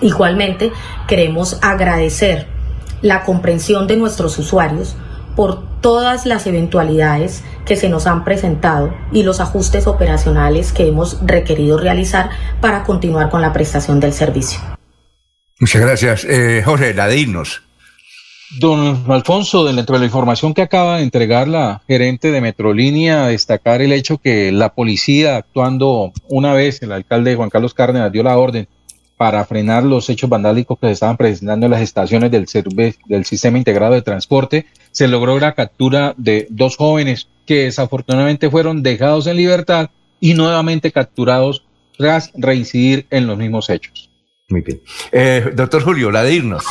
Igualmente, 0.00 0.72
queremos 1.06 1.58
agradecer 1.62 2.46
la 3.02 3.22
comprensión 3.24 3.86
de 3.86 3.96
nuestros 3.96 4.38
usuarios 4.38 4.96
por 5.36 5.80
todas 5.80 6.26
las 6.26 6.46
eventualidades 6.46 7.42
que 7.66 7.76
se 7.76 7.88
nos 7.88 8.06
han 8.06 8.24
presentado 8.24 8.94
y 9.12 9.22
los 9.22 9.40
ajustes 9.40 9.86
operacionales 9.86 10.72
que 10.72 10.88
hemos 10.88 11.18
requerido 11.26 11.76
realizar 11.76 12.30
para 12.60 12.84
continuar 12.84 13.30
con 13.30 13.42
la 13.42 13.52
prestación 13.52 14.00
del 14.00 14.12
servicio. 14.12 14.60
Muchas 15.60 15.82
gracias. 15.82 16.24
Eh, 16.24 16.62
Jorge, 16.64 16.94
la 16.94 17.08
de 17.08 17.18
irnos. 17.18 17.62
Don 18.58 19.04
Alfonso, 19.08 19.64
dentro 19.64 19.94
de 19.94 20.00
la 20.00 20.06
información 20.06 20.54
que 20.54 20.62
acaba 20.62 20.98
de 20.98 21.02
entregar 21.02 21.48
la 21.48 21.82
gerente 21.88 22.30
de 22.30 22.40
Metrolínea, 22.40 23.26
destacar 23.26 23.82
el 23.82 23.92
hecho 23.92 24.18
que 24.18 24.52
la 24.52 24.74
policía, 24.74 25.36
actuando 25.36 26.12
una 26.28 26.52
vez, 26.52 26.80
el 26.82 26.92
alcalde 26.92 27.34
Juan 27.34 27.50
Carlos 27.50 27.74
Cárdenas 27.74 28.12
dio 28.12 28.22
la 28.22 28.36
orden 28.36 28.68
para 29.16 29.44
frenar 29.44 29.84
los 29.84 30.10
hechos 30.10 30.28
vandálicos 30.28 30.78
que 30.78 30.88
se 30.88 30.92
estaban 30.92 31.16
presentando 31.16 31.66
en 31.66 31.72
las 31.72 31.82
estaciones 31.82 32.30
del, 32.30 32.46
del 33.06 33.24
sistema 33.24 33.58
integrado 33.58 33.94
de 33.94 34.02
transporte, 34.02 34.66
se 34.90 35.08
logró 35.08 35.38
la 35.38 35.54
captura 35.54 36.14
de 36.16 36.46
dos 36.50 36.76
jóvenes 36.76 37.28
que 37.46 37.64
desafortunadamente 37.64 38.50
fueron 38.50 38.82
dejados 38.82 39.26
en 39.26 39.36
libertad 39.36 39.90
y 40.20 40.34
nuevamente 40.34 40.90
capturados 40.90 41.64
tras 41.96 42.32
reincidir 42.34 43.06
en 43.10 43.26
los 43.26 43.38
mismos 43.38 43.70
hechos. 43.70 44.10
Muy 44.48 44.62
bien. 44.62 44.80
Eh, 45.12 45.52
doctor 45.54 45.82
Julio, 45.82 46.10
la 46.10 46.22
de 46.22 46.34
irnos. 46.34 46.64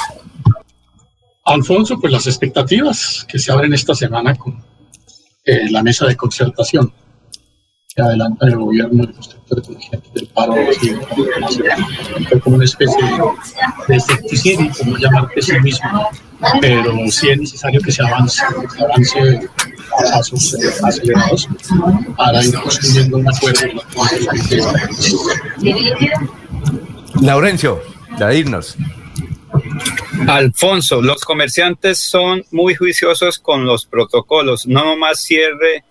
Alfonso, 1.45 1.99
pues 1.99 2.11
las 2.11 2.27
expectativas 2.27 3.25
que 3.27 3.39
se 3.39 3.51
abren 3.51 3.73
esta 3.73 3.95
semana 3.95 4.35
con 4.35 4.63
eh, 5.45 5.69
la 5.69 5.83
mesa 5.83 6.05
de 6.05 6.15
concertación 6.15 6.93
que 7.95 8.01
adelanta 8.01 8.47
el 8.47 8.55
gobierno 8.55 9.03
y 9.03 9.07
los 9.07 9.25
sectores 9.25 9.67
dirigentes 9.67 10.13
del 10.13 10.27
paro 10.27 10.55
fue 12.29 12.39
como 12.39 12.55
una 12.55 12.65
especie 12.65 12.97
de, 13.87 13.95
escepticismo, 13.95 14.69
como 14.77 14.97
llamar 14.97 15.29
pesimismo, 15.33 16.09
pero 16.59 16.93
sí 17.11 17.29
es 17.29 17.39
necesario 17.39 17.81
que 17.81 17.91
se 17.91 18.03
avance, 18.03 18.43
que 18.95 19.05
se 19.05 19.19
avance 19.19 19.49
a 19.91 20.11
pasos 20.11 20.53
eh, 20.55 20.67
acelerados 20.83 21.47
para 22.17 22.43
ir 22.43 22.55
construyendo 22.55 23.17
un 23.17 23.27
acuerdo. 23.29 23.83
Laurencio, 27.21 27.81
la 28.17 28.27
de 28.29 28.39
irnos. 28.39 28.75
Alfonso, 30.27 31.01
los 31.01 31.23
comerciantes 31.23 31.99
son 31.99 32.43
muy 32.49 32.73
juiciosos 32.73 33.37
con 33.37 33.65
los 33.65 33.85
protocolos, 33.85 34.65
no 34.65 34.83
nomás 34.83 35.19
cierre, 35.21 35.83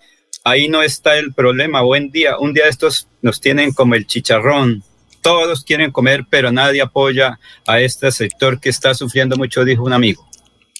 ahí 0.43 0.67
no 0.67 0.81
está 0.81 1.17
el 1.17 1.33
problema. 1.33 1.81
Buen 1.81 2.09
día, 2.09 2.37
un 2.37 2.53
día 2.53 2.67
estos 2.67 3.07
nos 3.21 3.39
tienen 3.39 3.73
como 3.73 3.95
el 3.95 4.05
chicharrón. 4.05 4.83
Todos 5.21 5.63
quieren 5.63 5.91
comer, 5.91 6.25
pero 6.29 6.51
nadie 6.51 6.81
apoya 6.81 7.39
a 7.65 7.79
este 7.79 8.11
sector 8.11 8.59
que 8.59 8.69
está 8.69 8.93
sufriendo 8.93 9.37
mucho, 9.37 9.63
dijo 9.63 9.83
un 9.83 9.93
amigo. 9.93 10.27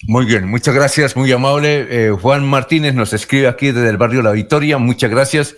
Muy 0.06 0.26
bien, 0.26 0.46
muchas 0.46 0.74
gracias, 0.74 1.16
muy 1.16 1.32
amable. 1.32 1.86
Eh, 1.88 2.10
Juan 2.10 2.44
Martínez 2.44 2.94
nos 2.94 3.14
escribe 3.14 3.48
aquí 3.48 3.72
desde 3.72 3.88
el 3.88 3.96
barrio 3.96 4.20
La 4.20 4.32
Victoria, 4.32 4.76
muchas 4.76 5.10
gracias. 5.10 5.56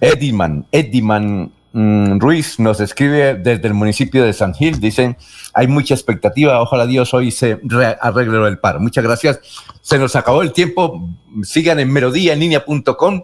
Ediman, 0.00 0.66
Ediman 0.70 1.50
Ruiz 1.74 2.60
nos 2.60 2.78
escribe 2.80 3.34
desde 3.34 3.66
el 3.66 3.74
municipio 3.74 4.24
de 4.24 4.32
San 4.32 4.54
Gil, 4.54 4.78
dicen, 4.78 5.16
hay 5.52 5.66
mucha 5.66 5.94
expectativa, 5.94 6.60
ojalá 6.62 6.86
Dios 6.86 7.12
hoy 7.14 7.32
se 7.32 7.58
re- 7.64 7.96
arregle 8.00 8.38
lo 8.38 8.44
del 8.44 8.58
paro. 8.58 8.78
Muchas 8.78 9.02
gracias, 9.02 9.40
se 9.82 9.98
nos 9.98 10.14
acabó 10.14 10.42
el 10.42 10.52
tiempo, 10.52 11.10
sigan 11.42 11.80
en 11.80 11.92
melodíaenlínea.com 11.92 13.22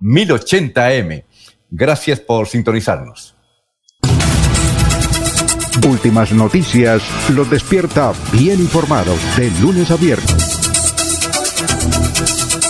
1080m. 0.00 1.24
Gracias 1.70 2.18
por 2.20 2.48
sintonizarnos. 2.48 3.36
Últimas 5.88 6.32
noticias 6.32 7.02
los 7.30 7.48
despierta 7.48 8.12
bien 8.32 8.60
informados 8.60 9.18
de 9.36 9.50
lunes 9.60 9.90
a 9.90 9.96
viernes. 9.96 10.61